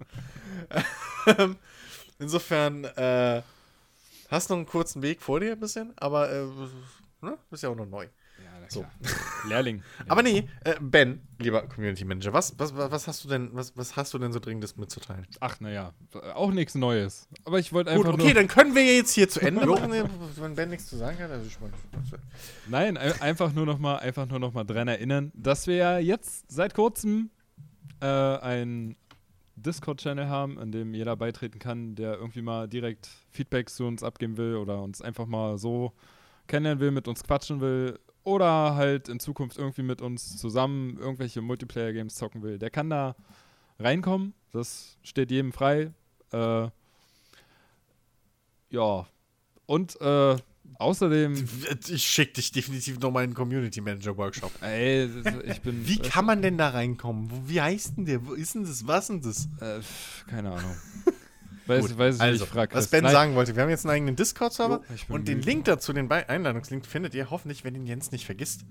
Ähm, 1.27 1.57
Insofern, 2.19 2.83
äh, 2.83 3.43
hast 4.29 4.49
noch 4.49 4.57
einen 4.57 4.65
kurzen 4.65 5.01
Weg 5.01 5.21
vor 5.21 5.39
dir 5.39 5.51
ein 5.51 5.59
bisschen, 5.59 5.93
aber 5.97 6.31
äh, 6.31 6.45
ne? 7.21 7.37
bist 7.49 7.63
ja 7.63 7.69
auch 7.69 7.75
noch 7.75 7.85
neu. 7.85 8.07
So. 8.69 8.85
Lehrling. 9.47 9.81
Aber 10.07 10.23
nee, 10.23 10.47
äh, 10.63 10.75
Ben, 10.79 11.21
lieber 11.39 11.61
Community 11.67 12.03
Manager, 12.05 12.33
was, 12.33 12.57
was, 12.59 12.75
was 12.75 13.07
hast 13.07 13.23
du 13.23 13.29
denn, 13.29 13.49
was, 13.53 13.75
was 13.77 13.95
hast 13.95 14.13
du 14.13 14.19
denn 14.19 14.31
so 14.31 14.39
dringendes 14.39 14.77
mitzuteilen? 14.77 15.25
Ach, 15.39 15.59
naja, 15.59 15.93
auch 16.35 16.51
nichts 16.51 16.75
Neues. 16.75 17.27
Aber 17.45 17.59
ich 17.59 17.71
wollte 17.73 17.91
Gut, 17.95 17.99
einfach 18.05 18.13
okay, 18.15 18.25
nur. 18.25 18.33
dann 18.35 18.47
können 18.47 18.75
wir 18.75 18.83
jetzt 18.85 19.11
hier 19.13 19.29
zu 19.29 19.39
Ende 19.41 19.65
machen, 19.65 19.91
wenn 19.91 20.55
Ben 20.55 20.69
nichts 20.69 20.87
zu 20.87 20.97
sagen 20.97 21.17
hat. 21.19 21.31
Also 21.31 21.45
ich 21.47 21.59
meine, 21.59 21.73
Nein, 22.67 22.97
ein- 22.97 23.21
einfach 23.21 23.53
nur 23.53 23.65
noch 23.65 23.79
mal, 23.79 23.97
einfach 23.97 24.27
nur 24.27 24.39
noch 24.39 24.53
mal 24.53 24.63
dran 24.63 24.87
erinnern, 24.87 25.31
dass 25.35 25.67
wir 25.67 25.75
ja 25.75 25.97
jetzt 25.99 26.51
seit 26.51 26.73
kurzem 26.73 27.29
äh, 28.01 28.05
ein 28.05 28.95
Discord-Channel 29.55 30.27
haben, 30.27 30.59
in 30.59 30.71
dem 30.71 30.93
jeder 30.93 31.15
beitreten 31.15 31.57
kann, 31.59 31.95
der 31.95 32.13
irgendwie 32.15 32.41
mal 32.43 32.67
direkt 32.67 33.09
Feedback 33.31 33.69
zu 33.69 33.85
uns 33.85 34.03
abgeben 34.03 34.37
will 34.37 34.55
oder 34.55 34.81
uns 34.83 35.01
einfach 35.01 35.25
mal 35.25 35.57
so 35.57 35.93
kennenlernen 36.47 36.79
will, 36.79 36.91
mit 36.91 37.07
uns 37.07 37.23
quatschen 37.23 37.59
will 37.59 37.99
oder 38.27 38.75
halt 38.75 39.07
in 39.07 39.21
Zukunft 39.21 39.57
irgendwie 39.57 39.83
mit 39.83 40.01
uns 40.01 40.35
zusammen 40.35 40.97
irgendwelche 40.99 41.39
Multiplayer-Games 41.41 42.15
zocken 42.15 42.43
will. 42.43 42.59
Der 42.59 42.69
kann 42.69 42.89
da 42.89 43.15
reinkommen. 43.79 44.33
Das 44.51 44.97
steht 45.01 45.31
jedem 45.31 45.53
frei. 45.53 45.93
Äh, 46.33 46.67
ja. 48.69 49.07
Und 49.65 50.01
äh, 50.01 50.35
außerdem. 50.77 51.47
ich 51.87 52.03
schicke 52.03 52.33
dich 52.33 52.51
definitiv 52.51 52.99
noch 52.99 53.11
mal 53.11 53.23
in 53.23 53.29
den 53.29 53.35
Community 53.35 53.79
Manager 53.79 54.17
Workshop. 54.17 54.51
Ey, 54.61 55.09
ich 55.45 55.61
bin. 55.61 55.87
Wie 55.87 55.99
kann 55.99 56.25
man 56.25 56.41
denn 56.41 56.57
da 56.57 56.71
reinkommen? 56.71 57.29
Wie 57.45 57.61
heißt 57.61 57.95
denn 57.95 58.03
der? 58.03 58.25
Wo 58.25 58.33
ist 58.33 58.55
denn 58.55 58.65
das? 58.65 58.85
Was 58.85 59.09
ist 59.09 59.09
denn 59.09 59.21
das? 59.21 59.47
Äh, 59.61 59.81
keine 60.29 60.51
Ahnung. 60.51 60.75
weiß, 61.67 61.97
weiß 61.97 62.15
ich 62.15 62.21
also, 62.21 62.43
nicht, 62.43 62.53
frag 62.53 62.73
was. 62.73 62.87
Ben 62.87 63.03
Nein, 63.03 63.13
sagen 63.13 63.35
wollte, 63.35 63.55
wir 63.55 63.63
haben 63.63 63.69
jetzt 63.69 63.85
einen 63.85 63.95
eigenen 63.95 64.15
Discord-Server 64.15 64.81
ich 64.93 65.09
und 65.09 65.27
den. 65.27 65.41
Link 65.41 65.65
dazu, 65.65 65.93
den 65.93 66.07
Be- 66.07 66.27
Einladungslink, 66.29 66.85
findet 66.85 67.13
ihr 67.13 67.29
hoffentlich, 67.29 67.63
wenn 67.63 67.75
ihn 67.75 67.85
Jens 67.85 68.11
nicht 68.11 68.25
vergisst. 68.25 68.65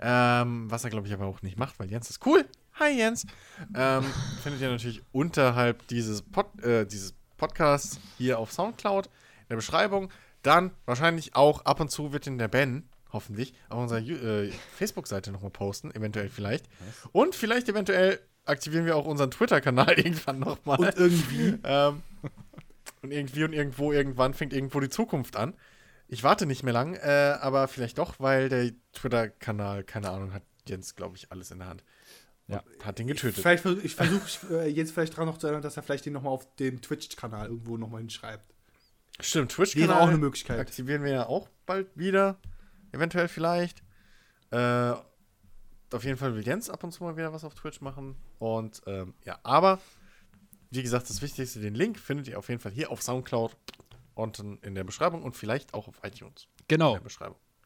Ähm, 0.00 0.70
was 0.70 0.84
er, 0.84 0.90
glaube 0.90 1.06
ich, 1.06 1.12
aber 1.14 1.26
auch 1.26 1.42
nicht 1.42 1.58
macht, 1.58 1.78
weil 1.78 1.90
Jens 1.90 2.10
ist 2.10 2.26
cool. 2.26 2.44
Hi, 2.74 2.90
Jens. 2.90 3.26
Ähm, 3.74 4.04
findet 4.42 4.60
ihr 4.60 4.68
natürlich 4.68 5.02
unterhalb 5.12 5.86
dieses, 5.88 6.22
Pod, 6.22 6.46
äh, 6.62 6.84
dieses 6.84 7.14
Podcasts 7.36 8.00
hier 8.18 8.38
auf 8.38 8.52
Soundcloud 8.52 9.06
in 9.06 9.48
der 9.50 9.56
Beschreibung. 9.56 10.10
Dann 10.42 10.72
wahrscheinlich 10.84 11.36
auch 11.36 11.64
ab 11.64 11.80
und 11.80 11.90
zu 11.90 12.12
wird 12.12 12.26
in 12.26 12.36
der 12.38 12.48
Ben, 12.48 12.88
hoffentlich, 13.12 13.54
auf 13.68 13.78
unserer 13.78 14.00
äh, 14.00 14.50
Facebook-Seite 14.76 15.30
nochmal 15.30 15.50
posten, 15.50 15.94
eventuell 15.94 16.28
vielleicht. 16.28 16.66
Und 17.12 17.34
vielleicht 17.34 17.68
eventuell 17.68 18.18
aktivieren 18.46 18.86
wir 18.86 18.96
auch 18.96 19.06
unseren 19.06 19.30
Twitter-Kanal 19.30 19.92
irgendwann 19.98 20.38
nochmal. 20.38 20.78
Und 20.78 20.96
irgendwie. 20.96 21.58
Ähm, 21.64 22.02
und 23.02 23.10
irgendwie 23.10 23.44
und 23.44 23.52
irgendwo, 23.52 23.92
irgendwann 23.92 24.32
fängt 24.34 24.52
irgendwo 24.52 24.80
die 24.80 24.88
Zukunft 24.88 25.36
an. 25.36 25.54
Ich 26.08 26.22
warte 26.22 26.46
nicht 26.46 26.62
mehr 26.62 26.72
lang, 26.72 26.94
äh, 26.94 27.36
aber 27.40 27.68
vielleicht 27.68 27.98
doch, 27.98 28.14
weil 28.18 28.48
der 28.48 28.70
Twitter-Kanal, 28.92 29.84
keine 29.84 30.10
Ahnung, 30.10 30.32
hat 30.32 30.42
Jens, 30.66 30.94
glaube 30.96 31.16
ich, 31.16 31.30
alles 31.32 31.50
in 31.50 31.58
der 31.58 31.68
Hand. 31.68 31.84
Ja. 32.46 32.62
Hat 32.82 32.98
den 32.98 33.06
getötet. 33.06 33.40
Vielleicht, 33.42 33.62
vers- 33.62 33.78
ich 33.82 33.94
versuche 33.94 34.64
äh, 34.64 34.68
jetzt 34.68 34.92
vielleicht 34.92 35.16
dran 35.16 35.26
noch 35.26 35.38
zu 35.38 35.46
erinnern, 35.46 35.62
dass 35.62 35.76
er 35.76 35.82
vielleicht 35.82 36.04
den 36.06 36.12
nochmal 36.12 36.32
auf 36.32 36.46
dem 36.56 36.80
Twitch-Kanal 36.82 37.48
irgendwo 37.48 37.76
nochmal 37.78 38.00
hinschreibt. 38.00 38.44
Stimmt, 39.20 39.56
Wäre 39.56 39.66
Twitch-Kanal 39.68 40.00
auch 40.02 40.08
eine 40.08 40.18
Möglichkeit. 40.18 40.58
aktivieren 40.58 41.04
wir 41.04 41.10
ja 41.12 41.26
auch 41.26 41.48
bald 41.66 41.88
wieder. 41.94 42.36
Eventuell 42.92 43.28
vielleicht. 43.28 43.82
Äh, 44.50 44.92
auf 45.94 46.04
jeden 46.04 46.16
Fall 46.18 46.34
will 46.34 46.44
Jens 46.44 46.68
ab 46.70 46.84
und 46.84 46.92
zu 46.92 47.02
mal 47.04 47.16
wieder 47.16 47.32
was 47.32 47.44
auf 47.44 47.54
Twitch 47.54 47.80
machen. 47.80 48.16
Und 48.38 48.82
ähm, 48.86 49.14
ja, 49.24 49.38
aber 49.42 49.80
wie 50.70 50.82
gesagt, 50.82 51.08
das 51.08 51.22
Wichtigste, 51.22 51.60
den 51.60 51.74
Link 51.74 51.98
findet 51.98 52.28
ihr 52.28 52.38
auf 52.38 52.48
jeden 52.48 52.60
Fall 52.60 52.72
hier 52.72 52.90
auf 52.90 53.02
Soundcloud 53.02 53.56
unten 54.14 54.58
in 54.62 54.74
der 54.74 54.84
Beschreibung 54.84 55.22
und 55.22 55.34
vielleicht 55.36 55.74
auch 55.74 55.88
auf 55.88 56.00
iTunes 56.02 56.48
Genau, 56.68 56.98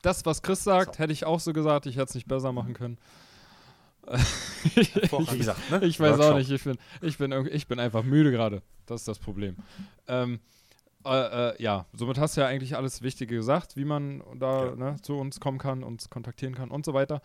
das, 0.02 0.24
was 0.24 0.42
Chris 0.42 0.62
sagt, 0.64 0.94
So. 0.94 0.98
hätte 1.00 1.12
ich 1.12 1.24
auch 1.24 1.40
so 1.40 1.52
gesagt. 1.52 1.86
Ich 1.86 1.96
hätte 1.96 2.06
es 2.10 2.14
nicht 2.14 2.28
besser 2.28 2.52
machen 2.52 2.74
können. 2.74 2.98
Wie 4.74 5.38
gesagt, 5.38 5.70
ne? 5.70 5.84
Ich 5.84 6.00
weiß 6.00 6.14
auch 6.14 6.18
Workshop. 6.18 6.38
nicht, 6.38 6.50
ich 6.50 6.64
bin, 6.64 6.78
ich, 7.02 7.18
bin, 7.18 7.46
ich 7.52 7.66
bin 7.66 7.78
einfach 7.78 8.02
müde 8.04 8.30
gerade. 8.30 8.62
Das 8.86 9.02
ist 9.02 9.08
das 9.08 9.18
Problem. 9.18 9.56
Ähm, 10.06 10.40
äh, 11.08 11.50
äh, 11.50 11.62
ja, 11.62 11.86
somit 11.92 12.18
hast 12.18 12.36
du 12.36 12.40
ja 12.42 12.46
eigentlich 12.46 12.76
alles 12.76 13.02
Wichtige 13.02 13.34
gesagt, 13.36 13.76
wie 13.76 13.84
man 13.84 14.22
da 14.38 14.66
Ja. 14.66 14.76
ne, 14.76 14.96
zu 15.02 15.14
uns 15.16 15.40
kommen 15.40 15.58
kann, 15.58 15.82
uns 15.82 16.10
kontaktieren 16.10 16.54
kann 16.54 16.70
und 16.70 16.84
so 16.84 16.94
weiter. 16.94 17.20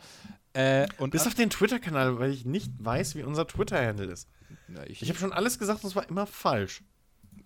Äh, 0.54 0.88
und 0.98 1.12
Bis 1.12 1.26
auf 1.28 1.34
den 1.36 1.50
Twitter-Kanal, 1.50 2.20
weil 2.20 2.32
ich 2.32 2.46
nicht 2.46 2.72
weiß, 2.80 3.16
wie 3.16 3.24
unser 3.24 3.48
Twitter-Handle 3.48 4.06
ist. 4.06 4.28
Na, 4.68 4.86
ich, 4.88 5.02
Ich 5.02 5.10
habe 5.10 5.20
schon 5.20 5.34
alles 5.34 5.60
gesagt 5.60 5.84
und 5.84 5.90
es 5.90 5.96
war 5.96 6.08
immer 6.10 6.26
falsch. 6.28 6.84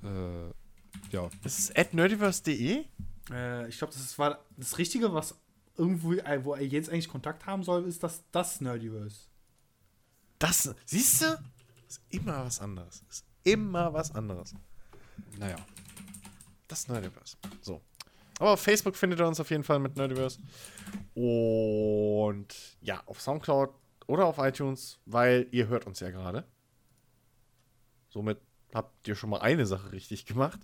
äh, 0.03 0.48
ja, 1.11 1.30
Es 1.43 1.59
ist 1.59 1.77
at 1.77 1.93
nerdiverse.de. 1.93 2.83
Äh, 3.32 3.67
ich 3.69 3.77
glaube, 3.77 3.93
das 3.93 4.17
war 4.19 4.40
das 4.57 4.77
Richtige, 4.77 5.14
was 5.14 5.35
irgendwo, 5.77 6.14
äh, 6.14 6.43
wo 6.43 6.53
er 6.56 6.66
jetzt 6.66 6.90
eigentlich 6.90 7.07
Kontakt 7.09 7.45
haben 7.45 7.64
soll, 7.64 7.85
ist 7.88 8.01
das, 8.03 8.24
das 8.32 8.61
Nerdiverse. 8.61 9.27
Das, 10.40 10.74
siehst 10.85 11.22
du? 11.22 11.25
Ist 11.88 12.01
immer 12.09 12.43
was 12.45 12.59
anderes. 12.59 13.03
Ist 13.09 13.25
immer 13.43 13.93
was 13.93 14.14
anderes. 14.14 14.53
naja. 15.40 15.56
Das 16.67 16.87
Nerdiverse. 16.87 17.37
So. 17.61 17.81
Aber 18.39 18.51
auf 18.51 18.61
Facebook 18.61 18.95
findet 18.95 19.19
ihr 19.19 19.27
uns 19.27 19.39
auf 19.39 19.49
jeden 19.49 19.63
Fall 19.63 19.79
mit 19.79 19.95
Nerdiverse. 19.95 20.39
Und 21.15 22.77
ja, 22.81 23.01
auf 23.05 23.21
Soundcloud 23.21 23.71
oder 24.05 24.25
auf 24.25 24.37
iTunes, 24.37 24.99
weil 25.05 25.47
ihr 25.51 25.67
hört 25.67 25.87
uns 25.87 25.99
ja 25.99 26.11
gerade. 26.11 26.43
Somit 28.09 28.39
habt 28.73 29.07
ihr 29.07 29.15
schon 29.15 29.29
mal 29.29 29.41
eine 29.41 29.65
Sache 29.65 29.91
richtig 29.91 30.25
gemacht. 30.25 30.59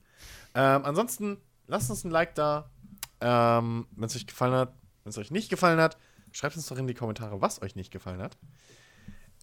Ähm, 0.53 0.85
ansonsten 0.85 1.38
lasst 1.67 1.90
uns 1.90 2.03
ein 2.03 2.11
Like 2.11 2.35
da. 2.35 2.69
Ähm, 3.22 3.88
wenn 3.91 4.06
es 4.06 4.15
euch 4.15 4.27
gefallen 4.27 4.53
hat. 4.53 4.73
Wenn 5.03 5.09
es 5.09 5.17
euch 5.17 5.32
nicht 5.32 5.49
gefallen 5.49 5.80
hat, 5.80 5.98
schreibt 6.32 6.56
uns 6.56 6.67
doch 6.67 6.77
in 6.77 6.88
die 6.88 6.93
Kommentare, 6.93 7.41
was 7.41 7.61
euch 7.61 7.75
nicht 7.75 7.91
gefallen 7.91 8.22
hat. 8.22 8.38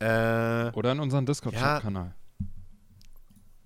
Äh, 0.00 0.72
Oder 0.74 0.92
in 0.92 1.00
unseren 1.00 1.26
Discord-Kanal. 1.26 2.14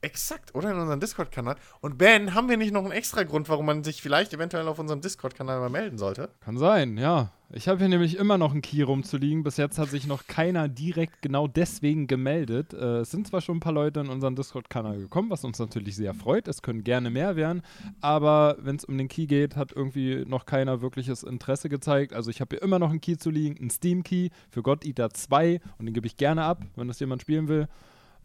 Exakt, 0.05 0.55
oder 0.55 0.70
in 0.70 0.76
unserem 0.76 1.00
Discord-Kanal. 1.00 1.57
Und 1.81 1.97
Ben, 1.97 2.34
haben 2.34 2.50
wir 2.50 2.58
nicht 2.58 2.74
noch 2.74 2.83
einen 2.83 2.92
extra 2.92 3.23
Grund, 3.23 3.49
warum 3.49 3.65
man 3.65 3.83
sich 3.83 4.02
vielleicht 4.02 4.34
eventuell 4.34 4.68
auf 4.68 4.78
unserem 4.78 5.00
Discord-Kanal 5.00 5.60
mal 5.60 5.70
melden 5.70 5.97
sollte? 5.97 6.28
Kann 6.41 6.58
sein, 6.58 6.99
ja. 6.99 7.33
Ich 7.50 7.68
habe 7.68 7.78
hier 7.78 7.89
nämlich 7.89 8.18
immer 8.18 8.36
noch 8.36 8.52
einen 8.52 8.60
Key 8.60 8.83
rumzuliegen. 8.83 9.44
Bis 9.44 9.57
jetzt 9.57 9.78
hat 9.78 9.89
sich 9.89 10.07
noch 10.07 10.26
keiner 10.26 10.68
direkt 10.68 11.23
genau 11.23 11.49
deswegen 11.49 12.07
gemeldet. 12.07 12.74
Äh, 12.74 12.99
es 12.99 13.12
sind 13.12 13.26
zwar 13.28 13.41
schon 13.41 13.57
ein 13.57 13.60
paar 13.60 13.73
Leute 13.73 14.00
in 14.00 14.10
unseren 14.10 14.36
Discord-Kanal 14.36 14.99
gekommen, 14.99 15.31
was 15.31 15.42
uns 15.42 15.58
natürlich 15.58 15.97
sehr 15.97 16.12
freut. 16.12 16.49
Es 16.49 16.60
können 16.60 16.84
gerne 16.84 17.08
mehr 17.08 17.34
werden. 17.34 17.62
Aber 18.02 18.58
wenn 18.60 18.76
es 18.76 18.84
um 18.84 18.99
den 18.99 19.08
Key 19.08 19.24
geht, 19.24 19.57
hat 19.57 19.73
irgendwie 19.73 20.26
noch 20.26 20.44
keiner 20.44 20.83
wirkliches 20.83 21.23
Interesse 21.23 21.70
gezeigt. 21.70 22.12
Also 22.12 22.31
ich 22.31 22.42
habe 22.42 22.57
hier 22.57 22.62
immer 22.62 22.78
noch 22.78 22.91
einen 22.91 23.00
Key 23.00 23.16
zu 23.16 23.31
liegen, 23.31 23.57
einen 23.58 23.70
Steam-Key 23.70 24.28
für 24.50 24.62
God 24.62 24.84
Eater 24.84 25.08
2. 25.08 25.62
Und 25.78 25.86
den 25.86 25.94
gebe 25.94 26.07
ich 26.07 26.18
gerne 26.18 26.44
ab, 26.44 26.60
wenn 26.76 26.89
das 26.89 27.00
jemand 27.00 27.23
spielen 27.23 27.49
will. 27.49 27.68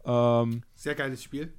Ähm, 0.04 0.62
Sehr 0.74 0.94
geiles 0.94 1.22
Spiel. 1.22 1.52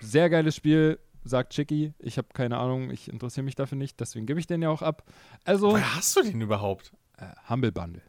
Sehr 0.00 0.30
geiles 0.30 0.54
Spiel, 0.56 0.98
sagt 1.24 1.52
Chicky. 1.52 1.94
Ich 1.98 2.18
habe 2.18 2.28
keine 2.34 2.58
Ahnung, 2.58 2.90
ich 2.90 3.08
interessiere 3.08 3.44
mich 3.44 3.54
dafür 3.54 3.78
nicht, 3.78 3.98
deswegen 4.00 4.26
gebe 4.26 4.38
ich 4.40 4.46
den 4.46 4.62
ja 4.62 4.68
auch 4.70 4.82
ab. 4.82 5.04
Also, 5.44 5.70
Woher 5.72 5.94
hast 5.96 6.16
du 6.16 6.22
den 6.22 6.40
überhaupt? 6.40 6.92
äh, 7.16 7.26
Humble 7.48 7.72
Bundle. 7.72 8.02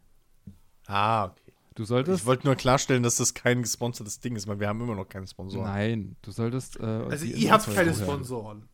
Ah, 0.87 1.25
okay. 1.25 1.53
Du 1.75 1.83
solltest. 1.83 2.21
Ich 2.21 2.25
wollte 2.25 2.47
nur 2.47 2.55
klarstellen, 2.55 3.03
dass 3.03 3.17
das 3.17 3.33
kein 3.33 3.61
gesponsertes 3.61 4.19
Ding 4.21 4.35
ist, 4.37 4.47
weil 4.47 4.59
wir 4.61 4.67
haben 4.69 4.79
immer 4.81 4.95
noch 4.95 5.09
keinen 5.09 5.27
Sponsor. 5.27 5.65
Nein, 5.65 6.15
du 6.21 6.31
solltest. 6.31 6.79
Äh, 6.79 6.83
Also 6.83 7.25
ihr 7.25 7.51
habt 7.51 7.73
keine. 7.73 7.93
Sponsoren. 7.93 8.69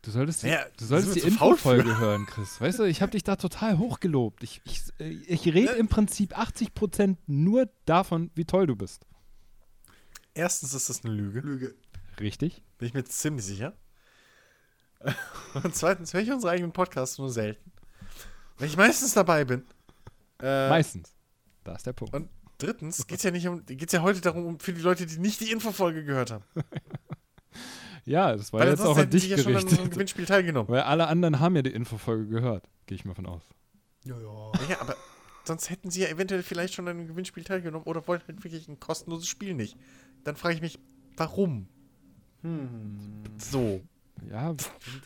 Du 0.00 0.10
solltest 0.10 0.42
die, 0.42 0.46
Naja, 0.48 0.64
du 0.78 0.84
solltest 0.86 1.16
die. 1.16 1.20
Infofolge 1.20 1.98
hören, 1.98 2.24
Chris. 2.26 2.60
Weißt 2.60 2.78
du, 2.78 2.84
ich 2.84 3.02
habe 3.02 3.12
dich 3.12 3.24
da 3.24 3.36
total 3.36 3.78
hochgelobt. 3.78 4.42
Ich, 4.42 4.60
ich, 4.64 4.80
äh, 5.00 5.10
ich 5.26 5.44
rede 5.46 5.72
Ne? 5.72 5.78
im 5.78 5.88
Prinzip 5.88 6.38
80% 6.38 7.16
nur 7.26 7.68
davon, 7.84 8.30
wie 8.34 8.44
toll 8.46 8.66
du 8.66 8.76
bist. 8.76 9.06
Erstens 10.34 10.74
ist 10.74 10.88
das 10.88 11.04
eine 11.04 11.14
Lüge, 11.14 11.40
Lüge. 11.40 11.74
Richtig? 12.20 12.62
bin 12.78 12.88
ich 12.88 12.94
mir 12.94 13.04
ziemlich 13.04 13.44
sicher. 13.44 13.72
Und 15.54 15.74
zweitens 15.74 16.12
höre 16.12 16.20
ich 16.22 16.32
unsere 16.32 16.52
eigenen 16.52 16.72
Podcasts 16.72 17.18
nur 17.18 17.30
selten. 17.30 17.72
Weil 18.58 18.68
ich 18.68 18.76
meistens 18.76 19.14
dabei 19.14 19.44
bin. 19.44 19.64
Äh, 20.40 20.68
Meistens. 20.68 21.14
Da 21.64 21.74
ist 21.74 21.86
der 21.86 21.92
Punkt. 21.92 22.14
Und 22.14 22.28
drittens 22.58 23.06
geht 23.06 23.18
es 23.18 23.24
ja 23.24 23.30
nicht 23.30 23.48
um, 23.48 23.64
geht's 23.66 23.92
ja 23.92 24.02
heute 24.02 24.20
darum, 24.20 24.46
um, 24.46 24.60
für 24.60 24.72
die 24.72 24.80
Leute, 24.80 25.06
die 25.06 25.18
nicht 25.18 25.40
die 25.40 25.50
Infofolge 25.50 26.04
gehört 26.04 26.30
haben. 26.30 26.44
Ja, 28.06 28.36
das 28.36 28.52
war 28.52 28.60
Weil 28.60 28.68
jetzt 28.68 28.82
auch 28.82 28.98
an 28.98 29.08
dich 29.08 29.28
ja 29.28 29.38
schon 29.38 29.46
an 29.46 29.62
unserem 29.62 29.68
gerichtet. 29.68 29.92
Gewinnspiel 29.92 30.26
teilgenommen. 30.26 30.68
Weil 30.68 30.82
alle 30.82 31.06
anderen 31.06 31.40
haben 31.40 31.56
ja 31.56 31.62
die 31.62 31.72
Infofolge 31.72 32.26
gehört. 32.26 32.68
Gehe 32.84 32.96
ich 32.96 33.06
mal 33.06 33.14
von 33.14 33.24
aus. 33.24 33.42
Ja, 34.04 34.14
ja. 34.20 34.52
Ja, 34.68 34.80
aber 34.82 34.94
sonst 35.44 35.70
hätten 35.70 35.90
sie 35.90 36.02
ja 36.02 36.08
eventuell 36.08 36.42
vielleicht 36.42 36.74
schon 36.74 36.86
an 36.86 36.98
einem 36.98 37.06
Gewinnspiel 37.06 37.44
teilgenommen 37.44 37.86
oder 37.86 38.06
wollten 38.06 38.26
halt 38.28 38.44
wirklich 38.44 38.68
ein 38.68 38.78
kostenloses 38.78 39.26
Spiel 39.26 39.54
nicht. 39.54 39.78
Dann 40.22 40.36
frage 40.36 40.54
ich 40.54 40.60
mich, 40.60 40.78
warum? 41.16 41.68
So. 43.38 43.80
Ja, 44.30 44.54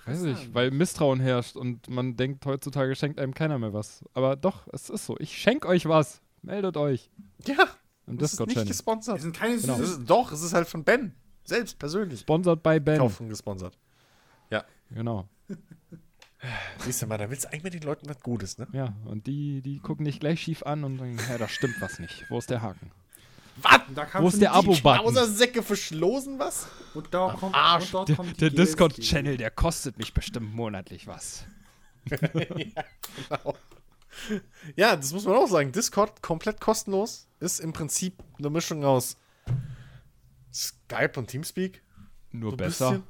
weiß 0.05 0.23
ich, 0.25 0.55
weil 0.55 0.71
Misstrauen 0.71 1.19
herrscht 1.21 1.57
und 1.57 1.89
man 1.89 2.17
denkt, 2.17 2.45
heutzutage 2.47 2.95
schenkt 2.95 3.19
einem 3.19 3.35
keiner 3.35 3.59
mehr 3.59 3.73
was. 3.73 4.05
Aber 4.15 4.37
doch, 4.37 4.69
es 4.73 4.91
ist 4.91 5.07
so. 5.07 5.17
Ich 5.19 5.37
schenke 5.39 5.67
euch 5.69 5.87
was. 5.87 6.21
Meldet 6.43 6.77
euch 6.77 7.11
Ja, 7.45 7.67
im 8.07 8.17
das 8.19 8.33
ist 8.35 8.41
nicht 8.41 8.51
Discord-Channel. 8.51 8.65
Wir 8.67 8.71
gesponsert. 8.71 9.21
sind 9.21 9.37
keine 9.37 9.57
Genau. 9.59 9.77
Süßen. 9.77 10.01
ist, 10.03 10.11
doch, 10.11 10.31
es 10.31 10.43
ist 10.43 10.53
halt 10.53 10.69
von 10.69 10.85
Ben. 10.85 11.15
Selbst 11.45 11.79
persönlich. 11.79 12.21
Sponsored 12.21 12.63
by 12.63 12.79
Ben. 12.79 12.99
Kaufen 12.99 13.29
gesponsert. 13.29 13.77
Genau. 14.91 15.29
Siehst 16.79 17.03
du 17.03 17.07
mal, 17.07 17.19
da 17.19 17.29
willst 17.29 17.45
du 17.45 17.49
eigentlich 17.49 17.65
mit 17.65 17.75
den 17.75 17.83
Leuten 17.83 18.09
was 18.09 18.21
Gutes, 18.21 18.57
ne? 18.57 18.67
Ja, 18.73 18.95
und 19.05 19.27
die, 19.27 19.61
die 19.61 19.81
gucken 19.81 20.07
dich 20.07 20.19
gleich 20.19 20.41
schief 20.41 20.63
an 20.63 20.83
und 20.83 20.99
sagen, 20.99 21.19
ja, 21.29 21.37
da 21.37 21.47
stimmt 21.47 21.75
was 21.81 21.99
nicht. 21.99 22.25
Wo 22.31 22.39
ist 22.39 22.49
der 22.49 22.63
Haken? 22.63 22.91
Was? 23.63 23.81
Da 23.95 24.05
kam 24.05 24.23
Wo 24.25 24.29
ist 24.29 24.41
der 24.41 24.51
die- 24.51 24.57
Abo-Button? 24.57 25.01
Knausersäcke 25.03 25.63
verschlosen 25.63 26.39
was? 26.39 26.67
Und 26.95 27.13
da 27.13 27.35
kommt, 27.39 27.55
Arsch. 27.55 27.85
und 27.87 27.93
dort 27.95 28.09
Der, 28.09 28.17
kommt 28.17 28.41
der. 28.41 28.51
Discord-Channel, 28.51 29.37
der 29.37 29.51
kostet 29.51 29.99
mich 29.99 30.13
bestimmt 30.15 30.55
monatlich 30.55 31.07
was. 31.07 31.45
ja, 32.11 32.19
genau. 33.29 33.55
Ja, 34.77 34.97
das 34.97 35.13
muss 35.13 35.25
man 35.25 35.37
auch 35.37 35.47
sagen. 35.49 35.73
Discord 35.73 36.23
komplett 36.23 36.61
kostenlos. 36.61 37.27
Ist 37.41 37.61
im 37.61 37.73
Prinzip 37.73 38.23
eine 38.39 38.51
Mischung 38.51 38.85
aus 38.85 39.17
Skype 40.53 41.13
und 41.17 41.29
Teamspeak. 41.29 41.83
Nur 42.33 42.51
So 42.53 42.57
besser. 42.57 43.03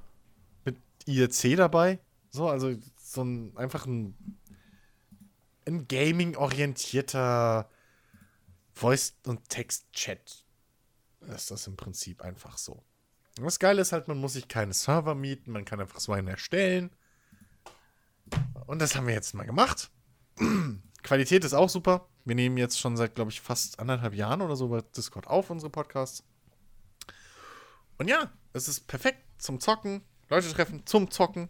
Mit 0.65 0.77
IRC 1.07 1.57
dabei. 1.57 1.99
So, 2.31 2.49
also 2.49 2.75
so 3.01 3.23
ein 3.23 3.57
einfach 3.57 3.86
ein, 3.86 4.15
ein 5.67 5.89
Gaming-orientierter 5.89 7.68
Voice- 8.78 9.15
und 9.26 9.48
Text-Chat. 9.48 10.44
Ist 11.34 11.50
das 11.50 11.66
im 11.66 11.76
Prinzip 11.76 12.23
einfach 12.23 12.57
so. 12.58 12.84
Und 13.39 13.44
das 13.44 13.58
Geile 13.58 13.82
ist 13.82 13.92
halt, 13.92 14.07
man 14.08 14.18
muss 14.18 14.34
sich 14.34 14.47
keine 14.47 14.73
Server 14.73 15.15
mieten, 15.15 15.50
man 15.50 15.65
kann 15.65 15.81
einfach 15.81 16.00
so 16.00 16.12
einen 16.12 16.28
erstellen. 16.28 16.90
Und 18.66 18.81
das 18.81 18.94
haben 18.94 19.07
wir 19.07 19.15
jetzt 19.15 19.34
mal 19.34 19.47
gemacht. 19.47 19.90
Qualität 21.02 21.44
ist 21.44 21.55
auch 21.55 21.68
super. 21.68 22.08
Wir 22.24 22.34
nehmen 22.34 22.57
jetzt 22.57 22.78
schon 22.78 22.97
seit, 22.97 23.15
glaube 23.15 23.31
ich, 23.31 23.40
fast 23.40 23.81
anderthalb 23.81 24.15
Jahren 24.15 24.42
oder 24.42 24.55
so 24.55 24.68
bei 24.68 24.81
Discord 24.97 25.26
auf, 25.26 25.50
unsere 25.50 25.70
Podcasts. 25.70 26.23
Und 27.97 28.08
ja, 28.08 28.31
es 28.52 28.68
ist 28.68 28.86
perfekt 28.86 29.24
zum 29.39 29.58
Zocken. 29.58 30.02
Leute 30.28 30.52
treffen 30.52 30.86
zum 30.86 31.10
Zocken. 31.10 31.48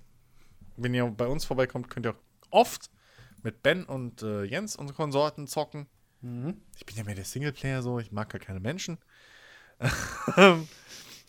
Wenn 0.76 0.94
ihr 0.94 1.04
bei 1.06 1.26
uns 1.26 1.44
vorbeikommt, 1.44 1.90
könnt 1.90 2.06
ihr 2.06 2.12
auch 2.12 2.22
oft 2.50 2.90
mit 3.42 3.62
Ben 3.62 3.84
und 3.84 4.22
äh, 4.22 4.44
Jens, 4.44 4.76
unsere 4.76 4.96
Konsorten, 4.96 5.46
zocken. 5.46 5.88
Ich 6.76 6.86
bin 6.86 6.96
ja 6.96 7.04
mehr 7.04 7.14
der 7.14 7.24
Singleplayer 7.24 7.82
so, 7.82 7.98
ich 7.98 8.12
mag 8.12 8.28
gar 8.28 8.40
keine 8.40 8.60
Menschen. 8.60 8.98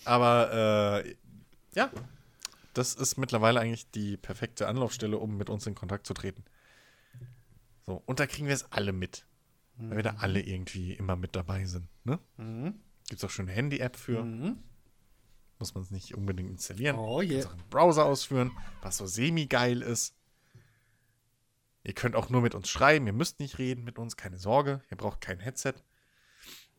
Aber 0.06 1.04
äh, 1.06 1.16
ja, 1.76 1.92
das 2.74 2.96
ist 2.96 3.18
mittlerweile 3.18 3.60
eigentlich 3.60 3.90
die 3.92 4.18
perfekte 4.18 4.68
Anlaufstelle, 4.68 5.18
um 5.18 5.38
mit 5.38 5.50
uns 5.50 5.68
in 5.68 5.76
Kontakt 5.76 6.08
zu 6.08 6.14
treten. 6.14 6.44
So, 7.86 8.02
und 8.06 8.20
da 8.20 8.28
kriegen 8.28 8.48
wir 8.48 8.54
es 8.54 8.72
alle 8.72 8.94
mit. 8.94 9.26
Weil 9.90 9.98
wir 9.98 10.04
da 10.04 10.16
alle 10.20 10.42
irgendwie 10.42 10.94
immer 10.94 11.16
mit 11.16 11.36
dabei 11.36 11.66
sind. 11.66 11.88
Ne? 12.04 12.20
Gibt 13.08 13.22
es 13.22 13.24
auch 13.24 13.30
schon 13.30 13.46
eine 13.46 13.56
Handy-App 13.56 13.96
für. 13.96 14.24
Muss 15.58 15.74
man 15.74 15.84
es 15.84 15.92
nicht 15.92 16.16
unbedingt 16.16 16.50
installieren. 16.52 16.98
Oh 16.98 17.22
yeah. 17.22 17.48
auch 17.48 17.54
im 17.54 17.64
Browser 17.70 18.06
ausführen, 18.06 18.52
was 18.82 18.98
so 18.98 19.06
semi-geil 19.08 19.82
ist. 19.82 20.16
Ihr 21.84 21.94
könnt 21.94 22.16
auch 22.16 22.30
nur 22.30 22.42
mit 22.42 22.56
uns 22.56 22.70
schreiben, 22.70 23.08
ihr 23.08 23.14
müsst 23.14 23.40
nicht 23.40 23.58
reden 23.58 23.84
mit 23.84 23.98
uns, 23.98 24.18
keine 24.18 24.38
Sorge. 24.38 24.82
Ihr 24.92 24.98
braucht 24.98 25.22
kein 25.22 25.40
Headset. 25.40 25.74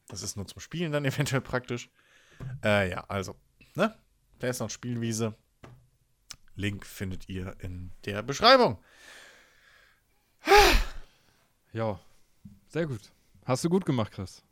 Das 0.08 0.22
ist 0.22 0.36
nur 0.36 0.46
zum 0.46 0.60
Spielen 0.60 0.92
dann 0.92 1.04
eventuell 1.06 1.40
praktisch. 1.40 1.90
Äh, 2.64 2.90
ja, 2.90 3.04
also, 3.08 3.34
ne? 3.74 3.96
Da 4.38 4.48
ist 4.48 4.60
noch 4.60 4.70
Spielwiese. 4.70 5.34
Link 6.54 6.84
findet 6.84 7.28
ihr 7.28 7.54
in 7.60 7.92
der 8.04 8.22
Beschreibung. 8.22 8.78
Ja, 11.72 12.00
sehr 12.66 12.86
gut. 12.86 13.12
Hast 13.44 13.62
du 13.64 13.68
gut 13.70 13.86
gemacht, 13.86 14.10
Chris. 14.12 14.42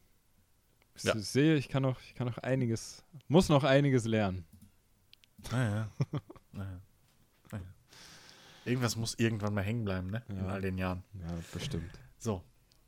Ich 0.95 1.03
Ja. 1.03 1.17
sehe, 1.19 1.57
ich 1.57 1.69
kann 1.69 1.83
noch, 1.83 2.01
ich 2.01 2.15
kann 2.15 2.29
noch 2.29 2.39
einiges, 2.39 3.03
muss 3.27 3.49
noch 3.49 3.65
einiges 3.65 4.05
lernen. 4.05 4.45
Naja. 5.51 5.91
naja. 6.53 6.71
naja. 6.71 6.81
Irgendwas 8.69 8.97
muss 8.97 9.15
irgendwann 9.19 9.55
mal 9.55 9.63
hängen 9.63 9.85
bleiben, 9.85 10.11
ne? 10.11 10.23
In 10.29 10.47
all 10.47 10.61
den 10.61 10.79
Jahren. 10.79 11.03
Ja, 11.15 11.27
bestimmt. 11.53 11.91
So. 12.19 12.43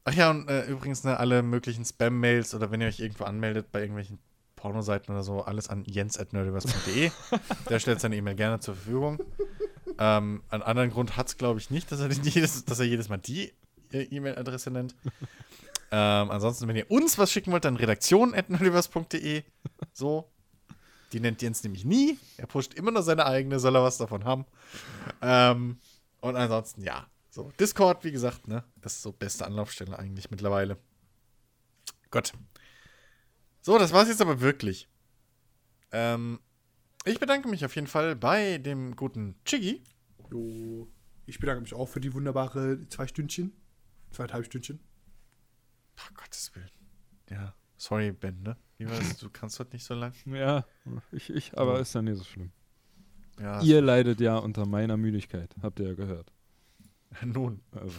Ach 0.04 0.14
ja, 0.14 0.30
und 0.30 0.48
äh, 0.48 0.64
übrigens, 0.66 1.04
ne, 1.04 1.18
alle 1.18 1.42
möglichen 1.42 1.84
Spam-Mails 1.84 2.54
oder 2.54 2.70
wenn 2.70 2.80
ihr 2.80 2.86
euch 2.88 3.00
irgendwo 3.00 3.24
anmeldet 3.24 3.70
bei 3.70 3.80
irgendwelchen 3.80 4.18
Pornoseiten 4.56 5.14
oder 5.14 5.22
so, 5.22 5.42
alles 5.42 5.68
an 5.68 5.84
jens.nerdiverse.de. 5.84 7.10
Der 7.68 7.78
stellt 7.78 8.00
seine 8.00 8.16
E-Mail 8.16 8.34
gerne 8.34 8.60
zur 8.60 8.74
Verfügung. 8.74 9.22
Ähm, 9.98 10.42
einen 10.48 10.62
anderen 10.62 10.90
Grund 10.90 11.16
hat 11.16 11.28
es, 11.28 11.36
glaube 11.36 11.60
ich, 11.60 11.70
nicht, 11.70 11.90
dass 11.92 12.00
er, 12.00 12.10
jedes, 12.22 12.64
dass 12.64 12.78
er 12.78 12.86
jedes 12.86 13.08
Mal 13.08 13.18
die 13.18 13.52
äh, 13.92 14.02
E-Mail-Adresse 14.02 14.70
nennt. 14.70 14.94
ähm, 15.90 16.30
ansonsten, 16.30 16.68
wenn 16.68 16.76
ihr 16.76 16.90
uns 16.90 17.18
was 17.18 17.30
schicken 17.32 17.52
wollt, 17.52 17.64
dann 17.64 17.76
redaktion.nerdiverse.de. 17.76 19.42
So. 19.92 20.30
Die 21.12 21.20
nennt 21.20 21.42
Jens 21.42 21.62
nämlich 21.64 21.84
nie. 21.84 22.18
Er 22.36 22.46
pusht 22.46 22.74
immer 22.74 22.90
nur 22.90 23.02
seine 23.02 23.26
eigene, 23.26 23.58
soll 23.58 23.76
er 23.76 23.82
was 23.82 23.98
davon 23.98 24.24
haben. 24.24 24.46
Ähm, 25.20 25.78
und 26.20 26.36
ansonsten, 26.36 26.82
ja. 26.82 27.06
So, 27.30 27.50
Discord, 27.58 28.04
wie 28.04 28.12
gesagt, 28.12 28.48
ne? 28.48 28.64
Das 28.76 28.94
ist 28.94 29.02
so 29.02 29.12
beste 29.12 29.46
Anlaufstelle 29.46 29.98
eigentlich 29.98 30.30
mittlerweile. 30.30 30.78
Gott. 32.10 32.32
So, 33.60 33.78
das 33.78 33.92
war's 33.92 34.08
jetzt 34.08 34.20
aber 34.20 34.40
wirklich. 34.40 34.88
Ähm, 35.92 36.40
ich 37.04 37.18
bedanke 37.18 37.48
mich 37.48 37.64
auf 37.64 37.74
jeden 37.74 37.86
Fall 37.86 38.16
bei 38.16 38.58
dem 38.58 38.96
guten 38.96 39.36
Chiggy 39.44 39.82
Jo. 40.30 40.88
Ich 41.26 41.38
bedanke 41.38 41.62
mich 41.62 41.74
auch 41.74 41.86
für 41.88 42.00
die 42.00 42.14
wunderbare 42.14 42.86
zwei 42.88 43.06
Stündchen. 43.06 43.52
Zweieinhalb 44.10 44.46
Stündchen. 44.46 44.80
Ach, 45.96 46.14
Gottes 46.14 46.54
Willen. 46.54 46.70
Ja, 47.28 47.54
sorry, 47.76 48.12
Ben, 48.12 48.42
ne? 48.42 48.56
Das? 48.88 49.18
Du 49.18 49.28
kannst 49.30 49.58
heute 49.60 49.74
nicht 49.74 49.84
so 49.84 49.94
lang. 49.94 50.12
Ja, 50.24 50.64
ich, 51.12 51.28
ich, 51.30 51.58
aber 51.58 51.80
ist 51.80 51.94
ja 51.94 52.02
nicht 52.02 52.16
so 52.16 52.24
schlimm. 52.24 52.50
Ja, 53.38 53.60
Ihr 53.62 53.80
leidet 53.80 54.20
ja 54.20 54.36
unter 54.36 54.66
meiner 54.66 54.96
Müdigkeit, 54.96 55.54
habt 55.62 55.80
ihr 55.80 55.88
ja 55.88 55.94
gehört. 55.94 56.32
nun, 57.24 57.60
Also, 57.72 57.98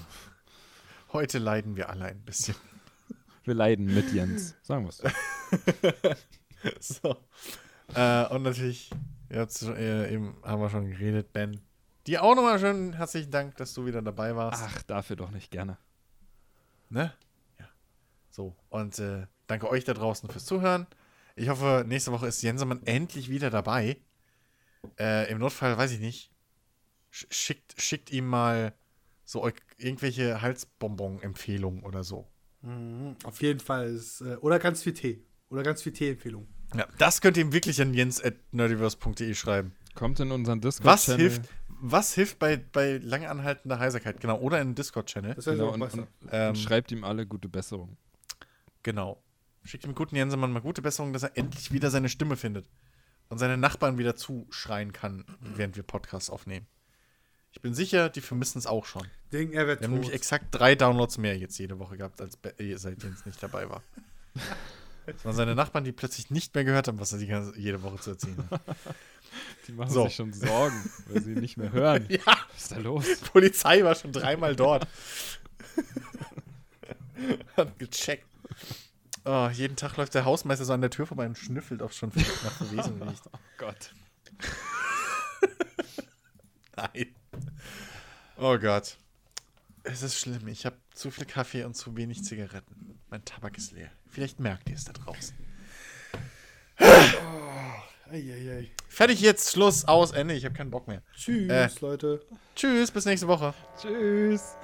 heute 1.13 1.39
leiden 1.39 1.75
wir 1.75 1.89
alle 1.89 2.05
ein 2.05 2.21
bisschen. 2.21 2.55
wir 3.43 3.53
leiden 3.53 3.85
mit 3.93 4.11
Jens, 4.13 4.55
sagen 4.61 4.85
wir 4.85 4.89
es 4.89 4.97
so. 6.87 7.01
so. 7.01 7.17
Äh, 7.95 8.27
und 8.33 8.43
natürlich, 8.43 8.89
jetzt 9.29 9.63
äh, 9.63 10.13
eben 10.13 10.35
haben 10.43 10.61
wir 10.61 10.69
schon 10.69 10.89
geredet, 10.89 11.33
Ben. 11.33 11.59
Dir 12.07 12.23
auch 12.23 12.35
nochmal 12.35 12.59
schön 12.59 12.93
herzlichen 12.93 13.29
Dank, 13.29 13.55
dass 13.57 13.73
du 13.73 13.85
wieder 13.85 14.01
dabei 14.01 14.35
warst. 14.35 14.63
Ach, 14.65 14.81
dafür 14.83 15.15
doch 15.15 15.31
nicht 15.31 15.51
gerne. 15.51 15.77
Ne? 16.89 17.13
Ja. 17.59 17.65
So, 18.29 18.55
und 18.69 18.97
äh, 18.99 19.27
danke 19.51 19.69
euch 19.69 19.83
da 19.83 19.93
draußen 19.93 20.29
fürs 20.29 20.45
Zuhören. 20.45 20.87
Ich 21.35 21.49
hoffe, 21.49 21.83
nächste 21.87 22.11
Woche 22.11 22.27
ist 22.27 22.41
Jensemann 22.41 22.81
endlich 22.85 23.29
wieder 23.29 23.49
dabei. 23.49 23.97
Äh, 24.99 25.29
Im 25.31 25.37
Notfall, 25.39 25.77
weiß 25.77 25.91
ich 25.91 25.99
nicht, 25.99 26.31
sch- 27.13 27.27
schickt, 27.31 27.79
schickt 27.81 28.11
ihm 28.11 28.27
mal 28.27 28.73
so 29.25 29.47
irgendwelche 29.77 30.41
Halsbonbon-Empfehlungen 30.41 31.83
oder 31.83 32.03
so. 32.03 32.27
Mhm. 32.61 33.15
Auf 33.23 33.41
jeden 33.41 33.59
Fall. 33.59 33.87
Ist, 33.93 34.21
äh, 34.21 34.35
oder 34.37 34.59
ganz 34.59 34.83
viel 34.83 34.93
Tee. 34.93 35.23
Oder 35.49 35.63
ganz 35.63 35.81
viel 35.81 35.91
Tee-Empfehlung. 35.93 36.47
Ja, 36.75 36.87
das 36.97 37.19
könnt 37.21 37.35
ihr 37.37 37.43
ihm 37.43 37.51
wirklich 37.53 37.81
an 37.81 37.93
jens.nerdiverse.de 37.93 39.33
schreiben. 39.33 39.73
Kommt 39.95 40.19
in 40.21 40.31
unseren 40.31 40.63
Was 40.63 40.75
Discord-Channel. 40.77 41.19
hilft, 41.19 41.41
was 41.67 42.13
hilft 42.13 42.39
bei, 42.39 42.57
bei 42.57 42.97
lang 42.99 43.25
anhaltender 43.25 43.77
Heiserkeit? 43.79 44.21
Genau, 44.21 44.39
oder 44.39 44.61
in 44.61 44.69
den 44.69 44.75
Discord-Channel. 44.75 45.35
Das 45.35 45.45
wäre 45.45 45.57
Genau, 45.57 45.69
auch 45.69 45.73
und, 45.73 45.79
besser. 45.81 45.97
und, 46.21 46.29
Ähm, 46.31 46.49
und 46.49 46.55
schreibt 46.57 46.91
ihm 46.93 47.03
alle 47.03 47.25
gute 47.25 47.49
Besserung. 47.49 47.97
Genau. 48.83 49.21
Schickt 49.63 49.83
dem 49.83 49.95
guten 49.95 50.15
Jensemann 50.15 50.51
mal 50.51 50.61
gute 50.61 50.81
Besserung, 50.81 51.13
dass 51.13 51.23
er 51.23 51.37
endlich 51.37 51.71
wieder 51.71 51.91
seine 51.91 52.09
Stimme 52.09 52.35
findet. 52.35 52.67
Und 53.29 53.37
seine 53.37 53.57
Nachbarn 53.57 53.97
wieder 53.97 54.15
zuschreien 54.15 54.91
kann, 54.91 55.23
während 55.39 55.75
wir 55.77 55.83
Podcasts 55.83 56.29
aufnehmen. 56.29 56.67
Ich 57.53 57.61
bin 57.61 57.73
sicher, 57.73 58.09
die 58.09 58.21
vermissen 58.21 58.59
es 58.59 58.67
auch 58.67 58.85
schon. 58.85 59.07
Ding, 59.31 59.51
er 59.53 59.67
wird 59.67 59.81
Wir 59.81 59.85
haben 59.85 59.93
nämlich 59.93 60.09
tot. 60.09 60.15
exakt 60.15 60.45
drei 60.51 60.75
Downloads 60.75 61.17
mehr 61.17 61.37
jetzt 61.37 61.57
jede 61.57 61.79
Woche 61.79 61.97
gehabt, 61.97 62.19
als 62.21 62.37
äh, 62.57 62.75
seit 62.77 63.03
Jens 63.03 63.25
nicht 63.25 63.41
dabei 63.41 63.69
war. 63.69 63.83
Das 65.07 65.25
waren 65.25 65.35
seine 65.35 65.55
Nachbarn, 65.55 65.83
die 65.83 65.91
plötzlich 65.91 66.29
nicht 66.29 66.53
mehr 66.53 66.63
gehört 66.63 66.87
haben, 66.87 66.99
was 66.99 67.11
er 67.11 67.17
die 67.17 67.25
ganze, 67.25 67.57
jede 67.59 67.81
Woche 67.81 67.97
zu 67.99 68.11
erzählen 68.11 68.37
hat. 68.51 68.61
Die 69.67 69.71
machen 69.71 69.89
so. 69.91 70.03
sich 70.05 70.15
schon 70.15 70.31
Sorgen, 70.31 70.89
weil 71.07 71.23
sie 71.23 71.31
nicht 71.33 71.57
mehr 71.57 71.71
hören. 71.71 72.05
Ja, 72.09 72.21
Was 72.53 72.61
ist 72.61 72.71
da 72.71 72.77
los? 72.77 73.05
Polizei 73.33 73.83
war 73.83 73.95
schon 73.95 74.11
dreimal 74.11 74.55
dort. 74.55 74.87
Hat 77.57 77.79
gecheckt. 77.79 78.27
Oh, 79.23 79.49
jeden 79.49 79.75
Tag 79.75 79.97
läuft 79.97 80.15
der 80.15 80.25
Hausmeister 80.25 80.65
so 80.65 80.73
an 80.73 80.81
der 80.81 80.89
Tür 80.89 81.05
vorbei 81.05 81.27
und 81.27 81.37
schnüffelt 81.37 81.83
auch 81.83 81.91
schon 81.91 82.11
nach 82.15 82.51
Verwesung 82.53 83.01
riecht. 83.03 83.21
Oh 83.31 83.37
Gott. 83.57 83.93
Nein. 86.75 87.15
Oh 88.37 88.57
Gott. 88.57 88.97
Es 89.83 90.01
ist 90.01 90.19
schlimm. 90.19 90.47
Ich 90.47 90.65
habe 90.65 90.77
zu 90.93 91.11
viel 91.11 91.25
Kaffee 91.25 91.63
und 91.63 91.75
zu 91.75 91.95
wenig 91.95 92.23
Zigaretten. 92.23 92.99
Mein 93.09 93.23
Tabak 93.25 93.57
ist 93.57 93.71
leer. 93.73 93.91
Vielleicht 94.07 94.39
merkt 94.39 94.69
ihr 94.69 94.75
es 94.75 94.85
da 94.85 94.93
draußen. 94.93 95.35
Eieiei. 98.11 98.71
Fertig 98.89 99.21
jetzt. 99.21 99.51
Schluss. 99.53 99.85
Aus. 99.85 100.11
Ende. 100.11 100.33
Ich 100.33 100.45
habe 100.45 100.55
keinen 100.55 100.71
Bock 100.71 100.87
mehr. 100.87 101.01
Tschüss, 101.15 101.49
Äh. 101.49 101.69
Leute. 101.79 102.25
Tschüss. 102.55 102.91
Bis 102.91 103.05
nächste 103.05 103.27
Woche. 103.27 103.53
Tschüss. 103.79 104.55